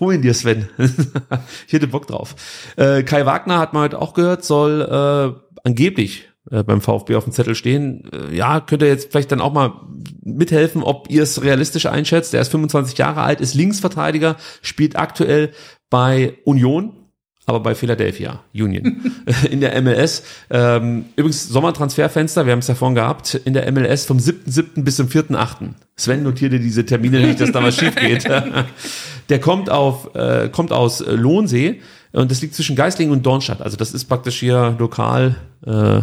Holen 0.00 0.20
dir, 0.20 0.34
Sven. 0.34 0.68
ich 1.68 1.72
hätte 1.72 1.86
Bock 1.86 2.08
drauf. 2.08 2.34
Äh, 2.74 3.04
Kai 3.04 3.24
Wagner 3.24 3.60
hat 3.60 3.72
man 3.72 3.84
heute 3.84 4.02
auch 4.02 4.12
gehört, 4.14 4.44
soll 4.44 4.82
äh, 4.82 5.58
angeblich 5.62 6.28
äh, 6.50 6.64
beim 6.64 6.80
VfB 6.80 7.14
auf 7.14 7.22
dem 7.22 7.32
Zettel 7.32 7.54
stehen. 7.54 8.10
Äh, 8.12 8.34
ja, 8.34 8.58
könnt 8.58 8.82
ihr 8.82 8.88
jetzt 8.88 9.12
vielleicht 9.12 9.30
dann 9.30 9.40
auch 9.40 9.52
mal 9.52 9.72
mithelfen, 10.24 10.82
ob 10.82 11.08
ihr 11.08 11.22
es 11.22 11.44
realistisch 11.44 11.86
einschätzt. 11.86 12.34
Er 12.34 12.40
ist 12.40 12.50
25 12.50 12.98
Jahre 12.98 13.22
alt, 13.22 13.40
ist 13.40 13.54
Linksverteidiger, 13.54 14.34
spielt 14.60 14.96
aktuell 14.96 15.52
bei 15.88 16.38
Union, 16.44 17.03
aber 17.46 17.60
bei 17.60 17.74
Philadelphia 17.74 18.40
Union 18.54 19.02
in 19.50 19.60
der 19.60 19.80
MLS. 19.82 20.22
Ähm, 20.50 21.06
übrigens 21.16 21.48
Sommertransferfenster, 21.48 22.46
wir 22.46 22.52
haben 22.52 22.60
es 22.60 22.68
ja 22.68 22.74
vorhin 22.74 22.94
gehabt, 22.94 23.34
in 23.44 23.52
der 23.52 23.70
MLS 23.70 24.06
vom 24.06 24.18
7.7. 24.18 24.82
bis 24.82 24.96
zum 24.96 25.08
4.8. 25.08 25.70
Sven 25.96 26.22
notierte 26.22 26.58
diese 26.58 26.84
Termine 26.86 27.20
nicht, 27.20 27.40
dass 27.40 27.52
da 27.52 27.62
was 27.62 27.76
schief 27.76 27.94
geht. 27.96 28.24
der 29.28 29.40
kommt 29.40 29.70
auf, 29.70 30.14
äh, 30.14 30.48
kommt 30.48 30.72
aus 30.72 31.04
Lohnsee 31.06 31.80
und 32.12 32.30
das 32.30 32.40
liegt 32.40 32.54
zwischen 32.54 32.76
Geislingen 32.76 33.12
und 33.12 33.24
Dornstadt. 33.26 33.60
Also 33.60 33.76
das 33.76 33.92
ist 33.92 34.06
praktisch 34.06 34.40
hier 34.40 34.74
lokal 34.78 35.36
äh, 35.66 36.02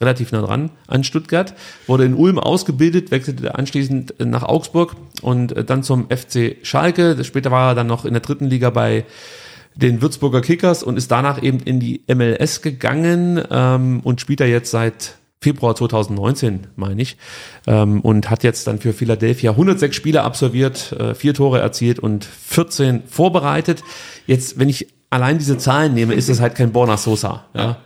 relativ 0.00 0.32
nah 0.32 0.40
dran 0.40 0.70
an 0.86 1.04
Stuttgart, 1.04 1.54
wurde 1.86 2.04
in 2.04 2.14
Ulm 2.14 2.38
ausgebildet, 2.38 3.10
wechselte 3.10 3.54
anschließend 3.54 4.14
nach 4.18 4.42
Augsburg 4.42 4.96
und 5.22 5.52
äh, 5.52 5.64
dann 5.64 5.82
zum 5.82 6.08
FC 6.08 6.56
Schalke. 6.62 7.22
Später 7.22 7.50
war 7.50 7.72
er 7.72 7.74
dann 7.74 7.86
noch 7.86 8.04
in 8.04 8.14
der 8.14 8.22
dritten 8.22 8.46
Liga 8.46 8.70
bei 8.70 9.04
den 9.80 10.02
Würzburger 10.02 10.40
Kickers 10.40 10.82
und 10.82 10.96
ist 10.96 11.10
danach 11.10 11.42
eben 11.42 11.60
in 11.60 11.80
die 11.80 12.02
MLS 12.08 12.62
gegangen 12.62 13.42
ähm, 13.50 14.00
und 14.04 14.20
spielt 14.20 14.40
da 14.40 14.44
jetzt 14.44 14.70
seit 14.70 15.16
Februar 15.42 15.74
2019, 15.74 16.66
meine 16.76 17.00
ich, 17.00 17.16
ähm, 17.66 18.00
und 18.02 18.28
hat 18.28 18.44
jetzt 18.44 18.66
dann 18.66 18.78
für 18.78 18.92
Philadelphia 18.92 19.52
106 19.52 19.96
Spiele 19.96 20.22
absolviert, 20.22 20.92
äh, 20.92 21.14
vier 21.14 21.32
Tore 21.32 21.60
erzielt 21.60 21.98
und 21.98 22.24
14 22.24 23.04
vorbereitet. 23.06 23.82
Jetzt, 24.26 24.58
wenn 24.58 24.68
ich 24.68 24.88
allein 25.08 25.38
diese 25.38 25.56
Zahlen 25.56 25.94
nehme, 25.94 26.14
ist 26.14 26.28
es 26.28 26.40
halt 26.40 26.56
kein 26.56 26.72
Borna 26.72 26.98
Sosa. 26.98 27.46
Ja 27.54 27.78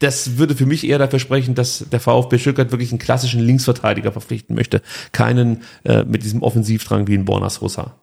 das 0.00 0.38
würde 0.38 0.56
für 0.56 0.66
mich 0.66 0.86
eher 0.86 0.98
dafür 0.98 1.18
sprechen, 1.18 1.54
dass 1.54 1.84
der 1.90 2.00
VfB 2.00 2.38
Stuttgart 2.38 2.72
wirklich 2.72 2.90
einen 2.90 2.98
klassischen 2.98 3.40
Linksverteidiger 3.40 4.10
verpflichten 4.12 4.56
möchte. 4.56 4.82
Keinen 5.12 5.62
äh, 5.84 6.04
mit 6.04 6.24
diesem 6.24 6.42
Offensivdrang 6.42 7.06
wie 7.06 7.14
in 7.14 7.26
Borna 7.26 7.50
Sosa. 7.50 8.00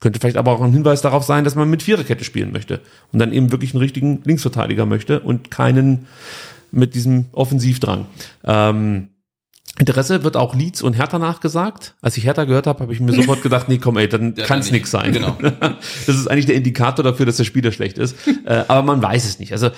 Könnte 0.00 0.18
vielleicht 0.18 0.38
aber 0.38 0.52
auch 0.52 0.62
ein 0.62 0.72
Hinweis 0.72 1.02
darauf 1.02 1.24
sein, 1.24 1.44
dass 1.44 1.54
man 1.54 1.68
mit 1.68 1.82
Viererkette 1.82 2.24
spielen 2.24 2.52
möchte 2.52 2.80
und 3.12 3.18
dann 3.18 3.32
eben 3.32 3.52
wirklich 3.52 3.74
einen 3.74 3.82
richtigen 3.82 4.22
Linksverteidiger 4.24 4.86
möchte 4.86 5.20
und 5.20 5.50
keinen 5.50 6.06
mit 6.72 6.94
diesem 6.94 7.26
Offensivdrang. 7.32 8.06
Ähm, 8.44 9.08
Interesse 9.78 10.24
wird 10.24 10.36
auch 10.36 10.54
Leeds 10.54 10.82
und 10.82 10.94
Hertha 10.94 11.18
nachgesagt. 11.18 11.94
Als 12.02 12.16
ich 12.16 12.24
Hertha 12.24 12.44
gehört 12.44 12.66
habe, 12.66 12.80
habe 12.80 12.92
ich 12.92 13.00
mir 13.00 13.12
sofort 13.12 13.42
gedacht, 13.42 13.68
nee, 13.68 13.78
komm 13.78 13.96
ey, 13.96 14.08
dann 14.08 14.34
ja, 14.36 14.44
kann 14.44 14.58
es 14.58 14.70
nix 14.70 14.90
sein. 14.90 15.12
Genau. 15.12 15.38
Das 16.06 16.16
ist 16.16 16.28
eigentlich 16.28 16.46
der 16.46 16.56
Indikator 16.56 17.02
dafür, 17.02 17.24
dass 17.24 17.36
der 17.36 17.44
Spieler 17.44 17.72
schlecht 17.72 17.98
ist. 17.98 18.16
Äh, 18.46 18.64
aber 18.68 18.82
man 18.82 19.02
weiß 19.02 19.26
es 19.26 19.38
nicht. 19.38 19.52
Also 19.52 19.70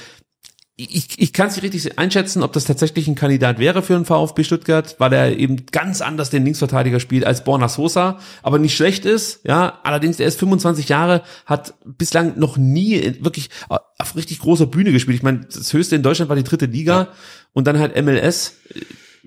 ich, 0.76 1.18
ich 1.18 1.32
kann 1.34 1.48
es 1.48 1.56
nicht 1.56 1.64
richtig 1.64 1.98
einschätzen, 1.98 2.42
ob 2.42 2.52
das 2.54 2.64
tatsächlich 2.64 3.06
ein 3.06 3.14
Kandidat 3.14 3.58
wäre 3.58 3.82
für 3.82 3.94
einen 3.94 4.06
VfB 4.06 4.42
Stuttgart, 4.42 4.96
weil 4.98 5.12
er 5.12 5.38
eben 5.38 5.66
ganz 5.66 6.00
anders 6.00 6.30
den 6.30 6.44
Linksverteidiger 6.44 6.98
spielt 6.98 7.24
als 7.26 7.44
Borna 7.44 7.68
Sosa, 7.68 8.18
aber 8.42 8.58
nicht 8.58 8.74
schlecht 8.74 9.04
ist, 9.04 9.40
ja. 9.44 9.80
Allerdings, 9.82 10.18
er 10.18 10.26
ist 10.26 10.38
25 10.38 10.88
Jahre, 10.88 11.22
hat 11.44 11.74
bislang 11.84 12.38
noch 12.38 12.56
nie 12.56 13.16
wirklich 13.20 13.50
auf 13.98 14.16
richtig 14.16 14.38
großer 14.38 14.66
Bühne 14.66 14.92
gespielt. 14.92 15.16
Ich 15.16 15.22
meine, 15.22 15.40
das 15.40 15.72
höchste 15.72 15.94
in 15.94 16.02
Deutschland 16.02 16.30
war 16.30 16.36
die 16.36 16.44
dritte 16.44 16.66
Liga 16.66 17.02
ja. 17.02 17.08
und 17.52 17.66
dann 17.66 17.78
halt 17.78 18.00
MLS. 18.02 18.54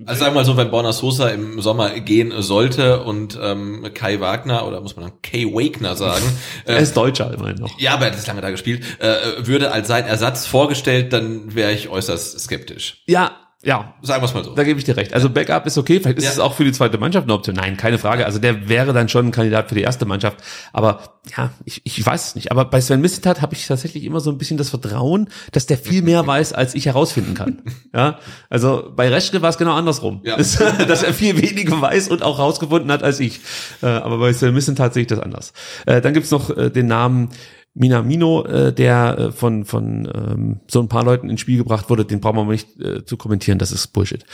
Also 0.05 0.19
sagen 0.19 0.33
wir 0.33 0.41
mal 0.41 0.45
so, 0.45 0.57
wenn 0.57 0.71
Borna 0.71 0.91
Sosa 0.91 1.29
im 1.29 1.61
Sommer 1.61 1.89
gehen 2.01 2.33
sollte 2.41 3.01
und 3.03 3.39
ähm, 3.41 3.89
Kai 3.93 4.19
Wagner 4.19 4.67
oder 4.67 4.81
muss 4.81 4.97
man 4.97 5.05
dann 5.05 5.21
Kai 5.21 5.45
Wagner 5.45 5.95
sagen. 5.95 6.25
Äh, 6.65 6.73
er 6.73 6.79
ist 6.79 6.97
Deutscher 6.97 7.31
immerhin 7.33 7.57
noch. 7.57 7.79
Ja, 7.79 7.93
aber 7.93 8.05
er 8.05 8.11
hat 8.11 8.17
das 8.17 8.25
lange 8.27 8.41
da 8.41 8.49
gespielt. 8.49 8.83
Äh, 8.99 9.45
würde 9.45 9.71
als 9.71 9.87
sein 9.87 10.05
Ersatz 10.05 10.47
vorgestellt, 10.47 11.13
dann 11.13 11.53
wäre 11.53 11.73
ich 11.73 11.89
äußerst 11.89 12.39
skeptisch. 12.39 13.03
Ja, 13.05 13.44
ja. 13.65 13.95
Sagen 14.03 14.21
wir 14.21 14.27
es 14.27 14.33
mal 14.35 14.43
so. 14.43 14.53
Da 14.53 14.63
gebe 14.63 14.77
ich 14.79 14.85
dir 14.85 14.95
recht. 14.95 15.13
Also 15.13 15.29
Backup 15.29 15.65
ist 15.65 15.77
okay, 15.77 15.99
vielleicht 15.99 16.19
ist 16.19 16.25
ja. 16.25 16.31
es 16.31 16.39
auch 16.39 16.53
für 16.53 16.63
die 16.63 16.71
zweite 16.71 16.99
Mannschaft 16.99 17.25
eine 17.25 17.33
Option. 17.33 17.55
Nein, 17.55 17.77
keine 17.77 17.97
Frage. 17.97 18.25
Also 18.25 18.37
der 18.37 18.69
wäre 18.69 18.93
dann 18.93 19.09
schon 19.09 19.27
ein 19.27 19.31
Kandidat 19.31 19.69
für 19.69 19.75
die 19.75 19.81
erste 19.81 20.05
Mannschaft. 20.05 20.37
Aber 20.71 20.99
ja, 21.35 21.49
ich, 21.65 21.81
ich 21.83 22.05
weiß 22.05 22.27
es 22.27 22.35
nicht. 22.35 22.51
Aber 22.51 22.65
bei 22.65 22.79
Sven 22.79 23.01
Missetat 23.01 23.41
habe 23.41 23.55
ich 23.55 23.65
tatsächlich 23.65 24.03
immer 24.03 24.19
so 24.19 24.29
ein 24.29 24.37
bisschen 24.37 24.57
das 24.57 24.69
Vertrauen, 24.69 25.29
dass 25.51 25.65
der 25.65 25.79
viel 25.79 26.03
mehr 26.03 26.27
weiß, 26.27 26.53
als 26.53 26.75
ich 26.75 26.85
herausfinden 26.85 27.33
kann. 27.33 27.61
Ja, 27.95 28.19
also 28.49 28.91
bei 28.93 29.07
Reschke 29.07 29.41
war 29.41 29.49
es 29.49 29.57
genau 29.57 29.73
andersrum. 29.73 30.19
Ja. 30.23 30.35
dass 30.87 31.03
er 31.03 31.13
viel 31.13 31.41
weniger 31.41 31.79
weiß 31.79 32.09
und 32.09 32.23
auch 32.23 32.39
rausgefunden 32.39 32.91
hat 32.91 33.03
als 33.03 33.21
ich. 33.21 33.39
Äh, 33.81 33.85
aber 33.85 34.17
bei 34.17 34.33
Sven 34.33 34.53
Missetat 34.53 34.93
sehe 34.93 35.03
ich 35.03 35.07
das 35.07 35.19
anders. 35.19 35.53
Äh, 35.85 36.01
dann 36.01 36.13
gibt's 36.13 36.29
noch 36.29 36.49
äh, 36.55 36.69
den 36.69 36.87
Namen 36.87 37.29
Minamino, 37.75 38.45
äh, 38.45 38.73
der 38.73 39.17
äh, 39.17 39.31
von, 39.31 39.65
von 39.65 40.09
ähm, 40.13 40.59
so 40.67 40.79
ein 40.79 40.87
paar 40.87 41.03
Leuten 41.03 41.29
ins 41.29 41.41
Spiel 41.41 41.57
gebracht 41.57 41.89
wurde, 41.89 42.05
den 42.05 42.21
brauchen 42.21 42.37
wir 42.37 42.45
nicht 42.45 42.79
äh, 42.79 43.05
zu 43.05 43.17
kommentieren, 43.17 43.59
das 43.59 43.71
ist 43.71 43.87
Bullshit. 43.87 44.25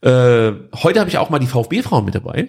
Äh, 0.00 0.52
heute 0.82 1.00
habe 1.00 1.10
ich 1.10 1.18
auch 1.18 1.28
mal 1.28 1.40
die 1.40 1.46
VfB-Frauen 1.46 2.04
mit 2.04 2.14
dabei. 2.14 2.48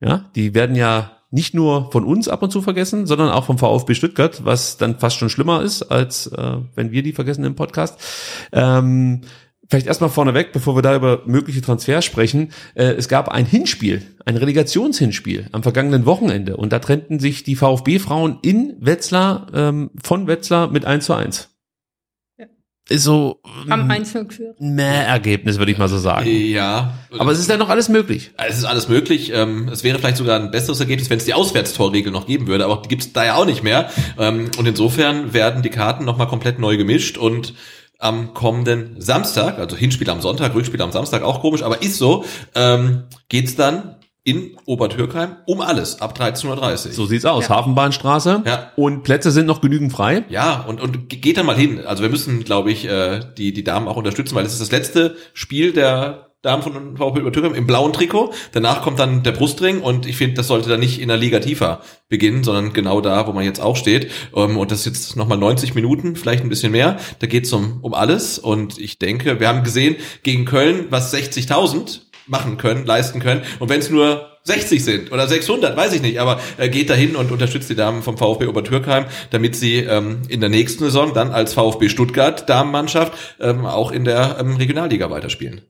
Ja, 0.00 0.30
die 0.34 0.54
werden 0.54 0.74
ja 0.74 1.12
nicht 1.30 1.54
nur 1.54 1.90
von 1.92 2.04
uns 2.04 2.28
ab 2.28 2.42
und 2.42 2.50
zu 2.50 2.60
vergessen, 2.60 3.06
sondern 3.06 3.30
auch 3.30 3.44
vom 3.44 3.58
VfB 3.58 3.94
Stuttgart, 3.94 4.44
was 4.44 4.78
dann 4.78 4.98
fast 4.98 5.16
schon 5.16 5.30
schlimmer 5.30 5.62
ist, 5.62 5.82
als 5.82 6.26
äh, 6.26 6.56
wenn 6.74 6.90
wir 6.90 7.02
die 7.02 7.12
vergessen 7.12 7.44
im 7.44 7.54
Podcast. 7.54 7.98
Ähm, 8.52 9.22
Vielleicht 9.68 9.86
erstmal 9.86 10.10
vorneweg, 10.10 10.52
bevor 10.52 10.76
wir 10.76 10.82
da 10.82 10.94
über 10.94 11.22
mögliche 11.24 11.62
Transfers 11.62 12.04
sprechen. 12.04 12.50
Äh, 12.74 12.92
es 12.92 13.08
gab 13.08 13.28
ein 13.28 13.46
Hinspiel, 13.46 14.02
ein 14.26 14.36
Relegationshinspiel 14.36 15.46
am 15.52 15.62
vergangenen 15.62 16.04
Wochenende 16.04 16.56
und 16.56 16.72
da 16.72 16.78
trennten 16.80 17.20
sich 17.20 17.44
die 17.44 17.54
VfB-Frauen 17.54 18.38
in 18.42 18.76
Wetzlar 18.80 19.46
ähm, 19.54 19.90
von 20.02 20.26
Wetzlar 20.26 20.68
mit 20.68 20.84
1 20.84 21.06
zu 21.06 21.14
1. 21.14 21.48
Ja. 22.38 22.46
Ist 22.88 23.04
so 23.04 23.40
Am 23.70 23.88
1 23.88 24.12
geführt. 24.12 24.60
Mehr 24.60 25.06
Ergebnis, 25.06 25.58
würde 25.58 25.70
ich 25.70 25.78
mal 25.78 25.88
so 25.88 25.96
sagen. 25.96 26.28
Ja. 26.28 26.98
Aber 27.16 27.30
es 27.30 27.38
ist 27.38 27.48
ja 27.48 27.56
noch 27.56 27.68
alles 27.68 27.88
möglich. 27.88 28.32
Es 28.36 28.58
ist 28.58 28.64
alles 28.64 28.88
möglich. 28.88 29.30
Ähm, 29.32 29.68
es 29.68 29.84
wäre 29.84 30.00
vielleicht 30.00 30.16
sogar 30.16 30.40
ein 30.40 30.50
besseres 30.50 30.80
Ergebnis, 30.80 31.08
wenn 31.08 31.18
es 31.18 31.24
die 31.24 31.34
Auswärtstorregel 31.34 32.12
noch 32.12 32.26
geben 32.26 32.48
würde, 32.48 32.64
aber 32.64 32.82
die 32.82 32.88
gibt 32.88 33.02
es 33.02 33.12
da 33.12 33.24
ja 33.24 33.36
auch 33.36 33.46
nicht 33.46 33.62
mehr. 33.62 33.90
Ähm, 34.18 34.50
und 34.58 34.66
insofern 34.66 35.32
werden 35.32 35.62
die 35.62 35.70
Karten 35.70 36.04
nochmal 36.04 36.26
komplett 36.26 36.58
neu 36.58 36.76
gemischt 36.76 37.16
und 37.16 37.54
am 38.02 38.34
kommenden 38.34 39.00
Samstag, 39.00 39.58
also 39.58 39.76
Hinspiel 39.76 40.10
am 40.10 40.20
Sonntag, 40.20 40.54
Rückspiel 40.54 40.82
am 40.82 40.92
Samstag, 40.92 41.22
auch 41.22 41.40
komisch, 41.40 41.62
aber 41.62 41.82
ist 41.82 41.98
so, 41.98 42.24
ähm, 42.54 43.04
geht's 43.28 43.54
dann 43.54 43.96
in 44.24 44.56
Obertürkheim 44.66 45.36
um 45.46 45.60
alles 45.60 46.00
ab 46.00 46.16
13.30 46.16 46.46
Uhr. 46.86 46.92
So 46.92 47.06
sieht's 47.06 47.24
aus. 47.24 47.48
Ja. 47.48 47.56
Hafenbahnstraße. 47.56 48.42
Ja. 48.44 48.72
Und 48.76 49.02
Plätze 49.02 49.32
sind 49.32 49.46
noch 49.46 49.60
genügend 49.60 49.92
frei. 49.92 50.24
Ja, 50.28 50.60
und, 50.60 50.80
und 50.80 51.08
geht 51.08 51.36
dann 51.36 51.46
mal 51.46 51.56
hin. 51.56 51.84
Also 51.84 52.02
wir 52.02 52.10
müssen, 52.10 52.44
glaube 52.44 52.70
ich, 52.70 52.84
äh, 52.84 53.20
die, 53.36 53.52
die 53.52 53.64
Damen 53.64 53.88
auch 53.88 53.96
unterstützen, 53.96 54.34
weil 54.36 54.46
es 54.46 54.52
ist 54.52 54.60
das 54.60 54.70
letzte 54.70 55.16
Spiel 55.34 55.72
der 55.72 56.31
Damen 56.42 56.62
von 56.62 56.96
VfB 56.96 57.20
Übertürkheim 57.20 57.54
im 57.54 57.68
blauen 57.68 57.92
Trikot. 57.92 58.32
Danach 58.50 58.82
kommt 58.82 58.98
dann 58.98 59.22
der 59.22 59.30
Brustring 59.30 59.80
und 59.80 60.06
ich 60.06 60.16
finde, 60.16 60.34
das 60.34 60.48
sollte 60.48 60.68
dann 60.68 60.80
nicht 60.80 61.00
in 61.00 61.06
der 61.06 61.16
Liga 61.16 61.38
tiefer 61.38 61.82
beginnen, 62.08 62.42
sondern 62.42 62.72
genau 62.72 63.00
da, 63.00 63.28
wo 63.28 63.32
man 63.32 63.44
jetzt 63.44 63.60
auch 63.60 63.76
steht. 63.76 64.10
Ähm, 64.34 64.58
und 64.58 64.72
das 64.72 64.80
ist 64.80 64.86
jetzt 64.86 65.16
nochmal 65.16 65.38
90 65.38 65.76
Minuten, 65.76 66.16
vielleicht 66.16 66.42
ein 66.42 66.48
bisschen 66.48 66.72
mehr. 66.72 66.98
Da 67.20 67.28
geht's 67.28 67.52
um, 67.52 67.78
um 67.82 67.94
alles 67.94 68.40
und 68.40 68.78
ich 68.78 68.98
denke, 68.98 69.38
wir 69.38 69.46
haben 69.46 69.62
gesehen 69.62 69.94
gegen 70.24 70.44
Köln, 70.44 70.86
was 70.90 71.14
60.000 71.14 72.00
machen 72.26 72.56
können, 72.56 72.86
leisten 72.86 73.20
können. 73.20 73.42
Und 73.60 73.68
wenn 73.68 73.78
es 73.78 73.90
nur 73.90 74.31
60 74.44 74.84
sind 74.84 75.12
oder 75.12 75.28
600, 75.28 75.76
weiß 75.76 75.92
ich 75.92 76.02
nicht, 76.02 76.20
aber 76.20 76.40
äh, 76.58 76.68
geht 76.68 76.90
dahin 76.90 77.14
und 77.16 77.30
unterstützt 77.30 77.70
die 77.70 77.76
Damen 77.76 78.02
vom 78.02 78.18
VfB 78.18 78.46
Obertürkheim, 78.46 79.06
damit 79.30 79.54
sie 79.54 79.76
ähm, 79.78 80.22
in 80.28 80.40
der 80.40 80.48
nächsten 80.48 80.84
Saison 80.84 81.14
dann 81.14 81.30
als 81.30 81.54
VfB 81.54 81.88
Stuttgart 81.88 82.48
Damenmannschaft 82.48 83.12
ähm, 83.40 83.66
auch 83.66 83.92
in 83.92 84.04
der 84.04 84.38
ähm, 84.40 84.56
Regionalliga 84.56 85.10
weiterspielen. 85.10 85.62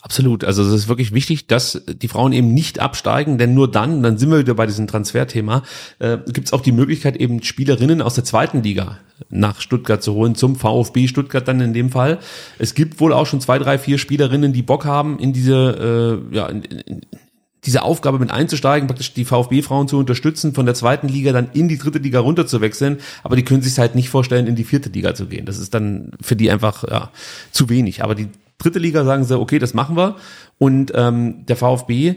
Absolut. 0.00 0.44
Also 0.44 0.62
es 0.62 0.72
ist 0.72 0.88
wirklich 0.88 1.12
wichtig, 1.12 1.48
dass 1.48 1.82
die 1.88 2.06
Frauen 2.06 2.32
eben 2.32 2.54
nicht 2.54 2.78
absteigen, 2.78 3.38
denn 3.38 3.54
nur 3.54 3.68
dann, 3.70 4.02
dann 4.02 4.18
sind 4.18 4.30
wir 4.30 4.38
wieder 4.38 4.54
bei 4.54 4.66
diesem 4.66 4.86
Transferthema, 4.86 5.64
äh, 5.98 6.18
gibt 6.26 6.46
es 6.46 6.52
auch 6.52 6.60
die 6.60 6.72
Möglichkeit, 6.72 7.16
eben 7.16 7.42
Spielerinnen 7.42 8.02
aus 8.02 8.14
der 8.14 8.24
zweiten 8.24 8.62
Liga 8.62 8.98
nach 9.28 9.60
Stuttgart 9.60 10.02
zu 10.02 10.14
holen, 10.14 10.34
zum 10.34 10.56
VfB 10.56 11.08
Stuttgart 11.08 11.46
dann 11.48 11.60
in 11.60 11.72
dem 11.72 11.90
Fall. 11.90 12.18
Es 12.58 12.74
gibt 12.74 13.00
wohl 13.00 13.12
auch 13.12 13.26
schon 13.26 13.40
zwei, 13.40 13.58
drei, 13.58 13.78
vier 13.78 13.98
Spielerinnen, 13.98 14.52
die 14.52 14.62
Bock 14.62 14.84
haben, 14.84 15.18
in 15.18 15.32
diese, 15.32 16.22
äh, 16.32 16.36
ja, 16.36 16.46
in, 16.46 16.62
in, 16.62 17.00
diese 17.66 17.82
Aufgabe 17.82 18.18
mit 18.18 18.30
einzusteigen, 18.30 18.86
praktisch 18.86 19.12
die 19.12 19.24
VfB-Frauen 19.24 19.88
zu 19.88 19.98
unterstützen, 19.98 20.54
von 20.54 20.64
der 20.64 20.74
zweiten 20.74 21.08
Liga 21.08 21.32
dann 21.32 21.50
in 21.52 21.68
die 21.68 21.78
dritte 21.78 21.98
Liga 21.98 22.20
runter 22.20 22.46
zu 22.46 22.60
wechseln, 22.60 22.98
aber 23.22 23.36
die 23.36 23.44
können 23.44 23.62
sich 23.62 23.78
halt 23.78 23.94
nicht 23.94 24.08
vorstellen, 24.08 24.46
in 24.46 24.56
die 24.56 24.64
vierte 24.64 24.88
Liga 24.88 25.14
zu 25.14 25.26
gehen. 25.26 25.44
Das 25.44 25.58
ist 25.58 25.74
dann 25.74 26.12
für 26.22 26.36
die 26.36 26.50
einfach 26.50 26.84
ja, 26.88 27.10
zu 27.50 27.68
wenig. 27.68 28.02
Aber 28.02 28.14
die 28.14 28.28
dritte 28.58 28.78
Liga 28.78 29.04
sagen 29.04 29.24
sie, 29.24 29.38
okay, 29.38 29.58
das 29.58 29.74
machen 29.74 29.96
wir. 29.96 30.16
Und 30.58 30.92
ähm, 30.94 31.44
der 31.46 31.56
VfB, 31.56 32.14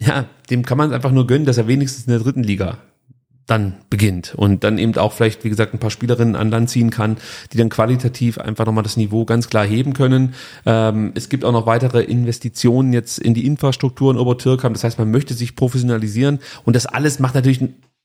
ja, 0.00 0.24
dem 0.50 0.64
kann 0.64 0.78
man 0.78 0.92
einfach 0.92 1.12
nur 1.12 1.26
gönnen, 1.26 1.46
dass 1.46 1.58
er 1.58 1.68
wenigstens 1.68 2.06
in 2.06 2.12
der 2.12 2.20
dritten 2.20 2.42
Liga 2.42 2.78
dann 3.46 3.74
beginnt 3.90 4.34
und 4.34 4.64
dann 4.64 4.78
eben 4.78 4.96
auch 4.96 5.12
vielleicht, 5.12 5.44
wie 5.44 5.48
gesagt, 5.48 5.72
ein 5.72 5.78
paar 5.78 5.90
Spielerinnen 5.90 6.34
an 6.34 6.50
Land 6.50 6.68
ziehen 6.68 6.90
kann, 6.90 7.16
die 7.52 7.58
dann 7.58 7.68
qualitativ 7.68 8.38
einfach 8.38 8.66
nochmal 8.66 8.82
das 8.82 8.96
Niveau 8.96 9.24
ganz 9.24 9.48
klar 9.48 9.64
heben 9.64 9.92
können. 9.92 10.34
Ähm, 10.64 11.12
es 11.14 11.28
gibt 11.28 11.44
auch 11.44 11.52
noch 11.52 11.66
weitere 11.66 12.02
Investitionen 12.02 12.92
jetzt 12.92 13.18
in 13.18 13.34
die 13.34 13.46
Infrastruktur 13.46 14.12
in 14.12 14.18
Obertürkheim. 14.18 14.72
Das 14.72 14.82
heißt, 14.82 14.98
man 14.98 15.10
möchte 15.10 15.34
sich 15.34 15.54
professionalisieren 15.54 16.40
und 16.64 16.74
das 16.74 16.86
alles 16.86 17.20
macht 17.20 17.34
natürlich 17.34 17.60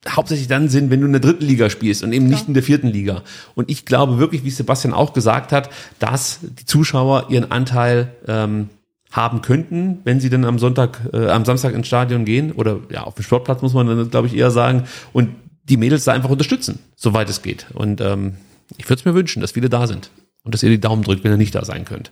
hauptsächlich 0.07 0.47
dann 0.47 0.69
Sinn, 0.69 0.89
wenn 0.89 1.01
du 1.01 1.05
in 1.05 1.13
der 1.13 1.22
dritten 1.22 1.45
Liga 1.45 1.69
spielst 1.69 2.03
und 2.03 2.11
eben 2.13 2.27
nicht 2.27 2.47
in 2.47 2.53
der 2.53 2.63
vierten 2.63 2.88
Liga. 2.88 3.22
Und 3.55 3.69
ich 3.69 3.85
glaube 3.85 4.18
wirklich, 4.18 4.43
wie 4.43 4.49
Sebastian 4.49 4.93
auch 4.93 5.13
gesagt 5.13 5.51
hat, 5.51 5.69
dass 5.99 6.39
die 6.41 6.65
Zuschauer 6.65 7.27
ihren 7.30 7.51
Anteil 7.51 8.15
ähm, 8.27 8.69
haben 9.11 9.41
könnten, 9.41 9.99
wenn 10.03 10.19
sie 10.19 10.29
dann 10.29 10.45
am 10.45 10.57
Sonntag, 10.57 11.01
äh, 11.13 11.27
am 11.27 11.45
Samstag 11.45 11.73
ins 11.73 11.88
Stadion 11.88 12.25
gehen 12.25 12.51
oder 12.53 12.79
ja 12.89 13.03
auf 13.03 13.15
dem 13.15 13.23
Sportplatz 13.23 13.61
muss 13.61 13.73
man 13.73 13.88
dann 13.88 14.09
glaube 14.09 14.27
ich 14.27 14.35
eher 14.35 14.51
sagen 14.51 14.83
und 15.13 15.29
die 15.63 15.77
Mädels 15.77 16.05
da 16.05 16.13
einfach 16.13 16.29
unterstützen, 16.29 16.79
soweit 16.95 17.29
es 17.29 17.41
geht. 17.41 17.67
Und 17.73 18.01
ähm, 18.01 18.35
ich 18.77 18.89
würde 18.89 18.99
es 19.01 19.05
mir 19.05 19.13
wünschen, 19.13 19.41
dass 19.41 19.51
viele 19.51 19.69
da 19.69 19.85
sind 19.85 20.09
und 20.43 20.53
dass 20.53 20.63
ihr 20.63 20.69
die 20.69 20.79
Daumen 20.79 21.03
drückt, 21.03 21.23
wenn 21.23 21.31
ihr 21.31 21.38
nicht 21.38 21.53
da 21.55 21.63
sein 21.65 21.85
könnt. 21.85 22.11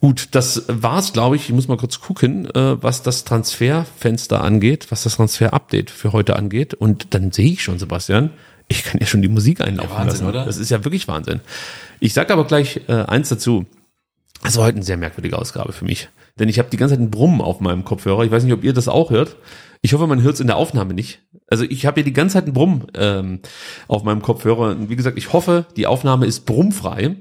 Gut, 0.00 0.28
das 0.32 0.64
war's, 0.68 1.12
glaube 1.14 1.36
ich. 1.36 1.48
Ich 1.48 1.54
muss 1.54 1.68
mal 1.68 1.78
kurz 1.78 2.00
gucken, 2.00 2.46
äh, 2.54 2.82
was 2.82 3.02
das 3.02 3.24
Transferfenster 3.24 4.42
angeht, 4.42 4.86
was 4.90 5.04
das 5.04 5.16
Transfer-Update 5.16 5.90
für 5.90 6.12
heute 6.12 6.36
angeht. 6.36 6.74
Und 6.74 7.14
dann 7.14 7.32
sehe 7.32 7.52
ich 7.52 7.62
schon, 7.62 7.78
Sebastian, 7.78 8.30
ich 8.68 8.84
kann 8.84 9.00
ja 9.00 9.06
schon 9.06 9.22
die 9.22 9.28
Musik 9.28 9.60
einlaufen 9.60 9.90
Ja, 9.92 9.96
Wahnsinn, 9.98 10.10
lassen. 10.26 10.26
oder? 10.26 10.44
Das 10.44 10.58
ist 10.58 10.70
ja 10.70 10.84
wirklich 10.84 11.08
Wahnsinn. 11.08 11.40
Ich 12.00 12.12
sage 12.12 12.32
aber 12.32 12.44
gleich 12.44 12.82
äh, 12.88 12.92
eins 12.92 13.28
dazu. 13.30 13.64
Das 14.42 14.56
war 14.56 14.64
heute 14.64 14.76
eine 14.76 14.84
sehr 14.84 14.96
merkwürdige 14.96 15.38
Ausgabe 15.38 15.72
für 15.72 15.84
mich. 15.84 16.08
Denn 16.38 16.48
ich 16.48 16.58
habe 16.58 16.70
die 16.70 16.76
ganze 16.76 16.94
Zeit 16.94 17.00
einen 17.00 17.10
Brummen 17.10 17.40
auf 17.40 17.60
meinem 17.60 17.84
Kopfhörer. 17.84 18.24
Ich 18.24 18.30
weiß 18.30 18.44
nicht, 18.44 18.52
ob 18.52 18.62
ihr 18.62 18.72
das 18.72 18.88
auch 18.88 19.10
hört. 19.10 19.36
Ich 19.82 19.92
hoffe, 19.92 20.06
man 20.06 20.22
hört 20.22 20.34
es 20.34 20.40
in 20.40 20.46
der 20.46 20.56
Aufnahme 20.56 20.94
nicht. 20.94 21.22
Also 21.48 21.64
ich 21.64 21.86
habe 21.86 21.96
hier 21.96 22.04
die 22.04 22.12
ganze 22.12 22.34
Zeit 22.34 22.44
einen 22.44 22.52
Brumm 22.52 22.86
ähm, 22.94 23.40
auf 23.88 24.02
meinem 24.02 24.22
Kopfhörer. 24.22 24.70
Und 24.70 24.90
wie 24.90 24.96
gesagt, 24.96 25.16
ich 25.16 25.32
hoffe, 25.32 25.66
die 25.76 25.86
Aufnahme 25.86 26.26
ist 26.26 26.40
brummfrei. 26.40 27.16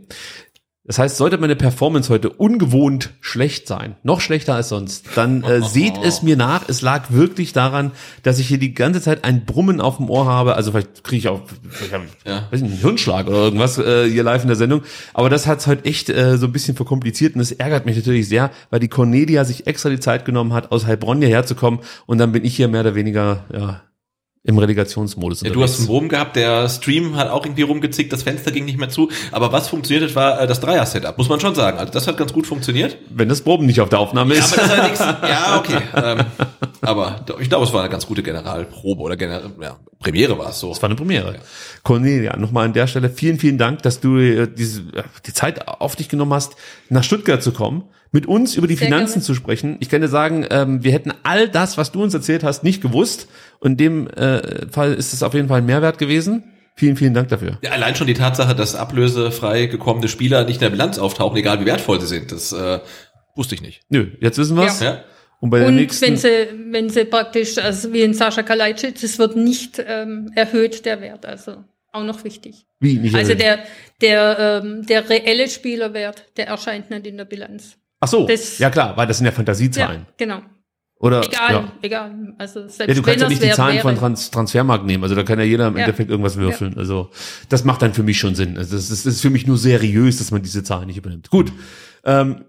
Das 0.87 0.99
heißt, 0.99 1.17
sollte 1.17 1.39
meine 1.39 1.55
Performance 1.55 2.09
heute 2.13 2.29
ungewohnt 2.29 3.09
schlecht 3.19 3.67
sein, 3.67 3.95
noch 4.03 4.21
schlechter 4.21 4.53
als 4.53 4.69
sonst, 4.69 5.05
dann 5.15 5.43
äh, 5.43 5.61
seht 5.67 5.93
es 6.03 6.21
mir 6.21 6.35
nach. 6.37 6.69
Es 6.69 6.81
lag 6.83 7.05
wirklich 7.09 7.53
daran, 7.53 7.91
dass 8.21 8.37
ich 8.37 8.47
hier 8.47 8.59
die 8.59 8.73
ganze 8.75 9.01
Zeit 9.01 9.23
ein 9.23 9.45
Brummen 9.45 9.81
auf 9.81 9.97
dem 9.97 10.09
Ohr 10.11 10.25
habe. 10.27 10.55
Also 10.55 10.71
vielleicht 10.71 11.03
kriege 11.03 11.17
ich 11.17 11.27
auch 11.27 11.41
vielleicht 11.69 11.93
hab 11.93 12.03
ich, 12.03 12.11
Ja. 12.29 12.47
weiß 12.51 12.61
nicht, 12.61 12.71
einen 12.73 12.81
Hirnschlag 12.81 13.27
oder 13.27 13.37
irgendwas 13.45 13.77
äh, 13.79 14.07
hier 14.09 14.23
live 14.23 14.43
in 14.43 14.47
der 14.49 14.57
Sendung. 14.57 14.83
Aber 15.15 15.29
das 15.29 15.47
hat's 15.47 15.65
heute 15.65 15.85
echt 15.85 16.09
äh, 16.09 16.37
so 16.37 16.45
ein 16.45 16.51
bisschen 16.51 16.75
verkompliziert 16.75 17.33
und 17.35 17.41
es 17.41 17.51
ärgert 17.51 17.85
mich 17.87 17.95
natürlich 17.95 18.29
sehr, 18.29 18.51
weil 18.69 18.79
die 18.79 18.87
Cornelia 18.87 19.43
sich 19.43 19.65
extra 19.65 19.89
die 19.89 19.99
Zeit 19.99 20.23
genommen 20.23 20.53
hat, 20.53 20.71
aus 20.71 20.85
Heilbronn 20.85 21.17
hierher 21.19 21.45
zu 21.45 21.55
kommen 21.55 21.79
und 22.05 22.19
dann 22.19 22.31
bin 22.31 22.45
ich 22.45 22.55
hier 22.55 22.67
mehr 22.67 22.81
oder 22.81 22.93
weniger 22.95 23.43
ja, 23.51 23.81
im 24.45 24.57
Relegationsmodus 24.57 25.41
Ja, 25.41 25.49
du 25.49 25.61
hast 25.63 25.79
einen 25.79 25.87
Bogen 25.87 26.09
gehabt, 26.09 26.35
der 26.35 26.69
Stream 26.69 27.15
hat 27.15 27.29
auch 27.29 27.45
irgendwie 27.45 27.63
rumgezickt, 27.63 28.13
das 28.13 28.23
Fenster 28.23 28.51
ging 28.51 28.65
nicht 28.65 28.77
mehr 28.77 28.89
zu. 28.89 29.09
Aber 29.31 29.51
was 29.51 29.67
funktioniert 29.69 30.09
hat, 30.09 30.15
war 30.15 30.41
äh, 30.41 30.47
das 30.47 30.59
Dreier-Setup, 30.59 31.17
muss 31.17 31.29
man 31.29 31.39
schon 31.39 31.55
sagen. 31.55 31.79
Also 31.79 31.91
das 31.91 32.07
hat 32.07 32.17
ganz 32.17 32.31
gut 32.31 32.45
funktioniert. 32.47 32.97
Wenn 33.09 33.27
das 33.29 33.41
Proben 33.41 33.65
nicht 33.65 33.81
auf 33.81 33.89
der 33.89 33.99
Aufnahme 33.99 34.35
Ja, 34.35 34.39
ist. 34.41 34.53
aber 34.57 34.67
das 34.67 34.71
allerdings, 34.79 34.99
ja, 35.29 35.57
okay. 35.57 35.77
Ähm, 35.95 36.19
aber 36.81 37.25
ich 37.39 37.49
glaube, 37.49 37.65
es 37.65 37.73
war 37.73 37.81
eine 37.81 37.89
ganz 37.89 38.05
gute 38.05 38.21
Generalprobe 38.23 39.01
oder 39.01 39.17
General, 39.17 39.49
ja, 39.61 39.77
Premiere 40.05 40.37
war 40.37 40.49
es 40.49 40.59
so. 40.59 40.69
Das 40.69 40.81
war 40.81 40.87
eine 40.87 40.95
Premiere. 40.95 41.35
Cornelia, 41.83 42.37
nochmal 42.37 42.65
an 42.65 42.73
der 42.73 42.85
Stelle 42.85 43.09
vielen, 43.09 43.39
vielen 43.39 43.57
Dank, 43.57 43.81
dass 43.81 43.99
du 43.99 44.17
äh, 44.17 44.47
diese, 44.47 44.81
äh, 44.93 45.03
die 45.25 45.33
Zeit 45.33 45.67
auf 45.67 45.95
dich 45.95 46.09
genommen 46.09 46.33
hast, 46.33 46.55
nach 46.89 47.03
Stuttgart 47.03 47.41
zu 47.41 47.51
kommen, 47.51 47.85
mit 48.11 48.27
uns 48.27 48.55
über 48.55 48.67
die 48.67 48.75
Sehr 48.75 48.87
Finanzen 48.87 49.13
gerne. 49.13 49.25
zu 49.25 49.33
sprechen. 49.33 49.77
Ich 49.79 49.89
kann 49.89 50.01
dir 50.01 50.07
sagen, 50.07 50.45
ähm, 50.51 50.83
wir 50.83 50.91
hätten 50.91 51.11
all 51.23 51.49
das, 51.49 51.77
was 51.77 51.91
du 51.91 52.03
uns 52.03 52.13
erzählt 52.13 52.43
hast, 52.43 52.63
nicht 52.63 52.81
gewusst. 52.83 53.27
Und 53.59 53.71
in 53.71 53.77
dem 53.77 54.07
äh, 54.09 54.67
Fall 54.69 54.93
ist 54.93 55.13
es 55.13 55.23
auf 55.23 55.33
jeden 55.33 55.47
Fall 55.47 55.61
ein 55.61 55.65
Mehrwert 55.65 55.97
gewesen. 55.97 56.43
Vielen, 56.75 56.97
vielen 56.97 57.15
Dank 57.15 57.29
dafür. 57.29 57.57
Ja, 57.63 57.71
allein 57.71 57.95
schon 57.95 58.05
die 58.05 58.13
Tatsache, 58.13 58.53
dass 58.53 58.75
ablösefrei 58.75 59.65
gekommene 59.65 60.07
Spieler 60.07 60.43
nicht 60.43 60.57
in 60.57 60.65
der 60.65 60.69
Bilanz 60.69 60.99
auftauchen, 60.99 61.35
egal 61.37 61.61
wie 61.61 61.65
wertvoll 61.65 61.99
sie 61.99 62.07
sind, 62.07 62.31
das 62.31 62.51
äh, 62.51 62.79
wusste 63.35 63.55
ich 63.55 63.61
nicht. 63.61 63.81
Nö, 63.89 64.11
jetzt 64.19 64.37
wissen 64.37 64.55
wir's. 64.55 64.81
Ja. 64.81 65.03
Und 65.41 65.49
bei 65.49 65.59
der 65.59 65.67
Und 65.67 65.75
nächsten. 65.75 66.05
wenn 66.07 66.17
sie, 66.17 66.29
wenn 66.71 66.89
sie 66.89 67.05
praktisch, 67.05 67.57
also 67.57 67.91
wie 67.93 68.01
in 68.01 68.13
Sascha 68.13 68.41
Kalajdzic, 68.43 69.01
es 69.03 69.19
wird 69.19 69.35
nicht 69.35 69.83
ähm, 69.85 70.31
erhöht, 70.35 70.85
der 70.85 71.01
Wert, 71.01 71.25
also 71.25 71.63
auch 71.91 72.03
noch 72.03 72.23
wichtig. 72.23 72.65
wie 72.79 72.97
nicht 72.97 73.15
Also 73.15 73.31
erhöht? 73.33 73.41
der, 73.43 73.59
der, 74.01 74.61
ähm, 74.63 74.85
der 74.85 75.09
reelle 75.09 75.47
Spielerwert, 75.49 76.25
der 76.37 76.47
erscheint 76.47 76.89
nicht 76.89 77.05
in 77.07 77.17
der 77.17 77.25
Bilanz. 77.25 77.77
Ach 77.99 78.07
so, 78.07 78.27
das- 78.27 78.57
ja 78.59 78.69
klar, 78.69 78.95
weil 78.97 79.07
das 79.07 79.17
sind 79.17 79.25
ja 79.25 79.31
Fantasiezahlen. 79.31 80.01
Ja, 80.01 80.13
genau. 80.17 80.41
Oder 80.97 81.23
Egal, 81.25 81.53
ja. 81.53 81.71
egal. 81.81 82.33
Also 82.37 82.61
selbst 82.69 82.87
Ja, 82.87 82.93
du 82.93 83.01
kannst 83.01 83.21
ja 83.21 83.27
nicht 83.27 83.43
die 83.43 83.49
Zahlen 83.51 83.79
von 83.79 83.91
wäre. 83.91 83.99
Trans 83.99 84.31
Transfermarkt 84.31 84.85
nehmen. 84.85 85.03
Also 85.03 85.13
da 85.13 85.23
kann 85.23 85.37
ja 85.39 85.45
jeder 85.45 85.67
im 85.67 85.75
Ja. 85.77 85.83
Endeffekt 85.83 86.09
irgendwas 86.09 86.37
würfeln. 86.37 86.77
Also 86.77 87.11
das 87.49 87.65
macht 87.65 87.81
dann 87.81 87.93
für 87.93 88.01
mich 88.03 88.17
schon 88.17 88.33
Sinn. 88.33 88.57
Also 88.57 88.75
das 88.77 88.89
ist, 88.89 89.05
das 89.05 89.15
ist 89.15 89.21
für 89.21 89.29
mich 89.29 89.45
nur 89.45 89.57
seriös, 89.57 90.17
dass 90.17 90.31
man 90.31 90.41
diese 90.41 90.63
Zahlen 90.63 90.87
nicht 90.87 90.97
übernimmt. 90.97 91.29
Gut. 91.29 91.51
Ähm, 92.05 92.45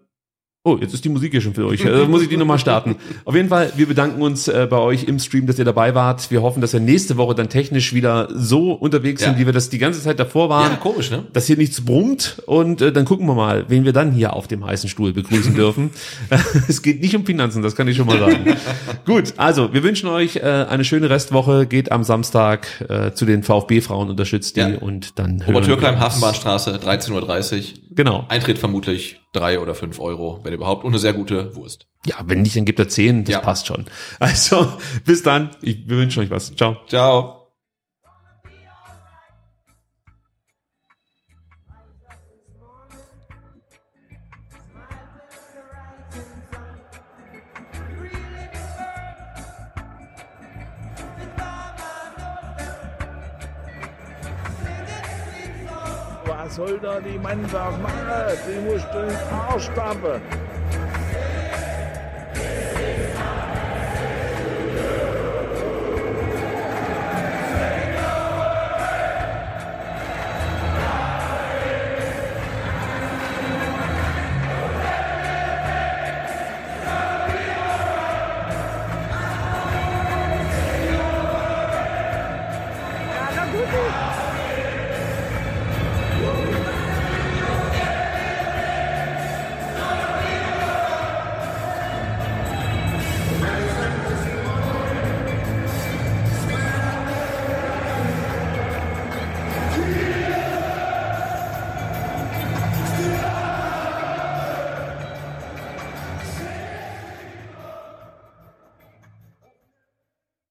oh, 0.67 0.77
jetzt 0.81 0.93
ist 0.93 1.05
die 1.05 1.09
Musik 1.09 1.31
hier 1.31 1.41
schon 1.41 1.55
für 1.55 1.65
euch. 1.67 1.87
Also 1.87 2.07
muss 2.07 2.23
ich 2.23 2.29
die 2.29 2.37
nochmal 2.37 2.59
starten. 2.59 2.97
Auf 3.25 3.35
jeden 3.37 3.49
Fall, 3.49 3.73
wir 3.77 3.87
bedanken 3.87 4.21
uns 4.21 4.49
äh, 4.49 4.67
bei 4.69 4.79
euch 4.79 5.05
im 5.05 5.19
Stream, 5.21 5.47
dass 5.47 5.59
ihr 5.59 5.65
dabei 5.65 5.95
wart. 5.95 6.31
Wir 6.31 6.43
hoffen, 6.43 6.61
dass 6.61 6.73
wir 6.73 6.81
nächste 6.81 7.17
Woche 7.17 7.35
dann 7.37 7.49
technisch 7.49 7.93
wieder 7.95 8.29
so 8.35 8.73
unterwegs 8.73 9.23
Ja. 9.23 9.29
sind, 9.29 9.39
wie 9.39 9.47
wir 9.47 9.53
das 9.53 9.69
die 9.71 9.79
ganze 9.79 10.03
Zeit 10.03 10.19
davor 10.19 10.49
waren. 10.49 10.73
Ja, 10.73 10.77
komisch, 10.77 11.11
ne? 11.11 11.25
dass 11.33 11.47
hier 11.47 11.57
nichts 11.57 11.81
brummt 11.85 12.43
und 12.47 12.81
äh, 12.83 12.93
dann 12.93 13.05
gucken 13.05 13.27
wir 13.27 13.35
mal, 13.35 13.65
wen 13.69 13.85
wir 13.85 13.93
dann 13.93 14.11
hier 14.13 14.33
auf 14.35 14.49
dem 14.49 14.67
heißen 14.67 14.89
Stuhl 14.89 15.13
begrüßen 15.13 15.55
dürfen. 15.55 15.91
es 16.69 16.83
geht 16.83 17.01
nicht 17.01 17.15
um 17.15 17.25
Finanzen, 17.25 17.63
das 17.63 17.77
kann 17.77 17.87
ich 17.87 17.97
schon 17.97 18.07
mal 18.07 18.19
sagen. 18.19 18.45
Gut, 19.07 19.35
also 19.37 19.73
wir 19.73 19.85
wünschen 19.85 20.09
euch 20.09 20.37
äh, 20.37 20.41
eine 20.43 20.85
schöne 20.85 21.09
Restwoche, 21.11 21.67
geht 21.67 21.93
am 21.93 22.03
Samstag 22.03 22.67
äh, 22.89 23.13
zu 23.13 23.25
den 23.25 23.45
VfB-Frauen, 23.45 24.11
unterstützt 24.11 24.57
die 24.57 24.61
Ja. 24.61 24.79
und 24.79 25.19
dann 25.19 25.47
hören 25.47 25.55
Obertürkheim. 25.55 26.01
Hafenbahnstraße, 26.01 26.77
13.30 26.85 27.57
Uhr. 27.57 27.63
Genau. 27.95 28.25
Eintritt 28.29 28.59
vermutlich 28.59 29.21
drei 29.37 29.61
oder 29.61 29.75
fünf 29.75 30.01
Euro, 30.01 30.41
wenn 30.43 30.53
überhaupt. 30.53 30.85
Und 30.85 30.91
eine 30.93 30.99
sehr 30.99 31.13
gute 31.13 31.55
Wurst. 31.55 31.87
Ja, 32.07 32.17
wenn 32.25 32.43
nicht, 32.43 32.57
dann 32.57 32.65
gibt 32.65 32.79
er 32.79 32.89
zehn, 32.89 33.25
das 33.25 33.33
Ja. 33.33 33.41
passt 33.41 33.67
schon. 33.67 33.85
Also, 34.19 34.69
bis 35.05 35.23
dann. 35.23 35.51
Ich, 35.63 35.89
wir 35.89 35.97
wünschen 35.99 36.23
euch 36.23 36.31
was. 36.31 36.55
Ciao. 36.57 36.77
Ciao. 36.89 37.36
Soll 56.57 56.79
da 56.81 56.99
die 57.01 57.19
Mannschaft 57.19 57.83
machen? 57.83 58.39
Die 58.49 58.61
muss 58.67 58.83
den 58.91 59.15
Arsch 59.31 59.65
stampfen. 59.65 60.23